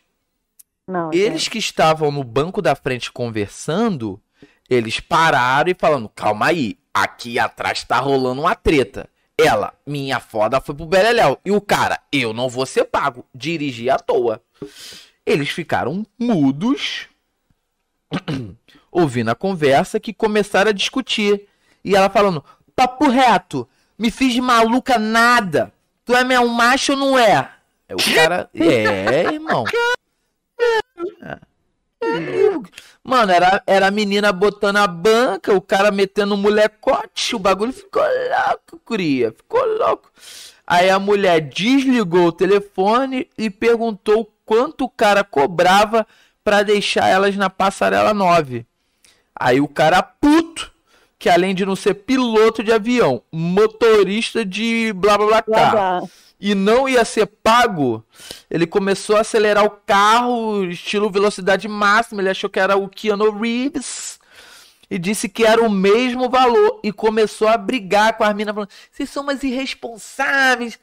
Não, 0.88 1.12
Eles 1.12 1.44
gente. 1.44 1.50
que 1.52 1.58
estavam 1.58 2.12
no 2.12 2.24
banco 2.24 2.62
da 2.62 2.76
frente 2.76 3.12
conversando, 3.12 4.22
eles 4.70 5.00
pararam 5.00 5.70
e 5.70 5.76
falando: 5.78 6.08
calma 6.10 6.48
aí, 6.48 6.78
aqui 6.94 7.38
atrás 7.40 7.84
tá 7.84 8.00
rolando 8.00 8.42
uma 8.42 8.56
treta. 8.56 9.10
Ela, 9.40 9.74
minha 9.86 10.20
foda, 10.20 10.60
foi 10.60 10.74
pro 10.74 10.86
Beleléu. 10.86 11.40
E 11.46 11.52
o 11.52 11.62
cara, 11.62 12.00
eu 12.12 12.34
não 12.34 12.50
vou 12.50 12.66
ser 12.66 12.86
pago. 12.86 13.24
Dirigi 13.34 13.90
à 13.90 13.98
toa. 13.98 14.42
Eles 15.26 15.50
ficaram 15.50 16.06
mudos, 16.18 17.08
ouvindo 18.92 19.30
a 19.30 19.36
conversa, 19.36 20.00
que 20.00 20.14
começaram 20.14 20.70
a 20.70 20.74
discutir. 20.74 21.48
E 21.84 21.96
ela 21.96 22.10
falando: 22.10 22.44
papo 22.76 23.08
reto, 23.10 23.68
me 23.98 24.10
fiz 24.10 24.34
de 24.34 24.42
maluca 24.42 24.98
nada. 24.98 25.72
Tu 26.04 26.16
é 26.16 26.24
meu 26.24 26.48
macho 26.48 26.94
ou 26.94 26.98
não 26.98 27.20
é? 27.20 27.38
Aí 27.90 27.96
O 27.96 28.16
cara, 28.16 28.50
é, 28.56 29.34
irmão. 29.34 29.66
Mano, 33.04 33.32
era, 33.32 33.64
era 33.66 33.88
a 33.88 33.92
menina 33.92 34.32
botando 34.32 34.78
a 34.78 34.88
banca, 34.88 35.54
o 35.54 35.62
cara 35.62 35.92
metendo 35.92 36.34
um 36.34 36.38
molecote, 36.38 37.36
o 37.36 37.40
bagulho 37.40 37.74
ficou 37.74 38.04
louco, 38.04 38.80
cria, 38.86 39.32
ficou 39.32 39.66
louco. 39.78 40.12
Aí 40.66 40.90
a 40.90 41.00
mulher 41.00 41.40
desligou 41.40 42.28
o 42.28 42.32
telefone 42.32 43.30
e 43.38 43.50
perguntou 43.50 44.30
quanto 44.46 44.84
o 44.84 44.90
cara 44.90 45.24
cobrava 45.24 46.06
pra 46.44 46.64
deixar 46.64 47.08
elas 47.08 47.36
na 47.38 47.50
passarela 47.50 48.14
9. 48.14 48.66
Aí 49.34 49.62
o 49.62 49.68
cara 49.68 50.02
puto, 50.02 50.72
que 51.18 51.30
além 51.30 51.56
de 51.56 51.66
não 51.66 51.76
ser 51.76 51.94
piloto 51.94 52.64
de 52.64 52.72
avião, 52.72 53.22
motorista 53.32 54.44
de 54.44 54.92
blá 54.94 55.18
blá 55.18 55.28
blá, 55.28 55.42
Blá, 55.42 55.70
blá. 55.70 56.02
E 56.40 56.54
não 56.54 56.88
ia 56.88 57.04
ser 57.04 57.26
pago, 57.26 58.06
ele 58.50 58.68
começou 58.68 59.18
a 59.18 59.22
acelerar 59.22 59.66
o 59.66 59.72
carro, 59.72 60.66
estilo 60.66 61.10
velocidade 61.10 61.68
máxima. 61.68 62.22
Ele 62.22 62.30
achou 62.30 62.50
que 62.50 62.60
era 62.60 62.78
o 62.78 62.88
Keanu 62.88 63.32
Reeves 63.40 64.20
e 64.90 65.00
disse 65.00 65.28
que 65.28 65.44
era 65.44 65.62
o 65.62 65.70
mesmo 65.70 66.30
valor. 66.30 66.80
E 66.84 66.92
começou 66.92 67.48
a 67.48 67.58
brigar 67.58 68.18
com 68.18 68.24
as 68.24 68.36
minas, 68.36 68.54
falando: 68.54 68.70
Vocês 68.92 69.10
são 69.10 69.24
umas 69.24 69.42
irresponsáveis. 69.42 70.78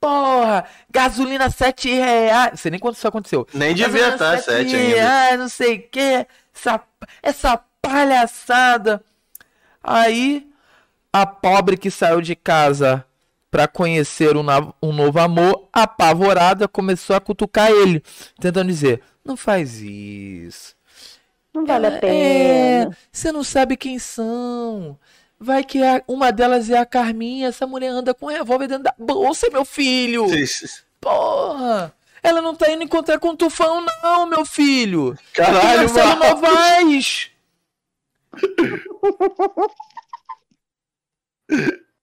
Porra, 0.00 0.64
gasolina 0.90 1.50
7 1.50 1.88
reais. 1.88 2.50
Não 2.52 2.56
sei 2.56 2.70
nem 2.70 2.80
quando 2.80 2.96
isso 2.96 3.08
aconteceu. 3.08 3.46
Nem 3.52 3.74
devia 3.74 4.08
estar 4.08 4.38
sete 4.38 4.44
sete 4.44 4.76
ainda. 4.76 4.96
reais, 4.96 5.38
não 5.38 5.48
sei 5.48 5.76
o 5.76 5.82
que. 5.82 6.26
Essa, 6.54 6.80
essa 7.22 7.60
palhaçada. 7.80 9.02
Aí, 9.82 10.46
a 11.12 11.26
pobre 11.26 11.76
que 11.76 11.90
saiu 11.90 12.20
de 12.20 12.34
casa 12.34 13.04
pra 13.54 13.68
conhecer 13.68 14.36
um, 14.36 14.44
um 14.82 14.92
novo 14.92 15.20
amor, 15.20 15.68
apavorada, 15.72 16.66
começou 16.66 17.14
a 17.14 17.20
cutucar 17.20 17.70
ele, 17.70 18.02
tentando 18.40 18.66
dizer: 18.66 19.00
Não 19.24 19.36
faz 19.36 19.80
isso. 19.80 20.74
Não 21.54 21.64
vale 21.64 21.86
a 21.86 21.90
É, 21.90 22.00
pena. 22.00 22.96
você 23.12 23.30
não 23.30 23.44
sabe 23.44 23.76
quem 23.76 23.96
são. 24.00 24.98
Vai 25.38 25.62
que 25.62 25.80
a- 25.84 26.02
uma 26.08 26.32
delas 26.32 26.68
é 26.68 26.76
a 26.78 26.84
Carminha. 26.84 27.46
Essa 27.46 27.64
mulher 27.64 27.90
anda 27.90 28.12
com 28.12 28.26
um 28.26 28.28
revólver 28.28 28.66
dentro 28.66 28.82
da 28.82 28.94
bolsa, 28.98 29.46
meu 29.52 29.64
filho. 29.64 30.26
Porra! 31.00 31.94
Ela 32.24 32.42
não 32.42 32.56
tá 32.56 32.68
indo 32.72 32.82
encontrar 32.82 33.20
com 33.20 33.28
o 33.28 33.36
Tufão, 33.36 33.86
não, 34.02 34.26
meu 34.26 34.44
filho. 34.44 35.16
Caralho, 35.32 35.82
Marcelo 35.82 36.18
mano. 36.18 36.40
Novaes. 36.40 37.30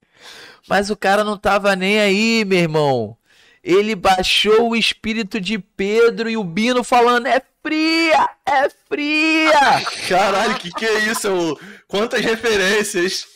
Mas 0.72 0.89
o 0.89 0.95
cara 0.95 1.26
não 1.26 1.38
tava 1.38 1.76
nem 1.76 1.99
aí, 1.99 2.45
meu 2.45 2.57
irmão. 2.57 3.18
Ele 3.61 3.93
baixou 3.93 4.69
o 4.69 4.76
espírito 4.77 5.38
de 5.38 5.60
Pedro 5.60 6.30
e 6.30 6.38
o 6.38 6.45
Bino 6.45 6.81
falando: 6.81 7.26
é 7.26 7.41
fria, 7.61 8.30
é 8.45 8.69
fria. 8.88 9.60
Caralho, 10.07 10.56
que 10.56 10.72
que 10.72 10.85
é 10.85 10.99
isso? 10.99 11.60
Quantas 11.89 12.22
referências. 12.22 13.27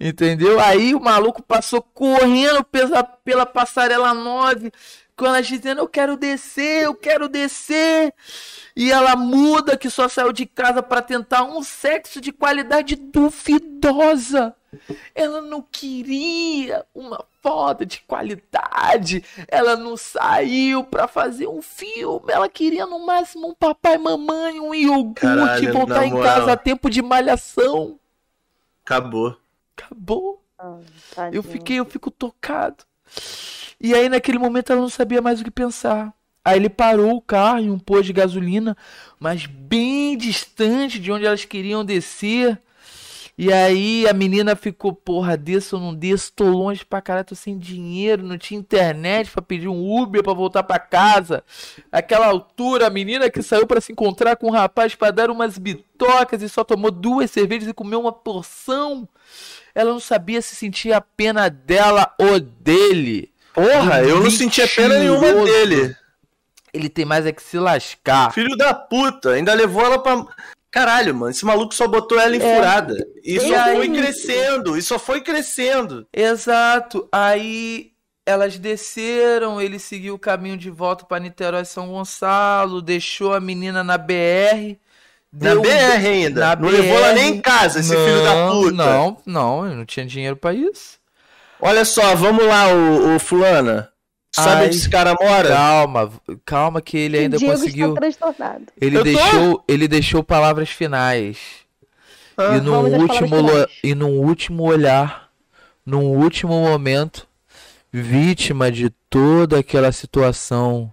Entendeu? 0.00 0.58
Aí 0.58 0.94
o 0.94 1.00
maluco 1.00 1.42
passou 1.42 1.82
correndo 1.82 2.64
pela, 2.64 3.04
pela 3.04 3.44
passarela 3.44 4.14
9, 4.14 4.72
com 5.14 5.26
ela 5.26 5.42
dizendo: 5.42 5.82
Eu 5.82 5.88
quero 5.88 6.16
descer, 6.16 6.84
eu 6.84 6.94
quero 6.94 7.28
descer. 7.28 8.14
E 8.76 8.90
ela 8.90 9.14
muda 9.14 9.76
que 9.76 9.88
só 9.88 10.08
saiu 10.08 10.32
de 10.32 10.46
casa 10.46 10.82
para 10.82 11.00
tentar 11.00 11.44
um 11.44 11.62
sexo 11.62 12.20
de 12.20 12.32
qualidade 12.32 12.96
duvidosa. 12.96 14.54
Ela 15.14 15.40
não 15.40 15.62
queria 15.62 16.84
uma 16.92 17.24
foto 17.40 17.86
de 17.86 18.00
qualidade. 18.00 19.24
Ela 19.46 19.76
não 19.76 19.96
saiu 19.96 20.82
para 20.82 21.06
fazer 21.06 21.46
um 21.46 21.62
filme. 21.62 22.32
Ela 22.32 22.48
queria 22.48 22.84
no 22.84 22.98
máximo 23.06 23.48
um 23.48 23.54
papai, 23.54 23.96
mamãe, 23.96 24.58
um 24.58 24.74
iogurte, 24.74 25.20
Caralho, 25.20 25.72
voltar 25.72 26.04
em 26.06 26.10
moral. 26.12 26.34
casa 26.34 26.52
a 26.52 26.56
tempo 26.56 26.90
de 26.90 27.00
malhação. 27.00 27.98
Acabou. 28.84 29.36
Acabou. 29.76 30.42
Ah, 30.58 30.78
Eu 31.32 31.42
fiquei, 31.42 31.78
eu 31.78 31.84
fico 31.84 32.10
tocado. 32.10 32.84
E 33.80 33.94
aí, 33.94 34.08
naquele 34.08 34.38
momento, 34.38 34.72
ela 34.72 34.80
não 34.80 34.88
sabia 34.88 35.22
mais 35.22 35.40
o 35.40 35.44
que 35.44 35.50
pensar. 35.50 36.12
Aí 36.44 36.58
ele 36.58 36.68
parou 36.68 37.16
o 37.16 37.22
carro 37.22 37.60
em 37.60 37.70
um 37.70 37.78
posto 37.78 38.04
de 38.04 38.12
gasolina, 38.12 38.76
mas 39.18 39.46
bem 39.46 40.16
distante 40.16 40.98
de 40.98 41.10
onde 41.10 41.24
elas 41.24 41.44
queriam 41.44 41.84
descer. 41.84 42.60
E 43.36 43.52
aí 43.52 44.06
a 44.06 44.12
menina 44.12 44.54
ficou, 44.54 44.92
porra, 44.92 45.36
desço 45.36 45.74
ou 45.74 45.82
não 45.82 45.92
desço? 45.92 46.32
Tô 46.36 46.44
longe 46.44 46.84
pra 46.84 47.02
caralho, 47.02 47.26
tô 47.26 47.34
sem 47.34 47.58
dinheiro, 47.58 48.22
não 48.22 48.38
tinha 48.38 48.60
internet 48.60 49.28
pra 49.28 49.42
pedir 49.42 49.66
um 49.66 50.00
Uber 50.00 50.22
pra 50.22 50.32
voltar 50.32 50.62
pra 50.62 50.78
casa. 50.78 51.42
Aquela 51.90 52.26
altura, 52.26 52.86
a 52.86 52.90
menina 52.90 53.28
que 53.28 53.42
saiu 53.42 53.66
pra 53.66 53.80
se 53.80 53.90
encontrar 53.90 54.36
com 54.36 54.46
um 54.46 54.52
rapaz 54.52 54.94
pra 54.94 55.10
dar 55.10 55.30
umas 55.30 55.58
bitocas 55.58 56.42
e 56.42 56.48
só 56.48 56.62
tomou 56.62 56.92
duas 56.92 57.28
cervejas 57.30 57.68
e 57.68 57.74
comeu 57.74 58.00
uma 58.00 58.12
porção. 58.12 59.08
Ela 59.74 59.90
não 59.90 60.00
sabia 60.00 60.40
se 60.40 60.54
sentia 60.54 60.98
a 60.98 61.00
pena 61.00 61.48
dela 61.48 62.14
ou 62.16 62.38
dele. 62.38 63.32
Porra, 63.52 64.02
eu 64.02 64.20
não 64.20 64.30
sentia 64.30 64.68
pena 64.68 64.98
nenhuma 64.98 65.44
dele. 65.44 65.96
Ele 66.74 66.88
tem 66.88 67.04
mais 67.04 67.24
é 67.24 67.32
que 67.32 67.42
se 67.42 67.56
lascar. 67.58 68.32
Filho 68.32 68.56
da 68.56 68.74
puta, 68.74 69.30
ainda 69.30 69.54
levou 69.54 69.84
ela 69.84 69.98
pra. 70.02 70.26
Caralho, 70.70 71.14
mano, 71.14 71.30
esse 71.30 71.44
maluco 71.44 71.72
só 71.72 71.86
botou 71.86 72.18
ela 72.18 72.34
em 72.36 72.42
É. 72.42 72.56
furada. 72.56 72.96
E 73.22 73.36
E 73.36 73.40
só 73.40 73.54
aí? 73.54 73.76
foi 73.76 73.88
crescendo, 73.90 74.76
e 74.76 74.82
só 74.82 74.98
foi 74.98 75.20
crescendo. 75.20 76.04
Exato. 76.12 77.08
Aí 77.12 77.92
elas 78.26 78.58
desceram, 78.58 79.60
ele 79.60 79.78
seguiu 79.78 80.14
o 80.14 80.18
caminho 80.18 80.56
de 80.56 80.70
volta 80.70 81.04
pra 81.04 81.20
Niterói 81.20 81.64
São 81.64 81.86
Gonçalo, 81.88 82.82
deixou 82.82 83.34
a 83.34 83.40
menina 83.40 83.84
na 83.84 83.96
BR. 83.96 84.76
Na 85.32 85.50
deu 85.50 85.58
um 85.60 85.62
BR 85.62 86.06
ainda. 86.08 86.40
na 86.40 86.56
não 86.56 86.68
levou 86.68 86.96
ela 86.96 87.08
BR. 87.12 87.14
nem 87.20 87.34
em 87.36 87.40
casa, 87.40 87.78
esse 87.80 87.90
filho 87.94 88.22
da 88.24 88.34
Não, 88.34 88.50
puta. 88.62 88.72
Não, 88.72 89.16
não, 89.24 89.66
eu 89.68 89.76
não 89.76 89.84
tinha 89.84 90.04
dinheiro 90.06 90.36
pra 90.36 90.52
isso. 90.52 90.98
Olha 91.60 91.84
só, 91.84 92.14
vamos 92.16 92.44
lá, 92.46 92.66
o, 92.68 93.18
Fulana. 93.20 93.90
Sabe 94.36 94.62
Ai. 94.62 94.66
onde 94.66 94.76
esse 94.76 94.90
cara 94.90 95.14
mora? 95.20 95.48
Calma, 95.48 96.12
calma 96.44 96.82
que 96.82 96.96
ele 96.98 97.16
ainda 97.18 97.38
Diego 97.38 97.52
conseguiu. 97.54 97.88
está 97.90 98.00
transtornado. 98.00 98.64
Ele 98.80 98.96
Eu 98.96 99.00
tô? 99.00 99.04
deixou, 99.04 99.64
ele 99.68 99.86
deixou 99.88 100.24
palavras 100.24 100.70
finais. 100.70 101.38
Ah, 102.36 102.56
e 102.56 102.60
no 102.60 102.80
último 102.80 103.40
lo- 103.40 103.68
e 103.82 103.94
num 103.94 104.18
último 104.18 104.64
olhar, 104.64 105.28
num 105.86 106.02
último 106.06 106.52
momento, 106.60 107.28
vítima 107.92 108.72
de 108.72 108.90
toda 109.08 109.60
aquela 109.60 109.92
situação, 109.92 110.92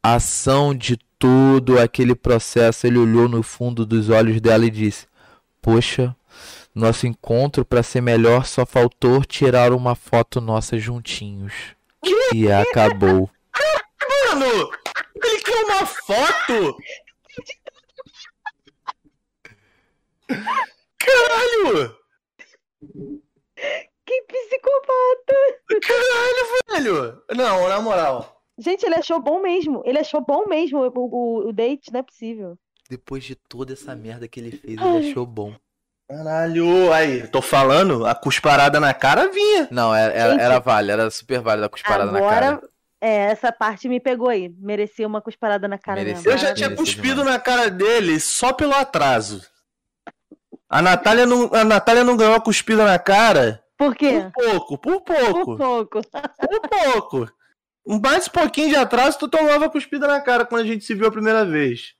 ação 0.00 0.72
de 0.72 0.96
todo 1.18 1.76
aquele 1.78 2.14
processo, 2.14 2.86
ele 2.86 2.98
olhou 2.98 3.28
no 3.28 3.42
fundo 3.42 3.84
dos 3.84 4.08
olhos 4.10 4.40
dela 4.40 4.64
e 4.64 4.70
disse: 4.70 5.08
"Poxa, 5.60 6.14
nosso 6.72 7.04
encontro 7.04 7.64
para 7.64 7.82
ser 7.82 8.00
melhor 8.00 8.46
só 8.46 8.64
faltou 8.64 9.24
tirar 9.24 9.72
uma 9.72 9.96
foto 9.96 10.40
nossa 10.40 10.78
juntinhos." 10.78 11.52
E 12.34 12.50
acabou. 12.50 13.30
Mano, 14.28 14.70
ele 15.22 15.40
quer 15.42 15.64
uma 15.64 15.86
foto? 15.86 16.76
Caralho! 20.98 21.96
Que 24.06 24.22
psicopata! 24.22 25.34
Caralho, 25.82 26.44
velho! 26.68 27.22
Não, 27.36 27.68
na 27.68 27.80
moral. 27.80 28.42
Gente, 28.58 28.84
ele 28.84 28.96
achou 28.96 29.20
bom 29.20 29.40
mesmo. 29.40 29.82
Ele 29.84 29.98
achou 29.98 30.20
bom 30.20 30.46
mesmo 30.46 30.80
o, 30.80 30.92
o, 30.94 31.48
o 31.48 31.52
date, 31.52 31.92
não 31.92 32.00
é 32.00 32.02
possível. 32.02 32.58
Depois 32.88 33.24
de 33.24 33.34
toda 33.34 33.72
essa 33.72 33.94
merda 33.94 34.28
que 34.28 34.40
ele 34.40 34.50
fez, 34.50 34.76
Ai. 34.78 34.96
ele 34.96 35.10
achou 35.10 35.24
bom. 35.24 35.54
Caralho, 36.10 36.92
aí, 36.92 37.26
tô 37.28 37.40
falando, 37.40 38.04
a 38.04 38.14
cusparada 38.16 38.80
na 38.80 38.92
cara 38.92 39.28
vinha. 39.30 39.68
Não, 39.70 39.94
era, 39.94 40.12
era, 40.12 40.32
Gente. 40.32 40.40
era 40.42 40.58
válida, 40.58 40.92
era 40.94 41.10
super 41.10 41.40
válida 41.40 41.66
a 41.66 41.68
cusparada 41.68 42.10
na 42.10 42.18
cara. 42.20 42.48
Agora, 42.48 42.68
é, 43.00 43.16
essa 43.30 43.52
parte 43.52 43.88
me 43.88 44.00
pegou 44.00 44.28
aí. 44.28 44.48
Merecia 44.58 45.06
uma 45.06 45.20
cusparada 45.22 45.68
na 45.68 45.78
cara 45.78 46.00
Merecia. 46.00 46.16
mesmo. 46.16 46.30
Eu 46.32 46.38
já 46.38 46.52
tinha 46.52 46.68
merecia 46.68 46.76
cuspido 46.94 47.20
demais. 47.20 47.34
na 47.34 47.38
cara 47.38 47.70
dele 47.70 48.18
só 48.18 48.52
pelo 48.52 48.74
atraso. 48.74 49.40
A 50.68 50.82
Natália 50.82 51.26
não, 51.26 51.48
a 51.54 51.64
Natália 51.64 52.02
não 52.02 52.16
ganhou 52.16 52.34
a 52.34 52.40
cuspida 52.40 52.84
na 52.84 52.98
cara 52.98 53.62
Por 53.78 53.94
quê? 53.94 54.26
por 54.34 54.44
pouco, 54.44 54.78
por 54.78 55.00
pouco, 55.02 55.44
Por 55.44 55.56
pouco. 55.56 56.00
por 56.10 56.68
pouco. 56.68 57.32
Mais 58.02 58.26
um 58.26 58.30
pouquinho 58.30 58.68
de 58.70 58.76
atraso, 58.76 59.18
tu 59.18 59.28
tomava 59.28 59.66
a 59.66 59.70
cuspida 59.70 60.06
na 60.08 60.20
cara 60.20 60.44
quando 60.44 60.62
a 60.62 60.66
gente 60.66 60.84
se 60.84 60.94
viu 60.94 61.06
a 61.06 61.12
primeira 61.12 61.44
vez. 61.44 61.94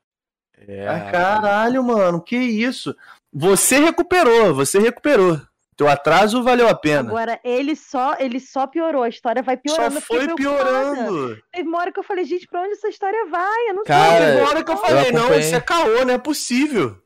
É, 0.68 0.86
Ah, 0.86 1.10
caralho, 1.10 1.82
mano, 1.82 2.20
que 2.20 2.36
isso? 2.36 2.94
Você 3.32 3.78
recuperou, 3.78 4.54
você 4.54 4.78
recuperou. 4.78 5.40
Teu 5.76 5.88
atraso 5.88 6.42
valeu 6.42 6.68
a 6.68 6.74
pena. 6.74 7.08
Agora, 7.08 7.40
ele 7.42 7.74
só, 7.74 8.14
ele 8.18 8.38
só 8.38 8.66
piorou. 8.66 9.02
A 9.02 9.08
história 9.08 9.42
vai 9.42 9.56
Só 9.66 9.76
piorando. 9.76 9.94
eu 9.96 10.00
fiquei 10.02 10.20
foi 10.26 10.34
piorando. 10.34 11.38
Teve 11.50 11.68
uma 11.68 11.78
hora 11.78 11.90
que 11.92 11.98
eu 11.98 12.04
falei, 12.04 12.24
gente, 12.26 12.46
pra 12.46 12.60
onde 12.60 12.72
essa 12.72 12.88
história 12.88 13.26
vai? 13.30 13.68
Eu 13.70 13.74
não 13.74 13.84
Cara, 13.84 14.10
sei. 14.18 14.26
Teve 14.26 14.40
uma 14.40 14.48
hora 14.50 14.62
que 14.64 14.70
eu 14.70 14.76
falei, 14.76 15.12
não, 15.12 15.20
acompanhei. 15.20 15.40
isso 15.46 15.54
é 15.54 15.60
caô, 15.60 16.04
não 16.04 16.14
é 16.14 16.18
possível. 16.18 16.98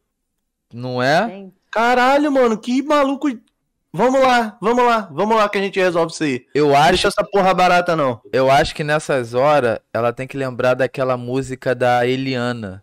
Não 0.72 1.00
é? 1.02 1.28
Gente, 1.28 1.54
Caralho, 1.70 2.32
mano, 2.32 2.58
que 2.58 2.82
maluco. 2.82 3.28
Vamos 3.92 4.20
lá, 4.20 4.58
vamos 4.60 4.84
lá, 4.84 5.08
vamos 5.12 5.36
lá 5.36 5.48
que 5.48 5.56
a 5.58 5.60
gente 5.60 5.78
resolve 5.78 6.12
isso 6.12 6.24
aí. 6.24 6.44
Eu 6.52 6.68
Não 6.70 6.76
acho, 6.76 6.88
deixa 6.88 7.08
essa 7.08 7.22
porra 7.22 7.54
barata, 7.54 7.94
não. 7.94 8.20
eu 8.32 8.50
acho 8.50 8.74
que 8.74 8.82
nessas 8.82 9.34
horas 9.34 9.78
ela 9.92 10.12
tem 10.12 10.26
que 10.26 10.36
lembrar 10.36 10.74
daquela 10.74 11.16
música 11.16 11.76
da 11.76 12.04
Eliana. 12.04 12.82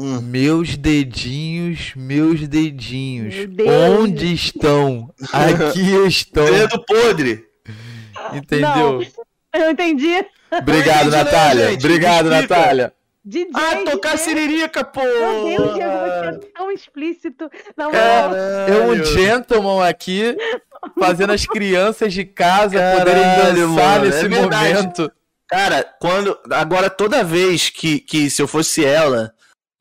Hum. 0.00 0.20
Meus 0.22 0.76
dedinhos, 0.76 1.92
meus 1.94 2.48
dedinhos, 2.48 3.34
Meu 3.46 3.68
onde 4.00 4.32
estão? 4.32 5.12
Aqui 5.32 5.80
estão. 6.08 6.44
Dedo 6.46 6.82
podre. 6.86 7.44
Entendeu? 8.32 9.02
Eu 9.54 9.70
entendi. 9.70 10.24
Obrigado, 10.50 11.10
Não 11.10 11.18
entendi, 11.20 11.24
Natália. 11.24 11.70
gente? 11.70 11.84
Obrigado, 11.86 12.32
explica. 12.32 12.54
Natália. 12.56 12.92
DJ. 13.22 13.50
Ah, 13.54 13.90
tocar 13.90 14.16
DJ. 14.16 14.24
siririca, 14.24 14.82
pô! 14.82 15.00
Meu 15.02 15.44
Deus, 15.58 15.74
Diego, 15.74 15.92
você 15.92 16.26
é 16.26 16.40
tão 16.56 16.70
explícito. 16.70 17.50
Não, 17.76 17.90
Caralho. 17.90 18.36
Eu, 18.72 18.84
um 18.92 19.04
gentleman 19.04 19.86
aqui, 19.86 20.34
fazendo 20.98 21.32
as 21.32 21.44
crianças 21.44 22.12
de 22.14 22.24
casa 22.24 22.78
poderem 22.96 23.22
Caralho, 23.22 23.68
dançar 23.68 23.98
mano, 23.98 24.04
nesse 24.06 24.24
é 24.24 24.28
verdade. 24.28 24.74
momento. 24.74 25.12
Cara, 25.46 25.84
quando. 26.00 26.38
Agora, 26.50 26.88
toda 26.88 27.22
vez 27.22 27.68
que, 27.68 27.98
que 28.00 28.30
se 28.30 28.40
eu 28.40 28.48
fosse 28.48 28.84
ela, 28.84 29.32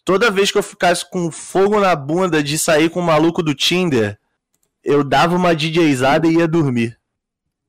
toda 0.06 0.32
vez 0.32 0.52
que 0.52 0.58
eu 0.58 0.64
ficasse 0.64 1.10
com 1.10 1.32
fogo 1.32 1.80
na 1.80 1.96
bunda 1.96 2.42
de 2.44 2.58
sair 2.58 2.90
com 2.90 3.00
o 3.00 3.04
maluco 3.04 3.42
do 3.44 3.54
Tinder, 3.54 4.18
eu 4.84 5.04
dava 5.04 5.36
uma 5.36 5.56
DJzada 5.56 6.28
e 6.28 6.36
ia 6.38 6.48
dormir. 6.48 6.98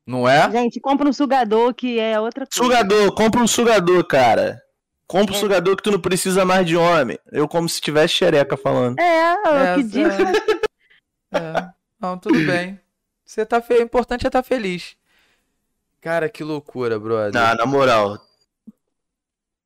Não 0.07 0.29
é? 0.29 0.51
Gente, 0.51 0.81
compra 0.81 1.09
um 1.09 1.13
sugador 1.13 1.73
que 1.75 1.99
é 1.99 2.19
outra 2.19 2.47
coisa. 2.47 2.51
Sugador, 2.57 3.15
compra 3.15 3.41
um 3.41 3.47
sugador, 3.47 4.05
cara. 4.05 4.61
Compra 5.07 5.35
um 5.35 5.37
É. 5.37 5.41
sugador 5.41 5.77
que 5.77 5.83
tu 5.83 5.91
não 5.91 6.01
precisa 6.01 6.45
mais 6.45 6.67
de 6.67 6.77
homem. 6.77 7.19
Eu, 7.31 7.47
como 7.47 7.69
se 7.69 7.81
tivesse 7.81 8.15
xereca 8.15 8.57
falando. 8.57 8.99
É, 8.99 9.35
É, 9.35 9.75
o 9.75 9.77
que 9.77 9.83
diz. 9.85 10.15
É. 11.33 11.69
Não, 12.01 12.17
tudo 12.19 12.39
bem. 12.47 12.81
Você 13.25 13.45
tá 13.47 13.61
fe... 13.61 13.75
O 13.75 13.83
importante 13.83 14.25
é 14.25 14.29
estar 14.29 14.43
feliz. 14.43 14.97
Cara, 16.01 16.29
que 16.29 16.43
loucura, 16.43 16.99
brother. 16.99 17.33
Na, 17.33 17.55
na 17.55 17.67
moral. 17.67 18.19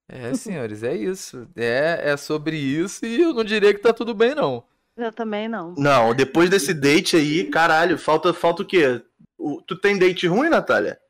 É, 0.08 0.34
senhores, 0.34 0.83
é 0.83 0.94
isso. 0.94 1.49
É, 1.57 2.10
é 2.12 2.16
sobre 2.16 2.57
isso 2.57 3.05
e 3.07 3.20
eu 3.23 3.33
não 3.33 3.42
diria 3.44 3.73
que 3.73 3.81
tá 3.81 3.92
tudo 3.92 4.15
bem, 4.15 4.34
não. 4.34 4.62
Eu 4.97 5.12
também 5.12 5.49
não. 5.49 5.74
Não, 5.76 6.15
depois 6.15 6.49
desse 6.50 6.73
date 6.74 7.16
aí, 7.16 7.44
caralho, 7.50 7.99
falta, 7.99 8.33
falta 8.33 8.62
o 8.62 8.66
quê? 8.66 9.02
O- 9.39 9.60
tu 9.62 9.76
tem 9.76 9.99
date 9.99 10.26
ruim, 10.26 10.49
Natália? 10.49 11.00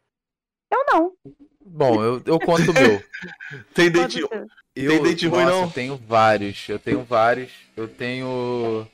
Eu 0.71 0.85
não. 0.93 1.13
Bom, 1.67 2.03
eu, 2.03 2.23
eu 2.25 2.39
conto 2.39 2.71
o 2.71 2.75
meu. 2.75 3.03
Tem 3.75 3.91
date. 3.91 4.21
Eu, 4.77 4.91
Tem 4.91 5.03
date 5.03 5.27
ruim, 5.27 5.45
nossa, 5.45 5.51
não? 5.57 5.63
eu 5.65 5.71
tenho 5.71 5.97
vários. 5.97 6.69
Eu 6.69 6.79
tenho 6.79 7.03
vários. 7.05 7.53
Eu 7.77 7.89
tenho. 7.89 8.87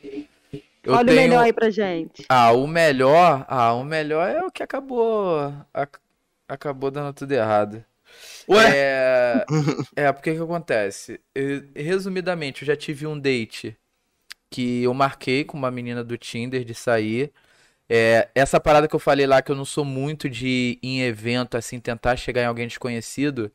Eu 0.82 0.94
Olha 0.94 1.02
o 1.02 1.06
tenho. 1.06 1.20
melhor 1.20 1.44
aí 1.44 1.52
pra 1.52 1.68
gente. 1.70 2.24
Ah, 2.28 2.52
o 2.52 2.66
melhor. 2.66 3.44
Ah, 3.48 3.72
o 3.74 3.84
melhor 3.84 4.28
é 4.30 4.42
o 4.44 4.50
que 4.50 4.62
acabou. 4.62 5.52
ac- 5.74 5.98
Acabou 6.48 6.90
dando 6.90 7.12
tudo 7.14 7.32
errado. 7.32 7.84
Ué? 8.50 8.66
É, 8.66 9.46
é 9.96 10.12
porque 10.12 10.34
que 10.34 10.40
acontece? 10.42 11.20
Eu- 11.34 11.68
resumidamente, 11.74 12.62
eu 12.62 12.66
já 12.66 12.76
tive 12.76 13.06
um 13.06 13.18
date 13.18 13.76
que 14.50 14.82
eu 14.84 14.94
marquei 14.94 15.44
com 15.44 15.56
uma 15.58 15.70
menina 15.70 16.04
do 16.04 16.18
Tinder 16.18 16.64
de 16.64 16.74
sair. 16.74 17.32
É, 17.88 18.28
essa 18.34 18.60
parada 18.60 18.88
que 18.88 18.94
eu 18.96 19.00
falei 19.00 19.26
lá, 19.26 19.42
que 19.42 19.52
eu 19.52 19.56
não 19.56 19.64
sou 19.66 19.84
muito 19.84 20.28
de 20.30 20.48
ir 20.48 20.80
em 20.82 21.02
evento, 21.02 21.56
assim, 21.56 21.80
tentar 21.80 22.16
chegar 22.16 22.42
em 22.42 22.46
alguém 22.46 22.66
desconhecido. 22.68 23.52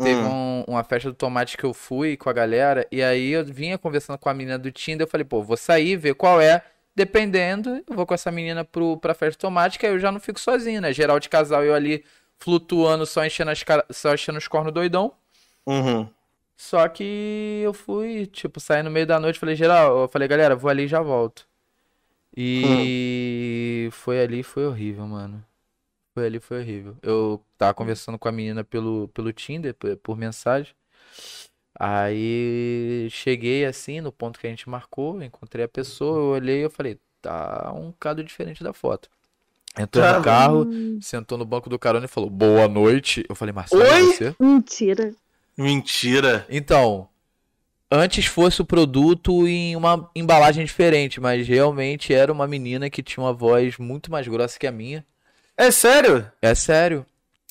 Teve 0.00 0.24
Hum. 0.24 0.26
um- 0.26 0.64
uma 0.68 0.84
festa 0.84 1.10
do 1.10 1.14
tomate 1.14 1.56
que 1.58 1.64
eu 1.64 1.74
fui 1.74 2.16
com 2.16 2.30
a 2.30 2.32
galera, 2.32 2.86
e 2.90 3.02
aí 3.02 3.30
eu 3.32 3.44
vinha 3.44 3.78
conversando 3.78 4.18
com 4.18 4.28
a 4.28 4.34
menina 4.34 4.58
do 4.58 4.70
Tinder, 4.72 5.06
eu 5.06 5.10
falei, 5.10 5.24
pô, 5.24 5.42
vou 5.42 5.56
sair, 5.56 5.96
ver 5.96 6.14
qual 6.14 6.40
é. 6.40 6.62
Dependendo, 6.96 7.82
eu 7.88 7.94
vou 7.96 8.06
com 8.06 8.14
essa 8.14 8.30
menina 8.32 8.64
pro, 8.64 8.96
pra 8.98 9.14
festa 9.14 9.38
do 9.38 9.40
tomate, 9.42 9.78
que 9.78 9.86
aí 9.86 9.92
eu 9.92 9.98
já 9.98 10.10
não 10.12 10.20
fico 10.20 10.40
sozinho, 10.40 10.80
né? 10.80 10.92
Geral 10.92 11.20
de 11.20 11.28
casal, 11.28 11.64
eu 11.64 11.74
ali 11.74 12.04
flutuando, 12.40 13.06
só 13.06 13.24
enchendo, 13.24 13.50
as, 13.52 13.62
cara- 13.62 13.86
só 13.92 14.14
enchendo 14.14 14.38
os 14.38 14.48
cornos 14.48 14.72
doidão. 14.74 15.14
Uhum. 15.66 16.10
Só 16.56 16.86
que 16.88 17.62
eu 17.64 17.72
fui, 17.72 18.26
tipo, 18.26 18.60
sair 18.60 18.82
no 18.82 18.90
meio 18.90 19.06
da 19.06 19.18
noite, 19.18 19.38
falei, 19.38 19.56
geral, 19.56 20.00
eu 20.02 20.08
falei, 20.08 20.28
galera, 20.28 20.54
vou 20.54 20.70
ali 20.70 20.84
e 20.84 20.88
já 20.88 21.00
volto. 21.00 21.48
E 22.36 23.88
foi 23.92 24.20
ali, 24.22 24.42
foi 24.42 24.66
horrível, 24.66 25.06
mano. 25.06 25.44
Foi 26.14 26.26
ali, 26.26 26.40
foi 26.40 26.60
horrível. 26.60 26.96
Eu 27.02 27.44
tava 27.58 27.74
conversando 27.74 28.18
com 28.18 28.28
a 28.28 28.32
menina 28.32 28.64
pelo, 28.64 29.08
pelo 29.08 29.32
Tinder, 29.32 29.74
por, 29.74 29.96
por 29.98 30.16
mensagem. 30.18 30.74
Aí 31.78 33.08
cheguei 33.10 33.64
assim, 33.64 34.00
no 34.00 34.12
ponto 34.12 34.38
que 34.38 34.46
a 34.46 34.50
gente 34.50 34.68
marcou, 34.68 35.22
encontrei 35.22 35.64
a 35.64 35.68
pessoa, 35.68 36.18
eu 36.18 36.24
olhei 36.36 36.60
e 36.60 36.62
eu 36.62 36.70
falei, 36.70 36.98
tá 37.22 37.72
um 37.74 37.90
bocado 37.90 38.22
diferente 38.24 38.62
da 38.62 38.72
foto. 38.72 39.08
Entrou 39.78 40.04
Tá. 40.04 40.18
no 40.18 40.24
carro, 40.24 40.62
Hum, 40.68 40.98
sentou 41.00 41.38
no 41.38 41.44
banco 41.44 41.70
do 41.70 41.78
carona 41.78 42.04
e 42.04 42.08
falou, 42.08 42.28
boa 42.28 42.66
noite. 42.68 43.24
Eu 43.28 43.34
falei, 43.34 43.52
Marcelo, 43.52 43.82
Oi? 43.82 44.06
você? 44.06 44.34
mentira. 44.40 45.12
Mentira. 45.56 46.46
Então, 46.50 47.08
antes 47.90 48.26
fosse 48.26 48.60
o 48.60 48.64
produto 48.64 49.46
em 49.46 49.76
uma 49.76 50.10
embalagem 50.14 50.64
diferente, 50.64 51.20
mas 51.20 51.46
realmente 51.46 52.12
era 52.12 52.32
uma 52.32 52.46
menina 52.46 52.88
que 52.90 53.02
tinha 53.02 53.22
uma 53.22 53.32
voz 53.32 53.76
muito 53.78 54.10
mais 54.10 54.26
grossa 54.26 54.58
que 54.58 54.66
a 54.66 54.72
minha. 54.72 55.04
É 55.56 55.70
sério? 55.70 56.26
É 56.40 56.54
sério. 56.54 57.04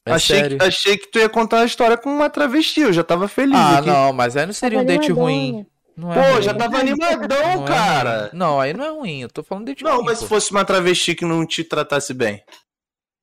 É 0.06 0.14
achei, 0.14 0.40
sério. 0.40 0.58
que, 0.58 0.64
achei 0.66 0.98
que 0.98 1.08
tu 1.08 1.20
ia 1.20 1.30
contar 1.30 1.60
a 1.62 1.66
história 1.66 1.96
com 1.98 2.10
uma 2.10 2.30
travesti, 2.30 2.82
eu 2.82 2.92
já 2.94 3.04
tava 3.04 3.28
feliz 3.28 3.56
Ah, 3.56 3.78
aqui. 3.78 3.88
não, 3.88 4.12
mas 4.12 4.36
aí 4.36 4.46
não 4.46 4.54
seria 4.54 4.80
um 4.80 4.86
date 4.86 5.06
animadona. 5.12 5.22
ruim. 5.22 5.66
Não 6.00 6.14
é 6.14 6.16
Pô, 6.16 6.32
ruim. 6.34 6.42
já 6.42 6.54
tava 6.54 6.78
animadão, 6.78 7.56
Não 7.56 7.64
é 7.66 7.68
cara. 7.68 8.20
ruim. 8.22 8.30
Não, 8.34 8.60
aí 8.62 8.74
não 8.74 8.86
é 8.86 8.90
ruim. 8.90 9.22
Eu 9.22 9.30
tô 9.30 9.44
falando 9.44 9.66
date 9.66 9.84
Não, 9.84 9.98
ruim. 9.98 10.06
mas 10.06 10.20
pô. 10.20 10.24
se 10.24 10.30
fosse 10.30 10.52
uma 10.52 10.64
travesti 10.64 11.14
que 11.14 11.26
não 11.26 11.46
te 11.46 11.64
tratasse 11.64 12.14
bem. 12.14 12.42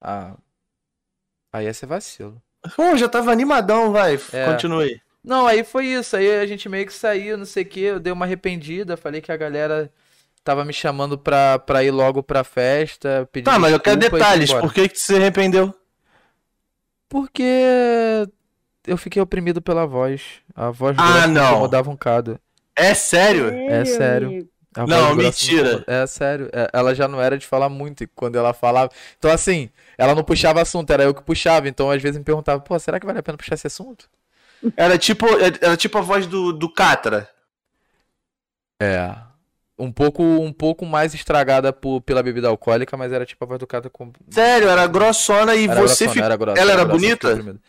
Ah. 0.01 0.35
Aí 1.53 1.65
ia 1.65 1.73
ser 1.75 1.87
vacilo. 1.87 2.41
Pô, 2.75 2.97
já 2.97 3.09
tava 3.09 3.33
animadão, 3.33 3.93
vai. 3.93 4.19
É. 4.33 4.45
Continue. 4.47 5.01
Não, 5.25 5.47
aí 5.47 5.65
foi 5.65 5.87
isso. 5.87 6.17
Aí 6.17 6.39
a 6.39 6.47
gente 6.47 6.69
meio 6.69 6.85
que 6.87 6.93
saiu, 6.93 7.39
não 7.39 7.47
sei 7.47 7.63
o 7.63 7.67
que. 7.67 7.81
Eu 7.81 7.99
dei 8.01 8.13
uma 8.13 8.25
arrependida. 8.27 8.97
Falei 8.97 9.21
que 9.21 9.33
a 9.33 9.37
galera 9.37 9.91
tava 10.45 10.65
me 10.65 10.73
chamando 10.73 11.17
pra, 11.17 11.59
pra 11.59 11.83
ir 11.83 11.91
logo 11.91 12.23
pra 12.23 12.45
festa. 12.45 13.29
Pedi 13.33 13.45
Tá, 13.45 13.59
mas 13.59 13.73
eu 13.73 13.81
quero 13.81 13.97
detalhes. 13.99 14.53
Por 14.53 14.73
que, 14.75 14.89
que 14.89 14.95
tu 14.95 15.01
se 15.01 15.15
arrependeu? 15.17 15.75
Porque 17.09 18.27
eu 18.87 18.97
fiquei 18.97 19.21
oprimido 19.23 19.63
pela 19.63 19.87
voz. 19.87 20.23
A 20.55 20.71
voz 20.71 20.97
Ah, 20.99 21.27
não. 21.27 21.51
incomodava 21.53 21.89
um 21.89 21.95
bocado. 21.95 22.39
É 22.77 22.95
sério? 22.95 23.49
É 23.69 23.85
sério. 23.85 24.49
A 24.75 24.85
voz 24.85 24.91
Não, 24.91 25.15
mentira. 25.15 25.83
É 25.87 26.07
sério. 26.07 26.51
É, 26.53 26.69
ela 26.73 26.95
já 26.95 27.09
não 27.09 27.21
era 27.21 27.39
de 27.39 27.47
falar 27.47 27.69
muito 27.71 28.07
quando 28.15 28.37
ela 28.37 28.53
falava. 28.53 28.91
Então, 29.19 29.31
assim, 29.31 29.71
ela 29.97 30.15
não 30.15 30.23
puxava 30.23 30.61
assunto, 30.61 30.91
era 30.93 31.05
eu 31.05 31.15
que 31.15 31.23
puxava. 31.23 31.69
Então, 31.69 31.91
às 31.91 32.03
vezes 32.03 32.19
me 32.19 32.25
perguntava, 32.25 32.61
pô, 32.61 32.79
será 32.79 33.01
que 33.01 33.07
vale 33.07 33.19
a 33.19 33.23
pena 33.23 33.39
puxar 33.39 33.55
esse 33.55 33.67
assunto? 33.67 34.09
Era 34.77 34.99
tipo, 34.99 35.27
era 35.61 35.77
tipo 35.77 35.97
a 35.99 36.03
voz 36.03 36.27
do, 36.27 36.53
do 36.53 36.69
Catra. 36.73 37.29
É. 38.81 39.15
Um 39.79 39.93
pouco, 39.93 40.23
um 40.23 40.53
pouco 40.53 40.87
mais 40.87 41.15
estragada 41.15 41.73
por, 41.73 42.01
pela 42.01 42.23
bebida 42.23 42.49
alcoólica, 42.49 42.97
mas 42.97 43.13
era 43.13 43.27
tipo 43.27 43.45
a 43.45 43.49
voz 43.49 43.59
do 43.61 43.67
cara 43.67 43.89
com. 43.91 44.11
Sério, 44.31 44.69
era 44.69 44.87
grossona 44.87 45.55
e 45.55 45.67
Era 45.67 45.75
você 45.77 46.07
grossona, 46.07 46.13
ficou. 46.13 46.25
era 46.25 46.61
ela 46.61 46.73
era 46.73 46.85
grossa, 46.85 46.85
bonita? 46.85 47.61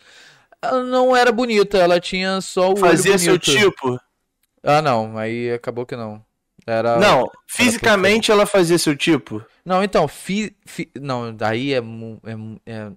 Ela 0.61 0.84
não 0.84 1.16
era 1.16 1.32
bonita, 1.32 1.77
ela 1.77 2.00
tinha 2.00 2.42
só 2.42 2.72
o 2.72 2.77
Fazia 2.77 3.11
olho 3.11 3.19
seu 3.19 3.38
bonito. 3.38 3.52
tipo? 3.52 4.00
Ah, 4.64 4.82
não, 4.82 5.18
aí 5.18 5.52
acabou 5.52 5.86
que 5.86 5.95
não. 5.95 6.24
Era. 6.66 7.00
Não, 7.00 7.30
fisicamente 7.48 8.32
ela 8.32 8.45
fazia 8.45 8.77
seu 8.77 8.95
tipo. 8.95 9.44
Não, 9.64 9.84
então, 9.84 10.08
fi, 10.08 10.56
fi- 10.66 10.92
não, 11.00 11.34
daí 11.34 11.74
é, 11.74 11.77
é, 11.77 12.74
é- 12.74 12.92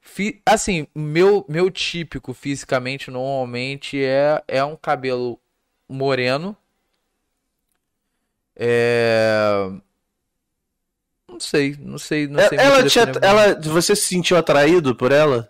fi- 0.00 0.40
assim, 0.44 0.86
meu 0.94 1.44
meu 1.48 1.70
típico 1.70 2.32
fisicamente 2.34 3.10
normalmente 3.10 4.02
é 4.02 4.42
é 4.46 4.64
um 4.64 4.76
cabelo 4.76 5.38
moreno. 5.88 6.56
É 8.56 9.80
Não 11.28 11.38
sei, 11.38 11.76
não 11.78 11.98
sei, 11.98 12.26
não 12.26 12.40
sei 12.48 12.58
ela, 12.58 12.84
te, 12.84 12.98
ela, 13.22 13.54
você 13.60 13.94
se 13.94 14.02
sentiu 14.08 14.36
atraído 14.36 14.94
por 14.96 15.12
ela? 15.12 15.48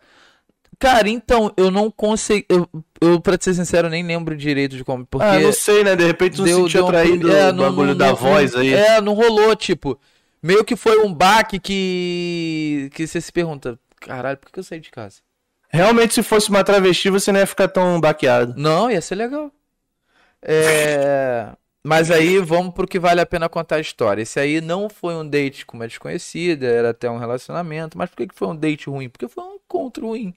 Cara, 0.81 1.09
então, 1.11 1.53
eu 1.59 1.71
não 1.71 1.91
consegui, 1.91 2.47
eu, 2.49 2.67
eu 3.03 3.21
pra 3.21 3.37
ser 3.39 3.53
sincero, 3.53 3.91
nem 3.91 4.03
lembro 4.03 4.35
direito 4.35 4.77
de 4.77 4.83
como, 4.83 5.05
porque 5.07 5.27
Ah, 5.27 5.39
não 5.39 5.53
sei, 5.53 5.85
né? 5.85 5.95
De 5.95 6.05
repente 6.07 6.37
tu 6.37 6.43
deu, 6.43 6.57
se 6.57 6.63
sentiu 6.63 6.85
um 6.85 6.89
atraído 6.89 7.19
prime- 7.29 7.35
é, 7.35 7.53
no 7.53 7.53
não- 7.53 7.65
bagulho 7.69 7.89
não- 7.89 7.97
da 7.99 8.07
não- 8.09 8.17
voz 8.17 8.57
aí. 8.57 8.73
É, 8.73 8.99
não 9.01 9.13
rolou, 9.13 9.55
tipo, 9.55 10.01
meio 10.43 10.65
que 10.65 10.75
foi 10.77 10.99
um 11.05 11.13
baque 11.13 11.59
que 11.61 12.91
que 12.95 13.07
você 13.07 13.21
se 13.21 13.31
pergunta, 13.31 13.79
caralho, 14.01 14.39
por 14.39 14.51
que 14.51 14.59
eu 14.59 14.65
saí 14.65 14.81
de 14.81 14.91
casa? 14.91 15.17
Realmente, 15.69 16.15
se 16.15 16.23
fosse 16.23 16.49
uma 16.49 16.65
travesti, 16.65 17.11
você 17.11 17.31
não 17.31 17.41
ia 17.41 17.47
ficar 17.47 17.69
tão 17.69 18.01
baqueado. 18.01 18.55
Não, 18.57 18.91
ia 18.91 19.03
ser 19.03 19.15
legal. 19.17 19.53
É, 20.43 21.51
Mas 21.83 22.11
aí 22.11 22.39
vamos 22.39 22.75
pro 22.75 22.87
que 22.87 22.99
vale 22.99 23.21
a 23.21 23.27
pena 23.27 23.49
contar 23.49 23.77
a 23.77 23.81
história. 23.81 24.23
Esse 24.23 24.39
aí 24.39 24.61
não 24.61 24.89
foi 24.91 25.15
um 25.15 25.27
date 25.27 25.65
com 25.65 25.77
uma 25.79 25.89
desconhecida, 25.89 26.67
era 26.67 26.91
até 26.91 27.11
um 27.11 27.19
relacionamento. 27.19 27.97
Mas 27.97 28.11
por 28.11 28.17
que 28.19 28.27
que 28.29 28.35
foi 28.35 28.49
um 28.49 28.57
date 28.57 28.89
ruim? 28.91 29.09
Porque 29.09 29.29
foi 29.29 29.43
um 29.45 29.55
encontro 29.55 30.07
ruim. 30.09 30.35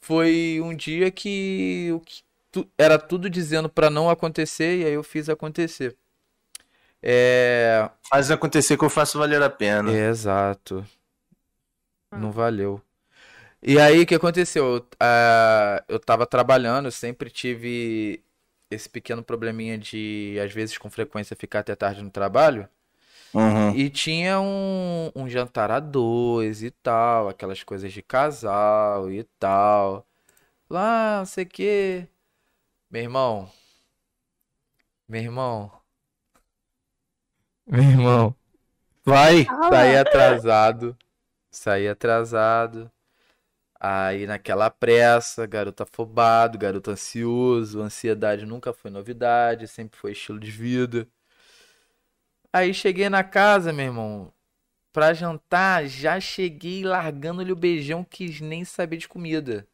Foi 0.00 0.60
um 0.62 0.74
dia 0.74 1.10
que, 1.10 1.90
o 1.94 2.00
que 2.00 2.22
tu- 2.52 2.68
era 2.78 2.98
tudo 2.98 3.28
dizendo 3.30 3.68
pra 3.68 3.90
não 3.90 4.08
acontecer 4.10 4.78
e 4.80 4.84
aí 4.84 4.92
eu 4.92 5.02
fiz 5.02 5.28
acontecer. 5.28 5.96
É, 7.02 7.90
Faz 8.08 8.30
acontecer 8.30 8.76
que 8.76 8.84
eu 8.84 8.90
faço 8.90 9.18
valer 9.18 9.42
a 9.42 9.50
pena. 9.50 9.90
Exato. 9.92 10.84
Não 12.12 12.30
valeu. 12.30 12.80
E 13.62 13.78
aí, 13.80 14.02
o 14.02 14.06
que 14.06 14.14
aconteceu? 14.14 14.76
Eu, 14.76 14.86
ah, 15.00 15.84
eu 15.88 15.98
tava 16.00 16.26
trabalhando, 16.26 16.86
eu 16.86 16.92
sempre 16.92 17.30
tive 17.30 18.22
esse 18.74 18.88
pequeno 18.88 19.22
probleminha 19.22 19.78
de, 19.78 20.38
às 20.44 20.52
vezes, 20.52 20.78
com 20.78 20.90
frequência, 20.90 21.36
ficar 21.36 21.60
até 21.60 21.74
tarde 21.74 22.02
no 22.02 22.10
trabalho. 22.10 22.68
Uhum. 23.34 23.74
E 23.74 23.88
tinha 23.88 24.40
um, 24.40 25.10
um 25.16 25.28
jantar 25.28 25.70
a 25.70 25.80
dois 25.80 26.62
e 26.62 26.70
tal, 26.70 27.28
aquelas 27.28 27.62
coisas 27.62 27.92
de 27.92 28.02
casal 28.02 29.10
e 29.10 29.24
tal. 29.38 30.06
Lá, 30.68 31.18
não 31.20 31.26
sei 31.26 31.44
o 31.44 31.48
quê. 31.48 32.08
Meu 32.90 33.02
irmão. 33.02 33.50
Meu 35.08 35.22
irmão. 35.22 35.72
Meu 37.66 37.82
irmão. 37.82 38.36
Vai. 39.04 39.46
Saí 39.70 39.96
atrasado. 39.96 40.96
Saí 41.50 41.88
atrasado. 41.88 42.91
Aí 43.84 44.26
naquela 44.28 44.70
pressa, 44.70 45.44
garoto 45.44 45.82
afobado, 45.82 46.56
garoto 46.58 46.90
ansioso. 46.92 47.80
Ansiedade 47.82 48.46
nunca 48.46 48.72
foi 48.72 48.90
novidade, 48.92 49.66
sempre 49.66 49.98
foi 49.98 50.12
estilo 50.12 50.38
de 50.38 50.50
vida. 50.52 51.08
Aí 52.52 52.72
cheguei 52.74 53.08
na 53.08 53.24
casa, 53.24 53.72
meu 53.72 53.86
irmão. 53.86 54.32
Pra 54.92 55.14
jantar, 55.14 55.86
já 55.88 56.20
cheguei 56.20 56.84
largando-lhe 56.84 57.52
o 57.52 57.56
beijão, 57.56 58.04
quis 58.04 58.40
nem 58.40 58.64
saber 58.64 58.98
de 58.98 59.08
comida. 59.08 59.66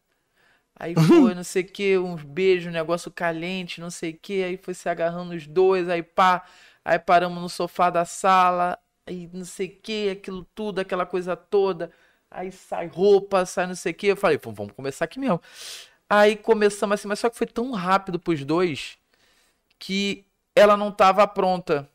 Aí 0.76 0.96
foi, 0.96 1.34
não 1.34 1.44
sei 1.44 1.62
o 1.62 1.66
que, 1.66 1.98
uns 1.98 2.22
beijos, 2.24 2.72
negócio 2.72 3.10
caliente, 3.10 3.80
não 3.80 3.90
sei 3.90 4.12
o 4.12 4.18
que. 4.18 4.44
Aí 4.44 4.56
foi 4.56 4.74
se 4.74 4.88
agarrando 4.88 5.34
os 5.34 5.46
dois, 5.46 5.88
aí 5.88 6.02
pá. 6.02 6.46
Aí 6.84 6.98
paramos 6.98 7.42
no 7.42 7.48
sofá 7.48 7.90
da 7.90 8.04
sala, 8.04 8.78
aí 9.06 9.28
não 9.32 9.44
sei 9.44 9.68
o 9.68 9.80
que, 9.82 10.10
aquilo 10.10 10.44
tudo, 10.54 10.80
aquela 10.80 11.06
coisa 11.06 11.36
toda. 11.36 11.92
Aí 12.30 12.52
sai 12.52 12.86
roupa, 12.86 13.46
sai 13.46 13.66
não 13.66 13.74
sei 13.74 13.92
o 13.92 13.94
que. 13.94 14.06
Eu 14.08 14.16
falei, 14.16 14.38
"Pô, 14.38 14.52
vamos 14.52 14.72
começar 14.74 15.04
aqui 15.04 15.18
mesmo. 15.18 15.40
Aí 16.08 16.36
começamos 16.36 16.94
assim, 16.94 17.08
mas 17.08 17.18
só 17.20 17.30
que 17.30 17.36
foi 17.38 17.46
tão 17.46 17.72
rápido 17.72 18.18
pros 18.20 18.44
dois 18.44 18.98
que 19.78 20.26
ela 20.56 20.76
não 20.76 20.92
tava 20.92 21.26
pronta. 21.28 21.88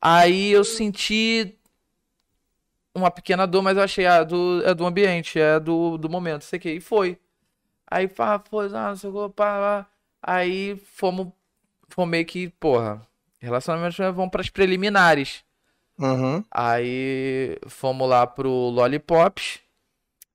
Aí 0.00 0.50
eu 0.50 0.64
senti 0.64 1.56
uma 2.94 3.10
pequena 3.10 3.46
dor, 3.46 3.62
mas 3.62 3.76
eu 3.76 3.82
achei, 3.82 4.06
ah, 4.06 4.22
do, 4.24 4.62
é 4.64 4.74
do 4.74 4.84
ambiente, 4.86 5.38
é 5.40 5.58
do, 5.60 5.96
do 5.98 6.08
momento, 6.08 6.44
sei 6.44 6.58
que. 6.58 6.70
E 6.72 6.80
foi. 6.80 7.18
Aí, 7.90 8.08
pá, 8.08 8.38
foi, 8.48 8.66
ah, 8.68 8.90
não 8.90 8.96
sei 8.96 9.10
o 9.10 9.30
pá, 9.30 9.84
pá. 9.84 9.86
Aí 10.22 10.76
fomos, 10.94 11.28
fomos 11.90 12.10
meio 12.10 12.26
que, 12.26 12.50
porra, 12.50 13.06
relacionamentos 13.40 13.98
vão 14.14 14.28
pras 14.30 14.50
preliminares. 14.50 15.44
Uhum. 15.98 16.44
Aí 16.50 17.56
fomos 17.68 18.08
lá 18.08 18.26
pro 18.26 18.50
Lollipops. 18.50 19.60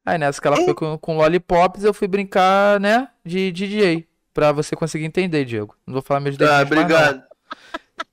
Aí 0.06 0.18
nessa 0.18 0.42
que 0.42 0.48
ela 0.48 0.58
foi 0.58 0.74
com, 0.74 0.98
com 0.98 1.18
Lollipops, 1.18 1.84
eu 1.84 1.94
fui 1.94 2.08
brincar, 2.08 2.80
né, 2.80 3.10
de 3.26 3.52
DJ. 3.52 4.08
Pra 4.34 4.52
você 4.52 4.76
conseguir 4.76 5.06
entender, 5.06 5.46
Diego. 5.46 5.76
Não 5.86 5.94
vou 5.94 6.02
falar 6.04 6.20
meus 6.22 6.38
Tá, 6.38 6.64
dedinhos 6.64 6.70
não. 6.72 6.82
obrigado. 6.82 7.24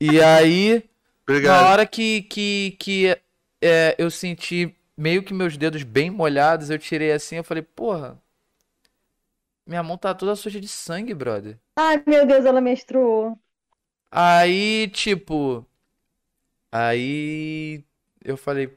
E 0.01 0.21
aí, 0.23 0.85
na 1.21 1.25
Obrigado. 1.25 1.67
hora 1.71 1.87
que, 1.87 2.23
que, 2.23 2.77
que 2.81 3.19
é, 3.63 3.95
eu 3.99 4.11
senti 4.11 4.75
meio 4.97 5.23
que 5.23 5.35
meus 5.35 5.57
dedos 5.57 5.83
bem 5.83 6.11
molhados, 6.11 6.71
eu 6.71 6.79
tirei 6.79 7.13
assim, 7.13 7.37
eu 7.37 7.45
falei, 7.45 7.63
porra, 7.63 8.21
minha 9.67 9.83
mão 9.83 9.97
tá 9.99 10.15
toda 10.15 10.35
suja 10.37 10.59
de 10.61 10.69
sangue, 10.69 11.13
brother. 11.15 11.59
Ai, 11.77 12.03
meu 12.07 12.27
Deus, 12.27 12.45
ela 12.45 12.61
menstruou. 12.61 13.39
Aí, 14.11 14.89
tipo, 14.93 15.67
aí 16.75 17.85
eu 18.25 18.37
falei, 18.37 18.77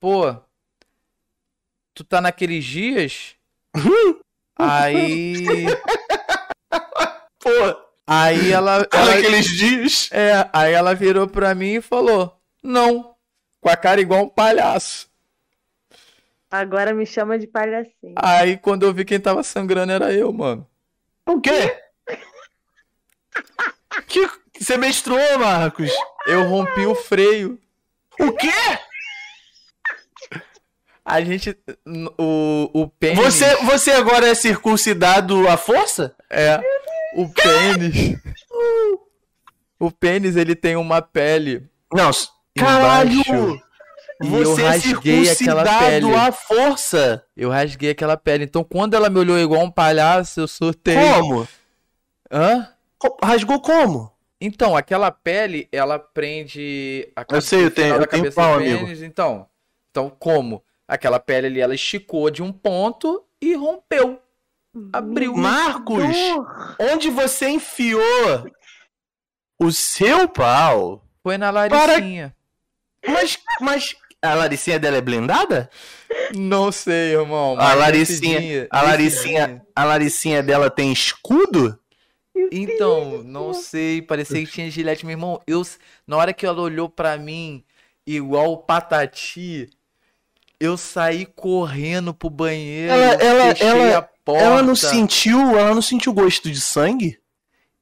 pô, 0.00 0.34
tu 1.92 2.02
tá 2.02 2.20
naqueles 2.22 2.64
dias? 2.64 3.36
Aí, 4.60 5.66
Pô, 7.38 7.50
aí 8.04 8.50
ela, 8.50 8.84
tá 8.84 8.98
ela, 8.98 9.14
naqueles 9.14 9.46
dias. 9.46 10.08
é, 10.10 10.50
aí 10.52 10.72
ela 10.72 10.96
virou 10.96 11.28
pra 11.28 11.54
mim 11.54 11.74
e 11.74 11.80
falou, 11.80 12.36
não, 12.60 13.14
com 13.60 13.68
a 13.68 13.76
cara 13.76 14.00
igual 14.00 14.24
um 14.24 14.28
palhaço. 14.28 15.08
Agora 16.50 16.92
me 16.92 17.06
chama 17.06 17.38
de 17.38 17.46
palhacinho. 17.46 18.14
Aí 18.16 18.56
quando 18.56 18.84
eu 18.84 18.92
vi 18.92 19.04
quem 19.04 19.20
tava 19.20 19.44
sangrando 19.44 19.92
era 19.92 20.12
eu, 20.12 20.32
mano. 20.32 20.66
O 21.24 21.40
quê? 21.40 21.50
que... 24.02 24.28
Você 24.60 24.76
menstruou, 24.76 25.38
Marcos? 25.38 25.90
Eu 26.26 26.44
rompi 26.48 26.84
o 26.86 26.94
freio. 26.94 27.58
O 28.18 28.32
quê? 28.32 28.50
A 31.04 31.22
gente, 31.22 31.56
o, 32.18 32.70
o 32.74 32.88
pênis, 32.88 33.18
Você, 33.18 33.56
você 33.64 33.92
agora 33.92 34.28
é 34.28 34.34
circuncidado 34.34 35.48
à 35.48 35.56
força? 35.56 36.14
é, 36.28 36.60
o 37.14 37.26
pênis, 37.30 38.18
o 39.78 39.90
pênis 39.90 40.36
ele 40.36 40.54
tem 40.54 40.76
uma 40.76 41.00
pele 41.00 41.66
Não. 41.92 42.10
Caralho! 42.56 43.12
Embaixo. 43.12 43.62
Eu 44.20 44.28
Você 44.44 44.62
é 44.62 44.68
rasguei 44.68 45.30
aquela 45.30 45.62
pele. 45.62 46.06
circuncidado 46.06 46.16
à 46.16 46.32
força. 46.32 47.24
Eu 47.36 47.48
rasguei 47.50 47.90
aquela 47.90 48.16
pele. 48.16 48.44
Então, 48.44 48.64
quando 48.64 48.94
ela 48.94 49.08
me 49.08 49.18
olhou 49.20 49.38
igual 49.38 49.62
um 49.62 49.70
palhaço, 49.70 50.40
eu 50.40 50.48
surtei. 50.48 50.96
Como? 50.96 51.48
Hã? 52.30 52.68
Rasgou 53.22 53.60
como? 53.60 54.12
Então, 54.40 54.76
aquela 54.76 55.10
pele, 55.10 55.68
ela 55.72 55.98
prende 55.98 57.10
a 57.16 57.24
Eu 57.30 57.40
sei, 57.40 57.64
eu 57.64 57.70
tenho- 57.70 57.94
eu 57.96 58.06
tenho 58.06 58.22
cabeça 58.22 58.36
pau, 58.40 58.52
do 58.54 58.56
amigo. 58.64 58.84
pênis. 58.84 59.02
Então, 59.02 59.46
então, 59.90 60.08
como? 60.10 60.62
Aquela 60.86 61.18
pele 61.18 61.48
ali, 61.48 61.60
ela 61.60 61.74
esticou 61.74 62.30
de 62.30 62.42
um 62.42 62.52
ponto 62.52 63.24
e 63.40 63.54
rompeu. 63.54 64.20
Abriu. 64.92 65.34
Marcos, 65.36 66.04
Dor. 66.04 66.76
onde 66.78 67.10
você 67.10 67.48
enfiou 67.48 68.00
o 69.60 69.72
seu 69.72 70.28
pau? 70.28 71.04
Foi 71.22 71.36
na 71.36 71.50
Laricinha. 71.50 72.34
Mas, 73.06 73.38
mas 73.60 73.96
a 74.22 74.34
Laricinha 74.34 74.78
dela 74.78 74.96
é 74.98 75.00
blindada? 75.00 75.68
Não 76.34 76.70
sei, 76.70 77.14
irmão. 77.14 77.58
A 77.58 77.74
Laricinha- 77.74 78.40
dia- 78.40 78.68
a 78.70 78.82
Laricinha- 78.82 79.62
A 79.74 79.84
Laricinha 79.84 80.42
dela 80.42 80.70
tem 80.70 80.92
escudo? 80.92 81.78
Então, 82.52 83.22
não 83.24 83.52
sei, 83.54 84.00
parecia 84.02 84.44
que 84.44 84.50
tinha 84.52 84.70
gilete, 84.70 85.04
meu 85.04 85.12
irmão. 85.14 85.40
Eu, 85.46 85.62
na 86.06 86.16
hora 86.16 86.32
que 86.32 86.46
ela 86.46 86.60
olhou 86.60 86.88
pra 86.88 87.16
mim, 87.16 87.62
igual 88.06 88.52
o 88.52 88.58
Patati, 88.58 89.68
eu 90.60 90.76
saí 90.76 91.26
correndo 91.26 92.12
pro 92.14 92.30
banheiro, 92.30 92.92
Ela- 92.92 93.14
ela- 93.22 93.54
fechei 93.54 93.68
ela- 93.68 93.98
a 93.98 94.02
porta. 94.02 94.44
Ela 94.44 94.62
não 94.62 94.74
sentiu, 94.74 95.38
ela 95.58 95.74
não 95.74 95.82
sentiu 95.82 96.12
gosto 96.12 96.50
de 96.50 96.60
sangue? 96.60 97.18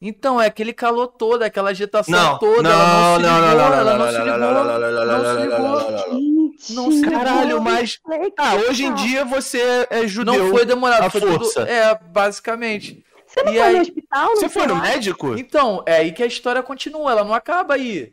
Então, 0.01 0.39
é 0.41 0.47
aquele 0.47 0.75
calor 0.75 1.09
todo, 1.09 1.43
aquela 1.43 1.71
agitação 1.71 2.13
Não, 2.13 2.39
toda, 2.39 2.63
não, 2.63 2.71
ela 2.71 3.19
não 3.19 3.19
não, 3.19 3.39
ligou, 3.39 3.41
não, 3.41 3.57
não, 3.57 3.65
ela 3.79 3.85
não, 3.85 3.99
não 3.99 4.13
não, 4.13 4.25
ligou, 4.25 4.39
não, 4.39 4.39
não, 4.39 4.65
não, 4.65 4.81
não, 4.81 4.91
não 4.91 5.23
não, 5.25 5.81
não, 5.81 5.91
não, 5.91 6.21
não. 6.21 6.37
Não 6.71 6.91
se 6.91 7.03
Caralho, 7.03 7.61
mas- 7.63 7.99
Ah, 8.39 8.57
hoje 8.57 8.85
em 8.85 8.95
dia 8.95 9.25
você 9.25 9.87
é 9.91 10.07
judeu. 10.07 10.35
Não 10.35 10.51
foi 10.51 10.65
demorado, 10.67 11.05
à 11.05 11.11
foi 11.11 11.21
força. 11.21 11.61
tudo, 11.61 11.71
é, 11.71 11.99
basicamente. 12.11 13.05
Você 13.37 13.45
não 13.45 13.53
E 13.53 13.57
foi 13.57 13.63
aí- 13.67 13.75
no 13.75 13.81
hospital? 13.83 14.27
Não 14.29 14.37
Você 14.37 14.49
foi 14.49 14.67
no 14.67 14.75
lá? 14.75 14.81
médico? 14.81 15.37
Então, 15.39 15.83
é 15.87 15.97
aí 15.97 16.13
que 16.13 16.23
a 16.23 16.27
história 16.27 16.63
continua, 16.63 17.11
ela 17.11 17.25
não 17.25 17.35
acaba 17.35 17.75
aí. 17.75 18.13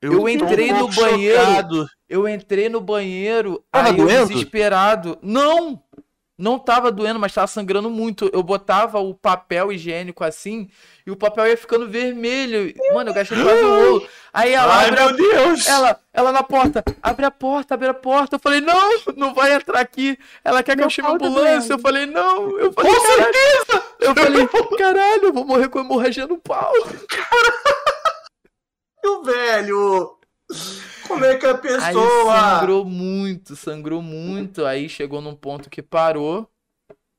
eu 0.00 0.18
tô 0.18 0.28
entrei 0.28 0.72
um 0.72 0.78
no 0.78 0.88
banheiro, 0.88 1.38
chocado. 1.40 1.86
Eu 2.08 2.26
entrei 2.28 2.68
no 2.70 2.80
banheiro, 2.80 3.62
Tava 3.70 3.88
aí 3.90 3.98
eu 3.98 4.06
doendo? 4.06 4.28
desesperado. 4.28 5.18
Não! 5.22 5.82
Não 6.38 6.58
tava 6.58 6.90
doendo, 6.90 7.20
mas 7.20 7.34
tava 7.34 7.46
sangrando 7.46 7.90
muito. 7.90 8.30
Eu 8.32 8.42
botava 8.42 8.98
o 8.98 9.12
papel 9.14 9.70
higiênico 9.70 10.24
assim, 10.24 10.70
e 11.06 11.10
o 11.10 11.16
papel 11.16 11.46
ia 11.46 11.56
ficando 11.56 11.86
vermelho. 11.86 12.72
Mano, 12.94 13.10
eu 13.10 13.14
gastei 13.14 13.36
quase 13.42 13.62
o 13.62 13.68
rolo. 13.98 14.08
Aí 14.32 14.52
ela 14.52 14.76
Ai, 14.78 14.88
abre 14.88 15.00
a 15.00 15.06
meu 15.06 15.16
Deus! 15.16 15.66
ela, 15.66 16.00
ela 16.12 16.32
na 16.32 16.42
porta, 16.42 16.84
abre 17.02 17.26
a 17.26 17.30
porta, 17.30 17.74
abre 17.74 17.88
a 17.88 17.94
porta. 17.94 18.36
Eu 18.36 18.40
falei, 18.40 18.60
não, 18.60 18.90
não 19.16 19.34
vai 19.34 19.54
entrar 19.54 19.80
aqui. 19.80 20.18
Ela 20.44 20.62
quer 20.62 20.72
que 20.72 20.78
Meu 20.78 20.86
eu 20.86 20.90
chame 20.90 21.08
a 21.08 21.18
tá 21.18 21.26
ambulância. 21.26 21.72
Eu 21.72 21.78
falei, 21.78 22.06
não. 22.06 22.58
Eu 22.58 22.72
falei, 22.72 22.94
Com 22.94 23.02
caralho. 23.02 23.24
certeza! 23.24 23.82
Eu 24.00 24.14
falei, 24.14 24.48
caralho, 24.78 25.24
eu 25.24 25.32
vou 25.32 25.44
morrer 25.44 25.68
com 25.68 25.80
hemorragia 25.80 26.26
no 26.26 26.38
pau. 26.38 26.72
Meu 29.02 29.22
velho! 29.24 30.16
Como 31.08 31.24
é 31.24 31.36
que 31.36 31.46
a 31.46 31.50
Aí 31.52 31.58
pessoa... 31.58 32.40
sangrou 32.40 32.84
muito, 32.84 33.56
sangrou 33.56 34.02
muito. 34.02 34.64
Aí 34.64 34.88
chegou 34.88 35.20
num 35.20 35.34
ponto 35.34 35.70
que 35.70 35.82
parou. 35.82 36.48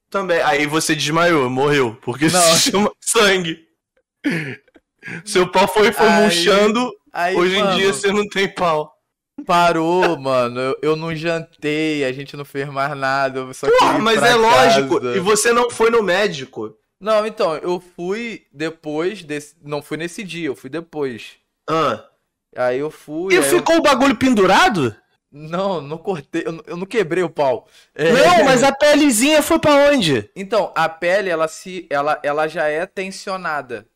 Também. 0.10 0.42
Aí 0.42 0.66
você 0.66 0.96
desmaiou, 0.96 1.50
morreu. 1.50 1.98
Porque 2.02 2.30
Não. 2.30 2.42
se 2.42 2.60
chama 2.72 2.92
sangue. 3.00 3.66
Seu 5.26 5.50
pau 5.52 5.68
foi, 5.68 5.92
foi 5.92 6.08
Aí- 6.08 6.24
murchando. 6.24 6.92
Aí, 7.14 7.36
Hoje 7.36 7.56
em 7.58 7.64
mano, 7.64 7.78
dia 7.78 7.92
você 7.94 8.12
não 8.12 8.28
tem 8.28 8.48
pau. 8.48 8.94
parou, 9.46 10.18
mano. 10.20 10.60
Eu, 10.60 10.78
eu 10.82 10.96
não 10.96 11.16
jantei, 11.16 12.04
a 12.06 12.12
gente 12.12 12.38
não 12.38 12.46
fez 12.46 12.68
mais 12.70 12.96
nada. 12.96 13.40
Eu 13.40 13.54
só 13.54 13.68
Porra, 13.70 14.00
mas 14.00 14.22
é 14.22 14.36
lógico. 14.36 15.00
casa. 15.02 15.18
E 15.18 15.20
você 15.20 15.52
não 15.52 15.70
foi 15.70 15.90
no 15.90 16.04
médico. 16.04 16.76
Não, 17.00 17.26
então, 17.26 17.56
eu 17.58 17.82
fui 17.96 18.44
depois 18.54 19.24
desse. 19.24 19.56
Não 19.64 19.82
fui 19.82 19.98
nesse 19.98 20.24
dia, 20.24 20.48
eu 20.48 20.56
fui 20.56 20.70
depois. 20.70 21.32
Ah. 21.70 22.04
Aí 22.56 22.80
eu 22.80 22.92
fui. 22.92 23.34
E 23.34 23.38
aí 23.38 23.44
eu- 23.44 23.50
ficou 23.50 23.78
o 23.78 23.82
bagulho 23.82 24.16
pendurado? 24.16 24.96
Não, 25.34 25.80
não 25.82 25.98
cortei, 25.98 26.44
eu, 26.46 26.78
não- 26.78 26.86
quebrei 26.86 27.24
o 27.24 27.30
pau. 27.30 27.66
É, 27.96 28.12
Não, 28.12 28.44
mas 28.44 28.64
a 28.64 28.72
pelezinha 28.74 29.42
foi 29.42 29.58
pra 29.60 29.74
onde? 29.90 30.30
Então, 30.36 30.72
a 30.76 30.90
pele, 30.90 31.30
ela 31.30 31.48
se. 31.48 31.88
Ela, 31.90 32.20
ela 32.22 32.48
já 32.50 32.68
é 32.68 32.86
tensionada. 32.86 33.88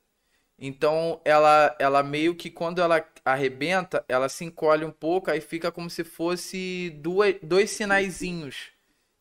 Então, 0.57 1.19
ela, 1.25 1.75
ela 1.79 2.01
meio 2.01 2.33
que 2.33 2.49
quando 2.49 2.81
ela 2.81 3.05
arrebenta, 3.25 4.05
ela 4.07 4.29
se 4.29 4.45
encolhe 4.45 4.85
um 4.85 4.91
pouco, 4.91 5.29
aí 5.29 5.41
fica 5.41 5.71
como 5.71 5.89
se 5.89 6.03
fosse 6.03 6.91
duas, 7.01 7.35
dois 7.43 7.71
sinaizinhos. 7.71 8.71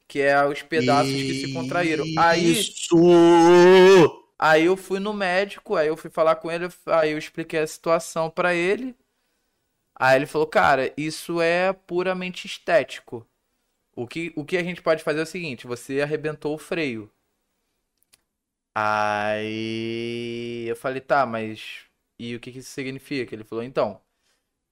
Que 0.06 0.20
é 0.20 0.46
os 0.46 0.62
pedaços 0.62 1.12
que 1.12 1.34
se 1.34 1.52
contraíram. 1.54 2.04
Aí, 2.16 2.52
Isso! 2.52 2.96
aí 4.38 4.64
eu 4.64 4.76
fui 4.76 5.00
no 5.00 5.12
médico, 5.12 5.76
aí 5.76 5.88
eu 5.88 5.96
fui 5.96 6.10
falar 6.10 6.36
com 6.36 6.50
ele, 6.50 6.68
aí 6.86 7.12
eu 7.12 7.18
expliquei 7.18 7.60
a 7.60 7.66
situação 7.66 8.30
pra 8.30 8.54
ele. 8.54 8.94
Aí 9.96 10.16
ele 10.16 10.26
falou, 10.26 10.46
cara, 10.46 10.92
isso 10.96 11.40
é 11.40 11.72
puramente 11.72 12.46
estético. 12.46 13.26
O 13.96 14.06
que, 14.06 14.32
o 14.36 14.44
que 14.44 14.56
a 14.56 14.62
gente 14.64 14.82
pode 14.82 15.02
fazer 15.04 15.20
é 15.20 15.22
o 15.22 15.26
seguinte, 15.26 15.66
você 15.66 16.00
arrebentou 16.02 16.54
o 16.54 16.58
freio. 16.58 17.10
Aí 18.74 20.66
eu 20.68 20.76
falei, 20.76 21.00
tá, 21.00 21.24
mas 21.24 21.84
e 22.18 22.34
o 22.34 22.40
que 22.40 22.52
que 22.52 22.58
isso 22.58 22.70
significa? 22.70 23.34
Ele 23.34 23.44
falou, 23.44 23.62
então, 23.64 24.00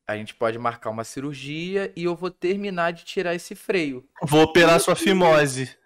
a 0.08 0.16
gente 0.16 0.34
pode 0.34 0.58
marcar 0.58 0.90
uma 0.90 1.04
cirurgia 1.04 1.92
e 1.96 2.04
eu 2.04 2.16
vou 2.16 2.30
terminar 2.30 2.92
de 2.92 3.04
tirar 3.04 3.34
esse 3.34 3.54
freio. 3.54 4.06
Vou 4.22 4.42
operar 4.42 4.80
sua 4.80 4.96
fimose. 4.96 5.76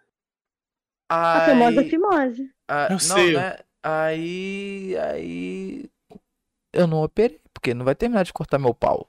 A 1.09 1.41
famosa 1.47 1.81
Aí, 1.81 1.91
fimose. 1.91 2.51
ah, 2.69 2.87
Eu 2.87 2.91
não, 2.93 2.99
sei. 2.99 3.35
né? 3.35 3.59
Aí, 3.83 4.97
aí 4.99 5.91
eu 6.73 6.87
não 6.87 7.03
operei, 7.03 7.41
porque 7.55 7.73
não 7.75 7.85
vai 7.85 7.95
terminar 7.95 8.25
de 8.25 8.33
cortar 8.33 8.59
meu 8.59 8.75
pau. 8.75 9.09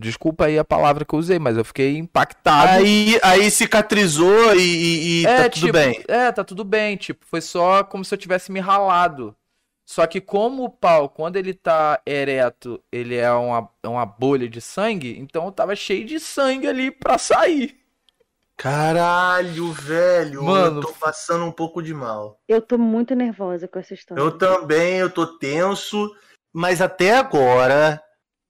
Desculpa 0.00 0.46
aí 0.46 0.58
a 0.58 0.64
palavra 0.64 1.04
que 1.04 1.14
eu 1.14 1.18
usei, 1.18 1.38
mas 1.38 1.58
eu 1.58 1.64
fiquei 1.64 1.98
impactado. 1.98 2.72
Aí, 2.82 3.20
aí 3.22 3.50
cicatrizou 3.50 4.54
e, 4.54 4.58
e- 4.62 5.20
e 5.22 5.26
É, 5.26 5.36
tá 5.36 5.50
tudo 5.50 5.60
tipo, 5.66 5.72
bem. 5.74 6.02
É, 6.08 6.32
tá 6.32 6.42
tudo 6.42 6.64
bem, 6.64 6.96
tipo, 6.96 7.26
foi 7.26 7.42
só 7.42 7.84
como 7.84 8.02
se 8.02 8.14
eu 8.14 8.18
tivesse 8.18 8.50
me 8.50 8.60
ralado. 8.60 9.36
Só 9.86 10.06
que 10.06 10.20
como 10.20 10.64
o 10.64 10.70
pau, 10.70 11.08
quando 11.08 11.36
ele 11.36 11.52
tá 11.52 12.00
ereto, 12.06 12.82
ele 12.90 13.16
é 13.16 13.30
uma, 13.30 13.68
é 13.82 13.88
uma 13.88 14.06
bolha 14.06 14.48
de 14.48 14.60
sangue, 14.60 15.18
então 15.18 15.44
eu 15.44 15.52
tava 15.52 15.76
cheio 15.76 16.06
de 16.06 16.18
sangue 16.18 16.66
ali 16.66 16.90
pra 16.90 17.18
sair. 17.18 17.76
Caralho, 18.56 19.72
velho. 19.72 20.44
Mano. 20.44 20.78
Eu 20.78 20.80
tô 20.82 20.92
passando 20.92 21.44
um 21.44 21.52
pouco 21.52 21.82
de 21.82 21.92
mal. 21.92 22.38
Eu 22.48 22.60
tô 22.62 22.76
muito 22.78 23.14
nervosa 23.14 23.66
com 23.66 23.78
essa 23.78 23.94
história. 23.94 24.20
Eu 24.20 24.32
também, 24.32 24.96
eu 24.98 25.10
tô 25.10 25.26
tenso. 25.26 26.10
Mas 26.52 26.80
até 26.80 27.16
agora, 27.16 28.02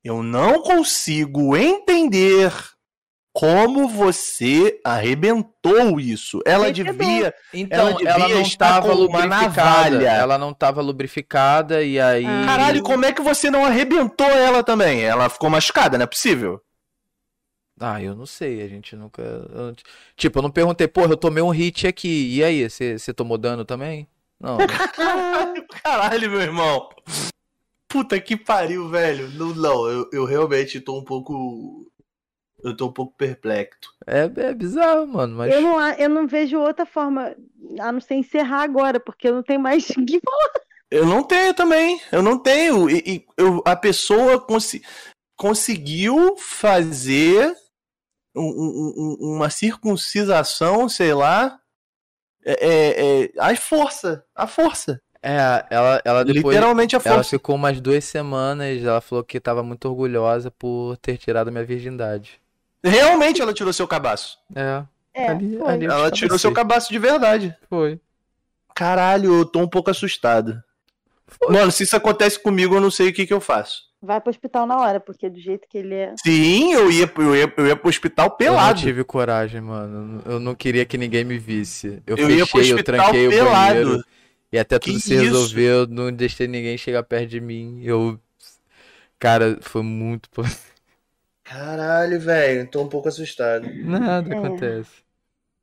eu 0.05 0.23
não 0.23 0.63
consigo 0.63 1.57
entender 1.57 2.53
como 3.33 3.89
você 3.89 4.81
arrebentou 4.85 6.01
isso. 6.01 6.41
Ela 6.45 6.65
Arrebentou. 6.65 6.95
devia. 7.07 7.35
Então, 7.55 7.89
Ela 7.91 7.91
ela, 8.03 8.19
devia 8.19 8.35
não 8.35 8.43
estar 8.43 8.69
tava 8.75 8.89
com 8.89 8.95
uma 8.95 9.01
lubrificada. 9.25 9.41
navalha. 9.91 10.09
Ela 10.09 10.37
não 10.39 10.53
tava 10.53 10.81
lubrificada 10.83 11.83
e 11.83 12.01
aí. 12.01 12.27
Ah. 12.27 12.45
Caralho, 12.47 12.83
como 12.83 13.05
é 13.05 13.13
que 13.13 13.23
você 13.23 13.49
não 13.51 13.65
arrebentou 13.65 14.27
ela 14.27 14.65
também? 14.65 15.01
Ela 15.03 15.29
ficou 15.29 15.49
machucada, 15.49 15.97
não 15.97 16.05
é 16.05 16.07
possível? 16.09 16.61
Ah, 17.83 18.03
eu 18.03 18.15
não 18.15 18.27
sei, 18.27 18.63
a 18.63 18.69
gente 18.69 18.95
nunca. 18.97 19.23
eu- 19.23 19.75
Tipo, 20.17 20.39
eu 20.41 20.43
não 20.43 20.51
perguntei, 20.51 20.87
porra, 20.89 21.13
eu 21.13 21.17
tomei 21.17 21.43
um 21.43 21.49
hit 21.51 21.87
aqui. 21.87 22.35
E 22.37 22.45
aí, 22.45 22.69
você 22.69 22.99
você 22.99 23.15
tomou 23.15 23.39
dano 23.39 23.65
também? 23.65 24.07
Não. 24.41 24.59
Caralho, 25.83 26.31
meu 26.31 26.41
irmão. 26.41 26.89
Puta 27.91 28.21
que 28.21 28.37
pariu, 28.37 28.89
velho. 28.89 29.29
Não, 29.31 29.55
não 29.55 29.89
eu, 29.89 30.09
eu 30.13 30.25
realmente 30.25 30.81
tô 30.81 30.99
um 30.99 31.05
pouco. 31.05 31.91
Eu 32.63 32.77
tô 32.77 32.87
um 32.87 32.93
pouco 32.93 33.17
perplexo. 33.17 33.93
É, 34.07 34.31
é 34.49 34.55
bizarro, 34.55 35.07
mano, 35.07 35.37
mas. 35.37 35.53
Eu 35.53 35.61
não, 35.61 35.81
eu 35.95 36.09
não 36.09 36.27
vejo 36.27 36.59
outra 36.59 36.87
forma 36.87 37.35
a 37.81 37.91
não 37.91 38.01
ser 38.01 38.15
encerrar 38.15 38.63
agora, 38.63 39.01
porque 39.01 39.27
eu 39.29 39.35
não 39.35 39.43
tenho 39.43 39.61
mais 39.61 39.89
o 39.91 40.05
que 40.07 40.21
falar. 40.21 40.53
Eu 40.91 41.05
não 41.05 41.23
tenho 41.25 41.53
também. 41.53 42.01
Eu 42.13 42.23
não 42.23 42.39
tenho. 42.39 42.89
E, 42.89 43.03
e 43.07 43.27
eu- 43.37 43.63
a 43.67 43.75
pessoa 43.75 44.41
consi- 44.41 44.83
conseguiu 45.37 46.37
fazer 46.37 47.53
um- 48.37 49.17
um- 49.21 49.35
uma 49.37 49.51
circuncisação, 49.51 50.89
sei 50.89 51.13
lá. 51.13 51.59
É, 52.45 52.53
é, 52.69 53.25
é, 53.25 53.33
a 53.39 53.55
força. 53.57 54.25
A 54.35 54.47
força. 54.47 55.01
É, 55.23 55.65
ela, 55.71 56.01
ela 56.05 56.25
depois. 56.25 56.55
Literalmente 56.55 56.97
a 56.97 57.01
Ela 57.05 57.17
força. 57.17 57.31
ficou 57.31 57.55
umas 57.57 57.81
duas 57.81 58.05
semanas, 58.05 58.83
ela 58.83 59.01
falou 59.01 59.23
que 59.23 59.39
tava 59.39 59.63
muito 59.63 59.87
orgulhosa 59.87 60.51
por 60.51 60.97
ter 60.97 61.19
tirado 61.19 61.53
minha 61.53 61.65
virgindade. 61.65 62.41
Realmente 62.83 63.43
ela 63.43 63.53
tirou 63.53 63.73
seu 63.73 63.87
cabaço. 63.87 64.39
É, 64.55 64.83
É, 65.13 65.29
Ali- 65.29 65.61
ali- 65.63 65.85
Eu 65.87 65.91
Ela 65.93 66.11
tirou 66.11 66.39
seu 66.39 66.53
cabaço 66.53 66.91
de 66.93 66.99
verdade. 66.99 67.55
foi. 67.69 68.01
Caralho, 68.75 69.35
eu 69.41 69.45
tô 69.45 69.59
um 69.61 69.69
pouco 69.69 69.91
assustado. 69.91 70.63
Foi. 71.27 71.53
Mano, 71.53 71.71
se 71.71 71.83
isso 71.83 71.97
acontece 71.97 72.41
comigo, 72.43 72.75
eu 72.77 72.81
não 72.81 72.91
sei 72.91 73.09
o 73.11 73.13
que, 73.13 73.27
que 73.27 73.33
eu 73.35 73.41
faço. 73.41 73.91
vai 74.03 74.19
pro 74.21 74.31
hospital 74.31 74.67
na 74.67 74.79
hora, 74.81 74.99
porque 74.99 75.29
do 75.29 75.39
jeito 75.39 75.69
que 75.69 75.77
ele 75.77 75.95
é. 75.95 76.15
Sim, 76.25 76.73
eu 76.73 76.91
ia, 76.91 77.13
eu 77.19 77.37
ia, 77.37 77.53
eu 77.57 77.67
ia 77.67 77.77
pro 77.77 77.91
hospital 77.91 78.27
Eu 78.27 78.31
não 78.31 78.37
pelado. 78.37 78.81
tive 78.81 79.05
coragem, 79.05 79.61
mano. 79.61 80.23
Eu 80.25 80.41
não 80.41 80.55
queria 80.55 80.87
que 80.87 80.97
ninguém 80.97 81.23
me 81.25 81.37
visse. 81.39 82.03
Eu, 82.07 82.17
Eu 82.17 82.31
ia 82.31 82.47
pro 82.47 82.59
fechei, 82.59 82.73
eu 82.73 82.83
tranquei 82.83 83.27
o 83.29 83.31
pelado. 83.31 83.75
banheiro. 83.75 84.05
E 84.53 84.59
até 84.59 84.79
tudo 84.79 84.95
Que 84.95 85.01
se 85.01 85.15
isso? 85.15 85.23
resolveu, 85.23 85.87
não 85.87 86.13
deixei 86.13 86.47
ninguém 86.49 86.77
chegar 86.77 87.03
perto 87.05 87.29
de 87.29 87.41
mim. 87.41 87.81
Eu. 87.85 88.19
Cara, 89.19 89.59
foi 89.61 89.83
muito. 89.83 90.29
Caralho, 91.45 92.21
velho, 92.21 92.69
tô 92.71 92.83
um 92.83 92.89
pouco 92.89 93.09
assustado. 93.09 93.69
Nada 93.85 94.33
É. 94.35 94.39
acontece. 94.39 94.91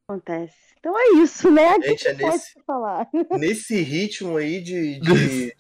Acontece. 0.10 0.54
Então 0.80 0.94
é 0.98 1.22
isso, 1.24 1.50
né? 1.52 1.74
Gente, 1.82 2.08
é 2.08 2.14
nesse- 2.14 2.52
se 2.54 2.60
falar? 2.66 3.08
Nesse 3.38 3.82
ritmo 3.82 4.38
aí 4.38 4.62
de. 4.62 5.00
de- 5.00 5.56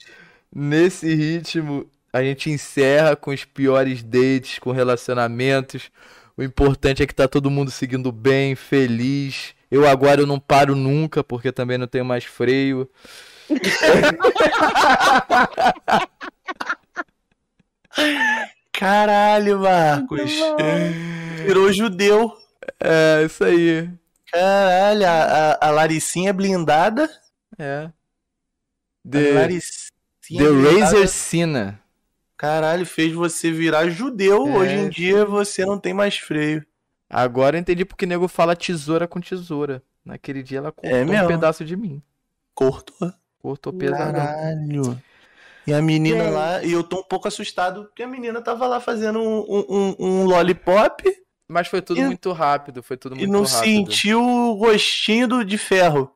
Nesse 0.54 1.14
ritmo, 1.14 1.90
a 2.12 2.24
gente 2.24 2.50
encerra 2.50 3.16
com 3.16 3.32
os 3.32 3.44
piores 3.44 4.02
dates, 4.02 4.60
com 4.60 4.72
relacionamentos. 4.72 5.92
O 6.38 6.44
importante 6.44 7.02
é 7.02 7.08
que 7.08 7.16
tá 7.16 7.28
todo 7.28 7.50
mundo 7.50 7.72
seguindo 7.72 8.12
bem, 8.12 8.54
feliz. 8.56 9.56
Eu 9.72 9.88
agora 9.88 10.22
eu 10.22 10.28
não 10.28 10.40
paro 10.40 10.76
nunca, 10.76 11.24
porque 11.24 11.52
também 11.52 11.80
não 11.80 11.88
tenho 11.88 12.06
mais 12.06 12.24
freio. 12.26 12.88
Caralho, 18.72 19.60
Marcos. 19.62 20.32
Virou 21.44 21.74
judeu. 21.74 22.32
É, 22.80 23.24
isso 23.26 23.44
aí. 23.44 23.90
Caralho, 24.32 25.08
a, 25.08 25.10
a, 25.10 25.68
a 25.68 25.72
Laricinha 25.72 26.32
blindada. 26.32 27.10
É. 27.58 27.90
A 27.90 27.92
The, 29.10 29.32
Laricinha 29.32 30.44
The 30.44 30.50
blindada, 30.50 30.80
Razor 30.80 31.08
Sina. 31.08 31.87
Caralho, 32.38 32.86
fez 32.86 33.12
você 33.14 33.52
virar 33.52 33.90
judeu. 33.90 34.48
É, 34.48 34.52
Hoje 34.58 34.74
em 34.76 34.90
dia 34.90 35.26
você 35.26 35.66
não 35.66 35.80
tem 35.80 35.94
mais 35.94 36.18
freio. 36.18 36.64
Agora 37.10 37.56
eu 37.58 37.62
entendi 37.62 37.84
porque 37.84 38.06
o 38.06 38.08
nego 38.08 38.28
fala 38.28 38.56
tesoura 38.56 39.08
com 39.08 39.20
tesoura. 39.20 39.82
Naquele 40.06 40.44
dia 40.44 40.60
ela 40.60 40.72
cortou 40.72 41.00
um 41.02 41.06
mesmo? 41.06 41.28
pedaço 41.28 41.66
de 41.66 41.76
mim. 41.76 42.02
Cortou. 42.54 43.12
Cortou 43.40 43.74
pesadão. 43.74 44.14
Caralho. 44.14 45.02
E 45.66 45.74
a 45.74 45.82
menina 45.82 46.24
Gente. 46.26 46.34
lá, 46.34 46.64
e 46.64 46.72
eu 46.72 46.84
tô 46.84 47.00
um 47.00 47.04
pouco 47.04 47.28
assustado 47.28 47.86
porque 47.86 48.04
a 48.04 48.08
menina 48.08 48.42
tava 48.42 48.68
lá 48.68 48.80
fazendo 48.80 49.20
um, 49.20 49.40
um, 49.40 49.66
um- 49.70 49.96
um 50.00 50.24
lollipop 50.26 51.04
Mas 51.48 51.68
foi 51.68 51.82
tudo 51.82 52.00
E- 52.02 52.06
muito 52.06 52.32
rápido, 52.32 52.82
foi 52.84 52.98
tudo 52.98 53.16
e 53.16 53.20
muito 53.20 53.32
não 53.32 53.44
rápido. 53.44 53.64
sentiu 53.64 54.22
o 54.24 54.56
gostinho 54.58 55.28
do, 55.28 55.44
de 55.44 55.58
ferro. 55.58 56.12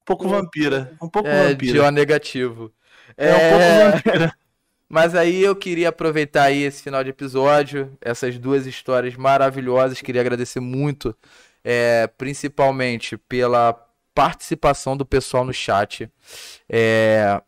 Um 0.00 0.04
pouco 0.04 0.26
Hum. 0.26 0.30
vampira. 0.30 0.96
Um 1.00 1.08
pouco 1.08 1.28
É, 1.28 1.48
vampira. 1.50 1.72
de 1.72 1.78
O 1.80 1.90
negativo. 1.90 2.72
É, 3.16 3.32
um 3.32 3.36
É, 3.36 3.50
pouco 3.50 3.92
vampira. 3.92 4.34
Mas 4.88 5.14
aí 5.14 5.42
eu 5.42 5.56
queria 5.56 5.88
aproveitar 5.88 6.44
aí 6.44 6.62
esse 6.62 6.82
final 6.82 7.02
de 7.02 7.08
episódio, 7.08 7.96
essas 7.98 8.38
duas 8.38 8.66
histórias 8.66 9.16
maravilhosas. 9.16 10.02
Queria 10.02 10.20
agradecer 10.20 10.60
muito, 10.60 11.16
é, 11.64 12.06
principalmente 12.18 13.16
pela 13.16 13.72
participação 14.14 14.94
do 14.94 15.06
pessoal 15.06 15.44
no 15.46 15.52
chat. 15.52 16.10
É, 16.68 17.40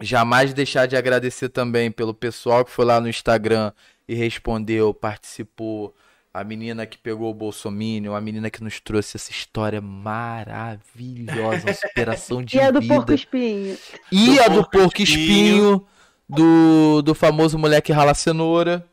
jamais 0.00 0.54
deixar 0.54 0.86
de 0.86 0.96
agradecer 0.96 1.48
também 1.48 1.90
pelo 1.90 2.14
pessoal 2.14 2.64
que 2.64 2.70
foi 2.70 2.84
lá 2.84 3.00
no 3.00 3.08
Instagram 3.08 3.72
e 4.06 4.14
respondeu, 4.14 4.94
participou. 4.94 5.94
A 6.34 6.42
menina 6.42 6.86
que 6.86 6.96
pegou 6.96 7.30
o 7.30 7.34
Bolsominion, 7.34 8.14
a 8.14 8.20
menina 8.20 8.48
que 8.50 8.62
nos 8.64 8.80
trouxe 8.80 9.18
essa 9.18 9.30
história 9.30 9.82
maravilhosa, 9.82 11.66
uma 11.66 11.74
superação 11.74 12.42
de 12.44 12.56
E 12.56 12.60
a 12.60 12.70
do 12.70 12.80
vida. 12.80 12.94
porco 12.94 13.12
espinho. 13.12 13.76
E 14.10 14.26
Do 14.36 14.42
a 14.42 14.48
do 14.48 14.70
porco 14.70 15.02
espinho, 15.02 15.86
do, 16.28 17.02
do 17.02 17.14
famoso 17.14 17.58
moleque 17.58 17.92
rala 17.92 18.14
cenoura. 18.14 18.86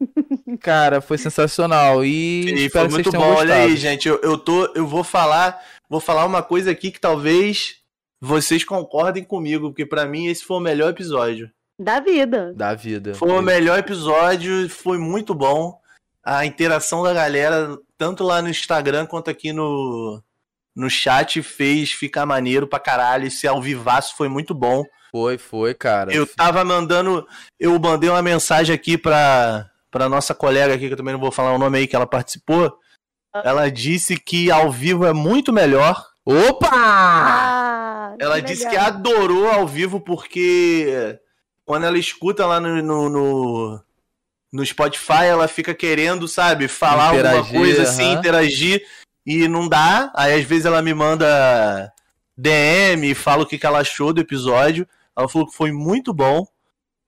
Cara, 0.60 1.02
foi 1.02 1.18
sensacional. 1.18 2.02
E, 2.04 2.64
espero 2.64 2.88
foi 2.90 3.02
que 3.02 3.10
vocês 3.10 3.14
muito 3.14 3.30
bom. 3.30 3.38
Olha 3.38 3.54
aí, 3.56 3.60
gostado. 3.72 3.76
gente. 3.80 4.08
Eu, 4.08 4.18
eu 4.22 4.38
tô. 4.38 4.72
Eu 4.74 4.86
vou 4.86 5.04
falar. 5.04 5.62
Vou 5.88 6.00
falar 6.00 6.24
uma 6.24 6.42
coisa 6.42 6.70
aqui 6.70 6.90
que 6.90 7.00
talvez 7.00 7.76
vocês 8.20 8.64
concordem 8.64 9.22
comigo, 9.24 9.68
porque 9.68 9.84
pra 9.84 10.06
mim 10.06 10.28
esse 10.28 10.44
foi 10.44 10.56
o 10.56 10.60
melhor 10.60 10.90
episódio. 10.90 11.50
Da 11.78 12.00
vida. 12.00 12.52
Da 12.54 12.74
vida. 12.74 13.14
Foi 13.14 13.30
o 13.30 13.42
melhor 13.42 13.78
episódio, 13.78 14.68
foi 14.70 14.96
muito 14.98 15.34
bom. 15.34 15.78
A 16.24 16.44
interação 16.44 17.02
da 17.02 17.12
galera, 17.14 17.76
tanto 17.96 18.22
lá 18.24 18.42
no 18.42 18.48
Instagram 18.48 19.06
quanto 19.06 19.30
aqui 19.30 19.52
no, 19.52 20.22
no 20.76 20.90
chat, 20.90 21.42
fez 21.42 21.92
ficar 21.92 22.26
maneiro 22.26 22.66
pra 22.66 22.78
caralho. 22.78 23.26
Esse 23.26 23.46
ao 23.46 23.60
vivaço 23.60 24.16
foi 24.16 24.28
muito 24.28 24.54
bom. 24.54 24.84
Foi, 25.10 25.38
foi, 25.38 25.74
cara. 25.74 26.12
Eu 26.12 26.26
tava 26.26 26.64
mandando. 26.64 27.26
Eu 27.58 27.78
mandei 27.78 28.08
uma 28.08 28.22
mensagem 28.22 28.74
aqui 28.74 28.96
pra, 28.96 29.68
pra 29.90 30.08
nossa 30.08 30.34
colega 30.34 30.74
aqui, 30.74 30.86
que 30.86 30.92
eu 30.92 30.96
também 30.96 31.14
não 31.14 31.20
vou 31.20 31.32
falar 31.32 31.52
o 31.52 31.58
nome 31.58 31.78
aí, 31.78 31.86
que 31.86 31.96
ela 31.96 32.06
participou. 32.06 32.72
Ela 33.34 33.70
disse 33.70 34.16
que 34.16 34.50
ao 34.50 34.70
vivo 34.70 35.06
é 35.06 35.12
muito 35.12 35.52
melhor. 35.52 36.04
Opa! 36.24 36.68
Ah, 36.72 38.14
Ela 38.20 38.40
que 38.40 38.46
disse 38.48 38.68
que 38.68 38.76
adorou 38.76 39.48
ao 39.48 39.66
vivo 39.66 40.00
porque 40.00 41.18
quando 41.64 41.86
ela 41.86 41.98
escuta 41.98 42.46
lá 42.46 42.60
no, 42.60 42.82
no, 42.82 43.08
no, 43.08 43.80
no 44.52 44.64
Spotify, 44.66 45.24
ela 45.28 45.46
fica 45.48 45.74
querendo, 45.74 46.26
sabe, 46.26 46.66
falar 46.68 47.08
alguma 47.10 47.20
Interagir, 47.38 47.52
coisa 47.60 47.82
assim, 47.82 48.02
aham. 48.10 48.18
interagir 48.18 48.82
e 49.26 49.46
não 49.48 49.68
dá. 49.68 50.10
Aí 50.14 50.34
às 50.34 50.44
vezes 50.44 50.66
ela 50.66 50.82
me 50.82 50.92
manda 50.92 51.92
DM, 52.36 53.14
fala 53.14 53.42
o 53.42 53.46
que, 53.46 53.58
que 53.58 53.66
ela 53.66 53.78
achou 53.80 54.12
do 54.12 54.20
episódio. 54.20 54.86
Ela 55.16 55.28
falou 55.28 55.48
que 55.48 55.56
foi 55.56 55.70
muito 55.72 56.12
bom. 56.12 56.46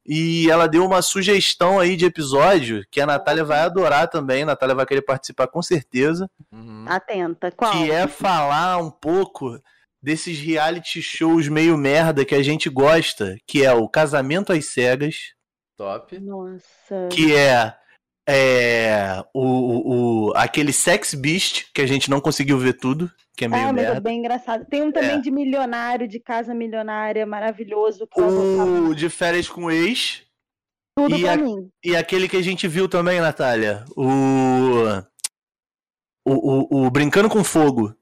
E 0.05 0.51
ela 0.51 0.67
deu 0.67 0.85
uma 0.85 1.01
sugestão 1.01 1.79
aí 1.79 1.95
de 1.97 2.05
episódio 2.05 2.85
que 2.91 3.01
a 3.01 3.07
Natália 3.07 3.45
vai 3.45 3.61
adorar 3.61 4.09
também. 4.09 4.43
A 4.43 4.47
Natália 4.47 4.75
vai 4.75 4.85
querer 4.85 5.03
participar 5.03 5.47
com 5.47 5.63
certeza 5.63 6.29
Uhum. 6.51 6.85
Atenta. 6.89 7.53
Qual? 7.53 7.71
que 7.73 7.89
é 7.91 8.09
falar 8.09 8.79
um 8.79 8.91
pouco 8.91 9.59
desses 10.03 10.39
reality 10.41 11.01
shows 11.01 11.47
meio 11.47 11.79
merda 11.79 12.25
que 12.25 12.35
a 12.35 12.43
gente 12.43 12.69
gosta, 12.69 13.37
que 13.47 13.65
é 13.65 13.73
o 13.73 13.89
Casamento 13.89 14.53
às 14.53 14.67
Cegas, 14.67 15.33
Top. 15.77 16.19
Nossa. 16.21 17.09
que 17.11 17.35
é, 17.35 17.75
é 18.29 19.25
o, 19.35 20.29
o, 20.29 20.33
aquele 20.37 20.73
Sex 20.73 21.15
Beast, 21.15 21.67
que 21.75 21.81
a 21.81 21.87
gente 21.87 22.09
não 22.11 22.21
conseguiu 22.21 22.59
ver 22.59 22.75
tudo, 22.75 23.11
que 23.37 23.45
é 23.47 23.49
meio 23.49 23.67
Ah, 23.67 23.69
é 23.69 23.73
merda. 23.73 24.01
bem 24.01 24.19
engraçado. 24.19 24.65
Tem 24.67 24.83
um 24.83 24.93
também 24.93 25.17
É. 25.17 25.21
de 25.21 25.31
milionário, 25.31 26.07
de 26.07 26.21
casa 26.21 26.55
milionária, 26.55 27.25
maravilhoso. 27.27 28.07
O 28.17 28.95
de 28.95 29.09
férias 29.09 29.49
com 29.49 29.71
ex, 29.71 30.23
tudo 30.97 31.17
e 31.17 31.23
pra 31.23 31.33
a- 31.33 31.37
mim. 31.37 31.71
e 31.83 31.97
aquele 31.97 32.29
que 32.29 32.37
a 32.37 32.43
gente 32.43 32.69
viu 32.69 32.89
também, 32.89 33.21
Natália, 33.21 33.85
o... 33.97 35.03
O, 36.25 36.81
o, 36.81 36.87
o 36.87 36.91
Brincando 36.91 37.29
com 37.29 37.43
Fogo. 37.43 37.93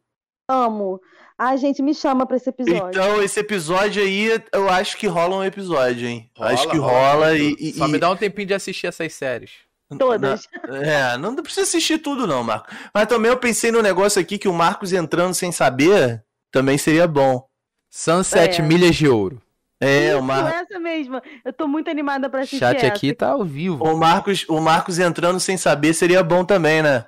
Amo. 0.50 1.00
Ai, 1.42 1.56
gente, 1.56 1.80
me 1.80 1.94
chama 1.94 2.26
pra 2.26 2.36
esse 2.36 2.50
episódio. 2.50 2.88
Então, 2.90 3.22
esse 3.22 3.40
episódio 3.40 4.02
aí, 4.02 4.38
eu 4.52 4.68
acho 4.68 4.96
que 4.98 5.06
rola 5.06 5.36
um 5.36 5.44
episódio, 5.44 6.06
hein? 6.06 6.30
acho 6.38 6.68
que 6.68 6.76
Rola, 6.76 6.92
rola, 6.92 7.12
rola 7.14 7.38
e, 7.38 7.56
e- 7.58 7.72
Só 7.72 7.86
e- 7.86 7.90
me 7.90 7.98
dá 7.98 8.10
um 8.10 8.16
tempinho 8.16 8.48
de 8.48 8.52
assistir 8.54 8.86
essas 8.88 9.14
séries. 9.14 9.52
Todas. 9.98 10.46
É, 10.68 11.16
não 11.16 11.34
precisa 11.36 11.62
assistir 11.62 11.96
tudo 11.98 12.26
não, 12.26 12.44
Marco. 12.44 12.68
Mas 12.94 13.06
também 13.06 13.30
eu 13.30 13.38
pensei 13.38 13.72
no 13.72 13.80
negócio 13.80 14.20
aqui 14.20 14.36
que 14.38 14.46
o 14.48 14.52
Marcos 14.52 14.92
entrando 14.92 15.32
sem 15.34 15.50
saber 15.50 16.22
também 16.52 16.76
seria 16.76 17.08
bom. 17.08 17.44
Sunset 17.90 18.60
É. 18.60 18.62
Milhas 18.62 18.94
de 18.94 19.08
Ouro. 19.08 19.40
É, 19.80 20.10
Isso, 20.10 20.18
o, 20.18 20.22
Mar... 20.22 20.52
essa 20.52 20.78
mesma. 20.78 21.22
Eu 21.42 21.52
tô 21.54 21.66
muito 21.66 21.88
animada 21.90 22.28
pra 22.28 22.40
assistir 22.40 22.58
Chat 22.58 22.76
essa. 22.76 22.86
aqui 22.86 23.14
tá 23.14 23.30
ao 23.30 23.44
vivo. 23.44 23.82
o 23.82 23.96
Marcos, 23.96 24.44
o 24.46 24.60
Marcos 24.60 24.98
entrando 24.98 25.40
sem 25.40 25.56
saber 25.56 25.94
seria 25.94 26.22
bom 26.22 26.44
também, 26.44 26.82
né? 26.82 27.06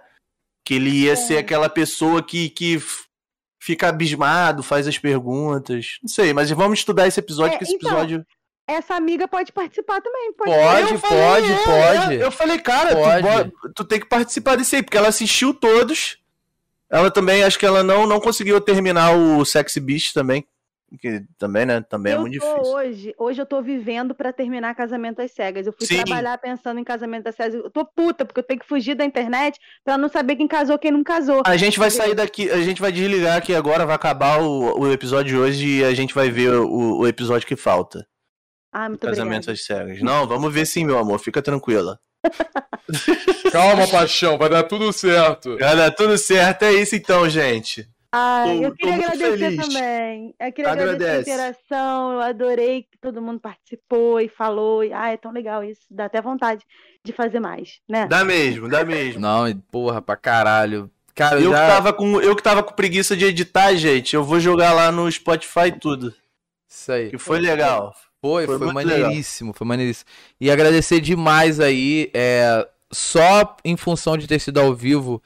Que 0.67 0.75
ele 0.75 0.91
ia 0.91 1.15
ser 1.15 1.37
aquela 1.37 1.69
pessoa 1.69 2.23
que, 2.23 2.49
que 2.49 2.83
fica 3.63 3.89
abismado, 3.89 4.61
faz 4.61 4.89
as 4.89 4.99
perguntas. 4.99 5.99
Não 6.03 6.09
sei, 6.09 6.33
mas 6.33 6.51
vamos 6.51 6.81
estudar 6.81 7.07
esse 7.07 7.21
episódio, 7.21 7.55
É, 7.55 7.59
que 7.59 7.65
esse 7.65 7.75
então, 7.75 7.91
episódio. 7.93 8.27
Essa 8.67 8.95
amiga 8.97 9.29
pode 9.29 9.53
participar 9.53 10.01
também. 10.01 10.33
Pode, 10.33 10.51
Pode, 10.51 10.99
falei, 10.99 11.21
pode, 11.21 11.53
é, 11.53 11.65
pode. 11.65 12.15
é. 12.17 12.25
Eu 12.25 12.31
falei, 12.33 12.59
cara, 12.59 12.91
tu, 12.91 13.23
Pode. 13.23 13.53
tu 13.77 13.85
tem 13.85 14.01
que 14.01 14.07
participar 14.07 14.57
desse 14.57 14.77
aí, 14.77 14.83
porque 14.83 14.97
ela 14.97 15.09
assistiu 15.09 15.55
todos. 15.55 16.19
Ela 16.91 17.09
também, 17.11 17.45
acho 17.45 17.59
que 17.59 17.65
ela 17.65 17.85
não, 17.85 18.05
não 18.05 18.21
conseguiu 18.21 18.61
terminar 18.61 19.17
o 19.17 19.45
Sexy 19.45 19.79
Beast 19.79 20.13
também. 20.13 20.45
Que 21.01 21.25
também, 21.39 21.65
né? 21.65 21.81
Também 21.81 22.13
é 22.13 22.17
eu 22.17 22.21
muito 22.21 22.39
tô 22.39 22.53
difícil. 22.53 22.75
hoje, 22.75 23.15
hoje 23.19 23.41
eu 23.43 23.47
tô 23.47 23.63
vivendo 23.63 24.15
pra 24.15 24.33
terminar 24.33 24.75
Casamento 24.75 25.23
às 25.23 25.31
Cegas. 25.33 25.67
Eu 25.67 25.73
fui 25.73 25.87
Sim. 25.87 26.03
trabalhar 26.03 26.37
pensando 26.39 26.79
em 26.79 26.85
Casamento 26.85 27.27
às 27.29 27.35
Cegas. 27.35 27.55
Eu 27.55 27.71
tô 27.71 27.85
puta, 27.85 28.25
porque 28.25 28.41
eu 28.41 28.45
tenho 28.45 28.61
que 28.61 28.67
fugir 28.67 28.95
da 28.95 29.05
internet 29.05 29.59
pra 29.85 29.97
não 29.97 30.09
saber 30.09 30.37
quem 30.37 30.47
casou 30.47 30.79
quem 30.79 30.91
não 30.91 31.03
casou. 31.03 31.43
A 31.47 31.57
gente 31.57 31.79
vai 31.79 31.91
sair 31.91 32.15
daqui, 32.15 32.51
a 32.51 32.61
gente 32.61 32.81
vai 32.81 32.93
desligar 32.93 33.37
aqui 33.37 33.55
agora, 33.55 33.87
vai 33.87 33.95
acabar 33.95 34.41
o, 34.43 34.81
o 34.81 34.93
episódio 34.93 35.33
de 35.33 35.39
hoje 35.39 35.79
e 35.79 35.85
a 35.85 35.95
gente 35.95 36.15
vai 36.15 36.31
ver 36.31 36.53
o, 36.55 36.99
o 36.99 37.07
episódio 37.07 37.47
que 37.47 37.57
falta. 37.57 38.07
Ah, 38.73 38.89
muito 38.89 39.07
Casamento 39.07 39.45
obrigada. 39.45 39.53
às 39.53 39.65
cegas. 39.65 40.03
Não, 40.03 40.27
vamos 40.27 40.53
ver 40.53 40.67
sim, 40.67 40.85
meu 40.85 40.99
amor, 40.99 41.19
fica 41.19 41.43
tranquila. 41.43 41.99
Calma, 43.53 43.87
paixão, 43.89 44.39
vai 44.39 44.49
dar 44.49 44.63
tudo 44.63 44.93
certo. 44.93 45.59
Vai 45.59 45.77
dar 45.77 45.91
tudo 45.91 46.17
certo, 46.17 46.65
é 46.65 46.73
isso 46.73 46.95
então, 46.97 47.29
gente. 47.29 47.89
Ai, 48.15 48.59
Tô- 48.59 48.63
eu 48.65 48.75
queria 48.75 48.95
agradecer 48.95 49.39
feliz. 49.39 49.67
também. 49.69 50.35
Eu 50.39 50.53
queria 50.53 50.71
agradecer 50.73 51.05
a 51.05 51.09
Agradece. 51.13 51.31
interação. 51.31 52.13
Eu 52.13 52.21
adorei 52.21 52.83
que 52.83 52.99
todo 53.01 53.23
mundo 53.23 53.41
participou 53.41 54.21
e 54.21 54.29
falou. 54.29 54.85
E, 54.85 54.93
ah, 54.93 55.11
é 55.11 55.17
tão 55.17 55.33
legal 55.33 55.65
isso. 55.65 55.81
Dá 55.91 56.05
até 56.05 56.21
vontade 56.21 56.63
de 57.05 57.13
fazer 57.13 57.41
mais, 57.41 57.81
né? 57.89 58.07
Dá 58.07 58.23
mesmo, 58.25 58.69
dá 58.69 58.85
mesmo. 58.85 59.21
Não, 59.21 59.49
e 59.49 59.55
porra, 59.55 60.03
pra 60.03 60.15
caralho. 60.17 60.91
Cara, 61.15 61.41
Eu, 61.41 61.51
já... 61.53 61.61
que 61.67 61.73
tava 61.75 61.93
com, 61.93 62.21
eu 62.21 62.37
que 62.37 62.43
tava 62.43 62.63
com 62.63 62.73
preguiça 62.75 63.17
de 63.17 63.25
editar, 63.27 63.75
gente, 63.75 64.15
eu 64.15 64.25
vou 64.25 64.39
jogar 64.41 64.73
lá 64.73 64.91
no 64.93 65.11
Spotify 65.11 65.71
tudo. 65.79 66.15
Isso 66.69 66.91
aí. 66.93 67.11
Que 67.11 67.19
foi 67.19 67.39
legal. 67.39 67.95
Foi, 68.21 68.47
Foi 68.47 68.57
foi, 68.59 68.73
maneiríssimo, 68.73 69.53
foi 69.53 69.67
maneiríssimo. 69.67 70.09
E 70.41 70.51
agradecer 70.51 71.01
demais 71.01 71.59
aí, 71.61 72.11
é, 72.15 72.67
só 72.93 73.57
em 73.65 73.77
função 73.77 74.17
de 74.17 74.27
ter 74.29 74.39
sido 74.39 74.61
ao 74.61 74.75
vivo, 74.75 75.21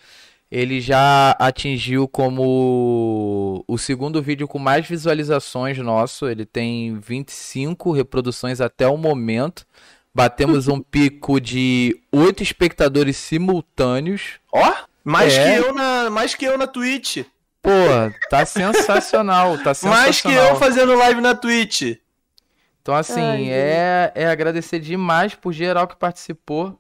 ele 0.51 0.81
já 0.81 1.33
atingiu 1.39 2.07
como 2.07 3.65
o 3.67 3.79
segundo 3.79 4.23
vídeo 4.23 4.47
com 4.47 4.59
mais 4.59 4.87
visualizações 4.87 5.79
nosso, 5.79 6.29
ele 6.29 6.47
tem 6.47 6.99
25 6.99 7.93
reproduções 7.93 8.61
até 8.61 8.87
o 8.87 8.97
momento. 8.97 9.67
Batemos 10.15 10.69
um 10.69 10.81
pico 10.83 11.41
de 11.41 12.01
8 12.13 12.43
espectadores 12.43 13.17
simultâneos. 13.17 14.41
Ó, 14.53 14.73
mais 15.05 15.35
É. 15.35 15.45
que 15.61 15.67
eu 15.67 15.75
na, 15.75 16.11
mais 16.11 16.35
que 16.35 16.45
eu 16.45 16.57
na 16.57 16.67
Twitch. 16.67 17.25
Pô, 17.61 17.71
tá 18.31 18.47
sensacional, 18.47 19.59
tá 19.59 19.75
sensacional. 19.75 19.99
Mais 20.05 20.21
que 20.21 20.33
eu 20.33 20.55
fazendo 20.57 20.95
live 20.95 21.21
na 21.21 21.35
Twitch. 21.35 21.99
Então, 22.81 22.95
assim, 22.95 23.21
Ai, 23.21 23.51
é, 23.51 24.13
é 24.15 24.27
agradecer 24.27 24.79
demais 24.79 25.35
por 25.35 25.53
geral 25.53 25.89
que 25.89 25.97
participou. 25.97 26.79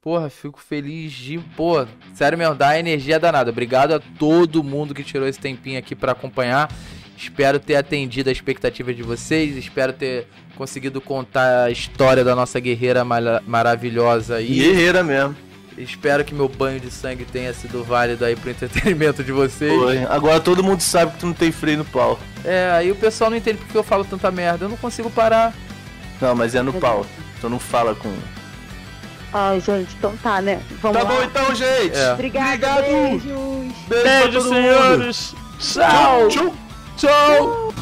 Porra, 0.00 0.30
fico 0.30 0.60
feliz 0.60 1.12
de. 1.12 1.38
Pô, 1.56 1.84
sério 2.14 2.38
mesmo, 2.38 2.54
dá 2.54 2.78
energia 2.78 3.18
danada. 3.18 3.50
Obrigado 3.50 3.92
a 3.94 4.00
todo 4.18 4.62
mundo 4.62 4.94
que 4.94 5.02
tirou 5.02 5.26
esse 5.26 5.38
tempinho 5.40 5.78
aqui 5.78 5.94
pra 5.94 6.12
acompanhar. 6.12 6.70
Espero 7.16 7.58
ter 7.58 7.74
atendido 7.74 8.28
a 8.28 8.32
expectativa 8.32 8.94
de 8.94 9.02
vocês. 9.02 9.56
Espero 9.56 9.92
ter 9.92 10.28
conseguido 10.56 11.00
contar 11.00 11.64
a 11.64 11.70
história 11.70 12.22
da 12.22 12.34
nossa 12.36 12.60
guerreira 12.60 13.04
mara- 13.04 13.42
maravilhosa 13.46 14.36
aí. 14.36 14.46
Guerreira 14.54 15.02
mesmo. 15.02 15.34
Espero 15.76 16.24
que 16.24 16.32
meu 16.34 16.48
banho 16.48 16.78
de 16.80 16.90
sangue 16.92 17.24
tenha 17.24 17.52
sido 17.52 17.82
válido 17.84 18.24
aí 18.24 18.34
pro 18.36 18.50
entretenimento 18.50 19.22
de 19.24 19.32
vocês. 19.32 19.72
Foi. 19.72 19.98
Agora 20.04 20.40
todo 20.40 20.62
mundo 20.62 20.80
sabe 20.80 21.12
que 21.12 21.18
tu 21.18 21.26
não 21.26 21.32
tem 21.34 21.50
freio 21.52 21.78
no 21.78 21.84
pau. 21.84 22.18
É, 22.44 22.70
aí 22.72 22.90
o 22.90 22.96
pessoal 22.96 23.30
não 23.30 23.36
entende 23.36 23.58
porque 23.58 23.76
eu 23.76 23.82
falo 23.84 24.04
tanta 24.04 24.30
merda. 24.30 24.64
Eu 24.64 24.68
não 24.68 24.76
consigo 24.76 25.10
parar. 25.10 25.52
Não, 26.20 26.34
mas 26.36 26.54
é 26.54 26.62
no 26.62 26.72
pau. 26.72 27.04
Tu 27.40 27.48
não 27.48 27.58
fala 27.58 27.94
com. 27.96 28.12
Ai, 29.32 29.60
gente, 29.60 29.94
então 29.98 30.16
tá, 30.22 30.40
né? 30.40 30.60
Vamos 30.80 30.96
Tá 30.98 31.04
lá. 31.04 31.14
bom 31.14 31.22
então, 31.22 31.54
gente. 31.54 31.94
É. 31.96 32.12
Obrigada, 32.14 32.48
Obrigado. 32.52 32.82
beijos. 32.84 33.74
Beijo, 33.88 34.38
mundo. 34.40 34.48
senhores. 34.48 35.34
Tchau. 35.58 36.28
Tchau. 36.28 36.54
Tchau. 36.96 37.74